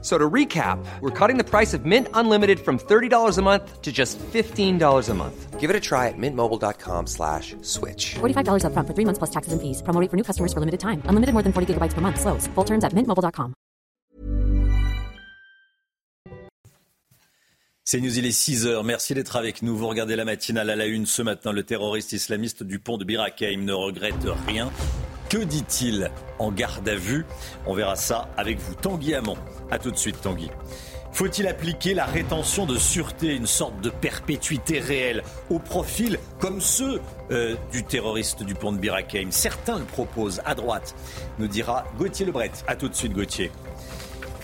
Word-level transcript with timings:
So 0.00 0.16
to 0.16 0.30
recap, 0.30 0.78
we're 1.00 1.10
cutting 1.10 1.38
the 1.38 1.44
price 1.44 1.74
of 1.74 1.84
Mint 1.84 2.06
Unlimited 2.14 2.60
from 2.60 2.78
$30 2.78 3.36
a 3.36 3.42
month 3.42 3.82
to 3.82 3.90
just 3.90 4.16
$15 4.18 5.08
a 5.08 5.14
month. 5.14 5.58
Give 5.58 5.70
it 5.70 5.74
a 5.74 5.80
try 5.80 6.06
at 6.06 6.14
mintmobile.com 6.16 7.08
slash 7.08 7.56
switch. 7.62 8.14
$45 8.20 8.62
upfront 8.62 8.86
for 8.86 8.94
three 8.94 9.04
months 9.04 9.18
plus 9.18 9.30
taxes 9.30 9.52
and 9.52 9.60
fees. 9.60 9.82
Promo 9.82 10.00
rate 10.00 10.08
for 10.08 10.16
new 10.16 10.22
customers 10.22 10.52
for 10.52 10.60
limited 10.60 10.78
time. 10.78 11.02
Unlimited 11.06 11.32
more 11.34 11.42
than 11.42 11.52
40 11.52 11.74
gigabytes 11.74 11.94
per 11.94 12.00
month. 12.00 12.20
Slows. 12.20 12.46
Full 12.54 12.64
terms 12.64 12.84
at 12.84 12.94
mintmobile.com. 12.94 13.54
C'est 17.90 18.02
News, 18.02 18.18
il 18.18 18.26
est 18.26 18.38
6h. 18.38 18.84
Merci 18.84 19.14
d'être 19.14 19.36
avec 19.36 19.62
nous. 19.62 19.74
Vous 19.74 19.88
regardez 19.88 20.14
la 20.14 20.26
matinale 20.26 20.68
à 20.68 20.76
la 20.76 20.84
une 20.84 21.06
ce 21.06 21.22
matin. 21.22 21.52
Le 21.52 21.62
terroriste 21.62 22.12
islamiste 22.12 22.62
du 22.62 22.78
pont 22.78 22.98
de 22.98 23.04
Birakeim 23.06 23.64
ne 23.64 23.72
regrette 23.72 24.28
rien. 24.46 24.70
Que 25.28 25.38
dit-il 25.38 26.10
en 26.38 26.50
garde 26.50 26.88
à 26.88 26.94
vue? 26.94 27.26
On 27.66 27.74
verra 27.74 27.96
ça 27.96 28.28
avec 28.38 28.58
vous. 28.58 28.74
Tanguy 28.74 29.14
Hamon. 29.14 29.36
A 29.70 29.78
tout 29.78 29.90
de 29.90 29.96
suite, 29.96 30.20
Tanguy. 30.22 30.50
Faut-il 31.12 31.46
appliquer 31.46 31.92
la 31.92 32.06
rétention 32.06 32.64
de 32.64 32.76
sûreté, 32.76 33.34
une 33.34 33.46
sorte 33.46 33.78
de 33.80 33.90
perpétuité 33.90 34.78
réelle, 34.78 35.22
au 35.50 35.58
profil 35.58 36.18
comme 36.38 36.60
ceux 36.60 37.00
euh, 37.30 37.56
du 37.72 37.82
terroriste 37.84 38.42
du 38.42 38.54
pont 38.54 38.72
de 38.72 38.78
Birakeim? 38.78 39.30
Certains 39.30 39.78
le 39.78 39.84
proposent 39.84 40.40
à 40.46 40.54
droite, 40.54 40.94
nous 41.38 41.48
dira 41.48 41.84
Gauthier 41.98 42.24
Lebret. 42.24 42.52
A 42.66 42.76
tout 42.76 42.88
de 42.88 42.94
suite, 42.94 43.12
Gauthier. 43.12 43.50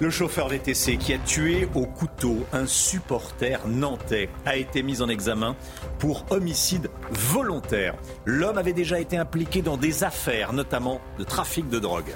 Le 0.00 0.10
chauffeur 0.10 0.48
VTC 0.48 0.96
qui 0.96 1.12
a 1.12 1.18
tué 1.18 1.68
au 1.74 1.86
couteau 1.86 2.44
un 2.52 2.66
supporter 2.66 3.60
nantais 3.68 4.28
a 4.44 4.56
été 4.56 4.82
mis 4.82 5.02
en 5.02 5.08
examen 5.08 5.54
pour 6.00 6.26
homicide 6.30 6.90
volontaire. 7.12 7.94
L'homme 8.24 8.58
avait 8.58 8.72
déjà 8.72 8.98
été 8.98 9.16
impliqué 9.16 9.62
dans 9.62 9.76
des 9.76 10.02
affaires, 10.02 10.52
notamment 10.52 11.00
de 11.16 11.22
trafic 11.22 11.68
de 11.68 11.78
drogue. 11.78 12.12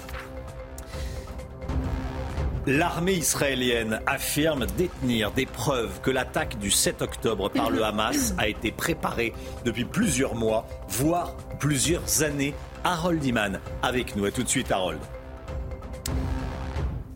L'armée 2.66 3.14
israélienne 3.14 4.00
affirme 4.06 4.66
détenir 4.76 5.30
des 5.30 5.46
preuves 5.46 6.00
que 6.02 6.10
l'attaque 6.10 6.58
du 6.58 6.72
7 6.72 7.00
octobre 7.00 7.48
par 7.48 7.70
le 7.70 7.84
Hamas 7.84 8.34
a 8.38 8.48
été 8.48 8.72
préparée 8.72 9.32
depuis 9.64 9.84
plusieurs 9.84 10.34
mois, 10.34 10.66
voire 10.88 11.36
plusieurs 11.60 12.24
années. 12.24 12.54
Harold 12.82 13.24
Iman 13.24 13.60
avec 13.82 14.16
nous. 14.16 14.24
À 14.24 14.30
tout 14.32 14.42
de 14.42 14.48
suite, 14.48 14.70
Harold. 14.72 15.00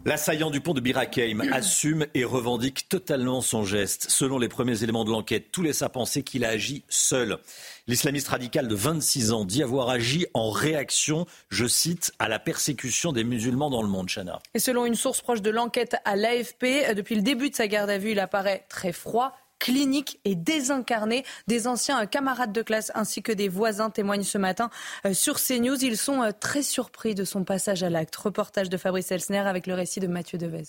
L'assaillant 0.05 0.51
du 0.51 0.61
pont 0.61 0.75
de 0.75 0.81
Birakeim 0.81 1.43
assume 1.53 2.07
et 2.15 2.25
revendique 2.25 2.89
totalement 2.89 3.41
son 3.41 3.65
geste. 3.65 4.11
Selon 4.11 4.41
les 4.41 4.49
premiers 4.49 4.83
éléments 4.83 5.05
de 5.05 5.11
l'enquête, 5.11 5.53
tout 5.53 5.63
laisse 5.63 5.83
à 5.83 5.89
penser 5.89 6.25
qu'il 6.25 6.45
a 6.45 6.49
agi 6.49 6.83
seul. 6.89 7.39
L'islamiste 7.87 8.29
radical 8.29 8.67
de 8.67 8.75
26 8.75 9.33
ans 9.33 9.45
dit 9.45 9.63
avoir 9.63 9.91
agi 9.91 10.27
en 10.35 10.51
réaction, 10.51 11.27
je 11.51 11.67
cite, 11.67 12.13
à 12.19 12.29
la 12.29 12.41
persécution 12.41 13.13
des 13.13 13.23
musulmans 13.23 13.71
dans 13.71 13.83
le 13.83 13.89
monde, 13.89 14.09
Chana. 14.09 14.41
Et 14.55 14.59
selon 14.59 14.87
une 14.87 14.97
source 14.97 15.21
proche 15.21 15.41
de 15.41 15.51
l'enquête 15.51 15.95
à 16.05 16.17
l'AFP, 16.17 16.95
depuis 16.97 17.15
le 17.15 17.23
début 17.23 17.51
de 17.51 17.55
sa 17.55 17.69
garde 17.69 17.91
à 17.91 17.99
vue, 17.99 18.11
il 18.11 18.19
apparaît 18.19 18.67
très 18.69 18.93
froid, 18.93 19.37
clinique 19.63 20.19
et 20.25 20.35
désincarné. 20.35 21.25
Des 21.47 21.69
anciens 21.69 22.05
camarades 22.07 22.53
de 22.53 22.63
classe 22.63 22.91
ainsi 22.97 23.23
que 23.23 23.31
des 23.31 23.49
voisins 23.49 23.91
témoignent 23.91 24.25
ce 24.25 24.37
matin 24.37 24.71
euh, 25.07 25.15
sur 25.15 25.37
CNews. 25.41 25.85
Ils 25.85 25.97
sont 25.97 26.21
euh, 26.21 26.33
très 26.39 26.63
surpris 26.63 27.15
de 27.15 27.25
son 27.25 27.45
passage 27.45 27.85
à 27.85 27.89
l'acte. 27.89 28.17
Reportage 28.17 28.69
de 28.69 28.77
Fabrice 28.77 29.13
Elsner 29.13 29.39
avec 29.39 29.69
le 29.69 29.75
récit 29.75 30.01
de 30.01 30.09
Mathieu 30.09 30.37
Devez. 30.37 30.65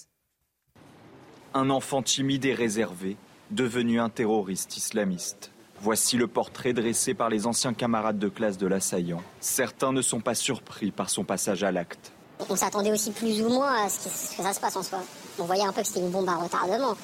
Un 1.56 1.72
enfant 1.72 2.04
timide 2.04 2.46
et 2.46 2.54
réservé, 2.54 3.18
devenu 3.50 4.00
un 4.00 4.10
terroriste 4.10 4.78
islamiste. 4.78 5.52
Voici 5.82 6.16
le 6.16 6.28
portrait 6.28 6.74
dressé 6.74 7.16
par 7.16 7.30
les 7.30 7.48
anciens 7.48 7.74
camarades 7.74 8.20
de 8.20 8.30
classe 8.30 8.59
de 8.59 8.68
l'assaillant. 8.68 9.24
Certains 9.40 9.92
ne 9.92 10.03
sont 10.03 10.22
pas 10.22 10.36
surpris 10.36 10.92
par 10.92 11.09
son 11.09 11.24
passage 11.24 11.64
à 11.64 11.72
l'acte. 11.72 12.14
On 12.48 12.56
s'attendait 12.56 12.92
aussi 12.92 13.12
plus 13.12 13.42
ou 13.42 13.50
moins 13.50 13.86
à 13.86 13.90
ce 13.90 14.08
que 14.38 14.44
ça 14.44 14.53
se 14.53 14.59
passe 14.59 14.76
en 14.76 14.84
soi. 14.84 15.00
On 15.40 15.46
voyait 15.46 15.64
un 15.64 15.74
peu 15.74 15.82
que 15.82 15.88
c'était 15.88 16.02
une 16.02 16.12
bombe 16.12 16.30
à 16.30 16.36
retardement 16.36 16.96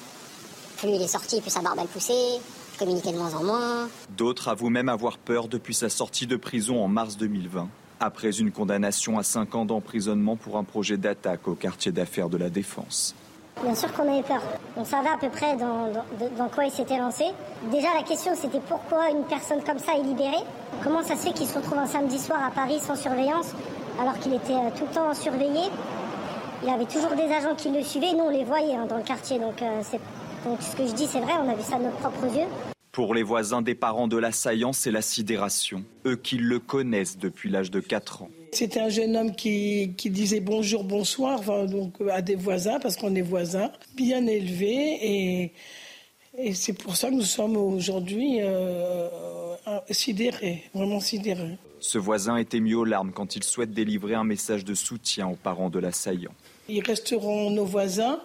plus 0.80 0.90
il 0.90 1.02
est 1.02 1.08
sorti, 1.08 1.40
plus 1.40 1.50
sa 1.50 1.60
barbe 1.60 1.78
elle 1.80 1.88
poussait, 1.88 2.40
je 2.74 2.78
communiquais 2.78 3.12
de 3.12 3.18
moins 3.18 3.34
en 3.34 3.44
moins. 3.44 3.88
D'autres 4.16 4.48
avouent 4.48 4.70
même 4.70 4.88
avoir 4.88 5.18
peur 5.18 5.48
depuis 5.48 5.74
sa 5.74 5.88
sortie 5.88 6.26
de 6.26 6.36
prison 6.36 6.82
en 6.82 6.88
mars 6.88 7.16
2020, 7.16 7.68
après 8.00 8.38
une 8.38 8.50
condamnation 8.50 9.18
à 9.18 9.22
5 9.22 9.54
ans 9.54 9.64
d'emprisonnement 9.66 10.36
pour 10.36 10.56
un 10.56 10.64
projet 10.64 10.96
d'attaque 10.96 11.46
au 11.48 11.54
quartier 11.54 11.92
d'affaires 11.92 12.30
de 12.30 12.38
la 12.38 12.48
Défense. 12.48 13.14
Bien 13.62 13.74
sûr 13.74 13.92
qu'on 13.92 14.10
avait 14.10 14.22
peur. 14.22 14.40
On 14.76 14.86
savait 14.86 15.10
à 15.10 15.18
peu 15.18 15.28
près 15.28 15.54
dans, 15.56 15.92
dans, 16.38 16.48
quoi 16.48 16.64
il 16.64 16.70
s'était 16.70 16.96
lancé. 16.96 17.24
Déjà, 17.70 17.88
la 17.94 18.02
question, 18.02 18.32
c'était 18.34 18.60
pourquoi 18.60 19.10
une 19.10 19.24
personne 19.24 19.62
comme 19.62 19.78
ça 19.78 19.92
est 19.98 20.02
libérée? 20.02 20.44
Comment 20.82 21.02
ça 21.02 21.14
se 21.14 21.26
fait 21.26 21.32
qu'il 21.34 21.46
se 21.46 21.58
retrouve 21.58 21.76
un 21.76 21.86
samedi 21.86 22.18
soir 22.18 22.40
à 22.42 22.50
Paris 22.50 22.80
sans 22.80 22.96
surveillance, 22.96 23.52
alors 24.00 24.18
qu'il 24.18 24.32
était 24.32 24.54
euh, 24.54 24.70
tout 24.78 24.86
le 24.86 24.94
temps 24.94 25.12
surveillé? 25.12 25.64
Il 26.62 26.68
y 26.70 26.72
avait 26.72 26.86
toujours 26.86 27.10
des 27.10 27.30
agents 27.34 27.54
qui 27.54 27.70
le 27.70 27.82
suivaient. 27.82 28.12
Nous, 28.12 28.24
on 28.24 28.30
les 28.30 28.44
voyait 28.44 28.76
hein, 28.76 28.86
dans 28.88 28.96
le 28.96 29.02
quartier, 29.02 29.38
donc 29.38 29.60
euh, 29.60 29.80
c'est 29.82 30.00
donc 30.44 30.62
ce 30.62 30.76
que 30.76 30.86
je 30.86 30.92
dis, 30.92 31.06
c'est 31.06 31.20
vrai, 31.20 31.32
on 31.42 31.48
a 31.48 31.54
vu 31.54 31.62
ça 31.62 31.78
de 31.78 31.84
nos 31.84 31.90
propres 31.90 32.26
yeux. 32.34 32.46
Pour 32.92 33.14
les 33.14 33.22
voisins 33.22 33.62
des 33.62 33.74
parents 33.74 34.08
de 34.08 34.16
l'assaillant, 34.16 34.72
c'est 34.72 34.90
la 34.90 35.02
sidération. 35.02 35.84
Eux 36.06 36.16
qui 36.16 36.38
le 36.38 36.58
connaissent 36.58 37.18
depuis 37.18 37.48
l'âge 37.48 37.70
de 37.70 37.80
4 37.80 38.22
ans. 38.22 38.30
C'était 38.52 38.80
un 38.80 38.88
jeune 38.88 39.16
homme 39.16 39.34
qui, 39.36 39.94
disait 40.06 40.40
bonjour, 40.40 40.82
bonsoir 40.82 41.40
donc, 41.66 41.94
à 42.10 42.20
des 42.20 42.34
voisins, 42.34 42.80
parce 42.80 42.96
qu'on 42.96 43.14
est 43.14 43.22
voisins, 43.22 43.70
bien 43.94 44.26
élevé. 44.26 44.98
Et, 45.02 45.52
et 46.36 46.54
c'est 46.54 46.72
pour 46.72 46.96
ça 46.96 47.10
que 47.10 47.14
nous 47.14 47.22
sommes 47.22 47.56
aujourd'hui 47.56 48.38
euh, 48.40 49.08
sidérés, 49.90 50.64
vraiment 50.74 51.00
sidérés. 51.00 51.58
Ce 51.78 51.96
voisin 51.96 52.36
était 52.36 52.60
mis 52.60 52.74
aux 52.74 52.84
larmes 52.84 53.12
quand 53.12 53.36
il 53.36 53.44
souhaite 53.44 53.72
délivrer 53.72 54.14
un 54.14 54.24
message 54.24 54.64
de 54.64 54.74
soutien 54.74 55.28
aux 55.28 55.36
parents 55.36 55.70
de 55.70 55.78
l'assaillant. 55.78 56.32
Ils 56.68 56.84
resteront 56.84 57.50
nos 57.50 57.64
voisins. 57.64 58.20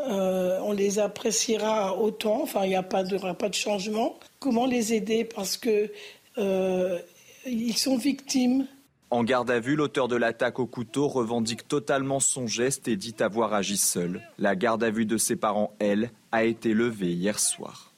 Euh, 0.00 0.60
on 0.62 0.72
les 0.72 1.00
appréciera 1.00 1.96
autant, 1.96 2.42
enfin 2.42 2.64
il 2.64 2.68
n'y 2.68 2.76
a 2.76 2.84
pas 2.84 3.02
de, 3.02 3.18
pas 3.32 3.48
de 3.48 3.54
changement. 3.54 4.18
Comment 4.38 4.66
les 4.66 4.94
aider? 4.94 5.24
Parce 5.24 5.56
que 5.56 5.90
euh, 6.38 6.98
ils 7.46 7.76
sont 7.76 7.96
victimes. 7.96 8.66
En 9.10 9.24
garde 9.24 9.50
à 9.50 9.58
vue, 9.58 9.74
l'auteur 9.74 10.06
de 10.06 10.16
l'attaque 10.16 10.58
au 10.58 10.66
couteau 10.66 11.08
revendique 11.08 11.66
totalement 11.66 12.20
son 12.20 12.46
geste 12.46 12.88
et 12.88 12.96
dit 12.96 13.14
avoir 13.20 13.54
agi 13.54 13.78
seul. 13.78 14.22
La 14.38 14.54
garde 14.54 14.84
à 14.84 14.90
vue 14.90 15.06
de 15.06 15.16
ses 15.16 15.34
parents, 15.34 15.74
elle, 15.78 16.10
a 16.30 16.44
été 16.44 16.74
levée 16.74 17.12
hier 17.12 17.38
soir. 17.38 17.94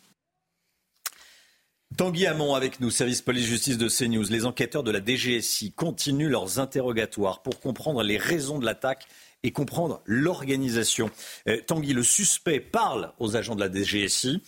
Tanguy 1.96 2.26
Hamon 2.26 2.54
avec 2.54 2.80
nous, 2.80 2.90
service 2.90 3.20
police-justice 3.20 3.76
de 3.76 3.88
CNews. 3.88 4.30
Les 4.30 4.46
enquêteurs 4.46 4.84
de 4.84 4.92
la 4.92 5.04
DGSI 5.04 5.72
continuent 5.72 6.30
leurs 6.30 6.60
interrogatoires 6.60 7.42
pour 7.42 7.60
comprendre 7.60 8.04
les 8.04 8.16
raisons 8.16 8.60
de 8.60 8.64
l'attaque 8.64 9.06
et 9.42 9.52
comprendre 9.52 10.02
l'organisation. 10.04 11.10
Euh, 11.48 11.60
Tanguy, 11.66 11.92
le 11.92 12.02
suspect, 12.02 12.60
parle 12.60 13.12
aux 13.18 13.36
agents 13.36 13.54
de 13.54 13.60
la 13.60 13.72
DGSI. 13.72 14.42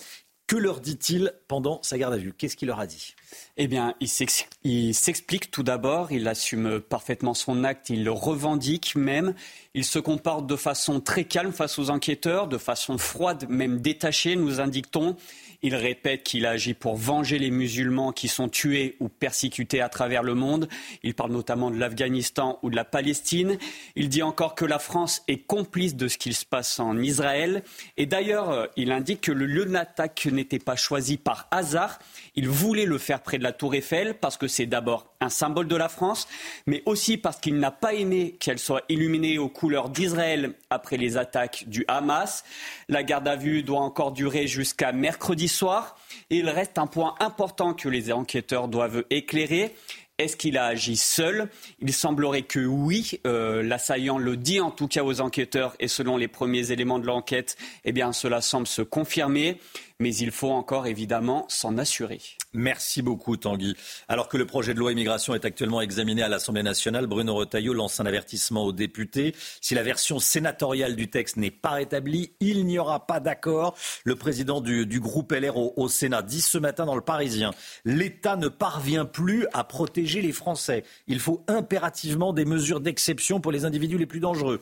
Que 0.48 0.56
leur 0.56 0.80
dit-il 0.80 1.32
pendant 1.48 1.82
sa 1.82 1.96
garde 1.96 2.12
à 2.12 2.18
vue? 2.18 2.34
Qu'est-ce 2.34 2.56
qu'il 2.56 2.68
leur 2.68 2.80
a 2.80 2.86
dit? 2.86 3.14
Eh 3.56 3.68
bien, 3.68 3.94
il 4.00 4.94
s'explique 4.94 5.50
tout 5.50 5.62
d'abord, 5.62 6.12
il 6.12 6.28
assume 6.28 6.80
parfaitement 6.80 7.32
son 7.32 7.64
acte, 7.64 7.88
il 7.88 8.04
le 8.04 8.10
revendique 8.10 8.94
même, 8.94 9.34
il 9.72 9.84
se 9.86 9.98
comporte 9.98 10.46
de 10.46 10.56
façon 10.56 11.00
très 11.00 11.24
calme 11.24 11.52
face 11.52 11.78
aux 11.78 11.88
enquêteurs, 11.88 12.48
de 12.48 12.58
façon 12.58 12.98
froide, 12.98 13.46
même 13.48 13.80
détachée, 13.80 14.36
nous 14.36 14.60
indique-t-on. 14.60 15.16
Il 15.62 15.76
répète 15.76 16.24
qu'il 16.24 16.44
agit 16.44 16.74
pour 16.74 16.96
venger 16.96 17.38
les 17.38 17.50
musulmans 17.52 18.10
qui 18.10 18.26
sont 18.26 18.48
tués 18.48 18.96
ou 18.98 19.08
persécutés 19.08 19.80
à 19.80 19.88
travers 19.88 20.24
le 20.24 20.34
monde. 20.34 20.68
Il 21.04 21.14
parle 21.14 21.30
notamment 21.30 21.70
de 21.70 21.78
l'Afghanistan 21.78 22.58
ou 22.62 22.70
de 22.70 22.74
la 22.74 22.84
Palestine. 22.84 23.58
Il 23.94 24.08
dit 24.08 24.22
encore 24.22 24.56
que 24.56 24.64
la 24.64 24.80
France 24.80 25.22
est 25.28 25.38
complice 25.38 25.94
de 25.94 26.08
ce 26.08 26.18
qu'il 26.18 26.34
se 26.34 26.44
passe 26.44 26.80
en 26.80 26.98
Israël. 26.98 27.62
Et 27.96 28.06
d'ailleurs, 28.06 28.50
euh, 28.50 28.66
il 28.76 28.90
indique 28.90 29.20
que 29.20 29.32
le 29.32 29.46
lieu 29.46 29.64
de 29.64 29.72
l'attaque 29.72 30.26
n'était 30.26 30.58
pas 30.58 30.74
choisi 30.74 31.16
par 31.16 31.46
hasard. 31.52 32.00
Il 32.34 32.48
voulait 32.48 32.86
le 32.86 32.98
faire 32.98 33.20
près 33.22 33.38
de 33.38 33.44
la 33.44 33.52
Tour 33.52 33.76
Eiffel 33.76 34.14
parce 34.14 34.36
que 34.36 34.48
c'est 34.48 34.66
d'abord 34.66 35.14
un 35.20 35.28
symbole 35.28 35.68
de 35.68 35.76
la 35.76 35.88
France, 35.88 36.26
mais 36.66 36.82
aussi 36.86 37.16
parce 37.16 37.38
qu'il 37.38 37.58
n'a 37.60 37.70
pas 37.70 37.94
aimé 37.94 38.36
qu'elle 38.40 38.58
soit 38.58 38.82
illuminée 38.88 39.38
aux 39.38 39.48
couleurs 39.48 39.88
d'Israël 39.88 40.54
après 40.70 40.96
les 40.96 41.16
attaques 41.16 41.64
du 41.68 41.84
Hamas. 41.86 42.42
La 42.88 43.04
garde 43.04 43.28
à 43.28 43.36
vue 43.36 43.62
doit 43.62 43.80
encore 43.80 44.10
durer 44.10 44.48
jusqu'à 44.48 44.90
mercredi 44.90 45.46
soir. 45.52 45.96
Il 46.30 46.48
reste 46.48 46.78
un 46.78 46.86
point 46.86 47.14
important 47.20 47.74
que 47.74 47.88
les 47.88 48.12
enquêteurs 48.12 48.68
doivent 48.68 49.04
éclairer. 49.10 49.74
Est-ce 50.18 50.36
qu'il 50.36 50.58
a 50.58 50.66
agi 50.66 50.96
seul? 50.96 51.48
Il 51.80 51.92
semblerait 51.92 52.42
que 52.42 52.60
oui. 52.60 53.20
Euh, 53.26 53.62
l'assaillant 53.62 54.18
le 54.18 54.36
dit 54.36 54.60
en 54.60 54.70
tout 54.70 54.86
cas 54.86 55.02
aux 55.02 55.20
enquêteurs 55.20 55.74
et 55.80 55.88
selon 55.88 56.16
les 56.16 56.28
premiers 56.28 56.70
éléments 56.70 56.98
de 56.98 57.06
l'enquête, 57.06 57.56
eh 57.84 57.92
bien 57.92 58.12
cela 58.12 58.40
semble 58.40 58.66
se 58.66 58.82
confirmer. 58.82 59.58
Mais 59.98 60.14
il 60.14 60.30
faut 60.30 60.50
encore 60.50 60.86
évidemment 60.86 61.46
s'en 61.48 61.78
assurer. 61.78 62.20
Merci 62.54 63.00
beaucoup 63.00 63.36
Tanguy. 63.36 63.74
Alors 64.08 64.28
que 64.28 64.36
le 64.36 64.46
projet 64.46 64.74
de 64.74 64.78
loi 64.78 64.92
immigration 64.92 65.34
est 65.34 65.44
actuellement 65.44 65.80
examiné 65.80 66.22
à 66.22 66.28
l'Assemblée 66.28 66.62
nationale, 66.62 67.06
Bruno 67.06 67.34
Retailleau 67.34 67.72
lance 67.72 67.98
un 68.00 68.06
avertissement 68.06 68.64
aux 68.64 68.72
députés. 68.72 69.34
Si 69.60 69.74
la 69.74 69.82
version 69.82 70.18
sénatoriale 70.18 70.94
du 70.94 71.08
texte 71.08 71.36
n'est 71.36 71.50
pas 71.50 71.70
rétablie, 71.70 72.32
il 72.40 72.66
n'y 72.66 72.78
aura 72.78 73.06
pas 73.06 73.20
d'accord. 73.20 73.74
Le 74.04 74.16
président 74.16 74.60
du, 74.60 75.00
groupe 75.00 75.32
LR 75.32 75.56
au, 75.56 75.72
au, 75.76 75.88
Sénat 75.88 76.22
dit 76.22 76.42
ce 76.42 76.58
matin 76.58 76.84
dans 76.84 76.94
le 76.94 77.00
Parisien, 77.00 77.52
l'État 77.84 78.36
ne 78.36 78.48
parvient 78.48 79.06
plus 79.06 79.46
à 79.52 79.64
protéger 79.64 80.20
les 80.20 80.32
Français. 80.32 80.84
Il 81.06 81.20
faut 81.20 81.42
impérativement 81.48 82.32
des 82.32 82.44
mesures 82.44 82.80
d'exception 82.80 83.40
pour 83.40 83.52
les 83.52 83.64
individus 83.64 83.98
les 83.98 84.06
plus 84.06 84.20
dangereux. 84.20 84.60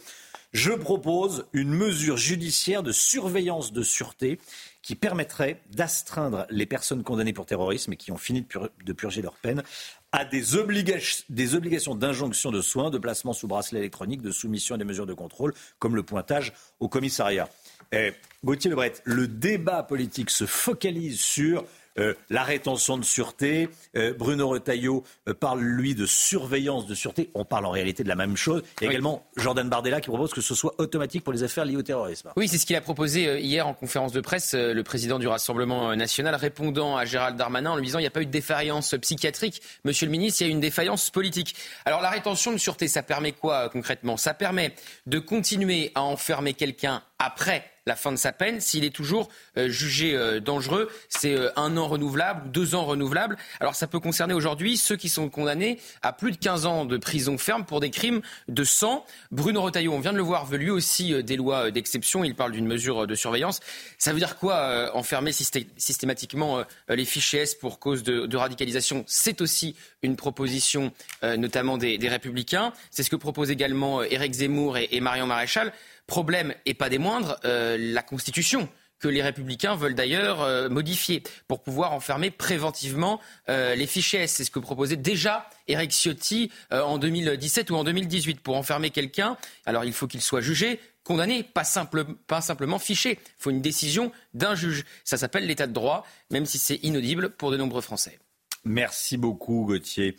Je 0.52 0.72
propose 0.72 1.46
une 1.52 1.72
mesure 1.72 2.16
judiciaire 2.16 2.82
de 2.82 2.90
surveillance 2.90 3.72
de 3.72 3.84
sûreté 3.84 4.40
qui 4.82 4.94
permettrait 4.94 5.60
d'astreindre 5.70 6.46
les 6.50 6.66
personnes 6.66 7.02
condamnées 7.02 7.32
pour 7.32 7.46
terrorisme 7.46 7.92
et 7.92 7.96
qui 7.96 8.12
ont 8.12 8.16
fini 8.16 8.46
de, 8.84 8.92
purger 8.92 9.22
leur 9.22 9.34
peine 9.34 9.62
à 10.12 10.24
des, 10.24 10.56
obligations 10.56 11.94
d'injonction 11.94 12.50
de 12.50 12.60
soins, 12.62 12.90
de 12.90 12.98
placement 12.98 13.32
sous 13.32 13.46
bracelet 13.46 13.78
électronique, 13.78 14.22
de 14.22 14.30
soumission 14.30 14.74
à 14.74 14.78
des 14.78 14.84
mesures 14.84 15.06
de 15.06 15.14
contrôle, 15.14 15.54
comme 15.78 15.94
le 15.94 16.02
pointage 16.02 16.52
au 16.80 16.88
commissariat. 16.88 17.48
Eh, 17.92 18.12
Gauthier 18.44 18.70
Lebret, 18.70 18.94
le 19.04 19.28
débat 19.28 19.82
politique 19.82 20.30
se 20.30 20.46
focalise 20.46 21.20
sur 21.20 21.64
euh, 21.98 22.14
la 22.28 22.44
rétention 22.44 22.98
de 22.98 23.04
sûreté. 23.04 23.68
Euh, 23.96 24.12
Bruno 24.12 24.48
Retailleau 24.48 25.04
euh, 25.28 25.34
parle, 25.34 25.60
lui, 25.60 25.94
de 25.94 26.06
surveillance 26.06 26.86
de 26.86 26.94
sûreté. 26.94 27.30
On 27.34 27.44
parle 27.44 27.66
en 27.66 27.70
réalité 27.70 28.02
de 28.02 28.08
la 28.08 28.14
même 28.14 28.36
chose. 28.36 28.62
Il 28.80 28.84
y 28.84 28.86
a 28.88 28.90
également 28.90 29.26
Jordan 29.36 29.68
Bardella 29.68 30.00
qui 30.00 30.08
propose 30.08 30.32
que 30.32 30.40
ce 30.40 30.54
soit 30.54 30.74
automatique 30.78 31.24
pour 31.24 31.32
les 31.32 31.42
affaires 31.42 31.64
liées 31.64 31.76
au 31.76 31.82
terrorisme. 31.82 32.30
Oui, 32.36 32.48
c'est 32.48 32.58
ce 32.58 32.66
qu'il 32.66 32.76
a 32.76 32.80
proposé 32.80 33.40
hier 33.40 33.66
en 33.66 33.74
conférence 33.74 34.12
de 34.12 34.20
presse, 34.20 34.54
le 34.54 34.82
président 34.82 35.18
du 35.18 35.26
Rassemblement 35.26 35.94
national, 35.96 36.34
répondant 36.34 36.96
à 36.96 37.04
Gérald 37.04 37.36
Darmanin 37.36 37.72
en 37.72 37.76
lui 37.76 37.86
disant 37.86 37.98
il 37.98 38.02
n'y 38.02 38.08
a 38.08 38.10
pas 38.10 38.22
eu 38.22 38.26
de 38.26 38.30
défaillance 38.30 38.94
psychiatrique. 39.00 39.60
Monsieur 39.84 40.06
le 40.06 40.12
ministre, 40.12 40.42
il 40.42 40.44
y 40.44 40.46
a 40.48 40.50
eu 40.50 40.52
une 40.52 40.60
défaillance 40.60 41.10
politique. 41.10 41.56
Alors 41.84 42.00
la 42.00 42.10
rétention 42.10 42.52
de 42.52 42.58
sûreté, 42.58 42.88
ça 42.88 43.02
permet 43.02 43.32
quoi 43.32 43.68
concrètement? 43.68 44.16
Ça 44.16 44.34
permet 44.34 44.74
de 45.06 45.18
continuer 45.18 45.92
à 45.94 46.02
enfermer 46.02 46.54
quelqu'un 46.54 47.02
après 47.18 47.64
la 47.90 47.96
fin 47.96 48.12
de 48.12 48.16
sa 48.16 48.32
peine 48.32 48.60
s'il 48.60 48.84
est 48.84 48.94
toujours 48.94 49.28
euh, 49.58 49.68
jugé 49.68 50.14
euh, 50.14 50.38
dangereux. 50.38 50.88
C'est 51.08 51.34
euh, 51.34 51.50
un 51.56 51.76
an 51.76 51.88
renouvelable 51.88 52.46
ou 52.46 52.48
deux 52.50 52.76
ans 52.76 52.84
renouvelables. 52.84 53.36
Alors 53.58 53.74
ça 53.74 53.88
peut 53.88 53.98
concerner 53.98 54.32
aujourd'hui 54.32 54.76
ceux 54.76 54.94
qui 54.94 55.08
sont 55.08 55.28
condamnés 55.28 55.80
à 56.00 56.12
plus 56.12 56.30
de 56.30 56.36
15 56.36 56.66
ans 56.66 56.84
de 56.84 56.96
prison 56.98 57.36
ferme 57.36 57.64
pour 57.64 57.80
des 57.80 57.90
crimes 57.90 58.20
de 58.46 58.62
sang. 58.62 59.04
Bruno 59.32 59.60
Retailleau, 59.60 59.92
on 59.92 59.98
vient 59.98 60.12
de 60.12 60.18
le 60.18 60.22
voir, 60.22 60.46
veut 60.46 60.56
lui 60.56 60.70
aussi 60.70 61.20
des 61.24 61.34
lois 61.36 61.72
d'exception. 61.72 62.22
Il 62.22 62.36
parle 62.36 62.52
d'une 62.52 62.68
mesure 62.68 63.08
de 63.08 63.14
surveillance. 63.16 63.58
Ça 63.98 64.12
veut 64.12 64.20
dire 64.20 64.36
quoi 64.36 64.94
enfermer 64.94 65.32
systématiquement 65.32 66.62
les 66.88 67.04
fichiers 67.04 67.40
S 67.40 67.56
pour 67.56 67.80
cause 67.80 68.04
de, 68.04 68.36
radicalisation? 68.36 69.04
C'est 69.08 69.40
aussi 69.40 69.74
une 70.02 70.14
proposition 70.14 70.92
notamment 71.22 71.76
des, 71.76 71.98
Républicains. 72.08 72.72
C'est 72.90 73.02
ce 73.02 73.10
que 73.10 73.16
propose 73.16 73.50
également 73.50 74.02
Éric 74.02 74.32
Zemmour 74.34 74.78
et, 74.78 74.88
et 74.92 75.00
Marion 75.00 75.26
Maréchal. 75.26 75.72
Problème, 76.10 76.56
et 76.66 76.74
pas 76.74 76.88
des 76.88 76.98
moindres, 76.98 77.38
euh, 77.44 77.76
la 77.78 78.02
Constitution 78.02 78.68
que 78.98 79.06
les 79.06 79.22
républicains 79.22 79.76
veulent 79.76 79.94
d'ailleurs 79.94 80.42
euh, 80.42 80.68
modifier 80.68 81.22
pour 81.46 81.62
pouvoir 81.62 81.92
enfermer 81.92 82.32
préventivement 82.32 83.20
euh, 83.48 83.76
les 83.76 83.86
fichiers 83.86 84.26
C'est 84.26 84.42
ce 84.42 84.50
que 84.50 84.58
proposait 84.58 84.96
déjà 84.96 85.48
Eric 85.68 85.92
Ciotti 85.92 86.50
en 86.72 86.98
2017 86.98 87.70
ou 87.70 87.76
en 87.76 87.84
2018 87.84 88.40
pour 88.40 88.56
enfermer 88.56 88.90
quelqu'un. 88.90 89.36
Alors 89.66 89.84
il 89.84 89.92
faut 89.92 90.08
qu'il 90.08 90.20
soit 90.20 90.40
jugé, 90.40 90.80
condamné, 91.04 91.44
pas, 91.44 91.62
simple, 91.62 92.04
pas 92.26 92.40
simplement 92.40 92.80
fiché. 92.80 93.12
Il 93.12 93.42
faut 93.42 93.50
une 93.50 93.62
décision 93.62 94.10
d'un 94.34 94.56
juge. 94.56 94.84
Ça 95.04 95.16
s'appelle 95.16 95.46
l'état 95.46 95.68
de 95.68 95.72
droit, 95.72 96.04
même 96.32 96.44
si 96.44 96.58
c'est 96.58 96.80
inaudible 96.82 97.30
pour 97.30 97.52
de 97.52 97.56
nombreux 97.56 97.82
Français. 97.82 98.18
Merci 98.64 99.16
beaucoup 99.16 99.64
Gauthier. 99.64 100.16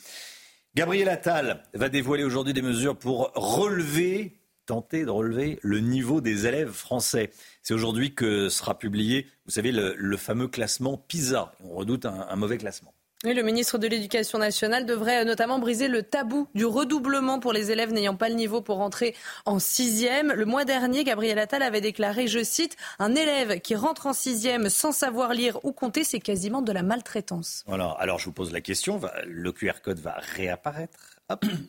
Gabriel 0.74 1.10
Attal 1.10 1.64
va 1.74 1.90
dévoiler 1.90 2.24
aujourd'hui 2.24 2.54
des 2.54 2.62
mesures 2.62 2.98
pour 2.98 3.34
relever 3.36 4.41
tenter 4.72 5.04
de 5.04 5.10
relever 5.10 5.60
le 5.64 5.82
niveau 5.82 6.22
des 6.22 6.48
élèves 6.48 6.72
français. 6.72 7.30
C'est 7.62 7.74
aujourd'hui 7.74 8.16
que 8.16 8.48
sera 8.48 8.80
publié, 8.80 9.28
vous 9.46 9.52
savez, 9.52 9.74
le, 9.74 10.16
fameux 10.16 10.48
classement 10.48 10.96
PISA. 10.96 11.52
On 11.66 11.76
redoute 11.76 12.06
un, 12.06 12.36
mauvais 12.38 12.58
classement. 12.58 12.94
Oui, 13.26 13.34
le 13.34 13.44
ministre 13.44 13.78
de 13.78 13.88
l'Éducation 13.88 14.40
nationale 14.40 14.86
devrait 14.86 15.26
notamment 15.26 15.60
briser 15.60 15.90
le 15.90 16.04
tabou 16.04 16.48
du 16.56 16.64
redoublement 16.64 17.40
pour 17.40 17.52
les 17.52 17.70
élèves 17.72 17.92
n'ayant 17.92 18.16
pas 18.16 18.30
le 18.30 18.36
niveau 18.36 18.62
pour 18.62 18.80
entrer 18.80 19.14
en 19.46 19.60
sixième. 19.60 20.32
Le 20.32 20.46
mois 20.46 20.64
dernier, 20.64 21.04
Gabriel 21.04 21.38
Attal 21.38 21.62
avait 21.62 21.82
déclaré, 21.82 22.28
je 22.28 22.42
cite, 22.42 22.78
un 22.98 23.14
élève 23.14 23.60
qui 23.60 23.76
rentre 23.76 24.08
en 24.08 24.14
sixième 24.14 24.70
sans 24.70 24.94
savoir 24.94 25.34
lire 25.34 25.60
ou 25.66 25.74
compter, 25.74 26.06
c'est 26.06 26.22
quasiment 26.22 26.62
de 26.62 26.72
la 26.72 26.82
maltraitance. 26.82 27.66
Voilà. 27.68 27.90
Alors 28.00 28.20
je 28.20 28.26
vous 28.26 28.32
pose 28.32 28.54
la 28.54 28.62
question, 28.62 29.02
le 29.28 29.52
QR 29.52 29.82
code 29.84 30.00
va 30.00 30.16
réapparaître? 30.18 31.11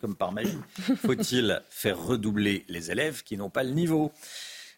Comme 0.01 0.15
par 0.15 0.33
magie. 0.33 0.59
Faut-il 0.97 1.63
faire 1.71 1.99
redoubler 1.99 2.65
les 2.69 2.91
élèves 2.91 3.23
qui 3.23 3.37
n'ont 3.37 3.51
pas 3.51 3.63
le 3.63 3.71
niveau? 3.71 4.13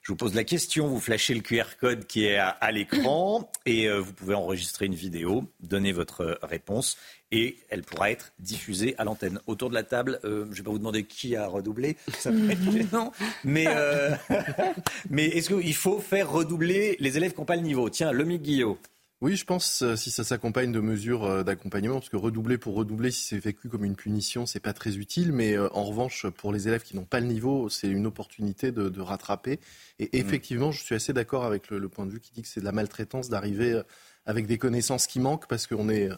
Je 0.05 0.13
vous 0.13 0.17
pose 0.17 0.35
la 0.35 0.45
question, 0.45 0.87
vous 0.87 1.01
flashez 1.01 1.33
le 1.33 1.41
QR 1.41 1.65
code 1.81 2.07
qui 2.07 2.27
est 2.27 2.37
à, 2.37 2.73
l'écran 2.73 3.51
et 3.65 3.89
euh, 3.89 4.01
vous 4.01 4.13
pouvez 4.13 4.35
enregistrer 4.35 4.85
une 4.85 4.95
vidéo, 4.95 5.45
donner 5.61 5.93
votre 5.93 6.39
réponse 6.43 6.99
et 7.33 7.57
elle 7.71 7.83
pourra 7.83 8.11
être 8.11 8.33
diffusée 8.39 8.95
à 8.99 9.05
l'antenne. 9.05 9.41
Autour 9.47 9.71
de 9.71 9.75
la 9.75 9.83
table, 9.83 10.21
euh, 10.25 10.45
je 10.45 10.51
ne 10.51 10.55
vais 10.57 10.63
pas 10.63 10.71
vous 10.73 10.79
demander 10.79 11.05
qui 11.05 11.37
a 11.37 11.47
redoublé, 11.47 11.97
ça 12.19 12.31
peut 12.31 12.51
être 12.51 12.61
mais, 13.45 13.65
euh, 13.67 14.11
mais 15.11 15.25
est-ce 15.25 15.49
qu'il 15.55 15.75
faut 15.75 15.99
faire 16.01 16.31
redoubler 16.31 16.97
les 17.01 17.17
élèves 17.17 17.33
qui 17.33 17.41
n'ont 17.41 17.47
pas 17.47 17.57
le 17.57 17.63
niveau? 17.63 17.89
Tiens, 17.89 18.13
Lomi 18.13 18.39
Guillot. 18.39 18.79
Oui, 19.25 19.37
je 19.37 19.47
pense 19.47 19.81
euh, 19.81 19.97
si 19.97 20.11
ça 20.11 20.23
s'accompagne 20.23 20.71
de 20.71 20.81
mesures 20.81 21.25
euh, 21.25 21.43
d'accompagnement, 21.43 21.95
parce 21.95 22.11
que 22.11 22.17
redoubler 22.19 22.59
pour 22.59 22.75
redoubler, 22.75 23.11
si 23.11 23.25
c'est 23.25 23.39
vécu 23.39 23.71
comme 23.71 23.87
une 23.87 23.97
punition, 23.97 24.45
c'est 24.45 24.61
pas 24.61 24.75
très 24.75 24.99
utile. 24.99 25.33
Mais 25.33 25.57
euh, 25.57 25.67
en 25.73 25.83
revanche, 25.85 26.27
pour 26.27 26.53
les 26.53 26.69
élèves 26.69 26.83
qui 26.83 26.95
n'ont 26.95 27.07
pas 27.07 27.21
le 27.21 27.27
niveau, 27.27 27.71
c'est 27.71 27.89
une 27.89 28.05
opportunité 28.05 28.71
de, 28.71 29.01
rattraper. 29.01 29.61
Et 29.99 30.05
mmh. 30.05 30.09
effectivement, 30.13 30.73
je 30.73 30.85
suis 30.85 30.95
assez 30.95 31.15
d'accord 31.15 31.47
avec 31.47 31.71
le, 31.71 31.89
point 31.89 32.05
de 32.05 32.11
vue 32.11 32.21
qui 32.21 32.33
dit 32.33 32.43
que 32.43 32.49
c'est 32.49 32.61
de 32.61 32.67
la 32.67 32.73
maltraitance 32.73 33.31
d'arriver 33.31 33.81
avec 34.27 34.47
des 34.47 34.59
connaissances 34.59 35.07
qui 35.07 35.21
manquent, 35.21 35.49
parce 35.49 35.67
qu'on 35.67 35.89
est 35.89 36.11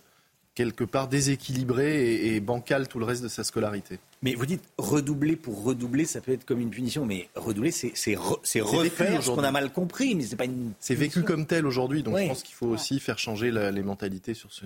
quelque 0.56 0.84
part 0.84 1.06
déséquilibré 1.06 2.34
et, 2.34 2.40
bancal 2.40 2.88
tout 2.88 2.98
le 2.98 3.04
reste 3.04 3.22
de 3.22 3.28
sa 3.28 3.44
scolarité. 3.44 4.00
Mais 4.22 4.34
vous 4.34 4.46
dites 4.46 4.64
redoubler 4.78 5.36
pour 5.36 5.62
redoubler, 5.62 6.06
ça 6.06 6.20
peut 6.20 6.32
être 6.32 6.44
comme 6.44 6.60
une 6.60 6.70
punition, 6.70 7.06
mais 7.06 7.28
redoubler, 7.36 7.70
c'est 7.70 8.16
refaire 8.16 9.22
ce 9.22 9.30
qu'on 9.30 9.44
a 9.44 9.52
mal 9.52 9.70
compris, 9.70 10.16
mais 10.16 10.24
c'est 10.24 10.34
pas 10.34 10.46
une. 10.46 10.72
C'est 10.80 10.96
vécu 10.96 11.22
comme 11.22 11.46
tel 11.46 11.66
aujourd'hui, 11.66 12.02
donc 12.02 12.18
je 12.18 12.26
pense 12.26 12.42
qu'il 12.42 12.56
faut 12.56 12.66
aussi 12.66 12.98
faire 12.98 13.18
changer 13.18 13.52
les 13.52 13.82
mentalités 13.82 14.34
sur 14.34 14.50
ce. 14.52 14.64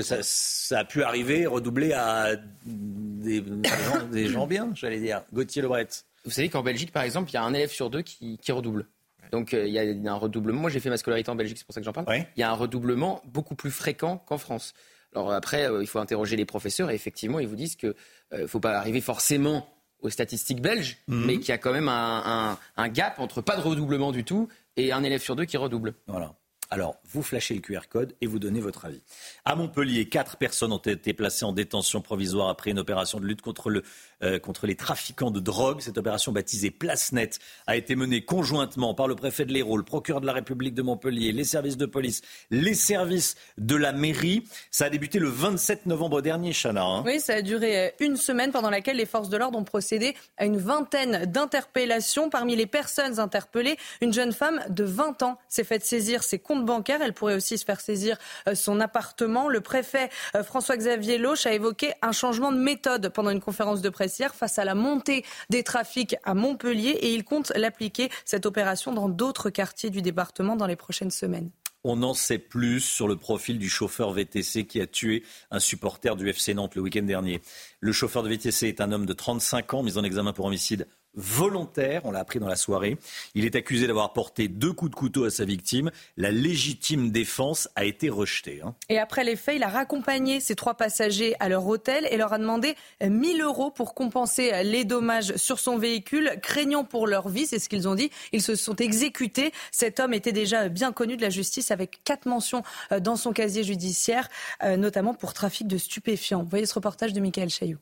ça, 0.00 0.18
ça, 0.22 0.78
a 0.78 0.84
pu 0.84 1.02
arriver, 1.02 1.46
redoubler 1.46 1.92
à 1.92 2.36
des, 2.64 3.42
gens, 3.44 4.06
des 4.10 4.28
gens, 4.28 4.46
bien, 4.46 4.70
j'allais 4.74 5.00
dire. 5.00 5.22
Gauthier 5.32 5.60
Lebret. 5.60 5.88
Vous 6.24 6.30
savez 6.30 6.48
qu'en 6.48 6.62
Belgique, 6.62 6.92
par 6.92 7.02
exemple, 7.02 7.30
il 7.30 7.34
y 7.34 7.36
a 7.36 7.42
un 7.42 7.52
élève 7.52 7.72
sur 7.72 7.90
deux 7.90 8.02
qui, 8.02 8.38
redouble. 8.48 8.86
Donc 9.32 9.54
euh, 9.54 9.66
il 9.66 9.72
y 9.72 9.78
a 9.78 10.12
un 10.12 10.16
redoublement. 10.16 10.60
Moi, 10.60 10.70
j'ai 10.70 10.78
fait 10.78 10.90
ma 10.90 10.98
scolarité 10.98 11.30
en 11.30 11.34
Belgique, 11.34 11.58
c'est 11.58 11.64
pour 11.64 11.74
ça 11.74 11.80
que 11.80 11.84
j'en 11.84 11.92
parle. 11.92 12.06
Il 12.36 12.40
y 12.40 12.44
a 12.44 12.50
un 12.50 12.54
redoublement 12.54 13.22
beaucoup 13.24 13.56
plus 13.56 13.72
fréquent 13.72 14.18
qu'en 14.18 14.38
France. 14.38 14.74
Alors 15.14 15.32
après, 15.32 15.70
euh, 15.70 15.82
il 15.82 15.86
faut 15.86 15.98
interroger 15.98 16.36
les 16.36 16.44
professeurs 16.44 16.90
et 16.90 16.94
effectivement, 16.94 17.38
ils 17.38 17.48
vous 17.48 17.56
disent 17.56 17.76
qu'il 17.76 17.94
ne 18.32 18.38
euh, 18.38 18.48
faut 18.48 18.60
pas 18.60 18.78
arriver 18.78 19.00
forcément 19.00 19.68
aux 20.00 20.10
statistiques 20.10 20.60
belges, 20.60 20.98
mhm. 21.06 21.26
mais 21.26 21.38
qu'il 21.38 21.50
y 21.50 21.52
a 21.52 21.58
quand 21.58 21.72
même 21.72 21.88
un, 21.88 22.58
un, 22.76 22.88
gap 22.88 23.20
entre 23.20 23.40
pas 23.40 23.56
de 23.56 23.60
redoublement 23.60 24.10
du 24.10 24.24
tout 24.24 24.48
et 24.76 24.92
un 24.92 25.04
élève 25.04 25.20
sur 25.20 25.36
deux 25.36 25.44
qui 25.44 25.56
redouble. 25.56 25.94
Voilà. 26.08 26.34
Alors, 26.72 26.96
vous 27.04 27.22
flashez 27.22 27.52
le 27.52 27.60
QR 27.60 27.80
code 27.90 28.14
et 28.22 28.26
vous 28.26 28.38
donnez 28.38 28.62
votre 28.62 28.86
avis. 28.86 29.02
À 29.44 29.56
Montpellier, 29.56 30.08
quatre 30.08 30.38
personnes 30.38 30.72
ont 30.72 30.78
été 30.78 31.12
placées 31.12 31.44
en 31.44 31.52
détention 31.52 32.00
provisoire 32.00 32.48
après 32.48 32.70
une 32.70 32.78
opération 32.78 33.20
de 33.20 33.26
lutte 33.26 33.42
contre, 33.42 33.68
le, 33.68 33.82
euh, 34.22 34.38
contre 34.38 34.66
les 34.66 34.74
trafiquants 34.74 35.30
de 35.30 35.38
drogue. 35.38 35.82
Cette 35.82 35.98
opération 35.98 36.32
baptisée 36.32 36.70
Place 36.70 37.12
Net 37.12 37.40
a 37.66 37.76
été 37.76 37.94
menée 37.94 38.24
conjointement 38.24 38.94
par 38.94 39.06
le 39.06 39.14
préfet 39.14 39.44
de 39.44 39.52
l'Hérault, 39.52 39.76
le 39.76 39.82
procureur 39.82 40.22
de 40.22 40.26
la 40.26 40.32
République 40.32 40.72
de 40.72 40.80
Montpellier, 40.80 41.32
les 41.32 41.44
services 41.44 41.76
de 41.76 41.84
police, 41.84 42.22
les 42.50 42.72
services 42.72 43.36
de 43.58 43.76
la 43.76 43.92
mairie. 43.92 44.44
Ça 44.70 44.86
a 44.86 44.88
débuté 44.88 45.18
le 45.18 45.28
27 45.28 45.84
novembre 45.84 46.22
dernier, 46.22 46.54
Chana. 46.54 46.84
Hein. 46.84 47.02
Oui, 47.04 47.20
ça 47.20 47.34
a 47.34 47.42
duré 47.42 47.88
euh, 47.88 47.90
une 48.00 48.16
semaine 48.16 48.50
pendant 48.50 48.70
laquelle 48.70 48.96
les 48.96 49.04
forces 49.04 49.28
de 49.28 49.36
l'ordre 49.36 49.58
ont 49.58 49.64
procédé 49.64 50.16
à 50.38 50.46
une 50.46 50.56
vingtaine 50.56 51.26
d'interpellations. 51.26 52.30
Parmi 52.30 52.56
les 52.56 52.66
personnes 52.66 53.20
interpellées, 53.20 53.76
une 54.00 54.14
jeune 54.14 54.32
femme 54.32 54.64
de 54.70 54.84
20 54.84 55.22
ans 55.22 55.38
s'est 55.50 55.64
faite 55.64 55.84
saisir 55.84 56.22
ses 56.22 56.38
comptes 56.38 56.61
bancaire. 56.62 57.00
Elle 57.02 57.12
pourrait 57.12 57.34
aussi 57.34 57.58
se 57.58 57.64
faire 57.64 57.80
saisir 57.80 58.16
euh, 58.48 58.54
son 58.54 58.80
appartement. 58.80 59.48
Le 59.48 59.60
préfet 59.60 60.10
euh, 60.34 60.42
François-Xavier 60.42 61.18
Loche 61.18 61.46
a 61.46 61.52
évoqué 61.52 61.92
un 62.02 62.12
changement 62.12 62.52
de 62.52 62.58
méthode 62.58 63.08
pendant 63.10 63.30
une 63.30 63.40
conférence 63.40 63.82
de 63.82 63.88
presse 63.88 64.18
hier 64.18 64.34
face 64.34 64.58
à 64.58 64.64
la 64.64 64.74
montée 64.74 65.24
des 65.50 65.62
trafics 65.62 66.16
à 66.24 66.34
Montpellier 66.34 66.90
et 66.90 67.14
il 67.14 67.24
compte 67.24 67.52
l'appliquer, 67.56 68.10
cette 68.24 68.46
opération, 68.46 68.92
dans 68.92 69.08
d'autres 69.08 69.50
quartiers 69.50 69.90
du 69.90 70.02
département 70.02 70.56
dans 70.56 70.66
les 70.66 70.76
prochaines 70.76 71.10
semaines. 71.10 71.50
On 71.84 72.04
en 72.04 72.14
sait 72.14 72.38
plus 72.38 72.80
sur 72.80 73.08
le 73.08 73.16
profil 73.16 73.58
du 73.58 73.68
chauffeur 73.68 74.12
VTC 74.12 74.66
qui 74.66 74.80
a 74.80 74.86
tué 74.86 75.24
un 75.50 75.58
supporter 75.58 76.14
du 76.14 76.28
FC 76.28 76.54
Nantes 76.54 76.76
le 76.76 76.82
week-end 76.82 77.02
dernier. 77.02 77.42
Le 77.80 77.90
chauffeur 77.90 78.22
de 78.22 78.28
VTC 78.28 78.68
est 78.68 78.80
un 78.80 78.92
homme 78.92 79.04
de 79.04 79.12
35 79.12 79.74
ans 79.74 79.82
mis 79.82 79.98
en 79.98 80.04
examen 80.04 80.32
pour 80.32 80.46
homicide 80.46 80.86
volontaire, 81.14 82.02
on 82.04 82.10
l'a 82.10 82.20
appris 82.20 82.38
dans 82.38 82.48
la 82.48 82.56
soirée. 82.56 82.98
Il 83.34 83.44
est 83.44 83.56
accusé 83.56 83.86
d'avoir 83.86 84.12
porté 84.12 84.48
deux 84.48 84.72
coups 84.72 84.90
de 84.90 84.96
couteau 84.96 85.24
à 85.24 85.30
sa 85.30 85.44
victime. 85.44 85.90
La 86.16 86.30
légitime 86.30 87.10
défense 87.10 87.68
a 87.76 87.84
été 87.84 88.08
rejetée. 88.08 88.60
Hein. 88.64 88.74
Et 88.88 88.98
après 88.98 89.24
les 89.24 89.36
faits, 89.36 89.56
il 89.56 89.62
a 89.62 89.68
raccompagné 89.68 90.40
ces 90.40 90.54
trois 90.54 90.74
passagers 90.74 91.34
à 91.40 91.48
leur 91.48 91.66
hôtel 91.66 92.06
et 92.10 92.16
leur 92.16 92.32
a 92.32 92.38
demandé 92.38 92.74
1000 93.02 93.42
euros 93.42 93.70
pour 93.70 93.94
compenser 93.94 94.62
les 94.64 94.84
dommages 94.84 95.36
sur 95.36 95.58
son 95.58 95.78
véhicule, 95.78 96.38
craignant 96.42 96.84
pour 96.84 97.06
leur 97.06 97.28
vie, 97.28 97.46
c'est 97.46 97.58
ce 97.58 97.68
qu'ils 97.68 97.88
ont 97.88 97.94
dit. 97.94 98.10
Ils 98.32 98.42
se 98.42 98.54
sont 98.54 98.76
exécutés. 98.76 99.52
Cet 99.70 100.00
homme 100.00 100.14
était 100.14 100.32
déjà 100.32 100.68
bien 100.68 100.92
connu 100.92 101.16
de 101.16 101.22
la 101.22 101.30
justice 101.30 101.70
avec 101.70 102.02
quatre 102.04 102.26
mentions 102.26 102.62
euh, 102.90 103.00
dans 103.00 103.16
son 103.16 103.32
casier 103.32 103.64
judiciaire, 103.64 104.28
euh, 104.62 104.76
notamment 104.76 105.14
pour 105.14 105.34
trafic 105.34 105.66
de 105.66 105.78
stupéfiants. 105.78 106.42
Vous 106.42 106.48
voyez 106.48 106.66
ce 106.66 106.74
reportage 106.74 107.12
de 107.12 107.20
Michael 107.20 107.50
Chailloux. 107.50 107.78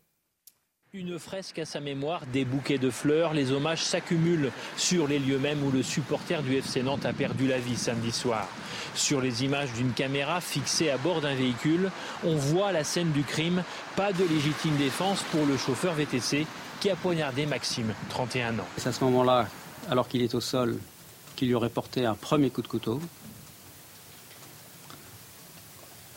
Une 0.92 1.20
fresque 1.20 1.60
à 1.60 1.64
sa 1.64 1.78
mémoire, 1.78 2.26
des 2.32 2.44
bouquets 2.44 2.76
de 2.76 2.90
fleurs, 2.90 3.32
les 3.32 3.52
hommages 3.52 3.84
s'accumulent 3.84 4.50
sur 4.76 5.06
les 5.06 5.20
lieux 5.20 5.38
mêmes 5.38 5.62
où 5.62 5.70
le 5.70 5.84
supporter 5.84 6.42
du 6.42 6.56
FC 6.56 6.82
Nantes 6.82 7.06
a 7.06 7.12
perdu 7.12 7.46
la 7.46 7.60
vie 7.60 7.76
samedi 7.76 8.10
soir. 8.10 8.48
Sur 8.96 9.20
les 9.20 9.44
images 9.44 9.72
d'une 9.74 9.92
caméra 9.92 10.40
fixée 10.40 10.90
à 10.90 10.98
bord 10.98 11.20
d'un 11.20 11.36
véhicule, 11.36 11.92
on 12.24 12.34
voit 12.34 12.72
la 12.72 12.82
scène 12.82 13.12
du 13.12 13.22
crime, 13.22 13.62
pas 13.94 14.12
de 14.12 14.24
légitime 14.24 14.76
défense 14.78 15.22
pour 15.30 15.46
le 15.46 15.56
chauffeur 15.56 15.94
VTC 15.94 16.44
qui 16.80 16.90
a 16.90 16.96
poignardé 16.96 17.46
Maxime, 17.46 17.94
31 18.08 18.58
ans. 18.58 18.66
C'est 18.76 18.88
à 18.88 18.92
ce 18.92 19.04
moment-là, 19.04 19.46
alors 19.88 20.08
qu'il 20.08 20.22
est 20.22 20.34
au 20.34 20.40
sol, 20.40 20.76
qu'il 21.36 21.46
lui 21.46 21.54
aurait 21.54 21.70
porté 21.70 22.04
un 22.04 22.16
premier 22.16 22.50
coup 22.50 22.62
de 22.62 22.68
couteau. 22.68 23.00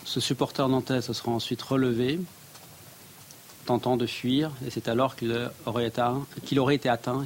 Ce 0.04 0.20
supporter 0.20 0.68
nantais 0.68 1.04
se 1.04 1.14
sera 1.14 1.32
ensuite 1.32 1.62
relevé, 1.62 2.20
tentant 3.66 3.98
de 3.98 4.06
fuir, 4.06 4.52
et 4.66 4.70
c'est 4.70 4.88
alors 4.88 5.16
qu'il 5.16 5.34
aurait, 5.66 5.86
été 6.76 6.90
atteint 6.90 7.26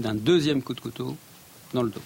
d'un 0.00 0.14
deuxième 0.14 0.62
coup 0.62 0.74
de 0.74 0.80
couteau 0.80 1.16
dans 1.74 1.82
le 1.82 1.90
dos. 1.90 2.02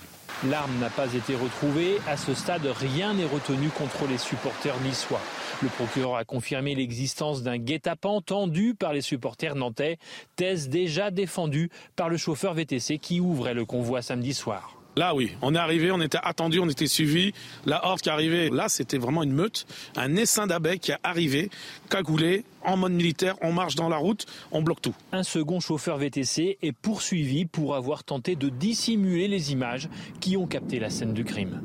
L'arme 0.49 0.73
n'a 0.81 0.89
pas 0.89 1.13
été 1.13 1.35
retrouvée. 1.35 1.99
À 2.07 2.17
ce 2.17 2.33
stade, 2.33 2.65
rien 2.65 3.13
n'est 3.13 3.27
retenu 3.27 3.69
contre 3.69 4.07
les 4.09 4.17
supporters 4.17 4.81
niçois. 4.81 5.21
Le 5.63 5.69
procureur 5.69 6.17
a 6.17 6.25
confirmé 6.25 6.75
l'existence 6.75 7.43
d'un 7.43 7.59
guet-apens 7.59 8.23
tendu 8.23 8.75
par 8.75 8.95
les 8.95 9.03
supporters 9.03 9.55
nantais, 9.55 9.99
thèse 10.37 10.71
déjà 10.71 11.11
défendue 11.11 11.71
par 11.95 12.09
le 12.09 12.17
chauffeur 12.17 12.55
VTC 12.55 12.99
qui 12.99 13.21
ouvrait 13.21 13.53
le 13.53 13.67
convoi 13.67 14.01
samedi 14.01 14.33
soir. 14.33 14.80
Là, 15.01 15.15
oui, 15.15 15.33
on 15.41 15.55
est 15.55 15.59
arrivé, 15.59 15.91
on 15.91 16.01
était 16.03 16.19
attendu, 16.23 16.59
on 16.59 16.69
était 16.69 16.87
suivi. 16.87 17.33
La 17.65 17.87
horde 17.87 18.03
qui 18.03 18.11
arrivait, 18.11 18.51
là, 18.51 18.69
c'était 18.69 18.99
vraiment 18.99 19.23
une 19.23 19.33
meute, 19.33 19.67
un 19.97 20.15
essaim 20.15 20.47
d'abeilles 20.47 20.79
qui 20.79 20.91
est 20.91 20.99
arrivé, 21.03 21.49
cagoulé, 21.89 22.45
en 22.67 22.77
mode 22.77 22.93
militaire, 22.93 23.35
on 23.41 23.51
marche 23.51 23.77
dans 23.77 23.89
la 23.89 23.97
route, 23.97 24.27
on 24.53 24.61
bloque 24.61 24.83
tout. 24.83 24.95
Un 25.13 25.23
second 25.23 25.59
chauffeur 25.59 25.97
VTC 25.97 26.59
est 26.61 26.73
poursuivi 26.73 27.47
pour 27.47 27.77
avoir 27.77 28.05
tenté 28.05 28.37
de 28.37 28.51
dissimuler 28.51 29.27
les 29.27 29.53
images 29.53 29.89
qui 30.21 30.37
ont 30.37 30.47
capté 30.47 30.79
la 30.79 30.91
scène 30.91 31.15
du 31.15 31.25
crime. 31.25 31.63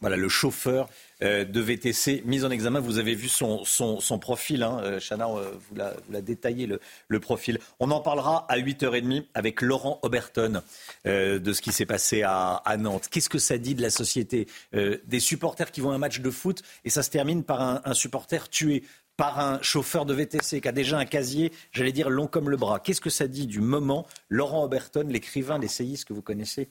Voilà, 0.00 0.16
le 0.16 0.28
chauffeur 0.28 0.88
euh, 1.22 1.44
de 1.44 1.60
VTC 1.60 2.22
mis 2.24 2.44
en 2.44 2.50
examen. 2.50 2.80
Vous 2.80 2.98
avez 2.98 3.14
vu 3.14 3.28
son, 3.28 3.64
son, 3.64 4.18
profil, 4.18 4.62
hein. 4.62 4.80
Euh, 4.82 5.00
Chana, 5.00 5.28
euh, 5.28 5.52
vous 5.68 5.76
l'a 5.76 6.20
détaillé 6.22 6.66
le, 6.66 7.20
profil. 7.20 7.58
On 7.80 7.90
en 7.90 8.00
parlera 8.00 8.46
à 8.48 8.58
8h30 8.58 9.24
avec 9.34 9.60
Laurent 9.60 9.98
Oberton 10.02 10.62
de 11.04 11.52
ce 11.52 11.60
qui 11.60 11.70
s'est 11.70 11.84
passé 11.84 12.22
à, 12.22 12.76
Nantes. 12.78 13.08
Qu'est-ce 13.10 13.28
que 13.28 13.38
ça 13.38 13.58
dit 13.58 13.74
de 13.74 13.82
la 13.82 13.90
société 13.90 14.46
Des 14.72 15.20
supporters 15.20 15.70
qui 15.70 15.82
vont 15.82 15.90
à 15.90 15.94
un 15.94 15.98
match 15.98 16.20
de 16.20 16.30
foot 16.30 16.62
et 16.86 16.90
ça 16.90 17.02
se 17.02 17.10
termine 17.10 17.44
par 17.44 17.60
un, 17.60 17.82
un 17.84 17.92
supporter 17.92 18.48
tué 18.48 18.84
par 19.18 19.38
un 19.38 19.60
chauffeur 19.60 20.06
de 20.06 20.14
VTC 20.14 20.62
qui 20.62 20.68
a 20.68 20.72
déjà 20.72 20.98
un 20.98 21.04
casier, 21.04 21.52
j'allais 21.72 21.92
dire, 21.92 22.08
long 22.08 22.26
comme 22.26 22.48
le 22.48 22.56
bras. 22.56 22.80
Qu'est-ce 22.80 23.02
que 23.02 23.10
ça 23.10 23.28
dit 23.28 23.46
du 23.46 23.60
moment 23.60 24.06
Laurent 24.30 24.64
Oberton, 24.64 25.06
l'écrivain, 25.08 25.58
l'essayiste 25.58 26.06
que 26.06 26.14
vous 26.14 26.22
connaissez, 26.22 26.68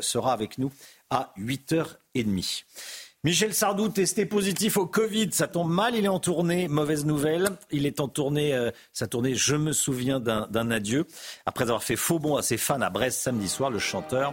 sera 0.00 0.32
avec 0.32 0.56
nous 0.56 0.72
à 1.10 1.34
8h30. 1.36 1.99
Michel 3.22 3.52
Sardou 3.52 3.90
testé 3.90 4.24
positif 4.24 4.78
au 4.78 4.86
Covid, 4.86 5.28
ça 5.32 5.46
tombe 5.46 5.70
mal, 5.70 5.94
il 5.94 6.06
est 6.06 6.08
en 6.08 6.20
tournée, 6.20 6.68
mauvaise 6.68 7.04
nouvelle. 7.04 7.50
Il 7.70 7.84
est 7.84 8.00
en 8.00 8.08
tournée, 8.08 8.54
euh, 8.54 8.70
sa 8.94 9.06
tournée 9.06 9.34
Je 9.34 9.56
me 9.56 9.72
souviens 9.72 10.20
d'un 10.20 10.70
adieu. 10.70 11.06
Après 11.44 11.64
avoir 11.64 11.82
fait 11.82 11.96
faux 11.96 12.18
bond 12.18 12.36
à 12.36 12.42
ses 12.42 12.56
fans 12.56 12.80
à 12.80 12.88
Brest 12.88 13.20
samedi 13.20 13.46
soir, 13.46 13.68
le 13.68 13.78
chanteur 13.78 14.32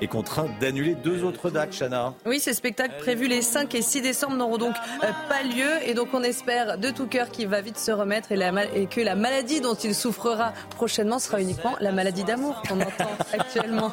est 0.00 0.06
contraint 0.06 0.46
d'annuler 0.60 0.94
deux 0.94 1.24
autres 1.24 1.50
dates, 1.50 1.76
Chana. 1.78 2.14
Oui, 2.26 2.40
ces 2.40 2.52
spectacles 2.52 2.96
prévus 2.98 3.28
les 3.28 3.42
5 3.42 3.74
et 3.74 3.82
6 3.82 4.02
décembre 4.02 4.36
n'auront 4.36 4.58
donc 4.58 4.74
euh, 5.02 5.06
pas 5.28 5.42
lieu. 5.42 5.88
Et 5.88 5.94
donc 5.94 6.08
on 6.12 6.22
espère 6.22 6.78
de 6.78 6.90
tout 6.90 7.06
cœur 7.06 7.30
qu'il 7.30 7.48
va 7.48 7.60
vite 7.60 7.78
se 7.78 7.90
remettre 7.90 8.32
et, 8.32 8.38
et, 8.74 8.86
que 8.86 9.00
la 9.00 9.14
maladie 9.14 9.60
dont 9.60 9.74
il 9.74 9.94
souffrera 9.94 10.52
prochainement 10.76 11.18
sera 11.18 11.40
uniquement 11.40 11.76
la 11.80 11.92
maladie 11.92 12.24
d'amour 12.24 12.62
qu'on 12.68 12.80
entend 12.80 13.10
actuellement. 13.32 13.92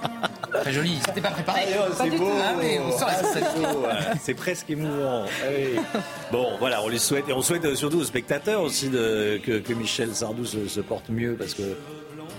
Très 0.51 0.73
joli, 0.73 0.99
c'était 1.05 1.21
pas 1.21 1.31
préparé. 1.31 1.61
c'est 1.95 2.09
beau. 2.17 2.31
c'est 4.21 4.33
presque 4.33 4.69
émouvant. 4.69 5.25
Ah 5.25 5.89
bon, 6.31 6.47
voilà, 6.59 6.83
on 6.83 6.89
lui 6.89 6.99
souhaite, 6.99 7.29
et 7.29 7.33
on 7.33 7.41
souhaite 7.41 7.75
surtout 7.75 7.99
aux 7.99 8.05
spectateurs 8.05 8.61
aussi 8.61 8.89
de, 8.89 9.39
que, 9.43 9.73
Michel 9.73 10.13
Sardou 10.13 10.45
se, 10.45 10.81
porte 10.81 11.09
mieux 11.09 11.35
parce 11.37 11.53
que 11.53 11.63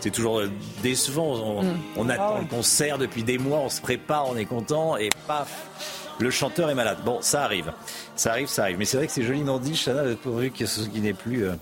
c'est 0.03 0.11
toujours 0.11 0.43
décevant. 0.83 1.63
On, 1.97 2.05
mm. 2.05 2.11
attend 2.11 2.39
le 2.41 2.47
concert 2.47 2.99
depuis 2.99 3.23
des 3.23 3.39
mois, 3.39 3.59
on 3.59 3.69
se 3.69 3.81
prépare, 3.81 4.29
on 4.29 4.37
est 4.37 4.47
content 4.47 4.97
et 4.97 5.11
paf, 5.29 6.13
le 6.19 6.31
chanteur 6.31 6.71
est 6.71 6.75
malade. 6.75 6.99
Bon, 7.05 7.19
ça 7.21 7.45
arrive, 7.45 7.73
ça 8.17 8.33
arrive, 8.33 8.49
ça 8.49 8.63
arrive. 8.63 8.79
Mais 8.79 8.85
c'est 8.85 8.97
vrai 8.97 9.07
que 9.07 9.13
c'est 9.13 9.23
joli, 9.23 9.45
dit, 9.61 9.75
Chana, 9.75 10.03
pourvu 10.21 10.51
que 10.51 10.67
ce 10.67 10.83
qui 10.83 11.01
n'est 11.01 11.15
plus 11.15 11.45
euh, 11.45 11.53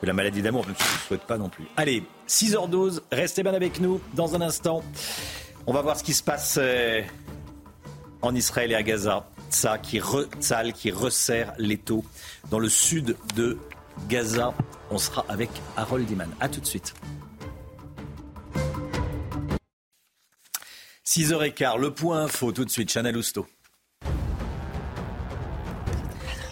que 0.00 0.06
la 0.06 0.12
maladie 0.12 0.42
d'amour, 0.42 0.66
même 0.66 0.76
si 0.76 0.84
je 0.84 0.92
ne 0.92 0.98
souhaite 1.06 1.26
pas 1.26 1.38
non 1.38 1.48
plus. 1.48 1.64
Allez, 1.76 2.04
6h12, 2.28 3.00
restez 3.10 3.42
bien 3.42 3.54
avec 3.54 3.80
nous 3.80 4.00
dans 4.14 4.34
un 4.34 4.42
instant. 4.42 4.82
On 5.66 5.72
va 5.72 5.80
voir 5.80 5.96
ce 5.96 6.04
qui 6.04 6.12
se 6.12 6.22
passe 6.22 6.58
euh, 6.60 7.00
en 8.20 8.34
Israël 8.34 8.72
et 8.72 8.74
à 8.74 8.82
Gaza. 8.82 9.26
Ça 9.48 9.78
qui, 9.78 10.00
qui 10.74 10.90
resserre 10.90 11.52
l'étau 11.56 12.04
dans 12.50 12.58
le 12.58 12.68
sud 12.68 13.16
de 13.36 13.56
Gaza. 14.08 14.52
On 14.90 14.98
sera 14.98 15.24
avec 15.28 15.50
Harold 15.76 16.10
Iman. 16.10 16.28
A 16.40 16.48
tout 16.48 16.60
de 16.60 16.66
suite. 16.66 16.94
6h15, 21.06 21.78
le 21.78 21.92
point 21.92 22.24
info 22.24 22.50
tout 22.50 22.64
de 22.64 22.70
suite, 22.70 22.90
Chanel 22.90 23.16
Housteau. 23.16 23.46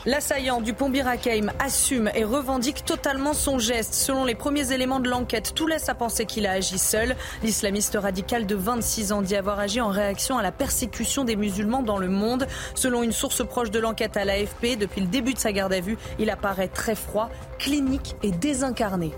L'assaillant 0.07 0.61
du 0.61 0.75
pont 0.75 0.91
Birakeim 0.91 1.51
assume 1.59 2.11
et 2.15 2.25
revendique 2.25 2.85
totalement 2.85 3.33
son 3.33 3.59
geste. 3.59 3.95
Selon 3.95 4.25
les 4.25 4.35
premiers 4.35 4.73
éléments 4.73 5.01
de 5.01 5.09
l'enquête, 5.09 5.55
tout 5.55 5.67
laisse 5.67 5.89
à 5.89 5.95
penser 5.95 6.25
qu'il 6.27 6.47
a 6.47 6.53
agi 6.53 6.79
seul. 6.79 7.17
L'islamiste 7.43 7.99
radical 8.01 8.47
de 8.47 8.55
26 8.55 9.13
ans 9.13 9.23
dit 9.23 9.35
avoir 9.35 9.59
agi 9.59 9.81
en 9.81 9.89
réaction 9.89 10.39
à 10.39 10.43
la 10.43 10.53
persécution 10.53 11.25
des 11.25 11.37
musulmans 11.37 11.83
dans 11.83 11.99
le 11.99 12.09
monde. 12.09 12.47
Selon 12.75 13.03
une 13.03 13.13
source 13.13 13.45
proche 13.45 13.71
de 13.71 13.81
l'enquête 13.81 14.17
à 14.17 14.25
l'AFP, 14.25 14.77
depuis 14.79 15.01
le 15.01 15.09
début 15.09 15.33
de 15.33 15.39
sa 15.39 15.53
garde 15.53 15.73
à 15.73 15.81
vue, 15.81 15.97
il 16.19 16.31
apparaît 16.31 16.69
très 16.69 16.95
froid, 16.95 17.29
clinique 17.59 18.15
et 18.23 18.31
désincarné. 18.31 19.11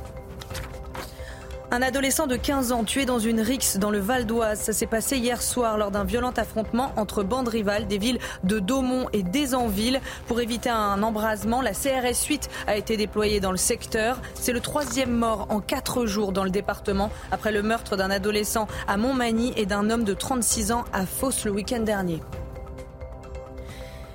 Un 1.73 1.83
adolescent 1.83 2.29
de 2.29 2.37
15 2.37 2.71
ans 2.71 2.85
tué 2.85 3.07
dans 3.07 3.19
une 3.19 3.41
rixe 3.41 3.77
dans 3.77 3.91
le 3.91 3.99
Val 3.99 4.25
d'Oise. 4.25 4.61
Ça 4.61 4.73
s'est 4.73 4.87
passé 4.87 5.17
hier 5.17 5.43
soir 5.43 5.77
lors 5.79 5.91
d'un 5.91 6.05
violent 6.05 6.31
affrontement 6.37 6.93
entre 6.97 7.25
bandes 7.25 7.49
rivales 7.49 7.89
des 7.89 7.99
villes 7.99 8.21
de 8.45 8.61
Daumont 8.61 9.09
et 9.13 9.25
d'Ezanville. 9.25 10.01
Pour 10.29 10.41
éviter 10.41 10.71
un 10.71 11.03
embrasement, 11.03 11.61
la 11.61 11.73
CRS 11.73 12.25
8 12.29 12.49
a 12.69 12.77
été 12.77 12.97
déployée 12.97 13.41
dans 13.41 13.51
le 13.51 13.57
secteur. 13.57 14.21
C'est 14.35 14.53
le 14.53 14.61
troisième 14.61 15.11
mort 15.11 15.49
en 15.51 15.61
quatre 15.61 16.07
jours 16.07 16.31
dans 16.31 16.45
le 16.45 16.51
département 16.51 17.11
après 17.33 17.51
le 17.51 17.65
meurtre 17.65 17.97
d'un 17.97 18.13
adolescent 18.13 18.69
à 18.87 18.97
Montmagny 18.97 19.53
et 19.57 19.67
d'un 19.67 19.91
homme 19.91 20.05
de 20.05 20.15
36 20.15 20.71
ans 20.71 20.85
à 20.93 21.05
Fos 21.05 21.45
le 21.45 21.51
week-end 21.51 21.81
dernier. 21.81 22.21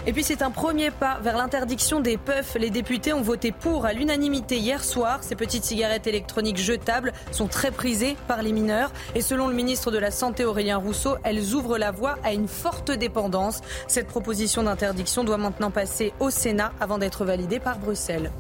Et 0.08 0.14
puis 0.14 0.24
c'est 0.24 0.42
un 0.42 0.50
premier 0.50 0.90
pas 0.90 1.20
vers 1.22 1.38
l'interdiction 1.38 2.00
des 2.00 2.18
puffs. 2.18 2.56
Les 2.56 2.72
députés 2.72 3.14
ont 3.14 3.22
voté 3.22 3.52
pour 3.52 3.86
à 3.86 3.94
l'unanimité 3.94 4.58
hier 4.58 4.84
soir. 4.84 5.20
Ces 5.24 5.36
petites 5.36 5.64
cigarettes 5.64 6.08
électroniques 6.08 6.58
jetables 6.58 7.14
sont 7.32 7.48
très 7.48 7.72
prisées 7.72 8.18
par 8.28 8.42
les 8.42 8.52
mineurs. 8.52 8.92
Et 9.14 9.22
selon 9.22 9.48
le 9.48 9.54
ministre 9.54 9.92
de 9.92 10.00
la 10.00 10.10
Santé 10.10 10.44
Aurélien 10.44 10.78
Rousseau, 10.78 11.18
elles 11.24 11.54
ouvrent 11.54 11.78
la 11.78 11.92
voie 11.92 12.18
à 12.24 12.34
une 12.34 12.48
forte 12.48 12.92
dépendance. 12.92 13.62
Cette 13.88 14.08
proposition 14.08 14.64
d'interdiction 14.64 15.24
doit 15.24 15.38
maintenant 15.38 15.72
passer 15.72 16.14
au 16.20 16.30
Sénat 16.30 16.72
avant 16.80 16.98
d'être 16.98 17.24
validée 17.24 17.60
par 17.60 17.78
Bruxelles. 17.78 18.32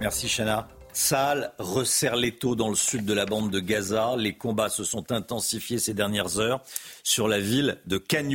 Merci 0.00 0.28
Chana. 0.28 0.68
Saal 1.00 1.54
resserre 1.58 2.14
l'étau 2.14 2.54
dans 2.54 2.68
le 2.68 2.76
sud 2.76 3.06
de 3.06 3.14
la 3.14 3.24
bande 3.24 3.50
de 3.50 3.58
Gaza. 3.58 4.16
Les 4.18 4.34
combats 4.34 4.68
se 4.68 4.84
sont 4.84 5.12
intensifiés 5.12 5.78
ces 5.78 5.94
dernières 5.94 6.38
heures 6.38 6.62
sur 7.02 7.26
la 7.26 7.40
ville 7.40 7.78
de 7.86 7.96
Khan 7.96 8.28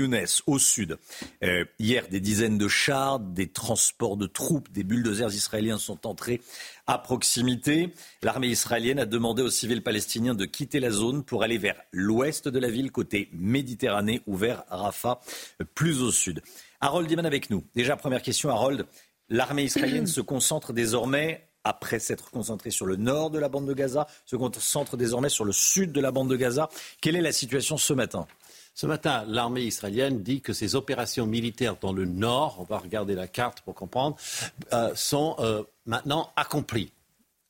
au 0.48 0.58
sud. 0.58 0.98
Euh, 1.44 1.64
hier, 1.78 2.08
des 2.10 2.20
dizaines 2.20 2.58
de 2.58 2.68
chars, 2.68 3.20
des 3.20 3.48
transports 3.48 4.18
de 4.18 4.26
troupes, 4.26 4.72
des 4.72 4.84
bulldozers 4.84 5.34
israéliens 5.34 5.78
sont 5.78 6.08
entrés 6.08 6.42
à 6.88 6.98
proximité. 6.98 7.94
L'armée 8.24 8.48
israélienne 8.48 9.00
a 9.00 9.06
demandé 9.06 9.44
aux 9.44 9.52
civils 9.52 9.84
palestiniens 9.84 10.34
de 10.34 10.46
quitter 10.46 10.80
la 10.80 10.90
zone 10.90 11.24
pour 11.24 11.44
aller 11.44 11.60
vers 11.60 11.80
l'ouest 11.92 12.48
de 12.48 12.60
la 12.60 12.70
ville, 12.70 12.92
côté 12.92 13.30
Méditerranée, 13.32 14.22
ou 14.26 14.36
vers 14.36 14.64
Rafah, 14.70 15.20
plus 15.76 16.02
au 16.02 16.12
sud. 16.12 16.42
Harold 16.82 17.08
Diman 17.08 17.28
avec 17.28 17.52
nous. 17.52 17.64
Déjà, 17.76 17.96
première 17.96 18.24
question, 18.24 18.50
Harold. 18.50 18.88
L'armée 19.30 19.64
israélienne 19.64 20.08
se 20.08 20.22
concentre 20.22 20.74
désormais 20.74 21.45
après 21.66 22.00
s'être 22.00 22.32
concentré 22.32 22.70
sur 22.70 22.86
le 22.86 22.96
nord 22.96 23.32
de 23.32 23.40
la 23.40 23.50
bande 23.50 23.68
de 23.68 23.74
Gaza, 23.74 24.08
se 24.26 24.38
concentre 24.38 24.96
désormais 24.96 25.30
sur 25.30 25.44
le 25.44 25.52
sud 25.52 25.92
de 25.92 26.00
la 26.00 26.12
bande 26.12 26.30
de 26.30 26.38
Gaza. 26.38 26.70
Quelle 27.02 27.18
est 27.18 27.22
la 27.22 27.34
situation 27.34 27.76
ce 27.78 27.92
matin 27.92 28.26
ce 28.78 28.88
matin, 28.88 29.24
l'armée 29.30 29.62
israélienne 29.62 30.22
dit 30.22 30.42
que 30.42 30.52
ses 30.52 30.76
opérations 30.76 31.26
militaires 31.26 31.78
dans 31.80 31.94
le 31.94 32.04
nord, 32.04 32.58
on 32.60 32.64
va 32.64 32.78
regarder 32.78 33.16
la 33.16 33.26
carte 33.26 33.62
pour 33.62 33.74
comprendre, 33.74 34.18
euh, 34.74 34.94
sont 34.96 35.38
euh, 35.40 35.64
maintenant 35.86 36.34
accomplies. 36.36 36.92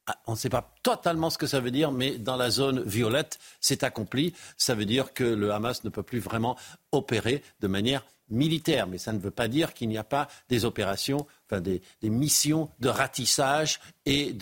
Ah, 0.05 0.17
on 0.27 0.33
ne 0.33 0.37
sait 0.37 0.49
pas 0.49 0.71
totalement 0.83 1.31
ce 1.31 1.39
que 1.39 1.47
ça 1.47 1.59
veut 1.59 1.71
dire, 1.71 1.91
mais 1.91 2.19
dans 2.19 2.35
la 2.35 2.51
zone 2.51 2.83
violette, 2.83 3.39
c'est 3.59 3.81
accompli. 3.81 4.35
Ça 4.55 4.75
veut 4.75 4.85
dire 4.85 5.13
que 5.13 5.23
le 5.23 5.51
Hamas 5.51 5.83
ne 5.83 5.89
peut 5.89 6.03
plus 6.03 6.19
vraiment 6.19 6.57
opérer 6.91 7.41
de 7.59 7.67
manière 7.67 8.05
militaire. 8.29 8.85
Mais 8.85 8.99
ça 8.99 9.11
ne 9.11 9.19
veut 9.19 9.31
pas 9.31 9.47
dire 9.47 9.73
qu'il 9.73 9.89
n'y 9.89 9.97
a 9.97 10.03
pas 10.03 10.27
des 10.49 10.63
opérations, 10.63 11.25
enfin 11.49 11.61
des 11.61 11.81
missions 12.03 12.69
de 12.79 12.89
ratissage 12.89 13.79
et 14.05 14.33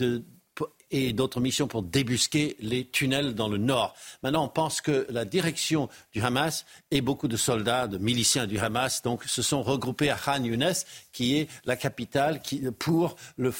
d'autres 1.14 1.40
missions 1.40 1.68
pour 1.68 1.82
débusquer 1.82 2.56
les 2.60 2.86
tunnels 2.86 3.34
dans 3.34 3.48
le 3.48 3.58
nord. 3.58 3.96
Maintenant, 4.22 4.46
on 4.46 4.50
pense 4.50 4.80
que 4.80 5.08
la 5.10 5.26
direction 5.26 5.90
du 6.12 6.22
Hamas 6.22 6.66
et 6.92 7.02
beaucoup 7.02 7.28
de 7.28 7.36
soldats, 7.38 7.88
de 7.88 7.98
miliciens 7.98 8.46
du 8.46 8.60
Hamas, 8.60 9.02
donc, 9.02 9.24
se 9.24 9.42
sont 9.42 9.64
regroupés 9.64 10.12
à 10.12 10.16
Khan 10.16 10.44
Younes, 10.44 10.74
qui 11.14 11.38
est 11.38 11.48
la 11.66 11.78
capitale 11.78 12.42
pour 12.80 13.16
le, 13.38 13.52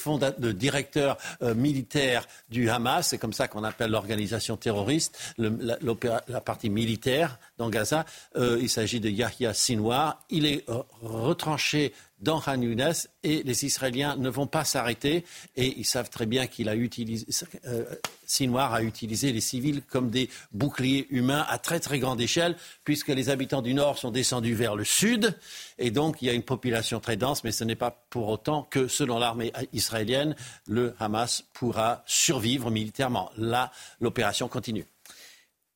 directeur 0.52 1.16
euh, 1.42 1.54
militaire 1.54 2.26
du 2.50 2.68
Hamas. 2.68 3.08
C'est 3.08 3.18
comme 3.18 3.32
ça 3.32 3.48
qu'on 3.48 3.64
appelle 3.64 3.90
l'organisation 3.90 4.56
terroriste, 4.56 5.18
la, 5.38 6.40
partie 6.40 6.68
militaire 6.68 7.38
dans 7.56 7.70
Gaza. 7.70 8.04
Euh, 8.36 8.58
il 8.60 8.68
s'agit 8.68 9.00
de 9.00 9.08
Yahya 9.08 9.54
Sinwar. 9.54 10.24
Il 10.28 10.44
est 10.44 10.68
euh, 10.68 10.82
retranché 11.00 11.94
dans 12.20 12.40
Khan 12.40 12.60
et 13.22 13.42
les 13.42 13.64
Israéliens 13.64 14.16
ne 14.16 14.30
vont 14.30 14.46
pas 14.46 14.64
s'arrêter 14.64 15.24
et 15.56 15.78
ils 15.78 15.84
savent 15.84 16.10
très 16.10 16.26
bien 16.26 16.46
qu'il 16.46 16.68
a 16.68 16.74
utilisé, 16.74 17.26
euh, 18.40 18.58
a 18.58 18.82
utilisé 18.82 19.32
les 19.32 19.40
civils 19.40 19.82
comme 19.82 20.10
des 20.10 20.28
boucliers 20.52 21.06
humains 21.10 21.44
à 21.48 21.58
très 21.58 21.80
très 21.80 21.98
grande 21.98 22.20
échelle 22.20 22.56
puisque 22.84 23.08
les 23.08 23.28
habitants 23.28 23.62
du 23.62 23.74
nord 23.74 23.98
sont 23.98 24.10
descendus 24.10 24.54
vers 24.54 24.76
le 24.76 24.84
sud 24.84 25.36
et 25.78 25.90
donc 25.90 26.22
il 26.22 26.26
y 26.26 26.30
a 26.30 26.34
une 26.34 26.42
population 26.42 27.00
très 27.00 27.16
dense 27.16 27.44
mais 27.44 27.52
ce 27.52 27.64
n'est 27.64 27.76
pas 27.76 27.90
pour 28.10 28.28
autant 28.28 28.62
que 28.62 28.88
selon 28.88 29.18
l'armée 29.18 29.52
israélienne 29.72 30.34
le 30.66 30.94
Hamas 30.98 31.44
pourra 31.52 32.02
survivre 32.06 32.70
militairement. 32.70 33.30
Là, 33.36 33.70
l'opération 34.00 34.48
continue. 34.48 34.86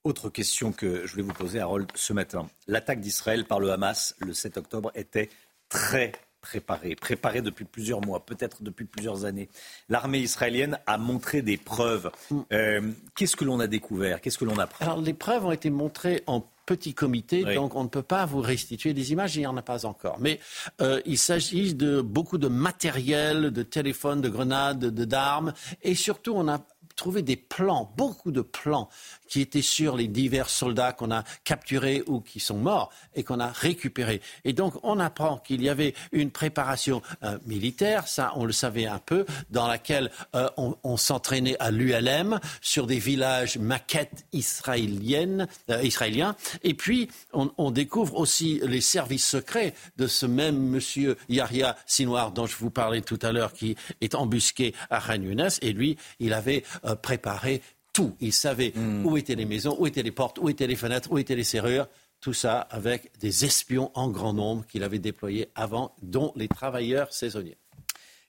Autre 0.04 0.30
question 0.30 0.72
que 0.72 1.06
je 1.06 1.12
voulais 1.12 1.22
vous 1.22 1.32
poser, 1.32 1.60
Harold, 1.60 1.90
ce 1.94 2.12
matin. 2.12 2.48
L'attaque 2.66 3.00
d'Israël 3.00 3.44
par 3.44 3.60
le 3.60 3.70
Hamas 3.70 4.14
le 4.20 4.32
7 4.32 4.56
octobre 4.56 4.90
était 4.94 5.28
très 5.68 6.12
préparé, 6.48 6.96
préparé 6.96 7.42
depuis 7.42 7.66
plusieurs 7.66 8.00
mois, 8.00 8.24
peut-être 8.24 8.62
depuis 8.62 8.86
plusieurs 8.86 9.26
années. 9.26 9.50
L'armée 9.90 10.20
israélienne 10.20 10.78
a 10.86 10.96
montré 10.96 11.42
des 11.42 11.58
preuves. 11.58 12.10
Mm. 12.30 12.40
Euh, 12.52 12.90
qu'est-ce 13.14 13.36
que 13.36 13.44
l'on 13.44 13.60
a 13.60 13.66
découvert? 13.66 14.22
Qu'est-ce 14.22 14.38
que 14.38 14.46
l'on 14.46 14.58
a 14.58 14.66
Alors, 14.80 15.00
les 15.02 15.12
preuves 15.12 15.44
ont 15.44 15.52
été 15.52 15.68
montrées 15.68 16.22
en 16.26 16.42
petit 16.64 16.92
comité, 16.92 17.54
donc 17.54 17.76
on 17.76 17.84
ne 17.84 17.88
peut 17.88 18.02
pas 18.02 18.26
vous 18.26 18.40
restituer 18.40 18.92
des 18.92 19.12
images, 19.12 19.36
il 19.36 19.40
n'y 19.40 19.46
en 19.46 19.56
a 19.56 19.62
pas 19.62 19.86
encore. 19.86 20.18
Mais 20.20 20.38
euh, 20.82 21.00
il 21.06 21.16
s'agit 21.16 21.74
de 21.74 22.02
beaucoup 22.02 22.36
de 22.36 22.48
matériel, 22.48 23.50
de 23.50 23.62
téléphones, 23.62 24.20
de 24.20 24.28
grenades, 24.28 24.84
d'armes, 24.84 25.54
et 25.82 25.94
surtout 25.94 26.34
on 26.34 26.46
a 26.46 26.60
trouvé 26.98 27.22
des 27.22 27.36
plans, 27.36 27.90
beaucoup 27.96 28.30
de 28.30 28.42
plans 28.42 28.90
qui 29.28 29.40
étaient 29.40 29.62
sur 29.62 29.96
les 29.96 30.08
divers 30.08 30.50
soldats 30.50 30.92
qu'on 30.92 31.10
a 31.10 31.22
capturés 31.44 32.02
ou 32.06 32.20
qui 32.20 32.40
sont 32.40 32.58
morts 32.58 32.90
et 33.14 33.22
qu'on 33.22 33.40
a 33.40 33.48
récupérés. 33.48 34.20
Et 34.44 34.52
donc, 34.52 34.74
on 34.82 34.98
apprend 34.98 35.38
qu'il 35.38 35.62
y 35.62 35.68
avait 35.68 35.94
une 36.12 36.30
préparation 36.30 37.00
euh, 37.22 37.38
militaire, 37.46 38.08
ça, 38.08 38.32
on 38.36 38.44
le 38.44 38.52
savait 38.52 38.86
un 38.86 38.98
peu, 38.98 39.24
dans 39.50 39.68
laquelle 39.68 40.10
euh, 40.34 40.48
on, 40.56 40.96
s'entraînait 40.96 41.56
à 41.60 41.70
l'ULM 41.70 42.40
sur 42.60 42.86
des 42.86 42.98
villages 42.98 43.56
maquettes 43.58 44.26
israéliennes, 44.32 45.46
euh, 45.70 45.80
israéliens. 45.82 46.34
Et 46.64 46.74
puis, 46.74 47.08
on, 47.32 47.70
découvre 47.70 48.16
aussi 48.16 48.60
les 48.64 48.80
services 48.80 49.28
secrets 49.28 49.74
de 49.98 50.06
ce 50.08 50.26
même 50.26 50.58
monsieur 50.58 51.16
Yahya 51.28 51.76
Sinoir 51.86 52.32
dont 52.32 52.46
je 52.46 52.56
vous 52.56 52.70
parlais 52.70 53.02
tout 53.02 53.18
à 53.22 53.30
l'heure, 53.30 53.52
qui 53.52 53.76
est 54.00 54.16
embusqué 54.16 54.74
à 54.90 55.00
Khan 55.00 55.22
Et 55.62 55.72
lui, 55.72 55.96
il 56.18 56.32
avait 56.32 56.64
préparé 56.96 57.62
tout. 57.92 58.16
Il 58.20 58.32
savait 58.32 58.72
hmm. 58.74 59.04
où 59.06 59.16
étaient 59.16 59.34
les 59.34 59.44
maisons, 59.44 59.76
où 59.78 59.86
étaient 59.86 60.02
les 60.02 60.12
portes, 60.12 60.38
où 60.38 60.48
étaient 60.48 60.66
les 60.66 60.76
fenêtres, 60.76 61.10
où 61.10 61.18
étaient 61.18 61.36
les 61.36 61.44
serrures. 61.44 61.88
Tout 62.20 62.32
ça 62.32 62.60
avec 62.60 63.12
des 63.20 63.44
espions 63.44 63.92
en 63.94 64.08
grand 64.10 64.32
nombre 64.32 64.66
qu'il 64.66 64.82
avait 64.82 64.98
déployés 64.98 65.50
avant, 65.54 65.94
dont 66.02 66.32
les 66.34 66.48
travailleurs 66.48 67.12
saisonniers. 67.12 67.58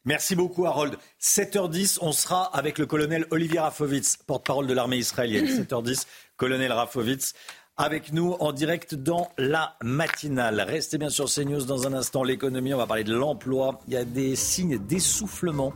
Merci 0.05 0.35
beaucoup, 0.35 0.65
Harold. 0.65 0.95
7h10, 1.21 1.97
on 2.01 2.11
sera 2.11 2.43
avec 2.55 2.77
le 2.77 2.85
colonel 2.85 3.25
Olivier 3.31 3.59
Rafovitz, 3.59 4.17
porte-parole 4.25 4.67
de 4.67 4.73
l'armée 4.73 4.97
israélienne. 4.97 5.45
7h10, 5.63 6.05
colonel 6.37 6.71
Rafovitz, 6.71 7.33
avec 7.77 8.13
nous 8.13 8.33
en 8.39 8.51
direct 8.51 8.95
dans 8.95 9.29
la 9.37 9.75
matinale. 9.83 10.61
Restez 10.61 10.97
bien 10.97 11.09
sur 11.09 11.25
CNews 11.25 11.65
dans 11.65 11.85
un 11.87 11.93
instant. 11.93 12.23
L'économie, 12.23 12.73
on 12.73 12.77
va 12.77 12.87
parler 12.87 13.03
de 13.03 13.13
l'emploi. 13.13 13.79
Il 13.87 13.93
y 13.93 13.97
a 13.97 14.05
des 14.05 14.35
signes 14.35 14.77
d'essoufflement. 14.77 15.73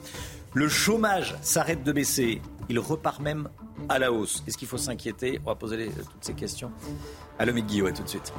Le 0.54 0.68
chômage 0.68 1.36
s'arrête 1.42 1.84
de 1.84 1.92
baisser. 1.92 2.42
Il 2.70 2.80
repart 2.80 3.20
même 3.20 3.50
à 3.90 4.00
la 4.00 4.12
hausse. 4.12 4.44
Est-ce 4.48 4.58
qu'il 4.58 4.68
faut 4.68 4.78
s'inquiéter? 4.78 5.40
On 5.46 5.50
va 5.50 5.56
poser 5.56 5.90
toutes 5.90 6.24
ces 6.24 6.34
questions 6.34 6.72
à 7.38 7.46
l'homme 7.46 7.60
Guillaume. 7.62 7.94
tout 7.94 8.04
de 8.04 8.10
suite. 8.10 8.34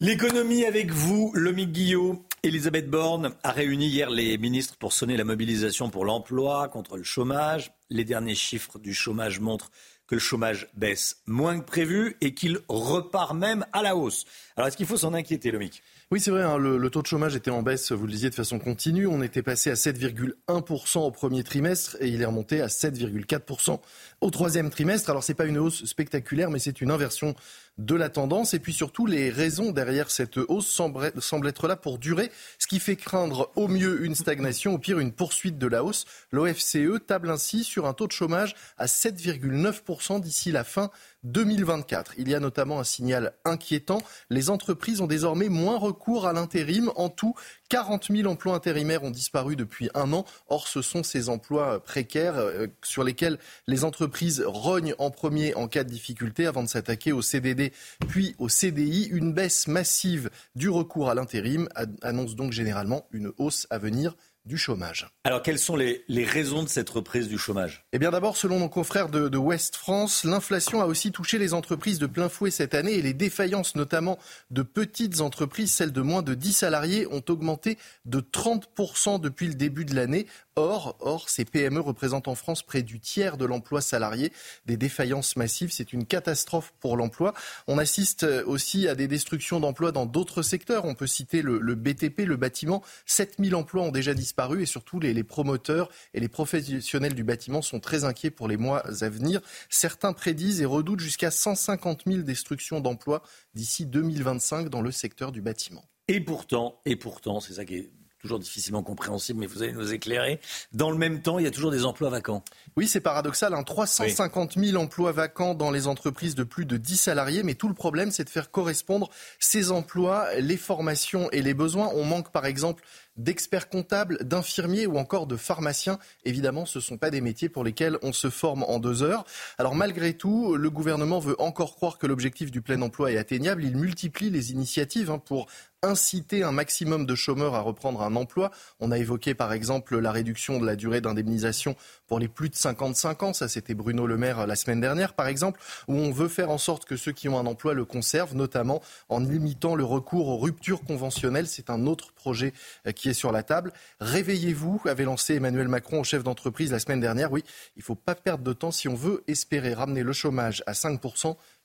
L'économie 0.00 0.64
avec 0.64 0.92
vous, 0.92 1.32
Lomique 1.34 1.72
Guillot. 1.72 2.24
Elisabeth 2.44 2.88
Borne 2.88 3.34
a 3.42 3.50
réuni 3.50 3.88
hier 3.88 4.10
les 4.10 4.38
ministres 4.38 4.76
pour 4.78 4.92
sonner 4.92 5.16
la 5.16 5.24
mobilisation 5.24 5.90
pour 5.90 6.04
l'emploi, 6.04 6.68
contre 6.68 6.96
le 6.96 7.02
chômage. 7.02 7.72
Les 7.90 8.04
derniers 8.04 8.36
chiffres 8.36 8.78
du 8.78 8.94
chômage 8.94 9.40
montrent 9.40 9.72
que 10.06 10.14
le 10.14 10.20
chômage 10.20 10.68
baisse 10.74 11.20
moins 11.26 11.58
que 11.58 11.64
prévu 11.64 12.16
et 12.20 12.32
qu'il 12.32 12.60
repart 12.68 13.34
même 13.34 13.66
à 13.72 13.82
la 13.82 13.96
hausse. 13.96 14.24
Alors 14.56 14.68
est-ce 14.68 14.76
qu'il 14.76 14.86
faut 14.86 14.96
s'en 14.96 15.14
inquiéter, 15.14 15.50
Lomique? 15.50 15.82
Oui, 16.10 16.20
c'est 16.20 16.30
vrai, 16.30 16.42
hein, 16.42 16.56
le, 16.56 16.88
taux 16.88 17.02
de 17.02 17.06
chômage 17.06 17.36
était 17.36 17.50
en 17.50 17.60
baisse, 17.62 17.92
vous 17.92 18.06
le 18.06 18.12
disiez, 18.12 18.30
de 18.30 18.34
façon 18.34 18.58
continue. 18.58 19.06
On 19.06 19.20
était 19.20 19.42
passé 19.42 19.70
à 19.70 19.74
7,1% 19.74 21.00
au 21.00 21.10
premier 21.10 21.44
trimestre 21.44 21.98
et 22.00 22.08
il 22.08 22.22
est 22.22 22.24
remonté 22.24 22.62
à 22.62 22.68
7,4% 22.68 23.78
au 24.22 24.30
troisième 24.30 24.70
trimestre. 24.70 25.10
Alors, 25.10 25.22
ce 25.22 25.32
n'est 25.32 25.36
pas 25.36 25.44
une 25.44 25.58
hausse 25.58 25.84
spectaculaire, 25.84 26.50
mais 26.50 26.60
c'est 26.60 26.80
une 26.80 26.90
inversion 26.90 27.34
de 27.78 27.94
la 27.94 28.10
tendance. 28.10 28.54
Et 28.54 28.58
puis 28.58 28.72
surtout, 28.72 29.06
les 29.06 29.30
raisons 29.30 29.70
derrière 29.70 30.10
cette 30.10 30.36
hausse 30.36 30.68
semblent, 30.68 31.48
être 31.48 31.68
là 31.68 31.76
pour 31.76 31.98
durer, 31.98 32.30
ce 32.58 32.66
qui 32.66 32.80
fait 32.80 32.96
craindre 32.96 33.50
au 33.56 33.68
mieux 33.68 34.04
une 34.04 34.14
stagnation, 34.14 34.74
au 34.74 34.78
pire 34.78 34.98
une 34.98 35.12
poursuite 35.12 35.58
de 35.58 35.66
la 35.66 35.84
hausse. 35.84 36.04
L'OFCE 36.32 37.06
table 37.06 37.30
ainsi 37.30 37.64
sur 37.64 37.86
un 37.86 37.94
taux 37.94 38.06
de 38.06 38.12
chômage 38.12 38.54
à 38.76 38.86
7,9% 38.86 40.20
d'ici 40.20 40.52
la 40.52 40.64
fin 40.64 40.90
2024. 41.24 42.14
Il 42.18 42.28
y 42.28 42.34
a 42.34 42.40
notamment 42.40 42.80
un 42.80 42.84
signal 42.84 43.32
inquiétant. 43.44 44.02
Les 44.30 44.50
entreprises 44.50 45.00
ont 45.00 45.06
désormais 45.06 45.48
moins 45.48 45.78
recours 45.78 46.26
à 46.26 46.32
l'intérim. 46.32 46.90
En 46.96 47.08
tout, 47.08 47.34
40 47.68 48.08
000 48.10 48.30
emplois 48.30 48.54
intérimaires 48.54 49.04
ont 49.04 49.10
disparu 49.10 49.56
depuis 49.56 49.90
un 49.94 50.12
an. 50.12 50.24
Or, 50.48 50.68
ce 50.68 50.82
sont 50.82 51.02
ces 51.02 51.28
emplois 51.28 51.82
précaires 51.82 52.36
euh, 52.36 52.66
sur 52.82 53.04
lesquels 53.04 53.38
les 53.66 53.84
entreprises 53.84 54.42
rognent 54.46 54.94
en 54.98 55.10
premier 55.10 55.54
en 55.54 55.68
cas 55.68 55.84
de 55.84 55.90
difficulté 55.90 56.46
avant 56.46 56.62
de 56.62 56.68
s'attaquer 56.68 57.12
au 57.12 57.22
CDD 57.22 57.72
puis 58.08 58.34
au 58.38 58.48
CDI. 58.48 59.08
Une 59.10 59.32
baisse 59.32 59.68
massive 59.68 60.30
du 60.54 60.70
recours 60.70 61.10
à 61.10 61.14
l'intérim 61.14 61.68
annonce 62.02 62.36
donc 62.36 62.52
généralement 62.52 63.06
une 63.12 63.32
hausse 63.38 63.66
à 63.70 63.78
venir 63.78 64.16
du 64.48 64.56
chômage. 64.56 65.06
Alors, 65.22 65.42
quelles 65.42 65.58
sont 65.58 65.76
les, 65.76 66.02
raisons 66.24 66.64
de 66.64 66.68
cette 66.68 66.90
reprise 66.90 67.28
du 67.28 67.38
chômage? 67.38 67.84
Eh 67.92 67.98
bien, 68.00 68.10
d'abord, 68.10 68.36
selon 68.36 68.58
nos 68.58 68.68
confrères 68.68 69.10
de, 69.10 69.28
de 69.28 69.38
West 69.38 69.76
France, 69.76 70.24
l'inflation 70.24 70.80
a 70.80 70.86
aussi 70.86 71.12
touché 71.12 71.38
les 71.38 71.54
entreprises 71.54 72.00
de 72.00 72.06
plein 72.06 72.28
fouet 72.28 72.50
cette 72.50 72.74
année 72.74 72.94
et 72.94 73.02
les 73.02 73.12
défaillances, 73.12 73.76
notamment 73.76 74.18
de 74.50 74.62
petites 74.62 75.20
entreprises, 75.20 75.72
celles 75.72 75.92
de 75.92 76.00
moins 76.00 76.22
de 76.22 76.34
10 76.34 76.52
salariés, 76.52 77.06
ont 77.12 77.22
augmenté 77.28 77.78
de 78.06 78.20
30% 78.20 79.20
depuis 79.20 79.46
le 79.46 79.54
début 79.54 79.84
de 79.84 79.94
l'année. 79.94 80.26
Or, 80.58 81.28
ces 81.28 81.44
PME 81.44 81.78
représentent 81.78 82.26
en 82.26 82.34
France 82.34 82.64
près 82.64 82.82
du 82.82 82.98
tiers 82.98 83.36
de 83.36 83.44
l'emploi 83.44 83.80
salarié. 83.80 84.32
Des 84.66 84.76
défaillances 84.76 85.36
massives, 85.36 85.70
c'est 85.70 85.92
une 85.92 86.04
catastrophe 86.04 86.72
pour 86.80 86.96
l'emploi. 86.96 87.32
On 87.68 87.78
assiste 87.78 88.24
aussi 88.24 88.88
à 88.88 88.96
des 88.96 89.06
destructions 89.06 89.60
d'emplois 89.60 89.92
dans 89.92 90.04
d'autres 90.04 90.42
secteurs. 90.42 90.84
On 90.84 90.96
peut 90.96 91.06
citer 91.06 91.42
le, 91.42 91.74
BTP, 91.76 92.22
le 92.26 92.36
bâtiment. 92.36 92.82
7000 93.06 93.54
emplois 93.54 93.84
ont 93.84 93.92
déjà 93.92 94.14
disparu 94.14 94.62
et 94.62 94.66
surtout 94.66 94.98
les, 94.98 95.22
promoteurs 95.22 95.90
et 96.12 96.18
les 96.18 96.28
professionnels 96.28 97.14
du 97.14 97.22
bâtiment 97.22 97.62
sont 97.62 97.78
très 97.78 98.02
inquiets 98.02 98.32
pour 98.32 98.48
les 98.48 98.56
mois 98.56 98.80
à 98.80 99.08
venir. 99.08 99.40
Certains 99.70 100.12
prédisent 100.12 100.60
et 100.60 100.64
redoutent 100.66 100.98
jusqu'à 100.98 101.30
150 101.30 102.02
000 102.04 102.22
destructions 102.22 102.80
d'emplois 102.80 103.22
d'ici 103.54 103.86
2025 103.86 104.70
dans 104.70 104.82
le 104.82 104.90
secteur 104.90 105.30
du 105.30 105.40
bâtiment. 105.40 105.84
Et 106.08 106.20
pourtant, 106.20 106.80
et 106.84 106.96
pourtant, 106.96 107.38
c'est 107.38 107.52
ça 107.54 107.64
qui 107.64 107.90
toujours 108.20 108.38
difficilement 108.38 108.82
compréhensible, 108.82 109.40
mais 109.40 109.46
vous 109.46 109.62
allez 109.62 109.72
nous 109.72 109.92
éclairer. 109.92 110.40
Dans 110.72 110.90
le 110.90 110.98
même 110.98 111.22
temps, 111.22 111.38
il 111.38 111.44
y 111.44 111.48
a 111.48 111.50
toujours 111.50 111.70
des 111.70 111.84
emplois 111.84 112.10
vacants. 112.10 112.42
Oui, 112.76 112.88
c'est 112.88 113.00
paradoxal. 113.00 113.54
Hein. 113.54 113.62
350 113.62 114.58
000 114.58 114.82
emplois 114.82 115.12
vacants 115.12 115.54
dans 115.54 115.70
les 115.70 115.86
entreprises 115.86 116.34
de 116.34 116.42
plus 116.42 116.64
de 116.64 116.76
10 116.76 116.96
salariés. 116.96 117.42
Mais 117.42 117.54
tout 117.54 117.68
le 117.68 117.74
problème, 117.74 118.10
c'est 118.10 118.24
de 118.24 118.30
faire 118.30 118.50
correspondre 118.50 119.10
ces 119.38 119.70
emplois, 119.70 120.34
les 120.38 120.56
formations 120.56 121.30
et 121.30 121.42
les 121.42 121.54
besoins. 121.54 121.90
On 121.94 122.04
manque 122.04 122.30
par 122.32 122.46
exemple 122.46 122.82
d'experts 123.18 123.68
comptables, 123.68 124.18
d'infirmiers 124.24 124.86
ou 124.86 124.96
encore 124.96 125.26
de 125.26 125.36
pharmaciens. 125.36 125.98
Évidemment, 126.24 126.64
ce 126.64 126.78
ne 126.78 126.82
sont 126.82 126.96
pas 126.96 127.10
des 127.10 127.20
métiers 127.20 127.48
pour 127.48 127.64
lesquels 127.64 127.98
on 128.02 128.12
se 128.12 128.30
forme 128.30 128.62
en 128.62 128.78
deux 128.78 129.02
heures. 129.02 129.24
Alors 129.58 129.74
malgré 129.74 130.14
tout, 130.14 130.56
le 130.56 130.70
gouvernement 130.70 131.18
veut 131.18 131.40
encore 131.40 131.74
croire 131.76 131.98
que 131.98 132.06
l'objectif 132.06 132.50
du 132.50 132.62
plein 132.62 132.80
emploi 132.80 133.12
est 133.12 133.18
atteignable. 133.18 133.64
Il 133.64 133.76
multiplie 133.76 134.30
les 134.30 134.52
initiatives 134.52 135.10
hein, 135.10 135.18
pour 135.18 135.46
inciter 135.82 136.42
un 136.42 136.52
maximum 136.52 137.06
de 137.06 137.14
chômeurs 137.14 137.54
à 137.54 137.60
reprendre 137.60 138.02
un 138.02 138.16
emploi. 138.16 138.50
On 138.80 138.90
a 138.90 138.98
évoqué 138.98 139.34
par 139.34 139.52
exemple 139.52 139.98
la 139.98 140.10
réduction 140.10 140.58
de 140.58 140.66
la 140.66 140.76
durée 140.76 141.00
d'indemnisation 141.00 141.76
pour 142.08 142.18
les 142.18 142.26
plus 142.26 142.48
de 142.48 142.56
55 142.56 143.22
ans. 143.22 143.32
Ça, 143.32 143.46
c'était 143.46 143.74
Bruno 143.74 144.06
Le 144.06 144.16
Maire 144.16 144.46
la 144.46 144.56
semaine 144.56 144.80
dernière, 144.80 145.14
par 145.14 145.28
exemple, 145.28 145.60
où 145.86 145.94
on 145.94 146.10
veut 146.10 146.28
faire 146.28 146.50
en 146.50 146.58
sorte 146.58 146.84
que 146.86 146.96
ceux 146.96 147.12
qui 147.12 147.28
ont 147.28 147.38
un 147.38 147.46
emploi 147.46 147.74
le 147.74 147.84
conservent, 147.84 148.34
notamment 148.34 148.82
en 149.08 149.20
limitant 149.20 149.76
le 149.76 149.84
recours 149.84 150.28
aux 150.28 150.38
ruptures 150.38 150.82
conventionnelles. 150.82 151.46
C'est 151.46 151.70
un 151.70 151.86
autre 151.86 152.12
projet 152.12 152.52
euh, 152.86 152.92
qui 152.92 153.08
est 153.08 153.14
sur 153.14 153.30
la 153.30 153.42
table. 153.42 153.72
Réveillez-vous, 154.00 154.82
avait 154.86 155.04
lancé 155.04 155.34
Emmanuel 155.34 155.68
Macron 155.68 156.00
au 156.00 156.04
chef 156.04 156.24
d'entreprise 156.24 156.72
la 156.72 156.78
semaine 156.78 157.00
dernière. 157.00 157.30
Oui, 157.30 157.44
il 157.76 157.80
ne 157.80 157.84
faut 157.84 157.94
pas 157.94 158.14
perdre 158.14 158.42
de 158.42 158.52
temps 158.52 158.70
si 158.70 158.88
on 158.88 158.94
veut 158.94 159.22
espérer 159.28 159.74
ramener 159.74 160.02
le 160.02 160.12
chômage 160.12 160.62
à 160.66 160.74
5 160.74 161.00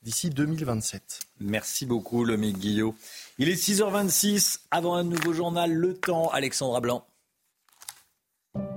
d'ici 0.04 0.30
2027. 0.30 1.20
Merci 1.40 1.86
beaucoup, 1.86 2.26
Lomique 2.26 2.60
Guillot. 2.60 2.96
Il 3.38 3.50
est 3.50 3.56
6h26. 3.56 4.60
Avant 4.72 4.96
un 4.96 5.04
nouveau 5.04 5.34
journal, 5.34 5.72
le 5.72 5.94
temps, 5.96 6.30
Alexandra 6.30 6.82
Blanc. 6.82 7.06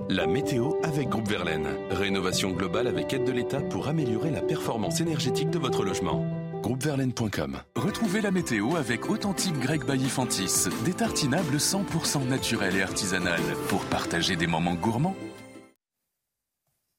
La 0.09 0.25
météo 0.25 0.71
avec 0.83 1.09
Groupe 1.09 1.27
Verlaine. 1.27 1.67
Rénovation 1.91 2.51
globale 2.51 2.87
avec 2.87 3.13
aide 3.13 3.25
de 3.25 3.31
l'État 3.31 3.59
pour 3.59 3.89
améliorer 3.89 4.31
la 4.31 4.41
performance 4.41 5.01
énergétique 5.01 5.49
de 5.49 5.59
votre 5.59 5.83
logement. 5.83 6.25
Groupeverlaine.com. 6.63 7.57
Retrouvez 7.75 8.21
la 8.21 8.31
météo 8.31 8.77
avec 8.77 9.09
Authentique 9.09 9.59
Grec 9.59 9.85
Baillifantis. 9.85 10.69
Des 10.85 10.93
tartinables 10.93 11.57
100% 11.57 12.27
naturels 12.27 12.77
et 12.77 12.81
artisanales 12.81 13.41
pour 13.67 13.83
partager 13.85 14.35
des 14.35 14.47
moments 14.47 14.75
gourmands. 14.75 15.15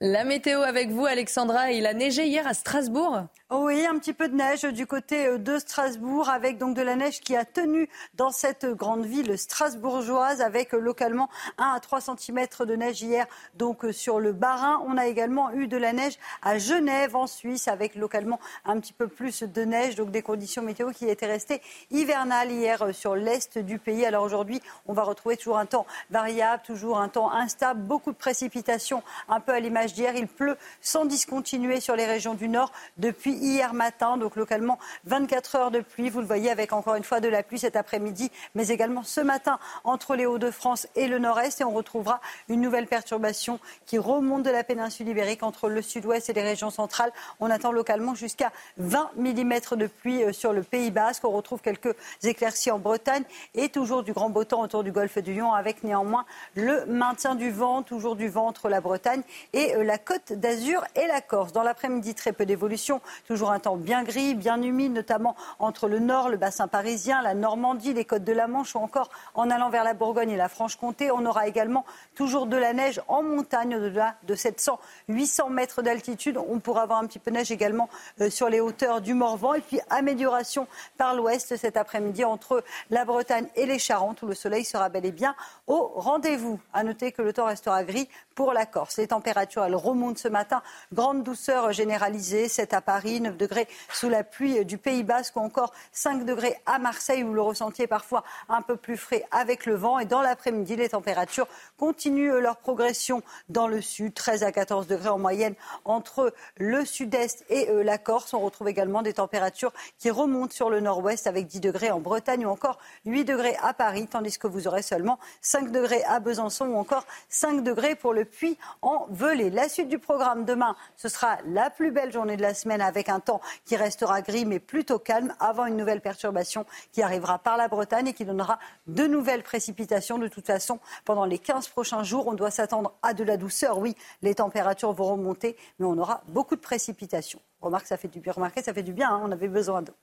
La 0.01 0.23
météo 0.23 0.63
avec 0.63 0.91
vous, 0.91 1.07
Alexandra. 1.07 1.73
Il 1.73 1.85
a 1.85 1.93
neigé 1.93 2.29
hier 2.29 2.47
à 2.47 2.55
Strasbourg 2.55 3.25
oui, 3.51 3.87
un 3.87 3.99
petit 3.99 4.13
peu 4.13 4.29
de 4.29 4.35
neige 4.35 4.65
du 4.65 4.87
côté 4.87 5.25
euh, 5.25 5.39
de 5.39 5.59
Strasbourg, 5.59 6.29
avec 6.29 6.59
donc 6.59 6.77
de 6.77 6.83
la 6.83 6.97
neige 6.97 7.21
qui 7.21 7.35
a 7.35 7.47
tenu 7.47 7.89
dans 8.13 8.31
cette 8.31 8.67
grande 8.67 9.07
ville 9.07 9.39
strasbourgeoise, 9.39 10.43
avec 10.43 10.75
euh, 10.75 10.79
localement 10.79 11.31
1 11.57 11.73
à 11.73 11.81
3 11.81 12.03
cm 12.03 12.47
de 12.67 12.77
neige 12.77 13.01
hier, 13.01 13.25
donc 13.55 13.87
euh, 13.87 13.93
sur 13.93 14.21
le 14.21 14.35
Bas-Rhin. 14.35 14.83
On 14.87 14.99
a 14.99 15.07
également 15.07 15.51
eu 15.53 15.67
de 15.67 15.79
la 15.79 15.95
neige 15.95 16.19
à 16.43 16.59
Genève, 16.59 17.17
en 17.17 17.27
Suisse, 17.27 17.69
avec 17.69 17.95
localement 17.95 18.39
un 18.67 18.79
petit 18.81 18.93
peu 18.93 19.09
plus 19.09 19.43
de 19.43 19.63
neige, 19.63 19.95
donc 19.95 20.11
des 20.11 20.21
conditions 20.21 20.61
météo 20.63 20.91
qui 20.91 21.09
étaient 21.09 21.25
restées 21.25 21.63
hivernales 21.91 22.53
hier 22.53 22.95
sur 22.95 23.17
l'est 23.17 23.57
du 23.57 23.79
pays. 23.79 24.05
Alors 24.05 24.25
aujourd'hui, 24.25 24.61
on 24.87 24.93
va 24.93 25.05
retrouver 25.05 25.39
toujours 25.39 25.57
un 25.57 25.65
temps 25.65 25.87
variable, 26.11 26.63
toujours 26.67 26.99
un 26.99 27.09
temps 27.09 27.33
instable, 27.33 27.81
beaucoup 27.81 28.13
de 28.13 28.19
précipitations, 28.19 29.03
un 29.31 29.41
peu 29.41 29.53
à 29.53 29.61
l'image 29.61 29.88
Il 29.97 30.27
pleut 30.27 30.57
sans 30.81 31.05
discontinuer 31.05 31.81
sur 31.81 31.97
les 31.97 32.07
régions 32.07 32.35
du 32.35 32.49
nord 32.49 32.73
depuis 32.97 33.33
hier 33.33 33.75
matin. 33.75 34.17
Donc 34.17 34.37
localement, 34.37 34.79
24 35.05 35.57
heures 35.57 35.71
de 35.71 35.81
pluie. 35.81 36.11
Vous 36.11 36.21
le 36.21 36.27
voyez 36.27 36.51
avec 36.51 36.73
encore 36.73 36.95
une 36.95 37.05
fois 37.05 37.21
de 37.21 37.29
la 37.29 37.43
pluie 37.43 37.59
cet 37.59 37.77
après-midi, 37.77 38.31
mais 38.55 38.69
également 38.69 39.03
ce 39.03 39.21
matin 39.21 39.59
entre 39.85 40.17
les 40.17 40.27
Hauts-de-France 40.27 40.89
et 40.97 41.09
le 41.09 41.19
Nord-Est. 41.19 41.61
Et 41.61 41.65
on 41.65 41.73
retrouvera 41.73 42.21
une 42.49 42.61
nouvelle 42.61 42.87
perturbation 42.87 43.61
qui 43.87 43.99
remonte 43.99 44.43
de 44.43 44.51
la 44.51 44.65
péninsule 44.65 45.09
ibérique 45.09 45.43
entre 45.43 45.69
le 45.69 45.83
sud-ouest 45.83 46.29
et 46.29 46.33
les 46.33 46.43
régions 46.43 46.71
centrales. 46.71 47.13
On 47.41 47.51
attend 47.51 47.73
localement 47.73 48.15
jusqu'à 48.15 48.53
20 48.79 49.11
mm 49.17 49.77
de 49.77 49.87
pluie 49.87 50.23
euh, 50.23 50.33
sur 50.33 50.53
le 50.53 50.63
Pays 50.63 50.91
Basque. 50.91 51.25
On 51.25 51.31
retrouve 51.31 51.61
quelques 51.61 51.95
éclaircies 52.23 52.71
en 52.71 52.79
Bretagne 52.79 53.25
et 53.55 53.69
toujours 53.69 54.03
du 54.03 54.13
grand 54.13 54.31
beau 54.31 54.45
temps 54.45 54.63
autour 54.63 54.85
du 54.85 54.93
golfe 54.93 55.19
du 55.19 55.35
Lion 55.35 55.53
avec 55.53 55.83
néanmoins 55.85 56.25
le 56.55 56.85
maintien 56.87 57.35
du 57.35 57.51
vent, 57.51 57.83
toujours 57.83 58.17
du 58.17 58.29
vent 58.29 58.47
entre 58.47 58.69
la 58.69 58.81
Bretagne 58.81 59.23
et 59.53 59.75
la 59.81 59.99
côte 59.99 60.33
d'Azur 60.33 60.85
et 60.95 61.07
la 61.07 61.21
Corse. 61.21 61.53
Dans 61.53 61.63
l'après-midi, 61.63 62.15
très 62.15 62.33
peu 62.33 62.47
d'évolution. 62.47 63.01
Toujours 63.27 63.51
un 63.51 63.61
temps 63.61 63.77
bien 63.77 64.03
gris, 64.03 64.35
bien 64.35 64.61
humide, 64.63 64.93
notamment 64.93 65.37
entre 65.59 65.89
le 65.89 65.99
nord, 65.99 66.29
le 66.29 66.37
bassin 66.37 66.69
parisien, 66.69 67.23
la 67.23 67.35
Normandie, 67.35 67.95
les 67.95 68.05
côtes 68.05 68.25
de 68.25 68.33
la 68.33 68.47
Manche 68.47 68.75
ou 68.75 68.79
encore 68.79 69.11
en 69.35 69.51
allant 69.51 69.71
vers 69.71 69.85
la 69.85 69.95
Bourgogne 69.95 70.31
et 70.31 70.37
la 70.37 70.49
Franche-Comté. 70.49 71.11
On 71.11 71.25
aura 71.27 71.47
également 71.47 71.85
toujours 72.15 72.47
de 72.47 72.57
la 72.57 72.73
neige 72.73 73.01
en 73.09 73.23
montagne 73.23 73.77
au-delà 73.77 74.17
de 74.25 74.35
700, 74.35 74.79
800 75.09 75.51
mètres 75.51 75.83
d'altitude. 75.83 76.39
On 76.49 76.59
pourra 76.61 76.83
avoir 76.83 76.99
un 76.99 77.07
petit 77.07 77.19
peu 77.19 77.31
de 77.31 77.37
neige 77.37 77.51
également 77.51 77.89
euh, 78.21 78.31
sur 78.31 78.49
les 78.49 78.61
hauteurs 78.61 79.01
du 79.01 79.15
Morvan. 79.15 79.55
Et 79.55 79.61
puis 79.61 79.81
amélioration 79.91 80.67
par 80.97 81.15
l'ouest 81.15 81.57
cet 81.57 81.77
après-midi 81.77 82.25
entre 82.25 82.65
la 82.91 83.05
Bretagne 83.05 83.47
et 83.57 83.67
les 83.67 83.79
Charentes 83.79 84.23
où 84.23 84.27
le 84.27 84.35
soleil 84.35 84.65
sera 84.65 84.89
bel 84.89 85.05
et 85.07 85.13
bien 85.13 85.35
au 85.67 85.93
rendez-vous. 85.95 86.61
À 86.73 86.85
noter 86.85 87.13
que 87.13 87.23
le 87.23 87.33
temps 87.33 87.47
restera 87.47 87.85
gris 87.85 88.09
pour 88.35 88.53
la 88.53 88.67
Corse. 88.67 88.97
Les 88.99 89.09
températures, 89.09 89.68
elles 89.69 89.77
remontent 89.77 90.19
ce 90.19 90.29
matin. 90.29 90.63
Grande 90.93 91.23
douceur 91.23 91.73
généralisée, 91.73 92.49
7 92.49 92.73
à 92.73 92.81
Paris, 92.81 93.21
9 93.21 93.37
degrés 93.37 93.69
sous 93.93 94.09
la 94.09 94.25
pluie 94.25 94.65
du 94.65 94.79
Pays 94.79 95.03
Basque 95.03 95.37
ou 95.37 95.41
encore 95.41 95.73
5 95.93 96.25
degrés 96.25 96.57
à 96.65 96.79
Marseille 96.79 97.23
où 97.23 97.35
le 97.35 97.43
ressenti 97.43 97.83
est 97.83 97.87
parfois 97.87 98.25
un 98.49 98.63
peu 98.63 98.77
plus 98.77 98.97
frais 98.97 99.27
avec 99.31 99.67
le 99.67 99.75
vent. 99.75 99.99
Et 99.99 100.07
dans 100.07 100.23
l'après-midi, 100.23 100.77
les 100.77 100.89
températures 100.89 101.47
continuent 101.77 102.39
leur 102.39 102.57
progression 102.57 103.23
dans 103.49 103.69
le 103.69 103.81
sud, 103.83 104.15
13 104.15 104.43
à 104.43 104.53
14 104.53 104.87
degrés 104.87 105.11
en 105.11 105.19
moyenne 105.19 105.55
entre 105.85 106.33
le 106.57 106.85
sud-est 106.85 107.45
et 107.51 107.69
euh, 107.69 107.83
la 107.83 107.99
Corse. 107.99 108.33
On 108.33 108.41
retrouve 108.41 108.69
également 108.69 109.03
des 109.03 109.15
températures 109.15 109.73
qui 109.99 110.11
remontent 110.11 110.55
sur 110.55 110.71
le 110.71 110.81
nord-ouest 110.81 111.27
avec 111.27 111.47
10 111.47 111.61
degrés 111.61 111.91
en 111.91 112.01
Bretagne 112.01 112.47
ou 112.47 112.51
encore 112.51 112.79
8 113.05 113.25
degrés 113.25 113.57
à 113.63 113.75
Paris, 113.75 114.09
tandis 114.11 114.39
que 114.39 114.47
vous 114.47 114.67
aurez 114.67 114.83
seulement 114.83 115.19
5 115.43 115.71
degrés 115.71 116.03
à 116.05 116.21
Besançon 116.21 116.67
ou 116.69 116.77
encore 116.77 117.05
5 117.29 117.63
degrés 117.63 117.95
pour 117.95 118.15
le 118.15 118.25
puis 118.25 118.57
en 118.81 119.07
Velay. 119.11 119.51
La 119.59 119.69
suite 119.69 119.89
du 119.89 119.99
programme 119.99 120.45
demain, 120.45 120.77
ce 120.97 121.09
sera 121.09 121.39
la 121.45 121.69
plus 121.69 121.91
belle 121.91 122.13
journée 122.13 122.37
de 122.37 122.43
la 122.43 122.55
semaine 122.55 122.81
avec 122.81 123.09
un 123.09 123.19
temps 123.19 123.41
qui 123.65 123.75
restera 123.75 124.23
gris 124.23 124.45
mais 124.45 124.61
plutôt 124.61 125.01
calme 125.01 125.35
avant 125.41 125.67
une 125.67 125.77
nouvelle 125.77 126.01
perturbation 126.01 126.65
qui 126.93 127.03
arrivera 127.03 127.41
par 127.41 127.57
la 127.57 127.67
Bretagne 127.67 128.07
et 128.07 128.13
qui 128.13 128.25
donnera 128.25 128.61
de 128.87 129.09
nouvelles 129.09 129.43
précipitations. 129.43 130.17
De 130.17 130.29
toute 130.29 130.47
façon, 130.47 130.79
pendant 131.05 131.25
les 131.25 131.41
15 131.41 131.67
prochains 131.67 132.05
jours, 132.05 132.29
on 132.29 132.35
doit 132.35 132.53
s'attendre 132.53 132.93
à 133.03 133.15
de 133.15 133.25
la 133.25 133.37
douceur. 133.37 133.79
Oui, 133.79 133.97
les 134.23 134.37
températures 134.37 134.93
vont 134.93 135.11
remonter, 135.15 135.57
mais 135.81 135.87
on 135.87 135.99
aura 135.99 136.21
beaucoup 136.29 136.55
de 136.55 136.61
précipitations. 136.61 137.41
Remarque, 137.61 137.89
ça 137.89 137.97
fait 137.97 138.07
du 138.07 138.21
bien. 138.21 138.35
Remarquez, 138.35 138.63
ça 138.63 138.73
fait 138.73 138.85
du 138.85 138.93
bien. 138.93 139.11
Hein, 139.11 139.23
on 139.25 139.33
avait 139.33 139.49
besoin 139.49 139.83
d'eau. 139.83 139.95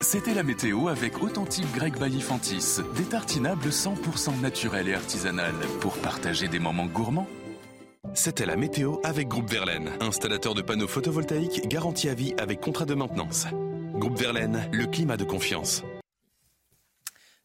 C'était 0.00 0.34
la 0.34 0.44
météo 0.44 0.86
avec 0.86 1.20
Authentique 1.20 1.72
Grec 1.74 1.98
Baillifantis. 1.98 2.82
Des 2.94 3.06
tartinables 3.06 3.70
100% 3.70 4.40
naturels 4.40 4.90
et 4.90 4.94
artisanales 4.94 5.66
pour 5.80 5.98
partager 5.98 6.46
des 6.46 6.60
moments 6.60 6.86
gourmands. 6.86 7.26
C'était 8.14 8.46
la 8.46 8.56
météo 8.56 8.96
avec 9.04 9.28
Groupe 9.28 9.50
Verlaine, 9.50 9.90
installateur 10.00 10.54
de 10.54 10.62
panneaux 10.62 10.88
photovoltaïques 10.88 11.68
garantie 11.68 12.08
à 12.08 12.14
vie 12.14 12.34
avec 12.38 12.60
contrat 12.60 12.84
de 12.84 12.94
maintenance. 12.94 13.46
Groupe 13.94 14.18
Verlaine, 14.18 14.68
le 14.72 14.86
climat 14.86 15.16
de 15.16 15.24
confiance. 15.24 15.82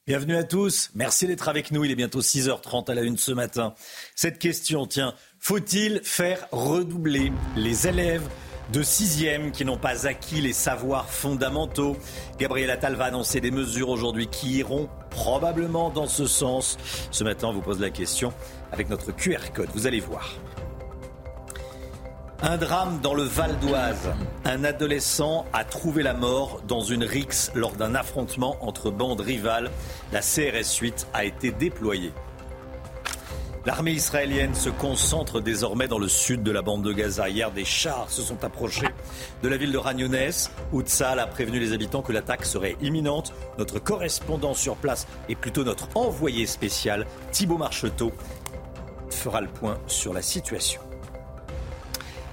Bienvenue 0.07 0.35
à 0.35 0.43
tous. 0.43 0.89
Merci 0.95 1.27
d'être 1.27 1.47
avec 1.47 1.71
nous. 1.71 1.85
Il 1.85 1.91
est 1.91 1.95
bientôt 1.95 2.21
6h30 2.21 2.89
à 2.89 2.95
la 2.95 3.01
une 3.03 3.17
ce 3.17 3.31
matin. 3.31 3.73
Cette 4.15 4.39
question, 4.39 4.87
tiens, 4.87 5.13
faut-il 5.39 6.01
faire 6.03 6.47
redoubler 6.51 7.31
les 7.55 7.87
élèves 7.87 8.27
de 8.73 8.81
sixième 8.81 9.51
qui 9.51 9.65
n'ont 9.65 9.77
pas 9.77 10.07
acquis 10.07 10.41
les 10.41 10.53
savoirs 10.53 11.09
fondamentaux? 11.09 11.97
Gabriel 12.39 12.71
Attal 12.71 12.95
va 12.95 13.05
annoncer 13.05 13.41
des 13.41 13.51
mesures 13.51 13.89
aujourd'hui 13.89 14.27
qui 14.27 14.57
iront 14.57 14.89
probablement 15.11 15.89
dans 15.89 16.07
ce 16.07 16.25
sens. 16.25 16.77
Ce 17.11 17.23
matin, 17.23 17.49
on 17.49 17.53
vous 17.53 17.61
pose 17.61 17.79
la 17.79 17.89
question 17.89 18.33
avec 18.71 18.89
notre 18.89 19.11
QR 19.11 19.51
code. 19.53 19.69
Vous 19.73 19.87
allez 19.87 19.99
voir. 19.99 20.35
Un 22.43 22.57
drame 22.57 22.99
dans 23.03 23.13
le 23.13 23.21
Val 23.21 23.59
d'Oise. 23.59 24.11
Un 24.45 24.63
adolescent 24.63 25.45
a 25.53 25.63
trouvé 25.63 26.01
la 26.01 26.15
mort 26.15 26.59
dans 26.67 26.81
une 26.81 27.03
rixe 27.03 27.51
lors 27.53 27.73
d'un 27.73 27.93
affrontement 27.93 28.57
entre 28.61 28.89
bandes 28.89 29.21
rivales. 29.21 29.69
La 30.11 30.21
CRS 30.21 30.77
8 30.81 31.07
a 31.13 31.23
été 31.23 31.51
déployée. 31.51 32.11
L'armée 33.67 33.91
israélienne 33.91 34.55
se 34.55 34.69
concentre 34.69 35.39
désormais 35.39 35.87
dans 35.87 35.99
le 35.99 36.07
sud 36.07 36.41
de 36.41 36.51
la 36.51 36.63
bande 36.63 36.81
de 36.81 36.91
Gaza. 36.91 37.29
Hier, 37.29 37.51
des 37.51 37.63
chars 37.63 38.09
se 38.09 38.23
sont 38.23 38.43
approchés 38.43 38.89
de 39.43 39.47
la 39.47 39.57
ville 39.57 39.71
de 39.71 39.77
Ragnones. 39.77 40.31
Outsal 40.71 41.19
a 41.19 41.27
prévenu 41.27 41.59
les 41.59 41.73
habitants 41.73 42.01
que 42.01 42.11
l'attaque 42.11 42.45
serait 42.45 42.75
imminente. 42.81 43.33
Notre 43.59 43.77
correspondant 43.77 44.55
sur 44.55 44.77
place 44.77 45.05
et 45.29 45.35
plutôt 45.35 45.63
notre 45.63 45.89
envoyé 45.93 46.47
spécial, 46.47 47.05
Thibault 47.31 47.59
Marcheteau, 47.59 48.11
fera 49.11 49.41
le 49.41 49.47
point 49.47 49.77
sur 49.85 50.11
la 50.11 50.23
situation. 50.23 50.81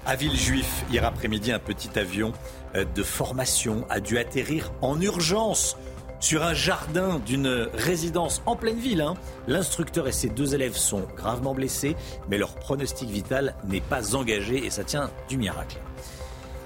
À 0.08 0.16
Villejuif, 0.16 0.86
hier 0.90 1.04
après-midi, 1.04 1.52
un 1.52 1.58
petit 1.58 1.98
avion 1.98 2.32
euh, 2.74 2.86
de 2.94 3.02
formation 3.02 3.84
a 3.90 4.00
dû 4.00 4.16
atterrir 4.16 4.72
en 4.80 4.98
urgence 5.02 5.76
sur 6.18 6.44
un 6.44 6.54
jardin 6.54 7.18
d'une 7.26 7.68
résidence 7.74 8.40
en 8.46 8.56
pleine 8.56 8.78
ville. 8.78 9.02
Hein. 9.02 9.16
L'instructeur 9.48 10.08
et 10.08 10.12
ses 10.12 10.30
deux 10.30 10.54
élèves 10.54 10.78
sont 10.78 11.02
gravement 11.14 11.52
blessés, 11.52 11.94
mais 12.30 12.38
leur 12.38 12.54
pronostic 12.54 13.10
vital 13.10 13.54
n'est 13.68 13.82
pas 13.82 14.16
engagé 14.16 14.64
et 14.64 14.70
ça 14.70 14.82
tient 14.82 15.10
du 15.28 15.36
miracle. 15.36 15.76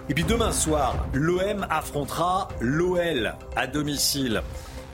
Et 0.09 0.15
puis 0.15 0.23
demain 0.23 0.53
soir, 0.53 1.05
l'OM 1.13 1.67
affrontera 1.69 2.47
l'OL 2.61 3.35
à 3.57 3.67
domicile. 3.67 4.43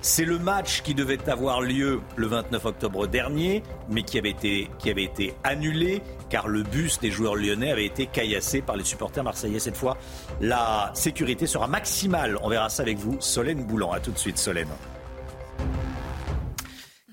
C'est 0.00 0.24
le 0.24 0.38
match 0.38 0.82
qui 0.82 0.94
devait 0.94 1.28
avoir 1.28 1.60
lieu 1.60 2.00
le 2.16 2.28
29 2.28 2.64
octobre 2.66 3.08
dernier, 3.08 3.64
mais 3.88 4.04
qui 4.04 4.16
avait 4.16 4.30
été, 4.30 4.70
qui 4.78 4.90
avait 4.90 5.02
été 5.02 5.34
annulé 5.42 6.02
car 6.30 6.46
le 6.46 6.62
bus 6.62 7.00
des 7.00 7.10
joueurs 7.10 7.34
lyonnais 7.34 7.72
avait 7.72 7.86
été 7.86 8.06
caillassé 8.06 8.62
par 8.62 8.76
les 8.76 8.84
supporters 8.84 9.24
marseillais. 9.24 9.58
Cette 9.58 9.76
fois, 9.76 9.98
la 10.40 10.92
sécurité 10.94 11.46
sera 11.46 11.66
maximale. 11.66 12.38
On 12.42 12.48
verra 12.48 12.68
ça 12.68 12.82
avec 12.82 12.98
vous, 12.98 13.16
Solène 13.20 13.64
Boulan. 13.64 13.90
A 13.90 13.98
tout 13.98 14.12
de 14.12 14.18
suite, 14.18 14.38
Solène. 14.38 14.68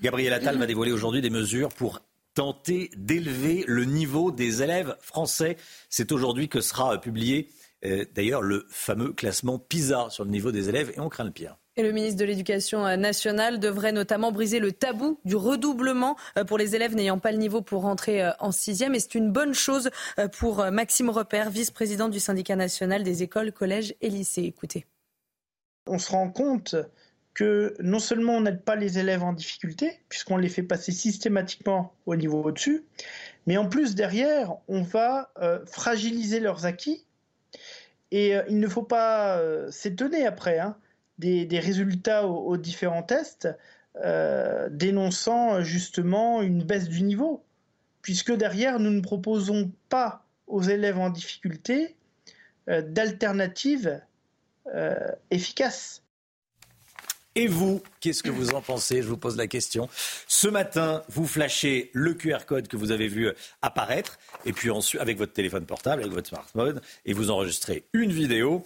Gabriel 0.00 0.32
Attal 0.32 0.56
va 0.56 0.66
dévoiler 0.66 0.92
aujourd'hui 0.92 1.22
des 1.22 1.30
mesures 1.30 1.70
pour 1.70 2.00
tenter 2.34 2.90
d'élever 2.96 3.64
le 3.66 3.84
niveau 3.84 4.30
des 4.30 4.62
élèves 4.62 4.96
français. 5.00 5.56
C'est 5.88 6.12
aujourd'hui 6.12 6.48
que 6.48 6.60
sera 6.60 7.00
publié 7.00 7.48
euh, 7.84 8.04
d'ailleurs 8.14 8.42
le 8.42 8.66
fameux 8.68 9.12
classement 9.12 9.58
PISA 9.58 10.06
sur 10.10 10.24
le 10.24 10.30
niveau 10.30 10.52
des 10.52 10.68
élèves 10.68 10.92
et 10.94 11.00
on 11.00 11.08
craint 11.08 11.24
le 11.24 11.32
pire. 11.32 11.56
Et 11.78 11.82
le 11.82 11.92
ministre 11.92 12.18
de 12.18 12.24
l'Éducation 12.24 12.96
nationale 12.96 13.60
devrait 13.60 13.92
notamment 13.92 14.32
briser 14.32 14.60
le 14.60 14.72
tabou 14.72 15.20
du 15.26 15.36
redoublement 15.36 16.16
euh, 16.38 16.44
pour 16.44 16.56
les 16.56 16.74
élèves 16.74 16.94
n'ayant 16.94 17.18
pas 17.18 17.32
le 17.32 17.38
niveau 17.38 17.60
pour 17.60 17.82
rentrer 17.82 18.22
euh, 18.22 18.30
en 18.40 18.50
sixième. 18.50 18.94
Et 18.94 19.00
c'est 19.00 19.14
une 19.14 19.30
bonne 19.30 19.52
chose 19.52 19.90
pour 20.38 20.64
Maxime 20.70 21.10
Repère, 21.10 21.50
vice-président 21.50 22.08
du 22.08 22.18
syndicat 22.18 22.56
national 22.56 23.02
des 23.02 23.22
écoles, 23.22 23.52
collèges 23.52 23.94
et 24.00 24.08
lycées. 24.08 24.44
Écoutez. 24.44 24.86
On 25.86 25.98
se 25.98 26.10
rend 26.10 26.30
compte 26.30 26.76
que 27.34 27.74
non 27.80 27.98
seulement 27.98 28.36
on 28.36 28.40
n'aide 28.40 28.62
pas 28.62 28.76
les 28.76 28.98
élèves 28.98 29.22
en 29.22 29.34
difficulté, 29.34 30.00
puisqu'on 30.08 30.38
les 30.38 30.48
fait 30.48 30.62
passer 30.62 30.92
systématiquement 30.92 31.92
au 32.06 32.16
niveau 32.16 32.42
au-dessus, 32.42 32.84
mais 33.46 33.58
en 33.58 33.68
plus 33.68 33.94
derrière, 33.94 34.54
on 34.68 34.80
va 34.82 35.30
fragiliser 35.66 36.40
leurs 36.40 36.64
acquis 36.64 37.04
et 38.10 38.36
euh, 38.36 38.42
il 38.48 38.60
ne 38.60 38.68
faut 38.68 38.82
pas 38.82 39.38
euh, 39.38 39.70
s'étonner 39.70 40.26
après 40.26 40.58
hein, 40.58 40.76
des, 41.18 41.58
résultats 41.58 42.26
aux, 42.26 42.56
différents 42.56 43.02
tests 43.02 43.48
euh, 44.04 44.68
dénonçant 44.70 45.62
justement 45.62 46.42
une 46.42 46.62
baisse 46.62 46.88
du 46.88 47.02
niveau, 47.02 47.44
puisque 48.02 48.32
derrière, 48.32 48.78
nous 48.78 48.90
ne 48.90 49.00
proposons 49.00 49.72
pas 49.88 50.24
aux 50.46 50.62
élèves 50.62 50.98
en 50.98 51.10
difficulté 51.10 51.96
d'alternatives 52.68 54.00
efficaces. 55.30 56.02
Et 57.36 57.48
vous, 57.48 57.82
qu'est-ce 58.00 58.22
que 58.22 58.30
vous 58.30 58.54
en 58.54 58.62
pensez? 58.62 59.02
Je 59.02 59.08
vous 59.08 59.18
pose 59.18 59.36
la 59.36 59.46
question. 59.46 59.90
Ce 60.26 60.48
matin, 60.48 61.02
vous 61.10 61.26
flashez 61.26 61.90
le 61.92 62.14
QR 62.14 62.46
code 62.46 62.66
que 62.66 62.78
vous 62.78 62.92
avez 62.92 63.08
vu 63.08 63.30
apparaître, 63.60 64.18
et 64.46 64.54
puis 64.54 64.70
ensuite, 64.70 65.02
avec 65.02 65.18
votre 65.18 65.34
téléphone 65.34 65.66
portable, 65.66 66.00
avec 66.00 66.14
votre 66.14 66.28
smartphone, 66.28 66.80
et 67.04 67.12
vous 67.12 67.30
enregistrez 67.30 67.84
une 67.92 68.10
vidéo 68.10 68.64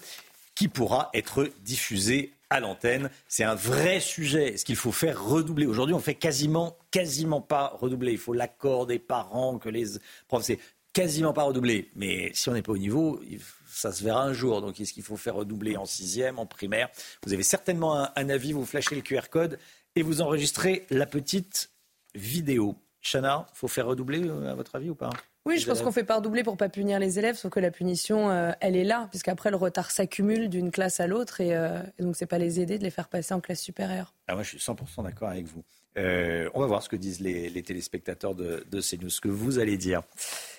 qui 0.54 0.68
pourra 0.68 1.10
être 1.14 1.50
diffusée 1.64 2.32
à 2.50 2.60
l'antenne. 2.60 3.10
C'est 3.28 3.44
un 3.44 3.54
vrai 3.54 4.00
sujet. 4.00 4.56
Ce 4.56 4.64
qu'il 4.64 4.76
faut 4.76 4.92
faire 4.92 5.24
redoubler. 5.24 5.66
Aujourd'hui, 5.66 5.94
on 5.94 6.00
fait 6.00 6.16
quasiment, 6.16 6.76
quasiment 6.90 7.40
pas 7.40 7.72
redoubler. 7.80 8.12
Il 8.12 8.18
faut 8.18 8.34
l'accord 8.34 8.86
des 8.86 8.98
parents, 8.98 9.58
que 9.58 9.68
les 9.68 9.86
profs, 10.28 10.44
c'est 10.44 10.58
quasiment 10.92 11.32
pas 11.32 11.44
redoubler. 11.44 11.90
Mais 11.94 12.30
si 12.34 12.48
on 12.48 12.52
n'est 12.52 12.62
pas 12.62 12.72
au 12.72 12.78
niveau, 12.78 13.20
ça 13.68 13.92
se 13.92 14.02
verra 14.02 14.24
un 14.24 14.32
jour. 14.32 14.60
Donc, 14.60 14.80
est-ce 14.80 14.92
qu'il 14.92 15.04
faut 15.04 15.16
faire 15.16 15.36
redoubler 15.36 15.76
en 15.76 15.86
sixième, 15.86 16.38
en 16.38 16.46
primaire? 16.46 16.88
Vous 17.24 17.32
avez 17.32 17.44
certainement 17.44 18.08
un, 18.16 18.28
avis, 18.28 18.52
vous 18.52 18.66
flashez 18.66 18.96
le 18.96 19.02
QR 19.02 19.28
code 19.30 19.58
et 19.94 20.02
vous 20.02 20.20
enregistrez 20.20 20.86
la 20.90 21.06
petite 21.06 21.70
vidéo. 22.14 22.76
Chana, 23.00 23.46
faut 23.54 23.68
faire 23.68 23.86
redoubler, 23.86 24.22
euh, 24.24 24.50
à 24.50 24.54
votre 24.54 24.74
avis, 24.74 24.90
ou 24.90 24.94
pas? 24.94 25.10
Oui, 25.46 25.58
je 25.58 25.66
pense 25.66 25.80
qu'on 25.80 25.92
fait 25.92 26.04
pas 26.04 26.16
redoubler 26.16 26.42
pour 26.42 26.56
pas 26.56 26.68
punir 26.68 26.98
les 26.98 27.18
élèves, 27.18 27.36
sauf 27.36 27.50
que 27.50 27.60
la 27.60 27.70
punition, 27.70 28.30
euh, 28.30 28.52
elle 28.60 28.76
est 28.76 28.84
là, 28.84 29.08
puisqu'après 29.10 29.50
le 29.50 29.56
retard 29.56 29.90
s'accumule 29.90 30.48
d'une 30.48 30.70
classe 30.70 31.00
à 31.00 31.06
l'autre, 31.06 31.40
et, 31.40 31.56
euh, 31.56 31.80
et 31.98 32.02
donc 32.02 32.16
c'est 32.16 32.26
pas 32.26 32.38
les 32.38 32.60
aider 32.60 32.78
de 32.78 32.84
les 32.84 32.90
faire 32.90 33.08
passer 33.08 33.32
en 33.32 33.40
classe 33.40 33.60
supérieure. 33.60 34.14
Ah, 34.28 34.34
moi, 34.34 34.42
je 34.42 34.50
suis 34.50 34.58
100% 34.58 35.04
d'accord 35.04 35.28
avec 35.28 35.46
vous. 35.46 35.64
on 35.96 36.60
va 36.60 36.66
voir 36.66 36.82
ce 36.82 36.88
que 36.88 36.96
disent 36.96 37.20
les, 37.20 37.62
téléspectateurs 37.62 38.34
de, 38.34 38.64
de 38.70 38.80
CNews, 38.80 39.10
ce 39.10 39.20
que 39.20 39.28
vous 39.28 39.58
allez 39.58 39.76
dire. 39.76 40.02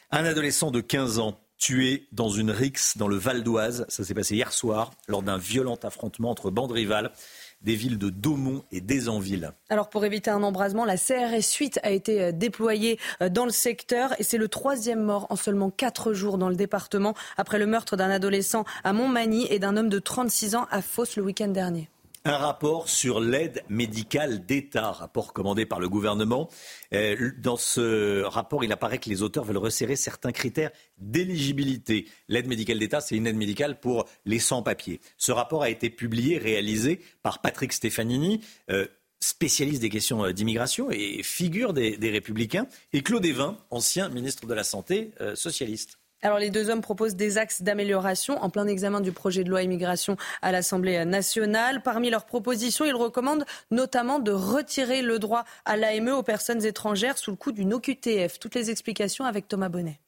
Un 0.09 0.25
adolescent 0.25 0.71
de 0.71 0.81
15 0.81 1.19
ans 1.19 1.39
tué 1.61 2.07
dans 2.11 2.29
une 2.29 2.49
rixe 2.49 2.97
dans 2.97 3.07
le 3.07 3.15
Val 3.15 3.43
d'Oise. 3.43 3.85
Ça 3.87 4.03
s'est 4.03 4.15
passé 4.15 4.35
hier 4.35 4.51
soir 4.51 4.91
lors 5.07 5.21
d'un 5.21 5.37
violent 5.37 5.77
affrontement 5.83 6.31
entre 6.31 6.49
bandes 6.49 6.71
rivales 6.71 7.11
des 7.63 7.75
villes 7.75 7.97
de 7.97 8.09
Daumont 8.09 8.63
et 8.71 8.81
d'Aisanville. 8.81 9.51
Alors 9.69 9.89
pour 9.89 10.05
éviter 10.05 10.31
un 10.31 10.43
embrasement, 10.43 10.85
la 10.85 10.97
CRS 10.97 11.53
8 11.57 11.79
a 11.83 11.91
été 11.91 12.21
euh, 12.21 12.31
déployée 12.31 12.99
euh, 13.21 13.29
dans 13.29 13.45
le 13.45 13.51
secteur 13.51 14.19
et 14.19 14.23
c'est 14.23 14.37
le 14.37 14.47
troisième 14.47 15.01
mort 15.01 15.27
en 15.29 15.35
seulement 15.35 15.69
quatre 15.69 16.13
jours 16.13 16.37
dans 16.37 16.49
le 16.49 16.55
département 16.55 17.13
après 17.37 17.59
le 17.59 17.65
meurtre 17.65 17.95
d'un 17.95 18.09
adolescent 18.09 18.65
à 18.83 18.93
Montmagny 18.93 19.47
et 19.49 19.59
d'un 19.59 19.77
homme 19.77 19.89
de 19.89 19.99
36 19.99 20.55
ans 20.55 20.67
à 20.71 20.81
Fos 20.81 21.15
le 21.15 21.23
week-end 21.23 21.49
dernier. 21.49 21.89
Un 22.23 22.37
rapport 22.37 22.87
sur 22.87 23.19
l'aide 23.19 23.63
médicale 23.67 24.45
d'État, 24.45 24.91
rapport 24.91 25.33
commandé 25.33 25.65
par 25.65 25.79
le 25.79 25.89
gouvernement. 25.89 26.49
Euh, 26.93 27.31
dans 27.39 27.57
ce 27.57 28.21
rapport, 28.21 28.63
il 28.63 28.71
apparaît 28.71 28.99
que 28.99 29.09
les 29.09 29.23
auteurs 29.23 29.43
veulent 29.43 29.57
resserrer 29.57 29.95
certains 29.95 30.31
critères 30.31 30.69
d'éligibilité. 30.99 32.07
L'aide 32.27 32.45
médicale 32.45 32.77
d'État, 32.77 33.01
c'est 33.01 33.15
une 33.15 33.25
aide 33.25 33.37
médicale 33.37 33.79
pour 33.79 34.05
les 34.25 34.37
sans-papiers. 34.37 35.01
Ce 35.17 35.31
rapport 35.31 35.63
a 35.63 35.71
été 35.71 35.89
publié, 35.89 36.37
réalisé 36.37 37.01
par 37.23 37.41
Patrick 37.41 37.73
Stefanini. 37.73 38.41
Euh, 38.69 38.85
spécialiste 39.19 39.81
des 39.81 39.89
questions 39.89 40.23
euh, 40.25 40.31
d'immigration 40.31 40.91
et 40.91 41.23
figure 41.23 41.73
des, 41.73 41.97
Républicains, 42.11 42.67
et 42.93 43.01
Claude 43.01 43.25
Evin, 43.25 43.57
ancien 43.71 44.09
ministre 44.09 44.45
de 44.45 44.53
la 44.53 44.63
Santé 44.63 45.11
socialiste. 45.35 46.00
Alors 46.23 46.37
les 46.37 46.51
deux 46.51 46.69
hommes 46.69 46.81
proposent 46.81 47.15
des 47.15 47.39
axes 47.39 47.63
d'amélioration 47.63 48.37
en 48.43 48.51
plein 48.51 48.67
examen 48.67 49.01
du 49.01 49.11
projet 49.11 49.43
de 49.43 49.49
loi 49.49 49.63
immigration 49.63 50.17
à 50.43 50.51
l'Assemblée 50.51 51.03
nationale. 51.03 51.81
Parmi 51.81 52.11
leurs 52.11 52.25
propositions, 52.25 52.85
ils 52.85 52.93
recommandent 52.93 53.45
notamment 53.71 54.19
de 54.19 54.31
retirer 54.31 55.01
le 55.01 55.17
droit 55.17 55.45
à 55.65 55.77
l'AME 55.77 56.09
aux 56.09 56.21
personnes 56.21 56.63
étrangères 56.63 57.17
sous 57.17 57.31
le 57.31 57.37
coup 57.37 57.51
d'une 57.51 57.73
OQTF. 57.73 58.37
Toutes 58.39 58.53
les 58.53 58.69
explications 58.69 59.25
avec 59.25 59.47
Thomas 59.47 59.69
Bonnet. 59.69 59.99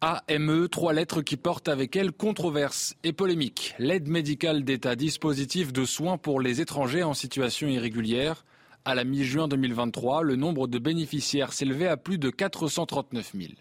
AME, 0.00 0.68
trois 0.68 0.94
lettres 0.94 1.20
qui 1.22 1.36
portent 1.36 1.68
avec 1.68 1.94
elles 1.96 2.12
controverse 2.12 2.94
et 3.02 3.12
polémique. 3.12 3.74
L'aide 3.78 4.08
médicale 4.08 4.64
d'État, 4.64 4.96
dispositif 4.96 5.72
de 5.72 5.84
soins 5.84 6.16
pour 6.16 6.40
les 6.40 6.62
étrangers 6.62 7.02
en 7.02 7.14
situation 7.14 7.66
irrégulière. 7.66 8.46
À 8.86 8.94
la 8.94 9.04
mi-juin 9.04 9.48
2023, 9.48 10.22
le 10.22 10.36
nombre 10.36 10.68
de 10.68 10.78
bénéficiaires 10.78 11.52
s'élevait 11.52 11.88
à 11.88 11.98
plus 11.98 12.16
de 12.16 12.30
439 12.30 13.32
000. 13.34 13.52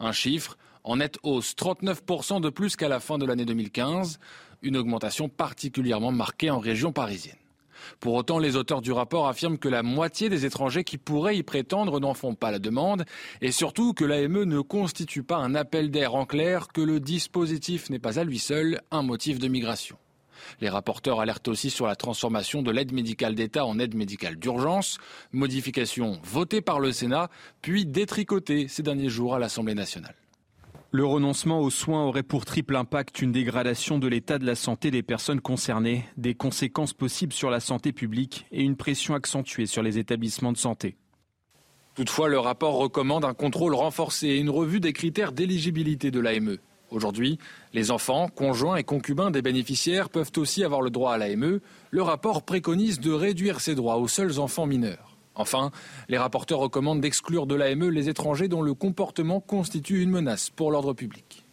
Un 0.00 0.12
chiffre 0.12 0.56
en 0.84 0.96
nette 0.96 1.18
hausse, 1.22 1.54
39% 1.54 2.40
de 2.40 2.48
plus 2.48 2.76
qu'à 2.76 2.88
la 2.88 3.00
fin 3.00 3.18
de 3.18 3.26
l'année 3.26 3.44
2015, 3.44 4.18
une 4.62 4.76
augmentation 4.76 5.28
particulièrement 5.28 6.12
marquée 6.12 6.50
en 6.50 6.58
région 6.58 6.92
parisienne. 6.92 7.36
Pour 8.00 8.14
autant, 8.14 8.38
les 8.38 8.56
auteurs 8.56 8.80
du 8.80 8.92
rapport 8.92 9.28
affirment 9.28 9.58
que 9.58 9.68
la 9.68 9.82
moitié 9.82 10.28
des 10.28 10.44
étrangers 10.44 10.84
qui 10.84 10.98
pourraient 10.98 11.36
y 11.36 11.42
prétendre 11.42 12.00
n'en 12.00 12.14
font 12.14 12.34
pas 12.34 12.50
la 12.50 12.58
demande 12.58 13.04
et 13.40 13.52
surtout 13.52 13.92
que 13.92 14.04
l'AME 14.04 14.44
ne 14.44 14.60
constitue 14.60 15.22
pas 15.22 15.36
un 15.36 15.54
appel 15.54 15.90
d'air 15.90 16.14
en 16.14 16.26
clair, 16.26 16.68
que 16.68 16.80
le 16.80 17.00
dispositif 17.00 17.90
n'est 17.90 17.98
pas 17.98 18.18
à 18.18 18.24
lui 18.24 18.38
seul 18.38 18.80
un 18.90 19.02
motif 19.02 19.38
de 19.38 19.48
migration. 19.48 19.96
Les 20.60 20.68
rapporteurs 20.68 21.20
alertent 21.20 21.48
aussi 21.48 21.70
sur 21.70 21.86
la 21.86 21.96
transformation 21.96 22.62
de 22.62 22.70
l'aide 22.70 22.92
médicale 22.92 23.34
d'État 23.34 23.64
en 23.64 23.78
aide 23.78 23.94
médicale 23.94 24.36
d'urgence, 24.36 24.98
modification 25.32 26.20
votée 26.22 26.60
par 26.60 26.80
le 26.80 26.92
Sénat, 26.92 27.30
puis 27.62 27.86
détricotée 27.86 28.68
ces 28.68 28.82
derniers 28.82 29.10
jours 29.10 29.34
à 29.34 29.38
l'Assemblée 29.38 29.74
nationale. 29.74 30.14
Le 30.90 31.04
renoncement 31.04 31.60
aux 31.60 31.68
soins 31.68 32.04
aurait 32.04 32.22
pour 32.22 32.46
triple 32.46 32.74
impact 32.74 33.20
une 33.20 33.30
dégradation 33.30 33.98
de 33.98 34.08
l'état 34.08 34.38
de 34.38 34.46
la 34.46 34.54
santé 34.54 34.90
des 34.90 35.02
personnes 35.02 35.42
concernées, 35.42 36.06
des 36.16 36.34
conséquences 36.34 36.94
possibles 36.94 37.34
sur 37.34 37.50
la 37.50 37.60
santé 37.60 37.92
publique 37.92 38.46
et 38.52 38.62
une 38.62 38.76
pression 38.76 39.14
accentuée 39.14 39.66
sur 39.66 39.82
les 39.82 39.98
établissements 39.98 40.52
de 40.52 40.56
santé. 40.56 40.96
Toutefois, 41.94 42.28
le 42.28 42.38
rapport 42.38 42.76
recommande 42.76 43.26
un 43.26 43.34
contrôle 43.34 43.74
renforcé 43.74 44.28
et 44.28 44.38
une 44.38 44.48
revue 44.48 44.80
des 44.80 44.94
critères 44.94 45.32
d'éligibilité 45.32 46.10
de 46.10 46.20
l'AME. 46.20 46.56
Aujourd'hui, 46.90 47.38
les 47.74 47.90
enfants, 47.90 48.28
conjoints 48.28 48.76
et 48.76 48.84
concubins 48.84 49.30
des 49.30 49.42
bénéficiaires 49.42 50.08
peuvent 50.08 50.32
aussi 50.36 50.64
avoir 50.64 50.80
le 50.80 50.90
droit 50.90 51.12
à 51.12 51.18
l'AME. 51.18 51.60
Le 51.90 52.02
rapport 52.02 52.42
préconise 52.42 52.98
de 53.00 53.12
réduire 53.12 53.60
ces 53.60 53.74
droits 53.74 53.96
aux 53.96 54.08
seuls 54.08 54.38
enfants 54.38 54.66
mineurs. 54.66 55.16
Enfin, 55.34 55.70
les 56.08 56.18
rapporteurs 56.18 56.58
recommandent 56.58 57.00
d'exclure 57.00 57.46
de 57.46 57.54
l'AME 57.54 57.90
les 57.90 58.08
étrangers 58.08 58.48
dont 58.48 58.62
le 58.62 58.74
comportement 58.74 59.40
constitue 59.40 60.02
une 60.02 60.10
menace 60.10 60.50
pour 60.50 60.70
l'ordre 60.70 60.94
public. 60.94 61.47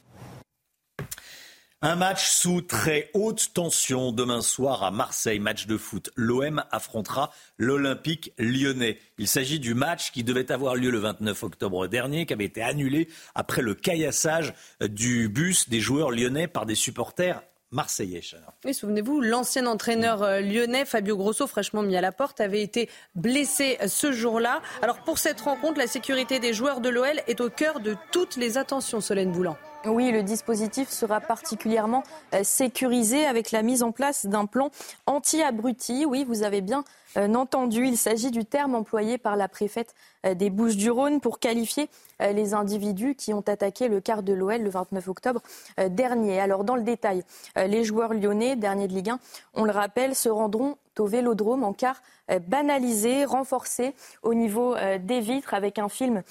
Un 1.87 1.97
match 1.97 2.31
sous 2.31 2.61
très 2.61 3.11
haute 3.13 3.53
tension 3.53 4.11
demain 4.11 4.41
soir 4.41 4.81
à 4.81 4.89
Marseille, 4.89 5.37
match 5.37 5.67
de 5.67 5.77
foot. 5.77 6.09
L'OM 6.15 6.63
affrontera 6.71 7.29
l'Olympique 7.59 8.33
lyonnais. 8.39 8.97
Il 9.19 9.27
s'agit 9.27 9.59
du 9.59 9.75
match 9.75 10.11
qui 10.11 10.23
devait 10.23 10.51
avoir 10.51 10.73
lieu 10.73 10.89
le 10.89 10.97
29 10.97 11.43
octobre 11.43 11.85
dernier, 11.85 12.25
qui 12.25 12.33
avait 12.33 12.45
été 12.45 12.63
annulé 12.63 13.07
après 13.35 13.61
le 13.61 13.75
caillassage 13.75 14.55
du 14.81 15.29
bus 15.29 15.69
des 15.69 15.79
joueurs 15.79 16.09
lyonnais 16.09 16.47
par 16.47 16.65
des 16.65 16.73
supporters 16.73 17.43
marseillais. 17.69 18.23
Souvenez-vous, 18.71 19.21
l'ancien 19.21 19.67
entraîneur 19.67 20.23
euh, 20.23 20.41
lyonnais, 20.41 20.85
Fabio 20.85 21.15
Grosso, 21.15 21.45
fraîchement 21.45 21.83
mis 21.83 21.95
à 21.95 22.01
la 22.01 22.11
porte, 22.11 22.41
avait 22.41 22.63
été 22.63 22.89
blessé 23.13 23.77
ce 23.85 24.11
jour-là. 24.11 24.63
Alors 24.81 25.03
pour 25.03 25.19
cette 25.19 25.41
rencontre, 25.41 25.77
la 25.77 25.85
sécurité 25.85 26.39
des 26.39 26.51
joueurs 26.51 26.81
de 26.81 26.89
l'OL 26.89 27.21
est 27.27 27.41
au 27.41 27.51
cœur 27.51 27.79
de 27.79 27.95
toutes 28.11 28.37
les 28.37 28.57
attentions, 28.57 29.01
Solène 29.01 29.31
Boulan. 29.31 29.55
Oui, 29.87 30.11
le 30.11 30.23
dispositif 30.23 30.89
sera 30.89 31.21
particulièrement 31.21 32.03
euh, 32.33 32.43
sécurisé 32.43 33.25
avec 33.25 33.51
la 33.51 33.61
mise 33.61 33.83
en 33.83 33.91
place 33.91 34.25
d'un 34.25 34.45
plan 34.45 34.71
anti-abruti. 35.05 36.05
Oui, 36.05 36.25
vous 36.27 36.41
avez 36.41 36.61
bien 36.61 36.83
entendu, 37.17 37.87
il 37.87 37.97
s'agit 37.97 38.31
du 38.31 38.45
terme 38.45 38.75
employé 38.75 39.17
par 39.17 39.35
la 39.35 39.47
préfète 39.47 39.95
euh, 40.25 40.33
des 40.33 40.49
Bouches-du-Rhône 40.49 41.21
pour 41.21 41.39
qualifier 41.39 41.89
les 42.21 42.53
individus 42.53 43.15
qui 43.15 43.33
ont 43.33 43.41
attaqué 43.41 43.89
le 43.89 43.99
quart 43.99 44.23
de 44.23 44.31
l'OL 44.31 44.61
le 44.61 44.69
29 44.69 45.09
octobre 45.09 45.41
dernier. 45.89 46.39
Alors 46.39 46.63
dans 46.63 46.77
le 46.77 46.81
détail, 46.81 47.25
les 47.57 47.83
joueurs 47.83 48.13
lyonnais, 48.13 48.55
derniers 48.55 48.87
de 48.87 48.93
Ligue 48.93 49.09
1, 49.09 49.19
on 49.53 49.65
le 49.65 49.71
rappelle, 49.71 50.15
se 50.15 50.29
rendront 50.29 50.77
au 50.97 51.07
Vélodrome 51.07 51.65
en 51.65 51.73
car 51.73 52.01
banalisé, 52.47 53.25
renforcé 53.25 53.93
au 54.23 54.33
niveau 54.33 54.75
des 55.01 55.19
vitres 55.19 55.53
avec 55.53 55.77
un 55.77 55.89
film 55.89 56.23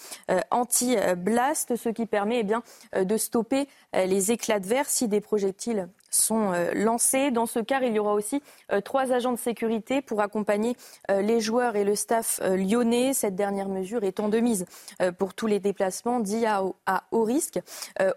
anti-blast, 0.50 1.76
ce 1.76 1.90
qui 1.90 2.06
permet 2.06 2.38
eh 2.38 2.44
bien, 2.44 2.62
de 2.98 3.16
stopper 3.18 3.68
les 3.92 4.32
éclats 4.32 4.60
de 4.60 4.66
verre 4.66 4.88
si 4.88 5.06
des 5.06 5.20
projectiles 5.20 5.86
sont 6.14 6.52
euh, 6.52 6.72
lancés. 6.74 7.30
Dans 7.30 7.46
ce 7.46 7.58
cas, 7.58 7.80
il 7.82 7.92
y 7.92 7.98
aura 7.98 8.14
aussi 8.14 8.42
euh, 8.72 8.80
trois 8.80 9.12
agents 9.12 9.32
de 9.32 9.38
sécurité 9.38 10.02
pour 10.02 10.20
accompagner 10.20 10.76
euh, 11.10 11.20
les 11.20 11.40
joueurs 11.40 11.76
et 11.76 11.84
le 11.84 11.94
staff 11.94 12.40
lyonnais. 12.42 13.12
Cette 13.12 13.34
dernière 13.34 13.68
mesure 13.68 14.04
étant 14.04 14.28
de 14.28 14.38
mise 14.38 14.66
pour 15.18 15.34
tous 15.34 15.46
les 15.46 15.58
déplacements 15.58 16.20
dits 16.20 16.46
à, 16.46 16.62
haut 17.10 17.24
risque. 17.24 17.60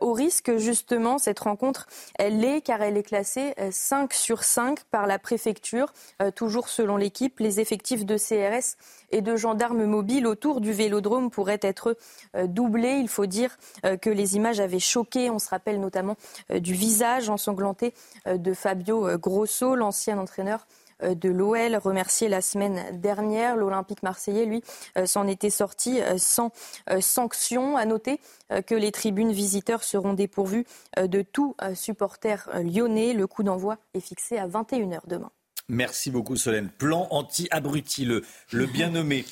Au 0.02 0.14
risque, 0.14 0.58
justement, 0.58 1.18
cette 1.18 1.40
rencontre, 1.40 1.88
elle 2.18 2.40
l'est 2.40 2.62
car 2.62 2.82
elle 2.82 2.98
est 2.98 3.04
classée 3.04 3.54
5 3.72 4.14
sur 4.14 4.44
5 4.44 4.84
par 4.86 5.08
la 5.08 5.20
préfecture. 5.20 5.94
Toujours 6.36 6.70
selon 6.70 6.98
l'équipe, 6.98 7.40
les 7.40 7.60
effectifs 7.60 8.06
de 8.06 8.18
CRS 8.18 8.78
et 9.12 9.22
de 9.22 9.36
gendarmes 9.36 9.86
mobiles 9.86 10.28
autour 10.28 10.62
du 10.62 10.72
vélodrome 10.72 11.30
pourraient 11.30 11.60
être 11.62 11.98
doublés. 12.46 12.98
Il 13.00 13.08
faut 13.08 13.26
dire 13.26 13.58
que 14.02 14.10
les 14.10 14.36
images 14.36 14.60
avaient 14.60 14.80
choqué. 14.80 15.30
On 15.30 15.40
se 15.40 15.50
rappelle 15.50 15.80
notamment 15.80 16.16
du 16.50 16.74
visage 16.74 17.30
ensanglanté 17.30 17.94
euh, 18.28 18.38
de 18.38 18.54
Fabio 18.54 19.08
euh, 19.08 19.18
Grosso, 19.18 19.76
l'ancien 19.76 20.18
entraîneur 20.18 20.68
euh, 21.04 21.16
de 21.16 21.30
l'OL, 21.30 21.76
remercié 21.76 22.28
la 22.28 22.42
semaine 22.42 23.00
dernière. 23.00 23.56
L'Olympique 23.56 24.04
marseillais, 24.04 24.46
lui, 24.46 24.64
s'en 25.06 25.28
était 25.28 25.50
sorti 25.50 26.00
sans 26.18 26.52
sanction. 27.00 27.78
À 27.78 27.86
noter 27.86 28.20
que 28.66 28.76
les 28.76 28.92
tribunes 28.92 29.32
visiteurs 29.32 29.84
seront 29.84 30.14
dépourvues 30.14 30.66
de 30.98 31.22
tout 31.22 31.56
supporter 31.76 32.50
lyonnais. 32.64 33.14
Le 33.14 33.28
coup 33.28 33.44
d'envoi 33.44 33.78
est 33.94 34.00
fixé 34.00 34.38
à 34.38 34.48
21h 34.48 35.02
demain. 35.08 35.32
Merci 35.70 36.12
beaucoup 36.12 36.36
Solène. 36.36 36.70
Plan 36.70 37.08
anti-abruti, 37.12 38.06
le, 38.06 38.24
bien 38.74 38.90
nommé, 38.90 39.26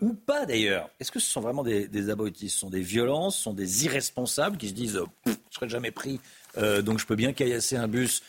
ou 0.00 0.14
pas 0.14 0.46
d'ailleurs. 0.46 0.90
Est-ce 1.00 1.12
que 1.12 1.20
ce 1.20 1.30
sont 1.30 1.40
vraiment 1.40 1.62
des, 1.62 2.10
abrutis? 2.10 2.48
Ce 2.48 2.58
sont 2.58 2.70
des 2.70 2.80
violences, 2.80 3.36
ce 3.36 3.42
sont 3.44 3.54
des 3.54 3.84
irresponsables 3.84 4.56
qui 4.56 4.68
se 4.68 4.74
disent 4.74 5.00
je 5.26 5.30
ne 5.30 5.34
serai 5.50 5.68
jamais 5.68 5.90
pris 5.90 6.20
euh, 6.58 6.82
donc 6.82 6.98
je 6.98 7.06
peux 7.06 7.16
bien 7.16 7.32
caillasser 7.32 7.76
un 7.76 7.88
bus. 7.88 8.22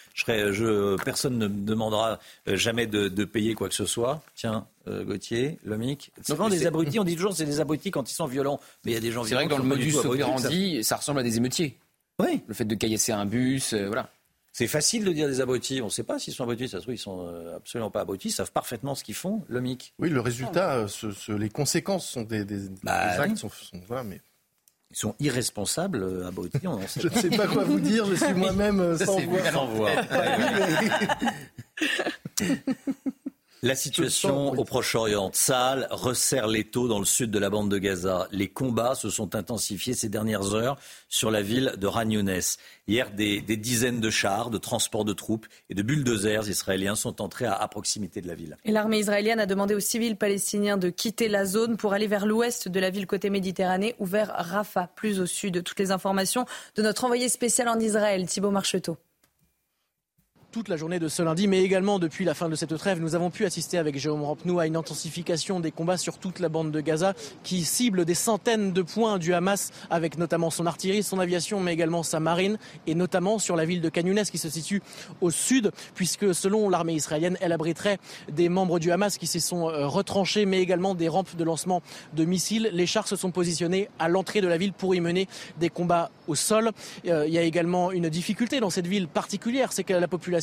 personne 1.04 1.38
ne 1.38 1.48
me 1.48 1.65
demandera 1.65 2.20
euh, 2.48 2.56
jamais 2.56 2.88
de, 2.88 3.26
payer 3.26 3.54
quoi 3.54 3.70
que 3.70 3.76
ce 3.76 3.86
soit. 3.86 4.22
Tiens, 4.36 4.65
euh, 4.88 5.04
Gauthier, 5.04 5.60
Lomic. 5.65 6.12
Souvent 6.26 6.50
des 6.50 6.65
abrutis, 6.65 7.00
on 7.00 7.04
dit 7.04 7.15
toujours 7.15 7.36
c'est 7.36 7.46
des 7.46 7.60
abrutis 7.60 7.91
quand 7.91 8.10
ils 8.10 8.15
sont 8.15 8.26
violents. 8.26 8.60
Mais 8.86 8.91
il 8.91 8.93
y 8.93 8.98
a 8.98 9.02
des 9.02 9.12
gens 9.12 9.24
violents. 9.24 9.28
C'est 9.28 9.36
vrai 9.36 9.46
que 9.46 9.50
dans 9.50 9.58
le 9.58 9.76
modus 9.76 9.96
operandi, 9.98 10.84
ça... 10.84 10.89
ça 10.89 10.96
ressemble 10.98 11.20
à 11.20 11.24
des 11.24 11.38
émeutiers. 11.38 11.78
Oui. 12.20 12.41
Le 12.48 12.54
fait 12.54 12.65
de 12.65 12.76
caillasser 12.76 13.12
un 13.12 13.26
bus, 13.26 13.74
voilà. 13.74 14.10
C'est 14.58 14.65
facile 14.65 15.06
de 15.06 15.12
dire 15.12 15.28
des 15.28 15.39
abrutis. 15.39 15.82
On 15.84 15.86
ne 15.86 15.91
sait 15.91 16.02
pas 16.02 16.17
s'ils 16.17 16.34
sont 16.34 16.41
abrutis. 16.41 16.67
Ça 16.67 16.78
se 16.78 16.82
trouve, 16.82 16.96
ils 16.96 16.98
sont 16.98 17.32
absolument 17.56 17.91
pas 17.91 18.02
abrutis. 18.02 18.30
Ils 18.30 18.32
savent 18.32 18.52
parfaitement 18.52 18.96
ce 18.96 19.04
qu'ils 19.04 19.13
font, 19.13 19.43
le 19.50 19.62
Oui, 20.00 20.10
le 20.10 20.20
résultat, 20.20 20.88
les 21.28 21.50
conséquences 21.50 22.10
sont 22.10 22.24
des, 22.24 22.43
bah 22.82 23.22
actes. 23.22 23.38
Sont, 23.38 23.52
mais 24.04 24.20
ils 24.89 24.98
sont 24.98 25.15
irresponsables, 25.20 26.02
euh, 26.02 26.28
abrutis. 26.28 26.60
je 26.63 27.08
ne 27.08 27.13
sais 27.13 27.30
pas 27.30 27.48
quoi 27.48 27.65
vous 27.65 27.80
dire, 27.80 28.06
je 28.06 28.15
suis 28.15 28.34
moi-même 28.34 28.80
euh, 28.80 28.98
sans 29.06 29.20
voix. 29.20 29.43
Sans 29.52 29.67
voix. 29.67 29.91
La 33.63 33.74
situation 33.74 34.52
au 34.52 34.63
Proche-Orient, 34.63 35.32
Saal 35.34 35.88
resserre 35.89 36.46
les 36.46 36.63
taux 36.63 36.88
dans 36.88 37.00
le 37.00 37.06
sud 37.06 37.32
de 37.32 37.39
la 37.39 37.50
bande 37.50 37.72
de 37.72 37.80
Gaza. 37.80 38.28
Les 38.32 38.50
combats 38.50 38.93
se 38.93 39.10
sont 39.10 39.34
intensifiés 39.34 39.96
ces 39.96 40.10
dernières 40.10 40.54
heures 40.54 40.78
sur 41.10 41.32
la 41.32 41.41
ville 41.41 41.74
de 41.76 41.88
Ragnounès. 41.88 42.60
Hier, 42.88 43.10
des, 43.10 43.41
dizaines 43.41 44.00
de 44.00 44.12
chars, 44.12 44.52
de 44.52 44.60
transports 44.60 45.06
de 45.06 45.13
troupes 45.13 45.48
et 45.72 45.74
de 45.74 45.82
bulldozers 45.82 46.48
israéliens 46.48 46.93
sont 46.93 47.20
entrés 47.20 47.48
à, 47.48 47.67
proximité 47.67 48.22
de 48.22 48.28
la 48.28 48.36
ville. 48.36 48.58
Et 48.63 48.72
l'armée 48.72 49.00
israélienne 49.00 49.39
a 49.39 49.48
demandé 49.48 49.74
aux 49.74 49.80
civils 49.80 50.17
palestiniens 50.17 50.78
de 50.78 50.89
quitter 50.89 51.28
la 51.28 51.46
zone 51.46 51.78
pour 51.78 51.93
aller 51.93 52.08
vers 52.08 52.28
l'ouest 52.28 52.67
de 52.67 52.80
la 52.80 52.91
ville 52.91 53.08
côté 53.08 53.32
Méditerranée 53.32 53.96
ou 53.98 54.06
vers 54.06 54.34
Rafah, 54.38 54.91
plus 54.96 55.20
au 55.20 55.26
sud. 55.26 55.63
Toutes 55.63 55.80
les 55.80 55.89
informations 55.89 56.46
de 56.76 56.84
notre 56.84 57.06
envoyé 57.06 57.28
spécial 57.28 57.67
en 57.70 57.80
Israël, 57.80 58.28
Thibault 58.28 58.52
Marcheteau 58.52 58.98
toute 60.52 60.70
la 60.70 60.78
journée 60.78 61.00
de 61.00 61.08
ce 61.08 61.22
lundi, 61.22 61.48
mais 61.48 61.62
également 61.62 62.00
depuis 62.00 62.24
la 62.24 62.34
fin 62.34 62.48
de 62.48 62.56
cette 62.56 62.76
trêve, 62.78 63.02
nous 63.02 63.16
avons 63.16 63.30
pu 63.30 63.46
assister 63.46 63.78
avec 63.78 63.98
Jérôme 63.98 64.24
Rampenou 64.24 64.60
à 64.60 64.68
une 64.68 64.78
intensification 64.78 65.60
des 65.60 65.72
combats 65.72 65.98
sur 65.98 66.18
toute 66.18 66.40
la 66.40 66.48
bande 66.50 66.72
de 66.72 66.80
Gaza 66.80 67.14
qui 67.44 67.66
cible 67.66 68.06
des 68.06 68.14
centaines 68.14 68.72
de 68.72 68.82
points 68.82 69.18
du 69.18 69.34
Hamas 69.34 69.72
avec 69.90 70.18
notamment 70.18 70.50
son 70.50 70.66
artillerie, 70.66 71.04
son 71.04 71.20
aviation, 71.20 71.60
mais 71.60 71.74
également 71.74 72.02
sa 72.02 72.20
marine 72.20 72.58
et 72.88 72.96
notamment 72.96 73.40
sur 73.40 73.56
la 73.56 73.66
ville 73.66 73.82
de 73.82 73.90
Kanyounes 73.90 74.24
qui 74.24 74.38
se 74.38 74.50
situe 74.50 74.82
au 75.22 75.32
sud 75.32 75.72
puisque 75.96 76.34
selon 76.34 76.70
l'armée 76.70 76.94
israélienne, 76.94 77.38
elle 77.42 77.52
abriterait 77.52 78.00
des 78.32 78.48
membres 78.48 78.80
du 78.80 78.92
Hamas 78.92 79.18
qui 79.18 79.28
s'y 79.28 79.42
sont 79.42 79.70
euh, 79.70 79.86
retranchés, 79.88 80.46
mais 80.46 80.62
également 80.62 80.96
des 80.96 81.10
rampes 81.10 81.36
de 81.36 81.44
lancement 81.44 81.82
de 82.14 82.26
missiles. 82.26 82.70
Les 82.72 82.88
chars 82.88 83.08
se 83.08 83.16
sont 83.16 83.32
positionnés 83.32 83.90
à 84.00 84.08
l'entrée 84.08 84.42
de 84.42 84.48
la 84.48 84.58
ville 84.58 84.74
pour 84.74 84.96
y 84.96 85.02
mener 85.02 85.28
des 85.60 85.70
combats 85.70 86.10
au 86.28 86.36
sol. 86.36 86.72
Euh, 87.06 87.26
il 87.28 87.34
y 87.34 87.38
a 87.38 87.44
également 87.44 87.92
une 87.92 88.10
difficulté 88.10 88.60
dans 88.60 88.70
cette 88.70 88.88
ville 88.88 89.08
particulière, 89.08 89.74
c'est 89.74 89.84
que 89.84 89.94
la 89.94 90.08
population 90.08 90.38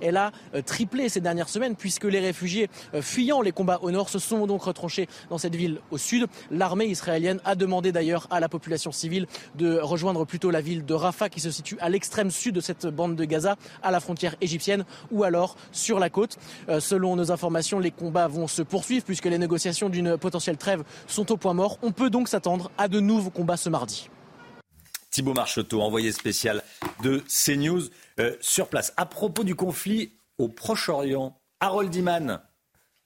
elle 0.00 0.16
a 0.16 0.32
euh, 0.54 0.62
triplé 0.62 1.08
ces 1.08 1.20
dernières 1.20 1.48
semaines 1.48 1.76
puisque 1.76 2.04
les 2.04 2.20
réfugiés 2.20 2.68
euh, 2.94 3.02
fuyant 3.02 3.40
les 3.40 3.52
combats 3.52 3.78
au 3.82 3.90
nord 3.90 4.08
se 4.08 4.18
sont 4.18 4.46
donc 4.46 4.62
retranchés 4.62 5.08
dans 5.30 5.38
cette 5.38 5.54
ville 5.54 5.80
au 5.90 5.98
sud. 5.98 6.26
L'armée 6.50 6.86
israélienne 6.86 7.40
a 7.44 7.54
demandé 7.54 7.92
d'ailleurs 7.92 8.26
à 8.30 8.40
la 8.40 8.48
population 8.48 8.92
civile 8.92 9.26
de 9.54 9.78
rejoindre 9.78 10.24
plutôt 10.24 10.50
la 10.50 10.60
ville 10.60 10.84
de 10.84 10.94
Rafah 10.94 11.28
qui 11.28 11.40
se 11.40 11.50
situe 11.50 11.76
à 11.80 11.88
l'extrême 11.88 12.30
sud 12.30 12.54
de 12.54 12.60
cette 12.60 12.86
bande 12.86 13.16
de 13.16 13.24
Gaza, 13.24 13.56
à 13.82 13.90
la 13.90 14.00
frontière 14.00 14.36
égyptienne 14.40 14.84
ou 15.10 15.24
alors 15.24 15.56
sur 15.72 15.98
la 15.98 16.10
côte. 16.10 16.38
Euh, 16.68 16.80
selon 16.80 17.16
nos 17.16 17.32
informations, 17.32 17.78
les 17.78 17.90
combats 17.90 18.28
vont 18.28 18.48
se 18.48 18.62
poursuivre 18.62 19.04
puisque 19.04 19.26
les 19.26 19.38
négociations 19.38 19.88
d'une 19.88 20.16
potentielle 20.16 20.56
trêve 20.56 20.82
sont 21.06 21.30
au 21.32 21.36
point 21.36 21.54
mort. 21.54 21.78
On 21.82 21.92
peut 21.92 22.10
donc 22.10 22.28
s'attendre 22.28 22.70
à 22.78 22.88
de 22.88 23.00
nouveaux 23.00 23.30
combats 23.30 23.56
ce 23.56 23.68
mardi. 23.68 24.08
Thibault 25.10 25.34
Marcheteau, 25.34 25.80
envoyé 25.80 26.12
spécial 26.12 26.62
de 27.02 27.24
CNews 27.28 27.84
euh, 28.20 28.36
sur 28.40 28.68
place. 28.68 28.92
À 28.96 29.06
propos 29.06 29.44
du 29.44 29.54
conflit 29.54 30.18
au 30.38 30.48
Proche-Orient, 30.48 31.40
Harold 31.60 31.94
Iman, 31.94 32.40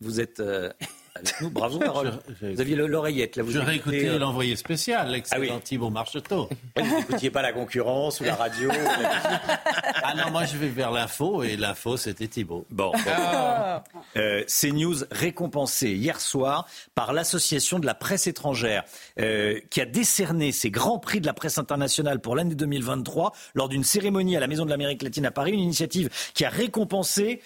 vous 0.01 0.21
êtes 0.21 0.41
euh, 0.41 0.73
avec 1.21 1.41
nous. 1.41 1.51
Bravo, 1.51 1.81
Harold. 1.83 2.21
vous 2.43 2.61
aviez 2.61 2.77
l'oreillette. 2.77 3.37
Là, 3.37 3.43
vous 3.43 3.53
je 3.53 3.59
réécoutais 3.59 4.09
euh... 4.09 4.19
l'envoyé 4.19 4.57
spécial, 4.57 5.11
l'excellent 5.11 5.47
ah 5.49 5.55
oui. 5.57 5.63
Thibault 5.63 5.91
Marcheteau. 5.91 6.49
vous 6.77 6.97
n'écoutiez 6.97 7.31
pas 7.31 7.43
la 7.43 7.53
concurrence 7.53 8.21
ou 8.21 8.25
la 8.25 8.35
radio 8.35 8.71
Ah 10.03 10.15
non, 10.17 10.31
moi 10.31 10.45
je 10.45 10.57
vais 10.57 10.69
vers 10.69 10.91
l'info 10.91 11.43
et 11.43 11.57
l'info 11.57 11.97
c'était 11.97 12.29
Thibault. 12.29 12.67
Bon. 12.71 12.93
Ah. 13.07 13.85
Euh, 14.17 14.43
CNews 14.47 15.05
récompensé 15.11 15.91
hier 15.91 16.21
soir 16.21 16.67
par 16.95 17.13
l'Association 17.13 17.79
de 17.79 17.87
la 17.87 17.95
presse 17.95 18.27
étrangère 18.27 18.85
euh, 19.19 19.61
qui 19.71 19.81
a 19.81 19.87
décerné 19.87 20.53
ses 20.53 20.71
grands 20.71 20.99
prix 20.99 21.21
de 21.21 21.27
la 21.27 21.35
presse 21.35 21.59
internationale 21.59 22.21
pour 22.21 22.37
l'année 22.37 22.55
2023 22.55 23.33
lors 23.55 23.69
d'une 23.69 23.85
cérémonie 23.85 24.37
à 24.37 24.41
la 24.41 24.47
Maison 24.47 24.65
de 24.65 24.71
l'Amérique 24.71 25.03
latine 25.03 25.27
à 25.27 25.31
Paris, 25.31 25.53
une 25.53 25.61
initiative 25.61 26.09
qui 26.35 26.45
a 26.45 26.51
récompensé 26.51 27.41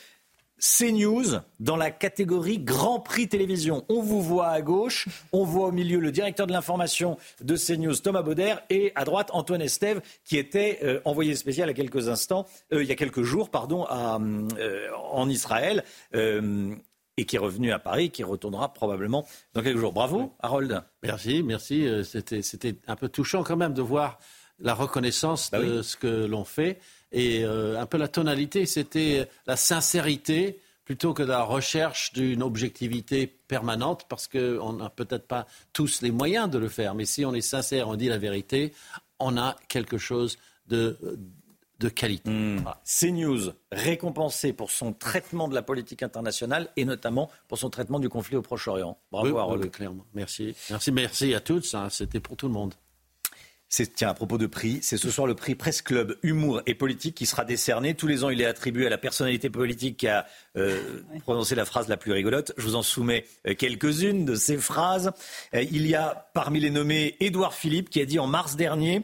CNews 0.60 1.40
dans 1.60 1.76
la 1.76 1.90
catégorie 1.90 2.58
Grand 2.58 3.00
Prix 3.00 3.28
Télévision. 3.28 3.84
On 3.88 4.02
vous 4.02 4.22
voit 4.22 4.48
à 4.48 4.62
gauche, 4.62 5.08
on 5.32 5.44
voit 5.44 5.68
au 5.68 5.72
milieu 5.72 5.98
le 5.98 6.12
directeur 6.12 6.46
de 6.46 6.52
l'information 6.52 7.18
de 7.40 7.56
CNews, 7.56 7.96
Thomas 7.96 8.22
Bauder, 8.22 8.54
et 8.70 8.92
à 8.94 9.04
droite 9.04 9.30
Antoine 9.32 9.62
Estève, 9.62 10.00
qui 10.24 10.38
était 10.38 10.78
euh, 10.82 11.00
envoyé 11.04 11.34
spécial 11.34 11.68
à 11.68 11.74
quelques 11.74 12.08
instants, 12.08 12.46
euh, 12.72 12.82
il 12.82 12.88
y 12.88 12.92
a 12.92 12.96
quelques 12.96 13.22
jours, 13.22 13.50
pardon, 13.50 13.86
euh, 13.90 14.88
en 15.12 15.28
Israël. 15.28 15.84
et 17.16 17.26
qui 17.26 17.36
est 17.36 17.38
revenu 17.38 17.70
à 17.70 17.78
Paris, 17.78 18.10
qui 18.10 18.24
retournera 18.24 18.72
probablement 18.72 19.24
dans 19.52 19.62
quelques 19.62 19.78
jours. 19.78 19.92
Bravo, 19.92 20.34
Harold. 20.40 20.82
Merci, 21.04 21.44
merci. 21.44 21.86
C'était 22.02 22.74
un 22.88 22.96
peu 22.96 23.08
touchant 23.08 23.44
quand 23.44 23.56
même 23.56 23.72
de 23.72 23.82
voir 23.82 24.18
la 24.58 24.74
reconnaissance 24.74 25.50
bah 25.50 25.60
de 25.60 25.82
ce 25.82 25.96
que 25.96 26.26
l'on 26.26 26.44
fait. 26.44 26.80
Et 27.14 27.44
euh, 27.44 27.80
un 27.80 27.86
peu 27.86 27.96
la 27.96 28.08
tonalité, 28.08 28.66
c'était 28.66 29.28
la 29.46 29.56
sincérité 29.56 30.60
plutôt 30.84 31.14
que 31.14 31.22
la 31.22 31.44
recherche 31.44 32.12
d'une 32.12 32.42
objectivité 32.42 33.26
permanente, 33.26 34.04
parce 34.08 34.26
qu'on 34.26 34.72
n'a 34.74 34.90
peut-être 34.90 35.26
pas 35.26 35.46
tous 35.72 36.02
les 36.02 36.10
moyens 36.10 36.50
de 36.50 36.58
le 36.58 36.68
faire. 36.68 36.94
Mais 36.94 37.04
si 37.06 37.24
on 37.24 37.32
est 37.32 37.40
sincère, 37.40 37.88
on 37.88 37.94
dit 37.94 38.08
la 38.08 38.18
vérité, 38.18 38.74
on 39.20 39.38
a 39.38 39.56
quelque 39.68 39.96
chose 39.96 40.36
de, 40.66 40.98
de 41.78 41.88
qualité. 41.88 42.30
Mmh. 42.30 42.64
CNews, 42.84 43.52
récompensé 43.70 44.52
pour 44.52 44.72
son 44.72 44.92
traitement 44.92 45.46
de 45.46 45.54
la 45.54 45.62
politique 45.62 46.02
internationale 46.02 46.68
et 46.76 46.84
notamment 46.84 47.30
pour 47.46 47.58
son 47.58 47.70
traitement 47.70 48.00
du 48.00 48.08
conflit 48.08 48.36
au 48.36 48.42
Proche-Orient. 48.42 48.98
Bravo, 49.12 49.56
oui, 49.56 49.70
clairement. 49.70 50.04
Merci. 50.14 50.54
Merci, 50.68 50.90
merci 50.90 51.32
à 51.32 51.40
tous. 51.40 51.74
Hein. 51.74 51.88
C'était 51.90 52.20
pour 52.20 52.36
tout 52.36 52.48
le 52.48 52.54
monde. 52.54 52.74
C'est 53.76 53.92
tiens 53.92 54.10
à 54.10 54.14
propos 54.14 54.38
de 54.38 54.46
prix, 54.46 54.78
c'est 54.82 54.96
ce 54.96 55.10
soir 55.10 55.26
le 55.26 55.34
prix 55.34 55.56
Presse 55.56 55.82
Club 55.82 56.16
Humour 56.22 56.62
et 56.64 56.76
Politique 56.76 57.16
qui 57.16 57.26
sera 57.26 57.44
décerné. 57.44 57.96
Tous 57.96 58.06
les 58.06 58.22
ans, 58.22 58.30
il 58.30 58.40
est 58.40 58.44
attribué 58.44 58.86
à 58.86 58.88
la 58.88 58.98
personnalité 58.98 59.50
politique 59.50 59.96
qui 59.96 60.06
a 60.06 60.26
euh, 60.56 60.80
prononcé 61.24 61.56
la 61.56 61.64
phrase 61.64 61.88
la 61.88 61.96
plus 61.96 62.12
rigolote. 62.12 62.52
Je 62.56 62.62
vous 62.62 62.76
en 62.76 62.84
soumets 62.84 63.24
euh, 63.48 63.54
quelques-unes 63.56 64.24
de 64.24 64.36
ces 64.36 64.58
phrases. 64.58 65.10
Euh, 65.54 65.64
il 65.72 65.88
y 65.88 65.96
a 65.96 66.28
parmi 66.34 66.60
les 66.60 66.70
nommés 66.70 67.16
Édouard 67.18 67.52
Philippe 67.52 67.90
qui 67.90 68.00
a 68.00 68.04
dit 68.04 68.20
en 68.20 68.28
mars 68.28 68.54
dernier 68.54 69.02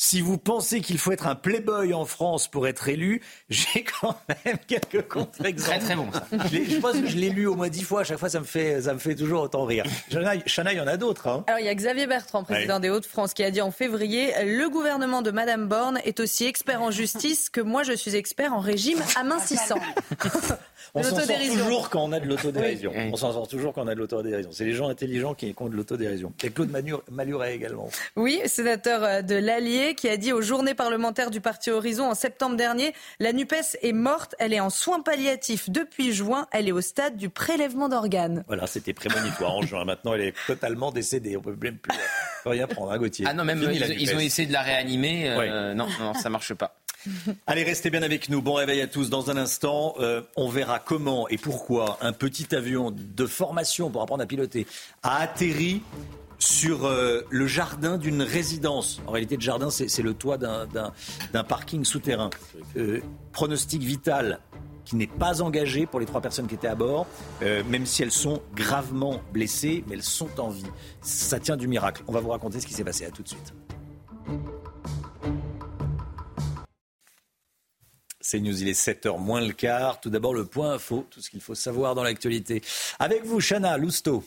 si 0.00 0.20
vous 0.20 0.38
pensez 0.38 0.80
qu'il 0.80 0.96
faut 0.96 1.10
être 1.10 1.26
un 1.26 1.34
playboy 1.34 1.92
en 1.92 2.04
France 2.04 2.46
pour 2.46 2.68
être 2.68 2.88
élu, 2.88 3.20
j'ai 3.50 3.84
quand 3.84 4.16
même 4.46 4.56
quelques 4.68 5.06
contre-exemples. 5.08 5.70
Très 5.70 5.78
très 5.80 5.96
bon 5.96 6.06
ça. 6.12 6.24
Je, 6.32 6.78
pense 6.78 6.92
que 6.92 7.08
je 7.08 7.16
l'ai 7.16 7.30
lu 7.30 7.46
au 7.48 7.56
moins 7.56 7.68
dix 7.68 7.82
fois. 7.82 8.02
À 8.02 8.04
chaque 8.04 8.18
fois, 8.18 8.28
ça 8.28 8.38
me 8.38 8.44
fait, 8.44 8.82
ça 8.82 8.94
me 8.94 8.98
fait 9.00 9.16
toujours 9.16 9.42
autant 9.42 9.64
rire. 9.64 9.84
Chana, 10.10 10.72
il 10.72 10.76
y 10.78 10.80
en 10.80 10.86
a 10.86 10.96
d'autres. 10.96 11.26
Hein. 11.26 11.44
Alors, 11.48 11.58
il 11.58 11.66
y 11.66 11.68
a 11.68 11.74
Xavier 11.74 12.06
Bertrand, 12.06 12.44
président 12.44 12.74
Ouais. 12.76 12.80
des 12.80 12.90
Hauts-de-France, 12.90 13.34
qui 13.34 13.42
a 13.42 13.50
dit 13.50 13.60
en 13.60 13.72
février 13.72 14.30
Le 14.44 14.68
gouvernement 14.70 15.20
de 15.20 15.32
Madame 15.32 15.66
Borne 15.66 15.98
est 16.04 16.20
aussi 16.20 16.46
expert 16.46 16.80
en 16.80 16.92
justice 16.92 17.50
que 17.50 17.60
moi, 17.60 17.82
je 17.82 17.92
suis 17.92 18.14
expert 18.14 18.52
en 18.52 18.60
régime 18.60 19.00
amincissant. 19.16 19.80
On 20.94 21.02
s'en 21.02 21.16
sort 21.16 21.26
toujours 21.52 21.90
quand 21.90 22.02
on 22.02 22.12
a 22.12 22.20
de 22.20 22.26
l'autodérision. 22.26 22.92
Oui. 22.96 23.10
On 23.12 23.16
s'en 23.16 23.32
sort 23.32 23.46
toujours 23.46 23.74
quand 23.74 23.82
on 23.84 23.88
a 23.88 23.94
de 23.94 23.98
l'autodérision. 24.00 24.50
C'est 24.52 24.64
les 24.64 24.72
gens 24.72 24.88
intelligents 24.88 25.34
qui 25.34 25.54
ont 25.58 25.68
de 25.68 25.76
l'autodérision. 25.76 26.32
Et 26.42 26.50
Claude 26.50 26.70
Manu- 26.70 26.94
Maluret 27.10 27.54
également. 27.54 27.90
Oui, 28.16 28.40
sénateur 28.46 29.04
euh, 29.04 29.20
de 29.22 29.34
l'Allier, 29.34 29.87
qui 29.94 30.08
a 30.08 30.16
dit 30.16 30.32
aux 30.32 30.42
journées 30.42 30.74
parlementaires 30.74 31.30
du 31.30 31.40
parti 31.40 31.70
Horizon 31.70 32.04
en 32.10 32.14
septembre 32.14 32.56
dernier 32.56 32.94
La 33.20 33.32
NUPES 33.32 33.76
est 33.82 33.92
morte, 33.92 34.34
elle 34.38 34.52
est 34.52 34.60
en 34.60 34.70
soins 34.70 35.00
palliatifs 35.00 35.70
depuis 35.70 36.12
juin, 36.12 36.46
elle 36.52 36.68
est 36.68 36.72
au 36.72 36.80
stade 36.80 37.16
du 37.16 37.28
prélèvement 37.28 37.88
d'organes. 37.88 38.44
Voilà, 38.46 38.66
c'était 38.66 38.92
prémonitoire 38.92 39.54
en 39.54 39.62
juin. 39.62 39.84
Maintenant, 39.84 40.14
elle 40.14 40.22
est 40.22 40.34
totalement 40.46 40.90
décédée. 40.92 41.36
On 41.36 41.40
peut 41.40 41.56
même 41.60 41.78
plus, 41.78 41.96
plus 42.42 42.50
rien 42.50 42.66
prendre, 42.66 42.92
hein, 42.92 42.98
Gauthier. 42.98 43.24
Ah 43.28 43.34
non, 43.34 43.44
même 43.44 43.60
Fini 43.60 43.78
ils, 43.98 44.14
ont 44.14 44.20
essayé 44.20 44.46
de 44.48 44.52
la 44.52 44.62
réanimer. 44.62 45.28
euh, 45.30 45.74
Non, 45.74 45.86
non, 46.00 46.14
ça 46.14 46.30
marche 46.30 46.54
pas. 46.54 46.76
Allez, 47.46 47.62
restez 47.62 47.90
bien 47.90 48.02
avec 48.02 48.28
nous. 48.28 48.42
Bon 48.42 48.54
réveil 48.54 48.80
à 48.80 48.86
tous. 48.86 49.08
Dans 49.08 49.30
un 49.30 49.36
instant, 49.36 49.94
euh, 50.00 50.22
on 50.36 50.48
verra 50.48 50.78
comment 50.80 51.28
et 51.28 51.38
pourquoi 51.38 51.98
un 52.00 52.12
petit 52.12 52.54
avion 52.54 52.90
de 52.92 53.26
formation 53.26 53.90
pour 53.90 54.02
apprendre 54.02 54.22
à 54.22 54.26
piloter 54.26 54.66
a 55.02 55.18
atterri 55.20 55.82
sur 56.38 56.86
euh, 56.86 57.22
le 57.30 57.46
jardin 57.46 57.98
d'une 57.98 58.22
résidence. 58.22 59.00
En 59.06 59.12
réalité, 59.12 59.36
le 59.36 59.42
jardin, 59.42 59.70
c'est 59.70 60.02
le 60.02 60.14
toit 60.14 60.38
d'un 60.38 61.44
parking 61.44 61.84
souterrain. 61.84 62.30
Euh, 62.76 63.00
pronostic 63.32 63.82
vital 63.82 64.40
qui 64.84 64.96
n'est 64.96 65.06
pas 65.06 65.42
engagé 65.42 65.84
pour 65.84 66.00
les 66.00 66.06
trois 66.06 66.22
personnes 66.22 66.46
qui 66.46 66.54
étaient 66.54 66.66
à 66.66 66.74
bord, 66.74 67.06
euh, 67.42 67.62
même 67.64 67.84
si 67.84 68.02
elles 68.02 68.12
sont 68.12 68.40
gravement 68.54 69.20
blessées, 69.34 69.84
mais 69.86 69.96
elles 69.96 70.02
sont 70.02 70.40
en 70.40 70.48
vie. 70.48 70.64
Ça 71.02 71.38
tient 71.38 71.58
du 71.58 71.68
miracle. 71.68 72.02
On 72.06 72.12
va 72.12 72.20
vous 72.20 72.30
raconter 72.30 72.58
ce 72.58 72.66
qui 72.66 72.72
s'est 72.72 72.84
passé. 72.84 73.04
À 73.04 73.10
tout 73.10 73.22
de 73.22 73.28
suite. 73.28 73.52
C'est 78.20 78.40
News, 78.40 78.62
il 78.62 78.68
est 78.68 78.78
7h 78.78 79.18
moins 79.18 79.40
le 79.40 79.52
quart. 79.52 80.00
Tout 80.00 80.10
d'abord, 80.10 80.34
le 80.34 80.44
point 80.44 80.72
info, 80.72 81.06
tout 81.10 81.20
ce 81.20 81.28
qu'il 81.28 81.40
faut 81.40 81.54
savoir 81.54 81.94
dans 81.94 82.02
l'actualité. 82.02 82.62
Avec 82.98 83.24
vous, 83.24 83.40
Chana 83.40 83.76
Lousteau. 83.76 84.24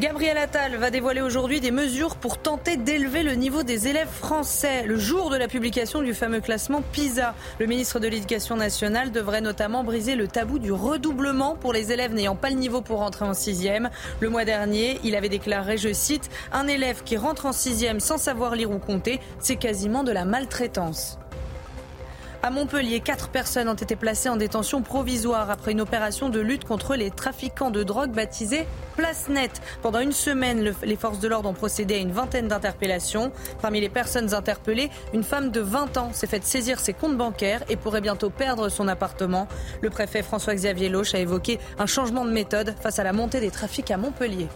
Gabriel 0.00 0.38
Attal 0.38 0.76
va 0.76 0.88
dévoiler 0.88 1.20
aujourd'hui 1.20 1.60
des 1.60 1.70
mesures 1.70 2.16
pour 2.16 2.38
tenter 2.38 2.78
d'élever 2.78 3.22
le 3.22 3.34
niveau 3.34 3.62
des 3.62 3.86
élèves 3.86 4.08
français. 4.08 4.84
Le 4.86 4.96
jour 4.96 5.28
de 5.28 5.36
la 5.36 5.46
publication 5.46 6.00
du 6.00 6.14
fameux 6.14 6.40
classement 6.40 6.80
PISA, 6.80 7.34
le 7.58 7.66
ministre 7.66 8.00
de 8.00 8.08
l'Éducation 8.08 8.56
nationale 8.56 9.12
devrait 9.12 9.42
notamment 9.42 9.84
briser 9.84 10.14
le 10.14 10.26
tabou 10.26 10.58
du 10.58 10.72
redoublement 10.72 11.54
pour 11.54 11.74
les 11.74 11.92
élèves 11.92 12.14
n'ayant 12.14 12.34
pas 12.34 12.48
le 12.48 12.56
niveau 12.56 12.80
pour 12.80 13.00
rentrer 13.00 13.26
en 13.26 13.34
sixième. 13.34 13.90
Le 14.20 14.30
mois 14.30 14.46
dernier, 14.46 14.98
il 15.04 15.14
avait 15.14 15.28
déclaré, 15.28 15.76
je 15.76 15.92
cite, 15.92 16.30
un 16.50 16.66
élève 16.66 17.02
qui 17.04 17.18
rentre 17.18 17.44
en 17.44 17.52
sixième 17.52 18.00
sans 18.00 18.16
savoir 18.16 18.54
lire 18.54 18.70
ou 18.70 18.78
compter, 18.78 19.20
c'est 19.38 19.56
quasiment 19.56 20.02
de 20.02 20.12
la 20.12 20.24
maltraitance. 20.24 21.18
À 22.42 22.48
Montpellier, 22.50 23.00
quatre 23.00 23.28
personnes 23.28 23.68
ont 23.68 23.74
été 23.74 23.96
placées 23.96 24.30
en 24.30 24.36
détention 24.36 24.80
provisoire 24.80 25.50
après 25.50 25.72
une 25.72 25.80
opération 25.82 26.30
de 26.30 26.40
lutte 26.40 26.64
contre 26.64 26.94
les 26.96 27.10
trafiquants 27.10 27.70
de 27.70 27.82
drogue 27.82 28.12
baptisée 28.12 28.66
Place 28.96 29.28
Net. 29.28 29.60
Pendant 29.82 30.00
une 30.00 30.12
semaine, 30.12 30.64
le- 30.64 30.74
les 30.82 30.96
forces 30.96 31.18
de 31.20 31.28
l'ordre 31.28 31.50
ont 31.50 31.54
procédé 31.54 31.96
à 31.96 31.98
une 31.98 32.12
vingtaine 32.12 32.48
d'interpellations. 32.48 33.30
Parmi 33.60 33.82
les 33.82 33.90
personnes 33.90 34.32
interpellées, 34.32 34.88
une 35.12 35.22
femme 35.22 35.50
de 35.50 35.60
20 35.60 35.98
ans 35.98 36.10
s'est 36.14 36.26
faite 36.26 36.44
saisir 36.46 36.80
ses 36.80 36.94
comptes 36.94 37.18
bancaires 37.18 37.62
et 37.68 37.76
pourrait 37.76 38.00
bientôt 38.00 38.30
perdre 38.30 38.70
son 38.70 38.88
appartement. 38.88 39.46
Le 39.82 39.90
préfet 39.90 40.22
François-Xavier 40.22 40.88
Loche 40.88 41.14
a 41.14 41.18
évoqué 41.18 41.58
un 41.78 41.86
changement 41.86 42.24
de 42.24 42.30
méthode 42.32 42.74
face 42.80 42.98
à 42.98 43.04
la 43.04 43.12
montée 43.12 43.40
des 43.40 43.50
trafics 43.50 43.90
à 43.90 43.98
Montpellier. 43.98 44.48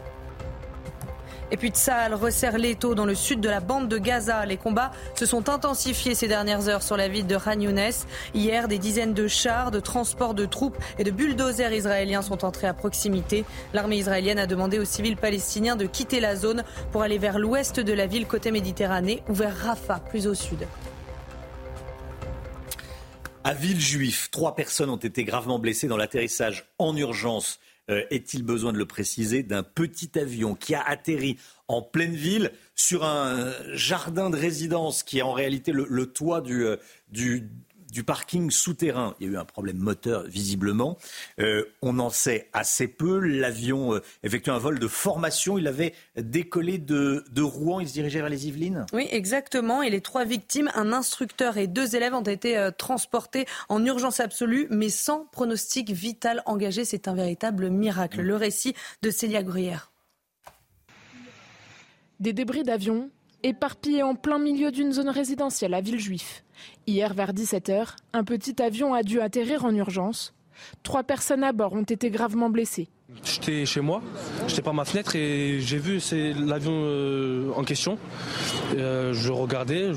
Et 1.50 1.56
puis 1.56 1.68
Tsahal 1.68 2.14
resserre 2.14 2.58
l'étau 2.58 2.94
dans 2.94 3.04
le 3.04 3.14
sud 3.14 3.40
de 3.40 3.48
la 3.48 3.60
bande 3.60 3.88
de 3.88 3.98
Gaza. 3.98 4.44
Les 4.46 4.56
combats 4.56 4.90
se 5.14 5.26
sont 5.26 5.48
intensifiés 5.48 6.14
ces 6.14 6.28
dernières 6.28 6.68
heures 6.68 6.82
sur 6.82 6.96
la 6.96 7.08
ville 7.08 7.26
de 7.26 7.36
Khan 7.36 7.60
Younes. 7.60 7.92
Hier, 8.34 8.66
des 8.68 8.78
dizaines 8.78 9.14
de 9.14 9.28
chars, 9.28 9.70
de 9.70 9.80
transports 9.80 10.34
de 10.34 10.46
troupes 10.46 10.78
et 10.98 11.04
de 11.04 11.10
bulldozers 11.10 11.72
israéliens 11.72 12.22
sont 12.22 12.44
entrés 12.44 12.66
à 12.66 12.74
proximité. 12.74 13.44
L'armée 13.72 13.98
israélienne 13.98 14.38
a 14.38 14.46
demandé 14.46 14.78
aux 14.78 14.84
civils 14.84 15.16
palestiniens 15.16 15.76
de 15.76 15.86
quitter 15.86 16.20
la 16.20 16.36
zone 16.36 16.64
pour 16.92 17.02
aller 17.02 17.18
vers 17.18 17.38
l'ouest 17.38 17.80
de 17.80 17.92
la 17.92 18.06
ville 18.06 18.26
côté 18.26 18.50
Méditerranée 18.50 19.22
ou 19.28 19.34
vers 19.34 19.56
Rafah, 19.56 20.00
plus 20.00 20.26
au 20.26 20.34
sud. 20.34 20.66
À 23.46 23.52
Villejuif, 23.52 24.30
trois 24.30 24.54
personnes 24.54 24.88
ont 24.88 24.96
été 24.96 25.22
gravement 25.22 25.58
blessées 25.58 25.86
dans 25.86 25.98
l'atterrissage 25.98 26.64
en 26.78 26.96
urgence. 26.96 27.60
Euh, 27.90 28.02
Est-il 28.10 28.42
besoin 28.42 28.72
de 28.72 28.78
le 28.78 28.86
préciser 28.86 29.42
D'un 29.42 29.62
petit 29.62 30.18
avion 30.18 30.54
qui 30.54 30.74
a 30.74 30.82
atterri 30.82 31.38
en 31.68 31.82
pleine 31.82 32.14
ville 32.14 32.50
sur 32.74 33.04
un 33.04 33.52
jardin 33.72 34.30
de 34.30 34.36
résidence 34.36 35.02
qui 35.02 35.18
est 35.18 35.22
en 35.22 35.32
réalité 35.32 35.72
le, 35.72 36.06
toit 36.06 36.40
du, 36.40 36.64
euh, 36.64 36.76
du, 37.08 37.50
du 37.94 38.02
parking 38.02 38.50
souterrain. 38.50 39.14
Il 39.20 39.26
y 39.26 39.30
a 39.30 39.32
eu 39.32 39.36
un 39.38 39.44
problème 39.44 39.78
moteur, 39.78 40.24
visiblement. 40.24 40.98
Euh, 41.38 41.64
on 41.80 42.00
en 42.00 42.10
sait 42.10 42.50
assez 42.52 42.88
peu. 42.88 43.20
L'avion 43.20 43.94
euh, 43.94 44.02
effectuait 44.24 44.52
un 44.52 44.58
vol 44.58 44.80
de 44.80 44.88
formation. 44.88 45.58
Il 45.58 45.68
avait 45.68 45.94
décollé 46.16 46.78
de, 46.78 47.24
de 47.30 47.42
Rouen. 47.42 47.78
Il 47.78 47.88
se 47.88 47.94
dirigeait 47.94 48.18
vers 48.18 48.28
les 48.28 48.48
Yvelines 48.48 48.84
Oui, 48.92 49.06
exactement. 49.10 49.80
Et 49.80 49.90
les 49.90 50.00
trois 50.00 50.24
victimes, 50.24 50.70
un 50.74 50.92
instructeur 50.92 51.56
et 51.56 51.68
deux 51.68 51.94
élèves, 51.94 52.14
ont 52.14 52.22
été 52.22 52.58
euh, 52.58 52.72
transportés 52.72 53.46
en 53.68 53.84
urgence 53.84 54.18
absolue, 54.18 54.66
mais 54.70 54.88
sans 54.88 55.26
pronostic 55.26 55.90
vital 55.90 56.42
engagé. 56.46 56.84
C'est 56.84 57.06
un 57.06 57.14
véritable 57.14 57.70
miracle. 57.70 58.22
Le 58.22 58.34
récit 58.34 58.74
de 59.02 59.10
Célia 59.10 59.44
Gruyère. 59.44 59.92
Des 62.18 62.32
débris 62.32 62.64
d'avions 62.64 63.10
éparpillés 63.44 64.02
en 64.02 64.14
plein 64.14 64.38
milieu 64.38 64.72
d'une 64.72 64.92
zone 64.92 65.10
résidentielle 65.10 65.74
à 65.74 65.82
Villejuif. 65.82 66.44
Hier 66.86 67.12
vers 67.12 67.34
17h, 67.34 67.94
un 68.14 68.24
petit 68.24 68.60
avion 68.60 68.94
a 68.94 69.02
dû 69.02 69.20
atterrir 69.20 69.66
en 69.66 69.74
urgence. 69.74 70.34
Trois 70.82 71.02
personnes 71.02 71.44
à 71.44 71.52
bord 71.52 71.74
ont 71.74 71.82
été 71.82 72.10
gravement 72.10 72.48
blessées. 72.48 72.88
J'étais 73.22 73.66
chez 73.66 73.80
moi, 73.82 74.00
j'étais 74.48 74.62
par 74.62 74.72
ma 74.72 74.84
fenêtre 74.86 75.14
et 75.14 75.60
j'ai 75.60 75.76
vu 75.76 76.00
l'avion 76.46 76.72
euh, 76.74 77.50
en 77.54 77.62
question. 77.62 77.98
Euh, 78.76 79.12
je 79.12 79.30
regardais 79.30 79.90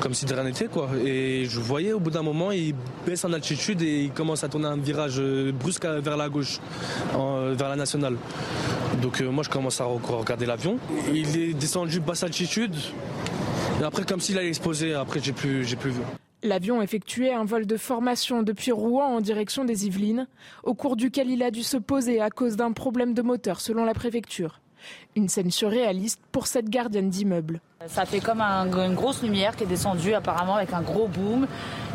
comme 0.00 0.14
si 0.14 0.24
de 0.24 0.32
rien 0.32 0.44
n'était 0.44 0.66
quoi. 0.66 0.88
Et 1.04 1.44
je 1.44 1.60
voyais 1.60 1.92
au 1.92 2.00
bout 2.00 2.10
d'un 2.10 2.22
moment 2.22 2.50
il 2.50 2.74
baisse 3.06 3.24
en 3.26 3.32
altitude 3.34 3.82
et 3.82 4.04
il 4.04 4.10
commence 4.10 4.42
à 4.42 4.48
tourner 4.48 4.66
un 4.66 4.78
virage 4.78 5.16
euh, 5.18 5.52
brusque 5.52 5.84
vers 5.84 6.16
la 6.16 6.28
gauche, 6.30 6.60
vers 7.14 7.68
la 7.68 7.76
nationale. 7.76 8.16
Donc 9.02 9.20
moi 9.20 9.44
je 9.44 9.50
commence 9.50 9.80
à 9.80 9.84
re- 9.84 10.00
regarder 10.18 10.46
l'avion. 10.46 10.78
Il 11.12 11.36
est 11.38 11.52
descendu 11.54 12.00
basse 12.00 12.22
altitude. 12.22 12.74
Et 13.80 13.84
après 13.84 14.04
comme 14.04 14.20
s'il 14.20 14.38
allait 14.38 14.48
exploser, 14.48 14.94
après 14.94 15.20
j'ai 15.22 15.32
plus 15.32 15.64
j'ai 15.64 15.76
plus 15.76 15.90
vu. 15.90 16.00
L'avion 16.42 16.80
effectuait 16.80 17.34
un 17.34 17.44
vol 17.44 17.66
de 17.66 17.76
formation 17.76 18.42
depuis 18.42 18.72
Rouen 18.72 19.16
en 19.16 19.20
direction 19.20 19.64
des 19.64 19.86
Yvelines, 19.86 20.26
au 20.62 20.72
cours 20.74 20.96
duquel 20.96 21.28
il 21.28 21.42
a 21.42 21.50
dû 21.50 21.62
se 21.62 21.76
poser 21.76 22.20
à 22.20 22.30
cause 22.30 22.56
d'un 22.56 22.72
problème 22.72 23.12
de 23.12 23.20
moteur 23.20 23.60
selon 23.60 23.84
la 23.84 23.92
préfecture. 23.92 24.60
Une 25.14 25.28
scène 25.28 25.50
surréaliste 25.50 26.20
pour 26.32 26.46
cette 26.46 26.70
gardienne 26.70 27.10
d'immeuble. 27.10 27.60
Ça 27.86 28.06
fait 28.06 28.20
comme 28.20 28.40
un- 28.40 28.64
une 28.86 28.94
grosse 28.94 29.22
lumière 29.22 29.54
qui 29.54 29.64
est 29.64 29.66
descendue 29.66 30.14
apparemment 30.14 30.54
avec 30.56 30.72
un 30.72 30.80
gros 30.80 31.06
boom. 31.08 31.46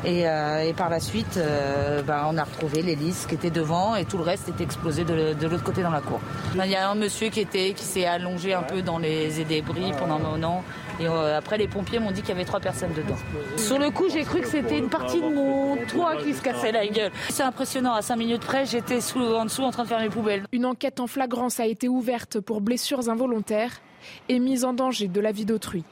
Et, 0.03 0.29
euh, 0.29 0.71
par 0.73 0.91
la 0.91 0.99
suite, 0.99 1.37
euh, 1.37 2.03
ben, 2.03 2.27
on 2.29 2.37
a 2.37 2.43
retrouvé 2.43 2.83
l'hélice 2.83 3.25
qui 3.27 3.33
était 3.33 3.49
devant 3.49 3.95
et 3.95 4.05
tout 4.05 4.17
le 4.17 4.23
reste 4.23 4.49
était 4.49 4.63
explosé 4.63 5.03
de, 5.03 5.33
l'autre 5.47 5.63
côté 5.63 5.81
dans 5.81 5.89
la 5.89 6.01
cour. 6.01 6.19
Il 6.53 6.69
y 6.69 6.75
a 6.75 6.87
un 6.91 6.93
monsieur 6.95 7.29
qui, 7.29 7.43
qui 7.47 7.83
s'est 7.83 8.05
allongé 8.05 8.53
un 8.53 8.61
peu 8.61 8.83
dans 8.83 8.99
les 8.99 9.43
débris 9.45 9.91
pendant 9.97 10.17
un 10.17 10.19
moment. 10.19 10.63
Et 10.99 11.07
euh, 11.07 11.37
après, 11.37 11.57
les 11.57 11.67
pompiers 11.67 11.99
m'ont 11.99 12.11
dit 12.11 12.21
qu'il 12.21 12.29
y 12.29 12.33
avait 12.33 12.45
trois 12.45 12.59
personnes 12.59 12.93
dedans. 12.93 13.15
Sur 13.57 13.79
le 13.79 13.89
coup, 13.89 14.05
j'ai 14.09 14.23
cru 14.23 14.41
que 14.41 14.47
c'était 14.47 14.77
une 14.77 14.89
partie 14.89 15.21
de 15.21 15.27
mon 15.27 15.77
toit 15.87 16.15
qui 16.17 16.33
se 16.33 16.41
cassait 16.41 16.71
la 16.71 16.87
gueule. 16.87 17.11
C'est 17.29 17.43
impressionnant. 17.43 17.93
À 17.93 18.01
5 18.01 18.15
minutes 18.15 18.41
près, 18.41 18.65
j'étais 18.65 18.99
en 19.15 19.45
dessous 19.45 19.63
en 19.63 19.71
train 19.71 19.83
de 19.83 19.87
faire 19.87 19.99
mes 19.99 20.09
poubelles. 20.09 20.45
Une 20.51 20.65
enquête 20.65 20.99
en 20.99 21.07
flagrance 21.07 21.59
a 21.59 21.65
été 21.65 21.87
ouverte 21.87 22.39
pour 22.39 22.61
blessures 22.61 23.09
involontaires 23.09 23.81
et 24.29 24.39
mise 24.39 24.63
en 24.63 24.73
danger 24.73 25.07
de 25.07 25.19
la 25.19 25.31
vie 25.31 25.45
d'autrui. 25.45 25.83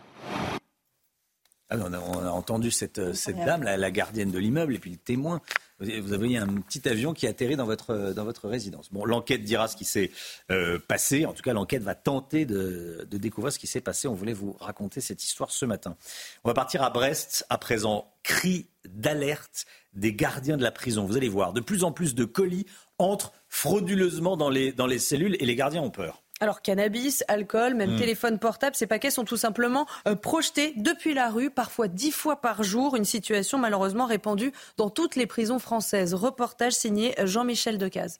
Ah, 1.73 1.77
on, 1.79 1.93
a, 1.93 1.99
on, 1.99 2.19
a, 2.19 2.29
entendu 2.29 2.69
cette, 2.69 3.15
cette 3.15 3.37
dame, 3.37 3.63
la, 3.63 3.77
la, 3.77 3.89
gardienne 3.89 4.29
de 4.29 4.37
l'immeuble, 4.37 4.75
et 4.75 4.79
puis 4.79 4.91
le 4.91 4.97
témoin. 4.97 5.41
Vous 5.79 6.13
avez 6.13 6.37
un 6.37 6.47
petit 6.47 6.87
avion 6.87 7.13
qui 7.13 7.27
atterrit 7.27 7.55
dans 7.55 7.65
votre, 7.65 8.13
dans 8.13 8.23
votre 8.23 8.47
résidence. 8.47 8.93
Bon, 8.93 9.03
l'enquête 9.05 9.43
dira 9.43 9.67
ce 9.67 9.75
qui 9.75 9.85
s'est 9.85 10.11
euh, 10.51 10.79
passé. 10.87 11.25
En 11.25 11.33
tout 11.33 11.41
cas, 11.41 11.51
l'enquête 11.51 11.81
va 11.81 11.95
tenter 11.95 12.45
de, 12.45 13.07
de 13.09 13.17
découvrir 13.17 13.51
ce 13.51 13.59
qui 13.59 13.67
s'est 13.67 13.81
passé. 13.81 14.07
On 14.07 14.13
voulait 14.13 14.33
vous 14.33 14.55
raconter 14.59 15.01
cette 15.01 15.23
histoire 15.23 15.51
ce 15.51 15.65
matin. 15.65 15.97
On 16.43 16.49
va 16.49 16.53
partir 16.53 16.83
à 16.83 16.89
Brest 16.89 17.45
à 17.49 17.57
présent. 17.57 18.07
Cri 18.21 18.67
d'alerte 18.85 19.65
des 19.93 20.13
gardiens 20.13 20.57
de 20.57 20.63
la 20.63 20.71
prison. 20.71 21.05
Vous 21.05 21.17
allez 21.17 21.27
voir, 21.27 21.53
de 21.53 21.59
plus 21.59 21.83
en 21.83 21.91
plus 21.91 22.15
de 22.15 22.23
colis 22.23 22.65
entrent 22.97 23.33
frauduleusement 23.49 24.37
dans 24.37 24.49
les, 24.49 24.71
dans 24.71 24.87
les 24.87 24.99
cellules 24.99 25.35
et 25.39 25.45
les 25.45 25.55
gardiens 25.55 25.81
ont 25.81 25.91
peur. 25.91 26.22
Alors 26.43 26.61
cannabis, 26.61 27.23
alcool, 27.29 27.73
même 27.73 27.95
Mm. 27.95 27.99
téléphone 27.99 28.37
portable, 28.37 28.75
ces 28.75 28.85
paquets 28.85 29.11
sont 29.11 29.23
tout 29.23 29.37
simplement 29.37 29.85
euh, 30.09 30.15
projetés 30.15 30.73
depuis 30.75 31.13
la 31.13 31.29
rue, 31.29 31.49
parfois 31.49 31.87
dix 31.87 32.11
fois 32.11 32.41
par 32.41 32.63
jour, 32.63 32.97
une 32.97 33.05
situation 33.05 33.57
malheureusement 33.57 34.05
répandue 34.05 34.51
dans 34.75 34.89
toutes 34.89 35.15
les 35.15 35.25
prisons 35.25 35.57
françaises. 35.57 36.13
Reportage 36.13 36.73
signé 36.73 37.15
Jean-Michel 37.23 37.77
Decaze. 37.77 38.19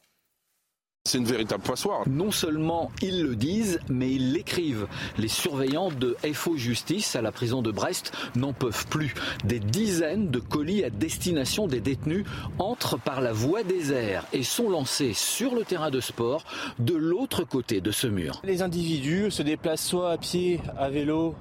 C'est 1.06 1.18
une 1.18 1.26
véritable 1.26 1.64
passoire. 1.64 2.08
Non 2.08 2.32
seulement 2.32 2.89
ils 3.01 3.24
le 3.24 3.36
disent, 3.36 3.82
mais 3.89 4.10
ils 4.10 4.32
l'écrivent. 4.32 4.88
Les 5.18 5.28
surveillants 5.28 5.89
de 5.91 6.16
FO 6.32 6.56
Justice 6.56 7.18
à 7.18 7.22
la 7.22 7.34
prison 7.34 7.62
de 7.62 7.72
Brest 7.72 8.14
n'en 8.38 8.54
peuvent 8.54 8.88
plus. 8.88 9.14
Des 9.43 9.60
dizaines 9.60 10.32
de 10.32 10.39
colis 10.39 10.82
à 10.86 10.89
destination 10.89 11.68
des 11.68 11.82
détenus 11.82 12.24
entrent 12.58 12.97
par 12.97 13.20
la 13.20 13.34
voie 13.34 13.64
des 13.64 13.91
airs 13.91 14.26
et 14.32 14.43
sont 14.43 14.70
lancés 14.70 15.12
sur 15.12 15.56
le 15.56 15.66
terrain 15.66 15.91
de 15.91 15.99
sport 15.99 16.45
de 16.80 16.95
l'autre 16.95 17.43
côté 17.43 17.82
de 17.82 17.91
ce 17.91 18.08
mur. 18.08 18.39
Les 18.45 18.62
individus 18.62 19.30
se 19.30 19.43
déplacent 19.43 19.86
soit 19.86 20.12
à 20.12 20.18
pied, 20.18 20.62
à 20.78 20.89
vélo, 20.89 21.36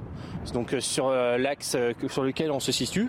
donc 0.53 0.75
euh, 0.75 0.81
sur 0.81 1.07
euh, 1.07 1.39
l'axe 1.39 1.77
euh, 1.77 1.93
sur 2.09 2.25
lequel 2.25 2.51
on 2.51 2.59
se 2.59 2.73
situe, 2.73 3.09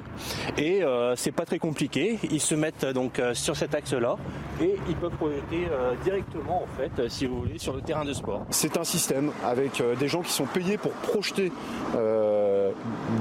et 0.59 0.83
euh, 0.83 1.15
c'est 1.15 1.31
pas 1.31 1.45
très 1.45 1.57
compliqué. 1.57 2.19
Ils 2.29 2.39
se 2.39 2.53
mettent 2.53 2.85
donc 2.85 3.19
sur 3.33 3.55
cet 3.55 3.73
axe-là 3.73 4.17
et 4.61 4.75
ils 4.87 4.95
peuvent 4.95 5.15
projeter 5.15 5.67
euh, 5.71 5.93
directement 6.03 6.42
en 6.49 6.67
fait, 6.77 6.91
euh, 6.99 7.09
si 7.09 7.25
vous 7.25 7.39
voulez, 7.39 7.57
sur 7.59 7.73
le 7.73 7.81
terrain 7.81 8.05
de 8.05 8.13
sport. 8.13 8.45
C'est 8.49 8.77
un 8.77 8.83
système 8.83 9.31
avec 9.43 9.79
euh, 9.81 9.95
des 9.95 10.07
gens 10.07 10.21
qui 10.21 10.31
sont 10.31 10.45
payés 10.45 10.77
pour 10.77 10.91
projeter 10.91 11.51
euh, 11.95 12.71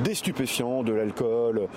des 0.05 0.15
stupéfiants, 0.15 0.83
de 0.83 0.93
l'alcool, 0.93 1.69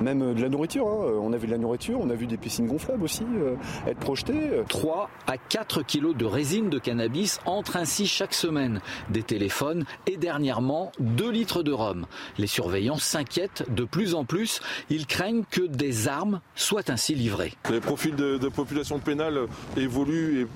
même 0.00 0.34
de 0.34 0.40
la 0.42 0.48
nourriture. 0.48 0.86
hein. 0.86 1.18
On 1.22 1.32
a 1.32 1.36
vu 1.36 1.46
de 1.46 1.52
la 1.52 1.58
nourriture, 1.58 1.98
on 2.00 2.10
a 2.10 2.14
vu 2.14 2.26
des 2.26 2.36
piscines 2.36 2.66
gonflables 2.66 3.02
aussi 3.04 3.24
euh, 3.38 3.54
être 3.86 3.98
projetées. 3.98 4.62
3 4.68 5.10
à 5.26 5.36
4 5.36 5.82
kilos 5.82 6.16
de 6.16 6.24
résine 6.24 6.68
de 6.70 6.78
cannabis 6.78 7.40
entrent 7.46 7.76
ainsi 7.76 8.06
chaque 8.06 8.34
semaine. 8.34 8.80
Des 9.10 9.22
téléphones 9.22 9.84
et 10.06 10.16
dernièrement 10.16 10.92
2 11.00 11.30
litres 11.30 11.62
de 11.62 11.72
rhum. 11.72 12.06
Les 12.38 12.46
surveillants 12.46 12.98
s'inquiètent 12.98 13.64
de 13.74 13.84
plus 13.84 14.14
en 14.14 14.24
plus. 14.24 14.60
Ils 14.90 15.06
craignent 15.06 15.44
que 15.50 15.62
des 15.62 16.08
armes 16.08 16.40
soient 16.54 16.90
ainsi 16.90 17.14
livrées. 17.14 17.52
Les 17.70 17.80
profils 17.80 18.14
de, 18.14 18.38
de 18.38 18.48
population 18.48 18.98
pénale 18.98 19.40
évoluent 19.76 20.42
et 20.42 20.46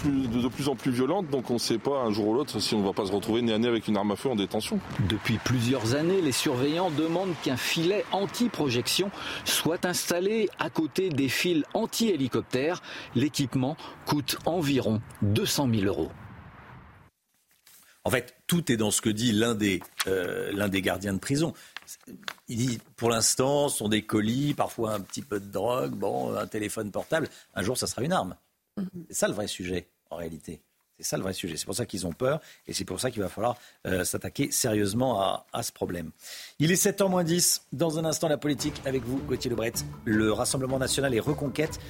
plus- 0.00 0.28
de, 0.28 0.40
de 0.42 0.48
plus 0.48 0.68
en 0.68 0.76
plus 0.76 0.90
violentes, 0.92 1.28
donc 1.28 1.50
on 1.50 1.54
ne 1.54 1.58
sait 1.58 1.78
pas 1.78 1.98
un 2.02 2.10
jour 2.12 2.28
ou 2.28 2.34
l'autre 2.34 2.58
si 2.60 2.74
on 2.74 2.80
ne 2.80 2.84
va 2.86 2.92
pas 2.92 3.06
se 3.06 3.12
retrouver 3.12 3.42
nez 3.42 3.52
à 3.52 3.58
nez 3.58 3.68
avec 3.68 3.88
une 3.88 3.96
arme 3.96 4.10
à 4.12 4.16
feu 4.16 4.28
en 4.30 4.36
détention. 4.36 4.80
Depuis 5.08 5.38
plusieurs 5.38 5.94
années, 5.94 6.20
les 6.20 6.32
surveillants 6.32 6.90
demandent 6.90 7.34
qu'un 7.42 7.56
filet 7.56 8.04
anti-projection 8.12 9.10
soit 9.44 9.84
installé 9.84 10.48
à 10.58 10.70
côté 10.70 11.08
des 11.08 11.28
fils 11.28 11.64
anti-hélicoptères. 11.74 12.80
L'équipement 13.14 13.76
coûte 14.06 14.36
environ 14.46 15.00
200 15.22 15.68
000 15.72 15.84
euros. 15.86 16.10
En 18.04 18.10
fait, 18.10 18.34
tout 18.48 18.72
est 18.72 18.76
dans 18.76 18.90
ce 18.90 19.00
que 19.00 19.10
dit 19.10 19.30
l'un 19.32 19.54
des, 19.54 19.80
euh, 20.08 20.50
l'un 20.52 20.68
des 20.68 20.82
gardiens 20.82 21.14
de 21.14 21.18
prison. 21.20 21.52
Il 22.48 22.56
dit, 22.56 22.78
pour 22.96 23.10
l'instant, 23.10 23.68
ce 23.68 23.78
sont 23.78 23.88
des 23.88 24.02
colis, 24.02 24.54
parfois 24.54 24.92
un 24.94 25.00
petit 25.00 25.22
peu 25.22 25.38
de 25.38 25.46
drogue, 25.46 25.92
bon, 25.92 26.34
un 26.34 26.46
téléphone 26.46 26.90
portable. 26.90 27.28
Un 27.54 27.62
jour, 27.62 27.76
ça 27.78 27.86
sera 27.86 28.02
une 28.02 28.12
arme. 28.12 28.34
C'est 29.08 29.14
ça 29.14 29.28
le 29.28 29.34
vrai 29.34 29.46
sujet, 29.46 29.88
en 30.10 30.16
réalité. 30.16 30.60
C'est 30.98 31.04
ça 31.04 31.16
le 31.16 31.22
vrai 31.22 31.32
sujet. 31.32 31.56
C'est 31.56 31.64
pour 31.64 31.74
ça 31.74 31.86
qu'ils 31.86 32.06
ont 32.06 32.12
peur 32.12 32.40
et 32.66 32.72
c'est 32.72 32.84
pour 32.84 33.00
ça 33.00 33.10
qu'il 33.10 33.22
va 33.22 33.28
falloir 33.28 33.56
euh, 33.86 34.04
s'attaquer 34.04 34.50
sérieusement 34.50 35.20
à, 35.20 35.46
à 35.52 35.62
ce 35.62 35.72
problème. 35.72 36.10
Il 36.58 36.70
est 36.70 36.82
7h 36.82 37.08
moins 37.08 37.24
10. 37.24 37.62
Dans 37.72 37.98
un 37.98 38.04
instant, 38.04 38.28
la 38.28 38.36
politique 38.36 38.80
avec 38.84 39.02
vous, 39.02 39.18
Gauthier 39.18 39.50
Lebret. 39.50 39.72
Le 40.04 40.32
Rassemblement 40.32 40.78
national 40.78 41.14
et 41.14 41.20
Reconquête 41.20 41.80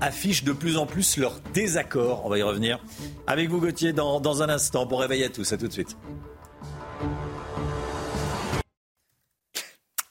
affichent 0.00 0.44
de 0.44 0.52
plus 0.52 0.76
en 0.76 0.86
plus 0.86 1.16
leur 1.18 1.40
désaccord. 1.52 2.24
On 2.24 2.28
va 2.30 2.38
y 2.38 2.42
revenir. 2.42 2.82
Avec 3.26 3.50
vous, 3.50 3.60
Gauthier, 3.60 3.92
dans, 3.92 4.20
dans 4.20 4.42
un 4.42 4.48
instant. 4.48 4.86
Bon 4.86 4.96
réveil 4.96 5.24
à 5.24 5.28
tous. 5.28 5.52
À 5.52 5.58
tout 5.58 5.68
de 5.68 5.72
suite. 5.72 5.96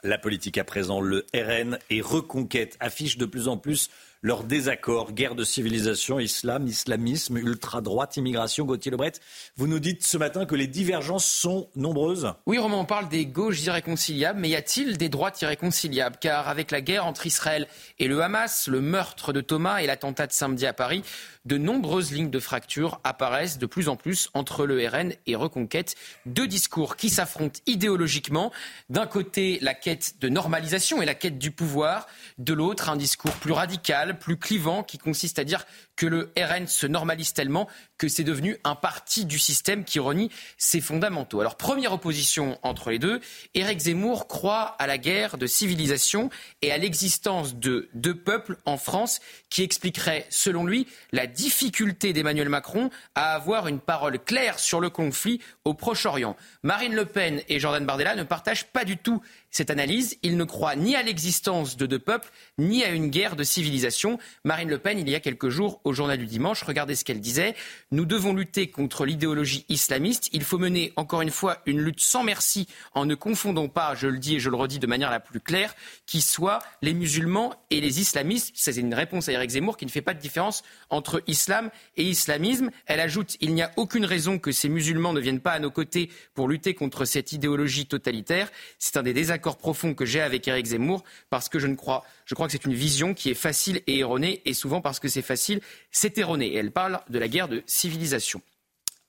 La 0.03 0.17
politique 0.17 0.57
à 0.57 0.63
présent, 0.63 0.99
le 0.99 1.25
RN 1.33 1.77
et 1.91 2.01
Reconquête 2.01 2.75
affichent 2.79 3.17
de 3.17 3.25
plus 3.25 3.47
en 3.47 3.57
plus 3.57 3.89
leur 4.21 4.43
désaccord. 4.43 5.13
Guerre 5.13 5.35
de 5.35 5.43
civilisation, 5.43 6.19
islam, 6.19 6.67
islamisme, 6.67 7.37
ultra-droite, 7.37 8.17
immigration. 8.17 8.65
Gauthier 8.65 8.91
Lebret, 8.91 9.13
vous 9.57 9.67
nous 9.67 9.79
dites 9.79 10.05
ce 10.05 10.17
matin 10.17 10.45
que 10.45 10.55
les 10.55 10.67
divergences 10.67 11.25
sont 11.25 11.69
nombreuses. 11.75 12.33
Oui, 12.45 12.57
Romain, 12.57 12.77
on 12.77 12.85
parle 12.85 13.09
des 13.09 13.25
gauches 13.25 13.63
irréconciliables, 13.63 14.39
mais 14.39 14.49
y 14.49 14.55
a-t-il 14.55 14.97
des 14.97 15.09
droites 15.09 15.41
irréconciliables? 15.41 16.17
Car 16.19 16.47
avec 16.49 16.71
la 16.71 16.81
guerre 16.81 17.05
entre 17.05 17.25
Israël 17.25 17.67
et 17.99 18.07
le 18.07 18.21
Hamas, 18.21 18.67
le 18.67 18.81
meurtre 18.81 19.33
de 19.33 19.41
Thomas 19.41 19.79
et 19.79 19.87
l'attentat 19.87 20.27
de 20.27 20.33
samedi 20.33 20.65
à 20.65 20.73
Paris, 20.73 21.03
de 21.45 21.57
nombreuses 21.57 22.11
lignes 22.11 22.29
de 22.29 22.39
fracture 22.39 22.99
apparaissent 23.03 23.57
de 23.57 23.65
plus 23.65 23.89
en 23.89 23.95
plus 23.95 24.29
entre 24.35 24.67
le 24.67 24.87
RN 24.87 25.13
et 25.25 25.35
Reconquête. 25.35 25.95
Deux 26.27 26.47
discours 26.47 26.95
qui 26.95 27.09
s'affrontent 27.09 27.59
idéologiquement. 27.65 28.51
D'un 28.89 29.07
côté, 29.07 29.57
la 29.61 29.73
quête 29.73 30.15
de 30.21 30.29
normalisation 30.29 31.01
et 31.01 31.05
la 31.05 31.15
quête 31.15 31.39
du 31.39 31.49
pouvoir. 31.49 32.07
De 32.37 32.53
l'autre, 32.53 32.89
un 32.89 32.95
discours 32.95 33.31
plus 33.31 33.53
radical, 33.53 34.10
plus 34.13 34.37
clivant, 34.37 34.83
qui 34.83 34.97
consiste 34.97 35.39
à 35.39 35.43
dire 35.43 35.65
que 36.01 36.07
le 36.07 36.31
RN 36.35 36.65
se 36.65 36.87
normalise 36.87 37.33
tellement 37.33 37.67
que 37.99 38.07
c'est 38.07 38.23
devenu 38.23 38.57
un 38.63 38.73
parti 38.73 39.25
du 39.25 39.37
système 39.37 39.85
qui 39.85 39.99
renie 39.99 40.31
ses 40.57 40.81
fondamentaux. 40.81 41.41
Alors, 41.41 41.57
première 41.57 41.93
opposition 41.93 42.57
entre 42.63 42.89
les 42.89 42.97
deux, 42.97 43.21
Éric 43.53 43.81
Zemmour 43.81 44.27
croit 44.27 44.75
à 44.79 44.87
la 44.87 44.97
guerre 44.97 45.37
de 45.37 45.45
civilisation 45.45 46.31
et 46.63 46.71
à 46.71 46.79
l'existence 46.79 47.55
de 47.55 47.87
deux 47.93 48.15
peuples 48.15 48.57
en 48.65 48.77
France 48.77 49.19
qui 49.51 49.61
expliquerait, 49.61 50.25
selon 50.31 50.65
lui, 50.65 50.87
la 51.11 51.27
difficulté 51.27 52.13
d'Emmanuel 52.13 52.49
Macron 52.49 52.89
à 53.13 53.35
avoir 53.35 53.67
une 53.67 53.79
parole 53.79 54.17
claire 54.17 54.57
sur 54.57 54.79
le 54.79 54.89
conflit 54.89 55.39
au 55.65 55.75
Proche-Orient. 55.75 56.35
Marine 56.63 56.95
Le 56.95 57.05
Pen 57.05 57.43
et 57.47 57.59
Jordan 57.59 57.85
Bardella 57.85 58.15
ne 58.15 58.23
partagent 58.23 58.65
pas 58.65 58.85
du 58.85 58.97
tout 58.97 59.21
cette 59.51 59.69
analyse. 59.69 60.17
Ils 60.23 60.37
ne 60.37 60.45
croient 60.45 60.75
ni 60.75 60.95
à 60.95 61.03
l'existence 61.03 61.77
de 61.77 61.85
deux 61.85 61.99
peuples, 61.99 62.31
ni 62.57 62.83
à 62.83 62.89
une 62.89 63.09
guerre 63.09 63.35
de 63.35 63.43
civilisation. 63.43 64.17
Marine 64.43 64.69
Le 64.69 64.79
Pen, 64.79 64.97
il 64.97 65.09
y 65.09 65.13
a 65.13 65.19
quelques 65.19 65.49
jours, 65.49 65.81
journal 65.93 66.17
du 66.17 66.25
dimanche, 66.25 66.63
regardez 66.63 66.95
ce 66.95 67.03
qu'elle 67.03 67.19
disait. 67.19 67.55
Nous 67.91 68.05
devons 68.05 68.33
lutter 68.33 68.67
contre 68.69 69.05
l'idéologie 69.05 69.65
islamiste. 69.69 70.29
Il 70.33 70.43
faut 70.43 70.57
mener, 70.57 70.93
encore 70.95 71.21
une 71.21 71.31
fois, 71.31 71.61
une 71.65 71.79
lutte 71.79 71.99
sans 71.99 72.23
merci 72.23 72.67
en 72.93 73.05
ne 73.05 73.15
confondant 73.15 73.67
pas, 73.67 73.95
je 73.95 74.07
le 74.07 74.17
dis 74.17 74.35
et 74.35 74.39
je 74.39 74.49
le 74.49 74.55
redis 74.55 74.79
de 74.79 74.87
manière 74.87 75.11
la 75.11 75.19
plus 75.19 75.39
claire, 75.39 75.75
qui 76.05 76.21
soit 76.21 76.59
les 76.81 76.93
musulmans 76.93 77.53
et 77.69 77.81
les 77.81 77.99
islamistes. 77.99 78.51
C'est 78.55 78.75
une 78.75 78.93
réponse 78.93 79.29
à 79.29 79.33
Eric 79.33 79.51
Zemmour 79.51 79.77
qui 79.77 79.85
ne 79.85 79.91
fait 79.91 80.01
pas 80.01 80.13
de 80.13 80.19
différence 80.19 80.63
entre 80.89 81.23
islam 81.27 81.69
et 81.97 82.03
islamisme. 82.03 82.69
Elle 82.85 82.99
ajoute, 82.99 83.37
il 83.41 83.53
n'y 83.53 83.61
a 83.61 83.71
aucune 83.77 84.05
raison 84.05 84.39
que 84.39 84.51
ces 84.51 84.69
musulmans 84.69 85.13
ne 85.13 85.19
viennent 85.19 85.39
pas 85.39 85.51
à 85.51 85.59
nos 85.59 85.71
côtés 85.71 86.09
pour 86.33 86.47
lutter 86.47 86.73
contre 86.73 87.05
cette 87.05 87.31
idéologie 87.31 87.85
totalitaire. 87.85 88.51
C'est 88.79 88.97
un 88.97 89.03
des 89.03 89.13
désaccords 89.13 89.57
profonds 89.57 89.93
que 89.93 90.05
j'ai 90.05 90.21
avec 90.21 90.47
Eric 90.47 90.65
Zemmour 90.67 91.03
parce 91.29 91.49
que 91.49 91.59
je 91.59 91.67
ne 91.67 91.75
crois, 91.75 92.03
je 92.31 92.33
crois 92.33 92.47
que 92.47 92.53
c'est 92.53 92.63
une 92.63 92.73
vision 92.73 93.13
qui 93.13 93.29
est 93.29 93.33
facile 93.33 93.81
et 93.87 93.99
erronée 93.99 94.41
et 94.45 94.53
souvent 94.53 94.79
parce 94.79 95.01
que 95.01 95.09
c'est 95.09 95.21
facile, 95.21 95.59
c'est 95.91 96.17
erroné. 96.17 96.55
Elle 96.55 96.71
parle 96.71 97.01
de 97.09 97.19
la 97.19 97.27
guerre 97.27 97.49
de 97.49 97.61
civilisation. 97.65 98.41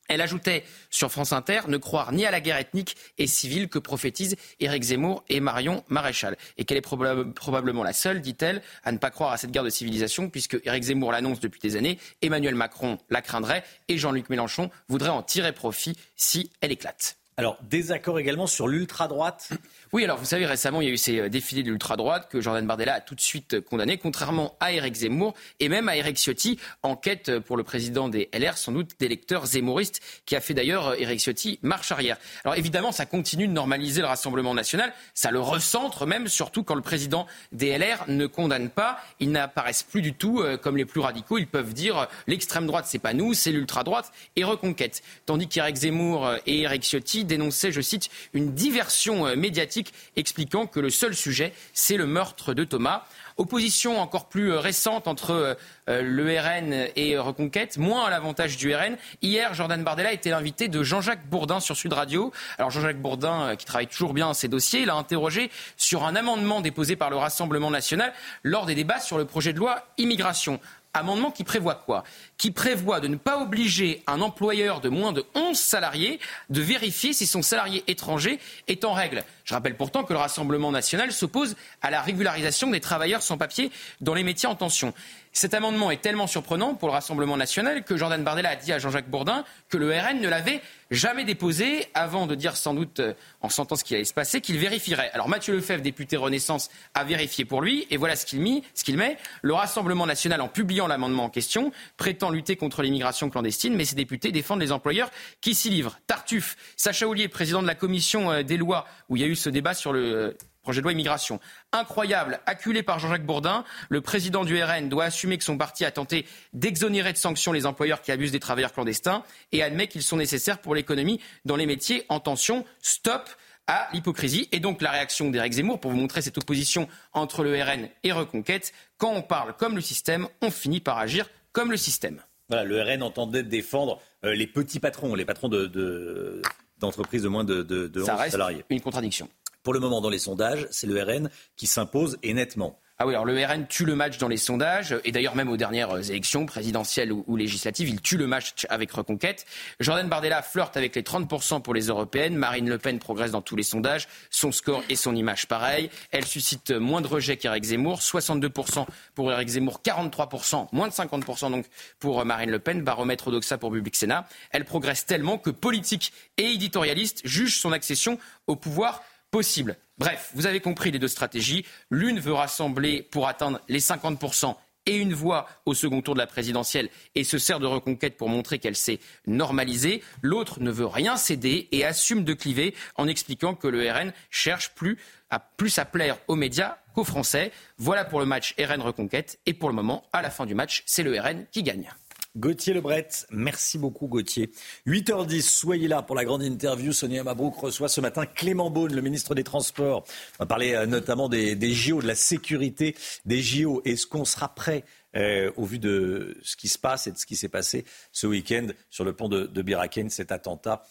Elle 0.08 0.20
ajoutait 0.20 0.64
sur 0.90 1.12
France 1.12 1.32
Inter 1.32 1.60
ne 1.68 1.76
croire 1.76 2.10
ni 2.10 2.26
à 2.26 2.32
la 2.32 2.40
guerre 2.40 2.56
ethnique 2.56 2.96
et 3.18 3.28
civile 3.28 3.68
que 3.68 3.78
prophétisent 3.78 4.34
Éric 4.58 4.82
Zemmour 4.82 5.22
et 5.28 5.38
Marion 5.38 5.84
Maréchal. 5.86 6.36
Et 6.58 6.64
qu'elle 6.64 6.78
est 6.78 6.84
probab- 6.84 7.32
probablement 7.32 7.84
la 7.84 7.92
seule, 7.92 8.20
dit-elle, 8.20 8.60
à 8.82 8.90
ne 8.90 8.98
pas 8.98 9.10
croire 9.10 9.30
à 9.30 9.36
cette 9.36 9.52
guerre 9.52 9.62
de 9.62 9.70
civilisation, 9.70 10.28
puisque 10.28 10.60
Éric 10.64 10.82
Zemmour 10.82 11.12
l'annonce 11.12 11.38
depuis 11.38 11.60
des 11.60 11.76
années, 11.76 12.00
Emmanuel 12.22 12.56
Macron 12.56 12.98
la 13.08 13.22
craindrait 13.22 13.62
et 13.86 13.98
Jean-Luc 13.98 14.30
Mélenchon 14.30 14.68
voudrait 14.88 15.10
en 15.10 15.22
tirer 15.22 15.52
profit 15.52 15.96
si 16.16 16.50
elle 16.60 16.72
éclate. 16.72 17.18
Alors, 17.38 17.56
désaccord 17.62 18.18
également 18.18 18.46
sur 18.46 18.68
l'ultra-droite. 18.68 19.48
Oui, 19.94 20.04
alors 20.04 20.18
vous 20.18 20.26
savez, 20.26 20.44
récemment, 20.44 20.82
il 20.82 20.88
y 20.88 20.90
a 20.90 20.92
eu 20.92 20.98
ces 20.98 21.18
euh, 21.18 21.28
défilés 21.30 21.62
de 21.62 21.70
l'ultra-droite 21.70 22.28
que 22.30 22.42
Jordan 22.42 22.66
Bardella 22.66 22.94
a 22.94 23.00
tout 23.00 23.14
de 23.14 23.22
suite 23.22 23.54
euh, 23.54 23.60
condamné, 23.62 23.96
contrairement 23.96 24.54
à 24.60 24.72
Éric 24.72 24.94
Zemmour 24.96 25.32
et 25.58 25.70
même 25.70 25.88
à 25.88 25.96
Éric 25.96 26.18
Ciotti, 26.18 26.58
en 26.82 26.94
quête 26.94 27.30
euh, 27.30 27.40
pour 27.40 27.56
le 27.56 27.62
président 27.62 28.10
des 28.10 28.28
LR, 28.34 28.58
sans 28.58 28.72
doute 28.72 28.90
d'électeurs 29.00 29.46
zémouristes, 29.46 30.00
qui 30.26 30.36
a 30.36 30.42
fait 30.42 30.52
d'ailleurs 30.52 30.94
Éric 31.00 31.20
Ciotti 31.20 31.58
marche 31.62 31.90
arrière. 31.90 32.18
Alors 32.44 32.56
évidemment, 32.56 32.92
ça 32.92 33.06
continue 33.06 33.48
de 33.48 33.52
normaliser 33.52 34.02
le 34.02 34.08
Rassemblement 34.08 34.52
national, 34.52 34.92
ça 35.14 35.30
le 35.30 35.40
recentre 35.40 36.04
même, 36.06 36.28
surtout 36.28 36.64
quand 36.64 36.74
le 36.74 36.82
président 36.82 37.26
des 37.52 37.78
LR 37.78 38.04
ne 38.08 38.26
condamne 38.26 38.68
pas, 38.68 38.98
ils 39.20 39.30
n'apparaissent 39.30 39.84
plus 39.84 40.02
du 40.02 40.12
tout 40.12 40.44
comme 40.60 40.76
les 40.76 40.84
plus 40.84 41.00
radicaux, 41.00 41.38
ils 41.38 41.46
peuvent 41.46 41.72
dire 41.72 42.08
l'extrême 42.26 42.66
droite 42.66 42.84
c'est 42.88 42.98
pas 42.98 43.14
nous, 43.14 43.32
c'est 43.32 43.52
l'ultra-droite 43.52 44.12
et 44.36 44.44
reconquête. 44.44 45.02
Tandis 45.26 45.48
qu'Éric 45.48 45.76
Zemmour 45.76 46.30
et 46.46 46.60
Éric 46.60 46.82
Ciotti 46.82 47.24
dénonçait, 47.32 47.72
je 47.72 47.80
cite, 47.80 48.10
une 48.34 48.52
diversion 48.52 49.26
euh, 49.26 49.36
médiatique 49.36 49.92
expliquant 50.16 50.66
que 50.66 50.80
le 50.80 50.90
seul 50.90 51.14
sujet, 51.14 51.52
c'est 51.72 51.96
le 51.96 52.06
meurtre 52.06 52.54
de 52.54 52.64
Thomas. 52.64 53.04
Opposition 53.38 53.98
encore 53.98 54.28
plus 54.28 54.52
euh, 54.52 54.58
récente 54.58 55.08
entre 55.08 55.56
euh, 55.88 56.02
le 56.02 56.38
RN 56.38 56.88
et 56.94 57.16
Reconquête, 57.18 57.78
moins 57.78 58.04
à 58.04 58.10
l'avantage 58.10 58.56
du 58.56 58.74
RN. 58.74 58.96
Hier, 59.22 59.54
Jordan 59.54 59.82
Bardella 59.82 60.12
était 60.12 60.30
l'invité 60.30 60.68
de 60.68 60.82
Jean-Jacques 60.82 61.26
Bourdin 61.28 61.60
sur 61.60 61.76
Sud 61.76 61.92
Radio. 61.92 62.32
Alors 62.58 62.70
Jean-Jacques 62.70 63.00
Bourdin, 63.00 63.56
qui 63.56 63.64
travaille 63.64 63.86
toujours 63.86 64.12
bien 64.12 64.34
ces 64.34 64.48
dossiers, 64.48 64.82
il 64.82 64.90
a 64.90 64.94
interrogé 64.94 65.50
sur 65.76 66.04
un 66.04 66.14
amendement 66.14 66.60
déposé 66.60 66.96
par 66.96 67.10
le 67.10 67.16
Rassemblement 67.16 67.70
national 67.70 68.12
lors 68.42 68.66
des 68.66 68.74
débats 68.74 69.00
sur 69.00 69.16
le 69.18 69.24
projet 69.24 69.52
de 69.52 69.58
loi 69.58 69.86
immigration. 69.98 70.60
Amendement 70.94 71.30
qui 71.30 71.42
prévoit 71.42 71.76
quoi? 71.76 72.04
Qui 72.36 72.50
prévoit 72.50 73.00
de 73.00 73.08
ne 73.08 73.16
pas 73.16 73.40
obliger 73.40 74.02
un 74.06 74.20
employeur 74.20 74.82
de 74.82 74.90
moins 74.90 75.12
de 75.12 75.24
11 75.34 75.56
salariés 75.56 76.20
de 76.50 76.60
vérifier 76.60 77.14
si 77.14 77.26
son 77.26 77.40
salarié 77.40 77.82
étranger 77.86 78.38
est 78.68 78.84
en 78.84 78.92
règle. 78.92 79.24
Je 79.44 79.54
rappelle 79.54 79.76
pourtant 79.76 80.04
que 80.04 80.12
le 80.12 80.18
Rassemblement 80.18 80.70
national 80.70 81.10
s'oppose 81.10 81.56
à 81.80 81.90
la 81.90 82.02
régularisation 82.02 82.70
des 82.70 82.80
travailleurs 82.80 83.22
sans 83.22 83.38
papier 83.38 83.70
dans 84.02 84.12
les 84.12 84.22
métiers 84.22 84.48
en 84.48 84.54
tension. 84.54 84.92
Cet 85.34 85.54
amendement 85.54 85.90
est 85.90 86.02
tellement 86.02 86.26
surprenant 86.26 86.74
pour 86.74 86.88
le 86.88 86.92
Rassemblement 86.92 87.38
national 87.38 87.84
que 87.84 87.96
Jordan 87.96 88.22
Bardella 88.22 88.50
a 88.50 88.56
dit 88.56 88.70
à 88.70 88.78
Jean-Jacques 88.78 89.08
Bourdin 89.08 89.44
que 89.70 89.78
le 89.78 89.90
RN 89.90 90.20
ne 90.20 90.28
l'avait 90.28 90.60
jamais 90.90 91.24
déposé 91.24 91.86
avant 91.94 92.26
de 92.26 92.34
dire 92.34 92.54
sans 92.54 92.74
doute, 92.74 93.00
euh, 93.00 93.14
en 93.40 93.48
sentant 93.48 93.74
ce 93.74 93.82
qui 93.82 93.94
allait 93.94 94.04
se 94.04 94.12
passer, 94.12 94.42
qu'il 94.42 94.58
vérifierait. 94.58 95.10
Alors 95.14 95.30
Mathieu 95.30 95.54
Lefebvre, 95.54 95.82
député 95.82 96.18
Renaissance, 96.18 96.68
a 96.92 97.04
vérifié 97.04 97.46
pour 97.46 97.62
lui 97.62 97.86
et 97.88 97.96
voilà 97.96 98.14
ce 98.14 98.26
qu'il 98.26 98.42
met. 98.42 99.16
Le 99.40 99.54
Rassemblement 99.54 100.04
national, 100.04 100.42
en 100.42 100.48
publiant 100.48 100.86
l'amendement 100.86 101.24
en 101.24 101.30
question, 101.30 101.72
prétend 101.96 102.28
lutter 102.28 102.56
contre 102.56 102.82
l'immigration 102.82 103.30
clandestine, 103.30 103.74
mais 103.74 103.86
ses 103.86 103.96
députés 103.96 104.32
défendent 104.32 104.60
les 104.60 104.70
employeurs 104.70 105.10
qui 105.40 105.54
s'y 105.54 105.70
livrent. 105.70 105.98
Tartuffe, 106.06 106.58
Sacha 106.76 107.08
Ollier, 107.08 107.28
président 107.28 107.62
de 107.62 107.66
la 107.66 107.74
commission 107.74 108.30
euh, 108.30 108.42
des 108.42 108.58
lois, 108.58 108.86
où 109.08 109.16
il 109.16 109.22
y 109.22 109.24
a 109.24 109.28
eu 109.28 109.36
ce 109.36 109.48
débat 109.48 109.72
sur 109.72 109.94
le 109.94 110.14
euh, 110.14 110.36
projet 110.62 110.80
de 110.80 110.84
loi 110.84 110.92
immigration. 110.92 111.40
Incroyable, 111.72 112.40
acculé 112.46 112.82
par 112.82 112.98
Jean-Jacques 112.98 113.26
Bourdin, 113.26 113.64
le 113.88 114.00
président 114.00 114.44
du 114.44 114.62
RN 114.62 114.88
doit 114.88 115.04
assumer 115.04 115.38
que 115.38 115.44
son 115.44 115.58
parti 115.58 115.84
a 115.84 115.90
tenté 115.90 116.26
d'exonérer 116.52 117.12
de 117.12 117.18
sanctions 117.18 117.52
les 117.52 117.66
employeurs 117.66 118.00
qui 118.00 118.12
abusent 118.12 118.32
des 118.32 118.40
travailleurs 118.40 118.72
clandestins 118.72 119.24
et 119.50 119.62
admet 119.62 119.88
qu'ils 119.88 120.02
sont 120.02 120.16
nécessaires 120.16 120.58
pour 120.58 120.74
l'économie 120.74 121.20
dans 121.44 121.56
les 121.56 121.66
métiers 121.66 122.06
en 122.08 122.20
tension. 122.20 122.64
Stop 122.80 123.28
à 123.66 123.88
l'hypocrisie. 123.92 124.48
Et 124.52 124.60
donc 124.60 124.82
la 124.82 124.90
réaction 124.90 125.30
d'Éric 125.30 125.54
Zemmour, 125.54 125.80
pour 125.80 125.90
vous 125.90 125.96
montrer 125.96 126.22
cette 126.22 126.38
opposition 126.38 126.88
entre 127.12 127.42
le 127.44 127.60
RN 127.60 127.88
et 128.02 128.12
Reconquête, 128.12 128.72
quand 128.98 129.12
on 129.12 129.22
parle 129.22 129.54
comme 129.56 129.74
le 129.74 129.80
système, 129.80 130.28
on 130.40 130.50
finit 130.50 130.80
par 130.80 130.98
agir 130.98 131.28
comme 131.52 131.70
le 131.70 131.76
système. 131.76 132.22
Voilà, 132.48 132.64
le 132.64 132.82
RN 132.82 133.02
entendait 133.02 133.42
défendre 133.42 134.00
euh, 134.24 134.34
les 134.34 134.46
petits 134.46 134.80
patrons, 134.80 135.14
les 135.14 135.24
patrons 135.24 135.48
d'entreprises 135.48 135.72
de, 135.72 136.42
de, 136.90 137.28
moins 137.28 137.44
de, 137.44 137.62
de, 137.62 137.86
de 137.88 138.02
Ça 138.02 138.14
11 138.14 138.20
reste 138.20 138.32
salariés. 138.32 138.64
une 138.70 138.80
contradiction. 138.80 139.28
Pour 139.62 139.72
le 139.74 139.80
moment, 139.80 140.00
dans 140.00 140.10
les 140.10 140.18
sondages, 140.18 140.66
c'est 140.70 140.86
le 140.86 141.00
RN 141.02 141.30
qui 141.56 141.66
s'impose 141.66 142.18
et 142.22 142.34
nettement. 142.34 142.78
Ah 143.04 143.08
alors 143.08 143.24
le 143.24 143.44
RN 143.44 143.66
tue 143.66 143.84
le 143.84 143.96
match 143.96 144.18
dans 144.18 144.28
les 144.28 144.36
sondages, 144.36 144.94
et 145.02 145.10
d'ailleurs 145.10 145.34
même 145.34 145.48
aux 145.48 145.56
dernières 145.56 146.08
élections 146.08 146.46
présidentielles 146.46 147.10
ou, 147.10 147.36
législatives, 147.36 147.88
il 147.88 148.00
tue 148.00 148.16
le 148.16 148.28
match 148.28 148.64
avec 148.68 148.92
Reconquête. 148.92 149.44
Jordan 149.80 150.08
Bardella 150.08 150.40
flirte 150.40 150.76
avec 150.76 150.94
les 150.94 151.02
30% 151.02 151.62
pour 151.62 151.74
les 151.74 151.88
européennes, 151.88 152.36
Marine 152.36 152.68
Le 152.68 152.78
Pen 152.78 153.00
progresse 153.00 153.32
dans 153.32 153.42
tous 153.42 153.56
les 153.56 153.64
sondages, 153.64 154.06
son 154.30 154.52
score 154.52 154.84
et 154.88 154.94
son 154.94 155.16
image 155.16 155.48
pareil. 155.48 155.90
Elle 156.12 156.24
suscite 156.24 156.70
moins 156.70 157.00
de 157.00 157.08
rejets 157.08 157.36
qu'Éric 157.36 157.64
Zemmour, 157.64 157.98
62% 157.98 158.86
pour 159.16 159.32
Éric 159.32 159.48
Zemmour, 159.48 159.80
43%, 159.84 160.68
moins 160.70 160.86
de 160.86 160.92
50% 160.92 161.50
donc 161.50 161.66
pour 161.98 162.24
Marine 162.24 162.52
Le 162.52 162.60
Pen, 162.60 162.82
baromètre 162.82 163.26
Odoxa 163.26 163.58
pour 163.58 163.72
Public 163.72 163.96
Sénat. 163.96 164.28
Elle 164.52 164.64
progresse 164.64 165.06
tellement 165.06 165.38
que 165.38 165.50
politiques 165.50 166.12
et 166.36 166.52
éditorialistes 166.52 167.22
jugent 167.24 167.58
son 167.58 167.72
accession 167.72 168.20
au 168.46 168.54
pouvoir 168.54 169.02
possible. 169.32 169.76
Bref, 170.02 170.32
vous 170.34 170.46
avez 170.46 170.58
compris 170.58 170.90
les 170.90 170.98
deux 170.98 171.06
stratégies. 171.06 171.64
L'une 171.88 172.18
veut 172.18 172.32
rassembler 172.32 173.02
pour 173.02 173.28
atteindre 173.28 173.60
les 173.68 173.78
50% 173.78 174.56
et 174.84 174.96
une 174.96 175.14
voix 175.14 175.46
au 175.64 175.74
second 175.74 176.02
tour 176.02 176.14
de 176.14 176.18
la 176.18 176.26
présidentielle 176.26 176.88
et 177.14 177.22
se 177.22 177.38
sert 177.38 177.60
de 177.60 177.66
reconquête 177.66 178.16
pour 178.16 178.28
montrer 178.28 178.58
qu'elle 178.58 178.74
s'est 178.74 178.98
normalisée. 179.28 180.02
L'autre 180.20 180.58
ne 180.58 180.72
veut 180.72 180.86
rien 180.86 181.16
céder 181.16 181.68
et 181.70 181.84
assume 181.84 182.24
de 182.24 182.34
cliver 182.34 182.74
en 182.96 183.06
expliquant 183.06 183.54
que 183.54 183.68
le 183.68 183.88
RN 183.88 184.12
cherche 184.28 184.74
plus 184.74 184.98
à, 185.30 185.38
plus 185.38 185.78
à 185.78 185.84
plaire 185.84 186.18
aux 186.26 186.34
médias 186.34 186.78
qu'aux 186.96 187.04
Français. 187.04 187.52
Voilà 187.78 188.04
pour 188.04 188.18
le 188.18 188.26
match 188.26 188.56
RN 188.58 188.80
Reconquête. 188.80 189.38
Et 189.46 189.54
pour 189.54 189.68
le 189.68 189.76
moment, 189.76 190.02
à 190.12 190.20
la 190.20 190.30
fin 190.30 190.46
du 190.46 190.56
match, 190.56 190.82
c'est 190.84 191.04
le 191.04 191.16
RN 191.16 191.46
qui 191.52 191.62
gagne. 191.62 191.88
Gauthier 192.34 192.72
Lebret, 192.72 193.08
merci 193.30 193.76
beaucoup 193.76 194.06
Gauthier. 194.06 194.50
8h10, 194.86 195.42
soyez 195.42 195.86
là 195.86 196.00
pour 196.00 196.16
la 196.16 196.24
grande 196.24 196.42
interview. 196.42 196.90
Sonia 196.92 197.22
Mabrouk 197.22 197.54
reçoit 197.56 197.90
ce 197.90 198.00
matin 198.00 198.24
Clément 198.24 198.70
Beaune, 198.70 198.94
le 198.94 199.02
ministre 199.02 199.34
des 199.34 199.44
Transports. 199.44 200.04
On 200.38 200.44
va 200.44 200.46
parler 200.46 200.72
euh, 200.72 200.86
notamment 200.86 201.28
des, 201.28 201.74
JO, 201.74 202.00
de 202.00 202.06
la 202.06 202.14
sécurité 202.14 202.96
des 203.26 203.42
JO. 203.42 203.82
Est-ce 203.84 204.06
qu'on 204.06 204.24
sera 204.24 204.54
prêt 204.54 204.84
euh, 205.14 205.52
au 205.58 205.66
vu 205.66 205.78
de 205.78 206.38
ce 206.42 206.56
qui 206.56 206.68
se 206.68 206.78
passe 206.78 207.06
et 207.06 207.12
de 207.12 207.18
ce 207.18 207.26
qui 207.26 207.36
s'est 207.36 207.50
passé 207.50 207.84
ce 208.12 208.26
week-end 208.26 208.68
sur 208.88 209.04
le 209.04 209.12
pont 209.12 209.28
de, 209.28 209.44
de 209.44 209.62
Biraken, 209.62 210.08
cet 210.08 210.32
attentat 210.32 210.86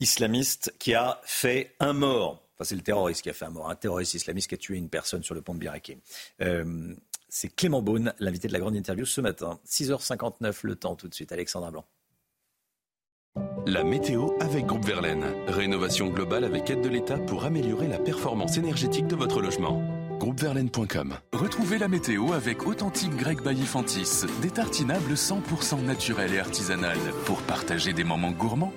islamiste 0.00 0.74
qui 0.78 0.94
a 0.94 1.20
fait 1.24 1.74
un 1.80 1.92
mort? 1.92 2.42
Enfin, 2.54 2.64
c'est 2.64 2.76
le 2.76 2.80
terroriste 2.80 3.20
qui 3.20 3.28
a 3.28 3.34
fait 3.34 3.44
un 3.44 3.50
mort, 3.50 3.68
un 3.68 3.74
terroriste 3.74 4.14
islamiste 4.14 4.48
qui 4.48 4.54
a 4.54 4.58
tué 4.58 4.78
une 4.78 4.88
personne 4.88 5.22
sur 5.22 5.34
le 5.34 5.42
pont 5.42 5.52
de 5.52 5.58
Biraken. 5.58 5.98
Euh, 6.40 6.94
c'est 7.32 7.48
Clément 7.48 7.80
Beaune, 7.80 8.12
l'invité 8.18 8.46
de 8.46 8.52
la 8.52 8.58
grande 8.58 8.76
interview 8.76 9.06
ce 9.06 9.22
matin. 9.22 9.58
6h59 9.66 10.58
le 10.64 10.76
temps 10.76 10.96
tout 10.96 11.08
de 11.08 11.14
suite. 11.14 11.32
Alexandra 11.32 11.70
Blanc. 11.70 11.86
La 13.66 13.84
météo 13.84 14.32
avec 14.40 14.66
Groupe 14.66 14.84
Verlaine. 14.84 15.24
Rénovation 15.48 16.08
globale 16.08 16.44
avec 16.44 16.68
aide 16.68 16.82
de 16.82 16.90
l'État 16.90 17.16
pour 17.16 17.44
améliorer 17.44 17.88
la 17.88 17.98
performance 17.98 18.58
énergétique 18.58 19.06
de 19.06 19.16
votre 19.16 19.40
logement. 19.40 19.82
Groupeverlaine.com. 20.18 21.14
Retrouvez 21.32 21.78
la 21.78 21.88
météo 21.88 22.34
avec 22.34 22.66
Authentique 22.66 23.16
Grec 23.16 23.42
Baillifantis. 23.42 24.26
Des 24.42 24.50
tartinables 24.50 25.14
100% 25.14 25.82
naturels 25.86 26.34
et 26.34 26.38
artisanales 26.38 26.98
pour 27.24 27.40
partager 27.42 27.94
des 27.94 28.04
moments 28.04 28.32
gourmands. 28.32 28.74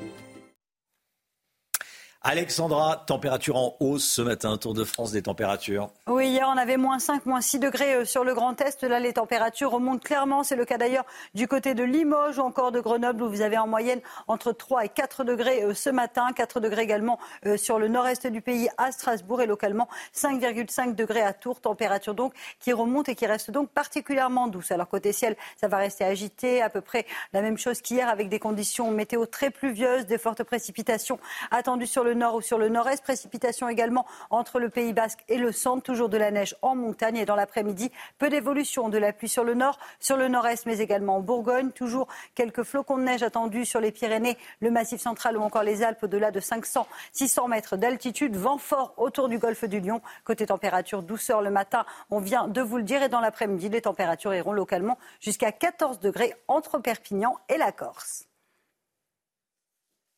Alexandra, 2.28 3.04
température 3.06 3.56
en 3.56 3.76
hausse 3.80 4.04
ce 4.04 4.24
matin, 4.24 4.58
Tour 4.58 4.74
de 4.74 4.84
France 4.84 5.12
des 5.12 5.22
températures. 5.22 5.92
Oui, 6.08 6.30
hier 6.30 6.50
on 6.52 6.58
avait 6.58 6.76
moins 6.76 6.98
5, 6.98 7.28
moins 7.28 7.40
6 7.40 7.60
degrés 7.60 7.98
euh, 7.98 8.04
sur 8.04 8.24
le 8.24 8.34
Grand 8.34 8.60
Est. 8.60 8.82
Là, 8.82 9.00
les 9.00 9.14
températures 9.14 9.70
remontent 9.70 10.00
clairement. 10.00 10.42
C'est 10.42 10.56
le 10.56 10.66
cas 10.66 10.80
d'ailleurs 10.80 11.06
du 11.36 11.48
côté 11.48 11.76
de 11.76 11.84
Limoges 11.84 12.40
ou 12.40 12.42
encore 12.42 12.72
de 12.72 12.80
Grenoble 12.80 13.22
où 13.22 13.30
vous 13.30 13.42
avez 13.42 13.60
en 13.60 13.68
moyenne 13.68 14.00
entre 14.28 14.54
3 14.54 14.86
et 14.86 14.90
4 14.90 15.24
degrés 15.24 15.66
euh, 15.66 15.76
ce 15.76 15.92
matin. 15.92 16.32
4 16.36 16.60
degrés 16.62 16.82
également 16.82 17.20
euh, 17.46 17.58
sur 17.58 17.78
le 17.78 17.90
nord-est 17.90 18.26
du 18.26 18.42
pays 18.42 18.70
à 18.80 18.92
Strasbourg 18.92 19.44
et 19.44 19.46
localement 19.46 19.88
5,5 20.16 20.96
degrés 20.96 21.22
à 21.22 21.32
Tours. 21.32 21.62
Température 21.62 22.16
donc 22.16 22.34
qui 22.60 22.74
remonte 22.74 23.08
et 23.08 23.14
qui 23.14 23.28
reste 23.28 23.52
donc 23.52 23.70
particulièrement 23.70 24.48
douce. 24.48 24.72
Alors 24.72 24.90
côté 24.90 25.14
ciel, 25.14 25.36
ça 25.62 25.68
va 25.68 25.78
rester 25.78 26.04
agité. 26.04 26.64
À 26.64 26.72
peu 26.72 26.82
près 26.82 27.06
la 27.34 27.44
même 27.44 27.60
chose 27.60 27.82
qu'hier 27.82 28.10
avec 28.10 28.30
des 28.30 28.40
conditions 28.40 28.90
météo 28.90 29.28
très 29.28 29.52
pluvieuses, 29.52 30.08
des 30.08 30.18
fortes 30.18 30.42
précipitations 30.42 31.20
attendues 31.52 31.86
sur 31.86 32.04
le 32.04 32.15
nord 32.16 32.36
ou 32.36 32.42
sur 32.42 32.58
le 32.58 32.70
nord-est. 32.70 33.04
Précipitations 33.04 33.70
également 33.70 34.06
entre 34.30 34.60
le 34.60 34.70
Pays 34.70 34.94
basque 34.94 35.24
et 35.28 35.38
le 35.38 35.52
centre. 35.52 35.84
Toujours 35.84 36.10
de 36.10 36.18
la 36.18 36.32
neige 36.32 36.56
en 36.62 36.76
montagne 36.76 37.18
et 37.18 37.26
dans 37.26 37.36
l'après-midi, 37.36 37.92
peu 38.18 38.30
d'évolution 38.30 38.90
de 38.90 38.98
la 38.98 39.14
pluie 39.14 39.30
sur 39.30 39.44
le 39.44 39.54
nord, 39.54 39.78
sur 40.00 40.18
le 40.18 40.28
nord-est, 40.28 40.66
mais 40.66 40.80
également 40.80 41.18
en 41.18 41.22
Bourgogne. 41.22 41.72
Toujours 41.72 42.08
quelques 42.34 42.64
flocons 42.64 42.98
de 42.98 43.04
neige 43.04 43.24
attendus 43.24 43.66
sur 43.66 43.80
les 43.80 43.92
Pyrénées, 43.92 44.38
le 44.62 44.72
Massif 44.72 45.02
central 45.02 45.38
ou 45.38 45.42
encore 45.42 45.64
les 45.64 45.84
Alpes 45.84 46.04
au-delà 46.04 46.32
de 46.32 46.40
500, 46.40 46.88
600 47.12 47.48
mètres 47.48 47.78
d'altitude. 47.78 48.36
Vent 48.36 48.58
fort 48.58 48.94
autour 48.98 49.30
du 49.30 49.38
golfe 49.38 49.66
du 49.66 49.80
Lion. 49.80 50.02
Côté 50.24 50.46
température, 50.48 51.04
douceur 51.04 51.42
le 51.42 51.50
matin, 51.50 51.86
on 52.10 52.20
vient 52.20 52.48
de 52.48 52.62
vous 52.62 52.78
le 52.78 52.84
dire. 52.84 53.04
Et 53.04 53.10
dans 53.10 53.22
l'après-midi, 53.22 53.70
les 53.70 53.82
températures 53.82 54.34
iront 54.34 54.54
localement 54.54 54.98
jusqu'à 55.20 55.52
14 55.52 56.00
degrés 56.00 56.34
entre 56.48 56.80
Perpignan 56.80 57.38
et 57.50 57.58
la 57.58 57.72
Corse. 57.72 58.28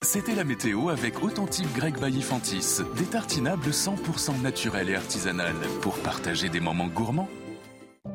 C'était 0.10 0.36
la 0.36 0.46
météo 0.46 0.88
avec 0.88 1.22
Authentique 1.22 1.68
Grec 1.76 2.00
Baillifantis. 2.00 2.80
Des 2.96 3.04
tartinables 3.04 3.72
100% 3.72 4.42
naturels 4.42 4.90
et 4.90 4.96
artisanales 4.96 5.68
pour 5.82 6.00
partager 6.00 6.48
des 6.48 6.62
moments 6.62 6.88
gourmands. 6.88 7.28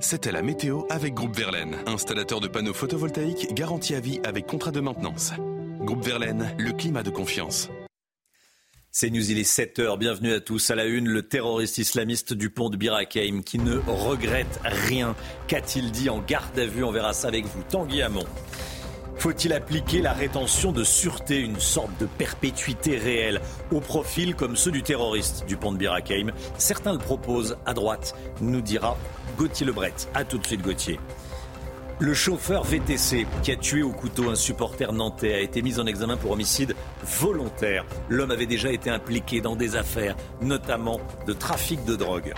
C'était 0.00 0.32
la 0.32 0.40
météo 0.40 0.84
avec 0.88 1.12
Groupe 1.12 1.36
Verlaine, 1.36 1.76
installateur 1.84 2.40
de 2.40 2.48
panneaux 2.48 2.72
photovoltaïques 2.72 3.52
garantie 3.52 3.94
à 3.94 4.00
vie 4.00 4.20
avec 4.24 4.46
contrat 4.46 4.70
de 4.70 4.80
maintenance. 4.80 5.32
Groupe 5.80 6.02
Verlaine, 6.02 6.56
le 6.58 6.72
climat 6.72 7.02
de 7.02 7.10
confiance. 7.10 7.68
C'est 8.90 9.10
News, 9.10 9.30
il 9.30 9.38
est 9.38 9.42
7h. 9.42 9.98
Bienvenue 9.98 10.32
à 10.32 10.40
tous. 10.40 10.70
À 10.70 10.74
la 10.74 10.86
une, 10.86 11.08
le 11.08 11.22
terroriste 11.22 11.76
islamiste 11.76 12.32
du 12.32 12.48
pont 12.48 12.70
de 12.70 12.78
Birakeim 12.78 13.42
qui 13.42 13.58
ne 13.58 13.76
regrette 13.86 14.60
rien. 14.64 15.14
Qu'a-t-il 15.46 15.90
dit 15.92 16.08
en 16.08 16.22
garde 16.22 16.58
à 16.58 16.64
vue? 16.64 16.84
On 16.84 16.90
verra 16.90 17.12
ça 17.12 17.28
avec 17.28 17.44
vous. 17.44 17.62
Tanguy 17.64 18.00
Hamon. 18.00 18.24
Faut-il 19.16 19.52
appliquer 19.52 20.02
la 20.02 20.12
rétention 20.12 20.72
de 20.72 20.84
sûreté, 20.84 21.38
une 21.38 21.60
sorte 21.60 21.90
de 22.00 22.06
perpétuité 22.06 22.96
réelle, 22.96 23.40
au 23.70 23.80
profil 23.80 24.34
comme 24.34 24.56
ceux 24.56 24.72
du 24.72 24.82
terroriste 24.82 25.44
du 25.46 25.56
pont 25.56 25.72
de 25.72 25.78
Birakeim 25.78 26.32
Certains 26.58 26.92
le 26.92 26.98
proposent 26.98 27.56
à 27.66 27.74
droite, 27.74 28.14
nous 28.40 28.60
dira 28.60 28.96
Gauthier 29.36 29.66
Lebret. 29.66 29.94
A 30.14 30.24
tout 30.24 30.38
de 30.38 30.46
suite 30.46 30.62
Gauthier. 30.62 30.98
Le 32.02 32.14
chauffeur 32.14 32.64
VTC 32.64 33.28
qui 33.44 33.52
a 33.52 33.56
tué 33.56 33.82
au 33.82 33.92
couteau 33.92 34.28
un 34.28 34.34
supporter 34.34 34.92
nantais 34.92 35.34
a 35.34 35.38
été 35.38 35.62
mis 35.62 35.78
en 35.78 35.86
examen 35.86 36.16
pour 36.16 36.32
homicide 36.32 36.74
volontaire. 37.04 37.84
L'homme 38.08 38.32
avait 38.32 38.46
déjà 38.46 38.72
été 38.72 38.90
impliqué 38.90 39.40
dans 39.40 39.54
des 39.54 39.76
affaires, 39.76 40.16
notamment 40.40 40.98
de 41.28 41.32
trafic 41.32 41.84
de 41.84 41.94
drogue. 41.94 42.34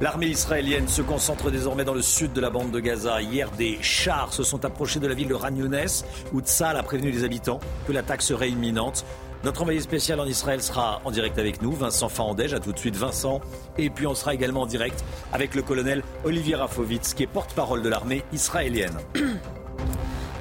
L'armée 0.00 0.28
israélienne 0.28 0.88
se 0.88 1.02
concentre 1.02 1.50
désormais 1.50 1.84
dans 1.84 1.92
le 1.92 2.00
sud 2.00 2.32
de 2.32 2.40
la 2.40 2.48
bande 2.48 2.70
de 2.70 2.80
Gaza. 2.80 3.20
Hier, 3.20 3.50
des 3.50 3.76
chars 3.82 4.32
se 4.32 4.42
sont 4.42 4.64
approchés 4.64 4.98
de 4.98 5.06
la 5.06 5.12
ville 5.12 5.28
de 5.28 5.34
Ragnones, 5.34 5.84
où 6.32 6.40
Tzal 6.40 6.78
a 6.78 6.82
prévenu 6.82 7.10
les 7.10 7.22
habitants 7.22 7.60
que 7.86 7.92
l'attaque 7.92 8.22
serait 8.22 8.48
imminente. 8.48 9.04
Notre 9.44 9.60
envoyé 9.60 9.78
spécial 9.80 10.18
en 10.18 10.24
Israël 10.24 10.62
sera 10.62 11.02
en 11.04 11.10
direct 11.10 11.38
avec 11.38 11.60
nous, 11.60 11.72
Vincent 11.72 12.08
Farandège. 12.08 12.54
À 12.54 12.60
tout 12.60 12.72
de 12.72 12.78
suite, 12.78 12.96
Vincent. 12.96 13.42
Et 13.76 13.90
puis, 13.90 14.06
on 14.06 14.14
sera 14.14 14.32
également 14.32 14.62
en 14.62 14.66
direct 14.66 15.04
avec 15.34 15.54
le 15.54 15.60
colonel 15.60 16.02
Olivier 16.24 16.54
Rafovitz, 16.54 17.12
qui 17.12 17.24
est 17.24 17.26
porte-parole 17.26 17.82
de 17.82 17.90
l'armée 17.90 18.24
israélienne. 18.32 18.96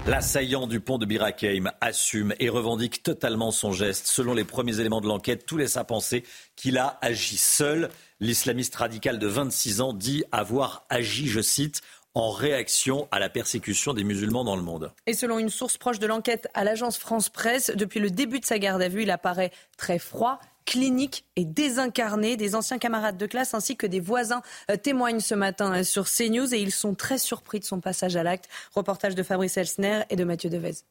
L'assaillant 0.07 0.68
du 0.68 0.80
pont 0.80 0.97
de 0.97 1.05
Birakeim 1.05 1.70
assume 1.82 2.34
et 2.39 2.47
revendique 2.47 3.03
totalement 3.03 3.51
son 3.51 3.74
geste. 3.74 4.07
Selon 4.07 4.34
les 4.34 4.45
premiers 4.45 4.80
éléments 4.80 5.01
de 5.01 5.07
l'enquête, 5.07 5.45
tout 5.45 5.57
laisse 5.57 5.76
à 5.76 5.84
penser 5.84 6.24
qu'il 6.55 6.78
a 6.78 6.97
agi 7.01 7.36
seul. 7.36 7.89
L'islamiste 8.22 8.76
radical 8.76 9.17
de 9.17 9.28
26 9.28 9.80
ans 9.80 9.93
dit 9.93 10.26
avoir 10.34 10.86
agi, 10.89 11.28
je 11.30 11.39
cite, 11.39 11.82
en 12.13 12.32
réaction 12.32 13.07
à 13.11 13.20
la 13.20 13.30
persécution 13.30 13.93
des 13.93 14.03
musulmans 14.03 14.43
dans 14.43 14.57
le 14.57 14.61
monde. 14.61 14.91
Et 15.07 15.13
selon 15.13 15.39
une 15.39 15.49
source 15.49 15.78
proche 15.78 15.99
de 15.99 16.07
l'enquête 16.07 16.49
à 16.53 16.65
l'agence 16.65 16.97
France 16.97 17.30
Presse, 17.30 17.72
depuis 17.74 18.01
le 18.01 18.09
début 18.09 18.41
de 18.41 18.45
sa 18.45 18.59
garde 18.59 18.82
à 18.82 18.89
vue, 18.89 19.03
il 19.03 19.11
apparaît 19.11 19.51
très 19.78 19.99
froid, 19.99 20.39
clinique 20.65 21.24
et 21.38 21.45
désincarné. 21.45 22.36
Des 22.36 22.55
anciens 22.55 22.78
camarades 22.78 23.15
de 23.15 23.26
classe 23.26 23.53
ainsi 23.53 23.78
que 23.78 23.88
des 23.88 24.01
voisins 24.01 24.41
euh, 24.70 24.76
témoignent 24.76 25.22
ce 25.22 25.36
matin 25.36 25.80
euh, 25.80 25.84
sur 25.84 26.03
CNews 26.09 26.53
et 26.53 26.59
ils 26.59 26.74
sont 26.74 26.95
très 26.95 27.20
surpris 27.20 27.61
de 27.61 27.65
son 27.65 27.80
passage 27.80 28.17
à 28.17 28.24
l'acte. 28.24 28.49
Reportage 28.76 29.15
de 29.15 29.24
Fabrice 29.24 29.55
Elsner 29.55 30.01
et 30.09 30.17
de 30.17 30.26
Mathieu 30.26 30.49
Devez. 30.49 30.84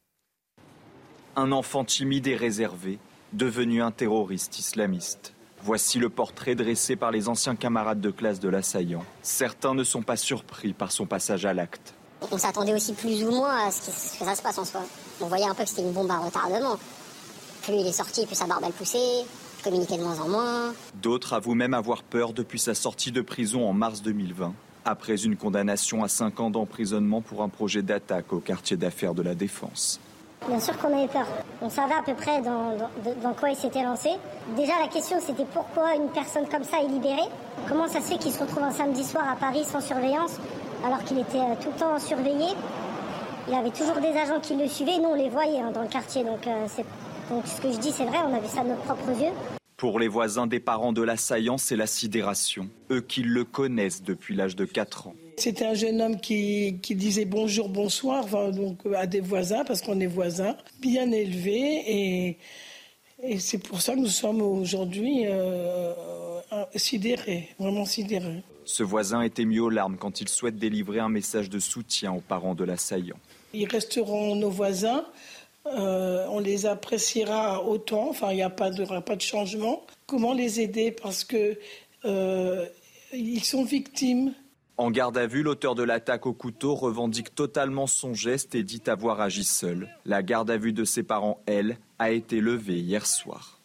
Un 1.35 1.51
enfant 1.51 1.85
timide 1.85 2.25
et 2.25 2.35
réservé, 2.35 2.97
devenu 3.33 3.83
un 3.83 3.91
terroriste 3.91 4.57
islamiste. 4.57 5.35
Voici 5.63 5.99
le 5.99 6.09
portrait 6.09 6.55
dressé 6.55 6.95
par 6.95 7.11
les 7.11 7.27
anciens 7.27 7.55
camarades 7.55 7.99
de 7.99 8.11
classe 8.11 8.39
de 8.39 8.47
l'assaillant. 8.47 9.03
Certains 9.21 9.73
ne 9.73 9.83
sont 9.83 10.01
pas 10.01 10.15
surpris 10.15 10.73
par 10.73 10.91
son 10.91 11.05
passage 11.05 11.45
à 11.45 11.53
l'acte. 11.53 11.93
On 12.31 12.37
s'attendait 12.37 12.73
aussi 12.73 12.93
plus 12.93 13.23
ou 13.23 13.31
moins 13.31 13.67
à 13.67 13.71
ce 13.71 13.81
que, 13.81 14.25
ça 14.25 14.35
se 14.35 14.41
passe 14.41 14.57
en 14.57 14.65
soi. 14.65 14.81
On 15.21 15.27
voyait 15.27 15.45
un 15.45 15.53
peu 15.53 15.63
que 15.63 15.69
c'était 15.69 15.81
une 15.81 15.91
bombe 15.91 16.11
à 16.11 16.19
retardement. 16.19 16.77
Plus 17.63 17.73
il 17.73 17.87
est 17.87 17.91
sorti, 17.91 18.25
plus 18.25 18.35
sa 18.35 18.45
barbe 18.45 18.63
elle 18.65 18.73
poussait, 18.73 19.25
communiquait 19.63 19.97
de 19.97 20.03
moins 20.03 20.19
en 20.19 20.29
moins. 20.29 20.73
D'autres 21.01 21.33
avouent 21.33 21.55
même 21.55 21.73
avoir 21.73 22.03
peur 22.03 22.33
depuis 22.33 22.59
sa 22.59 22.73
sortie 22.73 23.11
de 23.11 23.21
prison 23.21 23.67
en 23.67 23.73
mars 23.73 24.01
2020, 24.01 24.53
après 24.85 25.23
une 25.23 25.35
condamnation 25.35 26.03
à 26.03 26.07
5 26.07 26.39
ans 26.39 26.49
d'emprisonnement 26.49 27.21
pour 27.21 27.43
un 27.43 27.49
projet 27.49 27.81
d'attaque 27.81 28.31
au 28.31 28.39
quartier 28.39 28.77
d'affaires 28.77 29.13
de 29.13 29.21
la 29.21 29.35
Défense. 29.35 29.99
Bien 30.47 30.59
sûr 30.59 30.77
qu'on 30.77 30.97
avait 30.97 31.07
peur. 31.07 31.27
On 31.61 31.69
savait 31.69 31.93
à 31.93 32.01
peu 32.01 32.13
près 32.13 32.41
dans, 32.41 33.33
quoi 33.33 33.49
il 33.49 33.55
s'était 33.55 33.83
lancé. 33.83 34.09
Déjà, 34.55 34.73
la 34.81 34.87
question, 34.87 35.17
c'était 35.19 35.45
pourquoi 35.45 35.95
une 35.95 36.09
personne 36.09 36.47
comme 36.47 36.63
ça 36.63 36.81
est 36.81 36.87
libérée? 36.87 37.29
Comment 37.67 37.87
ça 37.87 38.01
se 38.01 38.11
fait 38.11 38.17
qu'il 38.17 38.31
se 38.31 38.39
retrouve 38.39 38.63
un 38.63 38.71
samedi 38.71 39.03
soir 39.03 39.25
à 39.29 39.35
Paris 39.35 39.63
sans 39.65 39.81
surveillance, 39.81 40.39
alors 40.85 41.03
qu'il 41.03 41.19
était 41.19 41.37
euh, 41.37 41.55
tout 41.61 41.69
le 41.69 41.79
temps 41.79 41.99
surveillé? 41.99 42.47
Il 43.47 43.53
avait 43.53 43.71
toujours 43.71 43.97
des 43.97 44.17
agents 44.17 44.39
qui 44.39 44.55
le 44.55 44.67
suivaient. 44.67 44.97
Nous, 44.97 45.09
on 45.09 45.15
les 45.15 45.29
voyait 45.29 45.59
hein, 45.59 45.71
dans 45.71 45.81
le 45.81 45.87
quartier. 45.87 46.23
Donc, 46.23 46.47
euh, 46.47 46.67
donc, 47.29 47.45
ce 47.45 47.61
que 47.61 47.71
je 47.71 47.77
dis, 47.77 47.91
c'est 47.91 48.05
vrai, 48.05 48.17
on 48.25 48.33
a 48.33 48.39
vu 48.39 48.47
ça 48.47 48.63
de 48.63 48.69
nos 48.69 48.75
propres 48.75 49.09
yeux. 49.21 49.33
Pour 49.75 49.99
les 49.99 50.07
voisins 50.07 50.47
des 50.47 50.59
parents 50.59 50.93
de 50.93 51.01
l'assaillant, 51.01 51.57
c'est 51.57 51.75
la 51.75 51.87
sidération. 51.87 52.69
Eux 52.91 53.01
qui 53.01 53.23
le 53.23 53.43
connaissent 53.43 54.03
depuis 54.03 54.35
l'âge 54.35 54.55
de 54.55 54.65
4 54.65 55.07
ans. 55.07 55.15
C'était 55.39 55.65
un 55.65 55.73
jeune 55.73 56.01
homme 56.01 56.19
qui, 56.19 56.73
disait 56.89 57.23
bonjour, 57.23 57.69
bonsoir 57.69 58.25
donc, 58.51 58.79
à 58.93 59.07
des 59.07 59.21
voisins, 59.21 59.63
parce 59.63 59.81
qu'on 59.81 59.99
est 60.01 60.05
voisins, 60.07 60.57
bien 60.81 61.11
élevé. 61.11 61.83
Et, 61.87 62.37
et 63.23 63.39
c'est 63.39 63.57
pour 63.57 63.81
ça 63.81 63.95
que 63.95 63.99
nous 63.99 64.07
sommes 64.07 64.41
aujourd'hui 64.41 65.23
euh, 65.25 65.93
sidérés, 66.75 67.47
vraiment 67.57 67.85
sidérés. 67.85 68.43
Ce 68.65 68.83
voisin 68.83 69.21
était 69.21 69.45
mis 69.45 69.59
aux 69.59 69.69
larmes 69.69 69.97
quand 69.97 70.19
il 70.19 70.27
souhaite 70.27 70.57
délivrer 70.57 70.99
un 70.99 71.09
message 71.09 71.49
de 71.49 71.59
soutien 71.59 72.11
aux 72.11 72.21
parents 72.21 72.53
de 72.53 72.65
l'assaillant. 72.65 73.17
Ils 73.53 73.67
resteront 73.67 74.35
nos 74.35 74.49
voisins. 74.49 75.05
Euh, 75.65 76.25
on 76.29 76.39
les 76.39 76.65
appréciera 76.65 77.63
autant. 77.63 78.09
Enfin, 78.09 78.31
il 78.31 78.35
n'y 78.35 78.41
a 78.41 78.49
pas 78.49 78.71
de, 78.71 78.85
pas 78.99 79.15
de 79.15 79.21
changement. 79.21 79.85
Comment 80.05 80.33
les 80.33 80.59
aider? 80.59 80.91
Parce 80.91 81.23
que 81.23 81.57
euh, 82.03 82.65
ils 83.13 83.43
sont 83.43 83.63
victimes 83.63 84.33
en 84.79 84.91
garde 84.91 85.17
à 85.17 85.27
vue, 85.27 85.43
l'auteur 85.43 85.75
de 85.75 85.83
l'attaque 85.83 86.25
au 86.25 86.33
couteau 86.33 86.73
revendique 86.73 87.35
totalement 87.35 87.85
son 87.85 88.13
geste 88.13 88.55
et 88.55 88.63
dit 88.63 88.81
avoir 88.87 89.19
agi 89.19 89.43
seul. 89.43 89.89
La 90.05 90.23
garde 90.23 90.49
à 90.49 90.57
vue 90.57 90.71
de 90.71 90.85
ses 90.85 91.03
parents, 91.03 91.43
elle, 91.45 91.77
a 91.99 92.11
été 92.11 92.39
levée 92.39 92.79
hier 92.79 93.05
soir. 93.05 93.59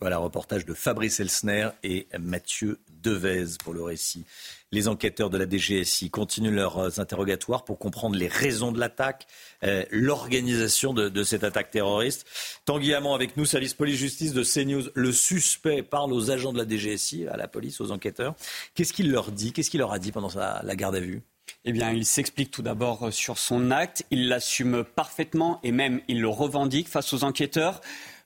Voilà, 0.00 0.18
reportage 0.18 0.66
de 0.66 0.74
Fabrice 0.74 1.18
Elsner 1.18 1.70
et 1.82 2.08
Mathieu 2.20 2.78
Devez 2.90 3.56
pour 3.64 3.72
le 3.72 3.82
récit. 3.82 4.26
Les 4.72 4.88
enquêteurs 4.88 5.30
de 5.30 5.38
la 5.38 5.48
DGSI 5.48 6.10
continuent 6.10 6.54
leurs 6.54 6.98
interrogatoires 6.98 7.64
pour 7.64 7.78
comprendre 7.78 8.16
les 8.16 8.26
raisons 8.26 8.72
de 8.72 8.80
l'attaque, 8.80 9.26
euh, 9.64 9.84
l'organisation 9.90 10.94
de, 10.94 11.22
cette 11.22 11.44
attaque 11.44 11.70
terroriste. 11.70 12.26
Tanguy 12.64 12.94
avec 12.94 13.36
nous, 13.36 13.44
service 13.44 13.74
police-justice 13.74 14.32
de 14.32 14.42
CNews. 14.42 14.90
Le 14.94 15.12
suspect 15.12 15.82
parle 15.82 16.12
aux 16.12 16.30
agents 16.30 16.52
de 16.52 16.58
la 16.58 16.66
DGSI, 16.66 17.28
à 17.28 17.36
la 17.36 17.48
police, 17.48 17.80
aux 17.80 17.90
enquêteurs. 17.90 18.34
Qu'est-ce 18.74 18.92
qu'il 18.92 19.12
leur 19.12 19.30
dit? 19.30 19.52
Qu'est-ce 19.52 19.70
qu'il 19.70 19.80
leur 19.80 19.92
a 19.92 19.98
dit 19.98 20.10
pendant 20.10 20.30
la 20.34 20.76
garde 20.76 20.96
à 20.96 21.00
vue? 21.00 21.22
Eh 21.64 21.72
bien, 21.72 21.92
il 21.92 22.04
s'explique 22.04 22.50
tout 22.50 22.62
d'abord 22.62 23.04
euh, 23.04 23.10
sur 23.10 23.38
son 23.38 23.70
acte, 23.70 24.04
il 24.10 24.28
l'assume 24.28 24.84
parfaitement 24.84 25.60
et 25.62 25.70
même 25.70 26.00
il 26.08 26.20
le 26.20 26.28
revendique 26.28 26.88
face 26.88 27.12
aux 27.12 27.22
enquêteurs. 27.22 27.80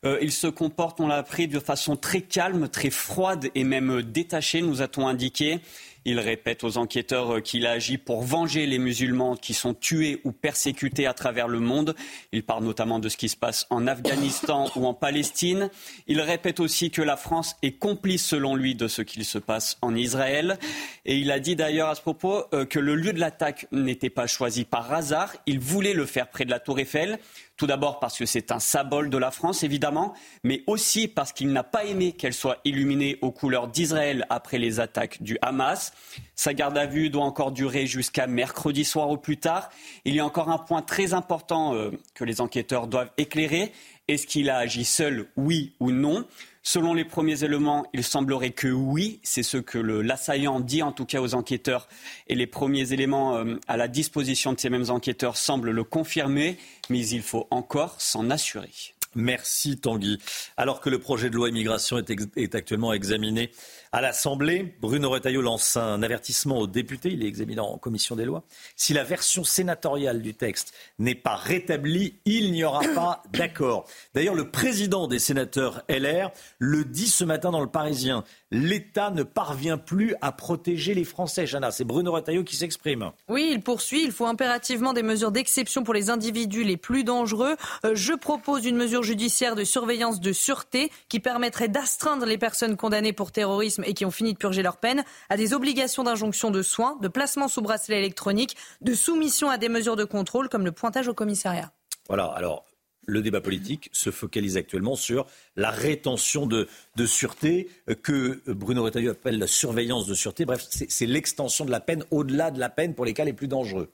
Euh, 0.05 0.19
il 0.23 0.33
se 0.33 0.47
comporte, 0.47 1.01
on 1.01 1.07
l'a 1.07 1.17
appris, 1.17 1.49
de 1.49 1.61
façon 1.61 1.97
très 1.97 2.23
calme, 2.23 2.69
très 2.69 2.91
froide 2.91 3.51
et 3.55 3.65
même 3.65 4.03
détachée, 4.03 4.63
nous 4.63 4.81
a-t-on 4.81 5.07
indiqué. 5.07 5.61
Il 6.09 6.21
répète 6.21 6.63
aux 6.63 6.79
enquêteurs 6.79 7.35
euh, 7.35 7.41
qu'il 7.41 7.67
a 7.67 7.73
agi 7.73 7.99
pour 7.99 8.23
venger 8.23 8.65
les 8.67 8.79
musulmans 8.79 9.35
qui 9.35 9.55
sont 9.55 9.75
tués 9.75 10.21
ou 10.23 10.31
persécutés 10.31 11.05
à 11.05 11.15
travers 11.15 11.49
le 11.49 11.59
monde. 11.59 11.97
Il 12.31 12.45
parle 12.45 12.63
notamment 12.63 13.01
de 13.01 13.09
ce 13.09 13.17
qui 13.17 13.29
se 13.29 13.37
passe 13.37 13.67
en 13.71 13.89
Afghanistan 13.89 14.71
ou 14.77 14.87
en 14.87 14.95
Palestine. 14.95 15.69
Il 16.07 16.21
répète 16.21 16.61
aussi 16.61 16.93
que 16.93 17.03
la 17.03 17.17
France 17.17 17.57
est 17.63 17.73
complice, 17.73 18.25
selon 18.25 18.55
lui, 18.55 18.77
de 18.77 18.87
ce 18.87 19.03
qu'il 19.03 19.25
se 19.25 19.39
passe 19.39 19.79
en 19.83 19.97
Israël. 19.97 20.61
Et 21.07 21.19
il 21.19 21.33
a 21.33 21.41
dit 21.41 21.57
d'ailleurs 21.57 21.89
à 21.89 21.97
ce 21.97 22.03
propos 22.03 22.45
euh, 22.55 22.65
que 22.65 22.79
le 22.79 22.95
lieu 22.95 23.13
de 23.13 23.19
l'attaque 23.19 23.67
n'était 23.73 24.09
pas 24.09 24.29
choisi 24.29 24.65
par 24.65 24.93
hasard. 24.93 25.33
Il 25.47 25.59
voulait 25.59 25.93
le 25.93 26.07
faire 26.07 26.29
près 26.29 26.45
de 26.45 26.51
la 26.51 26.61
Tour 26.61 26.79
Eiffel. 26.79 27.19
Tout 27.57 27.67
d'abord 27.67 28.01
parce 28.01 28.19
que 28.19 28.27
c'est 28.27 28.53
un 28.53 28.59
symbole 28.59 29.09
de 29.09 29.17
la 29.17 29.31
France, 29.31 29.63
évidemment, 29.63 30.13
mais 30.45 30.63
aussi 30.67 31.09
parce 31.09 31.33
qu'il 31.33 31.53
n'a 31.53 31.65
pas 31.65 31.85
aimé 31.85 32.13
qu'elle 32.13 32.35
soit 32.35 32.59
illuminée 32.65 33.19
aux 33.23 33.31
couleurs 33.31 33.69
d'Israël 33.69 34.27
après 34.29 34.59
les 34.59 34.79
attaques 34.79 35.23
du 35.23 35.39
Hamas. 35.41 35.93
Sa 36.35 36.55
garde 36.55 36.77
à 36.79 36.87
vue 36.87 37.11
doit 37.11 37.25
encore 37.25 37.53
durer 37.53 37.87
jusqu'à 37.87 38.27
mercredi 38.27 38.85
soir 38.85 39.11
au 39.11 39.17
plus 39.17 39.37
tard. 39.37 39.71
Il 40.05 40.15
y 40.15 40.21
a 40.21 40.25
encore 40.25 40.51
un 40.51 40.59
point 40.59 40.83
très 40.83 41.15
important 41.15 41.75
euh, 41.75 41.91
que 42.15 42.25
les 42.25 42.41
enquêteurs 42.41 42.87
doivent 42.87 43.11
éclairer. 43.17 43.73
Est-ce 44.09 44.27
qu'il 44.27 44.51
a 44.51 44.59
agi 44.59 44.85
seul, 44.85 45.27
oui 45.37 45.73
ou 45.81 45.91
non? 45.91 46.25
Selon 46.63 46.95
les 46.95 47.05
premiers 47.05 47.45
éléments, 47.45 47.87
il 47.93 48.03
semblerait 48.03 48.51
que 48.51 48.67
oui, 48.67 49.21
c'est 49.23 49.45
ce 49.45 49.57
que 49.57 49.79
l'assaillant 49.79 50.59
dit 50.59 50.83
en 50.83 50.91
tout 50.91 51.05
cas 51.05 51.21
aux 51.21 51.35
enquêteurs, 51.35 51.87
et 52.27 52.35
les 52.35 52.49
premiers 52.49 52.93
éléments 52.93 53.37
euh, 53.37 53.55
à 53.69 53.77
la 53.77 53.87
disposition 53.87 54.53
de 54.53 54.59
ces 54.59 54.69
mêmes 54.69 54.91
enquêteurs 54.91 55.37
semblent 55.37 55.71
le 55.71 55.85
confirmer, 55.85 56.59
mais 56.91 57.07
il 57.07 57.23
faut 57.23 57.47
encore 57.53 58.01
s'en 58.01 58.31
assurer. 58.31 58.73
Merci 59.15 59.79
Tanguy. 59.79 60.19
Alors 60.57 60.81
que 60.81 60.91
le 60.91 60.99
projet 60.99 61.31
de 61.31 61.37
loi 61.37 61.49
immigration 61.49 61.99
est 61.99 62.55
actuellement 62.55 62.93
examiné 62.93 63.51
à 63.97 64.03
l'Assemblée, 64.03 64.75
Bruno 64.83 65.09
Retailleau 65.09 65.41
lance 65.41 65.79
un 65.79 66.03
avertissement 66.03 66.59
aux 66.59 66.67
députés, 66.67 67.09
il 67.13 67.25
est 67.25 67.29
examiné 67.29 67.61
en 67.61 67.79
commission 67.79 68.15
des 68.15 68.27
lois. 68.27 68.45
Si 68.77 68.93
la 68.93 69.05
version 69.05 69.43
sénatoriale 69.43 70.21
du 70.21 70.35
texte 70.35 70.75
n'est 70.99 71.15
pas 71.15 71.35
rétablie, 71.35 72.17
il 72.27 72.53
n'y 72.53 72.63
aura 72.63 72.83
pas 72.95 73.23
d'accord. 73.33 73.87
D'ailleurs, 74.13 74.35
le 74.35 74.51
président 74.51 75.09
des 75.09 75.19
sénateurs 75.19 75.83
LR 75.89 76.31
le 76.59 76.85
dit 76.85 77.09
ce 77.09 77.25
matin 77.25 77.51
dans 77.51 77.63
le 77.63 77.69
Parisien. 77.69 78.23
L'État 78.51 79.11
ne 79.11 79.23
parvient 79.23 79.79
plus 79.79 80.15
à 80.21 80.31
protéger 80.31 80.93
les 80.93 81.05
Français. 81.05 81.47
Jana, 81.47 81.71
c'est 81.71 81.85
Bruno 81.85 82.13
Retailleau 82.13 82.45
qui 82.45 82.57
s'exprime. 82.57 83.13
Oui, 83.29 83.49
il 83.51 83.63
poursuit. 83.63 84.05
Il 84.05 84.13
faut 84.13 84.27
impérativement 84.27 84.93
des 84.93 85.03
mesures 85.03 85.33
d'exception 85.33 85.85
pour 85.85 85.95
les 85.95 86.11
individus 86.11 86.65
les 86.65 86.77
plus 86.77 87.03
dangereux. 87.03 87.57
Euh, 87.87 87.93
je 87.95 88.13
propose 88.13 88.67
une 88.67 88.77
mesure 88.77 89.03
judiciaire 89.03 89.57
de 89.57 89.65
surveillance 89.65 90.21
de 90.21 90.33
sûreté 90.35 90.93
qui 91.09 91.19
permettrait 91.19 91.69
d'astreindre 91.69 92.27
les 92.27 92.37
personnes 92.39 92.77
condamnées 92.77 93.15
pour 93.15 93.33
terrorisme 93.33 93.85
et 93.87 93.95
qui 93.95 94.05
ont 94.05 94.11
fini 94.11 94.33
de 94.33 94.39
purger 94.39 94.63
leur 94.63 94.77
peine 94.77 95.05
à 95.29 95.37
des 95.37 95.55
obligations 95.55 96.05
d'injonction 96.05 96.51
de 96.51 96.63
soins, 96.63 96.99
de 97.01 97.09
placement 97.09 97.49
sous 97.49 97.63
bracelet 97.63 97.99
électronique, 97.99 98.57
de 98.81 98.95
soumission 98.95 99.49
à 99.49 99.59
des 99.59 99.69
mesures 99.69 99.97
de 99.97 100.05
contrôle 100.05 100.49
comme 100.49 100.65
le 100.65 100.73
pointage 100.73 101.09
au 101.09 101.15
commissariat. 101.15 101.73
Voilà, 102.09 102.27
alors 102.27 102.65
le 103.07 103.23
débat 103.23 103.41
politique 103.41 103.89
se 103.93 104.11
focalise 104.11 104.57
actuellement 104.57 104.97
sur 104.97 105.27
la 105.55 105.71
rétention 105.71 106.47
de, 106.47 106.69
sûreté 107.07 107.69
euh, 107.89 107.95
que 107.95 108.43
Bruno 108.47 108.83
Retailleau 108.83 109.13
appelle 109.13 109.39
la 109.39 109.47
surveillance 109.47 110.07
de 110.07 110.15
sûreté. 110.15 110.45
Bref, 110.45 110.67
c'est 110.69 111.07
l'extension 111.07 111.65
de 111.65 111.71
la 111.71 111.81
peine 111.81 112.05
au-delà 112.11 112.51
de 112.51 112.59
la 112.59 112.69
peine 112.69 112.95
pour 112.95 113.05
les 113.05 113.15
cas 113.15 113.25
les 113.25 113.33
plus 113.33 113.49
dangereux. 113.49 113.93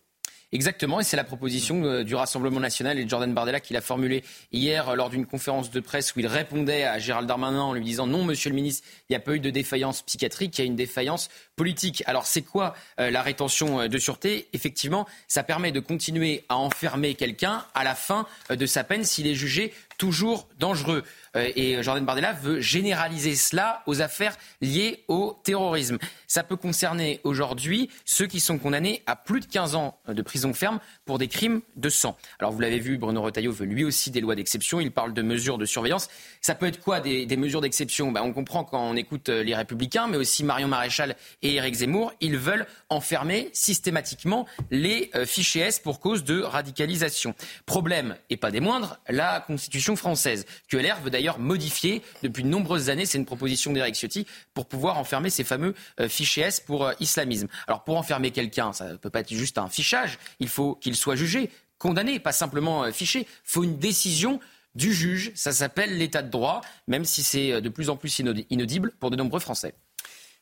Exactement, 0.55 1.01
et 1.01 1.03
c'est 1.03 1.17
la 1.17 1.25
proposition 1.25 1.83
euh, 1.85 2.05
du 2.05 2.15
Rassemblement 2.15 2.61
national 2.61 2.99
et 2.99 3.05
de 3.05 3.09
Jordan 3.09 3.33
Bardella 3.33 3.59
qu'il 3.59 3.75
a 3.79 3.81
formulée 3.81 4.23
hier 4.53 4.91
euh, 4.91 4.97
lors 4.97 5.09
d'une 5.09 5.25
conférence 5.25 5.71
de 5.71 5.81
presse 5.81 6.15
où 6.15 6.21
il 6.21 6.27
répondait 6.27 6.85
à 6.85 6.99
Gérald 6.99 7.27
Darmanin 7.27 7.63
en 7.63 7.73
lui 7.73 7.83
disant 7.83 8.07
non, 8.07 8.23
monsieur 8.23 8.51
le 8.51 8.57
ministre, 8.57 8.87
il 9.09 9.13
n'y 9.13 9.17
a 9.17 9.21
pas 9.21 9.33
eu 9.33 9.41
de 9.41 9.49
défaillance 9.49 10.03
psychiatrique, 10.03 10.59
il 10.59 10.61
y 10.61 10.65
a 10.65 10.67
une 10.67 10.77
défaillance 10.77 11.31
politique. 11.57 12.03
Alors 12.05 12.27
c'est 12.27 12.43
quoi 12.43 12.75
euh, 13.01 13.11
la 13.11 13.23
rétention 13.23 13.89
de 13.89 13.99
sûreté? 13.99 14.49
Effectivement, 14.53 15.07
ça 15.27 15.43
permet 15.43 15.73
de 15.73 15.81
continuer 15.81 16.45
à 16.51 16.59
enfermer 16.59 17.15
quelqu'un 17.15 17.65
à 17.75 17.83
la 17.83 17.95
fin 17.95 18.27
de 18.51 18.67
sa 18.67 18.85
peine 18.85 19.05
s'il 19.05 19.27
est 19.27 19.35
jugé 19.35 19.73
toujours 19.97 20.49
dangereux. 20.59 21.05
Euh, 21.37 21.51
et 21.57 21.83
Jordan 21.83 22.05
Bardella 22.05 22.33
veut 22.33 22.61
généraliser 22.61 23.35
cela 23.35 23.83
aux 23.87 24.03
affaires 24.03 24.37
liées 24.61 25.05
au 25.09 25.41
terrorisme. 25.45 25.99
Ça 26.27 26.43
peut 26.43 26.57
concerner 26.57 27.21
aujourd'hui 27.25 27.91
ceux 28.05 28.27
qui 28.27 28.41
sont 28.41 28.59
condamnés 28.59 29.03
à 29.07 29.17
plus 29.17 29.41
de 29.41 29.47
15 29.47 29.75
ans 29.75 29.99
de 30.09 30.23
prison 30.23 30.53
ferme 30.53 30.79
pour 31.05 31.19
des 31.19 31.29
crimes 31.29 31.63
de 31.77 31.89
sang. 31.89 32.17
Alors 32.39 32.53
vous 32.53 32.61
l'avez 32.61 32.79
vu, 32.79 32.97
Bruno 32.97 33.23
Retailleau 33.23 33.53
veut 33.53 33.67
lui 33.67 33.85
aussi 33.85 34.11
des 34.11 34.21
lois 34.21 34.35
d'exception. 34.35 34.81
Il 34.81 34.93
parle 34.93 35.13
de 35.13 35.23
mesures 35.23 35.59
de 35.59 35.67
surveillance. 35.67 36.09
Ça 36.41 36.55
peut 36.55 36.67
être 36.67 36.81
quoi 36.81 37.01
des, 37.01 37.27
mesures 37.37 37.61
d'exception? 37.61 38.13
Ben, 38.13 38.23
On 38.23 38.33
comprend 38.33 38.65
quand 38.65 38.83
on 38.83 38.97
écoute 38.97 39.29
euh, 39.29 39.43
les 39.43 39.55
Républicains, 39.55 40.07
mais 40.07 40.17
aussi 40.17 40.45
Marion 40.45 40.69
Maréchal 40.69 41.17
et 41.43 41.55
Éric 41.55 41.75
Zemmour. 41.75 42.13
Ils 42.21 42.37
veulent 42.37 42.67
enfermer 42.89 43.51
systématiquement 43.53 44.47
les 44.71 45.11
euh, 45.15 45.27
fichiers 45.27 45.63
S 45.63 45.81
pour 45.81 45.99
cause 45.99 46.25
de 46.25 46.41
radicalisation. 46.41 47.35
Problème, 47.67 48.17
et 48.31 48.37
pas 48.37 48.51
des 48.51 48.61
moindres, 48.61 48.99
la 49.09 49.41
Constitution 49.41 49.97
française, 49.97 50.47
que 50.69 50.77
LR 50.77 51.01
veut 51.01 51.11
d'ailleurs 51.11 51.39
modifier 51.39 52.03
depuis 52.23 52.45
de 52.45 52.49
nombreuses 52.49 52.91
années. 52.91 53.07
C'est 53.07 53.19
une 53.19 53.27
proposition 53.27 53.73
d'Éric 53.73 53.97
Ciotti 53.97 54.27
pour 54.55 54.67
pouvoir 54.67 54.99
enfermer 54.99 55.31
ces 55.31 55.45
fameux 55.45 55.75
euh, 56.01 56.09
fichiers 56.09 56.45
S 56.45 56.61
pour 56.61 56.91
islamisme. 57.01 57.49
Alors 57.67 57.83
pour 57.83 57.97
enfermer 57.97 58.31
quelqu'un, 58.31 58.73
ça 58.73 58.93
ne 58.93 58.97
peut 58.97 59.11
pas 59.11 59.21
être 59.21 59.35
juste 59.35 59.59
un 59.59 59.69
fichage. 59.69 60.19
Il 60.39 60.49
faut 60.49 60.77
qu'il 60.77 60.97
soit 61.03 61.17
jugé, 61.17 61.51
condamné, 61.79 62.19
pas 62.21 62.33
simplement 62.33 62.85
euh, 62.85 62.93
fiché. 62.93 63.27
Faut 63.45 63.65
une 63.65 63.79
décision 63.79 64.41
du 64.75 64.93
juge. 64.95 65.33
Ça 65.35 65.53
s'appelle 65.53 65.99
l'état 65.99 66.23
de 66.23 66.31
droit, 66.31 66.63
même 66.87 67.05
si 67.05 67.23
c'est 67.23 67.53
euh, 67.53 67.61
de 67.61 67.69
plus 67.69 67.91
en 67.91 67.97
plus 67.97 68.21
inaudible 68.51 68.93
pour 69.01 69.11
de 69.11 69.17
nombreux 69.17 69.41
Français. 69.41 69.75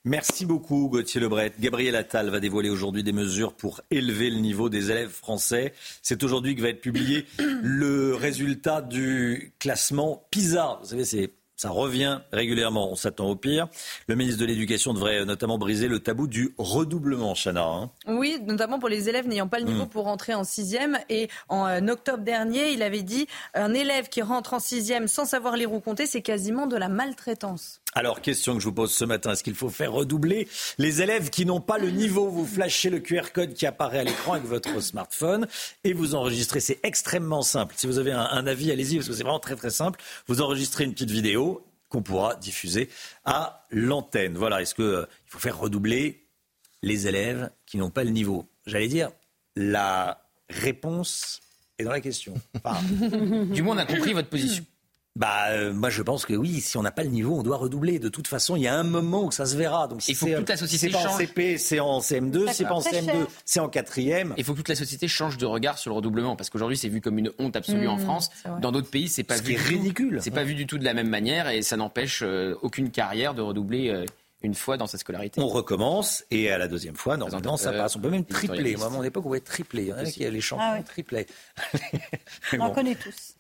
Merci 0.05 0.47
beaucoup 0.47 0.89
Gauthier 0.89 1.21
Lebret. 1.21 1.53
Gabriel 1.61 1.95
Attal 1.95 2.31
va 2.31 2.41
dévoiler 2.41 2.71
aujourd'hui 2.71 3.03
des 3.03 3.13
mesures 3.13 3.53
pour 3.53 3.83
élever 3.91 4.31
le 4.31 4.39
niveau 4.39 4.71
des 4.71 4.91
élèves 4.91 5.11
français. 5.11 5.75
C'est 6.01 6.23
aujourd'hui 6.23 6.57
que 6.57 6.63
va 6.63 6.71
être 6.71 6.81
publié 6.81 7.27
le 7.63 8.15
résultat 8.15 8.81
du 8.81 9.53
classement 9.59 10.27
PISA. 10.31 10.79
Vous 10.81 10.89
savez, 10.89 11.05
c'est 11.05 11.31
ça 11.61 11.69
revient 11.69 12.21
régulièrement. 12.33 12.91
On 12.91 12.95
s'attend 12.95 13.27
au 13.29 13.37
pire. 13.37 13.69
Le 14.07 14.15
ministre 14.15 14.41
de 14.41 14.47
l'Éducation 14.47 14.95
devrait 14.95 15.27
notamment 15.27 15.59
briser 15.59 15.89
le 15.89 15.99
tabou 15.99 16.27
du 16.27 16.55
redoublement, 16.57 17.35
Chana. 17.35 17.67
Hein. 17.67 17.91
oui, 18.09 18.39
notamment 18.47 18.79
pour 18.79 18.89
les 18.89 19.11
élèves 19.11 19.29
n'ayant 19.29 19.47
pas 19.47 19.59
le 19.59 19.67
niveau 19.67 19.85
hmm. 19.85 19.91
pour 19.91 20.05
rentrer 20.05 20.33
en 20.33 20.43
sixième. 20.43 20.99
Et 21.11 21.29
en 21.51 21.67
euh, 21.67 21.87
octobre 21.93 22.25
dernier, 22.25 22.73
il 22.73 22.83
avait 22.83 23.03
dit 23.03 23.27
un 23.53 23.75
élève 23.75 24.09
qui 24.09 24.23
rentre 24.23 24.55
en 24.55 24.59
sixième 24.59 25.07
sans 25.07 25.27
savoir 25.27 25.55
lire 25.55 25.71
ou 25.75 25.81
compter, 25.81 26.07
c'est 26.07 26.23
quasiment 26.23 26.67
de 26.67 26.77
la 26.77 26.89
maltraitance. 26.89 27.80
Alors, 27.93 28.21
question 28.21 28.55
que 28.55 28.61
je 28.61 28.67
vous 28.67 28.73
pose 28.73 28.93
ce 28.93 29.05
matin, 29.05 29.33
est-ce 29.33 29.43
qu'il 29.43 29.57
faut 29.57 29.69
faire 29.69 29.93
redoubler 29.93 30.49
les 30.79 31.03
élèves 31.03 31.29
qui 31.31 31.45
n'ont 31.45 31.61
pas 31.61 31.79
le 31.79 31.91
niveau? 31.91 32.29
Vous 32.29 32.47
flashez 32.47 32.89
le 32.89 33.01
QR 33.01 33.33
code 33.35 33.53
qui 33.53 33.67
apparaît 33.67 33.99
à 33.99 34.05
l'écran 34.05 34.35
avec 34.35 34.47
votre 34.47 34.81
smartphone 34.81 35.49
et 35.83 35.93
vous 35.93 36.15
enregistrez. 36.15 36.61
C'est 36.61 36.79
extrêmement 36.85 37.43
simple. 37.43 37.75
Si 37.77 37.89
vous 37.89 37.99
avez 37.99 38.13
un, 38.13 38.47
avis, 38.47 38.71
allez-y, 38.71 38.97
parce 38.97 39.09
que 39.09 39.15
c'est 39.15 39.25
vraiment 39.25 39.41
très 39.41 39.57
très 39.57 39.71
simple. 39.71 40.01
Vous 40.29 40.41
enregistrez 40.41 40.85
une 40.85 40.93
petite 40.93 41.11
vidéo 41.11 41.67
qu'on 41.89 42.03
pourra 42.03 42.37
diffuser 42.37 42.89
à 43.25 43.67
l'antenne. 43.71 44.37
Voilà, 44.37 44.63
est-ce 44.63 44.77
qu'il 44.77 44.85
euh, 44.85 45.07
faut 45.27 45.41
faire 45.41 45.59
redoubler 45.59 46.25
les 46.83 47.09
élèves 47.09 47.51
qui 47.67 47.77
n'ont 47.77 47.91
pas 47.91 48.05
le 48.05 48.11
niveau? 48.11 48.47
J'allais 48.67 48.87
dire, 48.87 49.11
la 49.57 50.23
réponse 50.49 51.41
est 51.81 51.85
dans 51.85 51.91
la 51.91 52.01
question. 52.01 52.35
du 53.51 53.63
moins, 53.63 53.75
on 53.75 53.79
a 53.79 53.87
compris 53.87 54.13
votre 54.13 54.29
position. 54.29 54.65
Bah, 55.17 55.49
euh, 55.49 55.73
moi 55.73 55.91
je 55.91 56.03
pense 56.03 56.25
que 56.25 56.35
oui, 56.35 56.61
si 56.61 56.77
on 56.77 56.83
n'a 56.83 56.93
pas 56.93 57.03
le 57.03 57.11
niveau, 57.11 57.37
on 57.37 57.43
doit 57.43 57.57
redoubler. 57.57 57.99
De 57.99 58.09
toute 58.09 58.29
façon, 58.29 58.55
il 58.55 58.63
y 58.63 58.69
a 58.69 58.77
un 58.77 58.85
moment 58.85 59.25
où 59.25 59.33
ça 59.33 59.45
se 59.45 59.57
verra. 59.57 59.89
Donc, 59.89 60.07
il 60.07 60.15
faut 60.15 60.27
que 60.27 60.37
toute 60.37 60.49
la 60.49 60.57
société 60.57 60.91
change. 60.91 61.03
C'est 61.03 61.09
pas 61.09 61.15
en 61.15 61.19
CP, 61.19 61.59
c'est 61.59 61.81
en 61.81 61.99
CM2, 61.99 62.53
c'est 62.53 62.65
pas 62.65 62.75
en 62.75 62.81
CM2, 62.81 63.27
c'est 63.45 63.61
en 63.61 63.69
quatrième. 63.69 64.35
Il 64.37 64.45
faut 64.45 64.53
que 64.53 64.59
toute 64.59 64.69
la 64.69 64.77
société 64.77 65.09
change 65.09 65.37
de 65.37 65.47
regard 65.47 65.79
sur 65.79 65.91
le 65.91 65.97
redoublement, 65.97 66.37
parce 66.37 66.49
qu'aujourd'hui 66.49 66.77
c'est 66.77 66.89
vu 66.89 67.01
comme 67.01 67.19
une 67.19 67.33
honte 67.39 67.57
absolue 67.57 67.89
en 67.89 67.97
mmh, 67.97 68.01
France. 68.01 68.31
Dans 68.61 68.71
d'autres 68.71 68.91
pays, 68.91 69.09
c'est 69.09 69.25
pas 69.25 69.37
Ce 69.37 69.43
vu. 69.43 69.55
Qui 69.55 69.55
est 69.55 69.63
ridicule. 69.63 70.21
C'est 70.23 70.31
pas 70.31 70.45
vu 70.45 70.55
du 70.55 70.67
tout 70.67 70.79
de 70.79 70.85
la 70.85 70.95
même 70.95 71.09
manière, 71.09 71.49
et 71.49 71.63
ça 71.63 71.77
n'empêche 71.77 72.23
euh, 72.23 72.55
aucune 72.63 72.91
carrière 72.91 73.35
de 73.35 73.43
redoubler. 73.43 73.91
Euh, 73.91 74.05
une 74.43 74.55
fois 74.55 74.79
dans 74.79 74.87
sa 74.87 74.97
scolarité. 74.97 75.39
On 75.39 75.49
recommence 75.49 76.25
et 76.31 76.51
à 76.51 76.57
la 76.57 76.67
deuxième 76.67 76.97
fois, 76.97 77.19
normalement, 77.19 77.59
ça 77.59 77.73
passe. 77.73 77.97
On 77.97 78.01
peut 78.01 78.09
même 78.09 78.25
tripler. 78.25 78.75
Moi, 78.75 78.87
à 78.87 78.89
mon 78.89 79.03
époque, 79.03 79.25
on 79.27 79.29
pouvait 79.29 79.41
tripler. 79.41 79.83
Il 79.83 79.89
y 79.89 79.93
en 79.93 79.99
a 79.99 80.05
qui 80.05 80.21
les 80.21 80.41
champions 80.41 80.65
ah 80.67 80.83
triplés. 80.83 81.27
On 82.59 82.71
connaît 82.71 82.95
tous. 82.95 83.35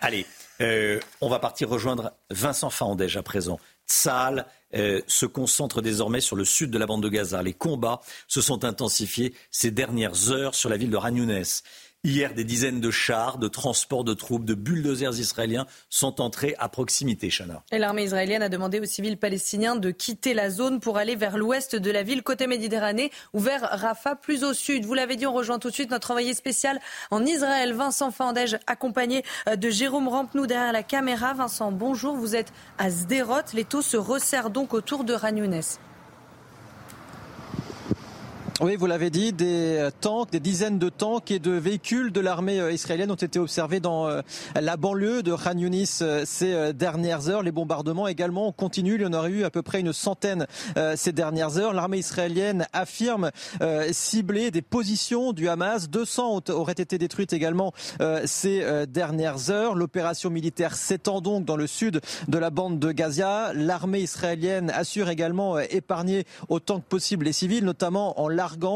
Allez, 0.00 0.26
euh, 0.60 1.00
on 1.20 1.28
va 1.28 1.38
partir 1.38 1.68
rejoindre 1.68 2.12
Vincent 2.30 2.70
Fandège 2.70 3.16
à 3.16 3.22
présent. 3.22 3.58
Tsal 3.86 4.46
euh, 4.74 5.00
se 5.06 5.26
concentre 5.26 5.80
désormais 5.80 6.20
sur 6.20 6.36
le 6.36 6.44
sud 6.44 6.70
de 6.70 6.78
la 6.78 6.86
bande 6.86 7.02
de 7.02 7.08
Gaza. 7.08 7.42
Les 7.42 7.52
combats 7.52 8.00
se 8.26 8.40
sont 8.40 8.64
intensifiés 8.64 9.34
ces 9.50 9.70
dernières 9.70 10.30
heures 10.30 10.54
sur 10.54 10.68
la 10.68 10.76
ville 10.76 10.90
de 10.90 10.96
Ranounès. 10.96 11.62
Hier, 12.06 12.34
des 12.34 12.44
dizaines 12.44 12.80
de 12.80 12.92
chars, 12.92 13.36
de 13.36 13.48
transports 13.48 14.04
de 14.04 14.14
troupes, 14.14 14.44
de 14.44 14.54
bulldozers 14.54 15.18
israéliens 15.18 15.66
sont 15.90 16.20
entrés 16.20 16.54
à 16.60 16.68
proximité, 16.68 17.30
Chana. 17.30 17.64
Et 17.72 17.78
l'armée 17.78 18.04
israélienne 18.04 18.44
a 18.44 18.48
demandé 18.48 18.78
aux 18.78 18.84
civils 18.84 19.16
palestiniens 19.16 19.74
de 19.74 19.90
quitter 19.90 20.32
la 20.32 20.48
zone 20.48 20.78
pour 20.78 20.98
aller 20.98 21.16
vers 21.16 21.36
l'ouest 21.36 21.74
de 21.74 21.90
la 21.90 22.04
ville, 22.04 22.22
côté 22.22 22.46
Méditerranée, 22.46 23.10
ou 23.32 23.40
vers 23.40 23.60
Rafah, 23.62 24.14
plus 24.14 24.44
au 24.44 24.54
sud. 24.54 24.84
Vous 24.84 24.94
l'avez 24.94 25.16
dit, 25.16 25.26
on 25.26 25.32
rejoint 25.32 25.58
tout 25.58 25.68
de 25.68 25.74
suite 25.74 25.90
notre 25.90 26.12
envoyé 26.12 26.32
spécial 26.32 26.78
en 27.10 27.26
Israël, 27.26 27.72
Vincent 27.72 28.12
Fandège, 28.12 28.56
accompagné 28.68 29.24
euh, 29.48 29.56
de 29.56 29.68
Jérôme 29.68 30.06
Rampenou 30.06 30.46
derrière 30.46 30.72
la 30.72 30.84
caméra. 30.84 31.34
Vincent, 31.34 31.72
bonjour, 31.72 32.14
vous 32.14 32.36
êtes 32.36 32.52
à 32.78 32.88
Sderot. 32.88 33.50
Les 33.52 33.64
taux 33.64 33.82
se 33.82 33.96
resserrent 33.96 34.50
donc 34.50 34.74
autour 34.74 35.02
de 35.02 35.12
Ragnounès. 35.12 35.80
Oui, 38.62 38.74
vous 38.76 38.86
l'avez 38.86 39.10
dit, 39.10 39.34
des 39.34 39.76
euh, 39.76 39.90
tanks, 40.00 40.30
des 40.30 40.40
dizaines 40.40 40.78
de 40.78 40.88
tanks 40.88 41.30
et 41.30 41.38
de 41.38 41.50
véhicules 41.50 42.10
de 42.10 42.20
l'armée 42.20 42.58
euh, 42.58 42.72
israélienne 42.72 43.10
ont 43.10 43.14
été 43.14 43.38
observés 43.38 43.80
dans 43.80 44.08
euh, 44.08 44.22
la 44.58 44.78
banlieue 44.78 45.22
de 45.22 45.34
Khan 45.34 45.58
Yunis 45.58 46.02
ces 46.24 46.72
dernières 46.72 47.28
heures. 47.28 47.42
Les 47.42 47.52
bombardements 47.52 48.08
également 48.08 48.52
continuent. 48.52 48.94
Il 48.94 49.02
y 49.02 49.06
en 49.06 49.12
aurait 49.12 49.28
eu 49.28 49.44
à 49.44 49.50
peu 49.50 49.60
près 49.60 49.80
une 49.80 49.92
centaine 49.92 50.46
ces 50.96 51.12
dernières 51.12 51.58
heures. 51.58 51.74
L'armée 51.74 51.98
israélienne 51.98 52.66
affirme 52.72 53.30
cibler 53.92 54.50
des 54.50 54.62
positions 54.62 55.32
du 55.32 55.48
Hamas. 55.48 55.88
200 55.88 56.50
auraient 56.50 56.72
été 56.72 56.98
détruites 56.98 57.32
également 57.32 57.72
ces 58.24 58.86
dernières 58.88 59.50
heures. 59.50 59.74
L'opération 59.74 60.30
militaire 60.30 60.76
s'étend 60.76 61.20
donc 61.20 61.44
dans 61.44 61.56
le 61.56 61.66
sud 61.66 62.00
de 62.28 62.38
la 62.38 62.50
bande 62.50 62.78
de 62.78 62.92
Gaza. 62.92 63.52
L'armée 63.54 64.00
israélienne 64.00 64.70
assure 64.70 65.08
également 65.08 65.58
épargner 65.58 66.24
autant 66.48 66.80
que 66.80 66.86
possible 66.86 67.24
les 67.26 67.32
civils, 67.32 67.64
notamment 67.64 68.20
en 68.20 68.28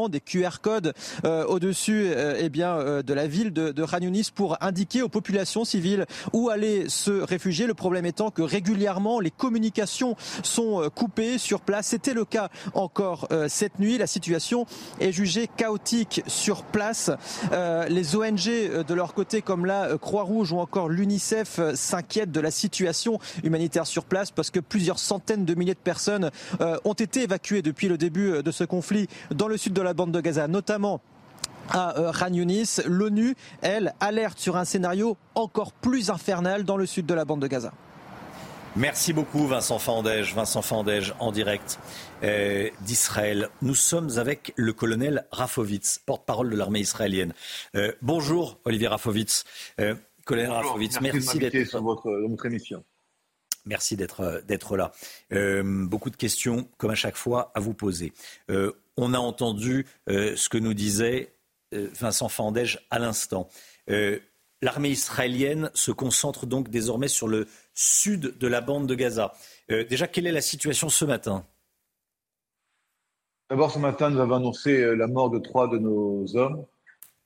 des 0.09 0.19
QR 0.19 0.59
codes 0.61 0.93
euh, 1.25 1.45
au-dessus 1.45 2.07
euh, 2.07 2.35
eh 2.37 2.49
bien, 2.49 2.75
euh, 2.75 3.03
de 3.03 3.13
la 3.13 3.27
ville 3.27 3.51
de, 3.53 3.71
de 3.71 3.85
pour 4.33 4.57
indiquer 4.61 5.01
aux 5.01 5.09
populations 5.09 5.65
civiles 5.65 6.05
où 6.33 6.49
aller 6.49 6.89
se 6.89 7.11
réfugier. 7.11 7.67
Le 7.67 7.73
problème 7.73 8.05
étant 8.05 8.31
que 8.31 8.41
régulièrement, 8.41 9.19
les 9.19 9.31
communications 9.31 10.15
sont 10.43 10.89
coupées 10.95 11.37
sur 11.37 11.61
place. 11.61 11.87
C'était 11.87 12.13
le 12.13 12.25
cas 12.25 12.49
encore 12.73 13.27
cette 13.47 13.79
nuit. 13.79 13.97
La 13.97 14.07
situation 14.07 14.65
est 14.99 15.11
jugée 15.11 15.47
chaotique 15.47 16.23
sur 16.27 16.63
place. 16.63 17.11
les 17.89 18.15
ONG 18.15 18.45
de 18.87 18.93
leur 18.93 19.13
côté, 19.13 19.41
comme 19.41 19.65
la 19.65 19.97
Croix-Rouge 19.97 20.53
ou 20.53 20.59
encore 20.59 20.87
l'UNICEF, 20.87 21.59
s'inquiètent 21.75 22.31
de 22.31 22.39
la 22.39 22.51
situation 22.51 23.19
humanitaire 23.43 23.85
sur 23.85 24.05
place 24.05 24.31
parce 24.31 24.51
que 24.51 24.59
plusieurs 24.59 24.99
centaines 24.99 25.45
de 25.45 25.53
milliers 25.53 25.73
de 25.73 25.79
personnes 25.79 26.31
ont 26.85 26.93
été 26.93 27.23
évacuées 27.23 27.61
depuis 27.61 27.89
le 27.89 27.97
début 27.97 28.41
de 28.41 28.51
ce 28.51 28.63
conflit 28.63 29.07
dans 29.31 29.47
le 29.47 29.57
sud 29.61 29.73
de 29.73 29.81
la 29.81 29.93
bande 29.93 30.11
de 30.11 30.21
Gaza, 30.21 30.47
notamment 30.47 31.01
à 31.69 31.97
euh, 31.99 32.11
Khan 32.11 32.33
Yunis. 32.33 32.77
L'ONU, 32.85 33.35
elle, 33.61 33.93
alerte 33.99 34.39
sur 34.39 34.57
un 34.57 34.65
scénario 34.65 35.17
encore 35.35 35.71
plus 35.71 36.09
infernal 36.09 36.63
dans 36.63 36.77
le 36.77 36.87
sud 36.87 37.05
de 37.05 37.13
la 37.13 37.25
bande 37.25 37.41
de 37.41 37.47
Gaza. 37.47 37.71
Merci 38.75 39.13
beaucoup 39.13 39.45
Vincent 39.47 39.77
Fandège, 39.77 40.33
Vincent 40.33 40.61
Fandège 40.61 41.13
en 41.19 41.31
direct 41.31 41.77
euh, 42.23 42.69
d'Israël. 42.81 43.49
Nous 43.61 43.75
sommes 43.75 44.17
avec 44.17 44.53
le 44.55 44.73
colonel 44.73 45.27
Rafovitz, 45.31 45.99
porte-parole 46.05 46.49
de 46.49 46.55
l'armée 46.55 46.79
israélienne. 46.79 47.33
Euh, 47.75 47.91
bonjour 48.01 48.57
Olivier 48.65 48.87
Rafovitz. 48.87 49.43
colonel 50.25 50.49
Rafovitz, 50.49 51.01
merci, 51.01 51.37
d'être 51.37 51.67
sur 51.67 51.83
votre, 51.83 52.09
votre 52.27 52.45
émission. 52.47 52.83
Merci 53.65 53.95
d'être 53.95 54.75
là. 54.75 54.91
beaucoup 55.63 56.09
de 56.09 56.15
questions, 56.15 56.67
comme 56.77 56.89
à 56.89 56.95
chaque 56.95 57.17
fois, 57.17 57.51
à 57.53 57.59
vous 57.59 57.75
poser. 57.75 58.11
On 59.03 59.15
a 59.15 59.17
entendu 59.17 59.87
euh, 60.09 60.35
ce 60.35 60.47
que 60.47 60.59
nous 60.59 60.75
disait 60.75 61.33
euh, 61.73 61.87
Vincent 61.99 62.29
Fandège 62.29 62.85
à 62.91 62.99
l'instant. 62.99 63.49
Euh, 63.89 64.19
l'armée 64.61 64.89
israélienne 64.89 65.71
se 65.73 65.89
concentre 65.89 66.45
donc 66.45 66.69
désormais 66.69 67.07
sur 67.07 67.27
le 67.27 67.47
sud 67.73 68.37
de 68.37 68.47
la 68.47 68.61
bande 68.61 68.85
de 68.85 68.93
Gaza. 68.93 69.33
Déjà, 69.69 70.05
quelle 70.07 70.27
est 70.27 70.31
la 70.31 70.41
situation 70.41 70.89
ce 70.89 71.05
matin? 71.05 71.45
D'abord, 73.49 73.71
ce 73.71 73.79
matin, 73.79 74.11
nous 74.11 74.19
avons 74.19 74.35
annoncé 74.35 74.95
la 74.95 75.07
mort 75.07 75.31
de 75.31 75.39
trois 75.39 75.67
de 75.67 75.79
nos 75.79 76.37
hommes 76.37 76.65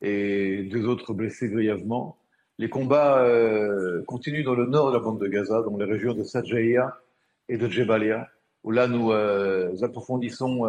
et 0.01 0.63
deux 0.71 0.85
autres 0.85 1.13
blessés 1.13 1.49
grièvement. 1.49 2.17
Les 2.57 2.69
combats 2.69 3.27
continuent 4.07 4.45
dans 4.45 4.53
le 4.53 4.67
nord 4.67 4.91
de 4.91 4.93
la 4.93 4.99
bande 5.03 5.19
de 5.19 5.27
Gaza, 5.27 5.61
dans 5.63 5.75
les 5.75 5.85
régions 5.85 6.13
de 6.13 6.23
Sajaya 6.23 6.95
et 7.49 7.57
de 7.57 7.67
Jebalia, 7.67 8.29
où 8.63 8.71
là 8.71 8.87
nous 8.87 9.11
approfondissons 9.83 10.67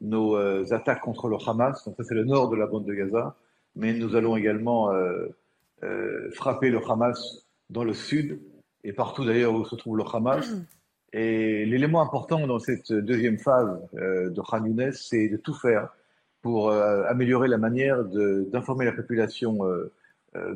nos 0.00 0.36
attaques 0.72 1.00
contre 1.00 1.28
le 1.28 1.36
Hamas. 1.46 1.84
Donc 1.84 1.96
ça, 1.96 2.04
c'est 2.04 2.14
le 2.14 2.24
nord 2.24 2.48
de 2.50 2.56
la 2.56 2.66
bande 2.66 2.84
de 2.84 2.94
Gaza. 2.94 3.36
Mais 3.76 3.92
nous 3.92 4.16
allons 4.16 4.36
également 4.36 4.90
frapper 6.32 6.70
le 6.70 6.80
Hamas 6.88 7.46
dans 7.70 7.84
le 7.84 7.94
sud 7.94 8.40
et 8.84 8.92
partout 8.92 9.24
d'ailleurs 9.24 9.54
où 9.54 9.64
se 9.64 9.76
trouve 9.76 9.96
le 9.96 10.04
Hamas. 10.12 10.46
Et 11.12 11.64
l'élément 11.64 12.02
important 12.02 12.46
dans 12.46 12.58
cette 12.58 12.92
deuxième 12.92 13.38
phase 13.38 13.80
euh, 13.94 14.30
de 14.30 14.40
Khan 14.40 14.64
Younes, 14.64 14.92
c'est 14.92 15.28
de 15.28 15.36
tout 15.36 15.54
faire 15.54 15.88
pour 16.42 16.70
euh, 16.70 17.04
améliorer 17.08 17.48
la 17.48 17.58
manière 17.58 18.04
d'informer 18.04 18.84
la 18.84 18.92
population 18.92 19.58
euh, 19.64 19.92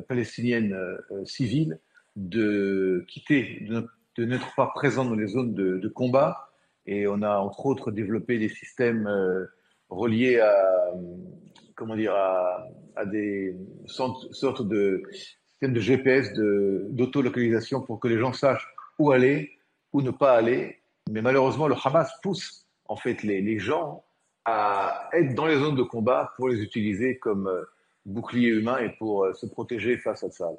palestinienne 0.07 0.77
civile 1.25 1.79
de 2.15 3.03
quitter, 3.07 3.67
de, 3.67 4.25
n'être 4.25 4.53
pas 4.55 4.67
présent 4.67 5.03
dans 5.03 5.15
les 5.15 5.27
zones 5.27 5.55
de, 5.55 5.79
de, 5.79 5.87
combat. 5.87 6.52
Et 6.85 7.07
on 7.07 7.21
a 7.21 7.37
entre 7.37 7.65
autres 7.65 7.91
développé 7.91 8.39
des 8.39 8.49
systèmes 8.49 9.09
reliés 9.89 10.39
à, 10.39 10.91
comment 11.75 11.95
dire, 11.95 12.13
à, 12.13 12.67
à 12.95 13.05
des 13.05 13.55
sortes 13.85 14.67
de 14.67 15.03
systèmes 15.51 15.73
de 15.73 15.79
GPS, 15.79 16.33
d'autolocalisation 16.33 17.81
pour 17.81 17.99
que 17.99 18.07
les 18.07 18.19
gens 18.19 18.33
sachent 18.33 18.67
où 18.99 19.11
aller 19.11 19.51
ou 19.91 20.01
ne 20.01 20.11
pas 20.11 20.33
aller. 20.33 20.79
Mais 21.09 21.21
malheureusement, 21.21 21.67
le 21.67 21.75
Hamas 21.81 22.11
pousse 22.21 22.67
en 22.87 22.95
fait 22.95 23.23
les, 23.23 23.59
gens 23.59 24.03
à 24.45 25.09
être 25.13 25.35
dans 25.35 25.45
les 25.45 25.57
zones 25.57 25.75
de 25.75 25.83
combat 25.83 26.33
pour 26.35 26.49
les 26.49 26.61
utiliser 26.61 27.17
comme 27.17 27.47
euh, 27.47 27.63
bouclier 28.05 28.49
humain 28.49 28.77
et 28.79 28.89
pour 28.97 29.23
euh, 29.23 29.33
se 29.33 29.45
protéger 29.45 29.97
face 29.97 30.23
à 30.23 30.31
ça. 30.31 30.49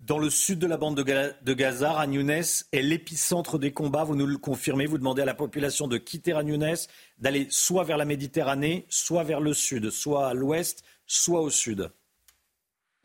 Dans 0.00 0.18
le 0.18 0.28
sud 0.28 0.58
de 0.58 0.66
la 0.66 0.76
bande 0.76 0.96
de 0.96 1.54
Gaza, 1.54 1.92
Ragnounès 1.92 2.68
est 2.72 2.82
l'épicentre 2.82 3.58
des 3.58 3.72
combats. 3.72 4.04
Vous 4.04 4.16
nous 4.16 4.26
le 4.26 4.36
confirmez. 4.36 4.86
Vous 4.86 4.98
demandez 4.98 5.22
à 5.22 5.24
la 5.24 5.34
population 5.34 5.88
de 5.88 5.96
quitter 5.96 6.34
Ragnounès, 6.34 6.88
d'aller 7.18 7.46
soit 7.48 7.84
vers 7.84 7.96
la 7.96 8.04
Méditerranée, 8.04 8.84
soit 8.90 9.22
vers 9.22 9.40
le 9.40 9.54
sud, 9.54 9.90
soit 9.90 10.28
à 10.28 10.34
l'ouest, 10.34 10.84
soit 11.06 11.40
au 11.40 11.48
sud. 11.48 11.90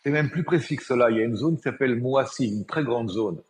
C'est 0.03 0.09
même 0.09 0.29
plus 0.29 0.43
précis 0.43 0.75
que 0.75 0.83
cela. 0.83 1.09
Il 1.09 1.17
y 1.17 1.21
a 1.21 1.23
une 1.23 1.35
zone 1.35 1.57
qui 1.57 1.63
s'appelle 1.63 1.95
Moassi, 1.95 2.47
une 2.47 2.65
très 2.65 2.83
grande 2.83 3.09
zone, 3.09 3.41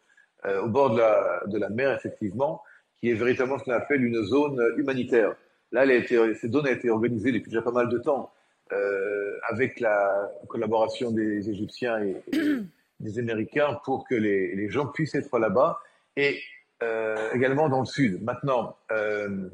euh, 0.45 0.61
au 0.61 0.69
bord 0.69 0.91
de 0.91 0.99
la, 0.99 1.41
de 1.47 1.57
la, 1.57 1.69
mer, 1.69 1.95
effectivement, 1.95 2.61
qui 2.99 3.09
est 3.09 3.13
véritablement 3.13 3.57
ce 3.57 3.63
qu'on 3.63 3.71
appelle 3.71 4.03
une 4.03 4.23
zone 4.23 4.59
humanitaire. 4.77 5.35
Là, 5.71 5.83
elle 5.83 5.91
a 5.91 5.95
été, 5.95 6.33
cette 6.35 6.51
zone 6.51 6.67
a 6.67 6.71
été 6.71 6.89
organisée 6.89 7.31
depuis 7.31 7.49
déjà 7.49 7.61
pas 7.61 7.71
mal 7.71 7.89
de 7.89 7.97
temps, 7.99 8.31
euh, 8.71 9.37
avec 9.47 9.79
la 9.79 10.31
collaboration 10.47 11.11
des 11.11 11.49
Égyptiens 11.49 12.03
et, 12.03 12.15
des 12.99 13.19
Américains 13.19 13.79
pour 13.85 14.07
que 14.07 14.15
les, 14.15 14.69
gens 14.69 14.87
puissent 14.87 15.15
être 15.15 15.39
là-bas, 15.39 15.79
et 16.15 16.41
euh, 16.83 17.31
également 17.33 17.69
dans 17.69 17.79
le 17.79 17.85
sud. 17.85 18.21
Maintenant, 18.23 18.77
euh, 18.91 19.49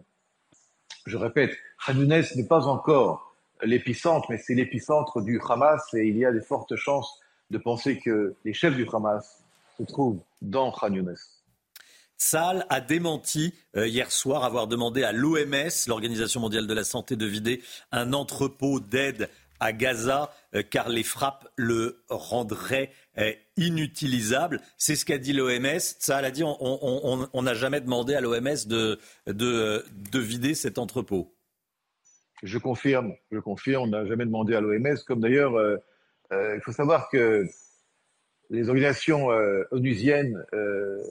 je 1.06 1.18
répète, 1.18 1.56
Hanounes 1.86 2.24
n'est 2.36 2.48
pas 2.48 2.68
encore 2.68 3.36
l'épicentre, 3.64 4.28
mais 4.30 4.38
c'est 4.38 4.56
l'épicentre 4.56 5.22
du 5.22 5.40
Hamas, 5.48 5.82
et 5.94 6.08
il 6.08 6.18
y 6.18 6.26
a 6.26 6.32
de 6.32 6.40
fortes 6.40 6.76
chances 6.76 7.20
de 7.52 7.58
penser 7.58 8.00
que 8.00 8.36
les 8.44 8.54
chefs 8.54 8.76
du 8.76 8.88
Hamas 8.92 9.44
se 9.78 9.84
trouve 9.84 10.20
dans 10.42 10.72
Khan 10.72 10.94
Younes. 10.94 11.16
Sal 12.18 12.66
a 12.70 12.80
démenti 12.80 13.54
euh, 13.76 13.88
hier 13.88 14.10
soir 14.10 14.46
avoir 14.46 14.68
demandé 14.68 15.04
à 15.04 15.12
l'OMS, 15.12 15.88
l'Organisation 15.88 16.40
mondiale 16.40 16.66
de 16.66 16.74
la 16.74 16.86
santé, 16.86 17.16
de 17.18 17.26
vider 17.26 17.62
un 17.92 18.14
entrepôt 18.14 18.80
d'aide 18.80 19.30
à 19.60 19.74
Gaza 19.74 20.32
euh, 20.54 20.64
car 20.64 20.90
les 20.90 21.04
frappes 21.04 21.48
le 21.56 22.04
rendraient 22.10 22.92
euh, 23.18 23.32
inutilisable. 23.58 24.62
C'est 24.78 24.96
ce 24.96 25.06
qu'a 25.06 25.18
dit 25.18 25.34
l'OMS. 25.34 25.80
Sal 25.80 26.26
a 26.26 26.32
dit 26.32 26.44
on 26.44 27.42
n'a 27.42 27.54
jamais 27.54 27.82
demandé 27.82 28.16
à 28.16 28.22
l'OMS 28.22 28.68
de, 28.68 29.00
de, 29.28 29.86
de, 30.12 30.20
vider 30.20 30.56
cet 30.56 30.78
entrepôt. 30.78 31.34
Je 32.44 32.58
confirme, 32.58 33.14
je 33.32 33.40
confirme, 33.40 33.84
on 33.84 33.88
n'a 33.88 34.06
jamais 34.06 34.26
demandé 34.26 34.56
à 34.56 34.62
l'OMS, 34.62 34.98
comme 35.08 35.22
d'ailleurs, 35.22 35.54
il 36.32 36.60
faut 36.64 36.74
savoir 36.74 37.10
que 37.10 37.48
les 38.50 38.70
organisations 38.70 39.32
euh, 39.32 39.64
onusiennes 39.72 40.44
euh, 40.54 41.02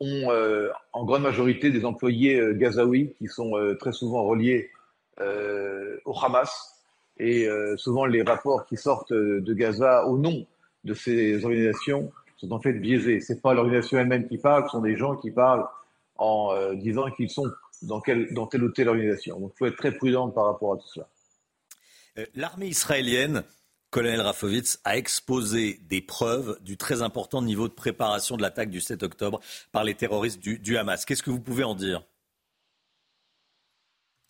ont 0.00 0.30
euh, 0.30 0.70
en 0.92 1.04
grande 1.04 1.22
majorité 1.22 1.70
des 1.70 1.84
employés 1.84 2.40
gazaouis 2.54 3.14
qui 3.18 3.26
sont 3.26 3.52
très 3.80 3.92
souvent 3.92 4.24
reliés 4.24 4.70
au 5.18 6.14
Hamas. 6.22 6.75
Et 7.18 7.48
souvent, 7.76 8.04
les 8.04 8.22
rapports 8.22 8.66
qui 8.66 8.76
sortent 8.76 9.12
de 9.12 9.54
Gaza 9.54 10.06
au 10.06 10.18
nom 10.18 10.46
de 10.84 10.94
ces 10.94 11.42
organisations 11.44 12.12
sont 12.36 12.52
en 12.52 12.60
fait 12.60 12.74
biaisés. 12.74 13.20
Ce 13.20 13.32
n'est 13.32 13.40
pas 13.40 13.54
l'organisation 13.54 13.98
elle-même 13.98 14.28
qui 14.28 14.38
parle, 14.38 14.64
ce 14.64 14.72
sont 14.72 14.82
des 14.82 14.96
gens 14.96 15.16
qui 15.16 15.30
parlent 15.30 15.66
en 16.18 16.74
disant 16.74 17.10
qu'ils 17.10 17.30
sont 17.30 17.50
dans, 17.82 18.02
dans 18.32 18.46
telle 18.46 18.64
ou 18.64 18.68
telle 18.70 18.88
organisation. 18.88 19.40
Donc 19.40 19.52
il 19.54 19.58
faut 19.58 19.66
être 19.66 19.76
très 19.76 19.92
prudent 19.92 20.28
par 20.28 20.44
rapport 20.44 20.74
à 20.74 20.76
tout 20.76 20.88
cela. 20.88 21.08
L'armée 22.34 22.68
israélienne 22.68 23.44
colonel 23.90 24.20
Rafovitz 24.20 24.78
a 24.84 24.96
exposé 24.96 25.80
des 25.88 26.00
preuves 26.00 26.58
du 26.60 26.76
très 26.76 27.02
important 27.02 27.42
niveau 27.42 27.68
de 27.68 27.72
préparation 27.72 28.36
de 28.36 28.42
l'attaque 28.42 28.70
du 28.70 28.80
7 28.80 29.02
octobre 29.02 29.40
par 29.72 29.84
les 29.84 29.94
terroristes 29.94 30.38
du, 30.38 30.76
Hamas. 30.76 31.04
Qu'est-ce 31.04 31.22
que 31.22 31.30
vous 31.30 31.40
pouvez 31.40 31.64
en 31.64 31.74
dire? 31.74 32.02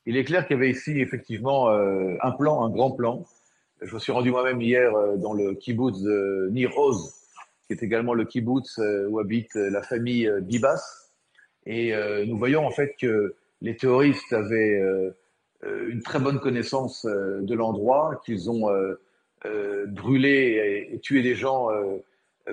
Il 0.06 0.16
est 0.16 0.24
clair 0.24 0.46
qu'il 0.46 0.54
y 0.54 0.58
avait 0.58 0.70
ici 0.70 1.00
effectivement 1.00 1.68
euh, 1.70 2.14
un 2.22 2.30
plan, 2.30 2.64
un 2.64 2.70
grand 2.70 2.92
plan. 2.92 3.26
Je 3.82 3.92
me 3.92 3.98
suis 3.98 4.12
rendu 4.12 4.30
moi-même 4.30 4.62
hier 4.62 4.94
euh, 4.94 5.16
dans 5.16 5.34
le 5.34 5.54
kibbutz 5.54 6.00
de 6.00 6.48
Nir 6.52 6.78
Oz, 6.78 7.12
qui 7.66 7.72
est 7.72 7.82
également 7.82 8.14
le 8.14 8.24
kibbutz 8.24 8.78
euh, 8.78 9.08
où 9.08 9.18
habite 9.18 9.54
la 9.56 9.82
famille 9.82 10.30
Bibas. 10.42 10.80
Et 11.68 11.92
nous 12.28 12.38
voyons 12.38 12.64
en 12.64 12.70
fait 12.70 12.94
que 13.00 13.34
les 13.60 13.76
terroristes 13.76 14.32
avaient 14.32 14.80
une 15.64 16.00
très 16.00 16.20
bonne 16.20 16.38
connaissance 16.38 17.04
de 17.04 17.54
l'endroit, 17.56 18.22
qu'ils 18.24 18.48
ont 18.48 18.70
brûlé 19.88 20.88
et, 20.92 21.00
tué 21.00 21.22
des 21.22 21.34
gens 21.34 21.70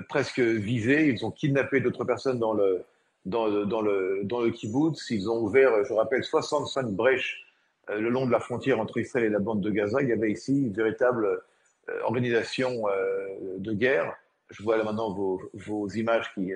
presque 0.08 0.40
visés. 0.40 1.10
Ils 1.10 1.24
ont 1.24 1.30
kidnappé 1.30 1.78
d'autres 1.78 2.04
personnes 2.04 2.40
dans 2.40 2.54
le, 2.54 2.84
dans 3.24 3.46
le, 3.46 3.66
dans, 3.66 3.80
le, 3.80 4.22
dans 4.24 4.40
le 4.40 4.50
kibbutz. 4.50 5.10
Ils 5.10 5.30
ont 5.30 5.40
ouvert, 5.40 5.84
je 5.84 5.92
rappelle, 5.92 6.24
65 6.24 6.88
brèches 6.88 7.44
euh, 7.90 7.98
le 7.98 8.10
long 8.10 8.26
de 8.26 8.32
la 8.32 8.40
frontière 8.40 8.80
entre 8.80 8.98
Israël 8.98 9.26
et 9.26 9.30
la 9.30 9.38
bande 9.38 9.60
de 9.60 9.70
Gaza. 9.70 10.02
Il 10.02 10.08
y 10.08 10.12
avait 10.12 10.32
ici 10.32 10.52
une 10.52 10.72
véritable 10.72 11.42
organisation 12.04 12.84
de 13.58 13.72
guerre. 13.74 14.16
Je 14.48 14.62
vois 14.62 14.78
là 14.78 14.84
maintenant 14.84 15.12
vos, 15.12 15.38
vos 15.52 15.86
images 15.88 16.32
qui, 16.32 16.50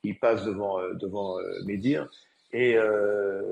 qui 0.00 0.14
passent 0.14 0.44
devant, 0.44 0.78
devant 0.94 1.38
mes 1.64 1.76
dires. 1.76 2.08
Et 2.52 2.76
euh, 2.76 3.42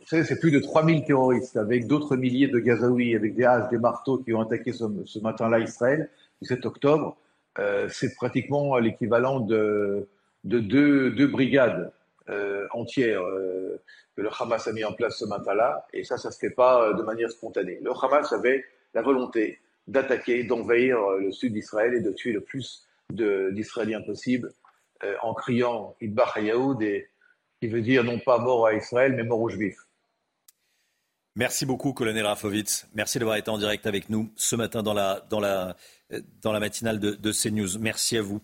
vous 0.00 0.06
savez, 0.06 0.24
c'est 0.24 0.38
plus 0.38 0.50
de 0.50 0.58
3000 0.58 1.04
terroristes, 1.04 1.56
avec 1.56 1.86
d'autres 1.86 2.16
milliers 2.16 2.48
de 2.48 2.58
Gazaouis, 2.58 3.14
avec 3.14 3.34
des 3.34 3.44
haches, 3.44 3.70
des 3.70 3.78
marteaux 3.78 4.18
qui 4.18 4.34
ont 4.34 4.40
attaqué 4.40 4.72
ce, 4.72 4.84
ce 5.06 5.18
matin-là 5.20 5.60
Israël, 5.60 6.10
le 6.42 6.46
7 6.46 6.66
octobre. 6.66 7.16
Euh, 7.58 7.88
c'est 7.90 8.14
pratiquement 8.14 8.76
l'équivalent 8.78 9.40
de, 9.40 10.08
de 10.48 10.60
deux, 10.60 11.26
brigades 11.26 11.92
euh, 12.28 12.66
entières 12.72 13.22
euh, 13.22 13.80
que 14.16 14.22
le 14.22 14.30
Hamas 14.38 14.66
a 14.66 14.72
mis 14.72 14.84
en 14.84 14.92
place 14.92 15.18
ce 15.18 15.24
matin-là. 15.24 15.86
Et 15.92 16.04
ça, 16.04 16.16
ça 16.16 16.30
se 16.30 16.38
fait 16.38 16.50
pas 16.50 16.92
de 16.92 17.02
manière 17.02 17.30
spontanée. 17.30 17.78
Le 17.82 17.92
Hamas 17.92 18.32
avait 18.32 18.64
la 18.94 19.02
volonté 19.02 19.60
d'attaquer, 19.86 20.44
d'envahir 20.44 20.98
le 21.18 21.32
sud 21.32 21.52
d'Israël 21.52 21.94
et 21.94 22.00
de 22.00 22.12
tuer 22.12 22.32
le 22.32 22.40
plus 22.40 22.86
d'Israéliens 23.10 24.02
possible 24.02 24.52
euh, 25.04 25.14
en 25.22 25.34
criant 25.34 25.96
«Idbach 26.00 26.36
Yahoud» 26.36 26.82
et 26.82 27.08
qui 27.60 27.68
veut 27.68 27.80
dire 27.80 28.04
non 28.04 28.18
pas 28.18 28.38
mort 28.38 28.66
à 28.66 28.74
Israël, 28.74 29.14
mais 29.14 29.22
mort 29.22 29.40
aux 29.40 29.48
Juifs. 29.48 29.78
Merci 31.34 31.66
beaucoup, 31.66 31.92
colonel 31.92 32.26
Rafovitz. 32.26 32.86
Merci 32.94 33.18
d'avoir 33.18 33.36
été 33.36 33.48
en 33.50 33.58
direct 33.58 33.86
avec 33.86 34.10
nous 34.10 34.30
ce 34.36 34.56
matin 34.56 34.82
dans 34.82 34.92
la 34.92 35.24
matinale 36.44 36.98
de, 36.98 37.12
de 37.12 37.32
CNews. 37.32 37.78
Merci 37.78 38.16
à 38.16 38.22
vous. 38.22 38.42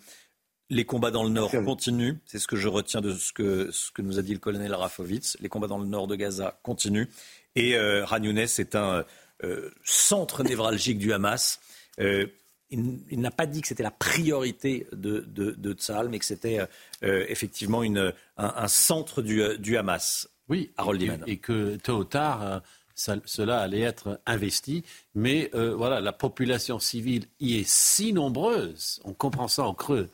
Les 0.74 0.84
combats 0.84 1.12
dans 1.12 1.22
le 1.22 1.30
Nord 1.30 1.52
continuent. 1.64 2.16
C'est 2.26 2.40
ce 2.40 2.48
que 2.48 2.56
je 2.56 2.66
retiens 2.66 3.00
de 3.00 3.12
ce 3.12 3.32
que, 3.32 3.70
ce 3.70 3.92
que 3.92 4.02
nous 4.02 4.18
a 4.18 4.22
dit 4.22 4.32
le 4.32 4.40
colonel 4.40 4.74
Rafovitz. 4.74 5.36
Les 5.40 5.48
combats 5.48 5.68
dans 5.68 5.78
le 5.78 5.86
Nord 5.86 6.08
de 6.08 6.16
Gaza 6.16 6.58
continuent. 6.64 7.06
Et 7.54 7.76
euh, 7.76 8.04
est 8.04 8.74
un 8.74 9.04
euh, 9.44 9.70
centre 9.84 10.42
névralgique 10.42 10.98
du 10.98 11.12
Hamas. 11.12 11.60
Euh, 12.00 12.26
il, 12.70 13.20
n'a 13.20 13.30
pas 13.30 13.46
dit 13.46 13.60
que 13.60 13.68
c'était 13.68 13.84
la 13.84 13.92
priorité 13.92 14.88
de, 14.90 15.20
de, 15.20 15.52
de 15.52 16.08
mais 16.08 16.18
que 16.18 16.24
c'était 16.24 16.58
euh, 17.04 17.24
effectivement 17.28 17.84
une, 17.84 18.12
un, 18.36 18.66
centre 18.66 19.22
du, 19.22 19.56
du, 19.58 19.76
Hamas. 19.76 20.28
Oui, 20.48 20.72
et, 21.00 21.32
et, 21.32 21.36
que 21.36 21.76
tôt 21.76 21.98
ou 21.98 22.04
tard, 22.04 22.62
cela 22.94 23.60
allait 23.60 23.80
être 23.80 24.20
investi. 24.26 24.84
Mais 25.14 25.50
euh, 25.54 25.74
voilà, 25.74 26.00
la 26.00 26.12
population 26.12 26.78
civile 26.78 27.26
y 27.40 27.58
est 27.58 27.68
si 27.68 28.12
nombreuse, 28.12 29.00
on 29.04 29.12
comprend 29.12 29.48
ça 29.48 29.64
en 29.64 29.74
creux, 29.74 30.08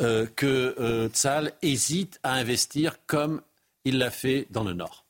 euh, 0.00 0.26
que 0.36 0.74
euh, 0.78 1.08
Tzal 1.08 1.52
hésite 1.62 2.18
à 2.22 2.34
investir 2.34 2.96
comme 3.06 3.42
il 3.84 3.98
l'a 3.98 4.10
fait 4.10 4.46
dans 4.50 4.64
le 4.64 4.72
Nord. 4.72 5.04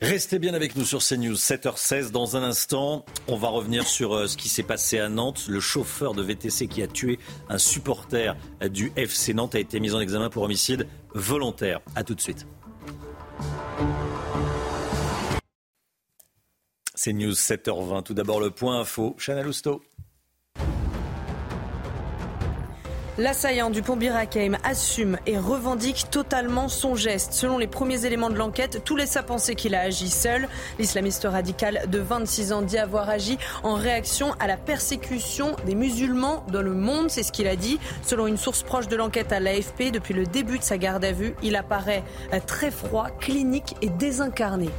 Restez 0.00 0.38
bien 0.38 0.54
avec 0.54 0.76
nous 0.76 0.86
sur 0.86 1.00
CNews, 1.00 1.34
7h16. 1.34 2.10
Dans 2.10 2.34
un 2.36 2.42
instant, 2.42 3.04
on 3.28 3.36
va 3.36 3.48
revenir 3.48 3.86
sur 3.86 4.26
ce 4.26 4.36
qui 4.38 4.48
s'est 4.48 4.62
passé 4.62 4.98
à 4.98 5.10
Nantes. 5.10 5.44
Le 5.46 5.60
chauffeur 5.60 6.14
de 6.14 6.22
VTC 6.22 6.68
qui 6.68 6.82
a 6.82 6.86
tué 6.86 7.18
un 7.50 7.58
supporter 7.58 8.34
du 8.70 8.92
FC 8.96 9.34
Nantes 9.34 9.54
a 9.54 9.60
été 9.60 9.78
mis 9.78 9.92
en 9.92 10.00
examen 10.00 10.30
pour 10.30 10.44
homicide 10.44 10.86
volontaire. 11.12 11.80
A 11.96 12.02
tout 12.02 12.14
de 12.14 12.20
suite. 12.22 12.46
C'est 17.02 17.14
News 17.14 17.32
7h20. 17.32 18.02
Tout 18.02 18.12
d'abord 18.12 18.40
le 18.40 18.50
point 18.50 18.80
info. 18.80 19.16
Chana 19.18 19.42
Lousteau. 19.42 19.82
L'assaillant 23.20 23.68
du 23.68 23.82
pont 23.82 23.98
Birakeim 23.98 24.56
assume 24.64 25.18
et 25.26 25.36
revendique 25.36 26.06
totalement 26.10 26.70
son 26.70 26.94
geste. 26.94 27.34
Selon 27.34 27.58
les 27.58 27.66
premiers 27.66 28.06
éléments 28.06 28.30
de 28.30 28.36
l'enquête, 28.36 28.82
tout 28.82 28.96
laisse 28.96 29.14
à 29.18 29.22
penser 29.22 29.54
qu'il 29.54 29.74
a 29.74 29.80
agi 29.80 30.08
seul. 30.08 30.48
L'islamiste 30.78 31.28
radical 31.30 31.82
de 31.88 31.98
26 31.98 32.54
ans 32.54 32.62
dit 32.62 32.78
avoir 32.78 33.10
agi 33.10 33.36
en 33.62 33.74
réaction 33.74 34.32
à 34.40 34.46
la 34.46 34.56
persécution 34.56 35.54
des 35.66 35.74
musulmans 35.74 36.46
dans 36.50 36.62
le 36.62 36.72
monde. 36.72 37.10
C'est 37.10 37.22
ce 37.22 37.30
qu'il 37.30 37.46
a 37.46 37.56
dit. 37.56 37.78
Selon 38.06 38.26
une 38.26 38.38
source 38.38 38.62
proche 38.62 38.88
de 38.88 38.96
l'enquête 38.96 39.32
à 39.32 39.40
l'AFP, 39.40 39.90
depuis 39.92 40.14
le 40.14 40.24
début 40.24 40.58
de 40.58 40.64
sa 40.64 40.78
garde 40.78 41.04
à 41.04 41.12
vue, 41.12 41.34
il 41.42 41.56
apparaît 41.56 42.02
très 42.46 42.70
froid, 42.70 43.08
clinique 43.20 43.76
et 43.82 43.90
désincarné. 43.90 44.70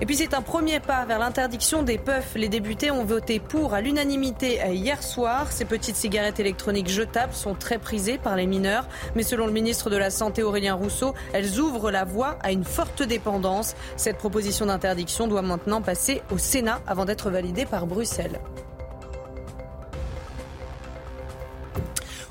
Et 0.00 0.06
puis 0.06 0.16
c'est 0.16 0.34
un 0.34 0.42
premier 0.42 0.80
pas 0.80 1.04
vers 1.04 1.18
l'interdiction 1.18 1.82
des 1.82 1.98
puffs. 1.98 2.34
Les 2.34 2.48
députés 2.48 2.90
ont 2.90 3.04
voté 3.04 3.38
pour 3.38 3.74
à 3.74 3.80
l'unanimité 3.80 4.60
hier 4.72 5.02
soir. 5.02 5.52
Ces 5.52 5.64
petites 5.64 5.96
cigarettes 5.96 6.40
électroniques 6.40 6.88
jetables 6.88 7.32
sont 7.32 7.54
très 7.54 7.78
prisées 7.78 8.18
par 8.18 8.36
les 8.36 8.46
mineurs. 8.46 8.88
Mais 9.14 9.22
selon 9.22 9.46
le 9.46 9.52
ministre 9.52 9.90
de 9.90 9.96
la 9.96 10.10
Santé 10.10 10.42
Aurélien 10.42 10.74
Rousseau, 10.74 11.14
elles 11.32 11.60
ouvrent 11.60 11.90
la 11.90 12.04
voie 12.04 12.38
à 12.42 12.50
une 12.50 12.64
forte 12.64 13.02
dépendance. 13.02 13.74
Cette 13.96 14.18
proposition 14.18 14.66
d'interdiction 14.66 15.28
doit 15.28 15.42
maintenant 15.42 15.80
passer 15.80 16.22
au 16.32 16.38
Sénat 16.38 16.80
avant 16.86 17.04
d'être 17.04 17.30
validée 17.30 17.64
par 17.64 17.86
Bruxelles. 17.86 18.40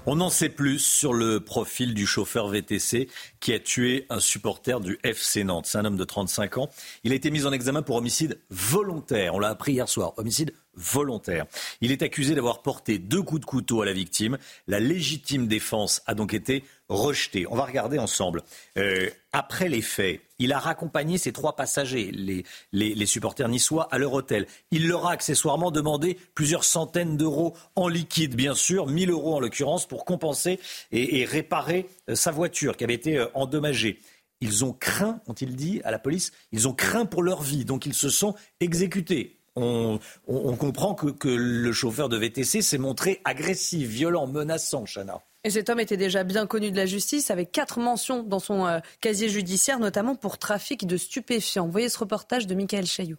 On 0.05 0.19
en 0.19 0.29
sait 0.29 0.49
plus 0.49 0.79
sur 0.79 1.13
le 1.13 1.39
profil 1.39 1.93
du 1.93 2.05
chauffeur 2.05 2.49
VTC 2.49 3.07
qui 3.39 3.53
a 3.53 3.59
tué 3.59 4.05
un 4.09 4.19
supporter 4.19 4.81
du 4.81 4.99
FC 5.01 5.45
Nantes. 5.45 5.65
C'est 5.65 5.77
un 5.77 5.85
homme 5.85 5.95
de 5.95 6.03
35 6.03 6.57
ans. 6.57 6.69
Il 7.05 7.13
a 7.13 7.15
été 7.15 7.31
mis 7.31 7.45
en 7.45 7.53
examen 7.53 7.83
pour 7.83 7.95
homicide 7.95 8.41
volontaire. 8.49 9.33
On 9.33 9.39
l'a 9.39 9.47
appris 9.47 9.71
hier 9.71 9.87
soir. 9.87 10.11
Homicide 10.17 10.53
volontaire. 10.75 11.45
Il 11.81 11.91
est 11.91 12.01
accusé 12.01 12.35
d'avoir 12.35 12.61
porté 12.61 12.97
deux 12.99 13.21
coups 13.21 13.41
de 13.41 13.45
couteau 13.45 13.81
à 13.81 13.85
la 13.85 13.93
victime. 13.93 14.37
La 14.67 14.79
légitime 14.79 15.47
défense 15.47 16.01
a 16.05 16.13
donc 16.13 16.33
été 16.33 16.63
rejetée. 16.89 17.45
On 17.49 17.55
va 17.55 17.65
regarder 17.65 17.99
ensemble. 17.99 18.43
Euh, 18.77 19.09
après 19.31 19.69
les 19.69 19.81
faits, 19.81 20.21
il 20.39 20.51
a 20.51 20.59
raccompagné 20.59 21.17
ses 21.17 21.31
trois 21.31 21.55
passagers, 21.55 22.11
les, 22.11 23.05
supporters 23.05 23.47
niçois, 23.47 23.87
à 23.91 23.97
leur 23.97 24.13
hôtel. 24.13 24.47
Il 24.71 24.87
leur 24.87 25.07
a 25.07 25.11
accessoirement 25.11 25.71
demandé 25.71 26.17
plusieurs 26.35 26.63
centaines 26.63 27.17
d'euros 27.17 27.55
en 27.75 27.87
liquide, 27.87 28.35
bien 28.35 28.55
sûr, 28.55 28.87
1000 28.87 29.09
euros 29.09 29.35
en 29.35 29.39
l'occurrence, 29.39 29.87
pour 29.87 30.05
compenser 30.05 30.59
et, 30.91 31.19
et 31.19 31.25
réparer 31.25 31.87
euh, 32.09 32.15
sa 32.15 32.31
voiture 32.31 32.77
qui 32.77 32.83
avait 32.83 32.93
été 32.93 33.17
euh, 33.17 33.27
endommagée. 33.33 33.99
Ils 34.41 34.65
ont 34.65 34.73
craint, 34.73 35.21
ont-ils 35.27 35.55
dit 35.55 35.79
à 35.85 35.91
la 35.91 35.99
police, 35.99 36.31
ils 36.51 36.67
ont 36.67 36.73
craint 36.73 37.05
pour 37.05 37.23
leur 37.23 37.41
vie, 37.41 37.63
donc 37.63 37.85
ils 37.85 37.93
se 37.93 38.09
sont 38.09 38.35
exécutés 38.59 39.37
on, 39.55 39.99
comprend 40.57 40.95
que, 40.95 41.27
le 41.27 41.71
chauffeur 41.71 42.09
de 42.09 42.17
VTC 42.17 42.61
s'est 42.61 42.77
montré 42.77 43.21
agressif, 43.25 43.87
violent, 43.87 44.27
menaçant, 44.27 44.85
Chana. 44.85 45.21
Et 45.43 45.49
cet 45.49 45.69
homme 45.69 45.79
était 45.79 45.97
déjà 45.97 46.23
bien 46.23 46.47
connu 46.47 46.71
de 46.71 46.77
la 46.77 46.85
justice, 46.85 47.29
avec 47.29 47.51
quatre 47.51 47.79
mentions 47.79 48.23
dans 48.23 48.39
son 48.39 48.65
euh, 48.65 48.79
casier 49.01 49.27
judiciaire, 49.27 49.79
notamment 49.79 50.15
pour 50.15 50.37
trafic 50.37 50.87
de 50.87 50.95
stupéfiants. 50.95 51.67
voyez 51.67 51.89
ce 51.89 51.97
reportage 51.97 52.47
de 52.47 52.55
Michael 52.55 52.85
Chailloux. 52.85 53.17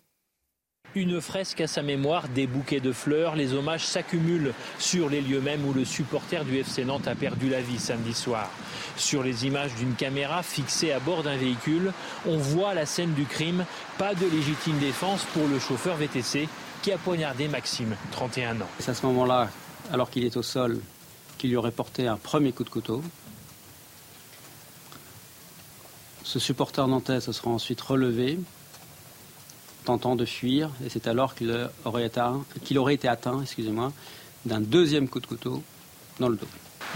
Une 0.96 1.20
fresque 1.20 1.60
à 1.60 1.66
sa 1.66 1.82
mémoire, 1.82 2.28
des 2.28 2.46
bouquets 2.46 2.78
de 2.78 2.92
fleurs, 2.92 3.34
les 3.34 3.52
hommages 3.52 3.84
s'accumulent 3.84 4.54
sur 4.78 5.08
les 5.08 5.20
lieux 5.20 5.40
mêmes 5.40 5.66
où 5.66 5.72
le 5.72 5.84
supporter 5.84 6.44
du 6.44 6.56
FC 6.58 6.84
Nantes 6.84 7.08
a 7.08 7.16
perdu 7.16 7.48
la 7.48 7.60
vie 7.60 7.80
samedi 7.80 8.14
soir. 8.14 8.48
Sur 8.96 9.24
les 9.24 9.44
images 9.44 9.74
d'une 9.74 9.94
caméra 9.94 10.44
fixée 10.44 10.92
à 10.92 11.00
bord 11.00 11.24
d'un 11.24 11.36
véhicule, 11.36 11.92
on 12.28 12.36
voit 12.36 12.74
la 12.74 12.86
scène 12.86 13.12
du 13.14 13.24
crime, 13.24 13.64
pas 13.98 14.14
de 14.14 14.24
légitime 14.26 14.78
défense 14.78 15.24
pour 15.32 15.48
le 15.48 15.58
chauffeur 15.58 15.96
VTC 15.96 16.48
qui 16.82 16.92
a 16.92 16.98
poignardé 16.98 17.48
Maxime, 17.48 17.96
31 18.12 18.60
ans. 18.60 18.68
C'est 18.78 18.92
à 18.92 18.94
ce 18.94 19.04
moment-là, 19.06 19.50
alors 19.92 20.10
qu'il 20.10 20.24
est 20.24 20.36
au 20.36 20.42
sol, 20.42 20.78
qu'il 21.38 21.50
lui 21.50 21.56
aurait 21.56 21.72
porté 21.72 22.06
un 22.06 22.16
premier 22.16 22.52
coup 22.52 22.62
de 22.62 22.70
couteau. 22.70 23.02
Ce 26.22 26.38
supporter 26.38 26.86
nantais 26.86 27.20
se 27.20 27.32
sera 27.32 27.50
ensuite 27.50 27.80
relevé, 27.80 28.38
tentant 29.84 30.16
de 30.16 30.24
fuir, 30.24 30.70
et 30.84 30.88
c'est 30.88 31.06
alors 31.06 31.34
qu'il 31.34 31.50
aurait, 31.84 32.04
été 32.94 33.08
atteint 33.08 33.44
d'un 34.44 34.60
deuxième 34.60 35.08
coup 35.08 35.20
de 35.20 35.26
couteau 35.26 35.62
dans 36.18 36.28
le 36.28 36.36
dos. 36.36 36.48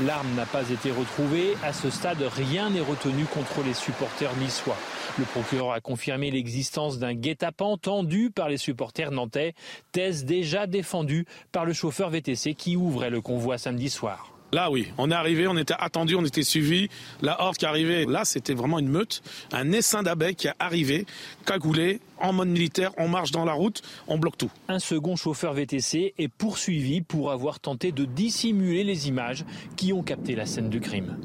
L'arme 0.05 0.33
n'a 0.37 0.47
pas 0.47 0.69
été 0.71 0.93
retrouvée. 0.93 1.55
À 1.65 1.73
ce 1.73 1.91
stade, 1.91 2.23
rien 2.23 2.71
n'est 2.71 2.81
retenu 2.81 3.25
contre 3.25 3.67
les 3.67 3.75
supporters 3.75 4.35
niçois. 4.37 4.77
Le 5.19 5.25
procureur 5.25 5.73
a 5.73 5.81
confirmé 5.81 6.31
l'existence 6.31 6.99
d'un 6.99 7.15
guet-apens 7.15 7.79
tendu 7.79 8.31
par 8.31 8.49
les 8.49 8.59
supporters 8.59 9.11
nantais, 9.11 9.55
thèse 9.91 10.25
déjà 10.25 10.69
défendue 10.69 11.27
par 11.51 11.65
le 11.65 11.73
chauffeur 11.73 12.11
VTC 12.11 12.55
qui 12.55 12.77
ouvrait 12.77 13.11
le 13.11 13.21
convoi 13.21 13.59
samedi 13.59 13.91
soir. 13.91 14.38
Là, 14.51 14.71
oui, 14.71 14.89
on 14.97 15.11
est 15.11 15.15
arrivé, 15.15 15.47
on 15.47 15.57
était 15.59 15.75
attendu, 15.79 16.15
on 16.15 16.25
était 16.25 16.43
suivi. 16.43 16.89
La 17.21 17.43
horde 17.43 17.57
qui 17.59 17.67
arrivait, 17.67 18.07
là, 18.07 18.25
c'était 18.25 18.55
vraiment 18.55 18.79
une 18.79 18.89
meute, 18.89 19.23
un 19.53 19.73
essaim 19.73 20.03
d'abeilles 20.03 20.37
qui 20.37 20.47
est 20.47 20.55
arrivé, 20.59 21.05
cagoulé, 21.45 22.01
en 22.19 22.33
mode 22.33 22.49
militaire, 22.49 22.93
on 22.97 23.09
marche 23.09 23.31
dans 23.31 23.45
la 23.45 23.53
route, 23.53 23.83
on 24.07 24.19
bloque 24.19 24.39
tout. 24.39 24.51
Un 24.69 24.79
second 24.79 25.17
chauffeur 25.17 25.53
VTC 25.53 26.15
est 26.17 26.29
poursuivi 26.29 27.03
pour 27.03 27.31
avoir 27.31 27.61
tenté 27.61 27.93
de 27.93 28.07
dissimuler 28.07 28.85
les 28.85 29.09
images 29.09 29.45
qui 29.77 29.93
ont 29.93 30.03
capté 30.03 30.35
la 30.35 30.47
scène 30.47 30.71
du 30.71 30.81
crime. 30.81 31.19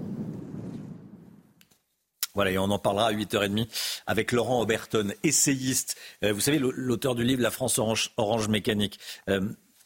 Voilà, 2.36 2.52
et 2.52 2.58
on 2.58 2.64
en 2.64 2.80
parlera 2.80 3.08
à 3.08 3.14
8h30 3.14 3.68
avec 4.08 4.32
Laurent 4.32 4.62
Oberton, 4.62 5.14
essayiste. 5.22 5.96
Euh, 6.24 6.34
vous 6.34 6.40
savez, 6.40 6.58
l'auteur 6.60 7.14
du 7.14 7.24
livre 7.24 7.44
La 7.44 7.52
France 7.52 7.78
Orange, 7.78 8.12
Orange 8.18 8.48
Mécanique. 8.48 9.00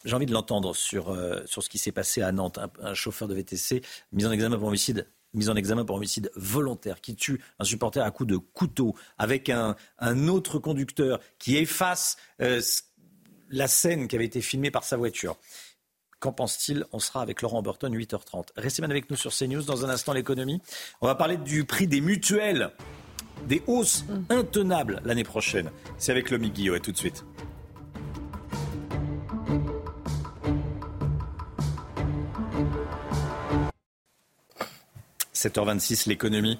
J'ai 0.07 0.15
envie 0.15 0.25
de 0.25 0.31
l'entendre 0.31 0.73
sur, 0.73 1.09
euh, 1.09 1.41
sur 1.45 1.61
ce 1.61 1.69
qui 1.69 1.77
s'est 1.77 1.91
passé 1.91 2.21
à 2.21 2.31
Nantes. 2.31 2.59
Un, 2.81 2.93
chauffeur 2.93 3.27
de 3.27 3.35
VTC 3.35 3.81
mis 4.13 4.25
en 4.25 4.31
examen 4.31 4.57
pour 4.57 4.69
homicide 4.69 5.05
mis 5.33 5.49
en 5.49 5.55
examen 5.57 5.83
pour 5.83 5.97
homicide 5.97 6.31
volontaire, 6.35 7.01
qui 7.01 7.13
tue 7.13 7.41
un 7.59 7.65
supporter 7.65 8.03
à 8.03 8.09
coup 8.09 8.25
de 8.25 8.37
couteau, 8.37 8.95
avec 9.17 9.49
un, 9.49 9.75
un 9.99 10.29
autre 10.29 10.57
conducteur 10.57 11.19
qui 11.37 11.57
efface 11.57 12.15
euh, 12.41 12.61
la 13.49 13.67
scène 13.67 14.07
qui 14.07 14.15
avait 14.15 14.25
été 14.25 14.39
filmée 14.39 14.71
par 14.71 14.85
sa 14.85 14.95
voiture. 14.95 15.37
Qu'en 16.19 16.31
pense-t-il? 16.31 16.85
On 16.93 16.99
sera 16.99 17.21
avec 17.21 17.41
Laurent 17.41 17.61
Burton, 17.61 17.93
8h30. 17.93 18.47
Restez 18.55 18.81
bien 18.81 18.89
avec 18.89 19.09
nous 19.11 19.17
sur 19.17 19.35
CNews. 19.35 19.63
Dans 19.63 19.85
un 19.85 19.89
instant, 19.89 20.13
l'économie. 20.13 20.61
On 21.01 21.07
va 21.07 21.15
parler 21.15 21.35
du 21.35 21.65
prix 21.65 21.85
des 21.85 21.99
mutuelles. 21.99 22.71
Des 23.45 23.61
hausses 23.67 24.05
intenables 24.29 25.01
l'année 25.03 25.25
prochaine. 25.25 25.69
C'est 25.97 26.13
avec 26.13 26.31
Lomi 26.31 26.49
Guillot. 26.49 26.75
Et 26.75 26.79
tout 26.79 26.93
de 26.93 26.97
suite. 26.97 27.25
7h26, 35.47 36.07
l'économie. 36.07 36.59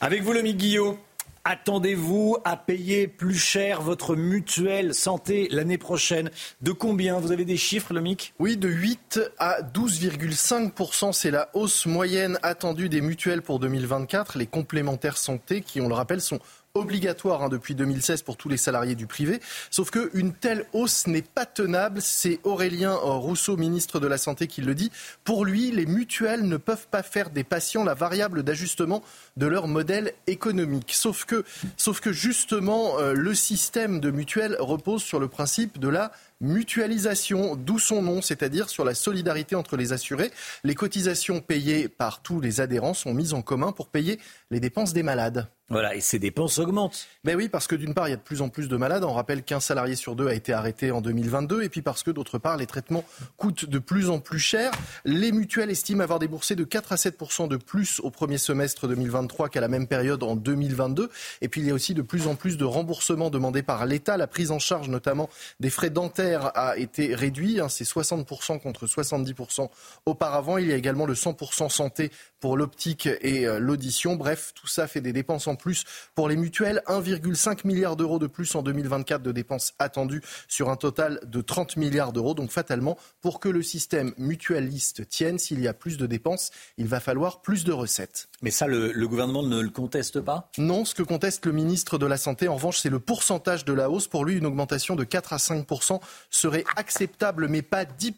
Avec 0.00 0.22
vous, 0.22 0.32
Lomi 0.32 0.54
Guillot. 0.54 0.98
Attendez-vous 1.44 2.36
à 2.44 2.58
payer 2.58 3.08
plus 3.08 3.38
cher 3.38 3.80
votre 3.80 4.16
mutuelle 4.16 4.92
santé 4.92 5.48
l'année 5.50 5.78
prochaine? 5.78 6.30
De 6.60 6.72
combien? 6.72 7.20
Vous 7.20 7.32
avez 7.32 7.46
des 7.46 7.56
chiffres, 7.56 7.94
Lomic 7.94 8.34
Oui, 8.38 8.58
de 8.58 8.68
8 8.68 9.20
à 9.38 9.62
12,5 9.62 11.12
C'est 11.14 11.30
la 11.30 11.48
hausse 11.54 11.86
moyenne 11.86 12.38
attendue 12.42 12.90
des 12.90 13.00
mutuelles 13.00 13.40
pour 13.40 13.60
2024. 13.60 14.36
Les 14.36 14.46
complémentaires 14.46 15.16
santé, 15.16 15.62
qui, 15.62 15.80
on 15.80 15.88
le 15.88 15.94
rappelle, 15.94 16.20
sont 16.20 16.40
obligatoire 16.74 17.42
hein, 17.42 17.48
depuis 17.48 17.74
2016 17.74 18.22
pour 18.22 18.36
tous 18.36 18.48
les 18.48 18.56
salariés 18.56 18.94
du 18.94 19.06
privé. 19.06 19.40
Sauf 19.70 19.90
qu'une 19.90 20.32
telle 20.32 20.66
hausse 20.72 21.06
n'est 21.06 21.22
pas 21.22 21.46
tenable. 21.46 22.00
C'est 22.02 22.40
Aurélien 22.44 22.94
Rousseau, 22.94 23.56
ministre 23.56 24.00
de 24.00 24.06
la 24.06 24.18
Santé, 24.18 24.46
qui 24.46 24.62
le 24.62 24.74
dit. 24.74 24.90
Pour 25.24 25.44
lui, 25.44 25.70
les 25.70 25.86
mutuelles 25.86 26.46
ne 26.46 26.56
peuvent 26.56 26.86
pas 26.88 27.02
faire 27.02 27.30
des 27.30 27.44
patients 27.44 27.84
la 27.84 27.94
variable 27.94 28.42
d'ajustement 28.42 29.02
de 29.36 29.46
leur 29.46 29.68
modèle 29.68 30.12
économique. 30.26 30.92
Sauf 30.94 31.24
que, 31.24 31.44
sauf 31.76 32.00
que 32.00 32.12
justement, 32.12 32.98
euh, 32.98 33.12
le 33.12 33.34
système 33.34 34.00
de 34.00 34.10
mutuelles 34.10 34.56
repose 34.58 35.02
sur 35.02 35.20
le 35.20 35.28
principe 35.28 35.78
de 35.78 35.88
la 35.88 36.12
mutualisation, 36.40 37.56
d'où 37.56 37.78
son 37.78 38.02
nom, 38.02 38.22
c'est-à-dire 38.22 38.68
sur 38.68 38.84
la 38.84 38.94
solidarité 38.94 39.56
entre 39.56 39.76
les 39.76 39.92
assurés. 39.92 40.30
Les 40.64 40.74
cotisations 40.74 41.40
payées 41.40 41.88
par 41.88 42.22
tous 42.22 42.40
les 42.40 42.60
adhérents 42.60 42.94
sont 42.94 43.14
mises 43.14 43.34
en 43.34 43.42
commun 43.42 43.72
pour 43.72 43.88
payer 43.88 44.18
les 44.50 44.60
dépenses 44.60 44.92
des 44.92 45.02
malades. 45.02 45.48
Voilà, 45.70 45.94
et 45.94 46.00
ces 46.00 46.18
dépenses 46.18 46.58
augmentent. 46.58 47.06
Ben 47.24 47.36
oui, 47.36 47.50
parce 47.50 47.66
que 47.66 47.76
d'une 47.76 47.92
part, 47.92 48.08
il 48.08 48.12
y 48.12 48.14
a 48.14 48.16
de 48.16 48.22
plus 48.22 48.40
en 48.40 48.48
plus 48.48 48.68
de 48.68 48.76
malades. 48.78 49.04
On 49.04 49.12
rappelle 49.12 49.42
qu'un 49.42 49.60
salarié 49.60 49.96
sur 49.96 50.16
deux 50.16 50.26
a 50.26 50.32
été 50.32 50.54
arrêté 50.54 50.90
en 50.92 51.02
2022. 51.02 51.62
Et 51.62 51.68
puis 51.68 51.82
parce 51.82 52.02
que 52.02 52.10
d'autre 52.10 52.38
part, 52.38 52.56
les 52.56 52.64
traitements 52.64 53.04
coûtent 53.36 53.66
de 53.66 53.78
plus 53.78 54.08
en 54.08 54.18
plus 54.18 54.38
cher. 54.38 54.70
Les 55.04 55.30
mutuelles 55.30 55.68
estiment 55.68 56.02
avoir 56.02 56.20
déboursé 56.20 56.56
de 56.56 56.64
4 56.64 56.92
à 56.92 56.96
7% 56.96 57.48
de 57.48 57.58
plus 57.58 58.00
au 58.00 58.08
premier 58.10 58.38
semestre 58.38 58.88
2023 58.88 59.50
qu'à 59.50 59.60
la 59.60 59.68
même 59.68 59.86
période 59.86 60.22
en 60.22 60.36
2022. 60.36 61.10
Et 61.42 61.48
puis 61.48 61.60
il 61.60 61.66
y 61.66 61.70
a 61.70 61.74
aussi 61.74 61.92
de 61.92 62.00
plus 62.00 62.28
en 62.28 62.34
plus 62.34 62.56
de 62.56 62.64
remboursements 62.64 63.28
demandés 63.28 63.62
par 63.62 63.84
l'État. 63.84 64.16
La 64.16 64.26
prise 64.26 64.50
en 64.50 64.58
charge 64.58 64.88
notamment 64.88 65.28
des 65.60 65.68
frais 65.68 65.90
dentaires 65.90 66.27
a 66.34 66.76
été 66.76 67.14
réduite. 67.14 67.60
Hein. 67.60 67.68
C'est 67.68 67.84
60% 67.84 68.60
contre 68.60 68.86
70% 68.86 69.68
auparavant. 70.06 70.58
Il 70.58 70.68
y 70.68 70.72
a 70.72 70.76
également 70.76 71.06
le 71.06 71.14
100% 71.14 71.68
santé 71.68 72.10
pour 72.40 72.56
l'optique 72.56 73.08
et 73.20 73.46
euh, 73.46 73.58
l'audition. 73.58 74.16
Bref, 74.16 74.52
tout 74.54 74.66
ça 74.66 74.86
fait 74.86 75.00
des 75.00 75.12
dépenses 75.12 75.46
en 75.46 75.56
plus 75.56 75.84
pour 76.14 76.28
les 76.28 76.36
mutuelles. 76.36 76.82
1,5 76.86 77.66
milliard 77.66 77.96
d'euros 77.96 78.18
de 78.18 78.26
plus 78.26 78.54
en 78.54 78.62
2024 78.62 79.22
de 79.22 79.32
dépenses 79.32 79.74
attendues 79.78 80.22
sur 80.46 80.70
un 80.70 80.76
total 80.76 81.20
de 81.24 81.40
30 81.40 81.76
milliards 81.76 82.12
d'euros. 82.12 82.34
Donc 82.34 82.50
fatalement, 82.50 82.96
pour 83.20 83.40
que 83.40 83.48
le 83.48 83.62
système 83.62 84.12
mutualiste 84.18 85.08
tienne, 85.08 85.38
s'il 85.38 85.60
y 85.60 85.68
a 85.68 85.74
plus 85.74 85.96
de 85.96 86.06
dépenses, 86.06 86.50
il 86.76 86.86
va 86.86 87.00
falloir 87.00 87.42
plus 87.42 87.64
de 87.64 87.72
recettes. 87.72 88.28
Mais 88.42 88.50
ça, 88.50 88.66
le, 88.66 88.92
le 88.92 89.08
gouvernement 89.08 89.42
ne 89.42 89.60
le 89.60 89.70
conteste 89.70 90.20
pas? 90.20 90.50
Non, 90.58 90.84
ce 90.84 90.94
que 90.94 91.02
conteste 91.02 91.46
le 91.46 91.52
ministre 91.52 91.98
de 91.98 92.06
la 92.06 92.16
Santé, 92.16 92.48
en 92.48 92.54
revanche, 92.54 92.78
c'est 92.78 92.90
le 92.90 93.00
pourcentage 93.00 93.64
de 93.64 93.72
la 93.72 93.90
hausse. 93.90 94.06
Pour 94.06 94.24
lui, 94.24 94.36
une 94.36 94.46
augmentation 94.46 94.96
de 94.96 95.04
4 95.04 95.32
à 95.32 95.36
5% 95.36 96.00
serait 96.30 96.64
acceptable, 96.76 97.48
mais 97.48 97.62
pas 97.62 97.84
10 97.84 98.14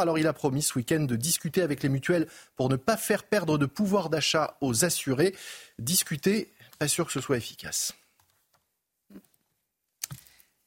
Alors 0.00 0.18
il 0.18 0.26
a 0.26 0.32
promis 0.32 0.62
ce 0.62 0.78
week-end 0.78 1.00
de 1.00 1.16
discuter 1.16 1.62
avec 1.62 1.82
les 1.82 1.88
mutuelles 1.88 2.26
pour 2.56 2.68
ne 2.68 2.76
pas 2.76 2.96
faire 2.96 3.24
perdre 3.24 3.58
de 3.62 3.66
pouvoir 3.66 4.10
d'achat 4.10 4.56
aux 4.60 4.84
assurés. 4.84 5.34
Discuter, 5.78 6.52
pas 6.78 6.88
sûr 6.88 7.06
que 7.06 7.12
ce 7.12 7.20
soit 7.20 7.36
efficace. 7.36 7.94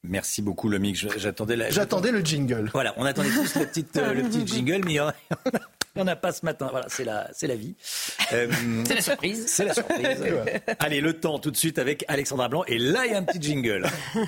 Merci 0.03 0.41
beaucoup, 0.41 0.69
Lomic. 0.69 0.95
J'attendais 1.17 1.71
J'attendais 1.71 2.11
le 2.11 2.21
jingle. 2.21 2.69
Voilà, 2.73 2.93
on 2.97 3.05
attendait 3.05 3.31
tous 3.31 3.55
la 3.55 3.65
petite, 3.65 3.97
euh, 3.97 4.13
le 4.13 4.23
petit 4.23 4.45
jingle, 4.55 4.81
mais 4.85 4.93
il 4.93 5.01
n'y 5.95 6.01
en 6.01 6.07
a 6.07 6.15
pas 6.15 6.31
ce 6.31 6.45
matin. 6.45 6.67
Voilà, 6.69 6.85
c'est 6.89 7.03
la, 7.03 7.27
c'est 7.33 7.47
la 7.47 7.55
vie. 7.55 7.75
Euh, 8.31 8.47
c'est 8.85 8.95
la 8.95 9.01
surprise. 9.01 9.45
C'est 9.47 9.65
la 9.65 9.73
surprise. 9.73 10.23
Allez, 10.79 11.01
le 11.01 11.19
temps 11.19 11.39
tout 11.39 11.51
de 11.51 11.57
suite 11.57 11.79
avec 11.79 12.05
Alexandra 12.07 12.49
Blanc. 12.49 12.63
Et 12.67 12.77
là, 12.77 13.05
il 13.05 13.11
y 13.11 13.15
a 13.15 13.17
un 13.17 13.23
petit 13.23 13.41
jingle. 13.41 13.87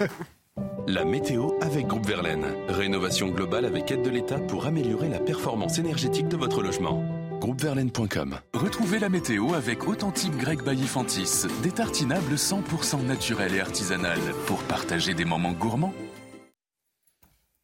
La 0.88 1.06
météo 1.06 1.52
avec 1.62 1.86
Groupe 1.86 2.08
Verlaine. 2.08 2.46
Rénovation 2.70 3.28
globale 3.28 3.66
avec 3.66 3.92
aide 3.92 4.02
de 4.02 4.10
l'État 4.10 4.40
pour 4.40 4.66
améliorer 4.66 5.10
la 5.10 5.20
performance 5.20 5.78
énergétique 5.78 6.30
de 6.30 6.38
votre 6.38 6.64
logement 6.64 7.04
Retrouvez 8.54 9.00
la 9.00 9.08
météo 9.08 9.54
avec 9.54 9.88
Authentique 9.88 10.36
Grec 10.36 10.64
Baillifantis, 10.64 11.48
des 11.64 11.72
tartinables 11.72 12.34
100% 12.34 13.06
naturels 13.06 13.56
et 13.56 13.62
artisanales 13.62 14.20
pour 14.48 14.62
partager 14.64 15.14
des 15.14 15.24
moments 15.24 15.54
gourmands. 15.54 15.94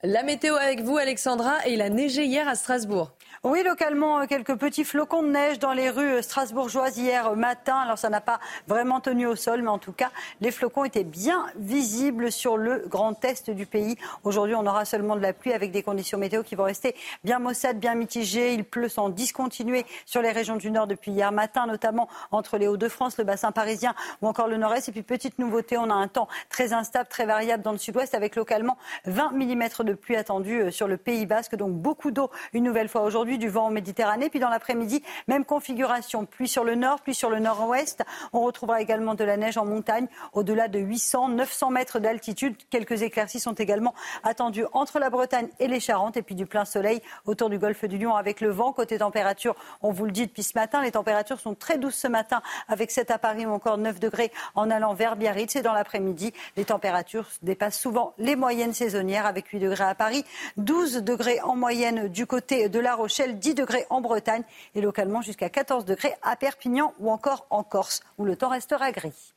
La 0.01 0.23
météo 0.23 0.55
avec 0.55 0.81
vous, 0.81 0.97
Alexandra, 0.97 1.68
et 1.68 1.73
il 1.73 1.81
a 1.81 1.89
neigé 1.89 2.26
hier 2.26 2.47
à 2.47 2.55
Strasbourg. 2.55 3.11
Oui, 3.45 3.61
localement, 3.61 4.22
euh, 4.22 4.26
quelques 4.26 4.56
petits 4.56 4.86
flocons 4.86 5.22
de 5.22 5.28
neige 5.28 5.60
dans 5.60 5.74
les 5.74 5.90
rues 5.90 6.14
euh, 6.14 6.22
strasbourgeoises 6.22 6.98
hier 6.98 7.36
matin. 7.36 7.76
Alors, 7.76 7.98
ça 7.98 8.10
n'a 8.10 8.22
pas 8.22 8.40
vraiment 8.70 9.02
tenu 9.02 9.26
au 9.26 9.36
sol, 9.36 9.61
mais 9.61 9.68
en 9.68 9.80
tout 9.80 9.91
cas, 9.91 10.11
les 10.40 10.49
flocons 10.49 10.86
étaient 10.86 11.03
bien 11.03 11.48
visibles 11.57 12.32
sur 12.32 12.56
le 12.56 12.86
grand 12.88 13.26
est 13.26 13.49
du 13.49 13.65
pays. 13.65 13.98
Aujourd'hui, 14.24 14.56
on 14.56 14.65
aura 14.65 14.86
seulement 14.86 15.18
de 15.18 15.22
la 15.22 15.34
pluie 15.34 15.52
avec 15.52 15.72
des 15.72 15.84
conditions 15.84 16.18
météo 16.18 16.41
qui 16.41 16.56
vont 16.56 16.64
rester 16.64 16.95
bien 17.26 17.40
maussades, 17.40 17.80
bien 17.80 17.95
mitigées. 17.95 18.53
Il 18.53 18.64
pleut 18.64 18.88
sans 18.88 19.10
discontinuer 19.10 19.86
sur 20.06 20.22
les 20.22 20.32
régions 20.32 20.56
du 20.56 20.72
nord 20.72 20.88
depuis 20.88 21.11
hier 21.11 21.34
matin, 21.34 21.68
notamment 21.68 22.07
entre 22.32 22.57
les 22.57 22.70
Hauts-de-France, 22.70 23.18
le 23.18 23.26
bassin 23.26 23.52
parisien 23.52 23.94
ou 24.22 24.30
encore 24.30 24.48
le 24.48 24.56
nord-est. 24.56 24.88
Et 24.88 24.94
puis, 24.94 25.03
petite 25.03 25.38
nouveauté, 25.38 25.78
on 25.78 25.90
a 25.90 25.95
un 25.95 26.07
temps 26.07 26.30
très 26.48 26.72
instable, 26.72 27.10
très 27.10 27.26
variable 27.26 27.61
dans 27.61 27.74
le 27.74 27.78
sud-ouest 27.78 28.15
avec 28.15 28.38
localement 28.38 28.78
20 29.03 29.32
mm 29.32 29.84
de 29.84 29.94
pluie 29.95 30.15
attendue 30.15 30.61
euh, 30.61 30.72
sur 30.72 30.88
le 30.88 30.95
Pays 30.95 31.26
basque. 31.26 31.57
Donc, 31.57 31.74
beaucoup 31.74 32.11
d'eau 32.11 32.32
une 32.53 32.64
nouvelle 32.64 32.88
fois 32.88 33.02
aujourd'hui 33.02 33.32
du 33.38 33.49
vent 33.49 33.65
en 33.65 33.69
Méditerranée. 33.69 34.30
Puis 34.30 34.39
dans 34.39 34.49
l'après-midi, 34.49 35.03
même 35.27 35.45
configuration. 35.45 36.26
Pluie 36.26 36.47
sur 36.47 36.64
le 36.64 36.76
nord, 36.76 37.01
puis 37.01 37.14
sur 37.14 37.30
le 37.30 37.39
nord-ouest. 37.39 38.03
On 38.34 38.41
retrouvera 38.41 38.81
également 38.81 39.15
de 39.15 39.23
la 39.23 39.38
neige 39.38 39.57
en 39.57 39.65
montagne 39.65 40.07
au-delà 40.34 40.68
de 40.68 40.80
800, 40.80 41.30
900 41.30 41.69
mètres 41.69 41.99
d'altitude. 41.99 42.55
Quelques 42.69 43.01
éclaircies 43.01 43.39
sont 43.39 43.53
également 43.53 43.93
attendues 44.23 44.65
entre 44.73 44.99
la 44.99 45.10
Bretagne 45.10 45.49
et 45.60 45.68
les 45.68 45.80
Charentes. 45.80 46.18
Et 46.18 46.22
puis 46.22 46.35
du 46.35 46.45
plein 46.45 46.65
soleil 46.65 47.01
autour 47.26 47.49
du 47.49 47.57
golfe 47.57 47.85
du 47.85 47.97
Lion 47.97 48.15
avec 48.15 48.41
le 48.41 48.49
vent. 48.49 48.73
Côté 48.73 48.97
température, 48.97 49.55
on 49.81 49.91
vous 49.91 50.05
le 50.05 50.11
dit 50.11 50.27
depuis 50.27 50.43
ce 50.43 50.57
matin, 50.57 50.81
les 50.81 50.91
températures 50.91 51.39
sont 51.39 51.55
très 51.55 51.77
douces 51.77 51.95
ce 51.95 52.07
matin 52.07 52.41
avec 52.68 52.91
7 52.91 53.11
à 53.11 53.18
Paris 53.18 53.45
ou 53.45 53.51
encore 53.51 53.77
9 53.77 53.99
degrés 53.99 54.31
en 54.55 54.69
allant 54.69 54.93
vers 54.93 55.15
Biarritz. 55.15 55.55
Et 55.55 55.61
dans 55.61 55.73
l'après-midi, 55.73 56.34
les 56.57 56.65
températures 56.65 57.27
dépassent 57.41 57.80
souvent 57.80 58.14
les 58.18 58.35
moyennes 58.35 58.73
saisonnières 58.73 59.26
avec 59.26 59.47
8 59.47 59.60
degrés 59.60 59.84
à 59.84 59.95
Paris, 59.95 60.26
12 60.57 61.03
degrés 61.03 61.39
en 61.41 61.55
moyenne 61.55 62.07
du 62.07 62.26
côté 62.26 62.69
de 62.69 62.80
La 62.80 62.95
Rochelle. 62.95 63.23
10 63.28 63.56
degrés 63.56 63.86
en 63.90 64.02
Bretagne 64.02 64.44
et 64.76 64.82
localement 64.82 65.22
jusqu'à 65.22 65.50
14 65.50 65.86
degrés 65.86 66.14
à 66.22 66.36
Perpignan 66.36 66.94
ou 67.00 67.12
encore 67.12 67.48
en 67.50 67.64
Corse, 67.64 68.02
où 68.18 68.26
le 68.26 68.36
temps 68.36 68.50
restera 68.50 68.91
gris. 68.91 69.34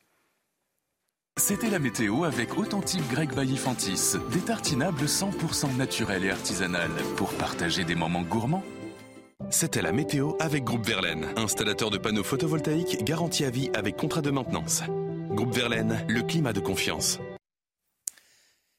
C'était 1.38 1.68
la 1.68 1.78
météo 1.78 2.24
avec 2.24 2.56
Authentique 2.56 3.06
Grec 3.10 3.34
Baillifantis, 3.34 4.14
des 4.30 4.40
tartinables 4.40 5.04
100% 5.04 5.76
naturels 5.76 6.24
et 6.24 6.30
artisanales 6.30 6.90
pour 7.16 7.32
partager 7.34 7.84
des 7.84 7.94
moments 7.94 8.22
gourmands. 8.22 8.62
C'était 9.50 9.82
la 9.82 9.92
météo 9.92 10.32
avec 10.40 10.64
Groupe 10.64 10.86
Verlaine, 10.86 11.26
installateur 11.36 11.90
de 11.90 11.98
panneaux 11.98 12.24
photovoltaïques 12.24 13.04
garantie 13.04 13.44
à 13.44 13.50
vie 13.50 13.70
avec 13.74 13.96
contrat 13.96 14.22
de 14.22 14.30
maintenance. 14.30 14.82
Groupe 15.30 15.54
Verlaine, 15.54 16.04
le 16.08 16.22
climat 16.22 16.54
de 16.54 16.60
confiance. 16.60 17.18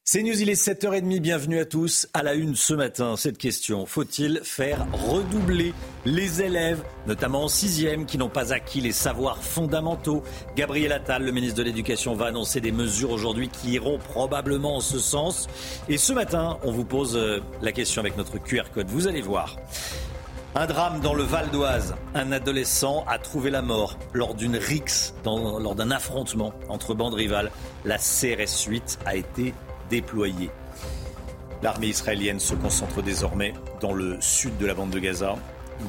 C'est 0.10 0.24
News, 0.24 0.42
il 0.42 0.50
est 0.50 0.54
7h30, 0.54 1.20
bienvenue 1.20 1.60
à 1.60 1.66
tous. 1.66 2.08
À 2.14 2.24
la 2.24 2.34
une 2.34 2.56
ce 2.56 2.74
matin, 2.74 3.18
cette 3.18 3.38
question, 3.38 3.86
faut-il 3.86 4.40
faire 4.42 4.88
redoubler 4.94 5.74
les 6.06 6.42
élèves, 6.42 6.82
notamment 7.08 7.44
en 7.44 7.48
sixième, 7.50 8.06
qui 8.06 8.18
n'ont 8.18 8.30
pas 8.30 8.54
acquis 8.54 8.80
les 8.80 8.94
savoirs 8.94 9.44
fondamentaux? 9.44 10.24
Gabriel 10.56 10.94
Attal, 10.94 11.26
le 11.26 11.34
ministre 11.34 11.58
de 11.58 11.64
l'Éducation, 11.64 12.16
va 12.16 12.28
annoncer 12.28 12.62
des 12.62 12.72
mesures 12.72 13.12
aujourd'hui 13.12 13.50
qui 13.50 13.72
iront 13.72 13.98
probablement 13.98 14.78
en 14.78 14.80
ce 14.80 14.98
sens. 14.98 15.48
Et 15.90 15.98
ce 15.98 16.14
matin, 16.14 16.58
on 16.64 16.72
vous 16.72 16.86
pose 16.86 17.18
euh, 17.18 17.42
la 17.62 17.74
question 17.74 18.00
avec 18.00 18.16
notre 18.16 18.38
QR 18.38 18.72
code, 18.74 18.88
vous 18.88 19.10
allez 19.10 19.22
voir. 19.22 19.58
Un 20.56 20.68
drame 20.68 21.02
dans 21.02 21.16
le 21.16 21.24
Val 21.24 21.52
d'Oise. 21.52 21.96
Un 22.16 22.32
adolescent 22.32 23.04
a 23.10 23.20
trouvé 23.20 23.50
la 23.50 23.62
mort 23.62 24.00
lors 24.14 24.36
d'une 24.36 24.56
rixe, 24.56 25.14
lors 25.26 25.76
d'un 25.76 25.92
affrontement 25.92 26.54
entre 26.70 26.94
bandes 26.94 27.14
rivales. 27.14 27.52
La 27.84 27.98
CRS 27.98 28.68
8 28.68 29.00
a 29.06 29.18
été 29.18 29.54
déployés. 29.90 30.50
L'armée 31.64 31.88
israélienne 31.88 32.40
se 32.40 32.54
concentre 32.54 33.02
désormais 33.02 33.54
dans 33.82 33.94
le 33.94 34.18
sud 34.22 34.58
de 34.58 34.66
la 34.66 34.74
bande 34.74 34.92
de 34.92 35.00
Gaza. 35.00 35.36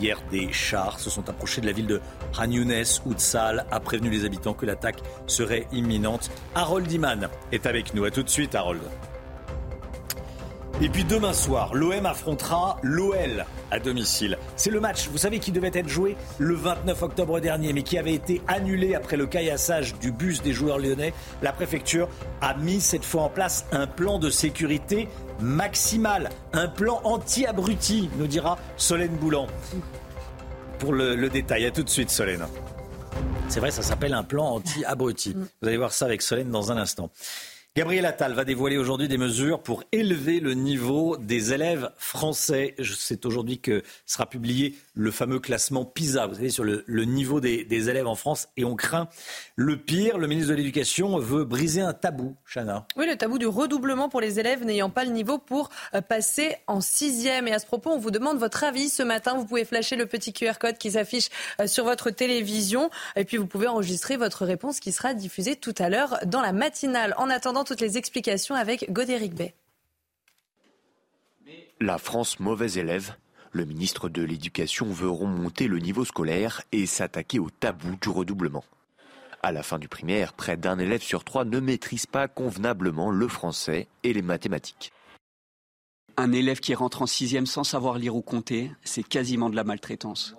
Hier, 0.00 0.18
des 0.30 0.52
chars 0.52 0.98
se 1.00 1.10
sont 1.10 1.28
approchés 1.28 1.60
de 1.60 1.66
la 1.66 1.72
ville 1.72 1.86
de 1.86 2.00
Han 2.38 2.50
Younes, 2.50 2.84
où 3.06 3.14
a 3.34 3.80
prévenu 3.80 4.10
les 4.10 4.24
habitants 4.24 4.54
que 4.54 4.66
l'attaque 4.66 5.00
serait 5.26 5.66
imminente. 5.72 6.30
Harold 6.54 6.90
Iman 6.90 7.28
est 7.52 7.66
avec 7.66 7.94
nous. 7.94 8.04
A 8.04 8.10
tout 8.10 8.22
de 8.22 8.28
suite, 8.28 8.54
Harold. 8.54 8.82
Et 10.80 10.88
puis 10.88 11.02
demain 11.02 11.32
soir, 11.32 11.74
l'OM 11.74 12.06
affrontera 12.06 12.78
l'OL 12.84 13.44
à 13.72 13.80
domicile. 13.80 14.38
C'est 14.54 14.70
le 14.70 14.78
match, 14.78 15.08
vous 15.08 15.18
savez, 15.18 15.40
qui 15.40 15.50
devait 15.50 15.72
être 15.74 15.88
joué 15.88 16.16
le 16.38 16.54
29 16.54 17.02
octobre 17.02 17.40
dernier, 17.40 17.72
mais 17.72 17.82
qui 17.82 17.98
avait 17.98 18.14
été 18.14 18.40
annulé 18.46 18.94
après 18.94 19.16
le 19.16 19.26
caillassage 19.26 19.98
du 19.98 20.12
bus 20.12 20.40
des 20.40 20.52
joueurs 20.52 20.78
lyonnais. 20.78 21.12
La 21.42 21.52
préfecture 21.52 22.08
a 22.40 22.54
mis 22.54 22.80
cette 22.80 23.04
fois 23.04 23.22
en 23.22 23.28
place 23.28 23.66
un 23.72 23.88
plan 23.88 24.20
de 24.20 24.30
sécurité 24.30 25.08
maximal, 25.40 26.30
un 26.52 26.68
plan 26.68 27.00
anti-abruti, 27.02 28.08
nous 28.16 28.28
dira 28.28 28.56
Solène 28.76 29.16
Boulan. 29.16 29.48
Pour 30.78 30.92
le, 30.92 31.16
le 31.16 31.28
détail, 31.28 31.66
à 31.66 31.72
tout 31.72 31.82
de 31.82 31.90
suite, 31.90 32.10
Solène. 32.10 32.46
C'est 33.48 33.58
vrai, 33.58 33.72
ça 33.72 33.82
s'appelle 33.82 34.14
un 34.14 34.22
plan 34.22 34.44
anti-abruti. 34.46 35.34
Vous 35.60 35.68
allez 35.68 35.76
voir 35.76 35.92
ça 35.92 36.04
avec 36.04 36.22
Solène 36.22 36.50
dans 36.50 36.70
un 36.70 36.76
instant. 36.76 37.10
Gabriel 37.78 38.06
Attal 38.06 38.32
va 38.32 38.44
dévoiler 38.44 38.76
aujourd'hui 38.76 39.06
des 39.06 39.18
mesures 39.18 39.62
pour 39.62 39.84
élever 39.92 40.40
le 40.40 40.54
niveau 40.54 41.16
des 41.16 41.52
élèves 41.52 41.92
français. 41.96 42.74
C'est 42.82 43.24
aujourd'hui 43.24 43.60
que 43.60 43.84
sera 44.04 44.28
publié 44.28 44.74
le 44.94 45.12
fameux 45.12 45.38
classement 45.38 45.84
PISA, 45.84 46.26
vous 46.26 46.34
savez, 46.34 46.50
sur 46.50 46.64
le, 46.64 46.82
niveau 47.04 47.40
des, 47.40 47.88
élèves 47.88 48.08
en 48.08 48.16
France. 48.16 48.48
Et 48.56 48.64
on 48.64 48.74
craint 48.74 49.06
le 49.58 49.76
pire. 49.76 50.18
Le 50.18 50.28
ministre 50.28 50.52
de 50.52 50.56
l'Éducation 50.56 51.18
veut 51.18 51.44
briser 51.44 51.80
un 51.80 51.92
tabou, 51.92 52.36
Chana. 52.46 52.86
Oui, 52.96 53.06
le 53.06 53.16
tabou 53.16 53.38
du 53.38 53.46
redoublement 53.48 54.08
pour 54.08 54.20
les 54.20 54.38
élèves 54.38 54.64
n'ayant 54.64 54.88
pas 54.88 55.04
le 55.04 55.10
niveau 55.10 55.38
pour 55.38 55.68
euh, 55.94 56.00
passer 56.00 56.56
en 56.68 56.80
sixième. 56.80 57.48
Et 57.48 57.52
à 57.52 57.58
ce 57.58 57.66
propos, 57.66 57.90
on 57.90 57.98
vous 57.98 58.12
demande 58.12 58.38
votre 58.38 58.62
avis 58.62 58.88
ce 58.88 59.02
matin. 59.02 59.34
Vous 59.36 59.44
pouvez 59.44 59.64
flasher 59.64 59.96
le 59.96 60.06
petit 60.06 60.32
QR 60.32 60.52
code 60.60 60.78
qui 60.78 60.92
s'affiche 60.92 61.28
euh, 61.60 61.66
sur 61.66 61.82
votre 61.82 62.10
télévision. 62.10 62.88
Et 63.16 63.24
puis, 63.24 63.36
vous 63.36 63.48
pouvez 63.48 63.66
enregistrer 63.66 64.16
votre 64.16 64.46
réponse 64.46 64.78
qui 64.78 64.92
sera 64.92 65.12
diffusée 65.12 65.56
tout 65.56 65.74
à 65.78 65.88
l'heure 65.88 66.18
dans 66.24 66.40
la 66.40 66.52
matinale. 66.52 67.12
En 67.18 67.28
attendant, 67.28 67.64
toutes 67.64 67.80
les 67.80 67.98
explications 67.98 68.54
avec 68.54 68.92
Godéric 68.92 69.34
Bay. 69.34 69.54
La 71.80 71.98
France 71.98 72.38
mauvais 72.38 72.70
élève 72.74 73.14
le 73.50 73.64
ministre 73.64 74.08
de 74.08 74.22
l'Éducation 74.22 74.86
veut 74.86 75.08
remonter 75.08 75.68
le 75.68 75.78
niveau 75.78 76.04
scolaire 76.04 76.62
et 76.70 76.86
s'attaquer 76.86 77.38
au 77.38 77.48
tabou 77.50 77.96
du 78.00 78.10
redoublement. 78.10 78.62
À 79.42 79.52
la 79.52 79.62
fin 79.62 79.78
du 79.78 79.88
primaire, 79.88 80.32
près 80.32 80.56
d'un 80.56 80.78
élève 80.78 81.02
sur 81.02 81.24
trois 81.24 81.44
ne 81.44 81.60
maîtrise 81.60 82.06
pas 82.06 82.26
convenablement 82.26 83.10
le 83.10 83.28
français 83.28 83.86
et 84.02 84.12
les 84.12 84.22
mathématiques. 84.22 84.92
Un 86.16 86.32
élève 86.32 86.58
qui 86.58 86.74
rentre 86.74 87.02
en 87.02 87.06
sixième 87.06 87.46
sans 87.46 87.62
savoir 87.62 87.98
lire 87.98 88.16
ou 88.16 88.22
compter, 88.22 88.72
c'est 88.82 89.06
quasiment 89.06 89.50
de 89.50 89.56
la 89.56 89.62
maltraitance. 89.62 90.34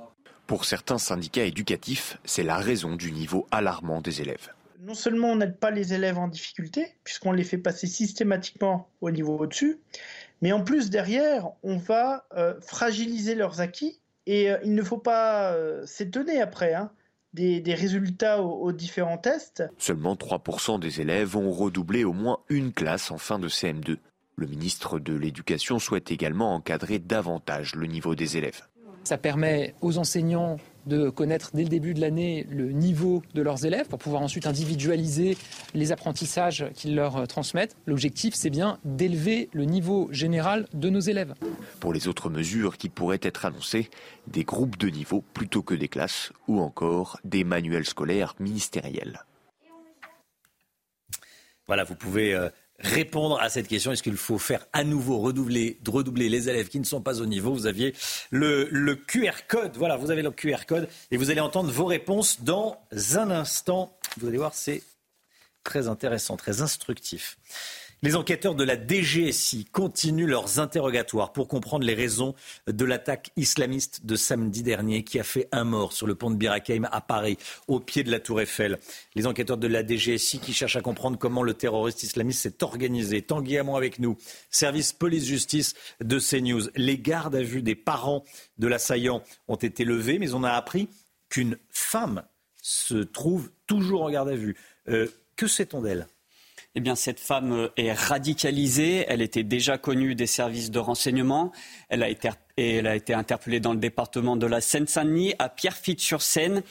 Pour 0.47 0.65
certains 0.65 0.97
syndicats 0.97 1.45
éducatifs, 1.45 2.17
c'est 2.25 2.43
la 2.43 2.57
raison 2.57 2.95
du 2.95 3.11
niveau 3.11 3.47
alarmant 3.51 4.01
des 4.01 4.21
élèves. 4.21 4.49
Non 4.81 4.93
seulement 4.93 5.29
on 5.29 5.35
n'aide 5.37 5.57
pas 5.57 5.71
les 5.71 5.93
élèves 5.93 6.17
en 6.17 6.27
difficulté, 6.27 6.95
puisqu'on 7.03 7.31
les 7.31 7.43
fait 7.43 7.57
passer 7.57 7.87
systématiquement 7.87 8.89
au 8.99 9.11
niveau 9.11 9.37
au-dessus, 9.37 9.79
mais 10.41 10.51
en 10.51 10.63
plus, 10.63 10.89
derrière, 10.89 11.49
on 11.63 11.77
va 11.77 12.25
euh, 12.35 12.59
fragiliser 12.61 13.35
leurs 13.35 13.61
acquis 13.61 13.99
et 14.25 14.51
euh, 14.51 14.57
il 14.63 14.73
ne 14.73 14.83
faut 14.83 14.97
pas 14.97 15.51
euh, 15.53 15.85
s'étonner 15.85 16.41
après 16.41 16.73
hein, 16.73 16.91
des, 17.33 17.61
résultats 17.73 18.41
aux, 18.41 18.71
différents 18.71 19.17
tests. 19.17 19.63
Seulement 19.77 20.15
3% 20.15 20.79
des 20.79 21.01
élèves 21.01 21.35
ont 21.35 21.51
redoublé 21.51 22.03
au 22.03 22.13
moins 22.13 22.39
une 22.49 22.73
classe 22.73 23.11
en 23.11 23.17
fin 23.17 23.39
de 23.39 23.47
CM2. 23.47 23.97
Le 24.35 24.47
ministre 24.47 24.99
de 24.99 25.13
l'Éducation 25.13 25.79
souhaite 25.79 26.11
également 26.11 26.55
encadrer 26.55 26.99
davantage 26.99 27.75
le 27.75 27.87
niveau 27.87 28.15
des 28.15 28.37
élèves. 28.37 28.61
Ça 29.03 29.17
permet 29.17 29.75
aux 29.81 29.97
enseignants 29.97 30.57
de 30.85 31.09
connaître 31.09 31.51
dès 31.53 31.63
le 31.63 31.69
début 31.69 31.93
de 31.93 32.01
l'année 32.01 32.45
le 32.49 32.71
niveau 32.71 33.21
de 33.33 33.41
leurs 33.41 33.65
élèves 33.65 33.87
pour 33.87 33.99
pouvoir 33.99 34.21
ensuite 34.21 34.47
individualiser 34.47 35.37
les 35.73 35.91
apprentissages 35.91 36.65
qu'ils 36.73 36.95
leur 36.95 37.27
transmettent. 37.27 37.75
L'objectif, 37.85 38.33
c'est 38.33 38.49
bien 38.49 38.79
d'élever 38.85 39.49
le 39.53 39.65
niveau 39.65 40.09
général 40.11 40.67
de 40.73 40.89
nos 40.89 40.99
élèves. 40.99 41.33
Pour 41.79 41.93
les 41.93 42.07
autres 42.07 42.29
mesures 42.29 42.77
qui 42.77 42.89
pourraient 42.89 43.19
être 43.21 43.45
annoncées, 43.45 43.89
des 44.27 44.43
groupes 44.43 44.77
de 44.77 44.89
niveau 44.89 45.23
plutôt 45.33 45.61
que 45.61 45.73
des 45.73 45.87
classes 45.87 46.31
ou 46.47 46.59
encore 46.59 47.19
des 47.23 47.43
manuels 47.43 47.85
scolaires 47.85 48.35
ministériels. 48.39 49.23
Voilà, 51.67 51.83
vous 51.83 51.95
pouvez 51.95 52.33
euh, 52.33 52.49
répondre 52.79 53.39
à 53.39 53.49
cette 53.49 53.67
question. 53.67 53.91
Est-ce 53.91 54.03
qu'il 54.03 54.17
faut 54.17 54.37
faire 54.37 54.65
à 54.73 54.83
nouveau 54.83 55.19
redoubler, 55.19 55.79
redoubler 55.87 56.29
les 56.29 56.49
élèves 56.49 56.69
qui 56.69 56.79
ne 56.79 56.85
sont 56.85 57.01
pas 57.01 57.21
au 57.21 57.25
niveau? 57.25 57.53
Vous 57.53 57.67
aviez 57.67 57.93
le, 58.31 58.67
le, 58.71 58.95
QR 58.95 59.45
code. 59.47 59.75
Voilà, 59.75 59.97
vous 59.97 60.11
avez 60.11 60.21
le 60.21 60.31
QR 60.31 60.65
code 60.67 60.87
et 61.11 61.17
vous 61.17 61.29
allez 61.31 61.41
entendre 61.41 61.71
vos 61.71 61.85
réponses 61.85 62.41
dans 62.41 62.79
un 63.15 63.31
instant. 63.31 63.97
Vous 64.17 64.27
allez 64.27 64.37
voir, 64.37 64.53
c'est 64.53 64.83
très 65.63 65.87
intéressant, 65.87 66.37
très 66.37 66.61
instructif. 66.61 67.37
Les 68.01 68.15
enquêteurs 68.15 68.55
de 68.55 68.63
la 68.63 68.77
DGSI 68.77 69.65
continuent 69.65 70.25
leurs 70.25 70.59
interrogatoires 70.59 71.33
pour 71.33 71.49
comprendre 71.49 71.83
les 71.83 71.93
raisons 71.93 72.33
de 72.65 72.85
l'attaque 72.85 73.31
islamiste 73.35 74.05
de 74.05 74.15
samedi 74.15 74.63
dernier 74.63 75.03
qui 75.03 75.19
a 75.19 75.23
fait 75.23 75.49
un 75.51 75.65
mort 75.65 75.91
sur 75.91 76.07
le 76.07 76.15
pont 76.15 76.31
de 76.31 76.37
Birakeim 76.37 76.87
à 76.93 77.01
Paris, 77.01 77.37
au 77.67 77.81
pied 77.81 78.03
de 78.03 78.09
la 78.09 78.21
Tour 78.21 78.39
Eiffel. 78.39 78.79
Les 79.15 79.27
enquêteurs 79.27 79.57
de 79.57 79.67
la 79.67 79.85
DGSI 79.85 80.39
qui 80.39 80.53
cherchent 80.53 80.77
à 80.77 80.81
comprendre 80.81 81.17
comment 81.17 81.43
le 81.43 81.53
terroriste 81.53 82.03
islamiste 82.03 82.43
s'est 82.43 82.63
organisé. 82.63 83.21
Tanguy 83.21 83.57
Hamon 83.57 83.75
avec 83.75 83.99
nous, 83.99 84.17
service 84.49 84.93
police-justice 84.93 85.73
de 85.99 86.19
CNews. 86.19 86.69
Les 86.77 86.97
gardes 86.97 87.35
à 87.35 87.43
vue 87.43 87.61
des 87.61 87.75
parents 87.75 88.23
de 88.59 88.67
l'assaillant 88.67 89.23
ont 89.49 89.57
été 89.57 89.83
levés, 89.83 90.19
mais 90.19 90.33
on 90.33 90.45
a 90.45 90.51
appris 90.51 90.87
qu'une 91.27 91.57
femme 91.69 92.23
se 92.61 92.95
trouve 92.95 93.51
toujours 93.67 94.03
en 94.03 94.09
garde 94.09 94.29
à 94.29 94.35
vue. 94.35 94.55
Euh, 94.87 95.07
que 95.35 95.47
sait-on 95.47 95.81
d'elle? 95.81 96.07
Eh 96.75 96.81
bien, 96.81 96.95
cette 96.95 97.19
femme 97.19 97.51
euh, 97.51 97.67
est 97.77 97.93
radicalisée. 97.93 99.03
Elle 99.07 99.21
était 99.21 99.43
déjà 99.43 99.79
connue 99.79 100.13
des 100.13 100.27
services 100.27 100.69
de 100.69 100.77
renseignement. 100.77 101.51
Elle 101.89 102.03
a 102.03 102.09
été, 102.09 102.29
elle 102.57 102.85
a 102.85 102.95
été 102.95 103.15
interpellée 103.15 103.59
dans 103.59 103.73
le 103.73 103.79
département 103.79 104.35
de 104.35 104.45
la 104.45 104.61
Seine-Saint-Denis, 104.61 105.33
à 105.39 105.49
Pierrefitte-sur-Seine. 105.49 106.61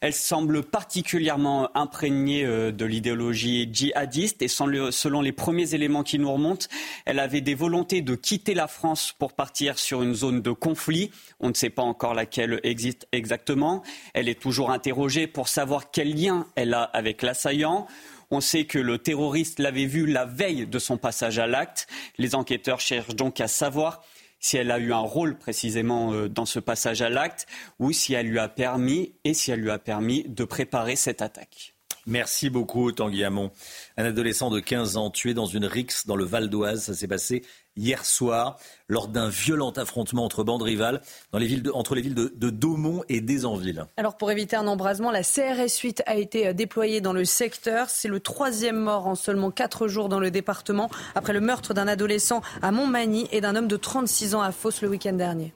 Elle 0.00 0.12
semble 0.12 0.62
particulièrement 0.62 1.76
imprégnée 1.76 2.44
euh, 2.44 2.70
de 2.70 2.84
l'idéologie 2.84 3.68
djihadiste 3.72 4.42
et 4.42 4.48
selon 4.48 5.20
les 5.20 5.32
premiers 5.32 5.74
éléments 5.74 6.04
qui 6.04 6.20
nous 6.20 6.32
remontent, 6.32 6.66
elle 7.04 7.18
avait 7.18 7.40
des 7.40 7.56
volontés 7.56 8.00
de 8.00 8.14
quitter 8.14 8.54
la 8.54 8.68
France 8.68 9.12
pour 9.18 9.32
partir 9.32 9.76
sur 9.76 10.04
une 10.04 10.14
zone 10.14 10.40
de 10.40 10.52
conflit. 10.52 11.10
On 11.40 11.48
ne 11.48 11.54
sait 11.54 11.70
pas 11.70 11.82
encore 11.82 12.14
laquelle 12.14 12.60
existe 12.62 13.08
exactement. 13.10 13.82
Elle 14.14 14.28
est 14.28 14.40
toujours 14.40 14.70
interrogée 14.70 15.26
pour 15.26 15.48
savoir 15.48 15.90
quel 15.90 16.14
lien 16.14 16.46
elle 16.54 16.74
a 16.74 16.82
avec 16.84 17.22
l'assaillant. 17.22 17.88
On 18.30 18.40
sait 18.40 18.64
que 18.64 18.78
le 18.78 18.98
terroriste 18.98 19.58
l'avait 19.58 19.86
vue 19.86 20.06
la 20.06 20.26
veille 20.26 20.66
de 20.66 20.78
son 20.78 20.98
passage 20.98 21.38
à 21.38 21.46
l'acte. 21.46 21.86
Les 22.18 22.34
enquêteurs 22.34 22.80
cherchent 22.80 23.14
donc 23.14 23.40
à 23.40 23.48
savoir 23.48 24.02
si 24.40 24.56
elle 24.56 24.70
a 24.70 24.78
eu 24.78 24.92
un 24.92 24.98
rôle 24.98 25.36
précisément 25.36 26.12
euh, 26.12 26.28
dans 26.28 26.46
ce 26.46 26.60
passage 26.60 27.02
à 27.02 27.08
l'acte 27.08 27.46
ou 27.78 27.92
si 27.92 28.14
elle 28.14 28.28
lui 28.28 28.38
a 28.38 28.48
permis 28.48 29.14
et 29.24 29.34
si 29.34 29.50
elle 29.50 29.60
lui 29.60 29.70
a 29.70 29.78
permis 29.78 30.24
de 30.28 30.44
préparer 30.44 30.96
cette 30.96 31.22
attaque. 31.22 31.74
Merci 32.08 32.48
beaucoup, 32.48 32.90
Tanguy 32.90 33.22
Hamon. 33.22 33.50
Un 33.98 34.06
adolescent 34.06 34.48
de 34.48 34.60
15 34.60 34.96
ans 34.96 35.10
tué 35.10 35.34
dans 35.34 35.44
une 35.44 35.66
rixe 35.66 36.06
dans 36.06 36.16
le 36.16 36.24
Val 36.24 36.48
d'Oise. 36.48 36.84
Ça 36.84 36.94
s'est 36.94 37.06
passé 37.06 37.44
hier 37.76 38.06
soir 38.06 38.56
lors 38.88 39.08
d'un 39.08 39.28
violent 39.28 39.72
affrontement 39.72 40.24
entre 40.24 40.42
bandes 40.42 40.62
rivales 40.62 41.02
dans 41.32 41.38
les 41.38 41.46
villes 41.46 41.70
entre 41.74 41.94
les 41.94 42.00
villes 42.00 42.14
de, 42.14 42.32
de 42.34 42.48
Daumont 42.48 43.04
et 43.10 43.20
Desanville. 43.20 43.84
Alors 43.98 44.16
pour 44.16 44.30
éviter 44.30 44.56
un 44.56 44.66
embrasement, 44.66 45.10
la 45.10 45.22
CRS 45.22 45.80
8 45.82 46.02
a 46.06 46.16
été 46.16 46.46
euh, 46.46 46.52
déployée 46.54 47.02
dans 47.02 47.12
le 47.12 47.26
secteur. 47.26 47.90
C'est 47.90 48.08
le 48.08 48.20
troisième 48.20 48.78
mort 48.78 49.06
en 49.06 49.14
seulement 49.14 49.50
quatre 49.50 49.86
jours 49.86 50.08
dans 50.08 50.18
le 50.18 50.30
département 50.30 50.88
après 51.14 51.34
le 51.34 51.40
meurtre 51.40 51.74
d'un 51.74 51.88
adolescent 51.88 52.40
à 52.62 52.70
Montmagny 52.70 53.28
et 53.32 53.42
d'un 53.42 53.54
homme 53.54 53.68
de 53.68 53.76
36 53.76 54.34
ans 54.34 54.40
à 54.40 54.50
Fos 54.50 54.80
le 54.80 54.88
week-end 54.88 55.12
dernier. 55.12 55.52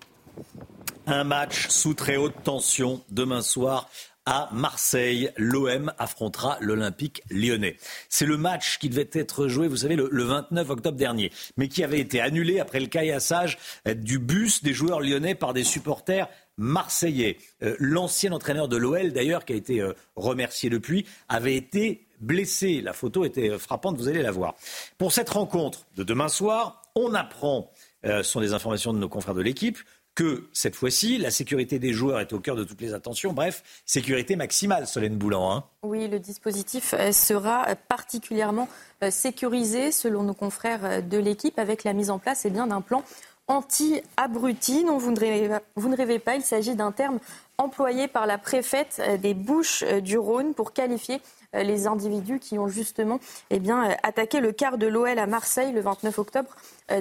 Un 1.06 1.24
match 1.24 1.68
sous 1.68 1.94
très 1.94 2.16
haute 2.16 2.44
tension 2.44 3.02
demain 3.10 3.40
soir 3.40 3.88
à 4.26 4.48
Marseille. 4.52 5.30
L'OM 5.36 5.92
affrontera 5.98 6.58
l'Olympique 6.60 7.22
lyonnais. 7.30 7.76
C'est 8.08 8.26
le 8.26 8.36
match 8.36 8.78
qui 8.78 8.88
devait 8.88 9.10
être 9.12 9.48
joué, 9.48 9.68
vous 9.68 9.78
savez, 9.78 9.96
le, 9.96 10.22
29 10.22 10.70
octobre 10.70 10.96
dernier, 10.96 11.32
mais 11.56 11.68
qui 11.68 11.82
avait 11.82 12.00
été 12.00 12.20
annulé 12.20 12.60
après 12.60 12.80
le 12.80 12.86
caillassage 12.86 13.58
du 13.94 14.18
bus 14.18 14.62
des 14.62 14.72
joueurs 14.72 15.00
lyonnais 15.00 15.34
par 15.34 15.52
des 15.52 15.64
supporters 15.64 16.28
marseillais. 16.56 17.38
Euh, 17.62 17.76
l'ancien 17.78 18.32
entraîneur 18.32 18.68
de 18.68 18.76
l'OL, 18.76 19.12
d'ailleurs, 19.12 19.44
qui 19.44 19.52
a 19.52 19.56
été 19.56 19.80
euh, 19.80 19.92
remercié 20.16 20.70
depuis, 20.70 21.06
avait 21.28 21.56
été 21.56 22.06
blessé. 22.20 22.80
La 22.80 22.92
photo 22.92 23.24
était 23.24 23.50
euh, 23.50 23.58
frappante, 23.58 23.96
vous 23.96 24.08
allez 24.08 24.22
la 24.22 24.30
voir. 24.30 24.54
Pour 24.98 25.12
cette 25.12 25.30
rencontre 25.30 25.86
de 25.96 26.04
demain 26.04 26.28
soir, 26.28 26.82
on 26.94 27.14
apprend, 27.14 27.72
ce 28.04 28.22
sont 28.22 28.40
des 28.40 28.52
informations 28.52 28.92
de 28.92 28.98
nos 28.98 29.08
confrères 29.08 29.34
de 29.34 29.40
l'équipe, 29.40 29.78
que 30.14 30.48
cette 30.52 30.76
fois-ci, 30.76 31.18
la 31.18 31.30
sécurité 31.30 31.78
des 31.78 31.93
joueurs 31.93 32.20
est 32.20 32.32
au 32.32 32.39
cœur 32.39 32.56
de 32.56 32.64
toutes 32.64 32.80
les 32.80 32.93
attentions. 32.93 33.32
Bref, 33.32 33.62
sécurité 33.86 34.36
maximale, 34.36 34.86
Solène 34.86 35.16
Boulan. 35.16 35.52
Hein. 35.52 35.64
Oui, 35.82 36.06
le 36.09 36.18
dispositif 36.18 36.94
euh, 36.94 37.12
sera 37.12 37.66
particulièrement 37.89 38.68
euh, 39.02 39.10
sécurisé, 39.10 39.90
selon 39.90 40.22
nos 40.22 40.34
confrères 40.34 40.84
euh, 40.84 41.01
de 41.01 41.18
l'équipe, 41.18 41.59
avec 41.59 41.84
la 41.84 41.94
mise 41.94 42.10
en 42.10 42.18
place 42.18 42.44
eh 42.44 42.51
d'un 42.51 42.80
plan 42.82 43.02
anti-abruti. 43.48 44.85
Non, 44.85 44.98
vous 44.98 45.10
ne 45.10 45.97
rêvez 45.97 46.19
pas, 46.19 46.36
il 46.36 46.43
s'agit 46.43 46.74
d'un 46.74 46.93
terme 46.93 47.19
employé 47.59 48.09
par 48.09 48.27
la 48.27 48.39
préfète 48.39 49.01
des 49.20 49.35
Bouches 49.35 49.85
du 49.85 50.19
Rhône 50.19 50.55
pour 50.55 50.73
qualifier 50.73 51.20
les 51.55 51.86
individus 51.86 52.39
qui 52.39 52.59
ont 52.59 52.66
justement 52.66 53.20
eh 53.51 53.60
attaqué 54.02 54.40
le 54.40 54.52
quart 54.52 54.78
de 54.78 54.86
l'OL 54.86 55.19
à 55.19 55.27
Marseille 55.27 55.70
le 55.70 55.82
29 55.82 56.19
octobre 56.19 56.51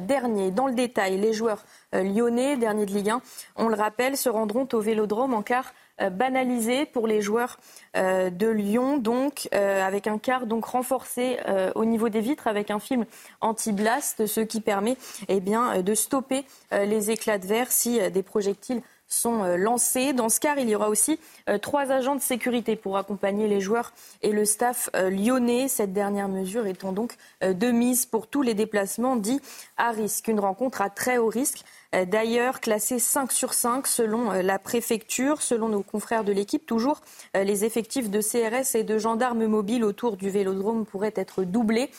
dernier. 0.02 0.52
Dans 0.52 0.68
le 0.68 0.74
détail, 0.74 1.18
les 1.18 1.34
joueurs 1.34 1.64
euh, 1.94 2.04
lyonnais, 2.04 2.56
dernier 2.58 2.86
de 2.86 2.92
Ligue 2.92 3.10
1, 3.10 3.22
on 3.58 3.68
le 3.68 3.76
rappelle, 3.76 4.16
se 4.16 4.30
rendront 4.30 4.68
au 4.72 4.80
Vélodrome 4.80 5.34
en 5.34 5.42
quart 5.42 5.66
euh, 5.66 5.91
banalisé 6.10 6.86
pour 6.86 7.08
les 7.08 7.22
joueurs 7.22 7.60
euh, 7.96 8.30
de 8.30 8.48
Lyon, 8.48 8.98
donc 8.98 9.50
avec 9.52 10.08
un 10.08 10.18
quart 10.18 10.46
donc 10.46 10.66
renforcé 10.66 11.38
au 11.76 11.86
niveau 11.86 12.10
des 12.10 12.22
vitres 12.22 12.48
avec 12.48 12.72
un 12.72 12.80
film 12.80 13.06
anti-blast, 13.42 14.26
ce 14.26 14.42
qui 14.42 14.62
permet 14.62 14.98
eh 15.28 15.40
de 15.40 15.94
stopper 15.94 16.46
les 16.72 17.12
éclats 17.12 17.38
de 17.38 17.48
verre 17.48 17.72
si 17.72 18.00
des 18.12 18.24
projectiles 18.24 18.82
sont 19.08 19.44
lancés. 19.58 20.14
Dans 20.14 20.30
ce 20.30 20.40
quart, 20.40 20.58
il 20.58 20.70
y 20.70 20.76
aura 20.76 20.90
aussi 20.90 21.20
trois 21.62 21.92
agents 21.92 22.16
de 22.16 22.22
sécurité 22.22 22.76
pour 22.76 22.98
accompagner 22.98 23.48
les 23.48 23.60
joueurs 23.60 23.94
et 24.22 24.32
le 24.32 24.46
staff 24.46 24.90
lyonnais. 24.94 25.68
Cette 25.68 25.94
dernière 25.94 26.30
mesure 26.30 26.68
étant 26.68 26.92
donc 26.92 27.16
de 27.42 27.72
mise 27.72 28.06
pour 28.06 28.28
tous 28.28 28.42
les 28.42 28.54
déplacements 28.54 29.16
dits 29.16 29.42
à 29.78 29.92
risque. 29.92 30.28
Une 30.28 30.40
rencontre 30.40 30.82
à 30.82 30.90
très 30.90 31.18
haut 31.18 31.28
risque 31.28 31.64
euh, 31.64 31.66
d'ailleurs 32.06 32.60
classé 32.60 33.00
5 33.00 33.32
sur 33.32 33.54
5 33.54 33.88
selon 33.88 34.32
euh, 34.32 34.42
la 34.42 34.60
préfecture. 34.60 35.42
Selon 35.42 35.70
nos 35.70 35.84
confrères 35.84 36.24
de 36.24 36.32
l'équipe, 36.32 36.66
toujours, 36.66 37.02
euh, 37.36 37.44
les 37.44 37.66
effectifs 37.66 38.10
de 38.10 38.22
CRS 38.22 38.76
et 38.76 38.84
de 38.84 38.98
gendarmes 38.98 39.46
mobiles 39.46 39.84
autour 39.84 40.18
du 40.18 40.30
vélodrome 40.30 40.86
pourraient 40.86 41.14
être 41.16 41.44
doublés 41.44 41.90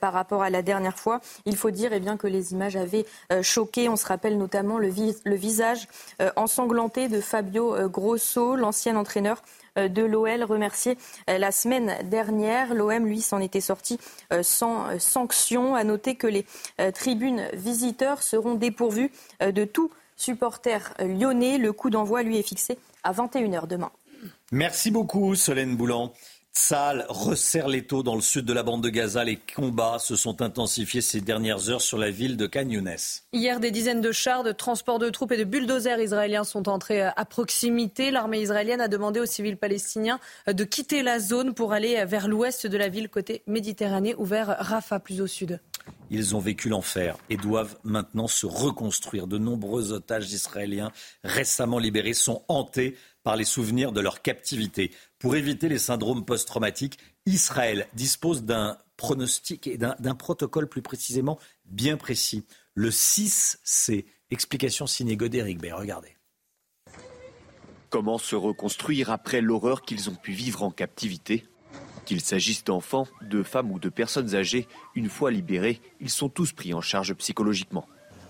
par 0.00 0.12
rapport 0.12 0.42
à 0.42 0.50
la 0.50 0.62
dernière 0.62 0.98
fois. 0.98 1.20
Il 1.46 1.56
faut 1.56 1.70
dire 1.70 1.92
eh 1.92 2.00
que 2.16 2.26
les 2.26 2.52
images 2.52 2.76
avaient 2.76 3.06
choqué. 3.42 3.88
On 3.88 3.96
se 3.96 4.06
rappelle 4.06 4.38
notamment 4.38 4.78
le 4.78 5.34
visage 5.36 5.88
ensanglanté 6.36 7.08
de 7.08 7.20
Fabio 7.20 7.88
Grosso, 7.88 8.56
l'ancien 8.56 8.96
entraîneur 8.96 9.42
de 9.76 10.02
l'OL 10.02 10.44
remercié 10.44 10.96
la 11.28 11.50
semaine 11.50 11.96
dernière. 12.08 12.74
L'OM, 12.74 13.06
lui, 13.06 13.20
s'en 13.20 13.40
était 13.40 13.60
sorti 13.60 13.98
sans 14.42 14.98
sanction. 14.98 15.74
À 15.74 15.84
noter 15.84 16.14
que 16.14 16.26
les 16.26 16.46
tribunes 16.92 17.48
visiteurs 17.52 18.22
seront 18.22 18.54
dépourvues 18.54 19.10
de 19.40 19.64
tout 19.64 19.90
supporter 20.16 20.94
lyonnais. 20.98 21.58
Le 21.58 21.72
coup 21.72 21.90
d'envoi, 21.90 22.22
lui, 22.22 22.38
est 22.38 22.42
fixé 22.42 22.78
à 23.02 23.12
21h 23.12 23.66
demain. 23.66 23.90
Merci 24.52 24.90
beaucoup, 24.90 25.34
Solène 25.34 25.76
Boulan. 25.76 26.12
Tsal 26.54 27.06
resserre 27.08 27.66
les 27.66 27.86
taux 27.86 28.02
dans 28.02 28.14
le 28.14 28.20
sud 28.20 28.44
de 28.44 28.52
la 28.52 28.62
bande 28.62 28.82
de 28.82 28.90
Gaza. 28.90 29.24
Les 29.24 29.36
combats 29.36 29.98
se 29.98 30.16
sont 30.16 30.42
intensifiés 30.42 31.00
ces 31.00 31.22
dernières 31.22 31.70
heures 31.70 31.80
sur 31.80 31.96
la 31.96 32.10
ville 32.10 32.36
de 32.36 32.46
Khan 32.46 32.68
Hier, 33.32 33.58
des 33.58 33.70
dizaines 33.70 34.02
de 34.02 34.12
chars, 34.12 34.42
de 34.42 34.52
transports 34.52 34.98
de 34.98 35.08
troupes 35.08 35.32
et 35.32 35.38
de 35.38 35.44
bulldozers 35.44 35.98
israéliens 35.98 36.44
sont 36.44 36.68
entrés 36.68 37.00
à 37.00 37.24
proximité. 37.24 38.10
L'armée 38.10 38.42
israélienne 38.42 38.82
a 38.82 38.88
demandé 38.88 39.18
aux 39.18 39.26
civils 39.26 39.56
palestiniens 39.56 40.20
de 40.46 40.64
quitter 40.64 41.02
la 41.02 41.20
zone 41.20 41.54
pour 41.54 41.72
aller 41.72 42.04
vers 42.04 42.28
l'ouest 42.28 42.66
de 42.66 42.76
la 42.76 42.90
ville 42.90 43.08
côté 43.08 43.42
Méditerranée 43.46 44.14
ou 44.18 44.26
vers 44.26 44.54
Rafah 44.58 45.00
plus 45.00 45.22
au 45.22 45.26
sud. 45.26 45.58
Ils 46.10 46.36
ont 46.36 46.40
vécu 46.40 46.68
l'enfer 46.68 47.16
et 47.30 47.38
doivent 47.38 47.78
maintenant 47.84 48.28
se 48.28 48.44
reconstruire. 48.44 49.26
De 49.26 49.38
nombreux 49.38 49.92
otages 49.92 50.30
israéliens 50.30 50.92
récemment 51.24 51.78
libérés 51.78 52.12
sont 52.12 52.42
hantés 52.48 52.98
par 53.22 53.36
les 53.36 53.44
souvenirs 53.44 53.92
de 53.92 54.00
leur 54.00 54.22
captivité. 54.22 54.90
Pour 55.18 55.36
éviter 55.36 55.68
les 55.68 55.78
syndromes 55.78 56.24
post-traumatiques, 56.24 56.98
Israël 57.26 57.86
dispose 57.94 58.42
d'un 58.42 58.78
pronostic 58.96 59.66
et 59.66 59.78
d'un 59.78 60.14
protocole 60.14 60.68
plus 60.68 60.82
précisément 60.82 61.38
bien 61.64 61.96
précis. 61.96 62.44
Le 62.74 62.90
6C. 62.90 64.04
Explication 64.30 64.86
signée 64.86 65.16
Godéric 65.16 65.58
Bay. 65.58 65.72
Regardez. 65.72 66.16
Comment 67.90 68.18
se 68.18 68.34
reconstruire 68.34 69.10
après 69.10 69.40
l'horreur 69.40 69.82
qu'ils 69.82 70.08
ont 70.08 70.14
pu 70.14 70.32
vivre 70.32 70.62
en 70.62 70.70
captivité? 70.70 71.46
Qu'il 72.06 72.20
s'agisse 72.20 72.64
d'enfants, 72.64 73.06
de 73.20 73.42
femmes 73.42 73.70
ou 73.70 73.78
de 73.78 73.88
personnes 73.88 74.34
âgées, 74.34 74.66
une 74.94 75.08
fois 75.08 75.30
libérés, 75.30 75.80
ils 76.00 76.10
sont 76.10 76.28
tous 76.28 76.52
pris 76.52 76.74
en 76.74 76.80
charge 76.80 77.14
psychologiquement. 77.14 77.86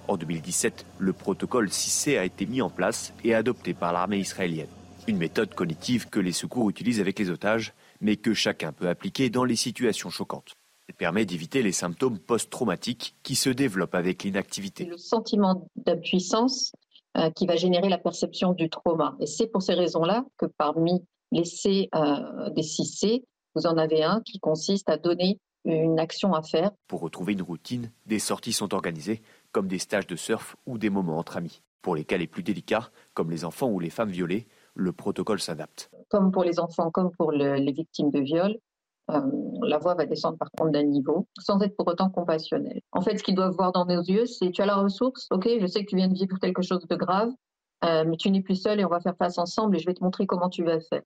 En 0.08 0.16
2017, 0.16 0.84
le 0.98 1.12
protocole 1.12 1.68
6C 1.68 2.18
a 2.18 2.24
été 2.24 2.44
mis 2.44 2.60
en 2.60 2.70
place 2.70 3.12
et 3.22 3.34
adopté 3.34 3.72
par 3.72 3.92
l'armée 3.92 4.18
israélienne. 4.18 4.68
Une 5.08 5.18
méthode 5.18 5.52
cognitive 5.54 6.08
que 6.08 6.20
les 6.20 6.30
secours 6.30 6.70
utilisent 6.70 7.00
avec 7.00 7.18
les 7.18 7.28
otages, 7.28 7.74
mais 8.00 8.16
que 8.16 8.34
chacun 8.34 8.72
peut 8.72 8.88
appliquer 8.88 9.30
dans 9.30 9.44
les 9.44 9.56
situations 9.56 10.10
choquantes. 10.10 10.54
Elle 10.88 10.94
permet 10.94 11.24
d'éviter 11.24 11.62
les 11.62 11.72
symptômes 11.72 12.18
post-traumatiques 12.18 13.16
qui 13.24 13.34
se 13.34 13.50
développent 13.50 13.96
avec 13.96 14.22
l'inactivité. 14.22 14.84
Le 14.84 14.96
sentiment 14.96 15.66
d'impuissance 15.74 16.72
euh, 17.16 17.30
qui 17.30 17.46
va 17.46 17.56
générer 17.56 17.88
la 17.88 17.98
perception 17.98 18.52
du 18.52 18.70
trauma. 18.70 19.16
Et 19.18 19.26
c'est 19.26 19.48
pour 19.48 19.62
ces 19.62 19.74
raisons-là 19.74 20.24
que 20.38 20.46
parmi 20.46 21.04
les 21.32 21.44
C 21.44 21.88
euh, 21.94 22.50
des 22.50 22.62
6C, 22.62 23.24
vous 23.56 23.66
en 23.66 23.78
avez 23.78 24.04
un 24.04 24.20
qui 24.20 24.38
consiste 24.38 24.88
à 24.88 24.98
donner 24.98 25.38
une 25.64 25.98
action 25.98 26.32
à 26.32 26.42
faire. 26.42 26.70
Pour 26.86 27.00
retrouver 27.00 27.32
une 27.32 27.42
routine, 27.42 27.90
des 28.06 28.18
sorties 28.18 28.52
sont 28.52 28.72
organisées, 28.72 29.20
comme 29.50 29.66
des 29.66 29.78
stages 29.78 30.06
de 30.06 30.16
surf 30.16 30.56
ou 30.66 30.78
des 30.78 30.90
moments 30.90 31.18
entre 31.18 31.36
amis. 31.36 31.60
Pour 31.82 31.96
les 31.96 32.04
cas 32.04 32.16
les 32.16 32.26
plus 32.26 32.42
délicats, 32.42 32.90
comme 33.14 33.30
les 33.30 33.44
enfants 33.44 33.68
ou 33.68 33.80
les 33.80 33.90
femmes 33.90 34.10
violées, 34.10 34.46
le 34.74 34.92
protocole 34.92 35.40
s'adapte. 35.40 35.90
Comme 36.08 36.32
pour 36.32 36.44
les 36.44 36.60
enfants, 36.60 36.90
comme 36.90 37.10
pour 37.10 37.32
les 37.32 37.72
victimes 37.72 38.10
de 38.10 38.20
viol, 38.20 38.58
euh, 39.10 39.20
la 39.62 39.78
voix 39.78 39.94
va 39.94 40.06
descendre 40.06 40.38
par 40.38 40.50
contre 40.56 40.72
d'un 40.72 40.84
niveau, 40.84 41.26
sans 41.38 41.60
être 41.60 41.76
pour 41.76 41.86
autant 41.88 42.08
compassionnelle. 42.08 42.80
En 42.92 43.00
fait, 43.00 43.18
ce 43.18 43.22
qu'ils 43.22 43.34
doivent 43.34 43.54
voir 43.54 43.72
dans 43.72 43.84
nos 43.84 44.02
yeux, 44.02 44.26
c'est 44.26 44.50
tu 44.50 44.62
as 44.62 44.66
la 44.66 44.76
ressource, 44.76 45.26
ok, 45.30 45.48
je 45.60 45.66
sais 45.66 45.84
que 45.84 45.90
tu 45.90 45.96
viens 45.96 46.08
de 46.08 46.14
vivre 46.14 46.38
quelque 46.38 46.62
chose 46.62 46.86
de 46.86 46.96
grave, 46.96 47.30
euh, 47.84 48.04
mais 48.06 48.16
tu 48.16 48.30
n'es 48.30 48.42
plus 48.42 48.56
seul 48.56 48.80
et 48.80 48.84
on 48.84 48.88
va 48.88 49.00
faire 49.00 49.16
face 49.16 49.38
ensemble 49.38 49.76
et 49.76 49.80
je 49.80 49.86
vais 49.86 49.94
te 49.94 50.04
montrer 50.04 50.26
comment 50.26 50.48
tu 50.48 50.64
vas 50.64 50.80
faire. 50.80 51.02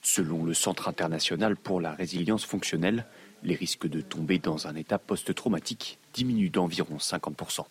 Selon 0.00 0.44
le 0.44 0.54
Centre 0.54 0.88
international 0.88 1.56
pour 1.56 1.80
la 1.80 1.92
résilience 1.92 2.44
fonctionnelle, 2.44 3.06
les 3.42 3.54
risques 3.54 3.88
de 3.88 4.00
tomber 4.00 4.38
dans 4.38 4.66
un 4.66 4.74
état 4.74 4.98
post-traumatique 4.98 5.98
diminuent 6.12 6.50
d'environ 6.50 6.96
50%. 6.96 7.64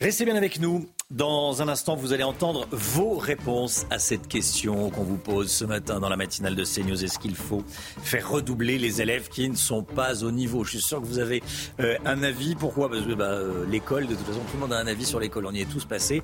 Restez 0.00 0.24
bien 0.24 0.36
avec 0.36 0.60
nous. 0.60 0.88
Dans 1.10 1.62
un 1.62 1.68
instant, 1.68 1.96
vous 1.96 2.12
allez 2.12 2.22
entendre 2.22 2.68
vos 2.70 3.16
réponses 3.16 3.86
à 3.88 3.98
cette 3.98 4.28
question 4.28 4.90
qu'on 4.90 5.04
vous 5.04 5.16
pose 5.16 5.50
ce 5.50 5.64
matin 5.64 6.00
dans 6.00 6.10
la 6.10 6.18
matinale 6.18 6.54
de 6.54 6.64
CNews. 6.64 7.02
Est-ce 7.02 7.18
qu'il 7.18 7.34
faut 7.34 7.64
faire 7.66 8.30
redoubler 8.30 8.76
les 8.76 9.00
élèves 9.00 9.30
qui 9.30 9.48
ne 9.48 9.56
sont 9.56 9.82
pas 9.82 10.22
au 10.22 10.30
niveau? 10.30 10.64
Je 10.64 10.72
suis 10.72 10.82
sûr 10.82 11.00
que 11.00 11.06
vous 11.06 11.18
avez 11.18 11.42
euh, 11.80 11.96
un 12.04 12.22
avis. 12.22 12.54
Pourquoi? 12.56 12.90
Parce 12.90 13.06
que 13.06 13.14
bah, 13.14 13.24
euh, 13.24 13.64
l'école, 13.64 14.06
de 14.06 14.16
toute 14.16 14.26
façon, 14.26 14.40
tout 14.40 14.56
le 14.56 14.60
monde 14.60 14.74
a 14.74 14.76
un 14.76 14.86
avis 14.86 15.06
sur 15.06 15.18
l'école. 15.18 15.46
On 15.46 15.52
y 15.52 15.62
est 15.62 15.72
tous 15.72 15.86
passés, 15.86 16.22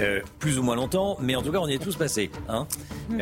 euh, 0.00 0.20
plus 0.38 0.58
ou 0.58 0.62
moins 0.62 0.76
longtemps, 0.76 1.16
mais 1.18 1.34
en 1.34 1.40
tout 1.40 1.50
cas, 1.50 1.60
on 1.60 1.68
y 1.68 1.72
est 1.72 1.82
tous 1.82 1.96
passés. 1.96 2.30
Hein 2.50 2.66
mm. 3.08 3.16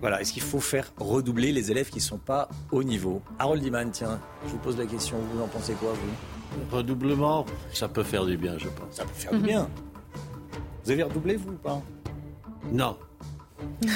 voilà. 0.00 0.22
Est-ce 0.22 0.32
qu'il 0.32 0.42
faut 0.42 0.60
faire 0.60 0.94
redoubler 0.96 1.52
les 1.52 1.70
élèves 1.70 1.90
qui 1.90 1.98
ne 1.98 2.04
sont 2.04 2.16
pas 2.16 2.48
au 2.70 2.82
niveau? 2.82 3.20
Harold 3.38 3.62
Iman, 3.62 3.90
tiens, 3.90 4.18
je 4.46 4.52
vous 4.52 4.58
pose 4.58 4.78
la 4.78 4.86
question. 4.86 5.18
Vous 5.34 5.42
en 5.42 5.48
pensez 5.48 5.74
quoi, 5.74 5.92
vous? 5.92 6.74
Redoublement, 6.74 7.44
ça 7.74 7.86
peut 7.86 8.02
faire 8.02 8.24
du 8.24 8.38
bien, 8.38 8.56
je 8.56 8.68
pense. 8.68 8.96
Ça 8.96 9.04
peut 9.04 9.12
faire 9.14 9.32
du 9.32 9.40
bien. 9.40 9.68
Vous 10.84 10.90
avez 10.90 11.02
redoublé, 11.02 11.36
vous, 11.36 11.52
ou 11.52 11.56
pas 11.56 11.80
Non. 12.70 12.96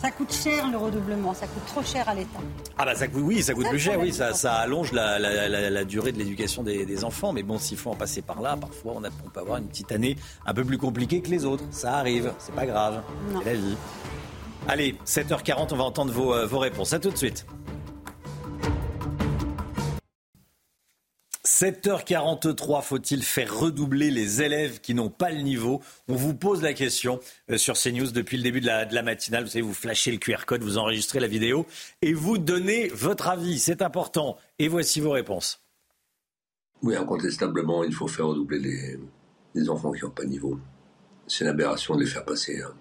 Ça 0.00 0.10
coûte 0.10 0.32
cher 0.32 0.70
le 0.70 0.76
redoublement, 0.76 1.32
ça 1.32 1.46
coûte 1.46 1.64
trop 1.66 1.82
cher 1.82 2.06
à 2.08 2.14
l'État. 2.14 2.38
Ah 2.76 2.84
bah 2.84 2.94
ça, 2.94 3.06
oui, 3.14 3.42
ça 3.42 3.54
coûte 3.54 3.68
plus 3.68 3.78
cher, 3.78 3.98
oui, 3.98 4.12
ça, 4.12 4.34
ça 4.34 4.54
allonge 4.56 4.92
la, 4.92 5.84
durée 5.84 6.12
de 6.12 6.18
l'éducation 6.18 6.62
des, 6.62 7.04
enfants. 7.04 7.32
Mais 7.32 7.42
bon, 7.42 7.58
s'il 7.58 7.78
faut 7.78 7.90
en 7.90 7.94
passer 7.94 8.20
par 8.20 8.42
là, 8.42 8.56
parfois 8.56 8.92
on, 8.96 9.04
a, 9.04 9.08
on, 9.24 9.30
peut 9.30 9.40
avoir 9.40 9.56
une 9.56 9.66
petite 9.66 9.92
année 9.92 10.16
un 10.44 10.52
peu 10.52 10.64
plus 10.64 10.76
compliquée 10.76 11.22
que 11.22 11.30
les 11.30 11.46
autres. 11.46 11.64
Ça 11.70 11.94
arrive, 11.94 12.32
c'est 12.38 12.54
pas 12.54 12.66
grave, 12.66 13.02
c'est 13.38 13.44
la 13.46 13.54
vie. 13.54 13.76
Allez, 14.68 14.96
7h40, 15.06 15.68
on 15.72 15.76
va 15.76 15.84
entendre 15.84 16.12
vos, 16.12 16.34
euh, 16.34 16.46
vos 16.46 16.58
réponses. 16.58 16.92
À 16.92 16.98
tout 16.98 17.10
de 17.10 17.16
suite. 17.16 17.46
7h43, 21.58 22.82
faut-il 22.82 23.22
faire 23.22 23.58
redoubler 23.58 24.10
les 24.10 24.42
élèves 24.42 24.78
qui 24.82 24.92
n'ont 24.92 25.08
pas 25.08 25.30
le 25.30 25.40
niveau? 25.40 25.80
On 26.06 26.14
vous 26.14 26.34
pose 26.34 26.60
la 26.60 26.74
question 26.74 27.18
euh, 27.50 27.56
sur 27.56 27.78
CNews 27.78 28.10
depuis 28.10 28.36
le 28.36 28.42
début 28.42 28.60
de 28.60 28.66
la, 28.66 28.84
de 28.84 28.94
la, 28.94 29.02
matinale. 29.02 29.44
Vous 29.44 29.50
savez, 29.50 29.62
vous 29.62 29.72
flashez 29.72 30.12
le 30.12 30.18
QR 30.18 30.44
code, 30.46 30.62
vous 30.62 30.76
enregistrez 30.76 31.18
la 31.18 31.28
vidéo 31.28 31.64
et 32.02 32.12
vous 32.12 32.36
donnez 32.36 32.88
votre 32.88 33.28
avis. 33.28 33.58
C'est 33.58 33.80
important. 33.80 34.36
Et 34.58 34.68
voici 34.68 35.00
vos 35.00 35.12
réponses. 35.12 35.62
Oui, 36.82 36.94
incontestablement, 36.94 37.84
il 37.84 37.94
faut 37.94 38.06
faire 38.06 38.26
redoubler 38.26 38.98
les, 39.54 39.70
enfants 39.70 39.92
qui 39.92 40.04
n'ont 40.04 40.10
pas 40.10 40.24
de 40.24 40.28
niveau. 40.28 40.60
C'est 41.26 41.44
une 41.44 41.50
aberration 41.50 41.96
de 41.96 42.00
les 42.00 42.06
faire 42.06 42.26
passer 42.26 42.60
hein, 42.60 42.74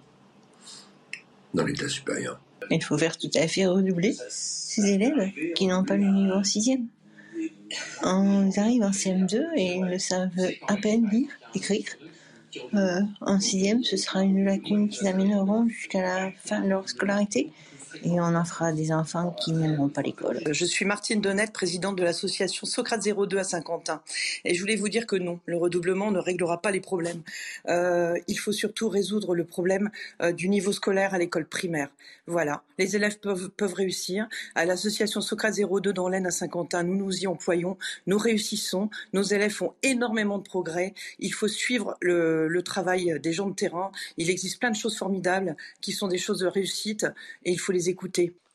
dans 1.53 1.63
l'état 1.63 1.87
supérieur. 1.87 2.41
Il 2.69 2.83
faut 2.83 2.97
faire 2.97 3.17
tout 3.17 3.31
à 3.35 3.47
fait 3.47 3.67
redoubler 3.67 4.17
ces 4.27 4.85
élèves 4.85 5.31
qui 5.53 5.65
n'ont 5.67 5.85
pas 5.85 5.95
le 5.95 6.07
niveau 6.07 6.33
en 6.33 6.43
sixième. 6.43 6.89
Ils 8.03 8.59
arrivent 8.59 8.83
en 8.83 8.91
CM2 8.91 9.41
et 9.55 9.75
ils 9.75 9.85
ne 9.85 9.97
savent 9.97 10.31
à 10.67 10.75
peine 10.77 11.09
lire, 11.09 11.29
écrire. 11.53 11.85
Euh, 12.73 13.01
en 13.21 13.39
sixième, 13.39 13.83
ce 13.83 13.97
sera 13.97 14.23
une 14.23 14.45
lacune 14.45 14.89
qu'ils 14.89 15.07
amèneront 15.07 15.67
jusqu'à 15.67 16.01
la 16.01 16.31
fin 16.45 16.61
de 16.61 16.69
leur 16.69 16.87
scolarité 16.87 17.51
et 18.03 18.19
on 18.19 18.35
en 18.35 18.45
fera 18.45 18.71
des 18.71 18.91
enfants 18.91 19.35
qui 19.39 19.53
n'aimeront 19.53 19.89
pas 19.89 20.01
l'école. 20.01 20.41
Je 20.51 20.65
suis 20.65 20.85
Martine 20.85 21.21
Donnette, 21.21 21.53
présidente 21.53 21.95
de 21.95 22.03
l'association 22.03 22.65
Socrate 22.65 23.01
02 23.03 23.37
à 23.37 23.43
Saint-Quentin. 23.43 24.01
Et 24.43 24.53
je 24.53 24.61
voulais 24.61 24.75
vous 24.75 24.89
dire 24.89 25.07
que 25.07 25.15
non, 25.15 25.39
le 25.45 25.57
redoublement 25.57 26.11
ne 26.11 26.19
réglera 26.19 26.61
pas 26.61 26.71
les 26.71 26.81
problèmes. 26.81 27.21
Euh, 27.67 28.17
il 28.27 28.37
faut 28.37 28.51
surtout 28.51 28.89
résoudre 28.89 29.35
le 29.35 29.45
problème 29.45 29.89
euh, 30.21 30.31
du 30.31 30.49
niveau 30.49 30.71
scolaire 30.71 31.13
à 31.13 31.17
l'école 31.17 31.45
primaire. 31.45 31.89
Voilà, 32.27 32.63
les 32.79 32.95
élèves 32.95 33.19
peuvent, 33.19 33.49
peuvent 33.49 33.73
réussir. 33.73 34.27
À 34.55 34.65
l'association 34.65 35.21
Socrate 35.21 35.55
02 35.55 35.93
dans 35.93 36.09
l'Aisne 36.09 36.25
à 36.25 36.31
Saint-Quentin, 36.31 36.83
nous 36.83 36.95
nous 36.95 37.23
y 37.23 37.27
employons, 37.27 37.77
nous 38.07 38.17
réussissons, 38.17 38.89
nos 39.13 39.21
élèves 39.21 39.51
font 39.51 39.73
énormément 39.83 40.39
de 40.39 40.43
progrès. 40.43 40.93
Il 41.19 41.33
faut 41.33 41.47
suivre 41.47 41.97
le, 42.01 42.47
le 42.47 42.63
travail 42.63 43.19
des 43.21 43.31
gens 43.31 43.47
de 43.47 43.53
terrain. 43.53 43.91
Il 44.17 44.29
existe 44.29 44.59
plein 44.59 44.71
de 44.71 44.75
choses 44.75 44.97
formidables 44.97 45.55
qui 45.81 45.91
sont 45.91 46.07
des 46.07 46.17
choses 46.17 46.39
de 46.39 46.47
réussite 46.47 47.05
et 47.43 47.51
il 47.51 47.59
faut 47.59 47.71
les 47.71 47.84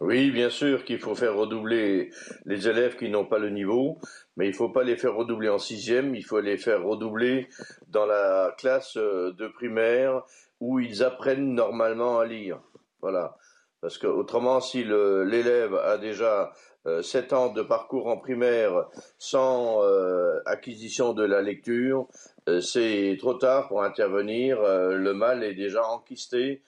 Oui, 0.01 0.31
bien 0.31 0.49
sûr 0.49 0.85
qu'il 0.85 0.99
faut 0.99 1.15
faire 1.15 1.37
redoubler 1.37 2.11
les 2.47 2.69
élèves 2.69 2.97
qui 2.97 3.11
n'ont 3.11 3.27
pas 3.27 3.39
le 3.39 3.51
niveau, 3.51 3.99
mais 4.37 4.47
il 4.47 4.53
ne 4.53 4.57
faut 4.57 4.71
pas 4.71 4.83
les 4.83 4.97
faire 4.97 5.15
redoubler 5.15 5.51
en 5.51 5.59
sixième, 5.59 6.15
il 6.15 6.25
faut 6.25 6.41
les 6.41 6.57
faire 6.57 6.83
redoubler 6.83 7.49
dans 7.89 8.07
la 8.07 8.55
classe 8.57 8.97
euh, 8.97 9.35
de 9.35 9.47
primaire 9.47 10.23
où 10.59 10.79
ils 10.79 11.03
apprennent 11.03 11.55
normalement 11.55 12.19
à 12.19 12.25
lire. 12.25 12.63
Voilà. 13.03 13.37
Parce 13.83 13.99
que 13.99 14.07
autrement, 14.07 14.61
si 14.61 14.85
l'élève 14.85 15.75
a 15.75 15.99
déjà 15.99 16.53
euh, 16.87 17.03
sept 17.03 17.35
ans 17.35 17.53
de 17.53 17.61
parcours 17.61 18.07
en 18.07 18.17
primaire 18.17 18.87
sans 19.19 19.83
euh, 19.83 20.41
acquisition 20.47 21.13
de 21.13 21.25
la 21.25 21.43
lecture, 21.43 22.09
c'est 22.63 23.17
trop 23.21 23.35
tard 23.35 23.69
pour 23.69 23.83
intervenir. 23.83 24.61
le 24.63 25.13
mal 25.13 25.45
est 25.45 25.55
déjà 25.55 25.87
enquisté 25.87 26.63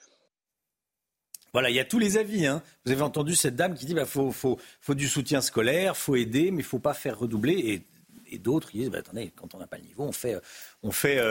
voilà, 1.53 1.69
il 1.69 1.75
y 1.75 1.79
a 1.79 1.85
tous 1.85 1.99
les 1.99 2.17
avis. 2.17 2.45
Hein. 2.45 2.61
Vous 2.85 2.91
avez 2.91 3.01
entendu 3.01 3.35
cette 3.35 3.55
dame 3.55 3.75
qui 3.75 3.85
dit 3.85 3.93
bah 3.93 4.05
faut, 4.05 4.31
faut, 4.31 4.59
faut 4.81 4.95
du 4.95 5.07
soutien 5.07 5.41
scolaire, 5.41 5.95
faut 5.95 6.15
aider, 6.15 6.51
mais 6.51 6.59
il 6.59 6.65
faut 6.65 6.79
pas 6.79 6.93
faire 6.93 7.17
redoubler. 7.17 7.53
Et 7.53 7.83
et, 8.31 8.39
d'autres 8.39 8.71
disent 8.71 8.89
bah, 8.89 8.97
attendez, 8.97 9.31
quand 9.35 9.53
on 9.53 9.59
n'a 9.59 9.67
pas 9.67 9.77
le 9.77 9.83
niveau, 9.83 10.03
on 10.05 10.11
fait, 10.11 10.35
on 10.81 10.91
fait, 10.91 11.21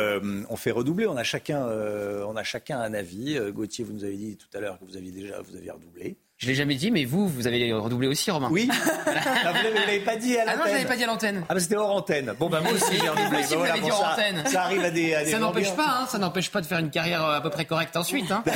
on 0.49 0.57
fait 0.57 0.71
redoubler. 0.71 1.09
On 1.09 1.17
a 1.17 1.25
chacun, 1.25 1.67
on 1.67 2.37
a 2.37 2.45
chacun 2.45 2.81
un 2.81 2.95
avis. 2.95 3.41
Gauthier, 3.51 3.85
vous 3.85 3.93
nous 3.93 4.05
avez 4.05 4.17
dit 4.17 4.37
tout 4.37 4.57
à 4.57 4.61
l'heure 4.61 4.79
que 4.79 4.85
vous 4.85 4.97
aviez 4.97 5.11
déjà 5.11 5.41
vous 5.43 5.57
aviez 5.57 5.73
redoublé. 5.73 6.17
Je 6.43 6.49
l'ai 6.49 6.57
jamais 6.57 6.75
dit, 6.75 6.91
mais 6.91 7.05
vous, 7.05 7.29
vous 7.29 7.47
avez 7.47 7.73
redoublé 7.73 8.09
aussi, 8.09 8.29
Romain. 8.33 8.49
Oui. 8.51 8.69
ah, 9.07 9.53
vous 9.53 9.75
l'avez 9.75 10.01
pas 10.01 10.17
dit 10.17 10.37
à 10.37 10.45
l'antenne. 10.45 10.55
Ah 10.55 10.57
non, 10.57 10.67
je 10.67 10.73
l'avais 10.73 10.89
pas 10.89 10.97
dit 10.97 11.05
à 11.05 11.07
l'antenne. 11.07 11.45
Ah, 11.49 11.55
bah 11.55 11.61
c'était 11.61 11.77
hors 11.77 11.95
antenne. 11.95 12.35
Bon, 12.37 12.51
bah 12.51 12.61
moi 12.61 12.73
aussi, 12.73 12.97
j'ai 12.97 13.09
redoublé. 13.09 13.43
Bah, 13.49 13.57
voilà, 13.57 13.77
ça, 13.77 14.13
antenne. 14.13 14.47
ça 14.47 14.63
arrive 14.63 14.83
à 14.83 14.91
des. 14.91 15.15
À 15.15 15.25
des 15.25 15.31
ça 15.31 15.39
n'empêche 15.39 15.73
pas, 15.77 16.01
hein, 16.01 16.07
ça 16.09 16.19
n'empêche 16.19 16.51
pas 16.51 16.61
de 16.61 16.67
faire 16.67 16.81
une 16.81 16.91
carrière 16.91 17.25
à 17.25 17.41
peu 17.41 17.51
près 17.51 17.65
correcte 17.65 17.97
ensuite. 17.97 18.33
Hein. 18.33 18.43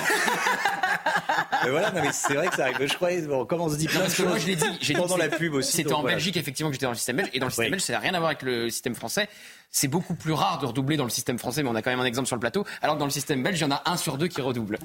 mais 1.65 1.71
voilà, 1.71 1.91
non, 1.91 2.01
mais 2.03 2.13
c'est 2.13 2.35
vrai 2.35 2.49
que 2.49 2.57
ça 2.57 2.65
arrive. 2.65 2.89
Je 2.89 2.95
croyais, 2.95 3.23
bon, 3.23 3.45
comment 3.45 3.65
on 3.65 3.71
se 3.71 3.77
dit 3.77 3.87
plein 3.87 4.01
non, 4.01 4.07
de 4.07 4.11
choses. 4.11 4.27
Moi, 4.27 4.39
je 4.39 4.47
l'ai 4.47 4.57
dit. 4.57 4.79
J'ai 4.81 4.95
pendant 4.95 5.17
la 5.17 5.29
pub 5.29 5.55
aussi. 5.55 5.73
C'était 5.73 5.93
en 5.93 6.01
voilà. 6.01 6.17
Belgique, 6.17 6.37
effectivement, 6.37 6.71
que 6.71 6.75
j'étais 6.75 6.87
dans 6.87 6.93
le 6.93 6.97
système 6.97 7.17
belge. 7.17 7.31
Et 7.33 7.39
dans 7.39 7.47
le 7.47 7.51
système 7.51 7.67
oui. 7.67 7.71
belge, 7.73 7.83
ça 7.83 7.93
n'a 7.95 7.99
rien 8.01 8.15
à 8.15 8.19
voir 8.19 8.31
avec 8.31 8.43
le 8.43 8.71
système 8.71 8.95
français. 8.95 9.29
C'est 9.71 9.89
beaucoup 9.89 10.15
plus 10.15 10.33
rare 10.33 10.59
de 10.59 10.67
redoubler 10.67 10.97
dans 10.97 11.05
le 11.05 11.11
système 11.11 11.39
français, 11.39 11.63
mais 11.63 11.69
on 11.69 11.75
a 11.75 11.83
quand 11.83 11.91
même 11.91 12.01
un 12.01 12.05
exemple 12.05 12.27
sur 12.27 12.37
le 12.37 12.41
plateau. 12.41 12.65
Alors 12.81 12.95
que 12.95 13.01
dans 13.01 13.07
le 13.07 13.11
système 13.11 13.43
belge, 13.43 13.59
il 13.59 13.63
y 13.63 13.65
en 13.65 13.73
a 13.73 13.83
un 13.85 13.97
sur 13.97 14.17
deux 14.17 14.29
qui 14.29 14.41
redouble. 14.41 14.79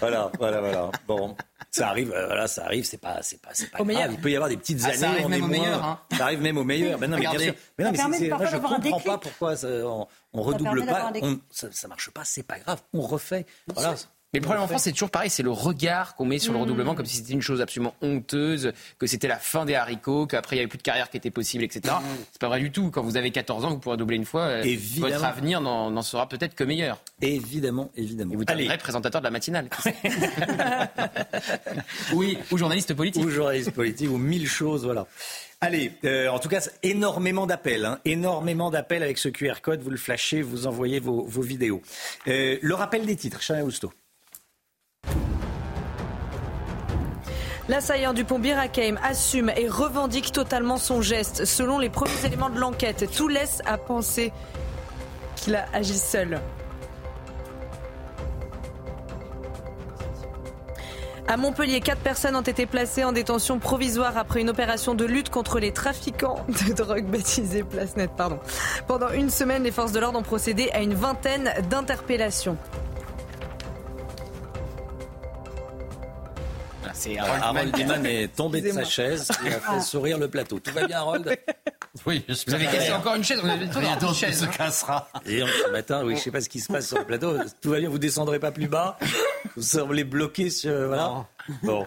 voilà, 0.00 0.30
voilà, 0.38 0.60
voilà. 0.60 0.90
Bon, 1.06 1.36
ça 1.70 1.88
arrive, 1.90 2.12
euh, 2.12 2.26
voilà, 2.26 2.48
ça 2.48 2.64
arrive. 2.64 2.84
C'est 2.84 2.98
pas, 2.98 3.22
c'est 3.22 3.40
pas, 3.40 3.50
c'est 3.52 3.70
pas 3.70 3.80
au 3.80 3.84
grave. 3.84 4.10
Il 4.10 4.20
peut 4.20 4.30
y 4.30 4.34
avoir 4.34 4.48
des 4.48 4.56
petites 4.56 4.80
ah, 4.84 4.88
années. 4.88 4.96
Ça 4.96 5.10
arrive 5.10 5.26
on 5.26 5.28
même 5.28 5.40
est 5.40 5.44
au 5.44 5.48
moins... 5.48 5.58
meilleur. 5.58 5.84
Hein. 5.84 6.00
Ça 6.16 6.24
arrive 6.24 6.40
même 6.40 6.58
au 6.58 6.64
meilleur. 6.64 6.98
Mais 6.98 7.06
non, 7.06 7.16
mais, 7.16 7.20
bien 7.20 7.38
sûr. 7.38 7.54
mais 7.78 7.84
non, 7.84 7.90
mais 7.92 8.18
c'est, 8.18 8.28
moi, 8.28 8.46
je 8.46 8.56
comprends 8.56 9.00
pas 9.00 9.18
pourquoi 9.18 9.56
ça, 9.56 9.68
on, 9.68 10.08
on 10.32 10.42
redouble 10.42 10.86
pas. 10.86 11.12
On, 11.22 11.38
ça, 11.50 11.68
ça 11.70 11.86
marche 11.86 12.10
pas. 12.10 12.22
C'est 12.24 12.42
pas 12.42 12.58
grave. 12.58 12.80
On 12.94 13.02
refait. 13.02 13.46
Voilà. 13.72 13.94
Mais 14.36 14.40
le 14.40 14.44
problème 14.44 14.64
en 14.64 14.68
France, 14.68 14.82
c'est 14.82 14.92
toujours 14.92 15.10
pareil, 15.10 15.30
c'est 15.30 15.42
le 15.42 15.50
regard 15.50 16.14
qu'on 16.14 16.26
met 16.26 16.38
sur 16.38 16.52
le 16.52 16.58
redoublement, 16.58 16.94
comme 16.94 17.06
si 17.06 17.16
c'était 17.16 17.32
une 17.32 17.40
chose 17.40 17.62
absolument 17.62 17.94
honteuse, 18.02 18.72
que 18.98 19.06
c'était 19.06 19.28
la 19.28 19.38
fin 19.38 19.64
des 19.64 19.74
haricots, 19.74 20.26
qu'après 20.26 20.56
il 20.56 20.58
n'y 20.58 20.60
avait 20.60 20.68
plus 20.68 20.76
de 20.76 20.82
carrière 20.82 21.08
qui 21.08 21.16
était 21.16 21.30
possible, 21.30 21.64
etc. 21.64 21.94
C'est 22.32 22.40
pas 22.40 22.48
vrai 22.48 22.60
du 22.60 22.70
tout. 22.70 22.90
Quand 22.90 23.02
vous 23.02 23.16
avez 23.16 23.30
14 23.30 23.64
ans, 23.64 23.70
vous 23.70 23.78
pourrez 23.78 23.96
doubler 23.96 24.16
une 24.16 24.26
fois. 24.26 24.62
Évidemment. 24.62 25.14
Votre 25.14 25.24
avenir 25.24 25.62
n'en 25.62 26.02
sera 26.02 26.28
peut-être 26.28 26.54
que 26.54 26.64
meilleur. 26.64 27.00
Évidemment, 27.22 27.90
évidemment. 27.96 28.34
Et 28.34 28.36
vous 28.36 28.44
vrai 28.44 28.76
présentateur 28.76 29.22
de 29.22 29.26
la 29.26 29.30
matinale. 29.30 29.70
oui, 32.12 32.36
ou 32.50 32.58
journaliste 32.58 32.92
politique. 32.92 33.24
Ou 33.24 33.30
journaliste 33.30 33.70
politique, 33.70 34.10
ou 34.10 34.18
mille 34.18 34.46
choses, 34.46 34.84
voilà. 34.84 35.06
Allez, 35.62 35.92
euh, 36.04 36.28
en 36.28 36.38
tout 36.38 36.50
cas, 36.50 36.60
énormément 36.82 37.46
d'appels, 37.46 37.86
hein, 37.86 38.00
énormément 38.04 38.70
d'appels 38.70 39.02
avec 39.02 39.16
ce 39.16 39.30
QR 39.30 39.62
code. 39.62 39.80
Vous 39.80 39.90
le 39.90 39.96
flashez, 39.96 40.42
vous 40.42 40.66
envoyez 40.66 41.00
vos, 41.00 41.24
vos 41.24 41.40
vidéos. 41.40 41.80
Euh, 42.28 42.58
le 42.60 42.74
rappel 42.74 43.06
des 43.06 43.16
titres, 43.16 43.40
Chana 43.40 43.64
Housteau. 43.64 43.90
L'assaillant 47.68 48.12
du 48.12 48.24
pont 48.24 48.38
Bir 48.38 48.56
Hakeim 48.58 48.96
assume 49.02 49.50
et 49.56 49.68
revendique 49.68 50.30
totalement 50.30 50.76
son 50.76 51.02
geste. 51.02 51.44
Selon 51.44 51.80
les 51.80 51.90
premiers 51.90 52.24
éléments 52.24 52.50
de 52.50 52.60
l'enquête, 52.60 53.10
tout 53.10 53.26
laisse 53.26 53.60
à 53.66 53.76
penser 53.76 54.32
qu'il 55.34 55.56
a 55.56 55.66
agi 55.72 55.98
seul. 55.98 56.40
À 61.28 61.36
Montpellier, 61.36 61.80
quatre 61.80 62.02
personnes 62.02 62.36
ont 62.36 62.40
été 62.40 62.66
placées 62.66 63.02
en 63.02 63.10
détention 63.10 63.58
provisoire 63.58 64.16
après 64.16 64.40
une 64.40 64.48
opération 64.48 64.94
de 64.94 65.04
lutte 65.04 65.28
contre 65.28 65.58
les 65.58 65.72
trafiquants 65.72 66.46
de 66.68 66.72
drogue 66.72 67.06
baptisée 67.06 67.64
Place 67.64 67.96
Net. 67.96 68.12
Pardon. 68.16 68.38
Pendant 68.86 69.10
une 69.10 69.28
semaine, 69.28 69.64
les 69.64 69.72
forces 69.72 69.90
de 69.90 69.98
l'ordre 69.98 70.20
ont 70.20 70.22
procédé 70.22 70.70
à 70.72 70.82
une 70.82 70.94
vingtaine 70.94 71.52
d'interpellations. 71.68 72.56
C'est 76.96 77.18
Harold 77.18 77.74
Diman 77.74 78.06
est 78.06 78.34
tombé 78.34 78.60
de 78.62 78.70
sa 78.72 78.84
chaise 78.84 79.30
et 79.44 79.52
a 79.52 79.60
fait 79.60 79.80
sourire 79.80 80.18
le 80.18 80.28
plateau. 80.28 80.58
Tout 80.58 80.72
va 80.72 80.86
bien, 80.86 80.98
Harold? 80.98 81.38
Oui, 82.06 82.24
vous 82.46 82.54
avez 82.54 82.64
cassé 82.64 82.92
encore 82.92 83.14
une 83.14 83.24
chaise. 83.24 83.40
On 83.42 83.48
avait 83.48 83.68
tout 83.68 83.80
une 83.80 84.14
chaise. 84.14 84.40
se 84.40 84.46
cassera. 84.46 85.08
Et 85.26 85.42
on, 85.42 85.46
ce 85.46 85.70
matin, 85.70 86.04
oui, 86.04 86.16
je 86.16 86.22
sais 86.22 86.30
pas 86.30 86.40
ce 86.40 86.48
qui 86.48 86.60
se 86.60 86.72
passe 86.72 86.88
sur 86.88 86.98
le 86.98 87.04
plateau. 87.04 87.36
Tout 87.60 87.70
va 87.70 87.80
bien, 87.80 87.88
vous 87.88 87.98
descendrez 87.98 88.38
pas 88.38 88.50
plus 88.50 88.68
bas? 88.68 88.98
Vous 89.56 89.62
semblez 89.62 90.04
bloqué 90.04 90.50
sur. 90.50 90.88
Voilà. 90.88 91.26
Bon. 91.62 91.86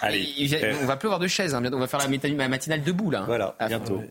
Allez. 0.00 0.76
On 0.82 0.86
va 0.86 0.96
plus 0.96 1.06
avoir 1.06 1.20
de 1.20 1.28
chaises. 1.28 1.54
Hein. 1.54 1.62
On 1.72 1.78
va 1.78 1.86
faire 1.86 2.00
la 2.00 2.48
matinale 2.48 2.82
debout, 2.82 3.10
là. 3.10 3.22
Voilà, 3.26 3.56
bientôt. 3.66 4.02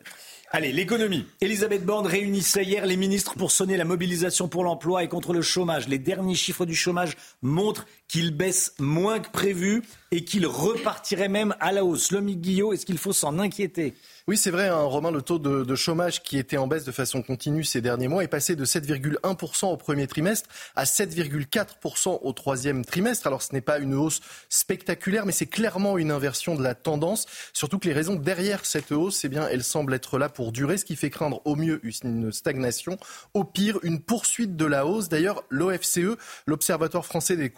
Allez, 0.54 0.74
l'économie. 0.74 1.26
Elisabeth 1.40 1.86
Borne 1.86 2.06
réunissait 2.06 2.66
hier 2.66 2.86
les 2.86 2.98
ministres 2.98 3.36
pour 3.38 3.52
sonner 3.52 3.78
la 3.78 3.86
mobilisation 3.86 4.50
pour 4.50 4.66
l'emploi 4.66 5.02
et 5.02 5.08
contre 5.08 5.32
le 5.32 5.42
chômage. 5.42 5.88
Les 5.88 5.98
derniers 5.98 6.36
chiffres 6.36 6.66
du 6.66 6.76
chômage 6.76 7.16
montrent 7.42 7.86
qu'il 8.10 8.36
baisse 8.36 8.76
moins 8.78 9.22
que 9.22 9.32
prévu 9.32 9.82
et 10.12 10.26
qu'il 10.26 10.46
repartirait 10.46 11.30
même 11.30 11.56
à 11.62 11.72
la 11.72 11.86
hausse. 11.86 12.12
Lomi 12.12 12.36
Guillot, 12.36 12.74
est-ce 12.74 12.86
qu'il 12.86 12.98
faut 12.98 13.14
s'en 13.14 13.40
inquiéter? 13.40 13.94
Oui, 14.32 14.38
c'est 14.38 14.50
vrai, 14.50 14.70
hein, 14.70 14.80
Romain, 14.84 15.12
le 15.12 15.22
taux 15.22 15.40
de, 15.40 15.76
chômage 15.76 16.24
qui 16.24 16.38
était 16.38 16.56
en 16.56 16.66
baisse 16.66 16.86
de 16.86 16.94
façon 16.94 17.22
continue 17.22 17.66
ces 17.66 17.82
derniers 17.82 18.08
mois 18.08 18.24
est 18.24 18.30
passé 18.30 18.56
de 18.56 18.64
7,1% 18.64 19.66
au 19.66 19.76
premier 19.76 20.08
trimestre 20.08 20.50
à 20.78 20.86
7,4% 20.86 22.20
au 22.22 22.32
troisième 22.32 22.86
trimestre. 22.86 23.28
Alors 23.28 23.42
ce 23.42 23.52
n'est 23.52 23.60
pas 23.60 23.80
une 23.80 23.94
hausse 23.94 24.22
spectaculaire, 24.48 25.26
mais 25.26 25.34
c'est 25.34 25.48
clairement 25.48 25.98
une 25.98 26.12
inversion 26.12 26.56
de 26.56 26.64
la 26.64 26.76
tendance. 26.76 27.26
Surtout 27.52 27.78
que 27.78 27.90
les 27.90 27.94
raisons 27.94 28.16
derrière 28.16 28.64
cette 28.64 28.94
hausse, 28.94 29.26
eh 29.26 29.28
bien, 29.28 29.50
elles 29.50 29.66
semblent 29.66 29.94
être 29.94 30.18
là 30.18 30.30
pour 30.30 30.54
durer, 30.54 30.78
ce 30.78 30.86
qui 30.86 30.96
fait 30.96 31.10
craindre 31.10 31.42
au 31.44 31.58
mieux 31.58 31.82
une 31.84 32.32
stagnation, 32.32 32.96
au 33.34 33.44
pire 33.44 33.80
une 33.84 34.00
poursuite 34.00 34.56
de 34.56 34.64
la 34.64 34.86
hausse. 34.86 35.10
D'ailleurs, 35.10 35.44
l'OFCE, 35.50 36.16
l'Observatoire 36.46 37.06
français 37.06 37.36
des 37.36 37.50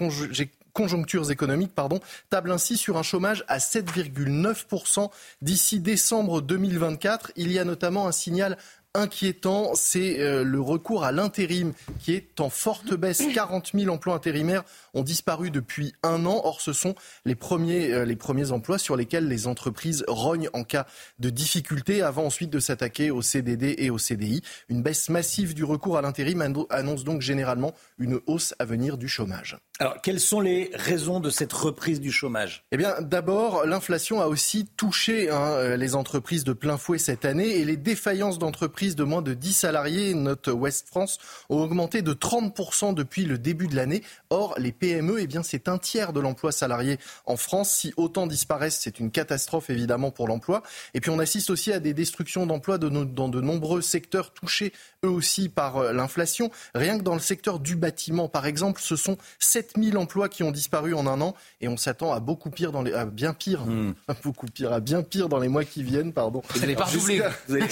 conjonctures 0.73 1.31
économiques, 1.31 1.73
pardon, 1.73 1.99
table 2.29 2.51
ainsi 2.51 2.77
sur 2.77 2.97
un 2.97 3.03
chômage 3.03 3.45
à 3.47 3.59
7,9% 3.59 5.09
d'ici 5.41 5.79
décembre 5.79 6.41
2024. 6.41 7.31
Il 7.35 7.51
y 7.51 7.59
a 7.59 7.63
notamment 7.63 8.07
un 8.07 8.11
signal 8.11 8.57
inquiétant, 8.95 9.71
c'est 9.73 10.19
euh, 10.19 10.43
le 10.43 10.61
recours 10.61 11.03
à 11.03 11.11
l'intérim 11.11 11.73
qui 11.99 12.13
est 12.13 12.39
en 12.39 12.49
forte 12.49 12.93
baisse. 12.93 13.23
40 13.33 13.71
000 13.73 13.93
emplois 13.93 14.13
intérimaires 14.13 14.63
ont 14.93 15.01
disparu 15.01 15.49
depuis 15.49 15.93
un 16.03 16.25
an. 16.25 16.41
Or, 16.43 16.61
ce 16.61 16.73
sont 16.73 16.93
les 17.25 17.35
premiers, 17.35 17.91
euh, 17.91 18.05
les 18.05 18.15
premiers 18.15 18.51
emplois 18.51 18.77
sur 18.77 18.95
lesquels 18.95 19.27
les 19.27 19.47
entreprises 19.47 20.03
rognent 20.07 20.49
en 20.53 20.63
cas 20.63 20.85
de 21.19 21.31
difficulté 21.31 22.03
avant 22.03 22.25
ensuite 22.25 22.51
de 22.51 22.59
s'attaquer 22.59 23.09
au 23.09 23.23
CDD 23.23 23.75
et 23.79 23.89
au 23.89 23.97
CDI. 23.97 24.41
Une 24.69 24.83
baisse 24.83 25.09
massive 25.09 25.55
du 25.55 25.63
recours 25.63 25.97
à 25.97 26.01
l'intérim 26.01 26.41
annonce 26.69 27.03
donc 27.03 27.21
généralement 27.21 27.73
une 27.97 28.19
hausse 28.27 28.53
à 28.59 28.65
venir 28.65 28.97
du 28.97 29.07
chômage. 29.07 29.57
Alors, 29.79 29.99
quelles 30.01 30.19
sont 30.19 30.39
les 30.39 30.69
raisons 30.75 31.19
de 31.19 31.31
cette 31.31 31.51
reprise 31.51 31.99
du 31.99 32.11
chômage? 32.11 32.63
Eh 32.71 32.77
bien, 32.77 32.93
d'abord, 33.01 33.65
l'inflation 33.65 34.21
a 34.21 34.27
aussi 34.27 34.67
touché 34.77 35.31
hein, 35.31 35.75
les 35.77 35.95
entreprises 35.95 36.43
de 36.43 36.53
plein 36.53 36.77
fouet 36.77 36.99
cette 36.99 37.25
année 37.25 37.57
et 37.57 37.65
les 37.65 37.75
défaillances 37.75 38.37
d'entreprises 38.37 38.95
de 38.95 39.03
moins 39.03 39.23
de 39.23 39.33
10 39.33 39.51
salariés, 39.51 40.13
note 40.13 40.47
West 40.47 40.89
France, 40.89 41.17
ont 41.49 41.59
augmenté 41.59 42.03
de 42.03 42.13
30% 42.13 42.93
depuis 42.93 43.25
le 43.25 43.39
début 43.39 43.67
de 43.67 43.75
l'année. 43.75 44.03
Or, 44.29 44.53
les 44.59 44.71
PME, 44.71 45.19
eh 45.19 45.25
bien, 45.25 45.41
c'est 45.41 45.67
un 45.67 45.79
tiers 45.79 46.13
de 46.13 46.19
l'emploi 46.19 46.51
salarié 46.51 46.99
en 47.25 47.35
France. 47.35 47.71
Si 47.71 47.95
autant 47.97 48.27
disparaissent, 48.27 48.79
c'est 48.79 48.99
une 48.99 49.09
catastrophe 49.09 49.71
évidemment 49.71 50.11
pour 50.11 50.27
l'emploi. 50.27 50.61
Et 50.93 51.01
puis, 51.01 51.09
on 51.09 51.17
assiste 51.17 51.49
aussi 51.49 51.73
à 51.73 51.79
des 51.79 51.95
destructions 51.95 52.45
d'emplois 52.45 52.77
dans 52.77 53.29
de 53.29 53.41
nombreux 53.41 53.81
secteurs 53.81 54.33
touchés 54.33 54.71
eux 55.03 55.09
aussi 55.09 55.49
par 55.49 55.77
euh, 55.77 55.93
l'inflation. 55.93 56.51
Rien 56.73 56.97
que 56.97 57.03
dans 57.03 57.13
le 57.13 57.19
secteur 57.19 57.59
du 57.59 57.75
bâtiment, 57.75 58.27
par 58.27 58.45
exemple, 58.45 58.81
ce 58.81 58.95
sont 58.95 59.17
7000 59.63 59.97
emplois 59.97 60.29
qui 60.29 60.43
ont 60.43 60.51
disparu 60.51 60.93
en 60.93 61.07
un 61.07 61.21
an 61.21 61.35
et 61.61 61.67
on 61.67 61.77
s'attend 61.77 62.11
à 62.11 62.19
beaucoup 62.19 62.49
pire 62.49 62.71
dans 62.71 62.81
les, 62.81 62.93
à 62.93 63.05
bien 63.05 63.33
pire, 63.33 63.61
Hmm. 63.65 63.93
à 64.07 64.13
beaucoup 64.13 64.47
pire, 64.47 64.73
à 64.73 64.79
bien 64.79 65.03
pire 65.03 65.29
dans 65.29 65.39
les 65.39 65.47
mois 65.47 65.63
qui 65.63 65.83
viennent, 65.83 66.11
pardon. 66.11 66.41
Vous 66.49 66.59
n'allez 66.59 66.75
pas 66.75 66.85
redoubler. 66.85 67.21
Vous 67.47 67.55
allez... 67.55 67.65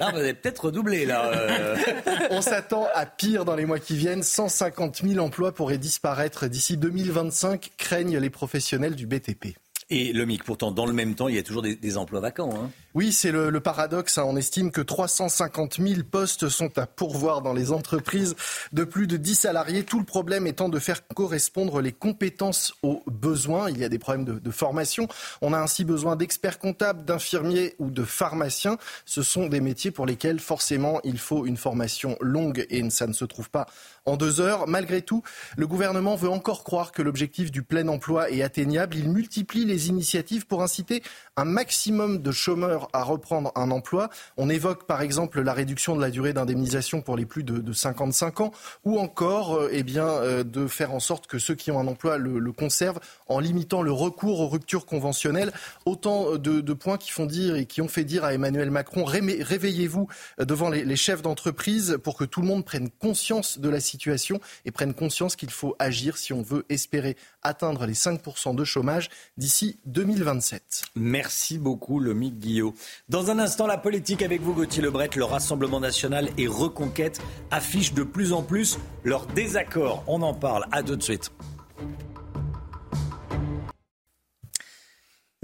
Allez 0.00 0.34
peut-être 0.34 0.64
redoubler, 0.64 1.06
là. 1.06 1.30
Euh... 1.32 1.76
On 2.30 2.40
s'attend 2.40 2.88
à 2.94 3.06
pire 3.06 3.44
dans 3.44 3.54
les 3.54 3.66
mois 3.66 3.78
qui 3.78 3.96
viennent. 3.96 4.22
150 4.22 5.02
000 5.06 5.24
emplois 5.24 5.52
pourraient 5.52 5.78
disparaître 5.78 6.46
d'ici 6.46 6.76
2025, 6.76 7.72
craignent 7.76 8.18
les 8.18 8.30
professionnels 8.30 8.96
du 8.96 9.06
BTP. 9.06 9.56
Et 9.90 10.12
le 10.12 10.24
MIC, 10.24 10.44
pourtant, 10.44 10.70
dans 10.70 10.86
le 10.86 10.92
même 10.92 11.14
temps, 11.14 11.28
il 11.28 11.34
y 11.34 11.38
a 11.38 11.42
toujours 11.42 11.62
des, 11.62 11.96
emplois 11.96 12.20
vacants. 12.20 12.50
Hein. 12.54 12.70
Oui, 12.94 13.12
c'est 13.12 13.30
le, 13.30 13.50
le, 13.50 13.60
paradoxe. 13.60 14.18
Hein. 14.18 14.24
On 14.26 14.36
estime 14.36 14.70
que 14.70 14.80
350 14.80 15.78
000 15.78 16.02
postes 16.10 16.48
sont 16.48 16.78
à 16.78 16.86
pourvoir 16.86 17.42
dans 17.42 17.52
les 17.52 17.70
entreprises 17.70 18.34
de 18.72 18.84
plus 18.84 19.06
de 19.06 19.16
10 19.16 19.34
salariés. 19.34 19.84
Tout 19.84 19.98
le 19.98 20.04
problème 20.04 20.46
étant 20.46 20.68
de 20.68 20.78
faire 20.78 21.06
correspondre 21.08 21.80
les 21.80 21.92
compétences 21.92 22.74
aux 22.82 23.02
besoins. 23.06 23.68
Il 23.68 23.78
y 23.78 23.84
a 23.84 23.88
des 23.88 23.98
problèmes 23.98 24.24
de, 24.24 24.38
de 24.38 24.50
formation. 24.50 25.06
On 25.42 25.52
a 25.52 25.58
ainsi 25.58 25.84
besoin 25.84 26.16
d'experts 26.16 26.58
comptables, 26.58 27.04
d'infirmiers 27.04 27.74
ou 27.78 27.90
de 27.90 28.04
pharmaciens. 28.04 28.78
Ce 29.04 29.22
sont 29.22 29.48
des 29.48 29.60
métiers 29.60 29.90
pour 29.90 30.06
lesquels, 30.06 30.40
forcément, 30.40 31.00
il 31.04 31.18
faut 31.18 31.46
une 31.46 31.56
formation 31.56 32.16
longue 32.20 32.66
et 32.70 32.88
ça 32.90 33.06
ne 33.06 33.12
se 33.12 33.24
trouve 33.24 33.50
pas 33.50 33.66
en 34.06 34.16
deux 34.16 34.40
heures. 34.40 34.68
Malgré 34.68 35.02
tout, 35.02 35.22
le 35.56 35.66
gouvernement 35.66 36.14
veut 36.14 36.28
encore 36.28 36.64
croire 36.64 36.92
que 36.92 37.02
l'objectif 37.02 37.50
du 37.50 37.62
plein 37.62 37.88
emploi 37.88 38.30
est 38.30 38.42
atteignable. 38.42 38.96
Il 38.96 39.08
multiplie 39.08 39.64
les 39.64 39.88
initiatives 39.88 40.46
pour 40.46 40.62
inciter 40.62 41.02
un 41.36 41.44
maximum 41.44 42.20
de 42.20 42.30
chômeurs 42.30 42.88
à 42.92 43.02
reprendre 43.02 43.52
un 43.54 43.70
emploi. 43.70 44.10
On 44.36 44.50
évoque 44.50 44.86
par 44.86 45.02
exemple 45.02 45.40
la 45.40 45.52
réduction 45.52 45.96
de 45.96 46.00
la 46.00 46.10
durée 46.10 46.32
d'indemnisation 46.32 47.00
pour 47.00 47.16
les 47.16 47.26
plus 47.26 47.44
de, 47.44 47.72
55 47.72 48.40
ans 48.40 48.52
ou 48.84 48.98
encore 48.98 49.56
euh, 49.56 49.68
eh 49.72 49.82
bien, 49.82 50.06
euh, 50.06 50.44
de 50.44 50.66
faire 50.66 50.92
en 50.92 51.00
sorte 51.00 51.26
que 51.26 51.38
ceux 51.38 51.54
qui 51.54 51.70
ont 51.70 51.78
un 51.78 51.86
emploi 51.86 52.18
le, 52.18 52.52
conservent 52.52 53.00
en 53.26 53.40
limitant 53.40 53.82
le 53.82 53.90
recours 53.90 54.40
aux 54.40 54.48
ruptures 54.48 54.86
conventionnelles. 54.86 55.52
Autant 55.86 56.36
de, 56.36 56.72
points 56.74 56.98
qui 56.98 57.10
font 57.10 57.26
dire 57.26 57.56
et 57.56 57.66
qui 57.66 57.80
ont 57.80 57.88
fait 57.88 58.04
dire 58.04 58.24
à 58.24 58.34
Emmanuel 58.34 58.70
Macron 58.70 59.04
réveillez-vous 59.04 60.08
devant 60.38 60.68
les 60.70 60.96
chefs 60.96 61.22
d'entreprise 61.22 61.98
pour 62.02 62.16
que 62.16 62.24
tout 62.24 62.40
le 62.40 62.46
monde 62.46 62.64
prenne 62.64 62.90
conscience 62.90 63.58
de 63.58 63.68
la 63.68 63.80
situation 63.80 63.93
et 64.64 64.70
prenne 64.70 64.94
conscience 64.94 65.36
qu'il 65.36 65.50
faut 65.50 65.74
agir 65.78 66.16
si 66.16 66.32
on 66.32 66.42
veut 66.42 66.64
espérer 66.68 67.16
atteindre 67.42 67.86
les 67.86 67.94
5% 67.94 68.54
de 68.54 68.64
chômage 68.64 69.08
d'ici 69.36 69.78
2027. 69.86 70.82
Merci 70.94 71.58
beaucoup, 71.58 72.00
Lomique 72.00 72.38
Guillot. 72.38 72.74
Dans 73.08 73.30
un 73.30 73.38
instant, 73.38 73.66
la 73.66 73.78
politique 73.78 74.22
avec 74.22 74.40
vous, 74.40 74.54
Gauthier 74.54 74.82
Lebret. 74.82 75.10
Le 75.16 75.24
Rassemblement 75.24 75.80
national 75.80 76.28
et 76.38 76.46
Reconquête 76.46 77.20
affichent 77.50 77.94
de 77.94 78.02
plus 78.02 78.32
en 78.32 78.42
plus 78.42 78.78
leur 79.04 79.26
désaccord. 79.26 80.04
On 80.06 80.22
en 80.22 80.34
parle. 80.34 80.64
À 80.72 80.82
tout 80.82 80.96
de 80.96 81.02
suite. 81.02 81.30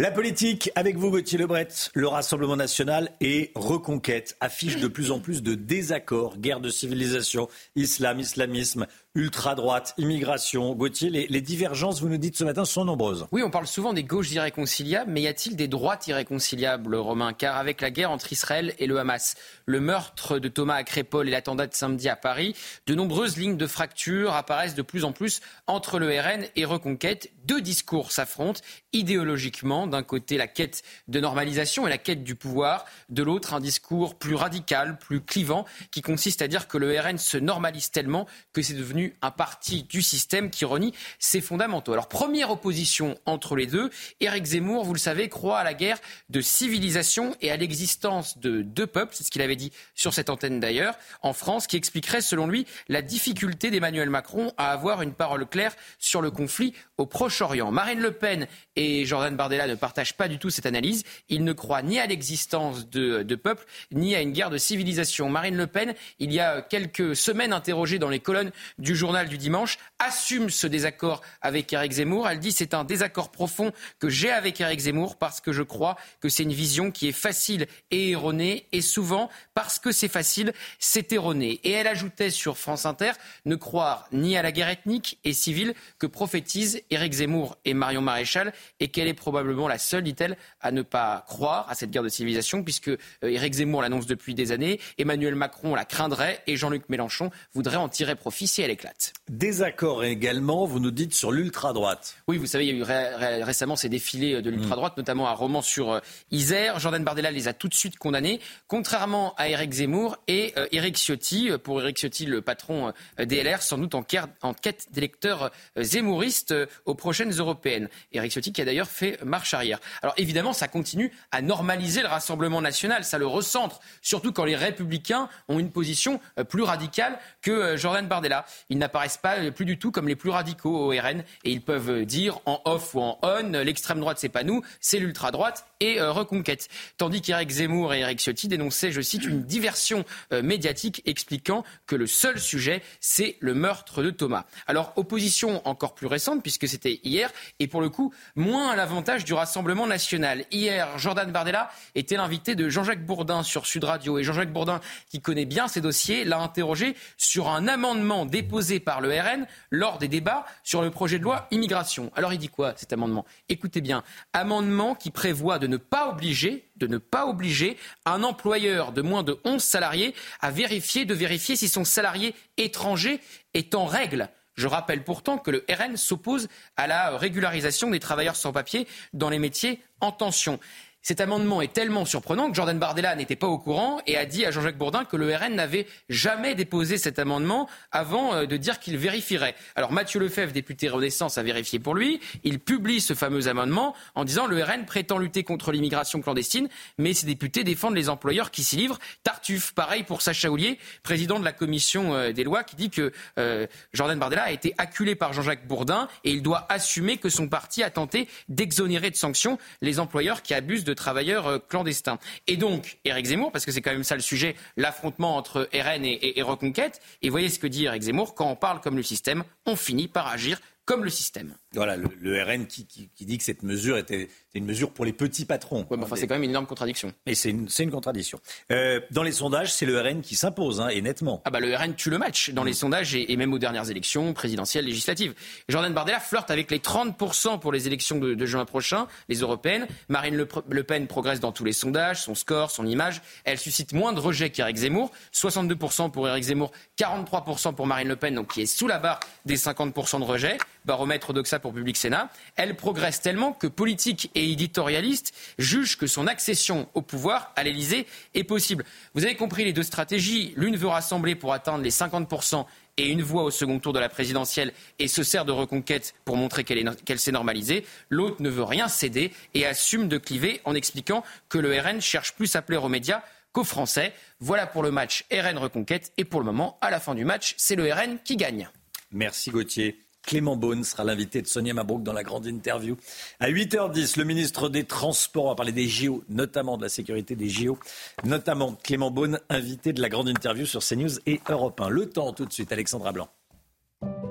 La 0.01 0.11
politique, 0.11 0.71
avec 0.77 0.97
vous 0.97 1.11
Gauthier 1.11 1.37
Lebret, 1.37 1.69
le 1.93 2.09
Rassemblement 2.09 2.57
national 2.57 3.11
et 3.21 3.53
Reconquête 3.55 4.35
affichent 4.41 4.81
de 4.81 4.89
plus 4.89 5.11
en 5.11 5.21
plus 5.21 5.43
de 5.43 5.55
désaccords, 5.55 6.39
guerre 6.39 6.61
de 6.61 6.71
civilisation, 6.71 7.49
islam, 7.77 8.19
islamisme, 8.19 8.87
ultra-droite, 9.17 9.95
immigration. 9.99 10.73
Gauthier, 10.75 11.11
les, 11.11 11.41
divergences, 11.41 12.01
vous 12.01 12.09
nous 12.09 12.17
dites 12.17 12.37
ce 12.37 12.45
matin, 12.45 12.65
sont 12.65 12.85
nombreuses. 12.85 13.27
Oui, 13.33 13.43
on 13.43 13.51
parle 13.51 13.67
souvent 13.67 13.93
des 13.93 14.05
gauches 14.05 14.31
irréconciliables, 14.31 15.11
mais 15.11 15.23
y 15.23 15.27
a-t-il 15.27 15.57
des 15.57 15.67
droites 15.67 16.07
irréconciliables, 16.07 16.95
Romain 16.95 17.33
Car 17.33 17.57
avec 17.57 17.81
la 17.81 17.91
guerre 17.91 18.13
entre 18.13 18.33
Israël 18.33 18.73
et 18.79 18.87
le 18.87 18.99
Hamas, 18.99 19.35
le 19.67 19.81
meurtre 19.81 20.39
de 20.39 20.49
Thomas 20.49 20.77
à 20.77 20.85
Crépol 20.85 21.27
et 21.27 21.33
l'attentat 21.33 21.67
de 21.67 21.75
samedi 21.75 22.09
à 22.09 22.15
Paris, 22.15 22.55
de 22.87 22.95
nombreuses 22.95 23.37
lignes 23.37 23.57
de 23.57 23.67
fracture 23.67 24.35
apparaissent 24.35 24.77
de 24.77 24.83
plus 24.83 25.05
en 25.05 25.11
plus 25.11 25.41
entre 25.67 25.99
le 25.99 26.09
RN 26.09 26.45
et 26.55 26.65
Reconquête. 26.65 27.33
Deux 27.45 27.61
discours 27.61 28.13
s'affrontent 28.13 28.61
idéologiquement. 28.93 29.89
D'un 29.89 30.05
côté, 30.05 30.37
la 30.37 30.47
quête 30.47 30.83
de 31.09 31.19
normalisation 31.19 31.87
et 31.87 31.91
la 31.91 31.99
quête 31.99 32.23
du 32.23 32.37
pouvoir. 32.37 32.85
De 33.09 33.25
l'autre, 33.25 33.55
un 33.55 33.61
discours 33.61 34.15
plus 34.15 34.37
radical, 34.37 34.99
plus 34.99 35.21
clivant, 35.21 35.65
qui 35.91 36.01
consiste 36.01 36.43
à 36.43 36.49
dire 36.49 36.69
que 36.69 36.79
le 36.79 36.99
RN 36.99 37.19
se 37.19 37.39
normalise 37.39 37.91
tellement 37.91 38.27
que 38.53 38.63
c'est 38.63 38.75
devenu 38.75 39.00
un 39.23 39.31
parti 39.31 39.85
du 39.85 40.03
système 40.03 40.51
qui 40.51 40.65
renie 40.65 40.95
ses 41.19 41.41
fondamentaux. 41.41 41.93
Alors, 41.93 42.09
première 42.09 42.51
opposition 42.51 43.17
entre 43.27 43.57
les 43.57 43.67
deux, 43.67 43.91
Éric 44.21 44.45
Zemmour, 44.45 44.85
vous 44.85 44.93
le 44.93 44.99
savez, 44.99 45.29
croit 45.29 45.59
à 45.59 45.65
la 45.65 45.75
guerre 45.75 45.99
de 46.29 46.41
civilisation 46.41 47.35
et 47.41 47.51
à 47.51 47.57
l'existence 47.57 48.39
de 48.39 48.63
deux 48.63 48.87
peuples, 48.87 49.15
c'est 49.15 49.25
ce 49.25 49.31
qu'il 49.31 49.43
avait 49.43 49.57
dit 49.57 49.73
sur 49.95 50.15
cette 50.15 50.31
antenne 50.31 50.61
d'ailleurs, 50.61 50.95
en 51.23 51.33
France, 51.33 51.67
qui 51.67 51.77
expliquerait, 51.77 52.21
selon 52.21 52.47
lui, 52.47 52.67
la 52.89 53.03
difficulté 53.03 53.71
d'Emmanuel 53.71 54.11
Macron 54.11 54.53
à 54.57 54.73
avoir 54.73 55.03
une 55.03 55.13
parole 55.13 55.47
claire 55.47 55.75
sur 55.99 56.23
le 56.23 56.31
conflit 56.31 56.75
au 57.01 57.07
Proche-Orient. 57.07 57.73
Marine 57.73 58.01
Le 58.01 58.13
Pen 58.13 58.47
et 58.77 59.07
Jordan 59.07 59.35
Bardella 59.35 59.67
ne 59.67 59.75
partagent 59.75 60.17
pas 60.17 60.29
du 60.29 60.39
tout 60.39 60.51
cette 60.51 60.67
analyse. 60.67 61.05
Ils 61.31 61.43
ne 61.43 61.55
croient 61.55 61.83
ni 61.83 61.99
à 61.99 62.07
l'existence 62.07 62.89
de, 62.91 63.23
de 63.23 63.35
peuples, 63.35 63.65
ni 63.91 64.15
à 64.15 64.21
une 64.21 64.33
guerre 64.33 64.51
de 64.51 64.59
civilisation. 64.59 65.31
Marine 65.31 65.57
Le 65.57 65.67
Pen, 65.67 65.95
il 66.19 66.31
y 66.31 66.41
a 66.41 66.61
quelques 66.61 67.17
semaines 67.17 67.55
interrogée 67.55 67.99
dans 67.99 68.11
les 68.11 68.21
colonnes 68.21 68.53
du 68.79 68.95
journal 68.95 69.29
du 69.29 69.39
dimanche 69.39 69.79
assume 69.99 70.51
ce 70.51 70.67
désaccord 70.67 71.23
avec 71.41 71.73
Eric 71.73 71.93
Zemmour. 71.93 72.29
Elle 72.29 72.39
dit 72.39 72.53
c'est 72.53 72.75
un 72.75 72.85
désaccord 72.85 73.31
profond 73.31 73.73
que 73.99 74.11
j'ai 74.11 74.31
avec 74.31 74.61
Eric 74.61 74.81
Zemmour 74.81 75.17
parce 75.17 75.41
que 75.41 75.53
je 75.53 75.63
crois 75.63 75.97
que 76.21 76.29
c'est 76.29 76.43
une 76.43 76.53
vision 76.53 76.91
qui 76.91 77.09
est 77.09 77.13
facile 77.13 77.67
et 77.91 78.11
erronée 78.11 78.67
et 78.73 78.83
souvent 78.83 79.31
parce 79.55 79.79
que 79.79 79.91
c'est 79.91 80.09
facile, 80.09 80.53
c'est 80.79 81.13
erroné. 81.13 81.61
Et 81.65 81.71
elle 81.71 81.87
ajoutait 81.87 82.31
sur 82.31 82.59
France 82.59 82.85
Inter 82.85 83.13
ne 83.47 83.57
croire 83.57 84.07
ni 84.13 84.37
à 84.37 84.43
la 84.43 84.53
guerre 84.53 84.69
ethnique 84.69 85.19
et 85.25 85.33
civile 85.33 85.75
que 85.99 86.07
prophétisent 86.07 86.83
Eric 86.91 87.13
Zemmour 87.13 87.57
et 87.65 87.75
Marion 87.75 88.03
Maréchal 88.03 88.53
et 88.81 88.89
qu'elle 88.89 89.09
est 89.09 89.15
probablement 89.15 89.69
la 89.69 89.79
seule, 89.79 90.03
dit-elle, 90.03 90.37
à 90.61 90.73
ne 90.73 90.83
pas 90.83 91.25
croire 91.29 91.67
à 91.69 91.75
cette 91.75 91.91
guerre 91.91 92.03
de 92.03 92.09
civilisation 92.09 92.65
puisque 92.65 92.89
euh, 92.89 92.99
Éric 93.23 93.55
Zemmour 93.55 93.83
l'annonce 93.83 94.07
depuis 94.07 94.35
des 94.35 94.53
années, 94.53 94.81
Emmanuel 94.99 95.35
Macron 95.35 95.75
la 95.75 95.85
craindrait 95.85 96.43
et 96.47 96.57
Jean-Luc 96.57 96.89
Mélenchon 96.89 97.31
voudrait 97.55 97.77
en 97.77 97.89
tirer 97.89 98.17
profit 98.17 98.49
si 98.49 98.63
elle 98.63 98.71
est 98.71 98.81
Désaccord 99.29 100.05
également, 100.05 100.65
vous 100.65 100.81
nous 100.81 100.91
dites, 100.91 101.15
sur 101.15 101.33
l'ultra-droite. 101.33 102.17
Oui, 102.29 102.39
vous 102.39 102.47
savez, 102.47 102.67
il 102.67 102.77
y 102.77 102.83
a 102.83 103.39
eu 103.39 103.43
récemment 103.43 103.77
ces 103.77 103.89
défilés 103.89 104.43
de 104.43 104.51
l'ultra-droite, 104.51 104.97
mm. 104.97 105.01
notamment 105.01 105.27
à 105.27 105.33
Romans 105.33 105.63
sur 105.63 105.93
euh, 105.93 106.01
Isère. 106.31 106.79
Jordan 106.79 107.03
Bardella 107.05 107.31
les 107.31 107.49
a 107.49 107.53
tout 107.53 107.69
de 107.69 107.75
suite 107.75 107.99
condamnés, 107.99 108.41
contrairement 108.69 109.35
à 109.37 109.49
Éric 109.49 109.73
Zemmour 109.73 110.17
et 110.29 110.53
euh, 110.57 110.67
Éric 110.73 110.97
Ciotti. 110.97 111.51
Pour 111.63 111.81
Éric 111.81 111.99
Ciotti, 111.99 112.27
le 112.27 112.43
patron 112.43 112.93
euh, 113.19 113.25
DLR, 113.25 113.63
sans 113.63 113.79
doute 113.79 113.95
en, 113.95 114.03
quête 114.03 114.89
d'électeurs 114.93 115.51
zémouristes 115.77 116.55
aux 116.87 116.95
prochaines 116.95 117.33
européennes. 117.33 117.89
Éric 118.13 118.33
Ciotti 118.33 118.53
qui 118.53 118.63
a 118.63 118.65
d'ailleurs 118.65 118.89
fait 118.89 119.23
marche 119.25 119.55
arrière. 119.55 119.79
Alors 120.03 120.15
évidemment, 120.17 120.53
ça 120.53 120.69
continue 120.69 121.13
à 121.31 121.43
normaliser 121.43 122.03
le 122.03 122.09
Rassemblement 122.09 122.61
national, 122.61 123.05
ça 123.05 123.19
le 123.19 123.27
recentre, 123.27 123.81
surtout 124.03 124.33
quand 124.33 124.45
les 124.45 124.57
républicains 124.57 125.29
ont 125.49 125.59
une 125.59 125.71
position 125.71 126.21
plus 126.49 126.63
radicale 126.63 127.19
que 127.43 127.77
Jordan 127.77 128.07
Bardella. 128.07 128.45
Ils 128.69 128.79
n'apparaissent 128.79 129.17
pas 129.17 129.51
plus 129.51 129.65
du 129.65 129.79
tout 129.79 129.91
comme 129.91 130.09
les 130.09 130.17
plus 130.17 130.31
radicaux 130.31 130.77
au 130.77 130.89
RN 130.91 131.25
et 131.45 131.51
ils 131.51 131.63
peuvent 131.63 132.05
dire 132.05 132.41
en 132.47 132.61
off 132.65 132.95
ou 132.95 133.01
en 133.01 133.19
on 133.23 133.53
l'extrême 133.53 134.01
droite 134.01 134.19
c'est 134.19 134.29
pas 134.29 134.45
nous, 134.45 134.63
c'est 134.81 134.99
l'ultra 134.99 135.31
droite 135.31 135.67
et 135.81 136.01
euh, 136.01 136.13
reconquête. 136.13 136.69
Tandis 136.99 137.23
qu'Éric 137.23 137.51
Zemmour 137.51 137.95
et 137.95 138.01
Éric 138.01 138.21
Ciotti 138.21 138.49
dénonçaient, 138.49 138.93
je 138.93 139.01
cite, 139.01 139.25
une 139.25 139.43
diversion 139.43 140.05
euh, 140.33 140.43
médiatique 140.43 141.03
expliquant 141.07 141.65
que 141.87 141.97
le 141.97 142.07
seul 142.07 142.39
sujet 142.39 142.83
c'est 143.01 143.37
le 143.41 143.55
meurtre 143.55 144.03
de 144.03 144.11
Thomas. 144.11 144.45
Alors 144.67 144.93
opposition 144.97 145.67
encore 145.67 145.95
plus 145.95 146.07
récente 146.07 146.43
puisque 146.43 146.69
c'était 146.69 147.01
hier 147.03 147.31
et 147.59 147.67
pour 147.67 147.81
le 147.81 147.89
coup 147.89 148.13
moins 148.37 148.71
à 148.71 148.77
l'avantage 148.77 149.25
du 149.25 149.33
Rassemblement 149.33 149.87
national. 149.87 150.45
Hier, 150.51 150.99
Jordan 150.99 151.33
Bardella 151.33 151.71
était 151.95 152.17
l'invité 152.17 152.55
de 152.55 152.69
Jean-Jacques 152.69 153.07
Bourdin 153.07 153.43
sur 153.43 153.67
Sud 153.67 153.85
Radio 153.85 154.19
et 154.19 154.23
Jean-Jacques 154.23 154.53
Bourdin 154.53 154.81
qui 155.09 155.21
connaît 155.21 155.47
bien 155.47 155.69
ces 155.69 155.81
dossiers 155.81 156.25
l'a 156.25 156.41
interrogé 156.41 156.95
sur 157.17 157.49
un 157.49 157.67
amendement 157.69 158.27
déposé 158.27 158.51
posé 158.51 158.81
par 158.81 159.01
le 159.01 159.11
RN 159.11 159.47
lors 159.71 159.99
des 159.99 160.09
débats 160.09 160.45
sur 160.65 160.83
le 160.83 160.91
projet 160.91 161.19
de 161.19 161.25
loi 161.25 161.47
immigration. 161.53 162.11
Alors 162.17 162.33
il 162.33 162.39
dit 162.39 162.49
quoi 162.49 162.75
cet 162.77 162.93
amendement? 162.93 163.25
Écoutez 163.49 163.81
bien, 163.81 164.03
amendement 164.33 164.97
qui 164.97 165.11
prévoit 165.11 165.61
de 165.61 165.69
ne 165.71 165.79
pas 165.79 166.11
obliger 166.11 166.69
de 166.77 166.87
ne 166.87 166.99
pas 166.99 167.27
obliger 167.27 167.77
un 168.05 168.23
employeur 168.23 168.93
de 168.93 169.03
moins 169.03 169.23
de 169.23 169.39
11 169.45 169.63
salariés 169.63 170.15
à 170.41 170.51
vérifier, 170.51 171.05
de 171.05 171.15
vérifier 171.15 171.57
si 171.57 171.69
son 171.69 171.85
salarié 171.85 172.35
étranger 172.57 173.21
est 173.55 173.75
en 173.75 173.87
règle. 173.87 174.29
Je 174.55 174.67
rappelle 174.67 175.05
pourtant 175.05 175.39
que 175.39 175.51
le 175.51 175.65
RN 175.71 175.97
s'oppose 175.97 176.49
à 176.77 176.87
la 176.87 177.17
régularisation 177.17 177.91
des 177.91 178.01
travailleurs 178.01 178.37
sans 178.37 178.53
papier 178.53 178.87
dans 179.15 179.31
les 179.31 179.39
métiers 179.39 179.81
en 180.01 180.13
tension. 180.13 180.59
Cet 181.03 181.23
amendement 181.23 181.63
est 181.63 181.73
tellement 181.73 182.05
surprenant 182.05 182.51
que 182.51 182.55
Jordan 182.55 182.79
Bardella 182.79 183.17
n'était 183.17 183.37
pas 183.37 183.47
au 183.47 183.59
courant 183.59 184.01
et 184.07 184.19
a 184.19 184.27
dit 184.27 184.45
à 184.45 184.51
Jean-Jacques 184.51 184.77
Bourdin 184.77 185.07
que 185.07 185.17
le 185.17 185.35
RN 185.35 185.55
n'avait 185.55 185.87
jamais 186.11 186.55
déposé 186.55 186.99
cet 186.99 187.19
amendement 187.19 187.69
avant 187.91 188.35
euh, 188.35 188.47
de 188.47 188.59
dire 188.59 188.79
qu'il 188.81 188.99
vérifierait. 188.99 189.55
Alors 189.77 189.93
Mathieu 189.93 190.21
Lefebvre, 190.21 190.53
député 190.53 190.91
Renaissance, 190.91 191.39
a 191.39 191.43
vérifié 191.43 191.79
pour 191.79 191.95
lui. 191.95 192.21
Il 192.45 192.61
publie 192.61 193.01
ce 193.01 193.15
fameux 193.15 193.49
amendement 193.49 193.95
en 194.15 194.25
disant 194.25 194.47
le 194.47 194.63
RN 194.63 194.85
prétend 194.85 195.17
lutter 195.17 195.43
contre 195.43 195.73
l'immigration 195.73 196.21
clandestine, 196.21 196.69
mais 196.99 197.15
ses 197.15 197.27
députés 197.27 197.65
défendent 197.65 197.97
les 197.97 198.11
employeurs 198.11 198.51
qui 198.51 198.63
s'y 198.63 198.77
livrent. 198.77 198.99
Tartuffe, 199.23 199.73
pareil 199.73 200.03
pour 200.03 200.21
Sacha 200.21 200.51
Houlier, 200.51 200.79
président 201.03 201.41
de 201.41 201.45
la 201.45 201.53
commission 201.53 202.15
euh, 202.15 202.33
des 202.33 202.45
lois, 202.45 202.63
qui 202.63 202.77
dit 202.77 202.91
que 202.91 203.11
euh, 203.39 203.67
Jordan 203.95 204.19
Bardella 204.19 204.43
a 204.43 204.51
été 204.51 204.75
acculé 204.77 205.15
par 205.15 205.33
Jean-Jacques 205.33 205.67
Bourdin 205.67 206.09
et 206.25 206.31
il 206.31 206.43
doit 206.43 206.67
assumer 206.69 207.17
que 207.17 207.31
son 207.31 207.49
parti 207.49 207.83
a 207.83 207.89
tenté 207.89 208.29
d'exonérer 208.51 209.11
de 209.11 209.17
sanctions 209.17 209.57
les 209.81 209.99
employeurs 209.99 210.43
qui 210.43 210.53
abusent 210.53 210.85
de 210.85 210.90
de 210.91 210.95
travailleurs 210.95 211.47
euh, 211.47 211.59
clandestins. 211.59 212.19
Et 212.47 212.57
donc, 212.57 212.99
Éric 213.05 213.27
Zemmour, 213.27 213.53
parce 213.53 213.65
que 213.65 213.73
c'est 213.73 213.81
quand 213.81 213.93
même 213.93 214.05
ça 214.05 214.17
le 214.17 214.21
sujet, 214.21 214.57
l'affrontement 214.77 215.37
entre 215.37 215.69
RN 215.73 216.05
et, 216.05 216.43
Reconquête, 216.43 217.01
et 217.23 217.29
voyez 217.29 217.49
ce 217.49 217.59
que 217.59 217.67
dit 217.67 217.85
Éric 217.85 218.03
Zemmour, 218.03 218.35
quand 218.35 218.51
on 218.51 218.57
parle 218.57 218.81
comme 218.81 218.97
le 218.97 219.03
système, 219.03 219.45
on 219.67 219.77
finit 219.77 220.09
par 220.09 220.27
agir 220.27 220.61
comme 220.85 221.05
le 221.05 221.11
système. 221.11 221.55
Voilà, 221.75 221.97
le, 221.97 222.43
RN 222.43 222.67
qui, 222.67 223.09
dit 223.21 223.39
que 223.39 223.45
cette 223.45 223.63
mesure 223.63 223.97
était 223.97 224.29
une 224.55 224.65
mesure 224.65 224.93
pour 224.93 225.05
les 225.05 225.13
petits 225.13 225.45
patrons. 225.45 225.87
enfin, 225.89 226.17
c'est 226.17 226.27
quand 226.27 226.35
même 226.35 226.43
une 226.43 226.51
énorme 226.51 226.67
contradiction. 226.67 227.13
Et 227.27 227.37
c'est 227.37 227.51
une, 227.51 227.69
une, 227.79 227.91
contradiction. 227.93 228.41
Euh, 228.73 229.01
dans 229.13 229.23
les 229.23 229.31
sondages, 229.31 229.73
c'est 229.73 229.87
le 229.87 230.01
RN 230.01 230.21
qui 230.21 230.35
s'impose, 230.35 230.81
hein, 230.81 230.89
et 230.89 231.01
nettement. 231.01 231.41
Ah 231.45 231.51
bah 231.51 231.61
le 231.61 231.73
RN 231.73 231.95
tue 231.95 232.11
le 232.11 232.19
match 232.19 232.51
dans 232.51 232.65
les 232.65 232.73
sondages 232.73 233.15
et, 233.15 233.37
même 233.37 233.53
aux 233.53 233.61
dernières 233.61 233.89
élections 233.89 234.33
présidentielles, 234.33 234.85
législatives. 234.85 235.33
Jordan 235.69 235.95
Bardella 235.95 236.19
flirte 236.19 236.51
avec 236.51 236.73
les 236.73 236.81
30% 236.81 237.61
pour 237.61 237.73
les 237.73 237.87
élections 237.87 238.19
de, 238.19 238.47
juin 238.47 238.65
prochain, 238.65 239.07
les 239.29 239.37
européennes. 239.37 239.87
Marine 240.09 240.35
le, 240.35 240.83
Pen 240.83 241.07
progresse 241.07 241.39
dans 241.39 241.53
tous 241.53 241.65
les 241.65 241.73
sondages, 241.73 242.23
son 242.23 242.35
score, 242.35 242.73
son 242.73 242.85
image. 242.85 243.23
Elle 243.45 243.59
suscite 243.59 243.93
moins 243.93 244.13
de 244.13 244.19
rejets 244.19 244.51
qu'Éric 244.51 244.79
Zemmour. 244.79 245.13
62% 245.33 246.11
pour 246.11 246.29
Éric 246.29 246.45
Zemmour, 246.45 246.73
43% 246.99 247.77
pour 247.77 247.87
Marine 247.87 248.09
Le 248.09 248.17
Pen, 248.17 248.35
donc 248.35 248.55
qui 248.55 248.63
est 248.63 248.67
sous 248.67 248.89
la 248.89 248.99
barre 248.99 249.21
des 249.45 249.57
50% 249.57 250.19
de 250.19 250.25
rejets. 250.25 250.59
Baromètre 250.85 251.33
Doxa 251.33 251.59
pour 251.59 251.73
Public 251.73 251.97
Sénat, 251.97 252.31
elle 252.57 252.77
progresse 252.77 253.21
tellement 253.21 253.53
que 253.53 253.67
politiques 253.67 254.31
et 254.35 254.51
éditorialistes 254.51 255.35
jugent 255.59 255.97
que 255.97 256.07
son 256.07 256.27
accession 256.27 256.89
au 256.95 257.03
pouvoir 257.03 257.53
à 257.57 257.63
l'Élysée 257.63 258.07
est 258.35 258.45
possible. 258.45 258.85
Vous 259.15 259.25
avez 259.25 259.37
compris 259.37 259.65
les 259.65 259.73
deux 259.73 259.83
stratégies. 259.83 260.53
L'une 260.57 260.77
veut 260.77 260.89
rassembler 260.89 261.35
pour 261.35 261.53
atteindre 261.53 261.83
les 261.83 261.91
50% 261.91 262.67
et 262.97 263.09
une 263.09 263.23
voix 263.23 263.45
au 263.45 263.51
second 263.51 263.79
tour 263.79 263.93
de 263.93 263.99
la 263.99 264.09
présidentielle 264.09 264.73
et 264.99 265.09
se 265.09 265.23
sert 265.23 265.45
de 265.45 265.53
reconquête 265.53 266.15
pour 266.25 266.37
montrer 266.37 266.65
qu'elle 266.65 267.19
s'est 267.19 267.33
normalisée. 267.33 267.85
L'autre 268.09 268.37
ne 268.41 268.51
veut 268.51 268.65
rien 268.65 268.89
céder 268.89 269.33
et 269.55 269.67
assume 269.67 270.09
de 270.09 270.19
cliver 270.19 270.61
en 270.65 270.75
expliquant 270.75 271.25
que 271.49 271.59
le 271.59 271.79
RN 271.79 272.01
cherche 272.01 272.35
plus 272.35 272.55
à 272.57 272.63
plaire 272.63 272.85
aux 272.85 272.89
médias 272.89 273.23
qu'aux 273.53 273.65
Français. 273.65 274.13
Voilà 274.39 274.67
pour 274.67 274.83
le 274.83 274.91
match 274.91 275.25
RN 275.33 275.59
Reconquête. 275.59 276.13
Et 276.19 276.25
pour 276.25 276.41
le 276.41 276.47
moment, 276.47 276.79
à 276.81 276.91
la 276.91 277.01
fin 277.01 277.15
du 277.15 277.25
match, 277.25 277.55
c'est 277.57 277.77
le 277.77 277.91
RN 277.93 278.19
qui 278.25 278.37
gagne. 278.37 278.69
Merci 279.13 279.51
Gauthier. 279.51 279.99
Clément 280.23 280.57
Beaune 280.57 280.85
sera 280.85 281.05
l'invité 281.05 281.43
de 281.43 281.47
Sonia 281.47 281.75
Mabrouk 281.75 282.03
dans 282.03 282.13
la 282.13 282.23
grande 282.23 282.47
interview. 282.47 282.97
À 283.41 283.51
8h10, 283.51 284.19
le 284.19 284.25
ministre 284.25 284.69
des 284.69 284.85
Transports 284.85 285.49
va 285.49 285.55
parler 285.55 285.73
des 285.73 285.89
JO, 285.89 286.23
notamment 286.29 286.77
de 286.77 286.83
la 286.83 286.89
sécurité 286.89 287.37
des 287.37 287.49
JO, 287.49 287.79
notamment 288.25 288.77
Clément 288.83 289.11
Beaune, 289.11 289.41
invité 289.49 289.93
de 289.93 290.01
la 290.01 290.09
grande 290.09 290.29
interview 290.29 290.67
sur 290.67 290.83
CNews 290.83 291.19
et 291.27 291.41
Europe 291.49 291.81
1. 291.81 291.89
Le 291.89 292.07
temps 292.07 292.33
tout 292.33 292.47
de 292.47 292.53
suite, 292.53 292.73
Alexandra 292.73 293.13
Blanc. 293.13 293.29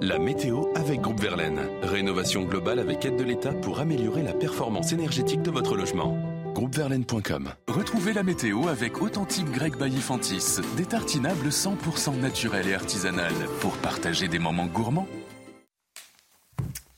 La 0.02 0.18
météo 0.18 0.64
avec 0.76 1.02
Groupe 1.02 1.20
Verlaine. 1.20 1.60
Rénovation 1.84 2.44
globale 2.44 2.80
avec 2.80 3.04
aide 3.06 3.18
de 3.18 3.24
l'État 3.24 3.52
pour 3.52 3.80
améliorer 3.80 4.24
la 4.24 4.34
performance 4.34 4.94
énergétique 4.94 5.42
de 5.42 5.52
votre 5.52 5.76
logement. 5.76 6.18
Groupeverlaine.com. 6.54 7.50
Retrouvez 7.68 8.14
la 8.14 8.24
météo 8.24 8.68
avec 8.68 9.02
Authentique 9.02 9.52
Grec 9.52 9.78
Baillifantis, 9.78 10.58
des 10.78 10.86
tartinables 10.86 11.50
100% 11.50 12.20
naturels 12.20 12.70
et 12.70 12.74
artisanales 12.74 13.34
pour 13.60 13.78
partager 13.78 14.28
des 14.28 14.40
moments 14.40 14.66
gourmands. 14.66 15.08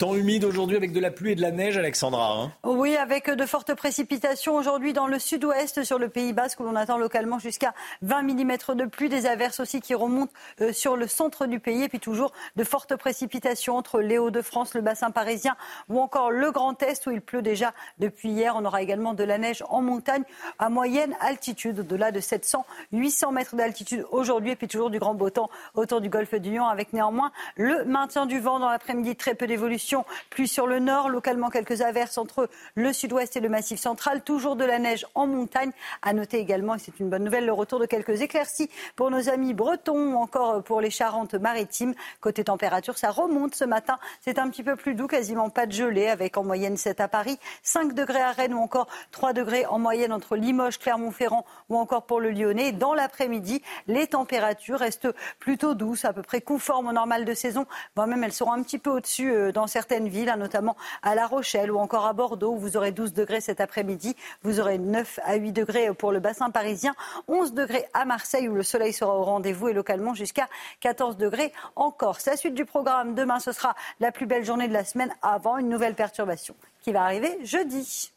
Temps 0.01 0.15
humide 0.15 0.45
aujourd'hui 0.45 0.77
avec 0.77 0.93
de 0.93 0.99
la 0.99 1.11
pluie 1.11 1.33
et 1.33 1.35
de 1.35 1.43
la 1.43 1.51
neige, 1.51 1.77
Alexandra. 1.77 2.33
Hein. 2.33 2.51
oui, 2.63 2.97
avec 2.97 3.29
de 3.29 3.45
fortes 3.45 3.75
précipitations 3.75 4.55
aujourd'hui 4.55 4.93
dans 4.93 5.05
le 5.05 5.19
sud-ouest 5.19 5.83
sur 5.83 5.99
le 5.99 6.09
Pays 6.09 6.33
Basque 6.33 6.59
où 6.59 6.63
l'on 6.63 6.75
attend 6.75 6.97
localement 6.97 7.37
jusqu'à 7.37 7.75
20 8.01 8.23
mm 8.23 8.57
de 8.77 8.85
pluie, 8.85 9.09
des 9.09 9.27
averses 9.27 9.59
aussi 9.59 9.79
qui 9.79 9.93
remontent 9.93 10.33
euh, 10.61 10.73
sur 10.73 10.97
le 10.97 11.05
centre 11.05 11.45
du 11.45 11.59
pays 11.59 11.83
et 11.83 11.87
puis 11.87 11.99
toujours 11.99 12.31
de 12.55 12.63
fortes 12.63 12.95
précipitations 12.95 13.77
entre 13.77 14.01
les 14.01 14.17
Hauts-de-France, 14.17 14.73
le 14.73 14.81
bassin 14.81 15.11
parisien 15.11 15.55
ou 15.87 15.99
encore 15.99 16.31
le 16.31 16.49
Grand 16.49 16.81
Est 16.81 17.05
où 17.05 17.11
il 17.11 17.21
pleut 17.21 17.43
déjà 17.43 17.71
depuis 17.99 18.29
hier. 18.29 18.55
On 18.57 18.65
aura 18.65 18.81
également 18.81 19.13
de 19.13 19.23
la 19.23 19.37
neige 19.37 19.63
en 19.69 19.83
montagne 19.83 20.23
à 20.57 20.69
moyenne 20.69 21.15
altitude, 21.19 21.81
au-delà 21.81 22.09
de 22.11 22.21
700, 22.21 22.65
800 22.91 23.33
mètres 23.33 23.55
d'altitude 23.55 24.03
aujourd'hui 24.09 24.53
et 24.53 24.55
puis 24.55 24.67
toujours 24.67 24.89
du 24.89 24.97
grand 24.97 25.13
beau 25.13 25.29
temps 25.29 25.51
autour 25.75 26.01
du 26.01 26.09
golfe 26.09 26.33
du 26.33 26.55
Lion 26.55 26.65
avec 26.65 26.91
néanmoins 26.91 27.31
le 27.55 27.85
maintien 27.85 28.25
du 28.25 28.39
vent 28.39 28.57
dans 28.57 28.69
l'après-midi, 28.71 29.15
très 29.15 29.35
peu 29.35 29.45
d'évolution 29.45 29.90
plus 30.29 30.47
sur 30.47 30.67
le 30.67 30.79
nord, 30.79 31.09
localement 31.09 31.49
quelques 31.49 31.81
averses 31.81 32.17
entre 32.17 32.49
le 32.75 32.93
sud-ouest 32.93 33.35
et 33.35 33.39
le 33.39 33.49
massif 33.49 33.79
central, 33.79 34.21
toujours 34.21 34.55
de 34.55 34.65
la 34.65 34.79
neige 34.79 35.05
en 35.15 35.27
montagne. 35.27 35.71
À 36.01 36.13
noter 36.13 36.37
également, 36.37 36.75
et 36.75 36.79
c'est 36.79 36.99
une 36.99 37.09
bonne 37.09 37.23
nouvelle, 37.23 37.45
le 37.45 37.53
retour 37.53 37.79
de 37.79 37.85
quelques 37.85 38.21
éclaircies 38.21 38.69
pour 38.95 39.11
nos 39.11 39.29
amis 39.29 39.53
bretons 39.53 40.13
ou 40.13 40.17
encore 40.17 40.63
pour 40.63 40.81
les 40.81 40.89
Charentes-Maritimes. 40.89 41.93
Côté 42.19 42.43
température, 42.43 42.97
ça 42.97 43.11
remonte 43.11 43.55
ce 43.55 43.65
matin. 43.65 43.97
C'est 44.21 44.39
un 44.39 44.49
petit 44.49 44.63
peu 44.63 44.75
plus 44.75 44.95
doux, 44.95 45.07
quasiment 45.07 45.49
pas 45.49 45.65
de 45.65 45.71
gelée, 45.71 46.07
avec 46.07 46.37
en 46.37 46.43
moyenne 46.43 46.77
7 46.77 47.01
à 47.01 47.07
Paris, 47.07 47.37
5 47.63 47.93
degrés 47.93 48.21
à 48.21 48.31
Rennes 48.31 48.53
ou 48.53 48.59
encore 48.59 48.87
3 49.11 49.33
degrés 49.33 49.65
en 49.65 49.79
moyenne 49.79 50.13
entre 50.13 50.35
Limoges, 50.35 50.79
Clermont-Ferrand 50.79 51.45
ou 51.69 51.77
encore 51.77 52.05
pour 52.05 52.19
le 52.19 52.31
Lyonnais. 52.31 52.71
Dans 52.71 52.93
l'après-midi, 52.93 53.61
les 53.87 54.07
températures 54.07 54.79
restent 54.79 55.09
plutôt 55.39 55.73
douces, 55.73 56.05
à 56.05 56.13
peu 56.13 56.21
près 56.21 56.41
conformes 56.41 56.87
au 56.87 56.91
normal 56.91 57.25
de 57.25 57.33
saison. 57.33 57.65
Voire 57.95 58.07
même 58.07 58.23
elles 58.23 58.33
seront 58.33 58.53
un 58.53 58.63
petit 58.63 58.77
peu 58.77 58.89
au-dessus 58.89 59.31
euh, 59.31 59.51
dans 59.51 59.67
certains 59.67 59.80
certaines 59.81 60.09
villes, 60.09 60.29
hein, 60.29 60.37
notamment 60.37 60.77
à 61.01 61.15
La 61.15 61.25
Rochelle 61.25 61.71
ou 61.71 61.79
encore 61.79 62.05
à 62.05 62.13
Bordeaux, 62.13 62.51
où 62.51 62.59
vous 62.59 62.77
aurez 62.77 62.91
12 62.91 63.13
degrés 63.13 63.41
cet 63.41 63.59
après-midi. 63.59 64.15
Vous 64.43 64.59
aurez 64.59 64.77
9 64.77 65.19
à 65.23 65.37
8 65.37 65.53
degrés 65.53 65.91
pour 65.95 66.11
le 66.11 66.19
bassin 66.19 66.51
parisien, 66.51 66.93
11 67.27 67.53
degrés 67.53 67.85
à 67.95 68.05
Marseille, 68.05 68.47
où 68.47 68.53
le 68.53 68.61
soleil 68.61 68.93
sera 68.93 69.17
au 69.17 69.23
rendez-vous, 69.23 69.69
et 69.69 69.73
localement 69.73 70.13
jusqu'à 70.13 70.47
14 70.81 71.17
degrés 71.17 71.51
en 71.75 71.89
Corse. 71.89 72.27
La 72.27 72.37
suite 72.37 72.53
du 72.53 72.65
programme, 72.65 73.15
demain, 73.15 73.39
ce 73.39 73.51
sera 73.51 73.73
la 73.99 74.11
plus 74.11 74.27
belle 74.27 74.45
journée 74.45 74.67
de 74.67 74.73
la 74.73 74.85
semaine 74.85 75.11
avant 75.23 75.57
une 75.57 75.69
nouvelle 75.69 75.95
perturbation 75.95 76.53
qui 76.83 76.91
va 76.91 77.01
arriver 77.01 77.39
jeudi. 77.43 78.11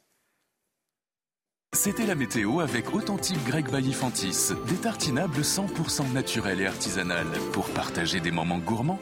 C'était 1.73 2.05
la 2.05 2.15
météo 2.15 2.61
avec 2.61 2.95
Authentique 2.95 3.43
Grec 3.47 3.71
Baillifantis, 3.71 4.51
des 4.69 4.77
tartinables 4.77 5.41
100% 5.41 6.13
naturels 6.13 6.61
et 6.61 6.67
artisanales 6.67 7.33
pour 7.55 7.71
partager 7.71 8.21
des 8.21 8.31
moments 8.31 8.59
gourmands. 8.59 9.01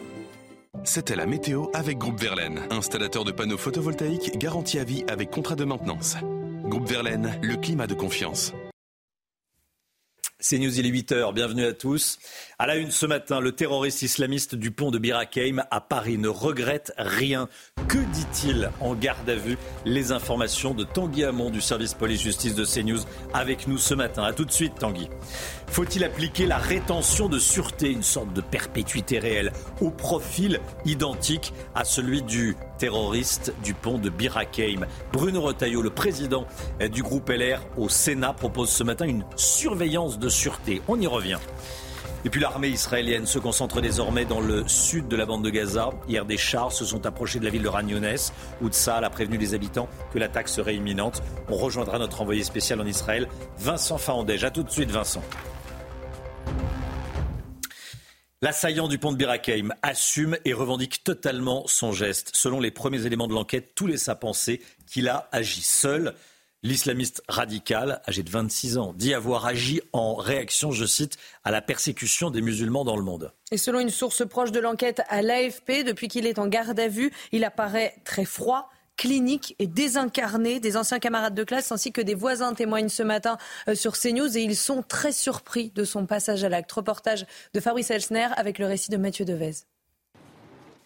C'était 0.84 1.16
la 1.16 1.26
météo 1.26 1.66
avec 1.74 1.98
Groupe 1.98 2.18
Verlaine, 2.18 2.66
installateur 2.70 3.24
de 3.24 3.30
panneaux 3.30 3.58
photovoltaïques 3.58 4.38
garantie 4.38 4.78
à 4.78 4.84
vie 4.84 5.04
avec 5.06 5.30
contrat 5.30 5.54
de 5.54 5.64
maintenance. 5.64 6.16
Groupe 6.64 6.88
Verlaine, 6.88 7.38
le 7.42 7.56
climat 7.56 7.86
de 7.86 7.94
confiance. 7.94 8.54
C'est 10.40 10.58
News, 10.58 10.76
il 10.76 10.86
est 10.86 10.90
8h, 10.90 11.34
bienvenue 11.34 11.64
à 11.64 11.72
tous. 11.72 12.18
À 12.58 12.66
la 12.66 12.74
une 12.74 12.90
ce 12.90 13.06
matin, 13.06 13.38
le 13.38 13.52
terroriste 13.52 14.02
islamiste 14.02 14.56
du 14.56 14.72
pont 14.72 14.90
de 14.90 14.98
Birakeim 14.98 15.62
à 15.70 15.80
Paris 15.80 16.18
ne 16.18 16.26
regrette 16.26 16.92
rien. 16.96 17.48
Que 17.86 17.98
dit-il 17.98 18.70
en 18.80 18.96
garde 18.96 19.30
à 19.30 19.36
vue? 19.36 19.56
Les 19.84 20.10
informations 20.10 20.74
de 20.74 20.82
Tanguy 20.82 21.22
Hamon 21.22 21.50
du 21.50 21.60
service 21.60 21.94
police-justice 21.94 22.56
de 22.56 22.64
CNews 22.64 22.98
avec 23.32 23.68
nous 23.68 23.78
ce 23.78 23.94
matin. 23.94 24.24
A 24.24 24.32
tout 24.32 24.44
de 24.44 24.50
suite 24.50 24.74
Tanguy. 24.80 25.08
Faut-il 25.66 26.04
appliquer 26.04 26.46
la 26.46 26.58
rétention 26.58 27.28
de 27.28 27.38
sûreté, 27.38 27.90
une 27.90 28.02
sorte 28.02 28.32
de 28.32 28.40
perpétuité 28.40 29.18
réelle, 29.18 29.52
au 29.80 29.90
profil 29.90 30.60
identique 30.84 31.52
à 31.74 31.84
celui 31.84 32.22
du 32.22 32.56
terroriste 32.78 33.54
du 33.64 33.74
pont 33.74 33.98
de 33.98 34.10
Birakeim? 34.10 34.86
Bruno 35.12 35.40
Retailleau, 35.40 35.82
le 35.82 35.90
président 35.90 36.46
du 36.92 37.02
groupe 37.02 37.28
LR 37.28 37.60
au 37.76 37.88
Sénat, 37.88 38.32
propose 38.32 38.70
ce 38.70 38.84
matin 38.84 39.06
une 39.06 39.24
surveillance 39.36 40.18
de 40.18 40.28
sûreté. 40.28 40.82
On 40.88 41.00
y 41.00 41.06
revient. 41.06 41.38
Et 42.24 42.30
puis 42.30 42.40
l'armée 42.40 42.68
israélienne 42.68 43.26
se 43.26 43.40
concentre 43.40 43.80
désormais 43.80 44.24
dans 44.24 44.40
le 44.40 44.66
sud 44.68 45.08
de 45.08 45.16
la 45.16 45.26
bande 45.26 45.44
de 45.44 45.50
Gaza. 45.50 45.90
Hier, 46.08 46.24
des 46.24 46.36
chars 46.36 46.70
se 46.70 46.84
sont 46.84 47.04
approchés 47.04 47.40
de 47.40 47.44
la 47.44 47.50
ville 47.50 47.62
de 47.62 47.68
Ragnones, 47.68 48.16
où 48.60 48.68
Tsahal 48.68 49.04
a 49.04 49.10
prévenu 49.10 49.38
les 49.38 49.54
habitants 49.54 49.88
que 50.12 50.20
l'attaque 50.20 50.48
serait 50.48 50.76
imminente. 50.76 51.20
On 51.48 51.56
rejoindra 51.56 51.98
notre 51.98 52.20
envoyé 52.22 52.44
spécial 52.44 52.80
en 52.80 52.86
Israël, 52.86 53.26
Vincent 53.58 53.98
Fahandège. 53.98 54.44
A 54.44 54.52
tout 54.52 54.62
de 54.62 54.70
suite, 54.70 54.90
Vincent. 54.90 55.22
L'assaillant 58.40 58.88
du 58.88 58.98
pont 58.98 59.12
de 59.12 59.16
Birakeim 59.16 59.70
assume 59.82 60.36
et 60.44 60.52
revendique 60.52 61.04
totalement 61.04 61.64
son 61.66 61.92
geste. 61.92 62.30
Selon 62.34 62.60
les 62.60 62.70
premiers 62.70 63.06
éléments 63.06 63.28
de 63.28 63.34
l'enquête, 63.34 63.74
tout 63.74 63.86
laisse 63.86 64.08
à 64.08 64.14
penser 64.14 64.60
qu'il 64.86 65.08
a 65.08 65.28
agi 65.32 65.62
seul. 65.62 66.14
L'islamiste 66.64 67.24
radical, 67.26 68.00
âgé 68.06 68.22
de 68.22 68.30
26 68.30 68.78
ans, 68.78 68.92
dit 68.96 69.14
avoir 69.14 69.46
agi 69.46 69.80
en 69.92 70.14
réaction, 70.14 70.70
je 70.70 70.84
cite, 70.84 71.16
à 71.42 71.50
la 71.50 71.60
persécution 71.60 72.30
des 72.30 72.40
musulmans 72.40 72.84
dans 72.84 72.94
le 72.94 73.02
monde. 73.02 73.32
Et 73.50 73.56
selon 73.56 73.80
une 73.80 73.90
source 73.90 74.24
proche 74.24 74.52
de 74.52 74.60
l'enquête 74.60 75.02
à 75.08 75.22
l'AFP, 75.22 75.82
depuis 75.84 76.06
qu'il 76.06 76.24
est 76.24 76.38
en 76.38 76.46
garde 76.46 76.78
à 76.78 76.86
vue, 76.86 77.10
il 77.32 77.42
apparaît 77.42 77.96
très 78.04 78.24
froid, 78.24 78.70
clinique 78.96 79.56
et 79.58 79.66
désincarné. 79.66 80.60
Des 80.60 80.76
anciens 80.76 81.00
camarades 81.00 81.34
de 81.34 81.42
classe 81.42 81.72
ainsi 81.72 81.90
que 81.90 82.00
des 82.00 82.14
voisins 82.14 82.54
témoignent 82.54 82.88
ce 82.88 83.02
matin 83.02 83.38
euh, 83.66 83.74
sur 83.74 83.98
CNews 83.98 84.38
et 84.38 84.42
ils 84.42 84.54
sont 84.54 84.84
très 84.84 85.10
surpris 85.10 85.72
de 85.74 85.82
son 85.82 86.06
passage 86.06 86.44
à 86.44 86.48
l'acte. 86.48 86.70
Reportage 86.70 87.26
de 87.54 87.58
Fabrice 87.58 87.90
Elsner 87.90 88.28
avec 88.36 88.60
le 88.60 88.66
récit 88.66 88.92
de 88.92 88.98
Mathieu 88.98 89.24
Devez. 89.24 89.64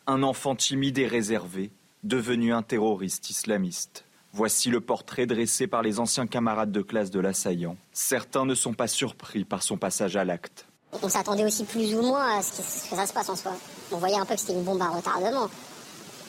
Un 0.07 0.23
enfant 0.23 0.57
timide 0.57 0.97
et 0.97 1.07
réservé, 1.07 1.71
devenu 2.03 2.55
un 2.55 2.63
terroriste 2.63 3.29
islamiste. 3.29 4.06
Voici 4.37 4.69
le 4.69 4.83
portrait 4.83 5.25
dressé 5.25 5.67
par 5.67 5.81
les 5.81 5.99
anciens 5.99 6.27
camarades 6.27 6.71
de 6.71 6.83
classe 6.83 7.11
de 7.11 7.21
l'assaillant. 7.21 7.79
Certains 7.95 8.45
ne 8.45 8.55
sont 8.55 8.75
pas 8.75 8.87
surpris 8.87 9.47
par 9.47 9.63
son 9.63 9.79
passage 9.79 10.15
à 10.15 10.27
l'acte. 10.27 10.67
On 11.03 11.09
s'attendait 11.09 11.47
aussi 11.47 11.65
plus 11.65 11.95
ou 11.95 12.03
moins 12.03 12.37
à 12.39 12.43
ce 12.43 12.53
que 12.91 12.97
ça 12.97 13.07
se 13.07 13.15
passe 13.15 13.31
en 13.31 13.37
soi. 13.37 13.53
On 13.91 13.97
voyait 13.97 14.19
un 14.19 14.27
peu 14.27 14.35
que 14.35 14.41
c'était 14.41 14.53
une 14.53 14.63
bombe 14.63 14.83
à 14.83 14.91
retardement 14.91 15.49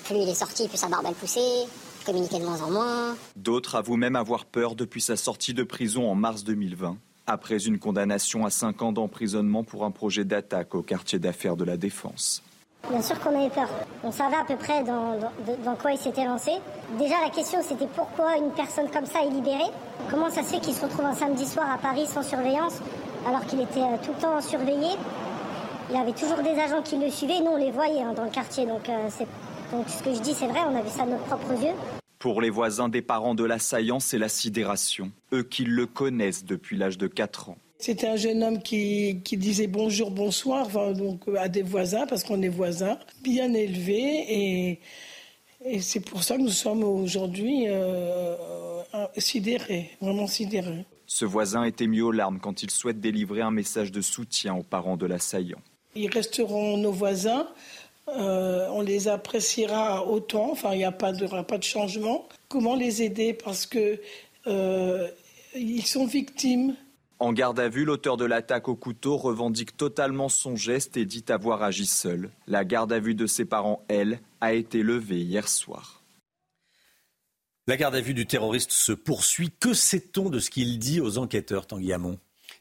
plus 0.06 0.16
il 0.16 0.30
est 0.30 0.36
sorti, 0.36 0.70
plus 0.70 0.78
sa 0.78 0.88
barbe 0.88 1.06
elle 1.06 1.16
poussait, 1.16 1.66
communiquait 2.06 2.40
de 2.40 2.46
moins 2.46 2.62
en 2.62 2.72
moins. 2.72 3.18
D'autres 3.36 3.76
avouent 3.76 3.98
même 3.98 4.16
avoir 4.16 4.46
peur 4.46 4.76
depuis 4.76 5.02
sa 5.02 5.18
sortie 5.18 5.54
de 5.54 5.64
prison 5.64 6.10
en 6.10 6.16
mars 6.16 6.46
2020, 6.46 6.96
après 7.26 7.66
une 7.66 7.78
condamnation 7.78 8.46
à 8.46 8.50
5 8.50 8.84
ans 8.84 8.92
d'emprisonnement 8.94 9.66
pour 9.66 9.84
un 9.84 9.92
projet 9.92 10.24
d'attaque 10.24 10.76
au 10.76 10.82
quartier 10.82 11.20
d'affaires 11.20 11.58
de 11.58 11.66
la 11.66 11.76
Défense. 11.76 12.42
Bien 12.90 13.02
sûr 13.02 13.20
qu'on 13.20 13.38
avait 13.38 13.50
peur. 13.50 13.68
On 14.04 14.12
savait 14.12 14.38
à 14.38 14.46
peu 14.46 14.56
près 14.56 14.84
dans, 14.84 15.76
quoi 15.76 15.92
il 15.92 15.98
s'était 15.98 16.24
lancé. 16.24 16.52
Déjà, 16.98 17.16
la 17.22 17.30
question, 17.30 17.60
c'était 17.62 17.88
pourquoi 17.88 18.38
une 18.38 18.52
personne 18.52 18.90
comme 18.90 19.06
ça 19.06 19.24
est 19.24 19.30
libérée? 19.30 19.72
Comment 20.10 20.30
ça 20.30 20.44
se 20.44 20.54
fait 20.54 20.60
qu'il 20.60 20.74
se 20.74 20.84
retrouve 20.84 21.06
un 21.06 21.14
samedi 21.14 21.46
soir 21.46 21.68
à 21.70 21.78
Paris 21.78 22.06
sans 22.06 22.24
surveillance, 22.24 22.80
alors 23.28 23.46
qu'il 23.46 23.60
était 23.60 23.82
euh, 23.82 23.98
tout 24.02 24.12
le 24.16 24.22
temps 24.22 24.42
surveillé? 24.42 24.96
Il 25.90 25.96
avait 25.98 26.14
toujours 26.14 26.38
des 26.38 26.60
agents 26.60 26.82
qui 26.82 26.98
le 26.98 27.10
suivaient. 27.10 27.40
Nous, 27.40 27.52
on 27.52 27.58
les 27.58 27.72
voyait 27.72 28.02
hein, 28.02 28.14
dans 28.16 28.24
le 28.24 28.30
quartier, 28.30 28.66
donc 28.66 28.88
euh, 28.88 29.10
donc 29.72 29.90
ce 29.90 30.02
que 30.02 30.14
je 30.14 30.20
dis, 30.22 30.34
c'est 30.34 30.48
vrai, 30.48 30.62
on 30.70 30.76
a 30.78 30.82
vu 30.82 30.90
ça 30.90 31.06
de 31.06 31.12
nos 31.12 31.18
propres 31.18 31.62
yeux. 31.62 31.74
Pour 32.20 32.42
les 32.42 32.50
voisins 32.50 32.90
des 32.90 33.02
parents 33.02 33.36
de 33.36 33.44
l'assaillant, 33.44 34.00
c'est 34.00 34.18
la 34.18 34.30
sidération. 34.30 35.12
Eux 35.34 35.44
qui 35.44 35.66
le 35.66 35.86
connaissent 35.86 36.46
depuis 36.46 36.78
l'âge 36.78 36.98
de 36.98 37.08
4 37.08 37.50
ans. 37.50 37.58
C'était 37.80 38.08
un 38.08 38.16
jeune 38.16 38.44
homme 38.44 38.62
qui, 38.62 39.22
qui 39.24 39.38
disait 39.38 39.68
bonjour, 39.68 40.10
bonsoir 40.10 40.66
enfin, 40.66 40.94
donc, 40.94 41.22
à 41.38 41.48
des 41.48 41.62
voisins, 41.62 42.08
parce 42.08 42.24
qu'on 42.24 42.42
est 42.42 42.48
voisins, 42.48 42.98
bien 43.22 43.54
élevé. 43.54 44.00
Et, 44.28 44.80
et 45.64 45.82
c'est 45.82 46.00
pour 46.00 46.24
ça 46.24 46.38
que 46.38 46.42
nous 46.42 46.50
sommes 46.50 46.84
aujourd'hui 46.84 47.66
euh, 47.68 48.36
sidérés, 49.18 49.92
vraiment 50.02 50.28
sidérés. 50.28 50.86
Ce 51.06 51.24
voisin 51.24 51.64
était 51.64 51.88
mis 51.88 52.02
aux 52.02 52.12
larmes 52.12 52.40
quand 52.40 52.64
il 52.64 52.72
souhaite 52.72 53.00
délivrer 53.00 53.42
un 53.42 53.52
message 53.52 53.92
de 53.92 54.02
soutien 54.02 54.56
aux 54.56 54.64
parents 54.64 54.98
de 54.98 55.06
l'assaillant. 55.06 55.62
Ils 55.96 56.10
resteront 56.10 56.78
nos 56.78 56.92
voisins. 56.92 57.48
Euh, 58.10 58.68
on 58.72 58.82
les 58.82 59.08
appréciera 59.08 60.06
autant. 60.06 60.52
Enfin, 60.52 60.74
il 60.74 60.80
n'y 60.80 60.84
a 60.84 60.92
pas 60.92 61.12
de, 61.12 61.28
pas 61.44 61.58
de 61.58 61.64
changement. 61.64 62.28
Comment 62.50 62.76
les 62.76 63.04
aider? 63.04 63.34
Parce 63.34 63.66
que 63.66 64.00
euh, 64.48 65.08
ils 65.56 65.86
sont 65.86 66.06
victimes 66.06 66.76
en 67.20 67.34
garde 67.34 67.60
à 67.60 67.70
vue, 67.70 67.86
l'auteur 67.86 68.18
de 68.18 68.26
l'attaque 68.26 68.68
au 68.68 68.76
couteau 68.76 69.18
revendique 69.18 69.76
totalement 69.76 70.30
son 70.30 70.56
geste 70.56 70.98
et 70.98 71.06
dit 71.06 71.26
avoir 71.30 71.64
agi 71.64 71.86
seul. 71.86 72.32
La 72.46 72.64
garde 72.64 72.94
à 72.94 73.00
vue 73.00 73.16
de 73.16 73.26
ses 73.26 73.46
parents, 73.46 73.84
elle, 73.88 74.20
a 74.40 74.54
été 74.54 74.84
levée 74.84 75.22
hier 75.22 75.48
soir. 75.48 76.04
La 77.66 77.76
garde 77.76 77.96
à 77.96 78.02
vue 78.02 78.14
du 78.14 78.26
terroriste 78.26 78.72
se 78.72 78.94
poursuit. 78.94 79.52
Que 79.60 79.74
sait-on 79.74 80.30
de 80.30 80.40
ce 80.40 80.50
qu'il 80.50 80.80
dit 80.80 81.02
aux 81.02 81.18
enquêteurs, 81.18 81.68
Tanguy 81.68 81.92
Hamon? 81.92 82.18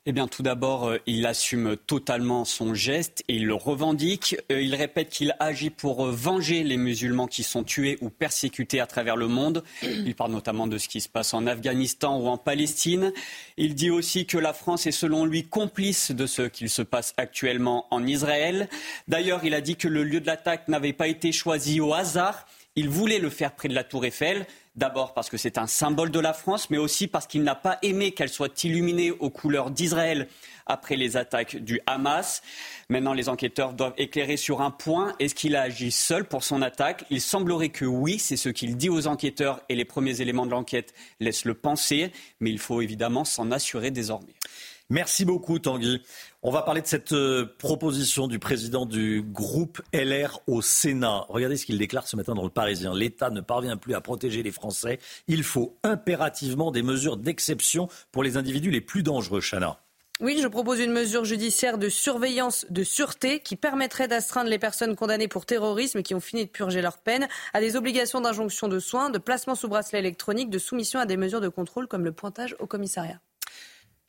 Eh 0.08 0.12
tout 0.30 0.44
d'abord, 0.44 0.86
euh, 0.86 0.98
il 1.06 1.26
assume 1.26 1.76
totalement 1.76 2.44
son 2.44 2.74
geste 2.74 3.24
et 3.26 3.34
il 3.34 3.46
le 3.46 3.54
revendique. 3.54 4.36
Euh, 4.52 4.62
il 4.62 4.76
répète 4.76 5.08
qu'il 5.08 5.34
agit 5.40 5.70
pour 5.70 6.06
euh, 6.06 6.12
venger 6.12 6.62
les 6.62 6.76
musulmans 6.76 7.26
qui 7.26 7.42
sont 7.42 7.64
tués 7.64 7.98
ou 8.00 8.08
persécutés 8.08 8.78
à 8.78 8.86
travers 8.86 9.16
le 9.16 9.26
monde. 9.26 9.64
Il 9.82 10.14
parle 10.14 10.30
notamment 10.30 10.68
de 10.68 10.78
ce 10.78 10.86
qui 10.86 11.00
se 11.00 11.08
passe 11.08 11.34
en 11.34 11.48
Afghanistan 11.48 12.20
ou 12.20 12.28
en 12.28 12.38
Palestine. 12.38 13.12
Il 13.56 13.74
dit 13.74 13.90
aussi 13.90 14.26
que 14.26 14.38
la 14.38 14.52
France 14.52 14.86
est 14.86 14.92
selon 14.92 15.24
lui 15.24 15.42
complice 15.42 16.12
de 16.12 16.26
ce 16.26 16.42
qu'il 16.42 16.70
se 16.70 16.82
passe 16.82 17.12
actuellement 17.16 17.86
en 17.90 18.06
Israël. 18.06 18.68
D'ailleurs, 19.08 19.44
il 19.44 19.54
a 19.54 19.60
dit 19.60 19.74
que 19.74 19.88
le 19.88 20.04
lieu 20.04 20.20
de 20.20 20.26
l'attaque 20.26 20.68
n'avait 20.68 20.92
pas 20.92 21.08
été 21.08 21.32
choisi 21.32 21.80
au 21.80 21.94
hasard. 21.94 22.46
Il 22.76 22.88
voulait 22.90 23.18
le 23.18 23.30
faire 23.30 23.56
près 23.56 23.68
de 23.68 23.74
la 23.74 23.82
tour 23.82 24.04
Eiffel. 24.04 24.46
D'abord 24.76 25.14
parce 25.14 25.30
que 25.30 25.38
c'est 25.38 25.56
un 25.56 25.66
symbole 25.66 26.10
de 26.10 26.20
la 26.20 26.34
France, 26.34 26.68
mais 26.68 26.76
aussi 26.76 27.06
parce 27.06 27.26
qu'il 27.26 27.42
n'a 27.42 27.54
pas 27.54 27.78
aimé 27.80 28.12
qu'elle 28.12 28.28
soit 28.28 28.62
illuminée 28.62 29.10
aux 29.10 29.30
couleurs 29.30 29.70
d'Israël 29.70 30.28
après 30.66 30.96
les 30.96 31.16
attaques 31.16 31.56
du 31.56 31.80
Hamas. 31.86 32.42
Maintenant, 32.90 33.14
les 33.14 33.30
enquêteurs 33.30 33.72
doivent 33.72 33.94
éclairer 33.96 34.36
sur 34.36 34.60
un 34.60 34.70
point. 34.70 35.14
Est-ce 35.18 35.34
qu'il 35.34 35.56
a 35.56 35.62
agi 35.62 35.90
seul 35.90 36.26
pour 36.26 36.44
son 36.44 36.60
attaque? 36.60 37.06
Il 37.08 37.22
semblerait 37.22 37.70
que 37.70 37.86
oui, 37.86 38.18
c'est 38.18 38.36
ce 38.36 38.50
qu'il 38.50 38.76
dit 38.76 38.90
aux 38.90 39.06
enquêteurs 39.06 39.62
et 39.70 39.74
les 39.76 39.86
premiers 39.86 40.20
éléments 40.20 40.44
de 40.44 40.50
l'enquête 40.50 40.92
laissent 41.20 41.46
le 41.46 41.54
penser, 41.54 42.12
mais 42.40 42.50
il 42.50 42.58
faut 42.58 42.82
évidemment 42.82 43.24
s'en 43.24 43.50
assurer 43.52 43.90
désormais. 43.90 44.34
Merci 44.88 45.24
beaucoup 45.24 45.58
Tanguy. 45.58 46.00
On 46.42 46.52
va 46.52 46.62
parler 46.62 46.80
de 46.80 46.86
cette 46.86 47.12
euh, 47.12 47.44
proposition 47.58 48.28
du 48.28 48.38
président 48.38 48.86
du 48.86 49.20
groupe 49.20 49.82
LR 49.92 50.38
au 50.46 50.62
Sénat. 50.62 51.26
Regardez 51.28 51.56
ce 51.56 51.66
qu'il 51.66 51.76
déclare 51.76 52.06
ce 52.06 52.14
matin 52.14 52.34
dans 52.34 52.44
le 52.44 52.50
Parisien. 52.50 52.94
L'État 52.94 53.30
ne 53.30 53.40
parvient 53.40 53.76
plus 53.76 53.94
à 53.94 54.00
protéger 54.00 54.44
les 54.44 54.52
Français. 54.52 55.00
Il 55.26 55.42
faut 55.42 55.76
impérativement 55.82 56.70
des 56.70 56.82
mesures 56.82 57.16
d'exception 57.16 57.88
pour 58.12 58.22
les 58.22 58.36
individus 58.36 58.70
les 58.70 58.80
plus 58.80 59.02
dangereux, 59.02 59.40
Chana. 59.40 59.80
Oui, 60.20 60.38
je 60.40 60.46
propose 60.46 60.78
une 60.78 60.92
mesure 60.92 61.24
judiciaire 61.24 61.78
de 61.78 61.88
surveillance 61.88 62.64
de 62.70 62.84
sûreté 62.84 63.40
qui 63.40 63.56
permettrait 63.56 64.08
d'astreindre 64.08 64.48
les 64.48 64.58
personnes 64.58 64.94
condamnées 64.94 65.28
pour 65.28 65.46
terrorisme 65.46 66.02
qui 66.02 66.14
ont 66.14 66.20
fini 66.20 66.46
de 66.46 66.50
purger 66.50 66.80
leur 66.80 66.98
peine 66.98 67.28
à 67.52 67.60
des 67.60 67.74
obligations 67.76 68.20
d'injonction 68.20 68.68
de 68.68 68.78
soins, 68.78 69.10
de 69.10 69.18
placement 69.18 69.56
sous 69.56 69.68
bracelet 69.68 69.98
électronique, 69.98 70.48
de 70.48 70.58
soumission 70.58 71.00
à 71.00 71.06
des 71.06 71.16
mesures 71.16 71.40
de 71.40 71.48
contrôle 71.48 71.88
comme 71.88 72.04
le 72.04 72.12
pointage 72.12 72.54
au 72.60 72.66
commissariat. 72.66 73.20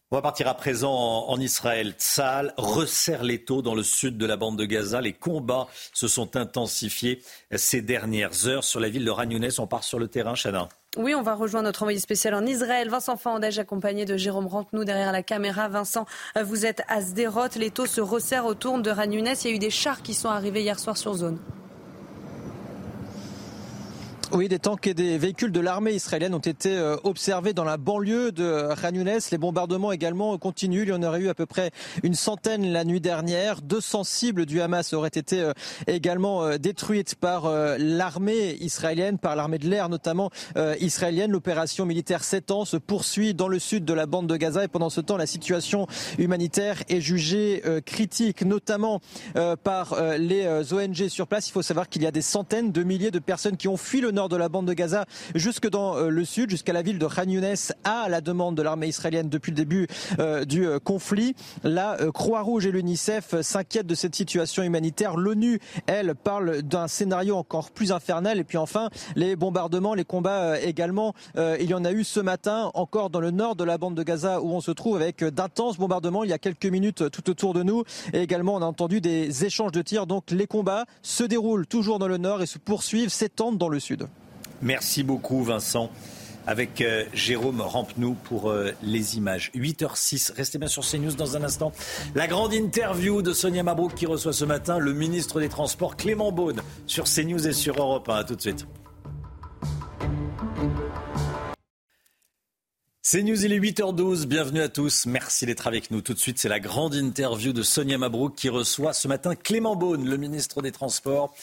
On 0.10 0.16
va 0.16 0.22
partir 0.22 0.48
à 0.48 0.54
présent 0.54 0.94
en, 1.28 1.38
Israël. 1.38 1.94
Tzal 1.98 2.54
resserre 2.56 3.24
les 3.24 3.44
taux 3.44 3.62
dans 3.62 3.76
le 3.76 3.84
sud 3.84 4.18
de 4.18 4.26
la 4.26 4.38
bande 4.38 4.58
de 4.58 4.64
Gaza. 4.64 5.02
Les 5.02 5.12
combats 5.12 5.68
se 5.94 6.08
sont 6.08 6.38
intensifiés 6.38 7.22
ces 7.54 7.82
dernières 7.82 8.48
heures 8.48 8.64
sur 8.64 8.80
la 8.80 8.88
ville 8.88 9.04
de 9.04 9.12
Ragnounès. 9.12 9.60
On 9.60 9.68
part 9.68 9.84
sur 9.84 10.00
le 10.00 10.08
terrain, 10.08 10.34
Chana. 10.34 10.70
Oui, 10.96 11.14
on 11.14 11.24
va 11.24 11.36
rejoindre 11.36 11.66
notre 11.66 11.84
envoyé 11.84 12.00
spécial 12.00 12.36
en 12.36 12.46
Israël, 12.46 12.88
Vincent 12.88 13.18
Fandège, 13.18 13.60
accompagné 13.60 14.06
de 14.06 14.16
Jérôme 14.16 14.48
Rampenou 14.48 14.86
derrière 14.86 15.12
la 15.12 15.24
caméra. 15.24 15.68
Vincent, 15.68 16.06
vous 16.42 16.66
êtes 16.66 16.84
à 16.88 17.02
Sderot. 17.02 17.58
Les 17.58 17.70
taux 17.70 17.86
se 17.86 18.00
resserrent 18.00 18.46
autour 18.46 18.80
de 18.80 18.90
Ragnounès. 18.90 19.44
Il 19.44 19.50
y 19.50 19.52
a 19.52 19.56
eu 19.58 19.60
des 19.60 19.70
chars 19.70 20.04
qui 20.04 20.14
sont 20.14 20.30
arrivés 20.30 20.62
hier 20.62 20.80
soir 20.80 20.96
sur 20.96 21.16
zone. 21.16 21.38
Oui, 24.34 24.50
des 24.50 24.60
tanks 24.60 24.86
et 24.88 24.94
des 24.94 25.18
véhicules 25.18 25.54
de 25.54 25.62
l'armée 25.62 25.94
israélienne 25.94 26.34
ont 26.34 26.40
été 26.40 26.76
euh, 26.76 26.98
observés 27.06 27.54
dans 27.54 27.64
la 27.64 27.78
banlieue 27.78 28.34
de 28.34 28.68
Khan 28.76 28.92
Les 29.32 29.38
bombardements 29.38 29.94
également 29.94 30.38
continuent. 30.38 30.84
Il 30.84 30.90
y 30.90 30.92
en 30.92 31.02
aurait 31.02 31.22
eu 31.22 31.30
à 31.30 31.34
peu 31.34 31.46
près 31.46 31.72
une 32.04 32.14
centaine 32.14 32.70
la 32.74 32.84
nuit 32.84 33.00
dernière. 33.00 33.62
200 33.62 34.04
cibles 34.04 34.46
du 34.46 34.60
Hamas 34.60 34.92
auraient 34.92 35.08
été 35.08 35.40
euh, 35.40 35.54
également 35.88 36.44
euh, 36.44 36.58
détruites 36.58 37.16
par 37.16 37.50
l'armée 37.80 38.58
israélienne, 38.60 39.18
par 39.18 39.38
l'armée 39.38 39.60
de 39.60 39.68
l'air 39.70 39.88
notamment 39.90 40.30
israélienne. 40.80 41.32
L'opération 41.32 41.86
militaire 41.86 42.24
7 42.24 42.52
ans 42.52 42.66
se 42.66 42.78
poursuit 42.78 43.34
dans 43.34 43.48
le 43.48 43.60
sud 43.60 43.86
de 43.86 43.94
la 43.94 44.06
bande 44.06 44.28
de 44.28 44.36
Gaza 44.36 44.64
et 44.64 44.68
pendant 44.68 44.90
ce 44.90 45.02
temps, 45.02 45.18
la 45.18 45.26
situation 45.26 45.88
humanitaire 46.18 46.84
est 46.90 47.02
jugée 47.02 47.62
critique, 47.86 48.44
notamment 48.44 49.02
par 49.64 49.96
les 50.18 50.48
ONG 50.74 51.08
sur 51.08 51.28
place. 51.28 51.48
Il 51.48 51.52
faut 51.52 51.62
savoir 51.62 51.90
qu'il 51.90 52.02
y 52.04 52.08
a 52.08 52.12
des 52.12 52.22
centaines 52.22 52.72
de 52.72 52.84
milliers 52.84 53.12
de 53.12 53.20
personnes 53.20 53.58
qui 53.58 53.68
ont 53.68 53.78
fui 53.78 54.02
le 54.02 54.12
nord 54.18 54.30
de 54.30 54.36
la 54.36 54.50
bande 54.50 54.66
de 54.66 54.74
Gaza 54.74 55.06
jusque 55.36 55.70
dans 55.70 55.96
euh, 55.96 56.10
le 56.10 56.26
sud, 56.26 56.50
jusqu'à 56.50 56.74
la 56.74 56.82
ville 56.82 56.98
de 56.98 57.06
Khan 57.06 57.28
Younes, 57.28 57.56
à 57.84 58.10
la 58.10 58.20
demande 58.20 58.56
de 58.56 58.64
l'armée 58.64 58.88
israélienne 58.88 59.30
depuis 59.30 59.52
le 59.52 59.56
début 59.56 59.88
euh, 60.18 60.44
du 60.44 60.66
euh, 60.66 60.80
conflit. 60.80 61.36
La 61.64 61.98
Croix-Rouge 62.14 62.66
et 62.66 62.72
l'UNICEF 62.72 63.40
s'inquiètent 63.42 63.86
de 63.86 63.94
cette 63.94 64.16
situation 64.16 64.64
humanitaire. 64.64 65.18
L'ONU, 65.18 65.60
elle, 65.86 66.16
parle 66.16 66.64
d'un 66.64 66.88
scénario 66.88 67.36
encore 67.36 67.70
plus 67.70 67.92
infernal. 67.92 68.40
Et 68.40 68.44
puis 68.44 68.58
enfin, 68.58 68.90
les 69.16 69.36
bombardements, 69.36 69.94
les 69.94 70.06
combats 70.06 70.60
également. 70.60 71.14
il 71.36 71.70
y 71.70 71.74
en 71.74 71.86
a 71.86 71.92
eu 71.92 72.04
ce 72.04 72.20
matin 72.20 72.72
encore 72.74 73.12
dans 73.12 73.20
le 73.20 73.32
nord 73.32 73.56
de 73.56 73.64
la 73.64 73.78
bande 73.78 73.96
de 73.96 74.04
Gaza 74.04 74.42
où 74.42 74.50
on 74.50 74.62
se 74.62 74.72
trouve 74.72 74.96
avec 74.96 75.24
d'intenses 75.24 75.78
bombardements 75.78 76.24
il 76.24 76.30
y 76.30 76.34
a 76.34 76.40
quelques 76.40 76.66
minutes 76.66 77.10
tout 77.12 77.30
autour 77.30 77.54
de 77.54 77.64
nous. 77.64 77.84
Et 78.14 78.22
également, 78.22 78.56
on 78.56 78.62
a 78.62 78.66
entendu 78.66 79.00
des 79.00 79.46
échanges 79.46 79.72
de 79.72 79.82
tirs. 79.82 80.08
Donc 80.08 80.32
les 80.32 80.48
combats 80.48 80.86
se 81.04 81.24
déroulent 81.24 81.68
toujours 81.68 82.00
dans 82.00 82.08
le 82.08 82.18
nord 82.18 82.42
et 82.42 82.48
se 82.48 82.58
poursuivent, 82.58 83.10
s'étendent 83.10 83.58
dans 83.58 83.70
le 83.70 83.80
sud. 83.80 84.07
Merci 84.62 85.04
beaucoup 85.04 85.44
Vincent. 85.44 85.92
Avec 86.46 86.80
euh, 86.80 87.04
Jérôme 87.14 87.60
Rampenou 87.60 88.16
pour 88.24 88.50
euh, 88.50 88.72
les 88.82 89.18
images. 89.18 89.52
8h06, 89.54 90.32
restez 90.34 90.58
bien 90.58 90.70
sur 90.70 90.90
CNews 90.90 91.12
dans 91.12 91.36
un 91.36 91.44
instant. 91.44 91.74
La 92.16 92.28
grande 92.28 92.54
interview 92.54 93.22
de 93.22 93.34
Sonia 93.34 93.64
Mabrouk 93.64 93.94
qui 93.96 94.06
reçoit 94.06 94.32
ce 94.32 94.46
matin 94.46 94.80
le 94.80 94.94
ministre 94.94 95.42
des 95.42 95.50
Transports 95.50 95.98
Clément 95.98 96.32
Beaune 96.32 96.62
sur 96.86 97.04
CNews 97.04 97.48
et 97.50 97.52
sur 97.52 97.76
Europe 97.78 98.08
1. 98.08 98.16
A 98.16 98.24
tout 98.24 98.36
de 98.36 98.42
suite. 98.42 98.66
CNews, 103.10 103.46
il 103.46 103.54
est 103.54 103.60
8h12. 103.60 104.26
Bienvenue 104.26 104.62
à 104.62 104.68
tous. 104.68 105.06
Merci 105.06 105.46
d'être 105.46 105.68
avec 105.68 105.92
nous. 105.92 106.02
Tout 106.02 106.14
de 106.14 106.20
suite, 106.20 106.40
c'est 106.40 106.50
la 106.50 106.60
grande 106.60 106.94
interview 106.94 107.54
de 107.54 107.64
Sonia 107.64 107.98
Mabrouk 107.98 108.36
qui 108.36 108.50
reçoit 108.50 108.92
ce 108.92 109.08
matin 109.08 109.34
Clément 109.34 109.78
Beaune, 109.78 110.06
le 110.10 110.18
ministre 110.18 110.62
des 110.62 110.74
Transports. 110.74 111.34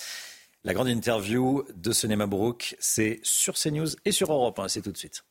La 0.66 0.72
grande 0.72 0.88
interview 0.88 1.62
de 1.76 1.92
Sonia 1.92 2.16
Mabrouk, 2.16 2.74
c'est 2.78 3.20
sur 3.22 3.52
CNews 3.52 3.88
et 4.06 4.12
sur 4.12 4.32
Europe 4.32 4.58
1. 4.58 4.68
C'est 4.68 4.80
tout 4.80 4.92
de 4.92 4.96
suite. 4.96 5.22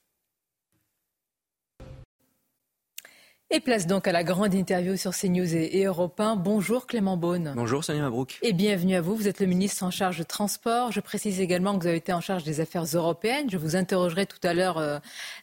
Et 3.51 3.59
place 3.59 3.85
donc 3.85 4.07
à 4.07 4.11
la 4.11 4.23
grande 4.23 4.55
interview 4.55 4.97
sur 4.97 5.11
CNews 5.11 5.55
et, 5.55 5.77
et 5.77 5.83
Europe 5.83 6.19
1. 6.19 6.37
Bonjour 6.37 6.87
Clément 6.87 7.17
Beaune. 7.17 7.53
Bonjour 7.55 7.83
Sonia 7.83 8.01
Mabrouk. 8.01 8.39
Et 8.41 8.51
bienvenue 8.51 8.95
à 8.95 9.01
vous. 9.01 9.15
Vous 9.15 9.27
êtes 9.27 9.41
le 9.41 9.45
ministre 9.45 9.83
en 9.83 9.91
charge 9.91 10.17
de 10.17 10.23
transport. 10.23 10.91
Je 10.91 10.99
précise 10.99 11.39
également 11.39 11.77
que 11.77 11.83
vous 11.83 11.87
avez 11.87 11.97
été 11.97 12.11
en 12.13 12.19
charge 12.19 12.43
des 12.43 12.61
affaires 12.61 12.85
européennes. 12.85 13.51
Je 13.51 13.57
vous 13.57 13.75
interrogerai 13.75 14.25
tout 14.25 14.39
à 14.41 14.55
l'heure, 14.55 14.79
euh, 14.79 14.97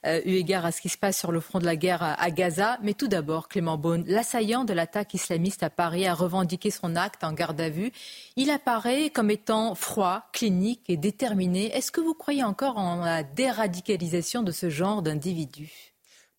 euh, 0.07 0.21
eu 0.25 0.33
égard 0.33 0.65
à 0.65 0.73
ce 0.73 0.81
qui 0.81 0.89
se 0.89 0.99
passe 0.99 1.17
sur 1.17 1.31
le 1.31 1.39
front 1.39 1.61
de 1.61 1.65
la 1.65 1.77
guerre 1.77 2.03
à, 2.03 2.31
Gaza. 2.33 2.79
Mais 2.83 2.95
tout 2.95 3.07
d'abord, 3.07 3.47
Clément 3.47 3.79
Beaune, 3.79 4.03
l'assaillant 4.09 4.65
de 4.65 4.73
l'attaque 4.73 5.15
islamiste 5.15 5.63
à 5.63 5.71
Paris 5.71 6.09
a 6.09 6.15
revendiqué 6.15 6.73
son 6.73 6.97
acte 6.97 7.23
en 7.23 7.33
garde 7.33 7.61
à 7.61 7.69
vue. 7.69 7.93
Il 8.35 8.51
apparaît 8.51 9.11
comme 9.11 9.31
étant 9.31 9.77
froid, 9.77 10.25
clinique 10.33 10.83
et 10.89 10.97
déterminé. 10.97 11.67
Est-ce 11.77 11.93
que 11.93 12.01
vous 12.01 12.15
croyez 12.15 12.43
encore 12.43 12.77
en 12.77 13.05
la 13.05 13.23
déradicalisation 13.23 14.43
de 14.43 14.51
ce 14.51 14.69
genre 14.69 15.03
d'individus? 15.03 15.90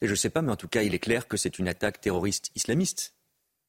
Je 0.08 0.12
ne 0.12 0.16
sais 0.16 0.30
pas, 0.30 0.42
mais 0.42 0.52
en 0.52 0.56
tout 0.56 0.68
cas, 0.68 0.84
il 0.84 0.94
est 0.94 1.00
clair 1.00 1.28
que 1.28 1.38
c'est 1.38 1.60
une 1.60 1.68
attaque 1.68 2.02
terroriste 2.02 2.52
islamiste. 2.56 3.14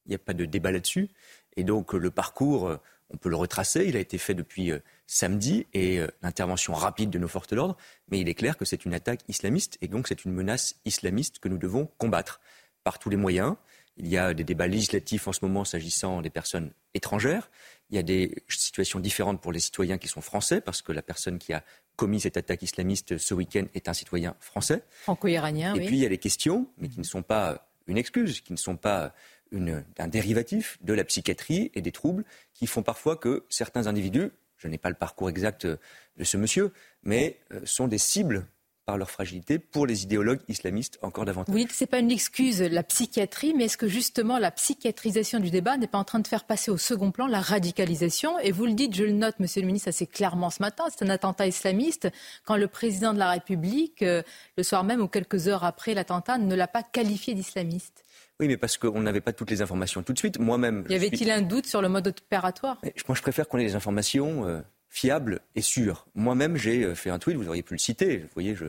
Il 0.05 0.09
n'y 0.09 0.15
a 0.15 0.19
pas 0.19 0.33
de 0.33 0.45
débat 0.45 0.71
là-dessus. 0.71 1.09
Et 1.55 1.63
donc, 1.63 1.93
le 1.93 2.11
parcours, 2.11 2.67
euh, 2.67 2.77
on 3.09 3.17
peut 3.17 3.29
le 3.29 3.35
retracer. 3.35 3.85
Il 3.87 3.95
a 3.95 3.99
été 3.99 4.17
fait 4.17 4.33
depuis 4.33 4.71
euh, 4.71 4.79
samedi 5.05 5.67
et 5.73 5.99
euh, 5.99 6.07
l'intervention 6.21 6.73
rapide 6.73 7.09
de 7.09 7.19
nos 7.19 7.27
forces 7.27 7.47
de 7.47 7.55
l'ordre. 7.55 7.77
Mais 8.09 8.19
il 8.19 8.27
est 8.27 8.33
clair 8.33 8.57
que 8.57 8.65
c'est 8.65 8.85
une 8.85 8.93
attaque 8.93 9.21
islamiste 9.27 9.77
et 9.81 9.87
donc 9.87 10.07
c'est 10.07 10.25
une 10.25 10.33
menace 10.33 10.75
islamiste 10.85 11.39
que 11.39 11.47
nous 11.47 11.57
devons 11.57 11.89
combattre 11.97 12.41
par 12.83 12.99
tous 12.99 13.09
les 13.09 13.17
moyens. 13.17 13.55
Il 13.97 14.07
y 14.07 14.17
a 14.17 14.33
des 14.33 14.43
débats 14.43 14.67
législatifs 14.67 15.27
en 15.27 15.33
ce 15.33 15.39
moment 15.43 15.65
s'agissant 15.65 16.21
des 16.21 16.31
personnes 16.31 16.71
étrangères. 16.95 17.51
Il 17.91 17.95
y 17.95 17.99
a 17.99 18.03
des 18.03 18.43
situations 18.47 18.99
différentes 18.99 19.39
pour 19.39 19.51
les 19.51 19.59
citoyens 19.59 19.99
qui 19.99 20.07
sont 20.07 20.21
français, 20.21 20.61
parce 20.61 20.81
que 20.81 20.91
la 20.91 21.03
personne 21.03 21.37
qui 21.37 21.53
a 21.53 21.63
commis 21.95 22.19
cette 22.19 22.37
attaque 22.37 22.61
islamiste 22.61 23.17
ce 23.17 23.33
week-end 23.33 23.65
est 23.73 23.87
un 23.87 23.93
citoyen 23.93 24.35
français. 24.39 24.83
Franco-iranien, 25.01 25.75
Et 25.75 25.85
puis 25.85 25.97
il 25.97 26.01
y 26.01 26.05
a 26.05 26.09
les 26.09 26.17
questions, 26.17 26.67
mais 26.77 26.89
qui 26.89 26.99
ne 26.99 27.05
sont 27.05 27.21
pas 27.21 27.67
une 27.87 27.97
excuse, 27.97 28.41
qui 28.41 28.53
ne 28.53 28.57
sont 28.57 28.77
pas 28.77 29.13
un 29.99 30.07
dérivatif 30.07 30.77
de 30.81 30.93
la 30.93 31.03
psychiatrie 31.03 31.71
et 31.75 31.81
des 31.81 31.91
troubles 31.91 32.25
qui 32.53 32.65
font 32.65 32.81
parfois 32.81 33.17
que 33.17 33.45
certains 33.49 33.87
individus, 33.87 34.31
je 34.57 34.67
n'ai 34.67 34.77
pas 34.77 34.89
le 34.89 34.95
parcours 34.95 35.29
exact 35.29 35.67
de 35.67 36.23
ce 36.23 36.37
monsieur, 36.37 36.71
mais 37.03 37.39
euh, 37.51 37.59
sont 37.65 37.87
des 37.87 37.97
cibles 37.97 38.47
par 38.85 38.97
leur 38.97 39.09
fragilité 39.09 39.59
pour 39.59 39.87
les 39.87 40.03
idéologues 40.03 40.41
islamistes 40.47 40.99
encore 41.01 41.25
davantage. 41.25 41.53
Oui, 41.53 41.67
ce 41.71 41.83
n'est 41.83 41.87
pas 41.87 41.99
une 41.99 42.11
excuse, 42.11 42.61
la 42.61 42.83
psychiatrie, 42.83 43.53
mais 43.55 43.65
est-ce 43.65 43.77
que 43.77 43.87
justement 43.87 44.37
la 44.39 44.51
psychiatrisation 44.51 45.39
du 45.39 45.51
débat 45.51 45.77
n'est 45.77 45.87
pas 45.87 45.97
en 45.97 46.03
train 46.03 46.19
de 46.19 46.27
faire 46.27 46.43
passer 46.43 46.71
au 46.71 46.77
second 46.77 47.11
plan 47.11 47.27
la 47.27 47.39
radicalisation? 47.39 48.37
Et 48.39 48.51
vous 48.51 48.65
le 48.65 48.73
dites, 48.73 48.95
je 48.95 49.03
le 49.03 49.11
note, 49.11 49.39
monsieur 49.39 49.61
le 49.61 49.67
ministre, 49.67 49.89
assez 49.89 50.07
clairement 50.07 50.49
ce 50.49 50.61
matin, 50.61 50.85
c'est 50.89 51.05
un 51.05 51.09
attentat 51.09 51.47
islamiste 51.47 52.09
quand 52.45 52.57
le 52.57 52.67
président 52.67 53.13
de 53.13 53.19
la 53.19 53.31
République, 53.31 54.01
euh, 54.01 54.21
le 54.57 54.63
soir 54.63 54.83
même 54.83 55.01
ou 55.01 55.07
quelques 55.07 55.47
heures 55.47 55.63
après 55.63 55.93
l'attentat, 55.93 56.37
ne 56.37 56.55
l'a 56.55 56.67
pas 56.67 56.83
qualifié 56.83 57.33
d'islamiste. 57.33 58.03
Oui, 58.39 58.47
mais 58.47 58.57
parce 58.57 58.77
qu'on 58.77 59.01
n'avait 59.01 59.21
pas 59.21 59.31
toutes 59.31 59.51
les 59.51 59.61
informations 59.61 60.01
tout 60.03 60.11
de 60.11 60.17
suite. 60.17 60.39
Moi-même. 60.39 60.85
Y 60.89 60.95
avait-il 60.95 61.29
un 61.29 61.41
doute 61.41 61.67
sur 61.67 61.81
le 61.81 61.89
mode 61.89 62.07
opératoire? 62.07 62.81
Moi, 63.07 63.15
je 63.15 63.21
préfère 63.21 63.47
qu'on 63.47 63.59
ait 63.59 63.65
des 63.65 63.75
informations. 63.75 64.47
Euh, 64.47 64.61
fiable 64.93 65.39
et 65.55 65.61
sûr. 65.61 66.05
Moi-même, 66.13 66.55
j'ai 66.55 66.83
euh, 66.83 66.93
fait 66.93 67.09
un 67.09 67.17
tweet, 67.17 67.35
vous 67.35 67.47
auriez 67.47 67.63
pu 67.63 67.73
le 67.73 67.79
citer, 67.79 68.17
vous 68.19 68.29
voyez, 68.35 68.55
je 68.55 68.65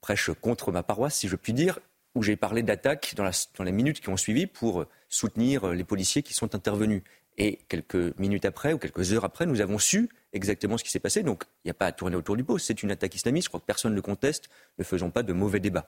prêche 0.00 0.30
contre 0.40 0.72
ma 0.72 0.82
paroisse, 0.82 1.16
si 1.16 1.28
je 1.28 1.36
puis 1.36 1.52
dire, 1.52 1.80
où 2.14 2.22
j'ai 2.22 2.34
parlé 2.34 2.62
d'attaques 2.62 3.12
dans, 3.14 3.30
dans, 3.58 3.64
les 3.64 3.72
minutes 3.72 4.00
qui 4.00 4.08
ont 4.08 4.16
suivi 4.16 4.46
pour 4.46 4.80
euh, 4.80 4.88
soutenir 5.10 5.64
euh, 5.64 5.74
les 5.74 5.84
policiers 5.84 6.22
qui 6.22 6.32
sont 6.32 6.54
intervenus. 6.54 7.02
Et 7.38 7.58
quelques 7.68 8.18
minutes 8.18 8.46
après 8.46 8.72
ou 8.72 8.78
quelques 8.78 9.12
heures 9.12 9.26
après, 9.26 9.44
nous 9.44 9.60
avons 9.60 9.78
su 9.78 10.08
exactement 10.32 10.78
ce 10.78 10.84
qui 10.84 10.90
s'est 10.90 11.00
passé. 11.00 11.22
Donc, 11.22 11.44
il 11.62 11.66
n'y 11.66 11.70
a 11.70 11.74
pas 11.74 11.84
à 11.84 11.92
tourner 11.92 12.16
autour 12.16 12.34
du 12.34 12.44
pot. 12.44 12.56
C'est 12.56 12.82
une 12.82 12.90
attaque 12.90 13.14
islamiste. 13.14 13.44
Je 13.44 13.50
crois 13.50 13.60
que 13.60 13.66
personne 13.66 13.90
ne 13.90 13.96
le 13.96 14.00
conteste. 14.00 14.48
Ne 14.78 14.84
faisons 14.84 15.10
pas 15.10 15.22
de 15.22 15.34
mauvais 15.34 15.60
débats. 15.60 15.86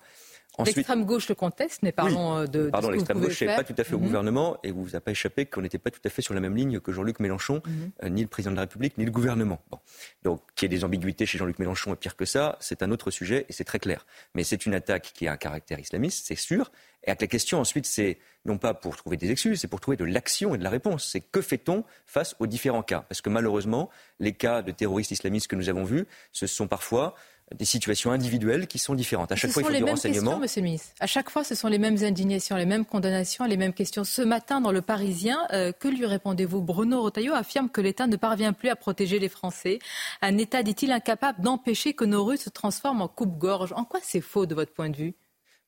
L'extrême 0.64 1.04
gauche 1.04 1.28
le 1.28 1.34
conteste, 1.34 1.80
mais 1.82 1.92
parlons 1.92 2.38
euh, 2.38 2.46
de. 2.46 2.68
Pardon, 2.70 2.90
l'extrême 2.90 3.20
gauche 3.20 3.40
n'est 3.42 3.54
pas 3.54 3.64
tout 3.64 3.74
à 3.78 3.84
fait 3.84 3.94
au 3.94 3.98
mhm. 3.98 4.06
gouvernement 4.06 4.58
et 4.64 4.72
vous 4.72 4.82
vous 4.82 4.96
a 4.96 5.00
pas 5.00 5.12
échappé 5.12 5.46
qu'on 5.46 5.62
n'était 5.62 5.78
pas 5.78 5.90
tout 5.90 6.00
à 6.04 6.08
fait 6.08 6.22
sur 6.22 6.34
la 6.34 6.40
même 6.40 6.56
ligne 6.56 6.80
que 6.80 6.90
Jean-Luc 6.90 7.20
Mélenchon, 7.20 7.62
mhm. 7.64 7.90
euh, 8.02 8.08
ni 8.08 8.22
le 8.22 8.28
président 8.28 8.50
de 8.50 8.56
la 8.56 8.62
République, 8.62 8.98
ni 8.98 9.04
le 9.04 9.10
gouvernement. 9.10 9.60
Bon. 9.70 9.78
Donc, 10.24 10.42
qu'il 10.56 10.70
y 10.70 10.74
ait 10.74 10.76
des 10.76 10.84
ambiguïtés 10.84 11.26
chez 11.26 11.38
Jean-Luc 11.38 11.58
Mélenchon 11.58 11.92
et 11.92 11.96
pire 11.96 12.16
que 12.16 12.24
ça, 12.24 12.56
c'est 12.60 12.82
un 12.82 12.90
autre 12.90 13.10
sujet 13.10 13.46
et 13.48 13.52
c'est 13.52 13.64
très 13.64 13.78
clair. 13.78 14.04
Mais 14.34 14.42
c'est 14.42 14.66
une 14.66 14.74
attaque 14.74 15.12
qui 15.14 15.28
a 15.28 15.32
un 15.32 15.36
caractère 15.36 15.78
islamiste, 15.78 16.26
c'est 16.26 16.34
sûr. 16.34 16.72
Et 17.04 17.10
la 17.10 17.26
question 17.26 17.60
ensuite, 17.60 17.86
c'est 17.86 18.18
non 18.44 18.58
pas 18.58 18.74
pour 18.74 18.96
trouver 18.96 19.16
des 19.16 19.30
excuses, 19.30 19.60
c'est 19.60 19.68
pour 19.68 19.80
trouver 19.80 19.96
de 19.96 20.04
l'action 20.04 20.54
et 20.54 20.58
de 20.58 20.64
la 20.64 20.70
réponse. 20.70 21.08
C'est 21.10 21.20
que 21.20 21.40
fait-on 21.40 21.84
face 22.06 22.34
aux 22.40 22.46
différents 22.46 22.82
cas? 22.82 23.04
Parce 23.08 23.22
que 23.22 23.30
malheureusement, 23.30 23.88
les 24.18 24.32
cas 24.32 24.62
de 24.62 24.72
terroristes 24.72 25.12
islamistes 25.12 25.46
que 25.46 25.56
nous 25.56 25.68
avons 25.68 25.84
vus, 25.84 26.06
ce 26.32 26.46
sont 26.46 26.66
parfois 26.66 27.14
des 27.54 27.64
situations 27.64 28.10
individuelles 28.10 28.66
qui 28.66 28.78
sont 28.78 28.94
différentes. 28.94 29.32
À 29.32 29.36
chaque 29.36 29.50
fois, 29.50 29.62
il 29.62 29.66
faut 29.66 29.70
les 29.72 29.78
du 29.78 29.84
mêmes 29.84 29.94
renseignement. 29.94 30.22
Questions, 30.22 30.40
monsieur 30.40 30.60
le 30.60 30.64
ministre. 30.66 30.88
À 31.00 31.06
chaque 31.06 31.30
fois, 31.30 31.44
ce 31.44 31.54
sont 31.54 31.68
les 31.68 31.78
mêmes 31.78 32.02
indignations, 32.02 32.56
les 32.56 32.66
mêmes 32.66 32.84
condamnations, 32.84 33.44
les 33.44 33.56
mêmes 33.56 33.72
questions. 33.72 34.04
Ce 34.04 34.22
matin, 34.22 34.60
dans 34.60 34.72
Le 34.72 34.82
Parisien, 34.82 35.38
euh, 35.52 35.72
que 35.72 35.88
lui 35.88 36.04
répondez-vous? 36.04 36.60
Bruno 36.60 37.02
Retailleau 37.02 37.34
affirme 37.34 37.70
que 37.70 37.80
l'État 37.80 38.06
ne 38.06 38.16
parvient 38.16 38.52
plus 38.52 38.68
à 38.68 38.76
protéger 38.76 39.18
les 39.18 39.28
Français. 39.28 39.78
Un 40.20 40.36
État, 40.38 40.62
dit-il, 40.62 40.92
incapable 40.92 41.40
d'empêcher 41.42 41.94
que 41.94 42.04
nos 42.04 42.24
rues 42.24 42.36
se 42.36 42.50
transforment 42.50 43.02
en 43.02 43.08
coupe-gorge. 43.08 43.72
En 43.72 43.84
quoi 43.84 44.00
c'est 44.02 44.20
faux 44.20 44.46
de 44.46 44.54
votre 44.54 44.72
point 44.72 44.90
de 44.90 44.96
vue? 44.96 45.14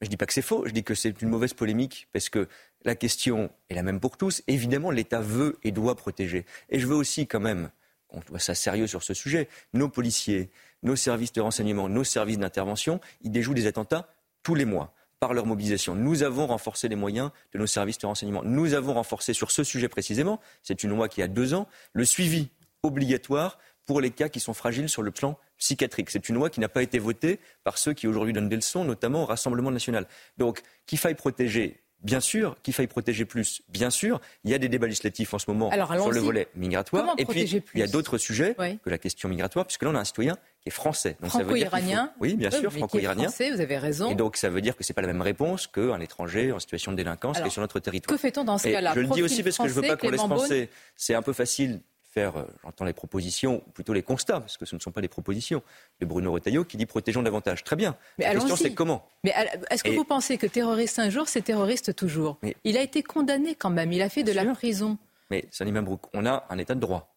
Je 0.01 0.07
ne 0.07 0.11
dis 0.11 0.17
pas 0.17 0.27
que 0.27 0.33
c'est 0.33 0.43
faux, 0.43 0.65
je 0.67 0.73
dis 0.73 0.83
que 0.83 0.95
c'est 0.95 1.21
une 1.21 1.29
mauvaise 1.29 1.53
polémique 1.53 2.09
parce 2.13 2.31
que 2.31 2.49
la 2.87 2.95
question 2.95 3.51
est 3.69 3.75
la 3.75 3.83
même 3.83 4.01
pour 4.01 4.17
tous. 4.17 4.43
Évidemment, 4.47 4.91
l'État 4.91 5.21
veut 5.21 5.59
et 5.63 5.73
doit 5.73 5.95
protéger. 5.95 6.47
Et 6.71 6.79
je 6.79 6.87
veux 6.87 6.95
aussi 6.95 7.27
quand 7.27 7.41
même 7.41 7.71
qu'on 8.09 8.23
soit 8.39 8.55
sérieux 8.55 8.87
sur 8.87 9.03
ce 9.03 9.13
sujet. 9.13 9.49
Nos 9.75 9.89
policiers, 9.89 10.51
nos 10.83 10.97
services 10.97 11.33
de 11.33 11.41
renseignement, 11.41 11.89
nos 11.89 12.05
services 12.05 12.39
d'intervention, 12.39 13.01
ils 13.23 13.31
déjouent 13.31 13.55
des 13.55 13.67
attentats 13.67 14.09
tous 14.43 14.55
les 14.55 14.65
mois 14.65 14.93
par 15.19 15.35
leur 15.35 15.45
mobilisation. 15.45 15.95
Nous 15.95 16.23
avons 16.23 16.47
renforcé 16.47 16.89
les 16.89 16.97
moyens 16.97 17.31
de 17.53 17.59
nos 17.59 17.67
services 17.67 17.99
de 17.99 18.07
renseignement. 18.07 18.43
Nous 18.43 18.73
avons 18.73 18.95
renforcé 18.95 19.35
sur 19.35 19.51
ce 19.51 19.63
sujet 19.65 19.89
précisément, 19.89 20.41
c'est 20.63 20.83
une 20.83 20.91
loi 20.91 21.09
qui 21.09 21.21
a 21.21 21.29
deux 21.29 21.53
ans, 21.53 21.69
le 21.93 22.05
suivi 22.05 22.49
obligatoire 22.83 23.59
pour 23.85 24.01
les 24.01 24.11
cas 24.11 24.29
qui 24.29 24.41
sont 24.41 24.55
fragiles 24.55 24.89
sur 24.89 25.03
le 25.03 25.11
plan 25.11 25.39
psychiatrique. 25.59 26.11
C'est 26.11 26.29
une 26.29 26.37
loi 26.37 26.49
qui 26.49 26.61
n'a 26.61 26.69
pas 26.69 26.83
été 26.83 26.99
votée 26.99 27.39
par 27.65 27.77
ceux 27.77 27.93
qui 27.93 28.07
aujourd'hui 28.07 28.33
donnent 28.33 28.49
des 28.49 28.57
leçons, 28.57 28.85
notamment 28.85 29.25
au 29.25 29.27
Rassemblement 29.27 29.71
national. 29.71 30.07
Donc, 30.39 30.63
qu'il 30.87 30.99
faille 30.99 31.15
protéger 31.15 31.83
Bien 32.03 32.21
sûr, 32.21 32.57
qu'il 32.63 32.73
faille 32.73 32.87
protéger 32.87 33.27
plus, 33.27 33.61
bien 33.69 33.91
sûr. 33.91 34.23
Il 34.45 34.51
y 34.51 34.55
a 34.55 34.59
des 34.59 34.71
débats 34.71 34.87
législatifs 34.87 35.35
en 35.35 35.39
ce 35.39 35.51
moment 35.51 35.71
sur 35.71 36.11
le 36.11 36.21
volet 36.21 36.49
migratoire. 36.55 37.15
et 37.19 37.27
puis, 37.27 37.43
il 37.75 37.81
y 37.81 37.83
a 37.83 37.87
d'autres 37.87 38.17
sujets 38.17 38.55
que 38.55 38.89
la 38.89 38.97
question 38.97 39.29
migratoire, 39.29 39.67
puisque 39.67 39.83
là, 39.83 39.91
on 39.91 39.95
a 39.95 40.01
un 40.01 40.05
citoyen 40.05 40.39
qui 40.61 40.69
est 40.69 40.73
français. 40.73 41.17
Franco-iranien. 41.23 42.13
Oui, 42.21 42.35
bien 42.35 42.51
sûr, 42.51 42.73
franco-iranien. 42.73 43.29
Vous 43.29 43.61
avez 43.61 43.79
raison. 43.79 44.11
Et 44.11 44.15
donc, 44.15 44.37
ça 44.37 44.49
veut 44.49 44.61
dire 44.61 44.77
que 44.77 44.85
ce 44.85 44.93
n'est 44.93 44.95
pas 44.95 45.03
la 45.03 45.09
même 45.09 45.23
réponse 45.23 45.67
qu'un 45.67 46.01
étranger 46.01 46.53
en 46.53 46.59
situation 46.59 46.93
de 46.93 46.97
délinquance 46.97 47.41
qui 47.41 47.47
est 47.47 47.51
sur 47.51 47.63
notre 47.63 47.81
territoire. 47.81 48.17
Que 48.17 48.21
fait-on 48.21 48.45
dans 48.45 48.59
ce 48.59 48.69
cas-là 48.69 48.93
Je 48.95 49.01
le 49.01 49.09
dis 49.09 49.23
aussi 49.23 49.43
parce 49.43 49.59
que 49.59 49.69
je 49.69 49.75
ne 49.75 49.81
veux 49.81 49.89
pas 49.89 49.97
qu'on 49.97 50.11
laisse 50.11 50.21
penser. 50.23 50.69
C'est 50.97 51.15
un 51.15 51.23
peu 51.23 51.33
facile 51.33 51.81
faire, 52.11 52.37
euh, 52.37 52.45
j'entends 52.65 52.85
les 52.85 52.93
propositions, 52.93 53.63
ou 53.67 53.71
plutôt 53.71 53.93
les 53.93 54.03
constats, 54.03 54.41
parce 54.41 54.57
que 54.57 54.67
ce 54.67 54.75
ne 54.75 54.81
sont 54.81 54.91
pas 54.91 55.01
des 55.01 55.09
propositions, 55.09 55.63
de 56.01 56.07
Bruno 56.07 56.33
Retailleau 56.33 56.65
qui 56.65 56.77
dit 56.77 56.87
protégeons 56.87 57.23
davantage. 57.23 57.63
Très 57.65 57.77
bien. 57.77 57.97
Mais 58.19 58.25
la 58.25 58.35
question, 58.35 58.57
c'est 58.57 58.75
comment 58.75 59.09
Mais 59.25 59.33
est-ce 59.71 59.85
que 59.85 59.91
vous 59.91 60.05
pensez 60.05 60.37
que 60.37 60.47
terroriste 60.47 60.99
un 60.99 61.11
jour, 61.11 61.29
c'est 61.29 61.43
terroriste 61.43 61.95
toujours 61.95 62.39
Il 62.65 62.77
a 62.77 62.83
été 62.83 63.03
condamné 63.03 63.55
quand 63.55 63.71
même, 63.71 63.93
il 63.93 64.03
a 64.03 64.09
fait 64.09 64.25
de 64.25 64.33
la 64.33 64.45
prison. 64.55 64.99
Mais 65.31 65.45
Sani 65.51 65.71
Mabrouk, 65.71 66.03
on 66.13 66.27
a 66.27 66.45
un 66.51 66.59
état 66.59 66.75
de 66.75 66.81
droit. 66.81 67.15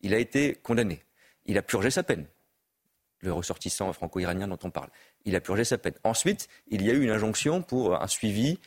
Il 0.00 0.14
a 0.14 0.18
été 0.18 0.54
condamné. 0.62 1.00
Il 1.46 1.56
a 1.58 1.62
purgé 1.62 1.90
sa 1.90 2.02
peine. 2.02 2.26
Le 3.22 3.32
ressortissant 3.32 3.92
franco-iranien 3.92 4.48
dont 4.48 4.58
on 4.64 4.70
parle. 4.70 4.90
Il 5.24 5.34
a 5.36 5.40
purgé 5.40 5.64
sa 5.64 5.78
peine. 5.78 5.94
Ensuite, 6.04 6.48
il 6.68 6.82
y 6.82 6.90
a 6.90 6.92
eu 6.92 7.02
une 7.02 7.10
injonction 7.10 7.62
pour 7.62 8.00
un 8.00 8.08
suivi, 8.08 8.58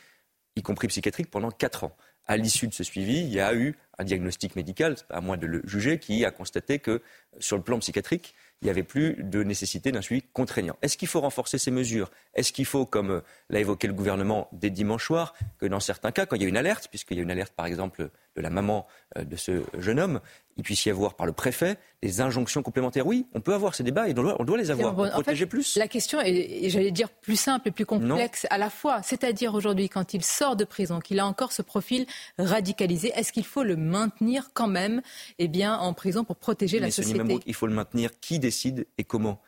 y 0.56 0.62
compris 0.62 0.88
psychiatrique, 0.88 1.30
pendant 1.30 1.50
quatre 1.50 1.84
ans. 1.84 1.96
À 2.26 2.36
l'issue 2.36 2.66
de 2.66 2.74
ce 2.74 2.82
suivi, 2.82 3.20
il 3.20 3.28
y 3.28 3.38
a 3.38 3.54
eu 3.54 3.76
un 3.98 4.04
diagnostic 4.04 4.56
médical, 4.56 4.96
à 5.10 5.20
moins 5.20 5.36
de 5.36 5.46
le 5.46 5.62
juger, 5.64 5.98
qui 6.00 6.24
a 6.24 6.30
constaté 6.30 6.80
que 6.80 7.00
sur 7.38 7.56
le 7.56 7.62
plan 7.62 7.78
psychiatrique, 7.78 8.34
il 8.62 8.64
n'y 8.64 8.70
avait 8.70 8.82
plus 8.82 9.16
de 9.22 9.42
nécessité 9.42 9.92
d'un 9.92 10.00
suivi 10.00 10.22
contraignant. 10.32 10.76
Est-ce 10.82 10.96
qu'il 10.96 11.08
faut 11.08 11.20
renforcer 11.20 11.58
ces 11.58 11.70
mesures? 11.70 12.10
Est-ce 12.34 12.52
qu'il 12.52 12.64
faut, 12.64 12.86
comme 12.86 13.22
l'a 13.50 13.60
évoqué 13.60 13.86
le 13.86 13.92
gouvernement 13.92 14.48
dès 14.52 14.70
dimanche 14.70 15.06
soir, 15.06 15.34
que 15.58 15.66
dans 15.66 15.80
certains 15.80 16.10
cas, 16.10 16.26
quand 16.26 16.36
il 16.36 16.42
y 16.42 16.46
a 16.46 16.48
une 16.48 16.56
alerte, 16.56 16.88
puisqu'il 16.88 17.18
y 17.18 17.20
a 17.20 17.22
une 17.22 17.30
alerte 17.30 17.52
par 17.52 17.66
exemple 17.66 18.10
de 18.34 18.40
la 18.40 18.50
maman 18.50 18.86
euh, 19.18 19.24
de 19.24 19.36
ce 19.36 19.62
jeune 19.78 20.00
homme, 20.00 20.20
il 20.56 20.62
puisse 20.62 20.86
y 20.86 20.90
avoir 20.90 21.14
par 21.14 21.26
le 21.26 21.32
préfet 21.32 21.78
des 22.02 22.20
injonctions 22.20 22.62
complémentaires. 22.62 23.06
Oui, 23.06 23.26
on 23.34 23.40
peut 23.40 23.52
avoir 23.52 23.74
ces 23.74 23.82
débats 23.82 24.08
et 24.08 24.14
on 24.18 24.44
doit, 24.44 24.56
les 24.56 24.70
avoir 24.70 24.94
protéger 25.10 25.46
plus. 25.46 25.76
La 25.76 25.88
question 25.88 26.20
est, 26.20 26.68
j'allais 26.70 26.90
dire, 26.90 27.10
plus 27.10 27.36
simple 27.36 27.68
et 27.68 27.70
plus 27.70 27.84
complexe 27.84 28.46
à 28.50 28.58
la 28.58 28.70
fois. 28.70 29.02
C'est-à-dire 29.02 29.54
aujourd'hui, 29.54 29.88
quand 29.88 30.14
il 30.14 30.24
sort 30.24 30.56
de 30.56 30.64
prison, 30.64 31.00
qu'il 31.00 31.20
a 31.20 31.26
encore 31.26 31.52
ce 31.52 31.62
profil 31.62 32.06
radicalisé, 32.38 33.12
est-ce 33.14 33.32
qu'il 33.32 33.44
faut 33.44 33.62
le 33.62 33.76
maintenir 33.76 34.50
quand 34.54 34.68
même 34.68 35.02
eh 35.38 35.48
bien, 35.48 35.76
en 35.76 35.92
prison 35.92 36.24
pour 36.24 36.36
protéger 36.36 36.78
la 36.78 36.90
société 36.90 37.38
Il 37.46 37.54
faut 37.54 37.66
le 37.66 37.74
maintenir. 37.74 38.10
Qui 38.20 38.38
décide 38.38 38.86
et 38.98 39.04
comment 39.04 39.40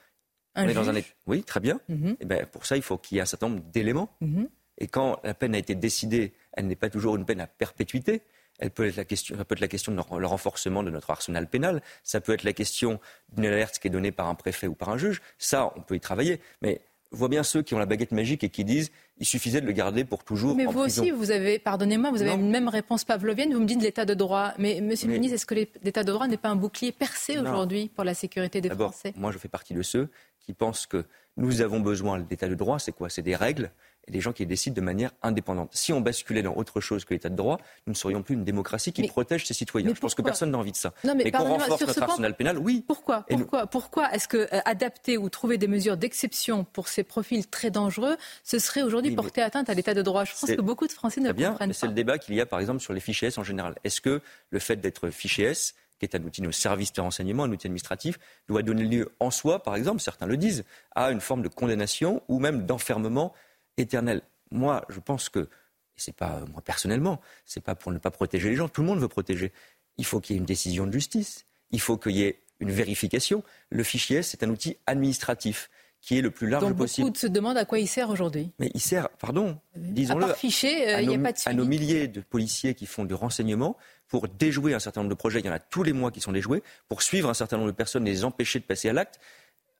un 0.54 0.66
on 0.66 0.68
est 0.68 0.74
dans 0.74 0.90
un... 0.90 0.94
Oui, 1.26 1.42
très 1.42 1.60
bien. 1.60 1.80
Mhm. 1.88 2.08
et 2.08 2.16
eh 2.20 2.24
ben, 2.24 2.46
pour 2.46 2.66
ça, 2.66 2.76
il 2.76 2.82
faut 2.82 2.98
qu'il 2.98 3.16
y 3.16 3.18
ait 3.18 3.22
un 3.22 3.26
certain 3.26 3.48
nombre 3.48 3.62
d'éléments. 3.72 4.10
Mhm. 4.20 4.48
Et 4.78 4.86
quand 4.86 5.20
la 5.24 5.34
peine 5.34 5.54
a 5.54 5.58
été 5.58 5.74
décidée, 5.74 6.32
elle 6.52 6.66
n'est 6.66 6.76
pas 6.76 6.90
toujours 6.90 7.16
une 7.16 7.24
peine 7.24 7.40
à 7.40 7.46
perpétuité. 7.46 8.22
Elle 8.58 8.70
peut 8.70 8.86
être 8.86 8.96
la 8.96 9.04
question, 9.04 9.36
ça 9.36 9.44
peut 9.44 9.54
être 9.54 9.60
la 9.60 9.68
question 9.68 9.92
de 9.92 10.00
le 10.18 10.26
renforcement 10.26 10.82
de 10.82 10.90
notre 10.90 11.10
arsenal 11.10 11.46
pénal. 11.46 11.82
Ça 12.02 12.20
peut 12.20 12.32
être 12.32 12.44
la 12.44 12.52
question 12.52 13.00
d'une 13.32 13.46
alerte 13.46 13.78
qui 13.78 13.88
est 13.88 13.90
donnée 13.90 14.12
par 14.12 14.28
un 14.28 14.34
préfet 14.34 14.66
ou 14.66 14.74
par 14.74 14.88
un 14.88 14.98
juge. 14.98 15.22
Ça, 15.38 15.72
on 15.76 15.80
peut 15.80 15.94
y 15.94 16.00
travailler. 16.00 16.40
Mais 16.60 16.80
vois 17.10 17.28
bien 17.28 17.42
ceux 17.42 17.62
qui 17.62 17.74
ont 17.74 17.78
la 17.78 17.86
baguette 17.86 18.12
magique 18.12 18.44
et 18.44 18.50
qui 18.50 18.64
disent 18.64 18.90
il 19.18 19.26
suffisait 19.26 19.60
de 19.60 19.66
le 19.66 19.72
garder 19.72 20.04
pour 20.04 20.24
toujours. 20.24 20.54
Mais 20.56 20.66
vous 20.66 20.80
aussi, 20.80 21.10
vous 21.10 21.30
avez, 21.30 21.58
pardonnez-moi, 21.58 22.10
vous 22.10 22.22
avez 22.22 22.32
une 22.32 22.50
même 22.50 22.68
réponse 22.68 23.04
pavlovienne. 23.04 23.52
Vous 23.52 23.60
me 23.60 23.66
dites 23.66 23.82
l'état 23.82 24.04
de 24.04 24.14
droit. 24.14 24.52
Mais 24.58 24.80
Monsieur 24.80 25.08
le 25.08 25.14
ministre, 25.14 25.34
est-ce 25.34 25.46
que 25.46 25.54
l'état 25.54 26.04
de 26.04 26.12
droit 26.12 26.26
n'est 26.28 26.36
pas 26.36 26.48
un 26.48 26.56
bouclier 26.56 26.92
percé 26.92 27.38
aujourd'hui 27.38 27.88
pour 27.94 28.04
la 28.04 28.14
sécurité 28.14 28.60
des 28.60 28.70
Français? 28.70 29.12
Moi, 29.16 29.32
je 29.32 29.38
fais 29.38 29.48
partie 29.48 29.74
de 29.74 29.82
ceux 29.82 30.08
qui 30.40 30.52
pensent 30.52 30.86
que 30.86 31.04
nous 31.36 31.60
avons 31.60 31.80
besoin 31.80 32.18
d'état 32.18 32.48
de 32.48 32.54
droit. 32.54 32.78
C'est 32.78 32.92
quoi? 32.92 33.08
C'est 33.10 33.22
des 33.22 33.36
règles 33.36 33.70
et 34.08 34.10
des 34.10 34.20
gens 34.20 34.32
qui 34.32 34.46
décident 34.46 34.74
de 34.74 34.80
manière 34.80 35.10
indépendante. 35.22 35.70
Si 35.72 35.92
on 35.92 36.00
basculait 36.00 36.42
dans 36.42 36.54
autre 36.54 36.80
chose 36.80 37.04
que 37.04 37.14
l'état 37.14 37.28
de 37.28 37.36
droit, 37.36 37.58
nous 37.86 37.92
ne 37.92 37.96
serions 37.96 38.22
plus 38.22 38.34
une 38.34 38.44
démocratie 38.44 38.92
qui 38.92 39.06
protège 39.06 39.46
ses 39.46 39.54
citoyens. 39.54 39.92
Je 39.94 40.00
pense 40.00 40.14
que 40.14 40.22
personne 40.22 40.50
n'a 40.50 40.58
envie 40.58 40.72
de 40.72 40.76
ça. 40.76 40.92
Non, 41.04 41.14
mais, 41.14 41.30
qu'on 41.30 41.44
renforce 41.44 41.86
notre 41.86 42.02
arsenal 42.02 42.34
pénal, 42.34 42.58
oui. 42.58 42.84
Pourquoi 42.86 43.24
Pourquoi, 43.28 43.66
pourquoi 43.66 44.12
est-ce 44.12 44.26
que 44.26 44.36
euh, 44.38 44.60
adapter 44.64 45.18
ou 45.18 45.28
trouver 45.28 45.58
des 45.58 45.68
mesures 45.68 45.96
d'exception 45.96 46.64
pour 46.64 46.88
ces 46.88 47.04
profils 47.04 47.46
très 47.46 47.70
dangereux, 47.70 48.16
ce 48.44 48.58
serait 48.58 48.82
aujourd'hui 48.82 49.14
porter 49.14 49.42
atteinte 49.42 49.68
à 49.68 49.74
l'état 49.74 49.94
de 49.94 50.02
droit? 50.02 50.24
Je 50.24 50.32
pense 50.32 50.50
que 50.50 50.60
beaucoup 50.60 50.86
de 50.86 50.92
Français 50.92 51.20
ne 51.20 51.32
bien, 51.32 51.50
comprennent 51.50 51.70
pas. 51.70 51.74
C'est 51.74 51.86
le 51.86 51.92
débat 51.92 52.18
qu'il 52.18 52.34
y 52.34 52.40
a 52.40 52.46
par 52.46 52.60
exemple 52.60 52.80
sur 52.80 52.92
les 52.92 53.00
fichiers 53.00 53.28
S 53.28 53.38
en 53.38 53.44
général. 53.44 53.74
Est-ce 53.84 54.00
que 54.00 54.20
le 54.50 54.58
fait 54.58 54.76
d'être 54.76 55.10
fichier 55.10 55.46
S 55.46 55.74
qui 55.98 56.06
est 56.06 56.14
un 56.14 56.22
outil 56.22 56.40
de 56.40 56.50
service 56.50 56.92
de 56.92 57.00
renseignement, 57.00 57.44
un 57.44 57.50
outil 57.50 57.66
administratif, 57.66 58.18
doit 58.48 58.62
donner 58.62 58.84
lieu 58.84 59.12
en 59.20 59.30
soi, 59.30 59.62
par 59.62 59.74
exemple, 59.74 60.00
certains 60.00 60.26
le 60.26 60.36
disent, 60.36 60.64
à 60.94 61.10
une 61.10 61.20
forme 61.20 61.42
de 61.42 61.48
condamnation 61.48 62.22
ou 62.28 62.38
même 62.38 62.66
d'enfermement 62.66 63.32
éternel 63.78 64.22
moi, 64.50 64.84
je 64.88 64.98
pense 65.00 65.28
que, 65.28 65.40
et 65.40 65.46
c'est 65.98 66.14
pas 66.16 66.40
moi 66.52 66.62
personnellement, 66.62 67.20
c'est 67.44 67.60
pas 67.62 67.74
pour 67.74 67.92
ne 67.92 67.98
pas 67.98 68.10
protéger 68.10 68.48
les 68.48 68.56
gens, 68.56 68.68
tout 68.68 68.80
le 68.80 68.86
monde 68.86 68.98
veut 68.98 69.08
protéger. 69.08 69.52
Il 69.98 70.06
faut 70.06 70.20
qu'il 70.20 70.34
y 70.34 70.38
ait 70.38 70.40
une 70.40 70.46
décision 70.46 70.86
de 70.86 70.92
justice, 70.92 71.44
il 71.70 71.80
faut 71.80 71.98
qu'il 71.98 72.12
y 72.16 72.22
ait 72.22 72.40
une 72.60 72.70
vérification. 72.70 73.42
Le 73.68 73.82
fichier, 73.82 74.22
c'est 74.22 74.42
un 74.42 74.48
outil 74.48 74.78
administratif 74.86 75.68
qui 76.00 76.16
est 76.16 76.22
le 76.22 76.30
plus 76.30 76.48
large 76.48 76.62
Donc 76.64 76.76
possible. 76.78 77.08
beaucoup 77.08 77.18
se 77.18 77.26
demandent 77.26 77.58
à 77.58 77.64
quoi 77.66 77.78
il 77.78 77.88
sert 77.88 78.08
aujourd'hui. 78.08 78.50
Mais 78.58 78.70
il 78.72 78.80
sert, 78.80 79.10
pardon, 79.10 79.58
disons-le, 79.76 80.24
À 80.24 80.28
part 80.28 80.36
ficher, 80.36 80.88
euh, 80.88 80.94
à 80.94 80.98
a 80.98 81.02
nos- 81.02 81.18
pas 81.22 81.32
de 81.32 81.38
à 81.44 81.52
nos 81.52 81.64
milliers 81.66 82.08
de 82.08 82.20
policiers 82.22 82.74
qui 82.74 82.86
font 82.86 83.04
du 83.04 83.12
renseignement 83.14 83.76
pour 84.06 84.28
déjouer 84.28 84.72
un 84.74 84.78
certain 84.78 85.00
nombre 85.02 85.10
de 85.10 85.14
projets. 85.18 85.40
Il 85.40 85.46
y 85.46 85.48
en 85.50 85.52
a 85.52 85.58
tous 85.58 85.82
les 85.82 85.92
mois 85.92 86.10
qui 86.10 86.20
sont 86.22 86.32
déjoués 86.32 86.62
pour 86.88 87.02
suivre 87.02 87.28
un 87.28 87.34
certain 87.34 87.56
nombre 87.58 87.70
de 87.70 87.76
personnes 87.76 88.06
et 88.06 88.10
les 88.12 88.24
empêcher 88.24 88.60
de 88.60 88.64
passer 88.64 88.88
à 88.88 88.92
l'acte. 88.94 89.18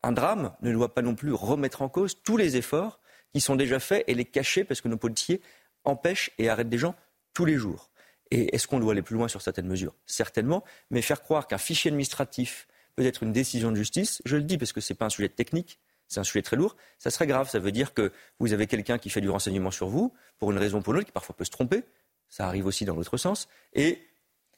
Un 0.03 0.13
drame 0.13 0.53
ne 0.61 0.73
doit 0.73 0.93
pas 0.93 1.03
non 1.03 1.15
plus 1.15 1.33
remettre 1.33 1.81
en 1.83 1.89
cause 1.89 2.19
tous 2.23 2.37
les 2.37 2.57
efforts 2.57 3.01
qui 3.33 3.41
sont 3.41 3.57
déjà 3.57 3.81
faits 3.81 4.05
et 4.07 4.15
les 4.15 4.25
cacher 4.25 4.65
parce 4.65 4.81
que 4.81 4.89
nos 4.89 4.97
policiers 4.97 5.41
empêchent 5.85 6.31
et 6.39 6.49
arrêtent 6.49 6.69
des 6.69 6.79
gens 6.79 6.95
tous 7.35 7.45
les 7.45 7.57
jours. 7.57 7.91
Et 8.31 8.55
est-ce 8.55 8.67
qu'on 8.67 8.81
doit 8.81 8.93
aller 8.93 9.03
plus 9.03 9.15
loin 9.17 9.29
sur 9.29 9.43
certaines 9.43 9.69
mesures? 9.69 9.95
Certainement, 10.07 10.65
mais 10.91 11.03
faire 11.03 11.23
croire 11.23 11.47
qu'un 11.47 11.59
fichier 11.59 11.91
administratif 11.91 12.69
peut 12.97 13.07
être 13.07 13.23
une 13.23 13.33
décision 13.33 13.71
de 13.71 13.77
justice, 13.77 14.21
je 14.25 14.37
le 14.37 14.43
dis 14.43 14.59
parce 14.59 14.73
que 14.73 14.81
ce 14.81 14.93
n'est 14.93 14.97
pas 14.97 15.07
un 15.07 15.11
sujet 15.11 15.29
technique, 15.29 15.79
c'est 16.09 16.21
un 16.21 16.25
sujet 16.25 16.43
très 16.43 16.57
lourd, 16.57 16.77
ça 16.99 17.11
serait 17.11 17.27
grave. 17.27 17.49
Ça 17.49 17.59
veut 17.59 17.71
dire 17.71 17.95
que 17.95 18.13
vous 18.39 18.53
avez 18.53 18.67
quelqu'un 18.67 18.99
qui 18.99 19.11
fait 19.11 19.21
du 19.21 19.31
renseignement 19.31 19.71
sur 19.71 19.89
vous, 19.89 20.13
pour 20.39 20.51
une 20.51 20.59
raison 20.59 20.79
ou 20.79 20.83
pour 20.83 20.95
une 20.95 21.01
autre, 21.01 21.07
qui 21.07 21.13
parfois 21.13 21.37
peut 21.37 21.45
se 21.45 21.51
tromper, 21.51 21.85
ça 22.29 22.47
arrive 22.47 22.67
aussi 22.67 22.85
dans 22.85 22.97
l'autre 22.97 23.17
sens, 23.17 23.49
et 23.75 24.03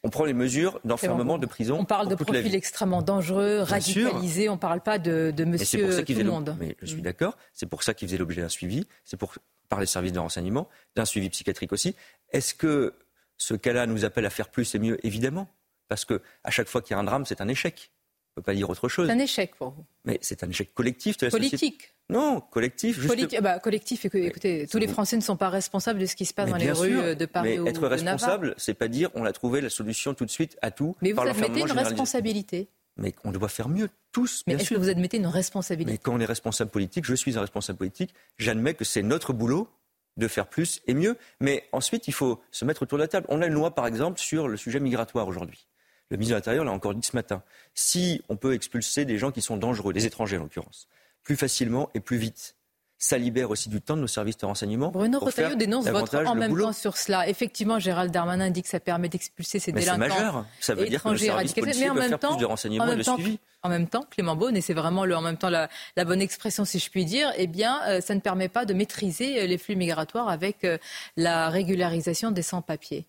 on 0.02 0.10
prend 0.10 0.24
les 0.24 0.32
mesures 0.32 0.80
d'enfermement, 0.84 1.38
de 1.38 1.46
prison. 1.46 1.78
On 1.78 1.84
parle 1.84 2.08
de 2.08 2.14
profils 2.14 2.54
extrêmement 2.54 3.02
dangereux, 3.02 3.60
radicalisés. 3.60 4.48
On 4.48 4.54
ne 4.54 4.58
parle 4.58 4.80
pas 4.80 4.98
de, 4.98 5.32
c'est 5.36 5.44
pour 5.44 5.46
monsieur 5.52 5.92
ça 5.92 6.02
tout 6.02 6.12
le 6.14 6.24
monde. 6.24 6.56
Mais 6.58 6.76
je 6.80 6.86
suis 6.86 7.02
d'accord. 7.02 7.36
C'est 7.52 7.66
pour 7.66 7.82
ça 7.82 7.94
qu'il 7.94 8.08
faisait 8.08 8.18
l'objet 8.18 8.40
d'un 8.40 8.48
suivi. 8.48 8.86
C'est 9.04 9.16
pour 9.16 9.34
par 9.68 9.78
les 9.78 9.86
services 9.86 10.12
de 10.12 10.18
renseignement, 10.18 10.68
d'un 10.96 11.04
suivi 11.04 11.30
psychiatrique 11.30 11.72
aussi. 11.72 11.94
Est-ce 12.32 12.54
que 12.54 12.94
ce 13.36 13.54
cas-là 13.54 13.86
nous 13.86 14.04
appelle 14.04 14.26
à 14.26 14.30
faire 14.30 14.48
plus 14.48 14.74
et 14.74 14.78
mieux? 14.78 14.98
Évidemment, 15.06 15.48
parce 15.88 16.04
que 16.04 16.22
à 16.44 16.50
chaque 16.50 16.68
fois 16.68 16.82
qu'il 16.82 16.94
y 16.94 16.96
a 16.96 17.00
un 17.00 17.04
drame, 17.04 17.24
c'est 17.24 17.40
un 17.40 17.48
échec. 17.48 17.92
On 18.36 18.40
ne 18.40 18.42
peut 18.42 18.52
pas 18.52 18.54
dire 18.54 18.70
autre 18.70 18.88
chose. 18.88 19.08
C'est 19.08 19.12
un 19.12 19.18
échec 19.18 19.54
pour 19.56 19.70
vous. 19.70 19.84
Mais 20.04 20.18
c'est 20.22 20.44
un 20.44 20.48
échec 20.48 20.72
collectif 20.72 21.16
de 21.18 21.26
la 21.26 21.30
société. 21.30 21.56
Politique. 21.58 21.94
Non, 22.08 22.40
collectif. 22.40 22.96
Juste 23.00 23.08
Politi- 23.08 23.40
bah, 23.40 23.58
collectif, 23.58 24.04
écou- 24.04 24.18
écoutez, 24.18 24.66
tous 24.70 24.78
les 24.78 24.86
Français 24.88 25.16
ne 25.16 25.20
sont 25.20 25.36
pas 25.36 25.48
responsables 25.48 25.98
de 25.98 26.06
ce 26.06 26.14
qui 26.16 26.24
se 26.26 26.32
passe 26.34 26.46
Mais 26.46 26.52
dans 26.52 26.58
les 26.58 26.70
rues 26.72 26.90
sûr, 26.92 27.02
euh, 27.02 27.14
de 27.14 27.26
Paris 27.26 27.48
mais 27.50 27.58
ou 27.58 27.66
être 27.66 27.86
responsable, 27.88 28.54
c'est 28.56 28.74
pas 28.74 28.88
dire 28.88 29.10
on 29.14 29.24
a 29.24 29.32
trouvé 29.32 29.60
la 29.60 29.68
solution 29.70 30.14
tout 30.14 30.24
de 30.24 30.30
suite 30.30 30.56
à 30.62 30.70
tout. 30.70 30.96
Mais 31.02 31.12
vous 31.12 31.20
admettez 31.20 31.60
une 31.60 31.72
responsabilité. 31.72 32.68
Mais 32.96 33.14
on 33.24 33.32
doit 33.32 33.48
faire 33.48 33.68
mieux 33.68 33.88
tous. 34.12 34.42
Mais 34.46 34.54
est-ce 34.54 34.70
que 34.70 34.74
vous 34.78 34.88
admettez 34.88 35.16
une 35.16 35.26
responsabilité? 35.26 35.92
Mais 35.92 35.98
quand 35.98 36.14
on 36.14 36.20
est 36.20 36.24
responsable 36.24 36.70
politique, 36.70 37.04
je 37.06 37.14
suis 37.14 37.36
un 37.36 37.40
responsable 37.40 37.78
politique, 37.78 38.14
j'admets 38.38 38.74
que 38.74 38.84
c'est 38.84 39.02
notre 39.02 39.32
boulot 39.32 39.68
de 40.16 40.28
faire 40.28 40.46
plus 40.48 40.82
et 40.86 40.94
mieux. 40.94 41.16
Mais 41.40 41.64
ensuite, 41.72 42.08
il 42.08 42.12
faut 42.14 42.40
se 42.50 42.64
mettre 42.64 42.82
autour 42.82 42.98
de 42.98 43.02
la 43.04 43.08
table. 43.08 43.26
On 43.28 43.40
a 43.42 43.46
une 43.46 43.54
loi, 43.54 43.74
par 43.74 43.86
exemple, 43.86 44.18
sur 44.20 44.48
le 44.48 44.56
sujet 44.56 44.80
migratoire 44.80 45.28
aujourd'hui. 45.28 45.66
Le 46.10 46.16
ministre 46.16 46.32
de 46.32 46.36
l'Intérieur 46.38 46.64
l'a 46.64 46.72
encore 46.72 46.94
dit 46.94 47.06
ce 47.06 47.14
matin. 47.16 47.42
Si 47.74 48.22
on 48.28 48.36
peut 48.36 48.54
expulser 48.54 49.04
des 49.04 49.18
gens 49.18 49.30
qui 49.30 49.42
sont 49.42 49.56
dangereux, 49.56 49.92
des 49.92 50.06
étrangers 50.06 50.38
en 50.38 50.42
l'occurrence, 50.42 50.88
plus 51.22 51.36
facilement 51.36 51.88
et 51.94 52.00
plus 52.00 52.16
vite, 52.16 52.56
ça 53.02 53.16
libère 53.16 53.48
aussi 53.50 53.70
du 53.70 53.80
temps 53.80 53.96
de 53.96 54.02
nos 54.02 54.06
services 54.06 54.36
de 54.36 54.44
renseignement. 54.44 54.88
Bruno 54.88 55.20
Retailleau 55.20 55.54
dénonce 55.54 55.86
votre 55.88 56.16
en 56.26 56.34
même 56.34 56.50
boulot. 56.50 56.66
temps 56.66 56.72
sur 56.74 56.98
cela. 56.98 57.26
Effectivement, 57.28 57.78
Gérald 57.78 58.12
Darmanin 58.12 58.50
dit 58.50 58.62
que 58.62 58.68
ça 58.68 58.78
permet 58.78 59.08
d'expulser 59.08 59.58
ces 59.58 59.72
Mais 59.72 59.80
c'est 59.80 59.92
délinquants. 59.92 60.14
majeur. 60.14 60.46
Ça 60.60 60.74
veut 60.74 60.86
dire 60.86 61.02
que 61.02 61.08
le 61.08 61.14
étrangers 61.14 61.26
service 61.26 61.52
radicalisés. 61.54 61.60
policier 61.60 61.84
Mais 61.86 61.90
en 61.90 61.94
même 61.94 62.08
faire 62.10 62.18
temps, 62.18 62.34
plus 62.34 62.40
de 62.40 62.44
renseignements 62.44 62.84
en 62.84 62.92
et 62.92 62.96
de 62.96 63.02
temps, 63.02 63.14
suivi. 63.16 63.38
En 63.62 63.68
même 63.70 63.88
temps, 63.88 64.04
Clément 64.10 64.36
Beaune, 64.36 64.54
et 64.54 64.60
c'est 64.60 64.74
vraiment 64.74 65.06
le, 65.06 65.16
en 65.16 65.22
même 65.22 65.38
temps 65.38 65.48
la, 65.48 65.70
la 65.96 66.04
bonne 66.04 66.20
expression 66.20 66.66
si 66.66 66.78
je 66.78 66.90
puis 66.90 67.06
dire, 67.06 67.32
eh 67.38 67.46
bien, 67.46 67.80
euh, 67.88 68.00
ça 68.02 68.14
ne 68.14 68.20
permet 68.20 68.48
pas 68.50 68.66
de 68.66 68.74
maîtriser 68.74 69.40
euh, 69.40 69.46
les 69.46 69.56
flux 69.56 69.76
migratoires 69.76 70.28
avec 70.28 70.64
euh, 70.64 70.76
la 71.16 71.48
régularisation 71.48 72.32
des 72.32 72.42
sans-papiers. 72.42 73.06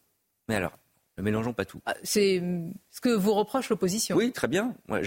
Mais 0.48 0.56
alors, 0.56 0.72
ne 1.22 1.26
mélangeons 1.26 1.54
pas 1.54 1.66
tout. 1.66 1.82
Ah, 1.86 1.96
C'est 2.04 2.40
hum, 2.40 2.74
ce 2.90 3.02
que 3.02 3.10
vous 3.10 3.34
reproche 3.34 3.70
l'opposition. 3.70 4.16
Oui, 4.16 4.32
très 4.32 4.48
bien. 4.48 4.76
Moi, 4.88 5.02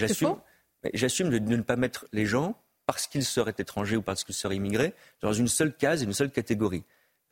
J'assume 0.93 1.29
de, 1.29 1.39
de 1.39 1.55
ne 1.55 1.61
pas 1.61 1.75
mettre 1.75 2.05
les 2.13 2.25
gens, 2.25 2.55
parce 2.85 3.07
qu'ils 3.07 3.25
seraient 3.25 3.55
étrangers 3.57 3.97
ou 3.97 4.01
parce 4.01 4.23
qu'ils 4.23 4.35
seraient 4.35 4.55
immigrés, 4.55 4.93
dans 5.21 5.33
une 5.33 5.47
seule 5.47 5.75
case 5.75 6.01
et 6.01 6.05
une 6.05 6.13
seule 6.13 6.31
catégorie. 6.31 6.83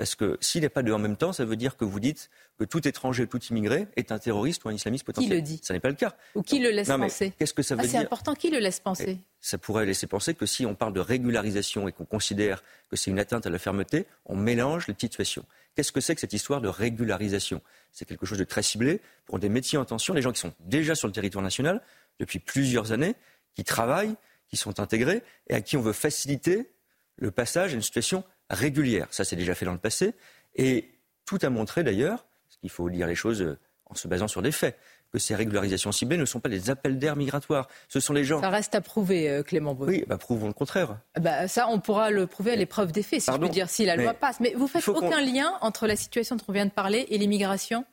Parce 0.04 0.16
que 0.16 0.38
s'il 0.42 0.66
a 0.66 0.70
pas 0.70 0.84
de 0.84 0.92
en 0.92 1.00
même 1.00 1.16
temps, 1.16 1.32
ça 1.32 1.46
veut 1.46 1.56
dire 1.56 1.78
que 1.78 1.86
vous 1.86 2.02
dites 2.02 2.30
que 2.60 2.66
tout 2.66 2.86
étranger, 2.86 3.26
tout 3.26 3.42
immigré 3.46 3.88
est 3.96 4.12
un 4.12 4.20
terroriste 4.20 4.66
ou 4.66 4.68
un 4.68 4.74
islamiste 4.74 5.06
potentiel. 5.06 5.38
le 5.38 5.42
dit 5.42 5.62
Ça 5.64 5.74
n'est 5.74 5.80
pas 5.80 5.88
le 5.88 5.96
cas. 5.96 6.14
Ou 6.36 6.42
qui 6.42 6.60
le 6.60 6.72
laisse 6.72 6.90
Non, 6.90 7.00
penser 7.00 7.32
Qu'est-ce 7.40 7.54
que 7.54 7.64
ça 7.64 7.76
Ah, 7.80 7.82
veut 7.82 7.88
C'est 7.88 7.92
dire 7.92 8.02
important, 8.02 8.36
qui 8.36 8.50
le 8.50 8.60
laisse 8.60 8.82
penser 8.82 9.20
ça 9.40 9.58
pourrait 9.58 9.86
laisser 9.86 10.06
penser 10.06 10.34
que 10.34 10.46
si 10.46 10.66
on 10.66 10.76
parle 10.76 10.92
de 10.92 11.00
régularisation 11.00 11.88
et 11.88 11.94
qu'on 11.94 12.04
considère 12.04 12.64
que 12.90 12.98
c'est 12.98 13.12
une 13.12 13.20
atteinte 13.20 13.46
à 13.46 13.50
la 13.50 13.60
fermeté, 13.60 14.06
on 14.26 14.36
mélange 14.36 14.88
les 14.88 14.94
petites 14.94 15.14
situations. 15.14 15.46
Qu'est-ce 15.74 15.94
que 15.94 16.02
c'est 16.02 16.16
que 16.16 16.22
cette 16.22 16.34
histoire 16.34 16.60
de 16.60 16.68
régularisation? 16.68 17.62
C'est 17.94 18.04
quelque 18.04 18.26
chose 18.26 18.38
de 18.38 18.44
très 18.44 18.62
ciblé 18.62 19.00
pour 19.26 19.40
des 19.40 19.48
métiers 19.48 19.78
en 19.78 19.86
tension, 19.86 20.14
des 20.14 20.22
gens 20.22 20.34
qui 20.34 20.42
sont 20.42 20.54
déjà 20.60 20.96
sur 20.96 21.08
le 21.08 21.14
territoire 21.14 21.44
national 21.44 21.82
depuis 22.20 22.40
plusieurs 22.40 22.92
années, 22.92 23.16
qui 23.56 23.64
travaillent, 23.64 24.16
qui 24.50 24.58
sont 24.58 24.82
intégrés 24.82 25.24
et 25.48 25.54
à 25.54 25.62
qui 25.62 25.78
on 25.78 25.82
veut 25.82 25.94
faciliter 25.94 26.70
le 27.16 27.32
passage 27.32 27.72
à 27.72 27.76
une 27.76 27.82
situation 27.82 28.26
régulière. 28.54 29.08
Ça, 29.12 29.24
c'est 29.24 29.36
déjà 29.36 29.56
fait 29.56 29.66
dans 29.66 29.74
le 29.74 29.78
passé. 29.78 30.14
Et 30.56 30.92
tout 31.26 31.40
a 31.42 31.50
montré 31.50 31.84
d'ailleurs, 31.84 32.26
parce 32.46 32.58
qu'il 32.60 32.70
faut 32.70 32.88
lire 32.88 33.08
les 33.08 33.16
choses 33.16 33.42
euh, 33.42 33.58
en 33.86 33.96
se 33.96 34.08
basant 34.08 34.28
sur 34.28 34.42
des 34.42 34.52
faits, 34.52 34.78
que 35.12 35.20
ces 35.20 35.36
régularisations 35.36 35.92
ciblées 35.92 36.18
ne 36.18 36.26
sont 36.26 36.40
pas 36.40 36.50
des 36.50 36.72
appels 36.72 36.98
d'air 36.98 37.16
migratoires. 37.16 37.68
Ce 37.88 38.00
sont 38.00 38.14
les 38.14 38.24
gens. 38.24 38.42
Ça 38.42 38.50
reste 38.50 38.74
à 38.74 38.82
prouver, 38.82 39.30
euh, 39.30 39.44
Clément 39.44 39.76
Beaune. 39.76 39.90
Oui, 39.90 40.04
bah, 40.08 40.18
prouvons 40.18 40.48
le 40.48 40.54
contraire. 40.54 40.98
Bah, 41.20 41.48
ça, 41.48 41.68
on 41.70 41.80
pourra 41.80 42.10
le 42.10 42.26
prouver 42.26 42.54
à 42.54 42.56
l'épreuve 42.56 42.92
des 42.92 43.04
faits, 43.04 43.22
si 43.22 43.28
Pardon, 43.28 43.46
je 43.46 43.50
peux 43.50 43.54
dire, 43.54 43.70
si 43.70 43.86
la 43.86 43.96
loi 43.96 44.14
passe. 44.14 44.40
Mais 44.40 44.54
vous 44.58 44.68
faites 44.68 44.88
aucun 44.88 45.22
lien 45.22 45.54
entre 45.62 45.86
la 45.86 45.96
situation 45.96 46.36
dont 46.36 46.46
on 46.48 46.52
vient 46.52 46.66
de 46.66 46.72
parler 46.72 47.06
et 47.10 47.18
l'immigration? 47.20 47.86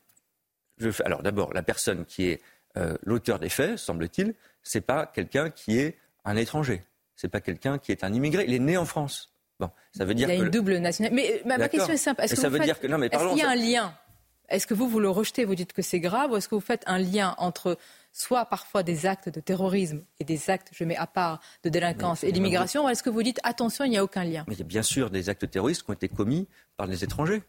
Je 0.77 0.89
alors 1.05 1.21
d'abord, 1.21 1.53
la 1.53 1.61
personne 1.61 2.05
qui 2.05 2.25
est 2.25 2.41
euh, 2.77 2.97
l'auteur 3.03 3.37
des 3.37 3.49
faits, 3.49 3.77
semble-t-il, 3.77 4.33
c'est 4.63 4.81
pas 4.81 5.05
quelqu'un 5.05 5.51
qui 5.51 5.77
est 5.77 5.97
un 6.25 6.35
étranger. 6.35 6.83
C'est 7.15 7.27
pas 7.27 7.41
quelqu'un 7.41 7.77
qui 7.77 7.91
est 7.91 8.03
un 8.03 8.13
immigré. 8.13 8.45
Il 8.47 8.53
est 8.53 8.59
né 8.59 8.77
en 8.77 8.85
France. 8.85 9.30
Bon, 9.61 9.69
ça 9.95 10.03
veut 10.05 10.11
Il 10.13 10.19
y 10.19 10.25
a 10.25 10.27
que 10.27 10.33
une 10.33 10.43
le- 10.43 10.49
double 10.49 10.77
nationalité. 10.77 11.15
Mais 11.45 11.53
euh, 11.53 11.57
ma, 11.57 11.69
question 11.69 11.93
est 11.93 11.97
simple. 11.97 12.21
Est-ce 12.21 12.35
que 12.35 12.47
vous 12.47 12.57
faites- 12.57 12.63
dire 12.65 12.79
que- 12.79 12.87
non, 12.87 12.97
mais 12.97 13.05
est-ce 13.07 13.15
parlons- 13.15 13.29
qu'il 13.35 13.39
y 13.43 13.45
a 13.45 13.49
un 13.49 13.55
lien 13.55 13.93
Est-ce 14.49 14.67
que 14.67 14.73
vous, 14.73 14.89
vous 14.89 14.99
le 14.99 15.09
rejetez, 15.09 15.45
vous 15.45 15.55
dites 15.55 15.71
que 15.71 15.81
c'est 15.81 16.01
grave, 16.01 16.31
ou 16.31 16.35
est-ce 16.35 16.49
que 16.49 16.55
vous 16.55 16.59
faites 16.61 16.83
un 16.85 16.97
lien 16.99 17.35
entre 17.37 17.77
soit 18.11 18.43
parfois 18.45 18.83
des 18.83 19.05
actes 19.05 19.29
de 19.29 19.39
terrorisme 19.39 20.01
et 20.19 20.25
des 20.25 20.49
actes, 20.49 20.69
je 20.73 20.83
mets 20.83 20.97
à 20.97 21.07
part, 21.07 21.39
de 21.63 21.69
délinquance 21.69 22.23
Mais 22.23 22.27
et 22.27 22.31
c'est 22.31 22.35
l'immigration, 22.35 22.83
ou 22.85 22.89
est-ce 22.89 23.01
que 23.03 23.09
vous 23.09 23.23
dites 23.23 23.39
attention, 23.43 23.85
il 23.85 23.91
n'y 23.91 23.97
a 23.97 24.03
aucun 24.03 24.25
lien 24.25 24.43
Mais 24.49 24.55
il 24.55 24.59
y 24.59 24.63
a 24.63 24.65
bien 24.65 24.83
sûr 24.83 25.09
des 25.09 25.29
actes 25.29 25.49
terroristes 25.49 25.83
qui 25.83 25.91
ont 25.91 25.93
été 25.93 26.09
commis 26.09 26.47
par 26.75 26.85
les 26.87 27.03
étrangers. 27.05 27.43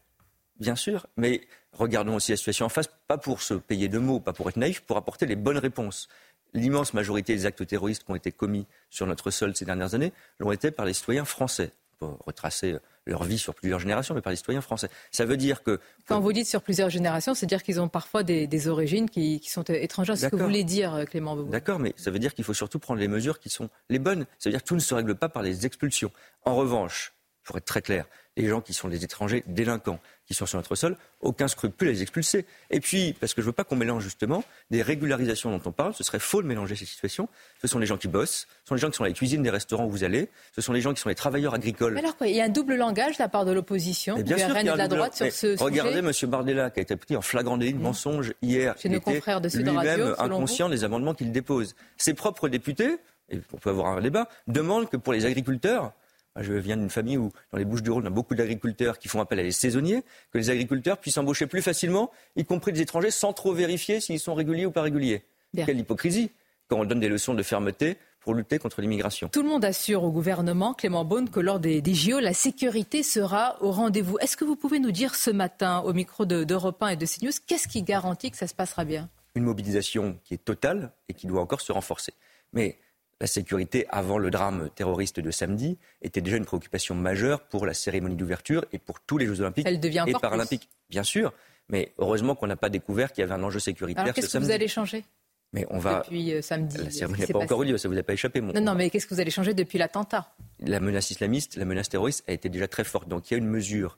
Bien 0.61 0.75
sûr. 0.77 1.07
Mais 1.17 1.41
regardons 1.73 2.15
aussi 2.15 2.31
la 2.31 2.37
situation 2.37 2.67
en 2.67 2.69
face, 2.69 2.87
pas 3.07 3.17
pour 3.17 3.41
se 3.41 3.55
payer 3.55 3.89
de 3.89 3.97
mots, 3.97 4.19
pas 4.21 4.31
pour 4.31 4.47
être 4.47 4.55
naïf, 4.57 4.79
pour 4.81 4.95
apporter 4.95 5.25
les 5.25 5.35
bonnes 5.35 5.57
réponses. 5.57 6.07
L'immense 6.53 6.93
majorité 6.93 7.33
des 7.35 7.45
actes 7.47 7.65
terroristes 7.65 8.03
qui 8.05 8.11
ont 8.11 8.15
été 8.15 8.31
commis 8.31 8.65
sur 8.91 9.07
notre 9.07 9.29
sol 9.31 9.55
ces 9.55 9.65
dernières 9.65 9.95
années 9.95 10.13
l'ont 10.39 10.51
été 10.51 10.69
par 10.71 10.85
les 10.85 10.93
citoyens 10.93 11.25
français. 11.25 11.71
Peut 11.99 12.07
retracer 12.25 12.77
leur 13.05 13.23
vie 13.23 13.37
sur 13.37 13.53
plusieurs 13.53 13.79
générations, 13.79 14.15
mais 14.15 14.21
par 14.21 14.31
les 14.31 14.37
citoyens 14.37 14.61
français. 14.61 14.89
Ça 15.11 15.25
veut 15.25 15.37
dire 15.37 15.63
que 15.63 15.79
Quand 16.07 16.19
vous 16.19 16.33
dites 16.33 16.47
sur 16.47 16.61
plusieurs 16.61 16.89
générations, 16.89 17.33
c'est-à-dire 17.33 17.63
qu'ils 17.63 17.81
ont 17.81 17.87
parfois 17.87 18.23
des, 18.23 18.47
des 18.47 18.67
origines 18.67 19.09
qui, 19.09 19.39
qui 19.39 19.49
sont 19.49 19.63
étrangères. 19.63 20.17
C'est 20.17 20.25
ce 20.25 20.31
que 20.31 20.35
vous 20.35 20.43
voulez 20.43 20.63
dire, 20.63 20.93
euh, 20.93 21.05
Clément 21.05 21.35
Beaune 21.35 21.49
D'accord, 21.49 21.79
mais 21.79 21.93
ça 21.97 22.11
veut 22.11 22.19
dire 22.19 22.33
qu'il 22.33 22.43
faut 22.45 22.53
surtout 22.53 22.79
prendre 22.79 22.99
les 22.99 23.07
mesures 23.07 23.39
qui 23.39 23.49
sont 23.49 23.69
les 23.89 23.99
bonnes. 23.99 24.25
Ça 24.39 24.49
veut 24.49 24.51
dire 24.51 24.61
que 24.63 24.67
tout 24.67 24.75
ne 24.75 24.79
se 24.79 24.93
règle 24.93 25.15
pas 25.15 25.29
par 25.29 25.43
les 25.43 25.65
expulsions. 25.65 26.11
En 26.43 26.55
revanche, 26.55 27.13
pour 27.43 27.57
être 27.57 27.65
très 27.65 27.81
clair, 27.81 28.05
les 28.35 28.47
gens 28.47 28.61
qui 28.61 28.73
sont 28.73 28.87
des 28.87 29.03
étrangers 29.03 29.43
délinquants, 29.47 29.99
qui 30.25 30.33
sont 30.33 30.45
sur 30.45 30.57
notre 30.57 30.75
sol, 30.75 30.97
aucun 31.21 31.47
scrupule 31.47 31.89
à 31.89 31.91
les 31.91 32.01
expulser. 32.01 32.45
Et 32.71 32.79
puis, 32.79 33.13
parce 33.19 33.33
que 33.33 33.41
je 33.41 33.45
ne 33.45 33.49
veux 33.49 33.53
pas 33.53 33.63
qu'on 33.63 33.75
mélange 33.75 34.03
justement 34.03 34.43
des 34.71 34.81
régularisations 34.81 35.51
dont 35.51 35.61
on 35.65 35.71
parle, 35.71 35.93
ce 35.93 36.03
serait 36.03 36.19
faux 36.19 36.41
de 36.41 36.47
mélanger 36.47 36.75
ces 36.75 36.85
situations. 36.85 37.29
Ce 37.61 37.67
sont 37.67 37.79
les 37.79 37.85
gens 37.85 37.97
qui 37.97 38.07
bossent, 38.07 38.47
ce 38.63 38.69
sont 38.69 38.75
les 38.75 38.81
gens 38.81 38.89
qui 38.89 38.97
sont 38.97 39.03
dans 39.03 39.09
les 39.09 39.13
cuisines 39.13 39.43
des 39.43 39.49
restaurants 39.49 39.85
où 39.85 39.89
vous 39.89 40.03
allez, 40.03 40.29
ce 40.55 40.61
sont 40.61 40.73
les 40.73 40.81
gens 40.81 40.93
qui 40.93 41.01
sont 41.01 41.09
les 41.09 41.15
travailleurs 41.15 41.53
agricoles. 41.53 41.93
Mais 41.93 41.99
alors 41.99 42.17
quoi 42.17 42.27
Il 42.27 42.35
y 42.35 42.41
a 42.41 42.45
un 42.45 42.49
double 42.49 42.75
langage 42.75 43.17
de 43.17 43.23
la 43.23 43.29
part 43.29 43.45
de 43.45 43.51
l'opposition, 43.51 44.15
du 44.15 44.33
RN 44.33 44.57
et 44.57 44.63
de 44.63 44.77
la 44.77 44.87
droite 44.87 45.15
sur 45.15 45.31
ce 45.31 45.61
Regardez. 45.61 45.99
M. 45.99 46.11
Bardella 46.29 46.69
qui 46.69 46.79
a 46.79 46.83
été 46.83 46.95
pris 46.95 47.15
en 47.15 47.21
flagrant 47.21 47.57
délit 47.57 47.73
de 47.73 47.81
mensonge 47.81 48.33
hier. 48.41 48.75
Chez 48.79 48.89
nos 48.89 48.99
confrères 48.99 49.41
de 49.41 49.49
Sud 49.49 49.67
Radio, 49.67 50.19
inconscient 50.19 50.69
des 50.69 50.83
amendements 50.83 51.13
qu'il 51.13 51.31
dépose. 51.31 51.75
Ses 51.97 52.13
propres 52.13 52.49
députés, 52.49 52.97
et 53.29 53.39
on 53.53 53.57
peut 53.57 53.69
avoir 53.69 53.97
un 53.97 54.01
débat, 54.01 54.27
demandent 54.47 54.89
que 54.89 54.97
pour 54.97 55.13
les 55.13 55.25
agriculteurs, 55.25 55.93
je 56.39 56.53
viens 56.53 56.77
d'une 56.77 56.89
famille 56.89 57.17
où, 57.17 57.31
dans 57.51 57.57
les 57.59 57.65
Bouches-du-Rhône, 57.65 58.03
on 58.03 58.07
a 58.07 58.09
beaucoup 58.09 58.35
d'agriculteurs 58.35 58.97
qui 58.99 59.07
font 59.07 59.19
appel 59.21 59.39
à 59.39 59.43
des 59.43 59.51
saisonniers, 59.51 60.03
que 60.31 60.37
les 60.37 60.49
agriculteurs 60.49 60.97
puissent 60.97 61.17
embaucher 61.17 61.45
plus 61.47 61.61
facilement, 61.61 62.11
y 62.35 62.43
compris 62.45 62.71
des 62.73 62.81
étrangers, 62.81 63.11
sans 63.11 63.33
trop 63.33 63.53
vérifier 63.53 63.99
s'ils 63.99 64.19
sont 64.19 64.33
réguliers 64.33 64.65
ou 64.65 64.71
pas 64.71 64.81
réguliers. 64.81 65.23
Bien. 65.53 65.65
Quelle 65.65 65.79
hypocrisie 65.79 66.31
quand 66.69 66.79
on 66.79 66.85
donne 66.85 67.01
des 67.01 67.09
leçons 67.09 67.33
de 67.35 67.43
fermeté 67.43 67.97
pour 68.21 68.33
lutter 68.33 68.57
contre 68.57 68.79
l'immigration. 68.81 69.27
Tout 69.27 69.43
le 69.43 69.49
monde 69.49 69.65
assure 69.65 70.05
au 70.05 70.09
gouvernement, 70.11 70.73
Clément 70.73 71.03
Beaune, 71.03 71.29
que 71.29 71.41
lors 71.41 71.59
des, 71.59 71.81
des 71.81 71.93
JO, 71.93 72.19
la 72.21 72.33
sécurité 72.33 73.03
sera 73.03 73.61
au 73.61 73.69
rendez-vous. 73.71 74.17
Est-ce 74.19 74.37
que 74.37 74.45
vous 74.45 74.55
pouvez 74.55 74.79
nous 74.79 74.91
dire 74.93 75.13
ce 75.13 75.29
matin, 75.29 75.79
au 75.81 75.91
micro 75.91 76.25
de- 76.25 76.45
d'Europe 76.45 76.81
1 76.81 76.87
et 76.87 76.95
de 76.95 77.05
CNews, 77.05 77.33
qu'est-ce 77.45 77.67
qui 77.67 77.83
garantit 77.83 78.31
que 78.31 78.37
ça 78.37 78.47
se 78.47 78.55
passera 78.55 78.85
bien? 78.85 79.09
Une 79.35 79.43
mobilisation 79.43 80.17
qui 80.23 80.35
est 80.35 80.43
totale 80.45 80.93
et 81.09 81.13
qui 81.13 81.27
doit 81.27 81.41
encore 81.41 81.59
se 81.59 81.73
renforcer. 81.73 82.13
Mais 82.53 82.77
la 83.21 83.27
sécurité, 83.27 83.85
avant 83.89 84.17
le 84.17 84.29
drame 84.31 84.69
terroriste 84.75 85.19
de 85.19 85.31
samedi, 85.31 85.77
était 86.01 86.21
déjà 86.21 86.37
une 86.37 86.45
préoccupation 86.45 86.95
majeure 86.95 87.41
pour 87.41 87.65
la 87.65 87.73
cérémonie 87.73 88.15
d'ouverture 88.15 88.65
et 88.73 88.79
pour 88.79 88.99
tous 88.99 89.17
les 89.17 89.25
Jeux 89.25 89.41
Olympiques 89.41 89.65
Elle 89.67 89.79
devient 89.79 90.05
et 90.07 90.13
Paralympiques. 90.13 90.69
Bien 90.89 91.03
sûr, 91.03 91.33
mais 91.69 91.93
heureusement 91.97 92.35
qu'on 92.35 92.47
n'a 92.47 92.55
pas 92.55 92.69
découvert 92.69 93.11
qu'il 93.11 93.21
y 93.21 93.23
avait 93.23 93.33
un 93.33 93.43
enjeu 93.43 93.59
sécuritaire 93.59 94.03
Alors 94.03 94.15
ce 94.15 94.21
qu'est-ce 94.21 94.37
que 94.37 94.43
vous 94.43 94.51
allez 94.51 94.67
changer 94.67 95.05
Mais 95.53 95.65
on 95.69 95.79
va. 95.79 95.99
depuis 95.99 96.33
euh, 96.33 96.41
samedi 96.41 96.77
La 96.77 96.83
Qu'est-ce 96.85 96.97
cérémonie 96.97 97.21
n'a 97.21 97.27
pas 97.27 97.33
passé 97.33 97.45
encore 97.45 97.63
eu 97.63 97.67
lieu, 97.67 97.77
ça 97.77 97.87
vous 97.87 97.97
a 97.97 98.03
pas 98.03 98.13
échappé. 98.13 98.41
Mon... 98.41 98.53
Non, 98.53 98.61
non, 98.61 98.75
mais 98.75 98.89
qu'est-ce 98.89 99.07
que 99.07 99.13
vous 99.13 99.21
allez 99.21 99.31
changer 99.31 99.53
depuis 99.53 99.77
l'attentat 99.77 100.33
la 100.59 100.79
menace 100.79 101.11
islamiste, 101.11 101.55
la 101.55 101.65
menace 101.65 101.89
terroriste 101.89 102.23
a 102.27 102.31
été 102.31 102.49
déjà 102.49 102.67
très 102.67 102.83
forte. 102.83 103.07
Donc 103.07 103.29
il 103.29 103.33
y 103.33 103.35
a 103.35 103.37
une 103.37 103.47
mesure, 103.47 103.97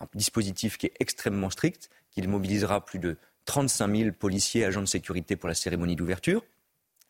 un 0.00 0.06
dispositif 0.14 0.78
qui 0.78 0.86
est 0.86 0.94
extrêmement 1.00 1.50
strict, 1.50 1.90
qui 2.10 2.22
mobilisera 2.26 2.84
plus 2.84 2.98
de 2.98 3.16
35 3.46 3.96
000 3.96 4.10
policiers, 4.12 4.64
agents 4.64 4.80
de 4.80 4.86
sécurité 4.86 5.36
pour 5.36 5.48
la 5.48 5.54
cérémonie 5.54 5.96
d'ouverture. 5.96 6.42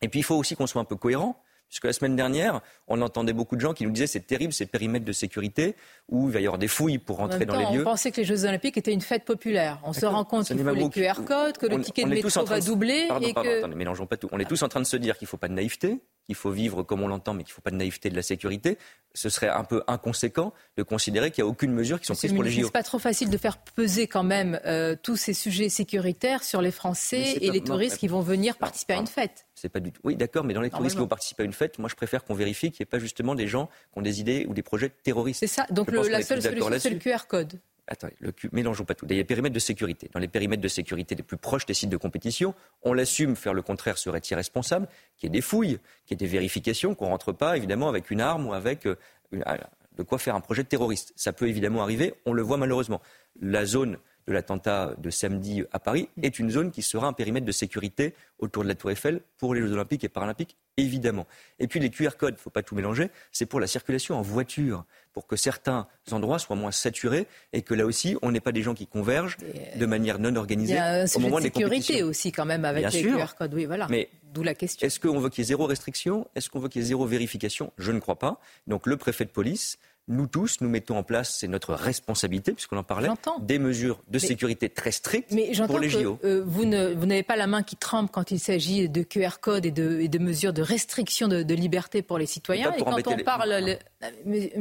Et 0.01 0.09
puis 0.09 0.19
il 0.19 0.23
faut 0.23 0.35
aussi 0.35 0.55
qu'on 0.55 0.67
soit 0.67 0.81
un 0.81 0.85
peu 0.85 0.95
cohérent. 0.95 1.41
Puisque 1.75 1.87
la 1.87 1.91
semaine 1.91 2.15
dernière, 2.15 2.61
on 2.87 3.01
entendait 3.01 3.33
beaucoup 3.33 3.57
de 3.57 3.59
gens 3.61 3.73
qui 3.73 3.83
nous 3.83 3.91
disaient 3.91 4.07
c'est 4.07 4.25
terrible 4.25 4.53
ces 4.53 4.65
périmètres 4.65 5.03
de 5.03 5.11
sécurité 5.11 5.75
où 6.07 6.29
il 6.29 6.33
va 6.33 6.39
y 6.39 6.45
avoir 6.45 6.57
des 6.57 6.69
fouilles 6.69 6.99
pour 6.99 7.17
rentrer 7.17 7.45
dans 7.45 7.57
les 7.57 7.65
lieux. 7.75 7.81
On 7.81 7.91
pensait 7.91 8.11
que 8.11 8.21
les 8.21 8.25
Jeux 8.25 8.45
Olympiques 8.45 8.77
étaient 8.77 8.93
une 8.93 9.01
fête 9.01 9.25
populaire. 9.25 9.81
On 9.83 9.91
se 9.91 10.05
rend 10.05 10.23
compte 10.23 10.47
qu'il 10.47 10.57
faut 10.57 10.73
les 10.73 10.89
QR 10.89 11.25
codes, 11.25 11.57
que 11.57 11.65
le 11.65 11.81
ticket 11.81 12.05
de 12.05 12.09
métro 12.11 12.45
va 12.45 12.61
doubler. 12.61 13.07
Pardon, 13.09 13.27
et 13.27 13.33
pardon, 13.33 13.49
que... 13.49 13.57
attendez, 13.57 13.75
mélangeons 13.75 14.05
pas 14.05 14.15
tout. 14.15 14.29
On 14.31 14.39
est 14.39 14.45
tous 14.45 14.63
en 14.63 14.69
train 14.69 14.79
de 14.79 14.85
se 14.85 14.95
dire 14.95 15.17
qu'il 15.17 15.25
ne 15.25 15.29
faut 15.29 15.35
pas 15.35 15.49
de 15.49 15.53
naïveté, 15.53 15.99
qu'il 16.25 16.35
faut 16.35 16.51
vivre 16.51 16.81
comme 16.83 17.03
on 17.03 17.09
l'entend, 17.09 17.33
mais 17.33 17.43
qu'il 17.43 17.51
ne 17.51 17.55
faut 17.55 17.61
pas 17.61 17.71
de 17.71 17.75
naïveté 17.75 18.09
de 18.09 18.15
la 18.15 18.21
sécurité. 18.21 18.77
Ce 19.13 19.27
serait 19.27 19.49
un 19.49 19.65
peu 19.65 19.83
inconséquent 19.87 20.53
de 20.77 20.83
considérer 20.83 21.29
qu'il 21.31 21.43
n'y 21.43 21.49
a 21.49 21.51
aucune 21.51 21.73
mesure 21.73 21.99
qui 21.99 22.05
sont 22.05 22.15
prises 22.15 22.31
pour 22.31 22.43
les 22.43 22.51
JO. 22.51 22.67
C'est 22.67 22.71
pas 22.71 22.83
trop 22.83 22.99
facile 22.99 23.29
de 23.29 23.37
faire 23.37 23.57
peser 23.57 24.07
quand 24.07 24.23
même 24.23 24.61
euh, 24.65 24.95
tous 25.01 25.17
ces 25.17 25.33
sujets 25.33 25.67
sécuritaires 25.67 26.45
sur 26.45 26.61
les 26.61 26.71
Français 26.71 27.33
et 27.41 27.47
pas- 27.47 27.53
les 27.53 27.59
non, 27.59 27.65
touristes 27.65 27.97
qui 27.97 28.07
vont 28.07 28.21
venir 28.21 28.55
participer 28.55 28.93
à 28.93 28.97
une 28.99 29.07
fête. 29.07 29.45
C'est 29.65 29.69
pas 29.69 29.79
du 29.79 29.91
tout. 29.91 29.99
Oui, 30.03 30.15
d'accord, 30.15 30.43
mais 30.43 30.53
dans 30.53 30.61
les 30.61 30.69
touristes 30.69 30.95
qui 30.95 31.01
vont 31.01 31.07
participer 31.07 31.41
à 31.41 31.45
une 31.47 31.51
fête, 31.53 31.79
moi 31.79 31.89
je 31.89 31.95
préfère 31.95 32.23
qu'on 32.23 32.35
vérifie 32.35 32.69
qu'il 32.71 32.83
n'y 32.83 32.87
ait 32.87 32.91
pas 32.91 32.99
justement 32.99 33.33
des 33.33 33.47
gens 33.47 33.65
qui 33.91 33.97
ont 33.97 34.03
des 34.03 34.19
idées 34.19 34.45
ou 34.47 34.53
des 34.53 34.61
projets 34.61 34.89
terroristes. 35.01 35.39
C'est 35.39 35.47
ça. 35.47 35.65
Donc 35.71 35.89
le- 35.89 36.07
la 36.07 36.21
seule 36.21 36.39
solution, 36.39 36.69
c'est 36.77 36.91
le. 36.91 36.99
QR 36.99 37.25
code. 37.27 37.53
Attendez, 37.87 38.13
le 38.19 38.31
mélangeons 38.51 38.83
pas 38.85 38.93
tout. 38.93 39.07
Il 39.09 39.13
y 39.13 39.15
a 39.15 39.17
les 39.17 39.23
périmètres 39.23 39.55
de 39.55 39.59
sécurité. 39.59 40.07
Dans 40.13 40.19
les 40.19 40.27
périmètres 40.27 40.61
de 40.61 40.67
sécurité 40.67 41.15
les 41.15 41.23
plus 41.23 41.37
proches 41.37 41.65
des 41.65 41.73
sites 41.73 41.89
de 41.89 41.97
compétition, 41.97 42.53
on 42.83 42.93
l'assume, 42.93 43.35
faire 43.35 43.55
le 43.55 43.63
contraire 43.63 43.97
serait 43.97 44.21
irresponsable, 44.29 44.87
qu'il 45.17 45.27
y 45.27 45.31
ait 45.31 45.33
des 45.35 45.41
fouilles, 45.41 45.79
qu'il 46.05 46.11
y 46.11 46.13
ait 46.13 46.27
des 46.27 46.31
vérifications, 46.31 46.93
qu'on 46.93 47.07
rentre 47.07 47.31
pas 47.31 47.57
évidemment 47.57 47.89
avec 47.89 48.11
une 48.11 48.21
arme 48.21 48.45
ou 48.45 48.53
avec 48.53 48.85
euh, 48.85 48.95
une- 49.31 49.41
ah, 49.47 49.57
de 49.97 50.03
quoi 50.03 50.19
faire 50.19 50.35
un 50.35 50.41
projet 50.41 50.63
terroriste. 50.63 51.11
Ça 51.15 51.33
peut 51.33 51.47
évidemment 51.47 51.81
arriver, 51.81 52.13
on 52.27 52.33
le 52.33 52.43
voit 52.43 52.57
malheureusement. 52.57 53.01
La 53.41 53.65
zone 53.65 53.97
de 54.27 54.33
l'attentat 54.33 54.93
de 54.97 55.09
samedi 55.09 55.63
à 55.71 55.79
Paris 55.79 56.09
est 56.21 56.39
une 56.39 56.49
zone 56.49 56.71
qui 56.71 56.81
sera 56.81 57.07
un 57.07 57.13
périmètre 57.13 57.45
de 57.45 57.51
sécurité 57.51 58.13
autour 58.39 58.63
de 58.63 58.67
la 58.67 58.75
Tour 58.75 58.91
Eiffel 58.91 59.21
pour 59.37 59.53
les 59.53 59.61
Jeux 59.61 59.71
Olympiques 59.73 60.03
et 60.03 60.09
Paralympiques, 60.09 60.57
évidemment. 60.77 61.27
Et 61.59 61.67
puis 61.67 61.79
les 61.79 61.89
QR 61.89 62.11
codes, 62.17 62.33
il 62.33 62.37
ne 62.37 62.41
faut 62.41 62.49
pas 62.49 62.63
tout 62.63 62.75
mélanger, 62.75 63.09
c'est 63.31 63.45
pour 63.45 63.59
la 63.59 63.67
circulation 63.67 64.15
en 64.17 64.21
voiture, 64.21 64.83
pour 65.13 65.27
que 65.27 65.35
certains 65.35 65.87
endroits 66.11 66.39
soient 66.39 66.55
moins 66.55 66.71
saturés 66.71 67.27
et 67.53 67.61
que 67.61 67.73
là 67.73 67.85
aussi, 67.85 68.17
on 68.21 68.31
n'ait 68.31 68.39
pas 68.39 68.51
des 68.51 68.63
gens 68.63 68.73
qui 68.73 68.87
convergent 68.87 69.37
de 69.75 69.85
manière 69.85 70.19
non 70.19 70.29
Il 70.31 70.37
organisée 70.37 70.73
y 70.73 70.77
a 70.77 70.85
un 70.85 71.03
au 71.03 71.07
sujet 71.07 71.19
moment 71.23 71.37
de 71.37 71.43
sécurité 71.43 72.03
aussi 72.03 72.31
quand 72.31 72.45
même 72.45 72.65
avec 72.65 72.81
Bien 72.87 72.89
les 72.89 73.01
sûr. 73.01 73.17
QR 73.17 73.35
codes. 73.37 73.53
Oui, 73.53 73.65
voilà. 73.65 73.87
Mais 73.89 74.09
D'où 74.33 74.43
la 74.43 74.53
question. 74.55 74.85
est-ce 74.85 74.99
qu'on 74.99 75.19
veut 75.19 75.29
qu'il 75.29 75.43
y 75.43 75.45
ait 75.45 75.47
zéro 75.47 75.65
restriction? 75.65 76.27
Est-ce 76.35 76.49
qu'on 76.49 76.59
veut 76.59 76.67
qu'il 76.67 76.81
y 76.81 76.85
ait 76.85 76.87
zéro 76.87 77.05
vérification? 77.05 77.71
Je 77.77 77.91
ne 77.93 77.99
crois 77.99 78.17
pas. 78.19 78.41
Donc 78.67 78.85
le 78.87 78.97
préfet 78.97 79.23
de 79.23 79.29
police, 79.29 79.77
nous 80.07 80.27
tous, 80.27 80.61
nous 80.61 80.69
mettons 80.69 80.97
en 80.97 81.03
place, 81.03 81.35
c'est 81.39 81.47
notre 81.47 81.73
responsabilité, 81.73 82.51
puisqu'on 82.53 82.77
en 82.77 82.83
parlait, 82.83 83.09
des 83.39 83.57
mesures 83.57 84.01
de 84.07 84.19
sécurité 84.19 84.69
très 84.69 84.91
strictes 84.91 85.31
Mais 85.31 85.51
pour 85.65 85.79
les 85.79 85.87
que 85.87 85.99
JO. 85.99 86.19
euh, 86.23 86.43
vous 86.45 86.65
ne- 86.65 86.93
vous 86.93 87.05
n'avez 87.07 87.23
pas 87.23 87.35
la 87.35 87.47
main 87.47 87.63
qui 87.63 87.75
tremble 87.75 88.09
quand 88.09 88.29
il 88.29 88.39
s'agit 88.39 88.87
de 88.87 89.01
QR 89.01 89.39
code 89.41 89.65
et 89.65 89.71
de, 89.71 89.99
et 89.99 90.07
de 90.07 90.19
mesures 90.19 90.53
de 90.53 90.61
restriction 90.61 91.27
de, 91.27 91.41
de 91.41 91.55
liberté 91.55 92.03
pour 92.03 92.19
les 92.19 92.27
citoyens. 92.27 92.71
Et 92.73 92.83
quand 92.83 92.93
on 93.07 93.15
les- 93.15 93.23
parle, 93.23 93.49
le- 93.49 93.77
Ben 94.01 94.13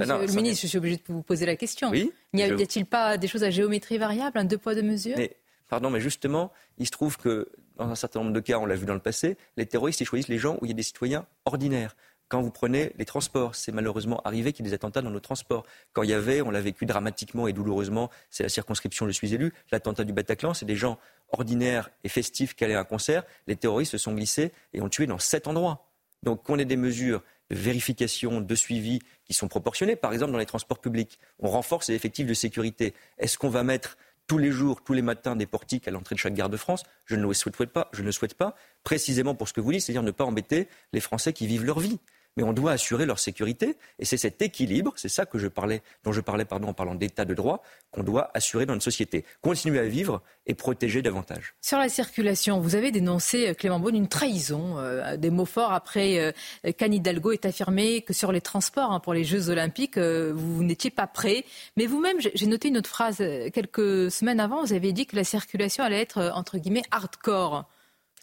non, 0.07 0.19
Monsieur 0.19 0.27
le 0.27 0.33
ministre, 0.33 0.63
je 0.63 0.67
suis 0.69 0.79
obligé 0.79 0.97
de 0.97 1.03
vous 1.09 1.23
poser 1.23 1.45
la 1.45 1.57
question. 1.57 1.91
Oui, 1.91 2.11
N'y 2.33 2.43
a- 2.43 2.49
je- 2.49 2.55
n'y 2.55 2.63
a-t-il 2.63 2.87
pas 2.87 3.19
des 3.19 3.29
choses 3.29 3.45
à 3.45 3.51
géométrie 3.51 3.99
variable, 3.99 4.39
un 4.39 4.45
deux 4.45 4.57
poids 4.59 4.75
deux 4.75 4.83
mesures? 4.83 5.17
Mais, 5.19 5.37
pardon, 5.69 5.91
mais 5.91 6.01
justement, 6.01 6.53
il 6.79 6.87
se 6.87 6.91
trouve 6.91 7.19
que 7.19 7.49
dans 7.77 7.89
un 7.91 7.95
certain 7.97 8.21
nombre 8.21 8.33
de 8.33 8.41
cas, 8.41 8.59
on 8.59 8.67
l'a 8.67 8.77
vu 8.77 8.87
dans 8.87 8.95
le 8.95 9.01
passé, 9.01 9.37
les 9.57 9.67
terroristes, 9.67 10.01
ils 10.01 10.05
choisissent 10.07 10.29
les 10.29 10.39
gens 10.39 10.57
où 10.61 10.65
il 10.65 10.69
y 10.69 10.71
a 10.71 10.75
des 10.75 10.83
citoyens 10.85 11.27
ordinaires. 11.45 11.97
Quand 12.29 12.41
vous 12.41 12.51
prenez 12.51 12.93
les 12.97 13.05
transports, 13.05 13.55
c'est 13.55 13.73
malheureusement 13.73 14.21
arrivé 14.25 14.53
qu'il 14.53 14.65
y 14.65 14.69
ait 14.69 14.71
des 14.71 14.75
attentats 14.75 15.03
dans 15.03 15.11
nos 15.11 15.21
transports. 15.21 15.65
Quand 15.93 16.03
il 16.03 16.11
y 16.11 16.15
avait, 16.15 16.41
on 16.41 16.51
l'a 16.51 16.61
vécu 16.61 16.87
dramatiquement 16.87 17.47
et 17.47 17.53
douloureusement, 17.53 18.11
c'est 18.31 18.43
la 18.43 18.49
circonscription, 18.49 19.07
je 19.07 19.13
suis 19.13 19.35
élu, 19.35 19.53
l'attentat 19.71 20.05
du 20.05 20.13
Bataclan, 20.13 20.55
c'est 20.55 20.67
des 20.67 20.77
gens 20.77 20.99
ordinaires 21.31 21.91
et 22.03 22.09
festifs 22.09 22.55
qui 22.55 22.65
allaient 22.65 22.75
à 22.75 22.81
un 22.81 22.85
concert. 22.85 23.25
Les 23.47 23.57
terroristes 23.57 23.93
se 23.93 23.99
sont 23.99 24.15
glissés 24.15 24.53
et 24.73 24.81
ont 24.81 24.89
tué 24.89 25.07
dans 25.07 25.19
sept 25.19 25.47
endroits. 25.49 25.87
Donc 26.23 26.43
qu'on 26.43 26.59
ait 26.59 26.65
des 26.65 26.77
mesures 26.77 27.23
de 27.51 27.57
vérification, 27.57 28.41
de 28.41 28.55
suivi 28.55 29.01
qui 29.27 29.35
sont 29.35 29.49
proportionnées, 29.49 29.97
par 29.97 30.13
exemple 30.15 30.33
dans 30.33 30.39
les 30.39 30.47
transports 30.47 30.79
publics, 30.79 31.19
on 31.39 31.51
renforce 31.51 31.89
les 31.89 31.95
effectifs 31.95 32.27
de 32.27 32.35
sécurité. 32.35 32.95
Est-ce 33.19 33.37
qu'on 33.37 33.51
va 33.51 33.63
mettre 33.63 33.99
tous 34.27 34.39
les 34.39 34.51
jours, 34.51 34.83
tous 34.83 34.93
les 34.93 35.03
matins, 35.03 35.37
des 35.37 35.47
portiques 35.47 35.87
à 35.89 35.91
l'entrée 35.91 36.15
de 36.15 36.21
chaque 36.21 36.35
gare 36.35 36.49
de 36.49 36.57
France 36.57 36.85
Je 37.07 37.17
ne 37.17 37.27
le 37.27 37.35
souhaite 37.35 37.67
pas, 37.67 37.89
je 37.93 38.03
ne 38.03 38.11
souhaite 38.11 38.35
pas, 38.35 38.55
précisément 38.83 39.35
pour 39.35 39.49
ce 39.49 39.53
que 39.53 39.61
vous 39.61 39.73
dites, 39.73 39.83
c'est-à-dire 39.83 40.03
ne 40.03 40.11
pas 40.11 40.25
embêter 40.25 40.69
les 40.93 41.01
Français 41.01 41.33
qui 41.33 41.47
vivent 41.47 41.65
leur 41.65 41.81
vie. 41.81 41.99
Mais 42.37 42.43
on 42.43 42.53
doit 42.53 42.73
assurer 42.73 43.07
leur 43.07 43.21
sécurité, 43.21 43.77
et 44.01 44.05
c'est 44.05 44.17
cet 44.17 44.43
équilibre, 44.43 44.93
c'est 44.97 45.09
ça 45.09 45.25
que 45.25 45.39
je 45.39 45.47
parlais, 45.47 45.83
dont 46.03 46.13
je 46.13 46.21
parlais 46.21 46.45
pardon, 46.45 46.69
en 46.69 46.73
parlant 46.75 46.97
d'état 46.97 47.25
de 47.25 47.33
droit, 47.33 47.63
qu'on 47.93 48.03
doit 48.03 48.31
assurer 48.35 48.67
dans 48.67 48.73
notre 48.73 48.83
société. 48.85 49.25
Continuer 49.41 49.79
à 49.79 49.85
vivre 49.85 50.21
et 50.47 50.55
protéger 50.55 51.01
davantage. 51.01 51.55
Sur 51.61 51.79
la 51.79 51.89
circulation, 51.89 52.59
vous 52.59 52.75
avez 52.75 52.91
dénoncé, 52.91 53.51
euh, 53.51 53.55
Clément 53.55 53.79
Beaune, 53.79 53.95
une 53.95 54.09
trahison, 54.09 54.79
euh, 54.79 55.17
des 55.17 55.31
mots 55.31 55.45
forts 55.45 55.73
après 55.73 56.19
euh, 56.19 56.73
qu'Anne 56.73 56.95
Hidalgo 56.95 57.31
ait 57.31 57.47
affirmé 57.47 58.03
que 58.03 58.13
sur 58.13 58.33
les 58.33 58.41
transports 58.41 58.91
hein, 58.91 58.99
pour 58.99 59.15
les 59.15 59.23
Jeux 59.23 59.49
Olympiques, 59.51 59.97
euh, 59.97 60.33
vous 60.35 60.65
n'étiez 60.65 60.91
pas 60.91 61.07
prêt. 61.07 61.45
Mais 61.77 61.87
vous-même, 61.87 62.17
j'ai 62.21 62.47
noté 62.47 62.67
une 62.69 62.79
autre 62.79 62.91
phrase, 62.91 63.19
quelques 63.53 64.11
semaines 64.11 64.41
avant, 64.41 64.65
vous 64.65 64.73
avez 64.73 64.93
dit 64.93 65.07
que 65.07 65.15
la 65.15 65.25
circulation 65.25 65.85
allait 65.85 66.01
être, 66.01 66.33
entre 66.35 66.59
guillemets, 66.59 66.83
hardcore. 66.91 67.65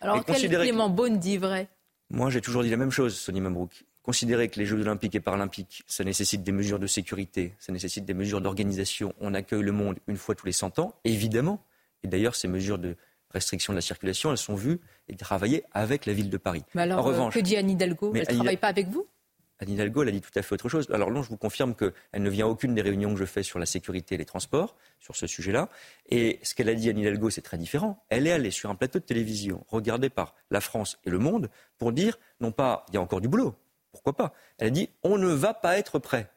Alors, 0.02 0.26
quel 0.26 0.36
que- 0.50 0.56
Clément 0.58 0.90
Beaune 0.90 1.18
dit 1.18 1.38
vrai? 1.38 1.70
Moi, 2.10 2.30
j'ai 2.30 2.42
toujours 2.42 2.64
dit 2.64 2.70
la 2.70 2.76
même 2.78 2.92
chose, 2.92 3.16
Sonny 3.16 3.40
Mabrouk. 3.40 3.86
Considérer 4.04 4.50
que 4.50 4.60
les 4.60 4.66
Jeux 4.66 4.82
olympiques 4.82 5.14
et 5.14 5.20
paralympiques, 5.20 5.84
ça 5.86 6.04
nécessite 6.04 6.44
des 6.44 6.52
mesures 6.52 6.80
de 6.80 6.88
sécurité, 6.88 7.54
ça 7.60 7.72
nécessite 7.72 8.04
des 8.04 8.16
mesures 8.16 8.42
d'organisation. 8.42 9.14
On 9.20 9.34
accueille 9.36 9.62
le 9.62 9.72
monde 9.72 10.00
une 10.08 10.18
fois 10.18 10.34
tous 10.34 10.48
les 10.48 10.52
100 10.52 10.80
ans, 10.80 10.96
évidemment. 11.04 11.64
Et 12.04 12.08
d'ailleurs, 12.08 12.36
ces 12.36 12.48
mesures 12.48 12.80
de 12.80 12.96
restriction 13.30 13.74
de 13.74 13.78
la 13.78 13.82
circulation, 13.82 14.32
elles 14.32 14.38
sont 14.38 14.56
vues 14.56 14.80
et 15.08 15.16
travaillées 15.16 15.64
avec 15.72 16.06
la 16.06 16.14
ville 16.14 16.30
de 16.30 16.38
Paris. 16.38 16.64
Mais 16.74 16.82
alors, 16.82 17.00
en 17.00 17.08
euh, 17.08 17.12
revanche, 17.12 17.34
que 17.34 17.40
dit 17.40 17.56
Anne 17.56 17.70
Hidalgo? 17.70 18.12
Elle 18.16 18.22
ne 18.22 18.36
travaille 18.36 18.58
pas 18.58 18.68
avec 18.68 18.88
vous? 18.88 19.08
Anne 19.60 19.70
Hidalgo, 19.70 20.02
elle 20.02 20.10
a 20.10 20.12
dit 20.12 20.22
tout 20.22 20.32
à 20.36 20.42
fait 20.42 20.56
autre 20.56 20.70
chose. 20.70 20.88
Alors 20.92 21.12
non, 21.12 21.22
je 21.22 21.30
vous 21.30 21.38
confirme 21.38 21.76
qu'elle 21.76 21.94
ne 22.16 22.30
vient 22.30 22.48
à 22.48 22.50
aucune 22.50 22.74
des 22.74 22.82
réunions 22.82 23.14
que 23.14 23.20
je 23.20 23.26
fais 23.26 23.44
sur 23.44 23.60
la 23.60 23.68
sécurité 23.68 24.16
et 24.16 24.18
les 24.18 24.26
transports, 24.26 24.76
sur 25.00 25.16
ce 25.16 25.28
sujet-là. 25.28 25.70
Et 26.10 26.40
ce 26.42 26.56
qu'elle 26.56 26.70
a 26.70 26.74
dit, 26.74 26.90
Anne 26.90 26.98
Hidalgo, 26.98 27.30
c'est 27.30 27.44
très 27.44 27.60
différent. 27.60 28.04
Elle 28.10 28.26
est 28.26 28.32
allée 28.32 28.50
sur 28.50 28.72
un 28.72 28.76
plateau 28.76 28.98
de 28.98 29.04
télévision, 29.04 29.64
regardé 29.70 30.10
par 30.10 30.34
la 30.50 30.62
France 30.62 30.98
et 31.06 31.12
le 31.12 31.20
monde, 31.20 31.52
pour 31.78 31.92
dire, 31.92 32.18
non 32.40 32.52
pas, 32.52 32.86
il 32.90 32.96
y 32.96 32.98
a 32.98 33.02
encore 33.02 33.22
du 33.22 33.28
boulot, 33.28 33.56
pourquoi 34.04 34.28
pas. 34.28 34.34
Elle 34.58 34.68
a 34.68 34.70
dit, 34.72 34.90
on 35.04 35.18
ne 35.18 35.28
va 35.28 35.54
pas 35.54 35.78
être 35.78 36.00
prêt. 36.00 36.30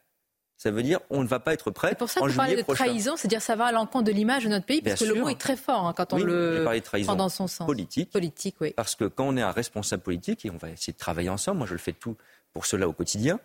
Ça 0.56 0.70
veut 0.70 0.82
dire, 0.84 1.00
on 1.10 1.22
ne 1.22 1.26
va 1.26 1.40
pas 1.40 1.52
être 1.52 1.70
prêt 1.72 1.88
C'est 1.90 1.98
pour 1.98 2.08
ça 2.08 2.20
que 2.20 2.28
vous 2.28 2.36
parlez 2.36 2.56
de 2.56 2.62
prochain. 2.62 2.84
trahison, 2.84 3.16
c'est-à-dire 3.16 3.42
ça 3.42 3.56
va 3.56 3.66
à 3.66 3.72
l'encontre 3.72 4.04
de 4.04 4.12
l'image 4.12 4.44
de 4.44 4.48
notre 4.48 4.64
pays, 4.64 4.80
Bien 4.80 4.92
parce 4.92 5.02
que 5.04 5.12
le 5.12 5.20
mot 5.20 5.28
est 5.28 5.38
très 5.38 5.56
fort 5.56 5.86
hein, 5.86 5.92
quand 5.96 6.12
on 6.12 6.16
Oui, 6.16 6.22
le 6.24 6.64
prend 7.04 7.16
dans 7.16 7.28
son 7.28 7.48
sens. 7.48 7.66
politique. 7.66 8.10
Politique, 8.12 8.56
oui. 8.60 8.72
Parce 8.76 8.94
que 8.94 9.04
quand 9.04 9.24
on 9.26 9.36
est 9.36 9.42
un 9.42 9.50
responsable 9.50 10.02
politique, 10.02 10.44
et 10.46 10.50
on 10.50 10.56
va 10.56 10.70
essayer 10.70 10.92
de 10.92 10.98
travailler 10.98 11.28
ensemble, 11.28 11.58
moi 11.58 11.66
je 11.66 11.72
le 11.72 11.78
fais 11.78 11.92
tout 11.92 12.16
pour 12.52 12.66
cela 12.66 12.88
au 12.88 12.92
quotidien, 12.92 13.40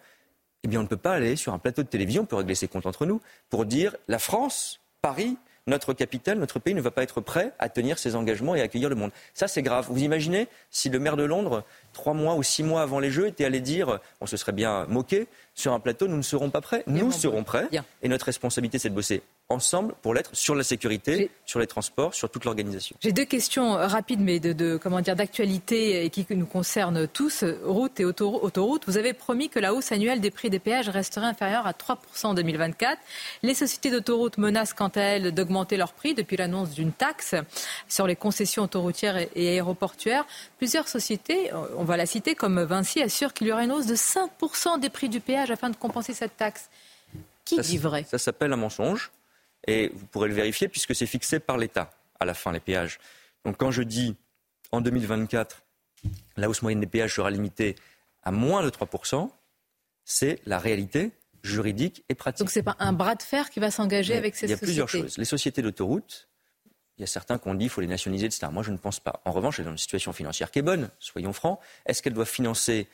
eh 0.63 0.67
bien 0.67 0.79
on 0.79 0.83
ne 0.83 0.87
peut 0.87 0.97
pas 0.97 1.13
aller 1.13 1.35
sur 1.35 1.51
un 1.53 1.57
plateau 1.59 1.81
de 1.81 1.87
télévision, 1.87 2.21
on 2.21 2.25
peut 2.25 2.35
régler 2.35 2.55
ses 2.55 2.67
comptes 2.67 2.85
entre 2.85 3.07
nous, 3.07 3.21
pour 3.49 3.65
dire 3.65 3.95
la 4.07 4.19
France, 4.19 4.79
Paris, 5.01 5.35
notre 5.69 5.93
capitale, 5.93 6.37
notre 6.37 6.59
pays 6.59 6.73
ne 6.73 6.81
va 6.81 6.91
pas 6.91 7.03
être 7.03 7.21
prêt 7.21 7.53
à 7.59 7.69
tenir 7.69 7.97
ses 7.97 8.15
engagements 8.15 8.55
et 8.55 8.61
à 8.61 8.63
accueillir 8.63 8.89
le 8.89 8.95
monde. 8.95 9.11
Ça 9.33 9.47
c'est 9.47 9.61
grave. 9.61 9.87
Vous 9.89 10.03
imaginez 10.03 10.47
si 10.71 10.89
le 10.89 10.99
maire 10.99 11.15
de 11.15 11.23
Londres, 11.23 11.63
trois 11.93 12.13
mois 12.13 12.35
ou 12.35 12.43
six 12.43 12.63
mois 12.63 12.81
avant 12.81 12.99
les 12.99 13.11
Jeux, 13.11 13.27
était 13.27 13.45
allé 13.45 13.61
dire, 13.61 13.99
on 14.21 14.25
se 14.25 14.37
serait 14.37 14.51
bien 14.51 14.85
moqué, 14.87 15.27
sur 15.59 15.73
un 15.73 15.79
plateau, 15.79 16.07
nous 16.07 16.17
ne 16.17 16.21
serons 16.21 16.49
pas 16.49 16.61
prêts. 16.61 16.83
Nous 16.87 17.11
serons 17.11 17.43
prêts. 17.43 17.67
Et 18.01 18.07
notre 18.07 18.25
responsabilité, 18.25 18.79
c'est 18.79 18.89
de 18.89 18.95
bosser 18.95 19.21
ensemble 19.51 19.95
pour 20.03 20.13
l'être 20.13 20.29
sur 20.33 20.53
la 20.53 20.63
sécurité, 20.63 21.31
sur 21.45 21.59
les 21.59 21.65
transports, 21.65 22.13
sur 22.13 22.29
toute 22.29 22.45
l'organisation. 22.45 22.95
J'ai 23.01 23.11
deux 23.11 23.25
questions 23.25 23.77
euh, 23.77 23.87
rapides, 23.87 24.19
mais 24.21 24.39
de, 24.39 24.53
de 24.53 24.77
comment 24.77 25.01
dire 25.01 25.15
d'actualité 25.15 26.05
et 26.05 26.09
qui 26.11 26.25
nous 26.29 26.45
concernent 26.45 27.07
tous. 27.07 27.43
Route 27.63 27.99
et 27.99 28.05
autoro- 28.05 28.39
autoroute. 28.43 28.83
Vous 28.85 28.97
avez 28.97 29.13
promis 29.13 29.49
que 29.49 29.57
la 29.59 29.73
hausse 29.73 29.91
annuelle 29.91 30.21
des 30.21 30.29
prix 30.29 30.51
des 30.51 30.59
péages 30.59 30.87
resterait 30.89 31.25
inférieure 31.25 31.65
à 31.65 31.71
3% 31.71 31.97
en 32.27 32.33
2024. 32.35 32.99
Les 33.41 33.55
sociétés 33.55 33.89
d'autoroutes 33.89 34.37
menacent 34.37 34.73
quant 34.73 34.89
à 34.89 35.01
elles 35.01 35.31
d'augmenter 35.33 35.77
leurs 35.77 35.93
prix 35.93 36.13
depuis 36.13 36.37
l'annonce 36.37 36.69
d'une 36.71 36.91
taxe 36.91 37.33
sur 37.87 38.05
les 38.05 38.15
concessions 38.15 38.63
autoroutières 38.63 39.17
et- 39.17 39.29
et 39.35 39.49
aéroportuaires. 39.49 40.25
Plusieurs 40.59 40.87
sociétés, 40.87 41.51
euh, 41.53 41.57
on 41.75 41.83
va 41.85 41.97
la 41.97 42.05
citer 42.05 42.35
comme 42.35 42.61
Vinci, 42.61 43.01
assurent 43.01 43.33
qu'il 43.33 43.47
y 43.47 43.51
aura 43.51 43.63
une 43.63 43.71
hausse 43.71 43.87
de 43.87 43.95
5% 43.95 44.77
des 44.79 44.89
prix 44.89 45.09
du 45.09 45.19
péage 45.21 45.48
afin 45.51 45.69
de 45.69 45.75
compenser 45.75 46.13
cette 46.13 46.37
taxe. 46.37 46.69
Qui 47.45 47.55
Ça, 47.55 47.61
dit 47.61 47.77
vrai 47.77 48.03
Ça 48.03 48.17
s'appelle 48.17 48.53
un 48.53 48.57
mensonge 48.57 49.11
et 49.67 49.91
vous 49.93 50.05
pourrez 50.07 50.27
le 50.29 50.35
vérifier 50.35 50.67
puisque 50.67 50.95
c'est 50.95 51.05
fixé 51.07 51.39
par 51.39 51.57
l'État 51.57 51.91
à 52.19 52.25
la 52.25 52.33
fin 52.33 52.51
les 52.51 52.59
péages. 52.59 52.99
Donc 53.45 53.57
quand 53.57 53.71
je 53.71 53.81
dis 53.81 54.15
en 54.71 54.81
2024 54.81 55.63
la 56.37 56.49
hausse 56.49 56.61
moyenne 56.61 56.79
des 56.79 56.87
péages 56.87 57.15
sera 57.15 57.29
limitée 57.31 57.75
à 58.23 58.31
moins 58.31 58.63
de 58.63 58.69
3%, 58.69 59.29
c'est 60.05 60.39
la 60.45 60.59
réalité 60.59 61.11
juridique 61.43 62.03
et 62.09 62.15
pratique. 62.15 62.39
Donc 62.39 62.51
c'est 62.51 62.63
pas 62.63 62.75
un 62.79 62.93
bras 62.93 63.15
de 63.15 63.23
fer 63.23 63.49
qui 63.49 63.59
va 63.59 63.71
s'engager 63.71 64.15
avec 64.15 64.35
ces 64.35 64.45
Il 64.45 64.49
y 64.49 64.53
a 64.53 64.55
sociétés. 64.57 64.65
plusieurs 64.65 64.89
choses. 64.89 65.17
Les 65.17 65.25
sociétés 65.25 65.61
d'autoroutes, 65.61 66.27
il 66.97 67.01
y 67.01 67.03
a 67.03 67.07
certains 67.07 67.37
qui 67.37 67.47
ont 67.47 67.53
dit 67.53 67.65
qu'il 67.65 67.69
faut 67.69 67.81
les 67.81 67.87
nationaliser, 67.87 68.25
etc. 68.25 68.47
Moi, 68.51 68.61
je 68.61 68.71
ne 68.71 68.77
pense 68.77 68.99
pas. 68.99 69.21
En 69.23 69.31
revanche, 69.31 69.59
elles 69.59 69.65
dans 69.65 69.71
une 69.71 69.77
situation 69.77 70.11
financière 70.11 70.51
qui 70.51 70.59
est 70.59 70.63
bonne, 70.63 70.89
soyons 70.99 71.31
francs. 71.31 71.59
Est-ce 71.85 72.01
qu'elles 72.01 72.13
doivent 72.13 72.27
financer 72.29 72.87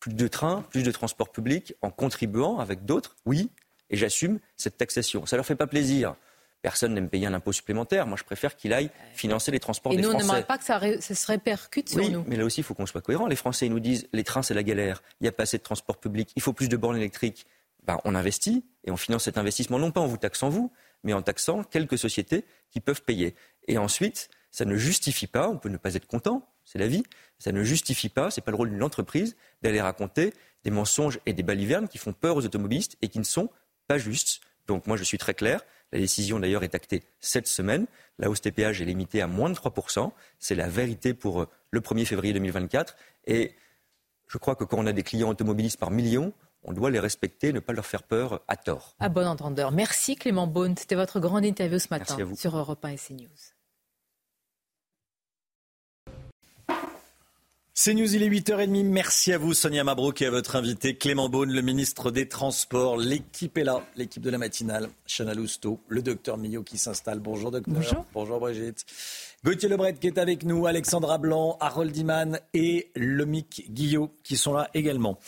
plus 0.00 0.14
de 0.14 0.28
trains, 0.28 0.62
plus 0.70 0.82
de 0.82 0.90
transports 0.90 1.30
publics, 1.30 1.74
en 1.82 1.90
contribuant 1.90 2.58
avec 2.58 2.84
d'autres, 2.84 3.16
oui, 3.26 3.50
et 3.90 3.96
j'assume 3.96 4.38
cette 4.56 4.76
taxation. 4.76 5.26
Ça 5.26 5.36
ne 5.36 5.38
leur 5.38 5.46
fait 5.46 5.56
pas 5.56 5.66
plaisir. 5.66 6.14
Personne 6.60 6.92
n'aime 6.92 7.08
payer 7.08 7.26
un 7.26 7.34
impôt 7.34 7.52
supplémentaire. 7.52 8.06
Moi, 8.06 8.16
je 8.18 8.24
préfère 8.24 8.56
qu'il 8.56 8.72
aille 8.72 8.90
financer 9.14 9.52
les 9.52 9.60
transports 9.60 9.92
des 9.92 10.02
Français. 10.02 10.16
Et 10.16 10.18
nous, 10.18 10.24
on 10.24 10.26
n'aimerait 10.26 10.46
pas 10.46 10.58
que 10.58 10.64
ça, 10.64 10.80
se 10.80 11.26
répercute 11.26 11.88
sur 11.88 11.98
oui, 11.98 12.10
nous. 12.10 12.24
Mais 12.26 12.36
là 12.36 12.44
aussi, 12.44 12.60
il 12.60 12.64
faut 12.64 12.74
qu'on 12.74 12.86
soit 12.86 13.00
cohérent. 13.00 13.26
Les 13.26 13.36
Français 13.36 13.66
ils 13.66 13.72
nous 13.72 13.80
disent 13.80 14.08
les 14.12 14.24
trains, 14.24 14.42
c'est 14.42 14.54
la 14.54 14.64
galère. 14.64 15.02
Il 15.20 15.24
n'y 15.24 15.28
a 15.28 15.32
pas 15.32 15.44
assez 15.44 15.58
de 15.58 15.62
transports 15.62 15.98
publics. 15.98 16.32
Il 16.34 16.42
faut 16.42 16.52
plus 16.52 16.68
de 16.68 16.76
bornes 16.76 16.96
électriques. 16.96 17.46
Ben, 17.84 17.98
on 18.04 18.14
investit 18.14 18.64
et 18.84 18.90
on 18.90 18.96
finance 18.96 19.24
cet 19.24 19.38
investissement 19.38 19.78
non 19.78 19.92
pas 19.92 20.00
en 20.00 20.06
vous 20.06 20.16
taxant 20.16 20.48
vous, 20.48 20.72
mais 21.04 21.12
en 21.12 21.22
taxant 21.22 21.62
quelques 21.62 21.96
sociétés 21.96 22.44
qui 22.70 22.80
peuvent 22.80 23.02
payer. 23.02 23.34
Et 23.68 23.78
ensuite, 23.78 24.28
ça 24.50 24.64
ne 24.64 24.76
justifie 24.76 25.26
pas, 25.26 25.48
on 25.48 25.58
peut 25.58 25.68
ne 25.68 25.76
pas 25.76 25.94
être 25.94 26.06
content, 26.06 26.46
c'est 26.64 26.78
la 26.78 26.86
vie, 26.86 27.02
ça 27.38 27.52
ne 27.52 27.62
justifie 27.62 28.08
pas, 28.08 28.30
ce 28.30 28.40
n'est 28.40 28.44
pas 28.44 28.50
le 28.50 28.56
rôle 28.56 28.70
d'une 28.70 28.82
entreprise 28.82 29.36
d'aller 29.62 29.80
raconter 29.80 30.32
des 30.64 30.70
mensonges 30.70 31.20
et 31.26 31.32
des 31.32 31.42
balivernes 31.42 31.88
qui 31.88 31.98
font 31.98 32.12
peur 32.12 32.36
aux 32.36 32.44
automobilistes 32.44 32.96
et 33.02 33.08
qui 33.08 33.18
ne 33.18 33.24
sont 33.24 33.50
pas 33.86 33.98
justes. 33.98 34.40
Donc 34.66 34.86
moi 34.86 34.96
je 34.96 35.04
suis 35.04 35.18
très 35.18 35.34
clair, 35.34 35.62
la 35.92 35.98
décision 35.98 36.40
d'ailleurs 36.40 36.64
est 36.64 36.74
actée 36.74 37.02
cette 37.20 37.46
semaine, 37.46 37.86
la 38.18 38.28
hausse 38.28 38.40
des 38.40 38.52
péages 38.52 38.82
est 38.82 38.84
limitée 38.84 39.22
à 39.22 39.26
moins 39.26 39.50
de 39.50 39.54
3%, 39.54 40.10
c'est 40.38 40.54
la 40.54 40.68
vérité 40.68 41.14
pour 41.14 41.42
euh, 41.42 41.48
le 41.70 41.80
1er 41.80 42.04
février 42.04 42.32
2024 42.32 42.96
et 43.26 43.54
je 44.26 44.36
crois 44.38 44.56
que 44.56 44.64
quand 44.64 44.78
on 44.78 44.86
a 44.86 44.92
des 44.92 45.02
clients 45.02 45.30
automobilistes 45.30 45.78
par 45.78 45.90
millions, 45.90 46.34
on 46.64 46.72
doit 46.72 46.90
les 46.90 47.00
respecter, 47.00 47.52
ne 47.52 47.60
pas 47.60 47.72
leur 47.72 47.86
faire 47.86 48.02
peur 48.02 48.42
à 48.48 48.56
tort. 48.56 48.94
À 48.98 49.08
bon 49.08 49.26
entendeur. 49.26 49.72
Merci 49.72 50.16
Clément 50.16 50.46
Beaune. 50.46 50.76
C'était 50.76 50.96
votre 50.96 51.20
grande 51.20 51.44
interview 51.44 51.78
ce 51.78 51.88
matin 51.90 52.16
sur 52.34 52.56
Europe 52.56 52.84
1 52.84 52.88
et 52.88 52.96
CNews. 52.96 53.57
C'est 57.80 57.94
News, 57.94 58.12
il 58.12 58.24
est 58.24 58.28
8h30. 58.28 58.86
Merci 58.86 59.32
à 59.32 59.38
vous, 59.38 59.54
Sonia 59.54 59.84
Mabrouk, 59.84 60.20
et 60.20 60.26
à 60.26 60.32
votre 60.32 60.56
invité, 60.56 60.96
Clément 60.96 61.28
Beaune, 61.28 61.52
le 61.52 61.62
ministre 61.62 62.10
des 62.10 62.26
Transports. 62.26 62.96
L'équipe 62.96 63.56
est 63.56 63.62
là, 63.62 63.86
l'équipe 63.94 64.20
de 64.20 64.30
la 64.30 64.38
matinale. 64.38 64.88
Chana 65.06 65.32
Lousteau, 65.32 65.78
le 65.86 66.02
docteur 66.02 66.38
Millot 66.38 66.64
qui 66.64 66.76
s'installe. 66.76 67.20
Bonjour, 67.20 67.52
docteur. 67.52 67.72
Bonjour. 67.72 68.04
Bonjour, 68.12 68.40
Brigitte. 68.40 68.84
Gauthier 69.44 69.68
Lebret 69.68 69.94
qui 69.94 70.08
est 70.08 70.18
avec 70.18 70.42
nous, 70.42 70.66
Alexandra 70.66 71.18
Blanc, 71.18 71.56
Harold 71.60 71.96
Iman 71.96 72.40
et 72.52 72.90
Lomic 72.96 73.66
Guillot 73.70 74.10
qui 74.24 74.36
sont 74.36 74.54
là 74.54 74.68
également. 74.74 75.20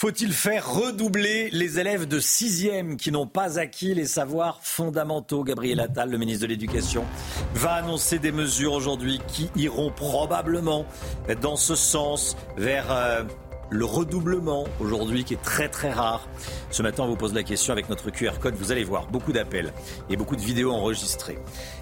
Faut-il 0.00 0.32
faire 0.32 0.72
redoubler 0.72 1.50
les 1.50 1.80
élèves 1.80 2.06
de 2.06 2.20
sixième 2.20 2.96
qui 2.96 3.10
n'ont 3.10 3.26
pas 3.26 3.58
acquis 3.58 3.94
les 3.94 4.04
savoirs 4.04 4.60
fondamentaux? 4.62 5.42
Gabriel 5.42 5.80
Attal, 5.80 6.08
le 6.08 6.18
ministre 6.18 6.42
de 6.42 6.46
l'Éducation, 6.46 7.04
va 7.54 7.72
annoncer 7.72 8.20
des 8.20 8.30
mesures 8.30 8.74
aujourd'hui 8.74 9.20
qui 9.26 9.50
iront 9.56 9.90
probablement 9.90 10.86
dans 11.42 11.56
ce 11.56 11.74
sens 11.74 12.36
vers 12.56 12.92
euh, 12.92 13.24
le 13.70 13.84
redoublement 13.84 14.68
aujourd'hui 14.78 15.24
qui 15.24 15.34
est 15.34 15.42
très 15.42 15.68
très 15.68 15.90
rare. 15.90 16.28
Ce 16.70 16.82
matin, 16.82 17.02
on 17.02 17.08
vous 17.08 17.16
pose 17.16 17.34
la 17.34 17.42
question 17.42 17.72
avec 17.72 17.88
notre 17.88 18.10
QR 18.10 18.38
code. 18.40 18.54
Vous 18.54 18.70
allez 18.70 18.84
voir 18.84 19.08
beaucoup 19.08 19.32
d'appels 19.32 19.72
et 20.08 20.16
beaucoup 20.16 20.36
de 20.36 20.40
vidéos 20.40 20.70
enregistrées. 20.70 21.38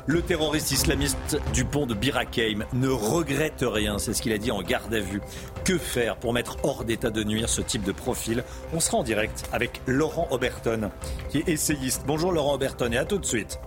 Le 0.08 0.22
terroriste 0.22 0.70
islamiste 0.70 1.36
du 1.52 1.64
pont 1.64 1.84
de 1.84 1.92
Birakeim 1.92 2.64
ne 2.72 2.88
regrette 2.88 3.64
rien, 3.66 3.98
c'est 3.98 4.14
ce 4.14 4.22
qu'il 4.22 4.32
a 4.32 4.38
dit 4.38 4.52
en 4.52 4.62
garde 4.62 4.94
à 4.94 5.00
vue. 5.00 5.20
Que 5.64 5.78
faire 5.78 6.16
pour 6.16 6.32
mettre 6.32 6.58
hors 6.62 6.84
d'état 6.84 7.10
de 7.10 7.24
nuire 7.24 7.48
ce 7.48 7.60
type 7.60 7.82
de 7.82 7.90
profil? 7.90 8.44
On 8.72 8.78
sera 8.78 8.98
en 8.98 9.02
direct 9.02 9.48
avec 9.52 9.80
Laurent 9.88 10.28
Oberton, 10.30 10.92
qui 11.28 11.38
est 11.38 11.48
essayiste. 11.48 12.04
Bonjour 12.06 12.30
Laurent 12.30 12.54
Oberton 12.54 12.92
et 12.92 12.98
à 12.98 13.04
tout 13.04 13.18
de 13.18 13.26
suite. 13.26 13.58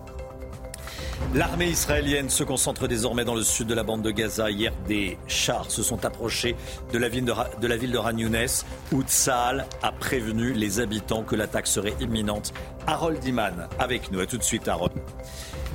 L'armée 1.34 1.68
israélienne 1.68 2.30
se 2.30 2.46
concentre 2.46 2.88
désormais 2.88 3.26
dans 3.26 3.36
le 3.36 3.44
sud 3.44 3.68
de 3.68 3.74
la 3.74 3.84
bande 3.84 4.02
de 4.02 4.10
Gaza. 4.10 4.50
Hier, 4.50 4.72
des 4.88 5.18
chars 5.28 5.70
se 5.70 5.84
sont 5.84 6.06
approchés 6.06 6.56
de 6.94 6.98
la 6.98 7.10
ville 7.10 7.26
de, 7.26 7.68
ville 7.76 7.92
de 7.92 8.96
où 8.96 9.04
Tsahal 9.04 9.68
a 9.84 9.92
prévenu 9.92 10.54
les 10.54 10.80
habitants 10.80 11.24
que 11.24 11.36
l'attaque 11.36 11.68
serait 11.68 11.96
imminente. 12.00 12.54
Harold 12.88 13.24
Iman 13.26 13.68
avec 13.78 14.10
nous. 14.12 14.22
À 14.22 14.26
tout 14.26 14.38
de 14.38 14.44
suite, 14.44 14.70
Harold. 14.70 14.94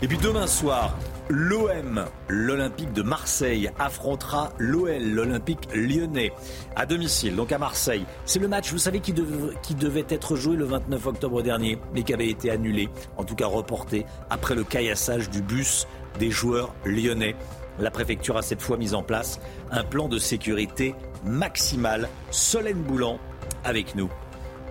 Et 0.03 0.09
puis 0.09 0.19
demain 0.19 0.47
soir, 0.47 0.97
l'OM, 1.29 2.05
l'Olympique 2.29 2.93
de 2.93 3.03
Marseille, 3.03 3.71
affrontera 3.79 4.53
l'OL, 4.59 5.03
l'Olympique 5.03 5.69
lyonnais, 5.75 6.33
à 6.77 6.85
domicile, 6.85 7.37
donc 7.37 7.53
à 7.53 7.59
Marseille. 7.59 8.05
C'est 8.27 8.39
le 8.39 8.49
match, 8.49 8.71
vous 8.73 8.79
savez, 8.79 9.01
qui, 9.01 9.13
devait 9.13 10.07
être 10.09 10.37
joué 10.37 10.57
le 10.57 10.65
29 10.65 11.07
octobre 11.07 11.43
dernier, 11.43 11.79
mais 11.95 12.03
qui 12.03 12.13
avait 12.13 12.29
été 12.29 12.51
annulé, 12.51 12.89
en 13.17 13.25
tout 13.25 13.35
cas 13.35 13.47
reporté, 13.47 14.05
après 14.31 14.55
le 14.55 14.65
caillassage 14.65 15.31
du 15.31 15.41
bus 15.41 15.87
des 16.19 16.31
joueurs 16.31 16.75
lyonnais. 16.85 17.37
La 17.79 17.91
préfecture 17.91 18.37
a 18.37 18.43
cette 18.43 18.63
fois 18.63 18.77
mis 18.77 18.95
en 18.95 19.03
place 19.03 19.41
un 19.71 19.85
plan 19.85 20.09
de 20.09 20.19
sécurité 20.19 20.95
maximal. 21.25 22.09
Solène 22.31 22.83
Boulan 22.83 23.19
avec 23.65 23.95
nous 23.95 24.11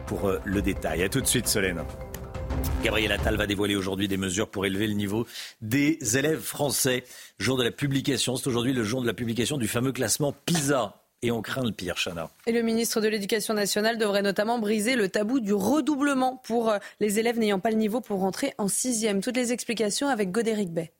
pour 0.05 0.27
euh, 0.27 0.39
le 0.45 0.61
détail. 0.61 1.03
A 1.03 1.09
tout 1.09 1.21
de 1.21 1.27
suite, 1.27 1.47
Solène. 1.47 1.83
Gabriel 2.83 3.11
Attal 3.13 3.37
va 3.37 3.47
dévoiler 3.47 3.75
aujourd'hui 3.75 4.07
des 4.07 4.17
mesures 4.17 4.49
pour 4.49 4.65
élever 4.65 4.87
le 4.87 4.93
niveau 4.93 5.25
des 5.61 6.17
élèves 6.17 6.41
français. 6.41 7.03
Jour 7.39 7.57
de 7.57 7.63
la 7.63 7.71
publication, 7.71 8.35
c'est 8.35 8.47
aujourd'hui 8.47 8.73
le 8.73 8.83
jour 8.83 9.01
de 9.01 9.07
la 9.07 9.13
publication 9.13 9.57
du 9.57 9.67
fameux 9.67 9.91
classement 9.91 10.33
PISA. 10.45 10.99
Et 11.21 11.31
on 11.31 11.41
craint 11.41 11.63
le 11.63 11.71
pire, 11.71 11.95
Chana. 11.95 12.29
Et 12.45 12.51
le 12.51 12.61
ministre 12.61 12.99
de 12.99 13.07
l'Éducation 13.07 13.53
nationale 13.53 13.97
devrait 13.97 14.21
notamment 14.21 14.59
briser 14.59 14.97
le 14.97 15.07
tabou 15.07 15.39
du 15.39 15.53
redoublement 15.53 16.35
pour 16.43 16.69
euh, 16.69 16.79
les 16.99 17.19
élèves 17.19 17.39
n'ayant 17.39 17.59
pas 17.59 17.69
le 17.69 17.77
niveau 17.77 18.01
pour 18.01 18.19
rentrer 18.19 18.53
en 18.57 18.67
sixième. 18.67 19.21
Toutes 19.21 19.37
les 19.37 19.53
explications 19.53 20.09
avec 20.09 20.31
Godéric 20.31 20.73
Bay. 20.73 20.91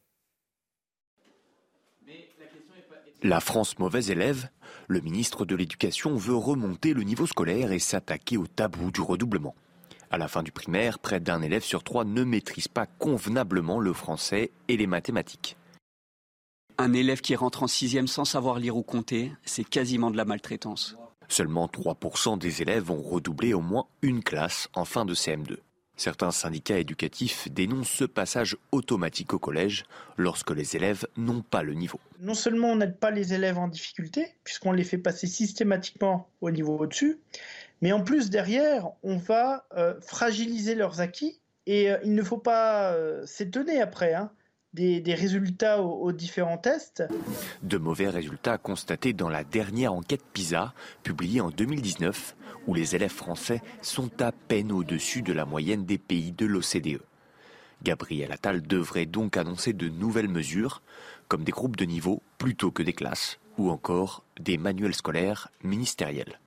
La 3.22 3.42
France 3.42 3.78
mauvaise 3.80 4.10
élève, 4.10 4.50
le 4.88 5.02
ministre 5.02 5.46
de 5.46 5.56
l'Éducation 5.56 6.16
veut 6.16 6.36
remonter 6.36 6.94
le 6.94 7.04
niveau 7.04 7.26
scolaire 7.26 7.72
et 7.72 7.80
s'attaquer 7.80 8.38
au 8.38 8.48
tabou 8.48 8.92
du 8.92 9.02
redoublement. 9.02 9.56
À 10.14 10.20
la 10.20 10.28
fin 10.28 10.44
du 10.44 10.52
primaire, 10.52 11.00
près 11.00 11.20
d'un 11.20 11.42
élève 11.42 11.64
sur 11.64 11.84
trois 11.84 12.06
ne 12.06 12.24
maîtrise 12.24 12.68
pas 12.68 12.86
convenablement 12.86 13.80
le 13.80 13.94
français 13.94 14.52
et 14.68 14.78
les 14.78 14.86
mathématiques. 14.86 15.58
Un 16.78 16.94
élève 16.94 17.20
qui 17.20 17.36
rentre 17.36 17.64
en 17.64 17.68
sixième 17.68 18.06
sans 18.06 18.24
savoir 18.24 18.60
lire 18.60 18.78
ou 18.78 18.84
compter, 18.84 19.32
c'est 19.44 19.64
quasiment 19.64 20.12
de 20.12 20.18
la 20.18 20.26
maltraitance. 20.26 20.96
Seulement 21.30 21.66
3% 21.66 22.38
des 22.38 22.62
élèves 22.62 22.92
ont 22.92 23.02
redoublé 23.02 23.56
au 23.56 23.62
moins 23.62 23.88
une 24.04 24.22
classe 24.22 24.70
en 24.76 24.86
fin 24.86 25.04
de 25.04 25.16
CM2. 25.16 25.58
Certains 25.96 26.32
syndicats 26.32 26.78
éducatifs 26.78 27.52
dénoncent 27.52 27.90
ce 27.90 28.06
passage 28.06 28.56
automatique 28.72 29.34
au 29.34 29.40
collège 29.40 29.84
lorsque 30.18 30.52
les 30.52 30.76
élèves 30.76 31.08
n'ont 31.18 31.42
pas 31.42 31.64
le 31.64 31.74
niveau. 31.74 32.00
Non 32.20 32.36
seulement 32.36 32.70
on 32.70 32.76
n'aide 32.76 33.00
pas 33.00 33.10
les 33.10 33.34
élèves 33.34 33.58
en 33.58 33.68
difficulté, 33.68 34.28
puisqu'on 34.44 34.72
les 34.74 34.84
fait 34.84 34.98
passer 35.00 35.26
systématiquement 35.26 36.30
au 36.42 36.52
niveau 36.52 36.78
au-dessus, 36.78 37.20
mais 37.84 37.92
en 37.92 38.02
plus, 38.02 38.30
derrière, 38.30 38.92
on 39.04 39.18
va 39.18 39.66
euh, 39.76 40.00
fragiliser 40.00 40.74
leurs 40.74 41.02
acquis 41.02 41.42
et 41.66 41.92
euh, 41.92 41.98
il 42.06 42.16
ne 42.16 42.24
faut 42.24 42.38
pas 42.38 42.94
euh, 42.94 43.26
s'étonner 43.26 43.82
après 43.82 44.14
hein, 44.14 44.32
des, 44.72 45.02
résultats 45.14 45.82
aux, 45.84 46.14
différents 46.14 46.58
tests. 46.58 47.04
De 47.62 47.78
mauvais 47.78 48.08
résultats 48.08 48.58
constatés 48.58 49.12
dans 49.12 49.28
la 49.28 49.44
dernière 49.44 49.92
enquête 49.92 50.24
PISA, 50.32 50.74
publiée 51.04 51.42
en 51.42 51.50
2019, 51.50 52.38
où 52.68 52.74
les 52.74 52.96
élèves 52.96 53.12
français 53.12 53.62
sont 53.82 54.22
à 54.22 54.32
peine 54.32 54.72
au-dessus 54.72 55.22
de 55.22 55.34
la 55.34 55.44
moyenne 55.44 55.84
des 55.84 55.98
pays 55.98 56.32
de 56.32 56.46
l'OCDE. 56.46 57.02
Gabriel 57.84 58.32
Attal 58.32 58.62
devrait 58.62 59.08
donc 59.08 59.36
annoncer 59.36 59.74
de 59.74 59.90
nouvelles 59.90 60.30
mesures, 60.30 60.82
comme 61.28 61.44
des 61.44 61.52
groupes 61.52 61.76
de 61.76 61.84
niveau 61.84 62.24
plutôt 62.38 62.72
que 62.72 62.82
des 62.82 62.94
classes, 62.94 63.40
ou 63.58 63.70
encore 63.70 64.24
des 64.40 64.58
manuels 64.58 64.96
scolaires 64.96 65.50
ministériels. 65.66 66.40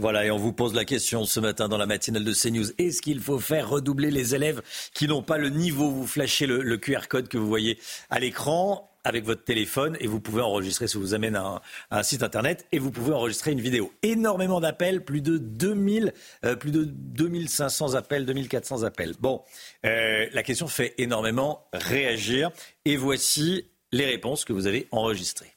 Voilà, 0.00 0.24
et 0.24 0.30
on 0.30 0.38
vous 0.38 0.54
pose 0.54 0.72
la 0.72 0.86
question 0.86 1.26
ce 1.26 1.40
matin 1.40 1.68
dans 1.68 1.76
la 1.76 1.84
matinale 1.84 2.24
de 2.24 2.32
CNews. 2.32 2.70
Est-ce 2.78 3.02
qu'il 3.02 3.20
faut 3.20 3.38
faire 3.38 3.68
redoubler 3.68 4.10
les 4.10 4.34
élèves 4.34 4.62
qui 4.94 5.06
n'ont 5.06 5.22
pas 5.22 5.36
le 5.36 5.50
niveau? 5.50 5.90
Vous 5.90 6.06
flashez 6.06 6.46
le, 6.46 6.78
QR 6.78 7.06
code 7.06 7.28
que 7.28 7.36
vous 7.36 7.46
voyez 7.46 7.78
à 8.08 8.18
l'écran 8.18 8.90
avec 9.04 9.26
votre 9.26 9.44
téléphone 9.44 9.98
et 10.00 10.06
vous 10.06 10.18
pouvez 10.18 10.40
enregistrer, 10.40 10.88
ça 10.88 10.98
vous 10.98 11.12
amène 11.12 11.36
à 11.36 11.60
un, 11.90 12.02
site 12.02 12.22
internet 12.22 12.66
et 12.72 12.78
vous 12.78 12.90
pouvez 12.90 13.12
enregistrer 13.12 13.52
une 13.52 13.60
vidéo. 13.60 13.92
Énormément 14.02 14.58
d'appels, 14.58 15.04
plus 15.04 15.20
de 15.20 15.36
2000, 15.36 16.14
euh, 16.46 16.56
plus 16.56 16.70
de 16.70 16.84
2500 16.84 17.92
appels, 17.92 18.24
2400 18.24 18.84
appels. 18.84 19.12
Bon, 19.20 19.42
euh, 19.84 20.26
la 20.32 20.42
question 20.42 20.66
fait 20.66 20.94
énormément 20.96 21.68
réagir 21.74 22.50
et 22.86 22.96
voici 22.96 23.66
les 23.92 24.06
réponses 24.06 24.46
que 24.46 24.54
vous 24.54 24.66
avez 24.66 24.88
enregistrées. 24.92 25.52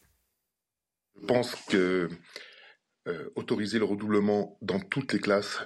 Je 1.22 1.28
pense 1.28 1.56
que 1.70 2.10
euh, 3.08 3.30
autoriser 3.36 3.80
le 3.80 3.86
redoublement 3.86 4.58
dans 4.62 4.80
toutes 4.80 5.14
les 5.14 5.20
classes 5.20 5.60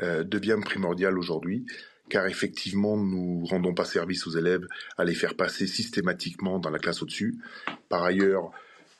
euh, 0.00 0.24
devient 0.24 0.58
primordial 0.62 1.18
aujourd'hui, 1.18 1.64
car 2.10 2.26
effectivement, 2.26 2.96
nous 2.96 3.44
rendons 3.46 3.72
pas 3.72 3.86
service 3.86 4.26
aux 4.26 4.32
élèves 4.32 4.66
à 4.98 5.04
les 5.04 5.14
faire 5.14 5.34
passer 5.34 5.66
systématiquement 5.66 6.58
dans 6.58 6.68
la 6.68 6.78
classe 6.78 7.02
au-dessus. 7.02 7.38
Par 7.88 8.02
ailleurs, 8.02 8.50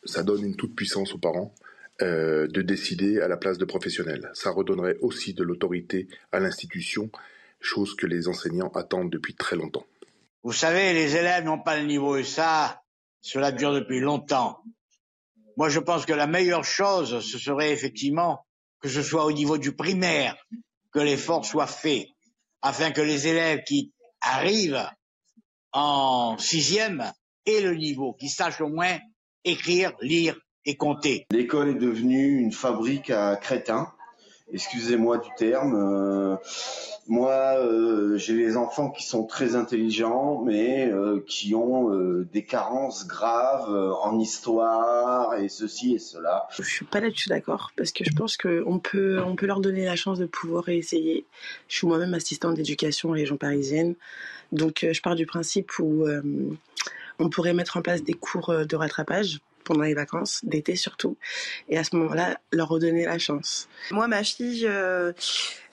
ça 0.05 0.23
donne 0.23 0.45
une 0.45 0.57
toute 0.57 0.75
puissance 0.75 1.15
aux 1.15 1.19
parents 1.19 1.55
euh, 2.01 2.47
de 2.49 2.63
décider 2.63 3.21
à 3.21 3.29
la 3.29 3.37
place 3.37 3.59
de 3.59 3.67
professionnels. 3.67 4.31
Ça 4.33 4.51
redonnerait 4.51 4.97
aussi 5.03 5.35
de 5.35 5.43
l'autorité 5.43 6.09
à 6.33 6.41
l'institution, 6.41 7.11
chose 7.61 7.95
que 7.95 8.07
les 8.07 8.27
enseignants 8.27 8.73
attendent 8.75 9.11
depuis 9.11 9.35
très 9.35 9.57
longtemps. 9.57 9.87
Vous 10.43 10.53
savez, 10.53 10.95
les 10.95 11.15
élèves 11.17 11.45
n'ont 11.45 11.61
pas 11.61 11.79
le 11.79 11.87
niveau 11.87 12.17
et 12.17 12.25
ça, 12.25 12.83
cela 13.21 13.53
dure 13.53 13.75
depuis 13.75 14.01
longtemps. 14.01 14.63
Moi, 15.57 15.69
je 15.69 15.79
pense 15.79 16.07
que 16.07 16.13
la 16.13 16.27
meilleure 16.27 16.65
chose, 16.65 17.21
ce 17.21 17.39
serait 17.39 17.73
effectivement 17.73 18.45
que 18.81 18.89
ce 18.89 19.03
soit 19.03 19.25
au 19.25 19.33
niveau 19.33 19.59
du 19.59 19.75
primaire 19.75 20.37
que 20.93 20.99
l'effort 20.99 21.45
soit 21.45 21.67
fait, 21.67 22.09
afin 22.61 22.91
que 22.91 23.01
les 23.01 23.27
élèves 23.27 23.63
qui 23.67 23.93
arrivent 24.21 24.87
en 25.73 26.37
sixième 26.39 27.13
aient 27.47 27.61
le 27.61 27.75
niveau, 27.75 28.15
qu'ils 28.15 28.31
sachent 28.31 28.61
au 28.61 28.69
moins 28.69 28.99
écrire, 29.45 29.93
lire 30.01 30.37
et 30.65 30.77
compter. 30.77 31.27
L'école 31.31 31.71
est 31.71 31.75
devenue 31.75 32.39
une 32.39 32.53
fabrique 32.53 33.11
à 33.11 33.37
crétins 33.37 33.93
excusez-moi 34.53 35.19
du 35.19 35.29
terme. 35.37 35.75
Euh, 35.75 36.37
moi, 37.09 37.57
euh, 37.59 38.17
j'ai 38.17 38.35
les 38.35 38.57
enfants 38.57 38.91
qui 38.91 39.05
sont 39.05 39.25
très 39.25 39.57
intelligents, 39.57 40.43
mais 40.45 40.89
euh, 40.91 41.25
qui 41.27 41.55
ont 41.55 41.91
des 42.33 42.45
carences 42.45 43.07
graves 43.07 43.71
en 44.03 44.19
histoire 44.19 45.35
et 45.35 45.49
ceci 45.49 45.95
et 45.95 45.99
cela. 45.99 46.47
Je 46.53 46.63
suis 46.63 46.85
pas 46.85 47.01
là-dessus 47.01 47.29
d'accord 47.29 47.73
parce 47.77 47.93
que 47.93 48.05
je 48.05 48.13
pense 48.13 48.37
qu'on 48.37 48.79
peut, 48.79 49.21
on 49.25 49.35
peut 49.35 49.47
leur 49.47 49.61
donner 49.61 49.85
la 49.85 49.97
chance 49.97 50.19
de 50.19 50.27
pouvoir 50.27 50.69
essayer. 50.69 51.27
Je 51.69 51.77
suis 51.77 51.87
moi-même 51.87 52.15
assistante 52.15 52.55
d'éducation 52.55 53.11
en 53.11 53.13
région 53.13 53.37
parisienne, 53.37 53.95
donc 54.53 54.87
je 54.91 55.01
pars 55.01 55.17
du 55.17 55.27
principe 55.27 55.79
où 55.79 56.07
on 57.19 57.29
pourrait 57.29 57.55
mettre 57.55 57.77
en 57.77 57.83
place 57.83 58.03
des 58.03 58.15
cours 58.15 58.55
de 58.67 58.77
rattrapage 58.77 59.41
pendant 59.65 59.83
les 59.83 59.95
vacances, 59.95 60.41
d'été 60.45 60.77
surtout, 60.77 61.17
et 61.69 61.79
à 61.79 61.85
ce 61.85 61.97
moment-là, 61.97 62.39
leur 62.53 62.69
redonner 62.69 63.05
la 63.05 63.19
chance. 63.19 63.69
Moi, 63.91 64.09
ma 64.09 64.25
fille, 64.25 64.67
euh, 64.67 65.13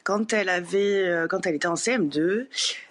quand 0.03 0.34
elle 0.34 0.49
avait, 0.49 1.07
euh, 1.07 1.28
quand 1.28 1.45
elle 1.45 1.56
était 1.56 1.68
en 1.68 1.76
CM2, 1.76 2.48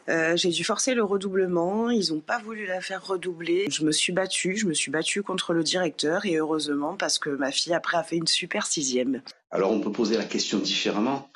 euh, 0.08 0.36
j'ai 0.36 0.50
dû 0.50 0.62
forcer 0.62 0.94
le 0.94 1.02
redoublement. 1.02 1.90
Ils 1.90 2.12
n'ont 2.12 2.20
pas 2.20 2.38
voulu 2.38 2.66
la 2.66 2.80
faire 2.80 3.04
redoubler. 3.04 3.66
Je 3.70 3.84
me 3.84 3.90
suis 3.92 4.12
battue, 4.12 4.56
je 4.56 4.66
me 4.66 4.72
suis 4.72 4.90
battue 4.92 5.22
contre 5.22 5.52
le 5.52 5.64
directeur 5.64 6.26
et 6.26 6.36
heureusement 6.36 6.96
parce 6.96 7.18
que 7.18 7.30
ma 7.30 7.50
fille 7.50 7.74
après 7.74 7.96
a 7.96 8.04
fait 8.04 8.16
une 8.16 8.28
super 8.28 8.66
sixième. 8.66 9.22
Alors 9.50 9.72
on 9.72 9.80
peut 9.80 9.90
poser 9.90 10.16
la 10.16 10.24
question 10.24 10.58
différemment. 10.58 11.28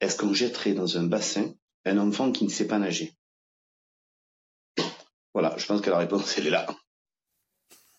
Est-ce 0.00 0.16
qu'on 0.16 0.34
jetterait 0.34 0.72
dans 0.72 0.98
un 0.98 1.04
bassin 1.04 1.52
un 1.84 1.98
enfant 1.98 2.30
qui 2.30 2.44
ne 2.44 2.50
sait 2.50 2.68
pas 2.68 2.78
nager? 2.78 3.12
Voilà, 5.32 5.54
je 5.56 5.66
pense 5.66 5.80
que 5.80 5.90
la 5.90 5.98
réponse 5.98 6.38
elle 6.38 6.46
est 6.46 6.50
là. 6.50 6.66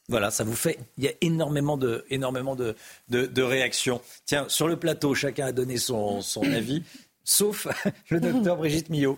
Voilà, 0.07 0.29
ça 0.31 0.43
vous 0.43 0.55
fait. 0.55 0.77
Il 0.97 1.03
y 1.03 1.07
a 1.07 1.13
énormément 1.21 1.77
de, 1.77 2.05
énormément 2.09 2.55
de, 2.55 2.75
de, 3.09 3.41
réactions. 3.41 4.01
Tiens, 4.25 4.45
sur 4.49 4.67
le 4.67 4.77
plateau, 4.77 5.15
chacun 5.15 5.47
a 5.47 5.51
donné 5.51 5.77
son, 5.77 6.21
son 6.21 6.43
avis, 6.53 6.83
sauf 7.23 7.67
le 8.09 8.19
docteur 8.19 8.57
Brigitte 8.57 8.89
Millot. 8.89 9.17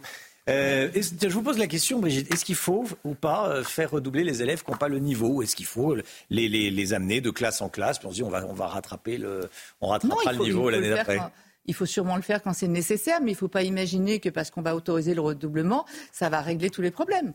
Euh, 0.49 0.89
je 0.93 1.27
vous 1.27 1.41
pose 1.41 1.57
la 1.57 1.68
question, 1.68 1.99
Brigitte. 1.99 2.34
Est-ce 2.34 2.45
qu'il 2.45 2.55
faut 2.55 2.85
ou 3.03 3.15
pas 3.15 3.49
euh, 3.49 3.64
faire 3.64 3.91
redoubler 3.91 4.23
les 4.23 4.41
élèves 4.41 4.64
qui 4.64 4.72
n'ont 4.72 4.77
pas 4.77 4.88
le 4.88 4.99
niveau? 4.99 5.41
Est-ce 5.41 5.57
qu'il 5.57 5.65
faut 5.65 5.95
les, 6.30 6.47
les, 6.47 6.72
les, 6.72 6.93
amener 6.93 7.19
de 7.19 7.31
classe 7.31 7.61
en 7.61 7.68
classe 7.68 7.99
Puis 7.99 8.07
on 8.07 8.11
se 8.11 8.15
dit 8.15 8.23
on 8.23 8.30
va, 8.30 8.45
on 8.47 8.53
va 8.53 8.68
rattraper 8.68 9.18
le, 9.18 9.49
on 9.81 9.89
rattrapera 9.89 10.31
le 10.31 10.39
niveau 10.39 10.69
l'année 10.69 10.89
d'après? 10.89 11.19
Il 11.65 11.73
faut 11.73 11.85
sûrement 11.85 12.15
le 12.15 12.22
faire 12.22 12.41
quand 12.41 12.53
c'est 12.53 12.69
nécessaire, 12.69 13.19
mais 13.19 13.31
il 13.31 13.34
ne 13.34 13.39
faut 13.39 13.49
pas 13.49 13.64
imaginer 13.64 14.22
que 14.22 14.30
parce 14.30 14.51
qu'on 14.51 14.61
va 14.61 14.73
autoriser 14.73 15.14
le 15.14 15.19
redoublement, 15.19 15.85
ça 16.14 16.30
va 16.30 16.39
régler 16.39 16.69
tous 16.69 16.81
les 16.81 16.91
problèmes. 16.91 17.34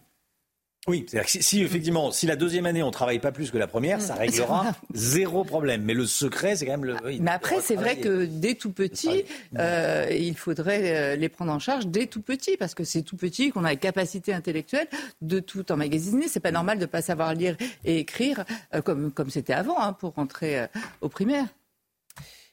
Oui, 0.88 1.06
c'est-à-dire 1.06 1.30
que 1.30 1.42
si, 1.44 1.62
effectivement, 1.62 2.10
si 2.10 2.26
la 2.26 2.34
deuxième 2.34 2.66
année 2.66 2.82
on 2.82 2.90
travaille 2.90 3.20
pas 3.20 3.30
plus 3.30 3.52
que 3.52 3.58
la 3.58 3.68
première, 3.68 4.00
ça 4.00 4.14
réglera 4.14 4.74
zéro 4.94 5.44
problème. 5.44 5.82
Mais 5.82 5.94
le 5.94 6.06
secret, 6.06 6.56
c'est 6.56 6.66
quand 6.66 6.72
même 6.72 6.84
le. 6.84 6.96
mais 7.20 7.30
après, 7.30 7.60
c'est 7.60 7.76
vrai 7.76 7.98
que 7.98 8.24
dès 8.24 8.56
tout 8.56 8.72
petit, 8.72 9.24
euh, 9.58 10.08
il 10.10 10.36
faudrait 10.36 10.96
euh, 10.96 11.16
les 11.16 11.28
prendre 11.28 11.52
en 11.52 11.60
charge 11.60 11.86
dès 11.86 12.06
tout 12.06 12.20
petit, 12.20 12.56
parce 12.56 12.74
que 12.74 12.82
c'est 12.82 13.02
tout 13.02 13.16
petit 13.16 13.50
qu'on 13.50 13.62
a 13.62 13.70
la 13.70 13.76
capacité 13.76 14.34
intellectuelle 14.34 14.88
de 15.20 15.38
tout 15.38 15.70
emmagasiner. 15.70 16.26
C'est 16.26 16.40
pas 16.40 16.50
normal 16.50 16.80
de 16.80 16.86
pas 16.86 17.00
savoir 17.00 17.32
lire 17.34 17.56
et 17.84 17.98
écrire 17.98 18.44
euh, 18.74 18.82
comme 18.82 19.12
comme 19.12 19.30
c'était 19.30 19.52
avant 19.52 19.80
hein, 19.80 19.92
pour 19.92 20.14
rentrer 20.14 20.66
au 21.00 21.08
primaire. 21.08 21.46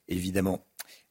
Évidemment. 0.08 0.64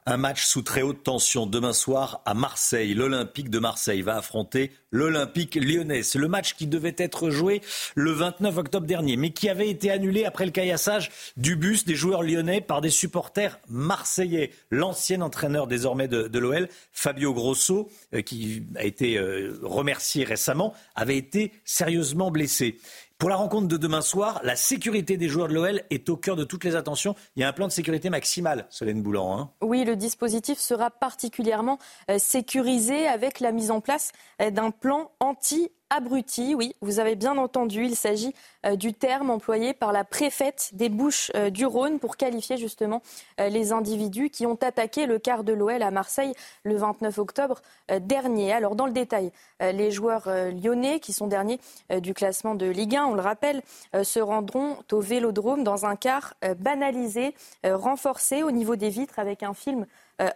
Un 0.05 0.17
match 0.17 0.45
sous 0.45 0.61
très 0.61 0.81
haute 0.81 1.03
tension 1.03 1.45
demain 1.45 1.73
soir 1.73 2.21
à 2.25 2.33
Marseille. 2.33 2.93
L'Olympique 2.93 3.49
de 3.49 3.59
Marseille 3.59 4.01
va 4.01 4.15
affronter 4.15 4.71
l'Olympique 4.91 5.55
lyonnais. 5.55 6.03
C'est 6.03 6.17
le 6.17 6.27
match 6.27 6.55
qui 6.55 6.67
devait 6.67 6.95
être 6.97 7.29
joué 7.29 7.61
le 7.95 8.11
29 8.11 8.57
octobre 8.57 8.87
dernier, 8.87 9.17
mais 9.17 9.31
qui 9.31 9.49
avait 9.49 9.69
été 9.69 9.91
annulé 9.91 10.25
après 10.25 10.45
le 10.45 10.51
caillassage 10.51 11.11
du 11.37 11.55
bus 11.55 11.85
des 11.85 11.95
joueurs 11.95 12.23
lyonnais 12.23 12.61
par 12.61 12.81
des 12.81 12.89
supporters 12.89 13.59
marseillais. 13.67 14.51
L'ancien 14.71 15.21
entraîneur 15.21 15.67
désormais 15.67 16.07
de, 16.07 16.39
l'OL, 16.39 16.69
Fabio 16.91 17.33
Grosso, 17.33 17.89
euh, 18.15 18.21
qui 18.21 18.63
a 18.77 18.85
été 18.85 19.17
euh, 19.17 19.59
remercié 19.61 20.23
récemment, 20.23 20.73
avait 20.95 21.17
été 21.17 21.51
sérieusement 21.65 22.31
blessé. 22.31 22.79
Pour 23.19 23.29
la 23.29 23.35
rencontre 23.35 23.67
de 23.67 23.75
demain 23.75 23.99
soir, 23.99 24.39
la 24.45 24.55
sécurité 24.55 25.17
des 25.17 25.27
joueurs 25.27 25.49
de 25.49 25.53
l'OL 25.53 25.81
est 25.89 26.07
au 26.07 26.15
cœur 26.15 26.37
de 26.37 26.45
toutes 26.45 26.63
les 26.63 26.77
attentions. 26.77 27.15
Il 27.35 27.41
y 27.41 27.43
a 27.43 27.49
un 27.49 27.51
plan 27.51 27.67
de 27.67 27.71
sécurité 27.73 28.09
maximal, 28.09 28.65
Solène 28.69 29.01
Boulan. 29.01 29.37
Hein. 29.37 29.51
Oui, 29.59 29.83
le 29.83 29.97
dispositif 29.97 30.57
sera 30.57 30.89
particulièrement 30.89 31.79
euh, 32.09 32.17
sécurisé 32.17 33.09
avec 33.09 33.41
la 33.41 33.51
mise 33.51 33.71
en 33.71 33.81
place 33.81 34.13
euh, 34.41 34.51
d'un 34.51 34.71
plan 34.71 35.11
anti 35.19 35.69
abruti, 35.89 36.55
oui, 36.55 36.75
vous 36.81 36.99
avez 36.99 37.15
bien 37.15 37.37
entendu, 37.37 37.85
il 37.85 37.95
s'agit 37.95 38.33
euh, 38.65 38.75
du 38.75 38.93
terme 38.93 39.29
employé 39.29 39.73
par 39.73 39.91
la 39.91 40.03
préfète 40.03 40.69
des 40.73 40.89
Bouches 40.89 41.31
euh, 41.35 41.49
du 41.49 41.65
Rhône 41.65 41.99
pour 41.99 42.17
qualifier 42.17 42.57
justement 42.57 43.01
euh, 43.39 43.49
les 43.49 43.71
individus 43.71 44.29
qui 44.29 44.45
ont 44.45 44.55
attaqué 44.55 45.05
le 45.05 45.17
quart 45.17 45.43
de 45.43 45.53
l'OL 45.53 45.81
à 45.81 45.91
Marseille 45.91 46.33
le 46.63 46.75
29 46.75 47.17
octobre 47.17 47.61
dernier. 48.01 48.53
Alors 48.53 48.75
dans 48.75 48.85
le 48.85 48.91
détail, 48.91 49.31
les 49.59 49.91
joueurs 49.91 50.29
lyonnais 50.51 50.99
qui 50.99 51.13
sont 51.13 51.27
derniers 51.27 51.59
du 52.01 52.13
classement 52.13 52.53
de 52.53 52.67
Ligue 52.67 52.95
1, 52.95 53.05
on 53.05 53.13
le 53.15 53.21
rappelle, 53.21 53.61
se 54.03 54.19
rendront 54.19 54.77
au 54.91 54.99
Vélodrome 54.99 55.63
dans 55.63 55.85
un 55.85 55.95
quart 55.95 56.35
banalisé, 56.59 57.33
renforcé 57.63 58.43
au 58.43 58.51
niveau 58.51 58.75
des 58.75 58.89
vitres 58.89 59.17
avec 59.17 59.41
un 59.41 59.53
film 59.53 59.85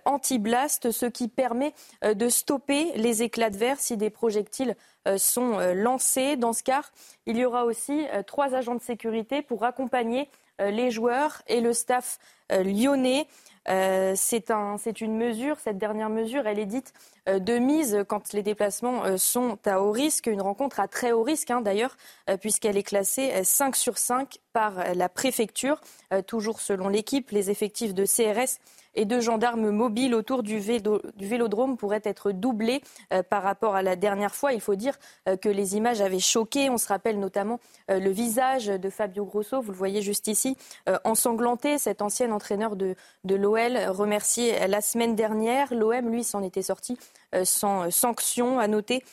anti-blast, 0.05 0.91
ce 0.91 1.05
qui 1.05 1.27
permet 1.27 1.73
de 2.03 2.30
stopper 2.30 2.91
les 2.95 3.23
éclats 3.23 3.49
de 3.49 3.57
verre 3.57 3.80
si 3.80 3.97
des 3.97 4.10
projectiles 4.10 4.76
euh, 5.07 5.18
sont 5.18 5.60
euh, 5.60 5.73
lancés. 5.73 6.38
Dans 6.38 6.53
ce 6.53 6.64
cas, 6.64 6.84
il 7.26 7.35
y 7.35 7.43
aura 7.43 7.65
aussi 7.65 8.07
euh, 8.14 8.23
trois 8.23 8.55
agents 8.55 8.76
de 8.76 8.81
sécurité 8.81 9.41
pour 9.41 9.64
accompagner 9.64 10.30
les 10.60 10.91
joueurs 10.91 11.41
et 11.47 11.61
le 11.61 11.73
staff 11.73 12.19
lyonnais. 12.51 13.26
c'est 13.65 15.01
une 15.01 15.18
mesure, 15.18 15.57
cette 15.60 15.80
dernière 15.80 16.11
mesure, 16.11 16.45
elle 16.45 16.60
est 16.60 16.68
dite 16.68 16.93
de 17.27 17.57
mise 17.57 18.05
quand 18.07 18.34
les 18.34 18.43
déplacements 18.43 19.18
sont 19.18 19.57
à 19.65 19.81
haut 19.81 19.91
risque, 19.91 20.27
une 20.27 20.43
rencontre 20.43 20.80
à 20.80 20.88
très 20.88 21.11
haut 21.11 21.23
risque 21.23 21.49
hein, 21.49 21.61
d'ailleurs, 21.61 21.97
puisqu'elle 22.39 22.77
est 22.77 22.84
classée 22.84 23.43
5 23.43 23.76
sur 23.76 23.97
5 23.97 24.38
par 24.53 24.93
la 24.95 25.09
préfecture. 25.09 25.81
toujours 26.27 26.59
selon 26.61 26.88
l'équipe, 26.88 27.31
les 27.31 27.49
effectifs 27.49 27.93
de 27.93 28.05
CRS 28.05 28.59
et 28.95 29.05
deux 29.05 29.21
gendarmes 29.21 29.69
mobiles 29.71 30.13
autour 30.13 30.43
du, 30.43 30.59
vélodrome 30.59 31.77
pourraient 31.77 32.01
être 32.03 32.31
doublés 32.31 32.81
euh, 33.11 33.23
par 33.23 33.43
rapport 33.43 33.75
à 33.75 33.81
la 33.81 33.95
dernière 33.95 34.35
fois. 34.35 34.53
Il 34.53 34.61
faut 34.61 34.75
dire 34.75 34.97
euh, 35.27 35.38
que 35.38 35.49
les 35.49 35.75
images 35.75 36.01
avaient 36.01 36.19
choqué. 36.19 36.69
On 36.69 36.77
se 36.77 36.88
rappelle 36.88 37.19
notamment 37.19 37.59
euh, 37.89 37.99
le 37.99 38.11
visage 38.11 38.67
de 38.67 38.89
Fabio 38.89 39.25
Grosso, 39.25 39.61
vous 39.61 39.71
le 39.71 39.77
voyez 39.77 40.01
juste 40.01 40.27
ici, 40.27 40.57
ensanglanté, 41.03 41.77
cet 41.77 42.01
ancien 42.01 42.31
entraîneur 42.31 42.75
de, 42.75 42.95
de 43.23 43.35
l'OL, 43.35 43.77
remercié 43.88 44.67
la 44.67 44.81
semaine 44.81 45.15
dernière. 45.15 45.73
L'OM, 45.73 46.09
lui, 46.09 46.23
s'en 46.23 46.43
était 46.43 46.61
sorti 46.61 46.97
sans 47.43 47.89
sanction. 47.91 48.60
À 48.60 48.68
noter 48.68 49.03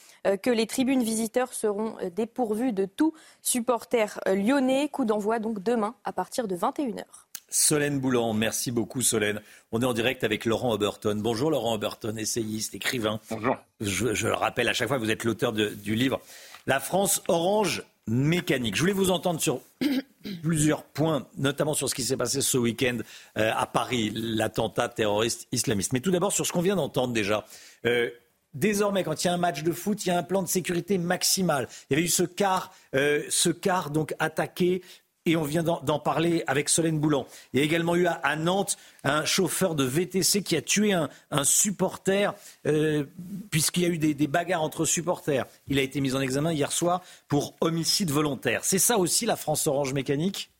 que 0.42 0.51
les 0.51 0.66
tribunes 0.66 1.02
visiteurs 1.02 1.52
seront 1.52 1.97
dépourvues 2.14 2.72
de 2.72 2.84
tout 2.84 3.14
supporter 3.42 4.20
lyonnais. 4.26 4.88
Coup 4.88 5.05
d'envoi 5.05 5.38
donc 5.38 5.62
demain 5.62 5.94
à 6.05 6.12
partir 6.12 6.47
de 6.48 6.56
21h. 6.56 7.05
Solène 7.51 7.98
Boulan, 7.98 8.32
merci 8.32 8.70
beaucoup 8.70 9.02
Solène. 9.02 9.42
On 9.72 9.82
est 9.82 9.84
en 9.84 9.92
direct 9.92 10.22
avec 10.22 10.44
Laurent 10.44 10.72
Oberton. 10.72 11.16
Bonjour 11.16 11.51
Laurent 11.51 11.74
Oberton, 11.74 12.16
essayiste, 12.16 12.76
écrivain. 12.76 13.18
Bonjour. 13.28 13.56
Je, 13.80 14.26
le 14.26 14.34
rappelle 14.34 14.68
à 14.68 14.72
chaque 14.72 14.86
fois, 14.86 14.98
vous 14.98 15.10
êtes 15.10 15.24
l'auteur 15.24 15.52
du 15.52 15.94
livre 15.97 16.20
La 16.66 16.78
France 16.78 17.22
orange 17.26 17.82
mécanique. 18.10 18.74
Je 18.74 18.80
voulais 18.80 18.92
vous 18.92 19.10
entendre 19.10 19.40
sur 19.40 19.60
plusieurs 20.42 20.82
points, 20.82 21.26
notamment 21.38 21.74
sur 21.74 21.88
ce 21.88 21.94
qui 21.94 22.02
s'est 22.02 22.16
passé 22.16 22.40
ce 22.40 22.58
week-end 22.58 22.98
euh, 23.38 23.52
à 23.56 23.66
Paris, 23.66 24.10
l'attentat 24.14 24.88
terroriste 24.88 25.46
islamiste. 25.52 25.92
Mais 25.92 26.00
tout 26.00 26.10
d'abord 26.10 26.32
sur 26.32 26.44
ce 26.44 26.52
qu'on 26.52 26.60
vient 26.60 26.76
d'entendre 26.76 27.14
déjà. 27.14 27.46
Euh, 27.86 28.10
désormais, 28.52 29.04
quand 29.04 29.22
il 29.22 29.28
y 29.28 29.30
a 29.30 29.32
un 29.32 29.38
match 29.38 29.62
de 29.62 29.72
foot, 29.72 30.04
il 30.04 30.08
y 30.08 30.12
a 30.12 30.18
un 30.18 30.24
plan 30.24 30.42
de 30.42 30.48
sécurité 30.48 30.98
maximal. 30.98 31.68
Il 31.88 31.94
y 31.94 31.96
avait 31.96 32.06
eu 32.06 32.10
ce 32.10 32.24
quart, 32.24 32.72
euh, 32.96 33.22
ce 33.28 33.48
quart 33.48 33.90
donc 33.90 34.12
attaqué 34.18 34.82
et 35.26 35.36
on 35.36 35.42
vient 35.42 35.62
d'en 35.62 35.98
parler 35.98 36.42
avec 36.47 36.68
Solène 36.68 36.98
Boulan. 36.98 37.26
Il 37.52 37.60
y 37.60 37.62
a 37.62 37.64
également 37.64 37.94
eu 37.94 38.06
à, 38.06 38.36
Nantes 38.36 38.76
un 39.05 39.24
chauffeur 39.24 39.74
de 39.74 39.84
VTC 39.84 40.42
qui 40.42 40.56
a 40.56 40.62
tué 40.62 40.92
un, 40.92 41.09
supporter, 41.44 42.34
euh, 42.66 43.05
puisqu'il 43.51 43.82
y 43.82 43.86
a 43.86 43.88
eu 43.88 43.98
des, 43.98 44.26
bagarres 44.26 44.62
entre 44.62 44.84
supporters. 44.84 45.47
Il 45.68 45.78
a 45.78 45.82
été 45.82 46.01
mis 46.01 46.14
en 46.14 46.20
examen 46.20 46.52
hier 46.52 46.72
soir 46.72 47.02
pour 47.28 47.55
homicide 47.60 48.10
volontaire. 48.10 48.64
C'est 48.64 48.78
ça 48.78 48.98
aussi 48.98 49.26
la 49.26 49.36
France 49.36 49.66
Orange 49.66 49.92
Mécanique? 49.92 50.51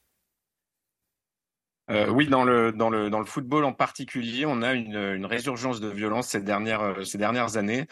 Euh, 1.91 2.09
oui, 2.09 2.29
dans 2.29 2.45
le, 2.45 2.71
dans, 2.71 2.89
le, 2.89 3.11
dans 3.11 3.19
le 3.19 3.25
football 3.25 3.65
en 3.65 3.73
particulier, 3.73 4.47
on 4.47 4.63
a 4.63 4.75
une, 4.75 5.27
résurgence 5.27 5.81
de 5.81 5.89
violence 5.89 6.29
ces 6.29 6.41
dernières, 6.41 7.05
ces 7.05 7.19
dernières 7.19 7.57
années. 7.57 7.87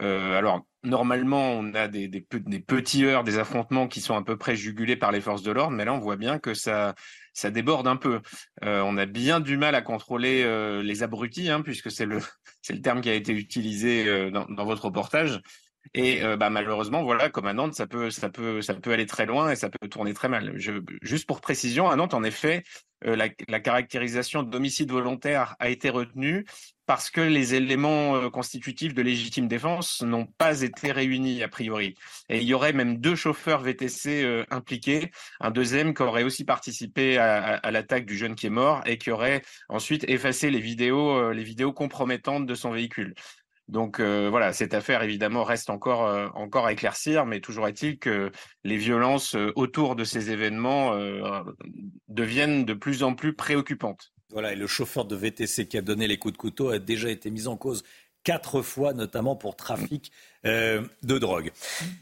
Euh, 0.00 0.36
alors, 0.36 0.64
normalement, 0.84 1.52
on 1.52 1.74
a 1.74 1.88
des, 1.88 2.08
des, 2.08 2.20
petits 2.20 3.04
heures, 3.04 3.24
des 3.24 3.38
affrontements 3.38 3.88
qui 3.88 4.00
sont 4.00 4.14
à 4.14 4.22
peu 4.22 4.36
près 4.36 4.56
jugulés 4.56 4.96
par 4.96 5.12
les 5.12 5.20
forces 5.20 5.42
de 5.42 5.50
l'ordre, 5.50 5.76
mais 5.76 5.84
là, 5.84 5.94
on 5.94 5.98
voit 5.98 6.16
bien 6.16 6.38
que 6.38 6.54
ça, 6.54 6.94
ça 7.32 7.50
déborde 7.50 7.86
un 7.88 7.96
peu. 7.96 8.20
Euh, 8.64 8.82
on 8.82 8.96
a 8.96 9.06
bien 9.06 9.40
du 9.40 9.56
mal 9.56 9.74
à 9.74 9.82
contrôler 9.82 10.42
euh, 10.44 10.82
les 10.82 11.02
abrutis, 11.02 11.50
hein, 11.50 11.62
puisque 11.62 11.90
c'est 11.90 12.06
le, 12.06 12.18
le 12.70 12.80
terme 12.80 13.00
qui 13.00 13.10
a 13.10 13.14
été 13.14 13.32
utilisé 13.32 14.06
euh, 14.06 14.30
dans, 14.30 14.46
dans, 14.46 14.64
votre 14.64 14.86
reportage. 14.86 15.40
Et 15.92 16.22
bah, 16.38 16.50
malheureusement, 16.50 17.02
voilà, 17.02 17.28
comme 17.28 17.46
à 17.46 17.52
Nantes, 17.52 17.74
ça 17.74 17.86
peut, 17.86 18.10
ça 18.10 18.30
peut, 18.30 18.62
ça 18.62 18.74
peut 18.74 18.92
aller 18.92 19.06
très 19.06 19.26
loin 19.26 19.50
et 19.50 19.56
ça 19.56 19.68
peut 19.68 19.88
tourner 19.88 20.14
très 20.14 20.28
mal. 20.28 20.54
Je, 20.56 20.72
juste 21.02 21.26
pour 21.26 21.40
précision, 21.40 21.90
à 21.90 21.96
Nantes, 21.96 22.14
en 22.14 22.24
effet, 22.24 22.64
la, 23.02 23.28
la, 23.48 23.60
caractérisation 23.60 24.42
d'homicide 24.42 24.90
volontaire 24.90 25.56
a 25.58 25.68
été 25.68 25.90
retenue 25.90 26.46
parce 26.86 27.10
que 27.10 27.20
les 27.20 27.54
éléments 27.54 28.16
euh, 28.16 28.30
constitutifs 28.30 28.94
de 28.94 29.02
légitime 29.02 29.48
défense 29.48 30.02
n'ont 30.02 30.26
pas 30.26 30.62
été 30.62 30.92
réunis 30.92 31.42
a 31.42 31.48
priori. 31.48 31.94
Et 32.28 32.38
il 32.38 32.44
y 32.44 32.54
aurait 32.54 32.72
même 32.72 32.98
deux 32.98 33.16
chauffeurs 33.16 33.62
VTC 33.62 34.22
euh, 34.22 34.44
impliqués, 34.50 35.10
un 35.40 35.50
deuxième 35.50 35.94
qui 35.94 36.02
aurait 36.02 36.24
aussi 36.24 36.44
participé 36.44 37.18
à, 37.18 37.70
l'attaque 37.70 38.06
du 38.06 38.16
jeune 38.16 38.34
qui 38.34 38.46
est 38.46 38.50
mort 38.50 38.82
et 38.86 38.98
qui 38.98 39.10
aurait 39.10 39.42
ensuite 39.68 40.04
effacé 40.08 40.50
les 40.50 40.60
vidéos, 40.60 41.16
euh, 41.16 41.32
les 41.32 41.44
vidéos 41.44 41.72
compromettantes 41.72 42.46
de 42.46 42.54
son 42.54 42.70
véhicule. 42.70 43.14
Donc 43.68 44.00
voilà, 44.00 44.52
cette 44.52 44.74
affaire 44.74 45.02
évidemment 45.02 45.42
reste 45.42 45.70
encore 45.70 46.32
encore 46.34 46.66
à 46.66 46.72
éclaircir, 46.72 47.24
mais 47.24 47.40
toujours 47.40 47.66
est-il 47.66 47.98
que 47.98 48.30
les 48.62 48.76
violences 48.76 49.36
autour 49.54 49.96
de 49.96 50.04
ces 50.04 50.30
événements 50.30 50.94
deviennent 52.08 52.66
de 52.66 52.74
plus 52.74 53.02
en 53.02 53.14
plus 53.14 53.32
préoccupantes. 53.32 54.12
Voilà, 54.30 54.52
et 54.52 54.56
le 54.56 54.66
chauffeur 54.66 55.04
de 55.04 55.14
VTC 55.16 55.68
qui 55.68 55.78
a 55.78 55.82
donné 55.82 56.08
les 56.08 56.18
coups 56.18 56.32
de 56.32 56.38
couteau 56.38 56.70
a 56.70 56.78
déjà 56.78 57.08
été 57.08 57.30
mis 57.30 57.46
en 57.46 57.56
cause 57.56 57.84
quatre 58.24 58.62
fois, 58.62 58.94
notamment 58.94 59.36
pour 59.36 59.54
trafic 59.54 60.10
euh, 60.46 60.82
de 61.02 61.18
drogue. 61.18 61.52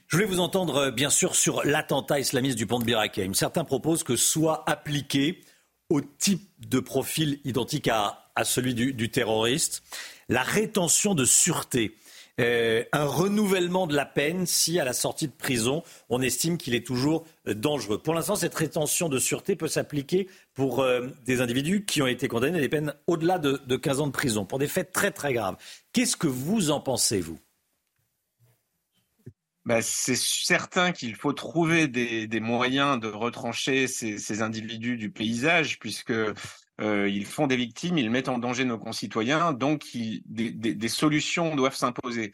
Je 0.06 0.16
voulais 0.16 0.28
vous 0.28 0.40
entendre, 0.40 0.76
euh, 0.76 0.90
bien 0.90 1.10
sûr, 1.10 1.34
sur 1.34 1.64
l'attentat 1.64 2.20
islamiste 2.20 2.56
du 2.56 2.66
pont 2.66 2.78
de 2.78 2.84
Birakeim. 2.84 3.34
Certains 3.34 3.64
proposent 3.64 4.04
que 4.04 4.16
soit 4.16 4.62
appliqué 4.70 5.42
au 5.90 6.00
type 6.00 6.48
de 6.58 6.80
profil 6.80 7.40
identique 7.44 7.88
à, 7.88 8.18
celui 8.44 8.72
du 8.72 9.10
terroriste 9.10 9.82
la 10.28 10.42
rétention 10.42 11.14
de 11.14 11.24
sûreté. 11.24 11.96
Euh, 12.40 12.82
un 12.92 13.04
renouvellement 13.04 13.86
de 13.86 13.94
la 13.94 14.06
peine 14.06 14.46
si, 14.46 14.80
à 14.80 14.84
la 14.84 14.94
sortie 14.94 15.28
de 15.28 15.32
prison, 15.32 15.82
on 16.08 16.22
estime 16.22 16.56
qu'il 16.56 16.74
est 16.74 16.86
toujours 16.86 17.26
euh, 17.46 17.54
dangereux. 17.54 17.98
Pour 17.98 18.14
l'instant, 18.14 18.36
cette 18.36 18.54
rétention 18.54 19.10
de 19.10 19.18
sûreté 19.18 19.54
peut 19.54 19.68
s'appliquer 19.68 20.28
pour 20.54 20.80
euh, 20.80 21.08
des 21.26 21.42
individus 21.42 21.84
qui 21.84 22.00
ont 22.00 22.06
été 22.06 22.28
condamnés 22.28 22.56
à 22.56 22.60
des 22.60 22.70
peines 22.70 22.94
au-delà 23.06 23.38
de, 23.38 23.60
de 23.66 23.76
15 23.76 24.00
ans 24.00 24.06
de 24.06 24.12
prison, 24.12 24.46
pour 24.46 24.58
des 24.58 24.66
faits 24.66 24.92
très 24.92 25.10
très 25.10 25.34
graves. 25.34 25.56
Qu'est-ce 25.92 26.16
que 26.16 26.26
vous 26.26 26.70
en 26.70 26.80
pensez, 26.80 27.20
vous? 27.20 27.38
Bah, 29.64 29.80
c'est 29.80 30.16
certain 30.16 30.90
qu'il 30.90 31.14
faut 31.14 31.32
trouver 31.32 31.86
des, 31.86 32.40
moyens 32.40 32.98
de 32.98 33.06
retrancher 33.06 33.86
ces, 33.86 34.42
individus 34.42 34.96
du 34.96 35.10
paysage, 35.10 35.78
puisque 35.78 36.12
euh, 36.80 37.08
ils 37.08 37.26
font 37.26 37.46
des 37.46 37.56
victimes, 37.56 37.98
ils 37.98 38.10
mettent 38.10 38.28
en 38.28 38.38
danger 38.38 38.64
nos 38.64 38.78
concitoyens, 38.78 39.52
donc 39.52 39.84
des, 39.94 40.88
solutions 40.88 41.54
doivent 41.54 41.76
s'imposer. 41.76 42.32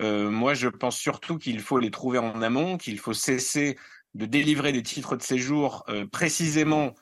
Euh, 0.00 0.30
moi, 0.30 0.54
je 0.54 0.68
pense 0.68 0.96
surtout 0.96 1.38
qu'il 1.38 1.60
faut 1.60 1.78
les 1.78 1.90
trouver 1.90 2.18
en 2.18 2.42
amont, 2.42 2.76
qu'il 2.76 2.98
faut 2.98 3.14
cesser 3.14 3.76
de 4.14 4.26
délivrer 4.26 4.72
des 4.72 4.82
titres 4.82 5.16
de 5.16 5.22
séjour 5.22 5.84
euh, 5.88 6.06
précisément 6.06 6.94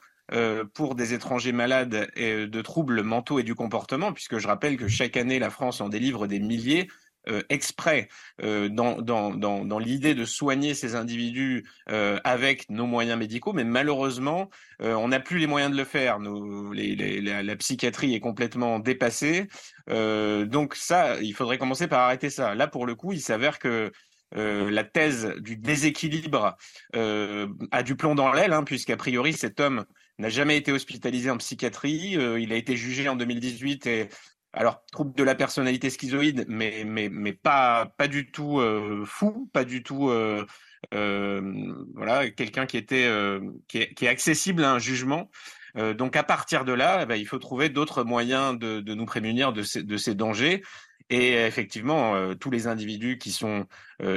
pour 0.75 0.97
des 0.97 1.15
étrangers 1.15 1.53
malades 1.53 2.11
et 2.17 2.49
de 2.49 2.61
troubles 2.61 3.05
mentaux 3.05 3.39
et 3.39 3.45
du 3.45 3.55
comportement, 3.55 4.13
puisque 4.13 4.39
je 4.39 4.49
rappelle 4.49 4.77
que 4.77 4.89
chaque 4.89 5.17
année, 5.17 5.39
la 5.39 5.51
France 5.51 5.81
en 5.81 5.89
délivre 5.89 6.27
des 6.27 6.41
milliers. 6.41 6.89
Euh, 7.29 7.43
exprès 7.49 8.09
euh, 8.41 8.69
dans, 8.69 9.03
dans, 9.03 9.35
dans, 9.35 9.65
dans 9.65 9.79
l'idée 9.81 10.15
de 10.15 10.25
soigner 10.25 10.75
ces 10.75 10.95
individus 10.95 11.65
euh, 11.91 12.21
avec 12.23 12.71
nos 12.71 12.87
moyens 12.87 13.19
médicaux, 13.19 13.53
mais 13.53 13.65
malheureusement, 13.65 14.49
on 14.79 15.09
n'a 15.09 15.21
plus 15.21 15.39
les 15.39 15.47
moyens 15.47 15.73
de 15.73 15.77
le 15.77 15.85
faire. 15.85 16.21
Nous, 16.21 16.71
les, 16.73 16.95
les, 16.95 17.21
la, 17.21 17.57
psychiatrie 17.57 18.15
est 18.15 18.21
complètement 18.21 18.79
dépassée. 18.79 19.49
donc 19.89 20.75
ça, 20.75 21.19
il 21.21 21.33
faudrait 21.33 21.59
commencer 21.59 21.89
par 21.89 22.01
arrêter 22.01 22.31
ça. 22.31 22.55
Là, 22.55 22.67
pour 22.67 22.87
le 22.87 22.95
coup, 22.95 23.13
il 23.13 23.21
s'avère 23.21 23.59
que 23.59 23.91
euh, 24.35 24.71
la 24.71 24.85
thèse 24.85 25.35
du 25.39 25.57
déséquilibre 25.57 26.57
euh, 26.97 27.47
a 27.71 27.83
du 27.83 27.97
plomb 27.97 28.15
dans 28.15 28.33
l'aile, 28.33 28.53
hein, 28.53 28.65
puisqu'a 28.65 28.97
priori 28.97 29.33
cet 29.33 29.61
homme 29.61 29.85
n'a 30.19 30.29
jamais 30.29 30.57
été 30.57 30.73
hospitalisé 30.73 31.31
en 31.31 31.37
psychiatrie. 31.37 32.17
Euh, 32.17 32.41
il 32.41 32.53
a 32.53 32.57
été 32.57 32.77
jugé 32.77 33.09
en 33.09 33.17
2018 33.17 33.87
et 33.87 34.09
alors 34.57 34.83
trouble 34.91 35.15
de 35.15 35.23
la 35.23 35.35
personnalité 35.35 35.91
schizoïde, 35.91 36.47
mais 36.49 36.85
mais 36.87 37.09
mais 37.11 37.35
pas 37.35 37.93
pas 37.99 38.09
du 38.09 38.31
tout 38.31 38.59
euh, 38.59 39.05
fou, 39.05 39.49
pas 39.53 39.65
du 39.65 39.83
tout 39.83 40.09
euh, 40.09 40.45
euh, 40.95 41.75
voilà 41.95 42.31
quelqu'un 42.31 42.65
qui 42.65 42.79
était 42.79 43.09
qui 43.69 43.79
est, 43.79 43.95
qui, 43.95 44.07
est, 44.07 44.09
accessible 44.09 44.65
à 44.65 44.73
un 44.73 44.79
jugement. 44.79 45.31
donc 45.99 46.17
à 46.17 46.23
partir 46.23 46.65
de 46.65 46.73
là, 46.73 47.01
eh 47.03 47.07
ben, 47.07 47.17
il 47.17 47.27
faut 47.27 47.39
trouver 47.39 47.69
d'autres 47.69 48.03
moyens 48.03 48.59
de, 48.59 48.81
de, 48.81 48.95
nous 48.95 49.05
prémunir 49.05 49.53
de 49.53 49.63
ces, 49.63 49.83
de 49.83 49.97
ces 49.99 50.15
dangers. 50.15 50.63
Et 51.09 51.35
effectivement, 51.35 52.35
tous 52.35 52.51
les 52.51 52.67
individus 52.67 53.17
qui 53.19 53.31
sont 53.31 53.67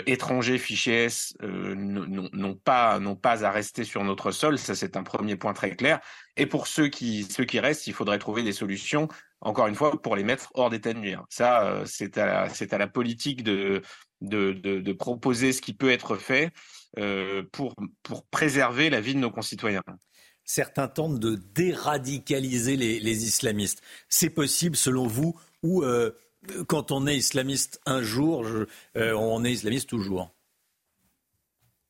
étrangers, 0.08 0.58
fichés 0.58 1.04
S, 1.04 1.36
n'ont 1.42 2.56
pas 2.56 3.00
n'ont 3.00 3.16
pas 3.16 3.46
à 3.46 3.52
rester 3.52 3.84
sur 3.84 4.04
notre 4.04 4.32
sol. 4.32 4.58
Ça, 4.58 4.74
c'est 4.74 4.98
un 4.98 5.04
premier 5.04 5.36
point 5.36 5.54
très 5.54 5.76
clair. 5.76 6.00
Et 6.36 6.48
pour 6.48 6.66
ceux 6.66 6.88
qui 6.88 7.26
ceux 7.26 7.46
qui 7.46 7.60
restent, 7.60 7.86
il 7.86 7.94
faudrait 7.94 8.18
trouver 8.18 8.42
des 8.42 8.54
solutions 8.54 9.08
encore 9.42 9.68
une 9.68 9.76
fois, 9.76 10.02
pour 10.02 10.16
les 10.16 10.24
mettre 10.24 10.52
hors 10.54 10.70
d'état 10.70 10.94
de 10.94 11.00
nuire. 11.00 11.26
Ça, 11.30 11.66
euh, 11.66 11.84
c'est 11.86 12.18
à, 12.18 12.44
à, 12.44 12.78
la 12.78 12.88
politique 12.88 13.44
de, 13.44 13.82
de, 14.22 14.54
de, 14.54 14.80
de, 14.80 14.94
proposer 14.94 15.54
ce 15.54 15.62
qui 15.62 15.74
peut 15.74 15.92
être 15.92 16.18
fait 16.18 16.52
euh, 16.98 17.44
pour, 17.52 17.76
pour 18.04 18.26
préserver 18.26 18.90
la 18.90 19.02
vie 19.02 19.16
de 19.16 19.20
nos 19.20 19.32
concitoyens. 19.32 19.84
Certains 20.44 20.88
tentent 20.88 21.20
de 21.20 21.36
déradicaliser 21.36 22.76
les, 22.76 23.00
les 23.00 23.26
islamistes. 23.26 23.82
C'est 24.10 24.32
possible, 24.32 24.76
selon 24.76 25.08
vous, 25.08 25.40
ou 25.64 25.84
euh, 25.84 26.12
quand 26.68 26.92
on 26.92 27.08
est 27.08 27.18
islamiste 27.18 27.80
un 27.86 28.02
jour, 28.02 28.44
je, 28.44 28.66
euh, 28.98 29.14
on 29.14 29.44
est 29.44 29.52
islamiste 29.52 29.90
toujours? 29.90 30.34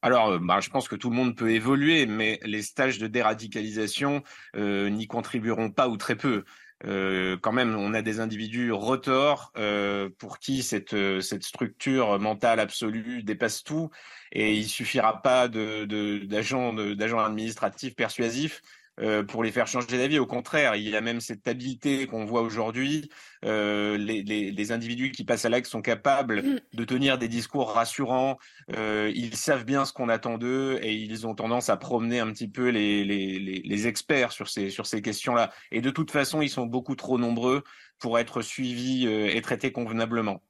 Alors, 0.02 0.40
bah, 0.40 0.60
je 0.62 0.70
pense 0.70 0.88
que 0.88 0.96
tout 0.96 1.10
le 1.10 1.16
monde 1.16 1.36
peut 1.36 1.52
évoluer, 1.52 2.06
mais 2.06 2.40
les 2.44 2.62
stages 2.62 3.00
de 3.00 3.08
déradicalisation 3.08 4.24
euh, 4.56 4.90
n'y 4.90 5.08
contribueront 5.08 5.72
pas 5.72 5.90
ou 5.90 5.98
très 5.98 6.16
peu. 6.16 6.46
Euh, 6.86 7.38
quand 7.42 7.52
même, 7.52 7.76
on 7.76 7.94
a 7.94 8.02
des 8.02 8.20
individus 8.20 8.72
retors 8.72 9.52
euh, 9.58 10.10
pour 10.18 10.40
qui 10.40 10.64
cette, 10.64 10.94
euh, 10.94 11.20
cette 11.20 11.44
structure 11.44 12.20
mentale 12.20 12.60
absolue 12.60 13.22
dépasse 13.24 13.64
tout, 13.64 13.90
et 14.32 14.54
il 14.54 14.68
suffira 14.68 15.22
pas 15.22 15.48
d'agents 15.50 16.74
de, 16.74 16.94
d'agents 16.94 17.20
administratifs 17.20 17.96
persuasifs 17.96 18.62
euh, 19.00 19.24
pour 19.24 19.44
les 19.44 19.52
faire 19.52 19.68
changer 19.68 19.98
d'avis. 19.98 20.20
Au 20.20 20.26
contraire, 20.26 20.76
il 20.76 20.88
y 20.88 20.96
a 20.96 21.02
même 21.02 21.20
cette 21.20 21.48
habileté 21.48 22.08
qu'on 22.08 22.26
voit 22.26 22.42
aujourd'hui. 22.42 23.10
Euh, 23.46 23.98
les, 23.98 24.24
les, 24.24 24.52
les, 24.52 24.72
individus 24.72 25.12
qui 25.12 25.24
passent 25.24 25.46
à 25.46 25.50
l'acte 25.50 25.68
sont 25.68 25.82
capables 25.82 26.42
mm. 26.42 26.60
de 26.74 26.84
tenir 26.84 27.18
des 27.18 27.28
discours 27.28 27.72
rassurants. 27.72 28.38
Euh, 28.76 29.12
ils 29.16 29.36
savent 29.36 29.66
bien 29.66 29.86
ce 29.86 29.94
qu'on 29.94 30.10
attend 30.10 30.38
d'eux 30.38 30.80
et 30.82 30.94
ils 30.94 31.26
ont 31.26 31.36
tendance 31.36 31.70
à 31.70 31.78
promener 31.78 32.20
un 32.20 32.32
petit 32.32 32.50
peu 32.50 32.70
les, 32.70 33.04
les 33.04 33.88
experts 33.88 34.32
sur 34.32 34.50
ces, 34.50 34.70
sur 34.70 34.86
ces 34.86 35.02
questions-là. 35.02 35.52
Et 35.72 35.82
de 35.82 35.90
toute 35.90 36.12
façon, 36.12 36.42
ils 36.42 36.50
sont 36.50 36.66
beaucoup 36.66 36.96
trop 36.96 37.18
nombreux 37.18 37.64
pour 38.00 38.18
être 38.18 38.42
suivis 38.42 39.06
euh, 39.08 39.30
et 39.34 39.42
traités 39.42 39.72
convenablement. 39.72 40.42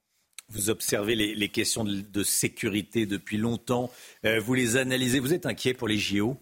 Vous 0.50 0.70
observez 0.70 1.16
les, 1.16 1.36
les 1.36 1.50
questions 1.50 1.84
de, 1.84 2.02
de, 2.02 2.24
sécurité 2.24 3.06
depuis 3.06 3.38
longtemps. 3.38 3.92
Euh, 4.26 4.40
vous 4.40 4.56
les 4.56 4.78
analysez. 4.78 5.20
Vous 5.20 5.34
êtes 5.34 5.46
inquiet 5.46 5.74
pour 5.74 5.88
les 5.88 5.98
JO 5.98 6.38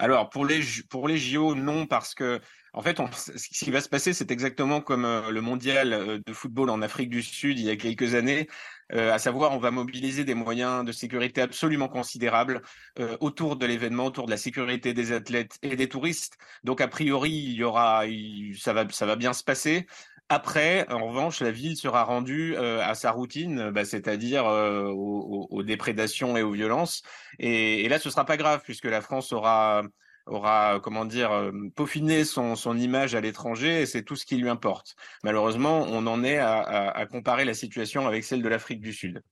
alors 0.00 0.30
pour 0.30 0.46
les 0.46 0.60
pour 0.88 1.08
les 1.08 1.18
JO 1.18 1.54
non 1.54 1.86
parce 1.86 2.14
que 2.14 2.40
en 2.72 2.82
fait 2.82 2.98
ce 3.36 3.64
qui 3.64 3.70
va 3.70 3.80
se 3.80 3.88
passer 3.88 4.12
c'est 4.12 4.30
exactement 4.30 4.80
comme 4.80 5.04
euh, 5.04 5.30
le 5.30 5.40
mondial 5.42 5.92
euh, 5.92 6.18
de 6.26 6.32
football 6.32 6.70
en 6.70 6.80
Afrique 6.80 7.10
du 7.10 7.22
Sud 7.22 7.58
il 7.58 7.66
y 7.66 7.70
a 7.70 7.76
quelques 7.76 8.14
années. 8.14 8.48
Euh, 8.92 9.12
à 9.12 9.18
savoir 9.18 9.52
on 9.52 9.58
va 9.58 9.70
mobiliser 9.70 10.24
des 10.24 10.34
moyens 10.34 10.84
de 10.84 10.90
sécurité 10.90 11.42
absolument 11.42 11.88
considérables 11.88 12.62
autour 13.20 13.54
de 13.56 13.64
l'événement 13.64 14.06
autour 14.06 14.26
de 14.26 14.32
la 14.32 14.36
sécurité 14.36 14.94
des 14.94 15.12
athlètes 15.12 15.58
et 15.62 15.76
des 15.76 15.88
touristes. 15.88 16.38
Donc 16.64 16.80
a 16.80 16.88
priori 16.88 17.30
il 17.30 17.52
y 17.52 17.62
aura 17.62 18.04
ça 18.58 18.72
va 18.72 18.88
ça 18.88 19.06
va 19.06 19.14
bien 19.14 19.32
se 19.32 19.44
passer 19.44 19.86
après, 20.30 20.88
en 20.90 21.08
revanche, 21.08 21.40
la 21.40 21.50
ville 21.50 21.76
sera 21.76 22.04
rendue 22.04 22.54
euh, 22.56 22.80
à 22.82 22.94
sa 22.94 23.10
routine, 23.10 23.70
bah, 23.70 23.84
c'est-à-dire 23.84 24.46
euh, 24.46 24.84
aux, 24.84 25.48
aux, 25.50 25.62
déprédations 25.64 26.36
et 26.36 26.42
aux 26.42 26.52
violences. 26.52 27.02
Et, 27.40 27.84
et 27.84 27.88
là, 27.88 27.98
ce 27.98 28.10
sera 28.10 28.24
pas 28.24 28.36
grave 28.36 28.60
puisque 28.64 28.84
la 28.84 29.00
France 29.00 29.32
aura 29.32 29.82
aura 30.26 30.78
comment 30.80 31.04
dire 31.04 31.32
euh, 31.32 31.50
peaufiné 31.74 32.24
son, 32.24 32.54
son 32.54 32.78
image 32.78 33.16
à 33.16 33.20
l'étranger 33.20 33.82
et 33.82 33.86
c'est 33.86 34.02
tout 34.04 34.14
ce 34.14 34.24
qui 34.24 34.36
lui 34.36 34.48
importe. 34.48 34.94
Malheureusement, 35.24 35.84
on 35.88 36.06
en 36.06 36.22
est 36.22 36.38
à, 36.38 36.60
à, 36.60 36.96
à 36.96 37.06
comparer 37.06 37.44
la 37.44 37.54
situation 37.54 38.06
avec 38.06 38.22
celle 38.22 38.42
de 38.42 38.48
l'Afrique 38.48 38.80
du 38.80 38.92
Sud. 38.92 39.22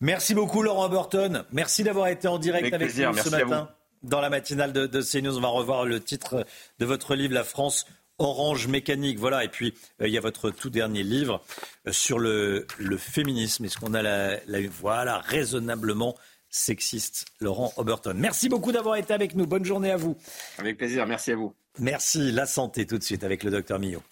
Merci 0.00 0.34
beaucoup 0.34 0.62
Laurent 0.62 0.88
Burton. 0.88 1.44
Merci 1.50 1.82
d'avoir 1.82 2.06
été 2.06 2.28
en 2.28 2.38
direct 2.38 2.72
avec, 2.72 2.96
nous 2.96 3.16
ce 3.16 3.30
matin 3.30 3.70
dans 4.02 4.20
la 4.20 4.30
matinale 4.30 4.72
de, 4.72 4.86
de 4.86 5.02
CNews. 5.02 5.36
On 5.36 5.40
va 5.40 5.48
revoir 5.48 5.84
le 5.84 6.00
titre 6.00 6.44
de 6.78 6.86
votre 6.86 7.16
livre 7.16 7.34
La 7.34 7.44
France 7.44 7.86
Orange 8.22 8.66
Mécanique. 8.68 9.18
Voilà, 9.18 9.44
et 9.44 9.48
puis 9.48 9.74
il 10.00 10.08
y 10.08 10.18
a 10.18 10.20
votre 10.20 10.50
tout 10.50 10.70
dernier 10.70 11.02
livre 11.02 11.42
sur 11.90 12.18
le, 12.18 12.66
le 12.78 12.96
féminisme. 12.96 13.64
Est-ce 13.64 13.78
qu'on 13.78 13.94
a 13.94 14.02
la, 14.02 14.38
la, 14.46 14.60
voilà, 14.68 15.18
raisonnablement 15.18 16.16
sexiste, 16.52 17.24
Laurent 17.40 17.72
Oberton. 17.76 18.14
Merci 18.14 18.48
beaucoup 18.48 18.70
d'avoir 18.72 18.96
été 18.96 19.12
avec 19.12 19.34
nous. 19.34 19.46
Bonne 19.46 19.64
journée 19.64 19.90
à 19.90 19.96
vous. 19.96 20.16
Avec 20.58 20.76
plaisir, 20.76 21.06
merci 21.06 21.32
à 21.32 21.36
vous. 21.36 21.54
Merci. 21.78 22.30
La 22.30 22.46
santé 22.46 22.86
tout 22.86 22.98
de 22.98 23.02
suite 23.02 23.24
avec 23.24 23.42
le 23.42 23.50
docteur 23.50 23.78
Millot. 23.78 24.02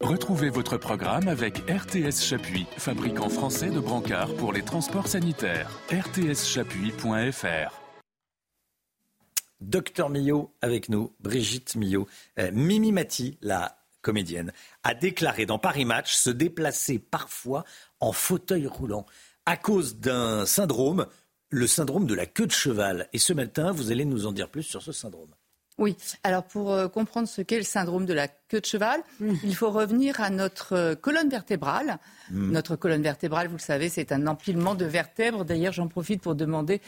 Retrouvez 0.00 0.50
votre 0.50 0.78
programme 0.78 1.28
avec 1.28 1.58
RTS 1.58 2.22
Chapuis, 2.22 2.66
fabricant 2.76 3.28
français 3.28 3.70
de 3.70 3.78
brancards 3.78 4.34
pour 4.34 4.52
les 4.52 4.62
transports 4.62 5.06
sanitaires. 5.06 5.70
rtschapuis.fr 5.90 7.81
Docteur 9.62 10.10
Millot 10.10 10.52
avec 10.60 10.88
nous, 10.88 11.12
Brigitte 11.20 11.76
Millot. 11.76 12.08
Euh, 12.38 12.50
Mimi 12.52 12.92
Mati, 12.92 13.38
la 13.42 13.78
comédienne, 14.02 14.52
a 14.82 14.94
déclaré 14.94 15.46
dans 15.46 15.58
Paris 15.58 15.84
Match 15.84 16.14
se 16.14 16.30
déplacer 16.30 16.98
parfois 16.98 17.64
en 18.00 18.12
fauteuil 18.12 18.66
roulant 18.66 19.06
à 19.46 19.56
cause 19.56 19.96
d'un 19.96 20.46
syndrome, 20.46 21.06
le 21.50 21.66
syndrome 21.66 22.06
de 22.06 22.14
la 22.14 22.26
queue 22.26 22.46
de 22.46 22.52
cheval. 22.52 23.08
Et 23.12 23.18
ce 23.18 23.32
matin, 23.32 23.70
vous 23.70 23.92
allez 23.92 24.04
nous 24.04 24.26
en 24.26 24.32
dire 24.32 24.48
plus 24.48 24.64
sur 24.64 24.82
ce 24.82 24.92
syndrome. 24.92 25.30
Oui, 25.78 25.96
alors 26.22 26.44
pour 26.44 26.72
euh, 26.72 26.88
comprendre 26.88 27.26
ce 27.26 27.40
qu'est 27.40 27.56
le 27.56 27.62
syndrome 27.62 28.04
de 28.04 28.12
la 28.12 28.28
queue 28.28 28.60
de 28.60 28.66
cheval, 28.66 29.00
mmh. 29.20 29.34
il 29.42 29.56
faut 29.56 29.70
revenir 29.70 30.20
à 30.20 30.28
notre 30.28 30.74
euh, 30.74 30.94
colonne 30.94 31.30
vertébrale. 31.30 31.98
Mmh. 32.30 32.50
Notre 32.52 32.76
colonne 32.76 33.02
vertébrale, 33.02 33.48
vous 33.48 33.56
le 33.56 33.60
savez, 33.60 33.88
c'est 33.88 34.12
un 34.12 34.26
empilement 34.26 34.74
de 34.74 34.84
vertèbres. 34.84 35.44
D'ailleurs, 35.44 35.72
j'en 35.72 35.88
profite 35.88 36.20
pour 36.20 36.34
demander 36.34 36.82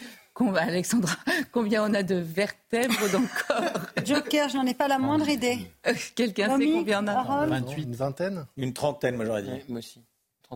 Alexandra, 0.57 1.17
combien 1.53 1.85
on 1.85 1.95
a 1.95 2.03
de 2.03 2.17
vertèbres 2.17 3.11
dans 3.13 3.21
le 3.21 3.29
corps 3.47 3.81
Joker, 4.05 4.49
je 4.49 4.57
n'en 4.57 4.67
ai 4.67 4.75
pas 4.75 4.89
la 4.89 4.99
moindre 4.99 5.29
idée. 5.29 5.59
Quelqu'un 6.15 6.59
sait 6.59 6.67
combien 6.73 7.05
on 7.05 7.09
a 7.09 7.47
28, 7.47 7.83
une 7.83 7.95
vingtaine 7.95 8.47
Une 8.57 8.73
trentaine, 8.73 9.17
moi 9.17 9.25
j'aurais 9.25 9.43
dit. 9.43 9.63
moi 9.69 9.79
aussi. 9.79 10.01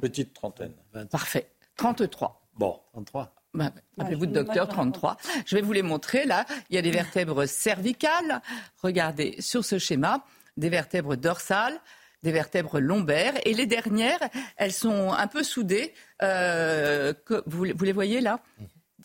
Petite 0.00 0.34
trentaine. 0.34 0.72
Parfait. 1.10 1.48
33. 1.76 2.48
Bon. 2.56 2.78
33. 2.92 3.34
Bah, 3.54 3.72
Appelez-vous 3.98 4.26
docteur 4.26 4.68
33. 4.68 5.16
Je 5.46 5.56
vais 5.56 5.62
vous 5.62 5.72
les 5.72 5.82
montrer 5.82 6.26
là. 6.26 6.44
Il 6.70 6.76
y 6.76 6.78
a 6.78 6.82
des 6.82 6.90
vertèbres 6.90 7.46
cervicales. 7.46 8.42
Regardez 8.82 9.36
sur 9.40 9.64
ce 9.64 9.78
schéma, 9.78 10.24
des 10.56 10.68
vertèbres 10.68 11.16
dorsales, 11.16 11.80
des 12.22 12.30
vertèbres 12.30 12.78
lombaires. 12.78 13.34
Et 13.44 13.54
les 13.54 13.66
dernières, 13.66 14.20
elles 14.56 14.72
sont 14.72 15.12
un 15.12 15.26
peu 15.26 15.42
soudées. 15.42 15.94
Euh, 16.22 17.14
que, 17.24 17.42
vous, 17.46 17.66
vous, 17.74 17.84
les 17.84 17.92
voyez 17.92 18.20
là? 18.20 18.40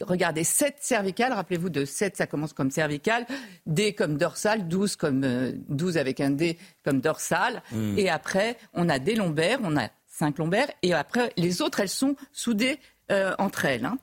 Regardez, 0.02 0.44
7 0.44 0.78
cervicales, 0.80 1.34
rappelez-vous 1.34 1.70
de 1.70 1.86
7, 1.86 2.18
ça 2.18 2.26
commence 2.26 2.54
comme 2.54 2.72
cervical, 2.72 3.28
D 3.68 3.94
comme 3.94 4.18
dorsal, 4.18 4.68
12 4.68 4.96
comme 4.96 5.24
euh, 5.24 5.52
12 5.70 5.98
avec 5.98 6.20
un 6.20 6.32
D 6.32 6.58
comme 6.84 7.00
dorsal. 7.00 7.62
Mm. 7.72 8.00
Et 8.00 8.10
après, 8.10 8.58
on 8.74 8.90
a 8.90 8.98
des 8.98 9.16
lombaires, 9.16 9.60
on 9.64 9.78
a 9.78 9.90
5 10.08 10.40
lombaires, 10.40 10.70
et 10.82 10.94
après, 10.94 11.32
les 11.38 11.62
autres, 11.62 11.80
elles 11.80 11.90
sont 11.90 12.16
soudées 12.32 12.80
euh, 13.12 13.36
entre 13.38 13.66
elles. 13.66 13.86
Hein. 13.86 13.98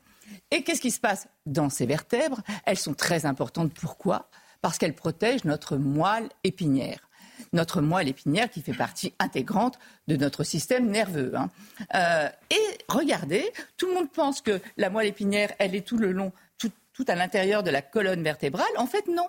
Et 0.50 0.62
qu'est-ce 0.62 0.80
qui 0.80 0.90
se 0.90 1.00
passe 1.00 1.28
dans 1.46 1.70
ces 1.70 1.86
vertèbres? 1.86 2.40
Elles 2.66 2.78
sont 2.78 2.94
très 2.94 3.26
importantes. 3.26 3.72
Pourquoi? 3.74 4.28
Parce 4.62 4.78
qu'elles 4.78 4.94
protègent 4.94 5.44
notre 5.44 5.76
moelle 5.76 6.28
épinière. 6.44 7.09
Notre 7.52 7.80
moelle 7.80 8.08
épinière 8.08 8.48
qui 8.48 8.62
fait 8.62 8.74
partie 8.74 9.12
intégrante 9.18 9.78
de 10.06 10.16
notre 10.16 10.44
système 10.44 10.88
nerveux. 10.88 11.32
Hein. 11.36 11.50
Euh, 11.94 12.28
et 12.50 12.78
regardez, 12.88 13.52
tout 13.76 13.86
le 13.86 13.94
monde 13.94 14.10
pense 14.10 14.40
que 14.40 14.60
la 14.76 14.90
moelle 14.90 15.08
épinière, 15.08 15.52
elle 15.58 15.74
est 15.74 15.86
tout 15.86 15.98
le 15.98 16.12
long, 16.12 16.32
tout, 16.58 16.70
tout 16.92 17.04
à 17.08 17.14
l'intérieur 17.14 17.62
de 17.62 17.70
la 17.70 17.82
colonne 17.82 18.22
vertébrale. 18.22 18.70
En 18.76 18.86
fait, 18.86 19.08
non 19.08 19.26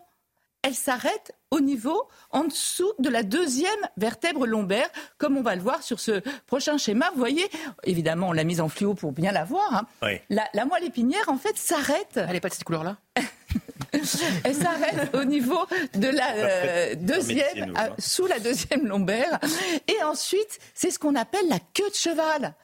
elle 0.63 0.75
s'arrête 0.75 1.33
au 1.49 1.59
niveau 1.59 2.07
en 2.29 2.43
dessous 2.43 2.91
de 2.99 3.09
la 3.09 3.23
deuxième 3.23 3.69
vertèbre 3.97 4.45
lombaire, 4.45 4.87
comme 5.17 5.37
on 5.37 5.41
va 5.41 5.55
le 5.55 5.61
voir 5.61 5.81
sur 5.81 5.99
ce 5.99 6.21
prochain 6.45 6.77
schéma. 6.77 7.09
Vous 7.13 7.19
voyez, 7.19 7.49
évidemment, 7.83 8.29
on 8.29 8.31
l'a 8.31 8.43
mise 8.43 8.61
en 8.61 8.69
fluo 8.69 8.93
pour 8.93 9.11
bien 9.11 9.31
la 9.31 9.43
voir. 9.43 9.73
Hein. 9.73 9.87
Oui. 10.03 10.19
La, 10.29 10.47
la, 10.53 10.65
moelle 10.65 10.83
épinière, 10.83 11.27
en 11.29 11.37
fait, 11.37 11.57
s'arrête. 11.57 12.13
Elle 12.15 12.31
n'est 12.31 12.39
pas 12.39 12.49
de 12.49 12.53
cette 12.53 12.63
couleur-là? 12.63 12.97
Elle 14.43 14.55
s'arrête 14.55 15.13
au 15.13 15.25
niveau 15.25 15.59
de 15.95 16.07
la 16.07 16.33
euh, 16.35 16.95
deuxième, 16.95 17.75
à, 17.75 17.85
hein. 17.85 17.95
sous 17.99 18.25
la 18.25 18.39
deuxième 18.39 18.87
lombaire. 18.87 19.39
Et 19.87 20.01
ensuite, 20.03 20.59
c'est 20.73 20.91
ce 20.91 20.99
qu'on 20.99 21.15
appelle 21.15 21.47
la 21.49 21.59
queue 21.73 21.89
de 21.89 21.95
cheval. 21.95 22.55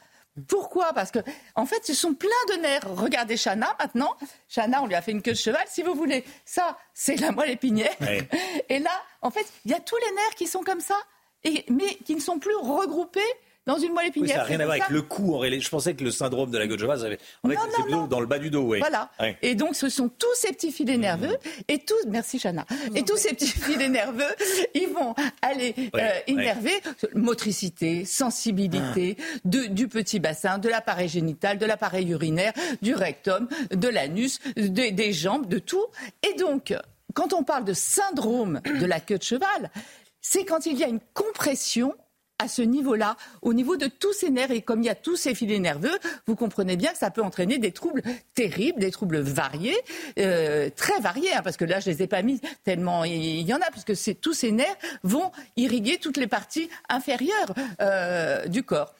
Pourquoi? 0.47 0.93
Parce 0.93 1.11
que, 1.11 1.19
en 1.55 1.65
fait, 1.65 1.83
ce 1.83 1.93
sont 1.93 2.13
plein 2.13 2.29
de 2.55 2.61
nerfs. 2.61 2.87
Regardez 2.95 3.37
Chana 3.37 3.75
maintenant. 3.79 4.15
Chana, 4.47 4.83
on 4.83 4.85
lui 4.85 4.95
a 4.95 5.01
fait 5.01 5.11
une 5.11 5.21
queue 5.21 5.31
de 5.31 5.37
cheval. 5.37 5.63
Si 5.67 5.81
vous 5.81 5.95
voulez, 5.95 6.23
ça, 6.45 6.77
c'est 6.93 7.15
la 7.15 7.31
moelle 7.31 7.49
épinière. 7.51 7.95
Ouais. 8.01 8.27
Et 8.69 8.79
là, 8.79 8.91
en 9.21 9.31
fait, 9.31 9.45
il 9.65 9.71
y 9.71 9.73
a 9.73 9.79
tous 9.79 9.97
les 9.97 10.15
nerfs 10.15 10.35
qui 10.35 10.47
sont 10.47 10.61
comme 10.61 10.81
ça, 10.81 10.97
et, 11.43 11.65
mais 11.69 11.95
qui 12.05 12.15
ne 12.15 12.19
sont 12.19 12.39
plus 12.39 12.55
regroupés 12.55 13.21
dans 13.67 13.77
une 13.77 13.93
moelle 13.93 14.05
Oui, 14.05 14.09
épinière. 14.09 14.29
ça 14.29 14.37
n'a 14.37 14.43
rien 14.45 14.57
C'est 14.57 14.63
à 14.63 14.65
voir 14.65 14.77
avec 14.77 14.89
le 14.89 15.01
cou. 15.03 15.35
En 15.35 15.37
réalité. 15.37 15.63
Je 15.63 15.69
pensais 15.69 15.93
que 15.93 16.03
le 16.03 16.11
syndrome 16.11 16.49
de 16.49 16.57
la 16.57 16.67
queue 16.67 16.75
de 16.75 16.81
cheval, 16.81 16.99
ça 16.99 17.05
avait- 17.05 17.19
en 17.43 17.49
fait, 17.49 17.55
Non, 17.55 17.61
c'est 17.69 17.77
non, 17.77 17.83
plutôt 17.83 18.07
dans 18.07 18.19
le 18.19 18.25
bas 18.25 18.39
du 18.39 18.49
dos. 18.49 18.61
Oui. 18.63 18.79
Voilà. 18.79 19.09
Ouais. 19.19 19.37
Et 19.41 19.53
donc, 19.55 19.75
ce 19.75 19.89
sont 19.89 20.09
tous 20.09 20.33
ces 20.35 20.53
petits 20.53 20.71
filets 20.71 20.97
nerveux 20.97 21.37
et 21.67 21.79
tous, 21.79 22.05
merci 22.07 22.39
Chana, 22.39 22.65
et 22.95 23.03
tous 23.03 23.17
ces 23.17 23.29
petits 23.35 23.47
filets 23.47 23.89
nerveux, 23.89 24.23
ils 24.73 24.87
vont 24.89 25.13
aller 25.41 25.73
Ouais, 25.77 25.89
euh, 25.95 25.97
ouais. 25.99 26.23
innerver 26.27 26.73
motricité, 27.13 28.05
sensibilité 28.05 29.17
de- 29.45 29.65
du 29.67 29.87
petit 29.87 30.19
bassin, 30.19 30.57
de 30.57 30.69
l'appareil 30.69 31.09
génital, 31.09 31.57
de 31.57 31.65
l'appareil 31.65 32.09
urinaire, 32.11 32.53
du 32.81 32.93
rectum, 32.95 33.47
de 33.71 33.87
l'anus, 33.89 34.39
des 34.55 35.13
jambes, 35.13 35.47
de 35.47 35.59
tout. 35.59 35.85
Et 36.27 36.33
donc, 36.35 36.73
quand 37.13 37.33
on 37.33 37.43
parle 37.43 37.65
de 37.65 37.73
syndrome 37.73 38.61
de 38.65 38.85
la 38.85 38.99
queue 38.99 39.17
de 39.17 39.23
cheval, 39.23 39.71
c'est 40.21 40.45
quand 40.45 40.65
il 40.65 40.77
y 40.77 40.83
a 40.83 40.87
une 40.87 40.99
compression 41.13 41.93
à 42.39 42.47
ce 42.47 42.61
niveau-là, 42.61 43.17
au 43.41 43.53
niveau 43.53 43.77
de 43.77 43.87
tous 43.87 44.13
ces 44.13 44.29
nerfs, 44.29 44.51
et 44.51 44.61
comme 44.61 44.81
il 44.81 44.85
y 44.85 44.89
a 44.89 44.95
tous 44.95 45.15
ces 45.15 45.33
filets 45.33 45.59
nerveux, 45.59 45.97
vous 46.27 46.35
comprenez 46.35 46.75
bien 46.75 46.91
que 46.91 46.97
ça 46.97 47.09
peut 47.09 47.23
entraîner 47.23 47.57
des 47.57 47.71
troubles 47.71 48.03
terribles, 48.35 48.79
des 48.79 48.91
troubles 48.91 49.19
variés, 49.19 49.77
euh, 50.19 50.69
très 50.75 50.99
variés, 50.99 51.33
hein, 51.33 51.41
parce 51.43 51.57
que 51.57 51.65
là, 51.65 51.79
je 51.79 51.89
les 51.89 52.03
ai 52.03 52.07
pas 52.07 52.21
mis 52.21 52.39
tellement 52.63 53.03
il 53.03 53.41
y 53.41 53.53
en 53.53 53.57
a, 53.57 53.71
puisque 53.71 54.19
tous 54.21 54.33
ces 54.33 54.51
nerfs 54.51 54.77
vont 55.03 55.31
irriguer 55.55 55.97
toutes 55.97 56.17
les 56.17 56.27
parties 56.27 56.69
inférieures 56.89 57.53
euh, 57.81 58.47
du 58.47 58.63
corps. 58.63 58.93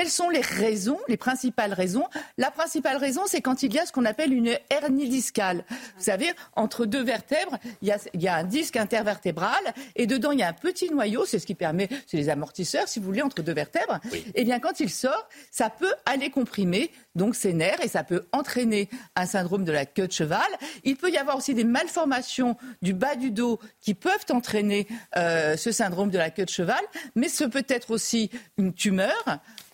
Quelles 0.00 0.08
sont 0.08 0.30
les 0.30 0.40
raisons, 0.40 0.98
les 1.08 1.18
principales 1.18 1.74
raisons? 1.74 2.06
La 2.38 2.50
principale 2.50 2.96
raison, 2.96 3.20
c'est 3.26 3.42
quand 3.42 3.62
il 3.62 3.74
y 3.74 3.78
a 3.78 3.84
ce 3.84 3.92
qu'on 3.92 4.06
appelle 4.06 4.32
une 4.32 4.56
hernie 4.70 5.10
discale. 5.10 5.62
Vous 5.98 6.04
savez, 6.04 6.32
entre 6.56 6.86
deux 6.86 7.02
vertèbres, 7.02 7.58
il 7.82 7.88
y 7.88 7.92
a, 7.92 7.98
il 8.14 8.22
y 8.22 8.26
a 8.26 8.34
un 8.34 8.44
disque 8.44 8.76
intervertébral 8.76 9.60
et 9.96 10.06
dedans, 10.06 10.30
il 10.30 10.38
y 10.38 10.42
a 10.42 10.48
un 10.48 10.54
petit 10.54 10.88
noyau, 10.88 11.26
c'est 11.26 11.38
ce 11.38 11.44
qui 11.44 11.54
permet, 11.54 11.90
c'est 12.06 12.16
les 12.16 12.30
amortisseurs, 12.30 12.88
si 12.88 12.98
vous 12.98 13.04
voulez, 13.04 13.20
entre 13.20 13.42
deux 13.42 13.52
vertèbres. 13.52 14.00
Et 14.34 14.44
bien, 14.44 14.58
quand 14.58 14.80
il 14.80 14.88
sort, 14.88 15.28
ça 15.50 15.68
peut 15.68 15.92
aller 16.06 16.30
comprimer 16.30 16.90
donc 17.14 17.36
ces 17.36 17.52
nerfs 17.52 17.82
et 17.82 17.88
ça 17.88 18.02
peut 18.02 18.24
entraîner 18.32 18.88
un 19.16 19.26
syndrome 19.26 19.64
de 19.64 19.72
la 19.72 19.84
queue 19.84 20.06
de 20.06 20.12
cheval. 20.12 20.48
Il 20.82 20.96
peut 20.96 21.10
y 21.10 21.18
avoir 21.18 21.36
aussi 21.36 21.52
des 21.52 21.64
malformations 21.64 22.56
du 22.80 22.94
bas 22.94 23.16
du 23.16 23.32
dos 23.32 23.60
qui 23.82 23.92
peuvent 23.92 24.24
entraîner 24.30 24.86
euh, 25.18 25.58
ce 25.58 25.72
syndrome 25.72 26.08
de 26.08 26.16
la 26.16 26.30
queue 26.30 26.46
de 26.46 26.50
cheval, 26.50 26.80
mais 27.16 27.28
ce 27.28 27.44
peut 27.44 27.66
être 27.68 27.90
aussi 27.90 28.30
une 28.56 28.72
tumeur, 28.72 29.12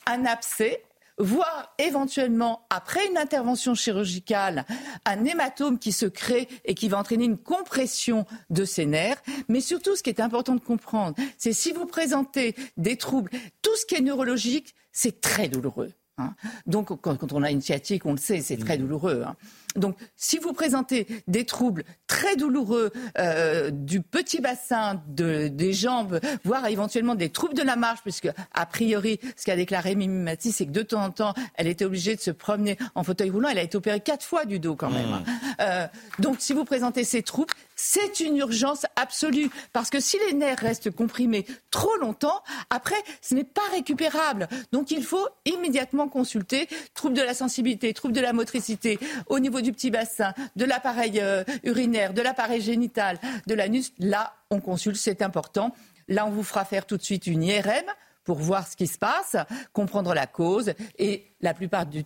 un 0.06 0.24
abcès 0.24 0.82
voire 1.18 1.72
éventuellement, 1.78 2.66
après 2.68 3.06
une 3.08 3.16
intervention 3.16 3.74
chirurgicale, 3.74 4.66
un 5.06 5.24
hématome 5.24 5.78
qui 5.78 5.92
se 5.92 6.04
crée 6.06 6.46
et 6.64 6.74
qui 6.74 6.88
va 6.88 6.98
entraîner 6.98 7.24
une 7.24 7.38
compression 7.38 8.26
de 8.50 8.64
ces 8.64 8.84
nerfs. 8.84 9.22
Mais 9.48 9.60
surtout, 9.60 9.96
ce 9.96 10.02
qui 10.02 10.10
est 10.10 10.20
important 10.20 10.54
de 10.54 10.60
comprendre, 10.60 11.14
c'est 11.38 11.54
si 11.54 11.72
vous 11.72 11.86
présentez 11.86 12.54
des 12.76 12.96
troubles, 12.96 13.30
tout 13.62 13.74
ce 13.76 13.86
qui 13.86 13.94
est 13.94 14.02
neurologique, 14.02 14.74
c'est 14.92 15.20
très 15.22 15.48
douloureux. 15.48 15.92
hein. 16.18 16.34
Donc, 16.66 16.88
quand, 17.00 17.32
on 17.32 17.42
a 17.42 17.50
une 17.50 17.62
sciatique, 17.62 18.04
on 18.04 18.12
le 18.12 18.18
sait, 18.18 18.42
c'est 18.42 18.58
très 18.58 18.76
douloureux. 18.76 19.22
hein. 19.26 19.36
Donc, 19.76 19.96
si 20.16 20.38
vous 20.38 20.52
présentez 20.52 21.06
des 21.26 21.44
troubles 21.44 21.84
très 22.06 22.36
douloureux 22.36 22.92
euh, 23.18 23.70
du 23.70 24.00
petit 24.00 24.40
bassin, 24.40 25.02
de, 25.08 25.48
des 25.48 25.72
jambes, 25.72 26.20
voire 26.44 26.66
éventuellement 26.66 27.14
des 27.14 27.30
troubles 27.30 27.54
de 27.54 27.62
la 27.62 27.76
marche, 27.76 28.00
puisque 28.02 28.28
a 28.54 28.66
priori, 28.66 29.20
ce 29.36 29.44
qu'a 29.44 29.56
déclaré 29.56 29.94
Mimi 29.94 30.22
Mati, 30.22 30.52
c'est 30.52 30.66
que 30.66 30.70
de 30.70 30.82
temps 30.82 31.04
en 31.04 31.10
temps, 31.10 31.34
elle 31.54 31.66
était 31.66 31.84
obligée 31.84 32.16
de 32.16 32.20
se 32.20 32.30
promener 32.30 32.76
en 32.94 33.04
fauteuil 33.04 33.30
roulant. 33.30 33.48
Elle 33.48 33.58
a 33.58 33.62
été 33.62 33.76
opérée 33.76 34.00
quatre 34.00 34.24
fois 34.24 34.44
du 34.44 34.58
dos 34.58 34.76
quand 34.76 34.90
même. 34.90 35.12
hein. 35.12 35.24
Euh, 35.60 35.86
donc, 36.18 36.36
si 36.40 36.52
vous 36.52 36.64
présentez 36.64 37.04
ces 37.04 37.22
troubles, 37.22 37.54
c'est 37.74 38.20
une 38.20 38.38
urgence 38.38 38.86
absolue, 38.96 39.50
parce 39.72 39.90
que 39.90 40.00
si 40.00 40.16
les 40.26 40.34
nerfs 40.34 40.58
restent 40.58 40.90
comprimés 40.90 41.44
trop 41.70 41.94
longtemps, 42.00 42.42
après, 42.70 42.96
ce 43.20 43.34
n'est 43.34 43.44
pas 43.44 43.60
récupérable. 43.72 44.48
Donc, 44.72 44.90
il 44.90 45.04
faut 45.04 45.26
immédiatement 45.44 46.08
consulter 46.08 46.68
troubles 46.94 47.14
de 47.14 47.22
la 47.22 47.34
sensibilité, 47.34 47.92
troubles 47.92 48.14
de 48.14 48.20
la 48.20 48.32
motricité, 48.32 48.98
au 49.28 49.38
niveau 49.38 49.60
du 49.60 49.65
petit 49.72 49.90
bassin, 49.90 50.32
de 50.56 50.64
l'appareil 50.64 51.20
euh, 51.20 51.44
urinaire, 51.64 52.14
de 52.14 52.22
l'appareil 52.22 52.60
génital, 52.60 53.18
de 53.46 53.54
l'anus. 53.54 53.92
Là, 53.98 54.34
on 54.50 54.60
consulte, 54.60 54.96
c'est 54.96 55.22
important. 55.22 55.72
Là, 56.08 56.26
on 56.26 56.30
vous 56.30 56.42
fera 56.42 56.64
faire 56.64 56.86
tout 56.86 56.96
de 56.96 57.02
suite 57.02 57.26
une 57.26 57.42
IRM 57.42 57.86
pour 58.24 58.38
voir 58.38 58.66
ce 58.66 58.76
qui 58.76 58.86
se 58.86 58.98
passe, 58.98 59.36
comprendre 59.72 60.12
la 60.14 60.26
cause 60.26 60.74
et 60.98 61.24
la 61.40 61.54
plupart 61.54 61.86
du 61.86 62.04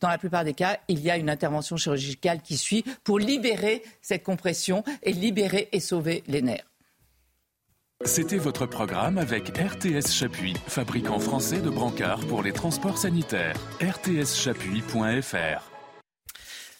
dans 0.00 0.08
la 0.08 0.18
plupart 0.18 0.44
des 0.44 0.54
cas, 0.54 0.78
il 0.88 1.00
y 1.00 1.10
a 1.10 1.16
une 1.16 1.30
intervention 1.30 1.76
chirurgicale 1.76 2.42
qui 2.42 2.56
suit 2.56 2.84
pour 3.04 3.20
libérer 3.20 3.82
cette 4.02 4.24
compression 4.24 4.82
et 5.02 5.12
libérer 5.12 5.68
et 5.72 5.78
sauver 5.80 6.24
les 6.26 6.42
nerfs. 6.42 6.66
C'était 8.04 8.38
votre 8.38 8.66
programme 8.66 9.18
avec 9.18 9.58
RTS 9.58 10.12
Chapuis, 10.12 10.54
fabricant 10.68 11.18
français 11.18 11.60
de 11.60 11.68
brancards 11.68 12.24
pour 12.26 12.44
les 12.44 12.52
transports 12.52 12.98
sanitaires. 12.98 13.56
rtschapuis.fr 13.80 15.67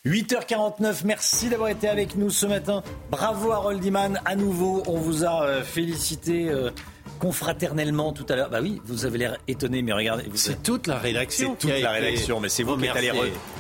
8h49, 0.07 1.01
merci 1.05 1.49
d'avoir 1.49 1.71
été 1.71 1.89
avec 1.89 2.17
nous 2.17 2.31
ce 2.31 2.47
matin. 2.47 2.83
Bravo 3.11 3.51
Harold 3.51 3.85
Iman, 3.85 4.21
à 4.25 4.37
nouveau, 4.37 4.83
on 4.87 4.97
vous 4.97 5.25
a 5.25 5.45
euh, 5.45 5.63
félicité 5.63 6.49
euh, 6.49 6.71
confraternellement 7.19 8.13
tout 8.13 8.25
à 8.29 8.37
l'heure. 8.37 8.49
Bah 8.49 8.61
oui, 8.63 8.81
vous 8.85 9.07
avez 9.07 9.19
l'air 9.19 9.37
étonné, 9.49 9.83
mais 9.83 9.93
regardez. 9.93 10.25
C'est 10.35 10.63
toute 10.63 10.87
la 10.87 10.99
rédaction. 10.99 11.57
C'est 11.59 11.69
toute 11.69 11.83
la 11.83 11.91
rédaction, 11.91 12.39
mais 12.39 12.49
c'est 12.49 12.63
vous 12.63 12.77
qui 12.77 12.87
êtes 12.87 12.97
allé, 12.97 13.13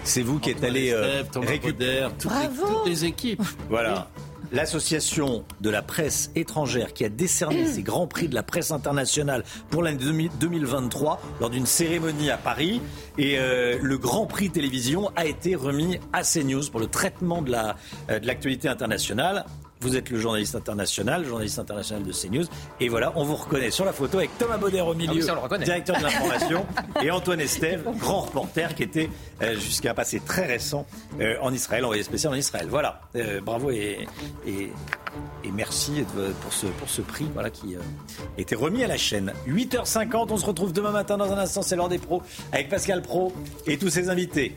c'est 0.05 0.23
vous 0.23 0.39
qui 0.39 0.50
êtes 0.50 0.62
allé 0.62 0.92
euh, 0.92 1.23
récupérer 1.34 2.08
toutes, 2.18 2.31
les, 2.31 2.49
toutes 2.49 2.86
les 2.86 3.05
équipes. 3.05 3.42
Voilà. 3.68 4.08
L'association 4.52 5.44
de 5.60 5.70
la 5.70 5.83
presse 5.83 6.31
étrangère 6.35 6.94
qui 6.94 7.05
a 7.05 7.09
décerné 7.09 7.67
ces 7.67 7.83
grands 7.83 8.07
prix 8.07 8.28
de 8.28 8.35
la 8.35 8.43
presse 8.43 8.70
internationale 8.70 9.44
pour 9.70 9.83
l'année 9.83 9.99
2023 10.41 11.20
lors 11.41 11.51
d'une 11.51 11.67
cérémonie 11.67 12.31
à 12.31 12.39
Paris. 12.39 12.81
Et 13.18 13.39
euh, 13.39 13.78
le 13.83 13.99
grand 13.99 14.27
prix 14.27 14.51
télévision 14.51 15.10
a 15.17 15.27
été 15.27 15.55
remis 15.55 15.99
à 16.12 16.23
CNews 16.23 16.70
pour 16.70 16.81
le 16.81 16.86
traitement 16.86 17.43
de 17.43 17.51
l'actualité 17.51 18.68
la, 18.68 18.73
de 18.73 18.75
internationale. 18.75 19.44
Vous 19.81 19.97
êtes 19.97 20.10
le 20.10 20.18
journaliste 20.18 20.55
international, 20.55 21.24
journaliste 21.24 21.58
international 21.58 22.02
de 22.02 22.12
CNews. 22.12 22.44
Et 22.81 22.89
voilà, 22.89 23.12
on 23.15 23.24
vous 23.24 23.36
reconnaît 23.36 23.70
sur 23.70 23.84
la 23.84 23.92
photo 23.92 24.18
avec 24.18 24.36
Thomas 24.36 24.58
Bauder 24.58 24.81
au 24.81 24.94
milieu, 24.94 25.23
directeur 25.23 25.98
de 25.98 26.02
l'information, 26.02 26.66
et 27.02 27.10
Antoine 27.10 27.40
Estève, 27.40 27.84
grand 27.98 28.23
reporter 28.23 28.74
qui 28.74 28.82
était 28.82 29.08
euh, 29.42 29.55
jusqu'à 29.55 29.92
un 29.92 29.94
passé 29.94 30.20
très 30.20 30.47
récent 30.47 30.86
euh, 31.20 31.36
en 31.40 31.52
Israël, 31.52 31.84
envoyé 31.84 32.02
spécial 32.02 32.32
en 32.32 32.36
Israël. 32.36 32.66
Voilà, 32.68 33.02
euh, 33.15 33.40
bravo 33.40 33.70
et, 33.70 34.07
et, 34.47 34.73
et, 35.44 35.50
merci 35.52 36.05
pour 36.42 36.52
ce, 36.52 36.66
pour 36.66 36.89
ce 36.89 37.02
prix 37.02 37.28
voilà, 37.32 37.50
qui 37.50 37.76
était 38.36 38.57
remis 38.57 38.82
à 38.82 38.89
la 38.89 38.97
chaîne. 38.97 39.32
8h50, 39.47 40.28
on 40.31 40.36
se 40.36 40.47
retrouve 40.47 40.73
demain 40.73 40.90
matin 40.90 41.16
dans 41.16 41.32
un 41.32 41.39
instant, 41.39 41.62
c'est 41.62 41.76
l'heure 41.76 41.89
des 41.89 41.98
pros, 41.98 42.23
avec 42.52 42.68
Pascal 42.68 43.02
Pro 43.02 43.32
et 43.66 43.78
tous 43.78 43.90
ses 43.90 44.08
invités. 44.10 44.57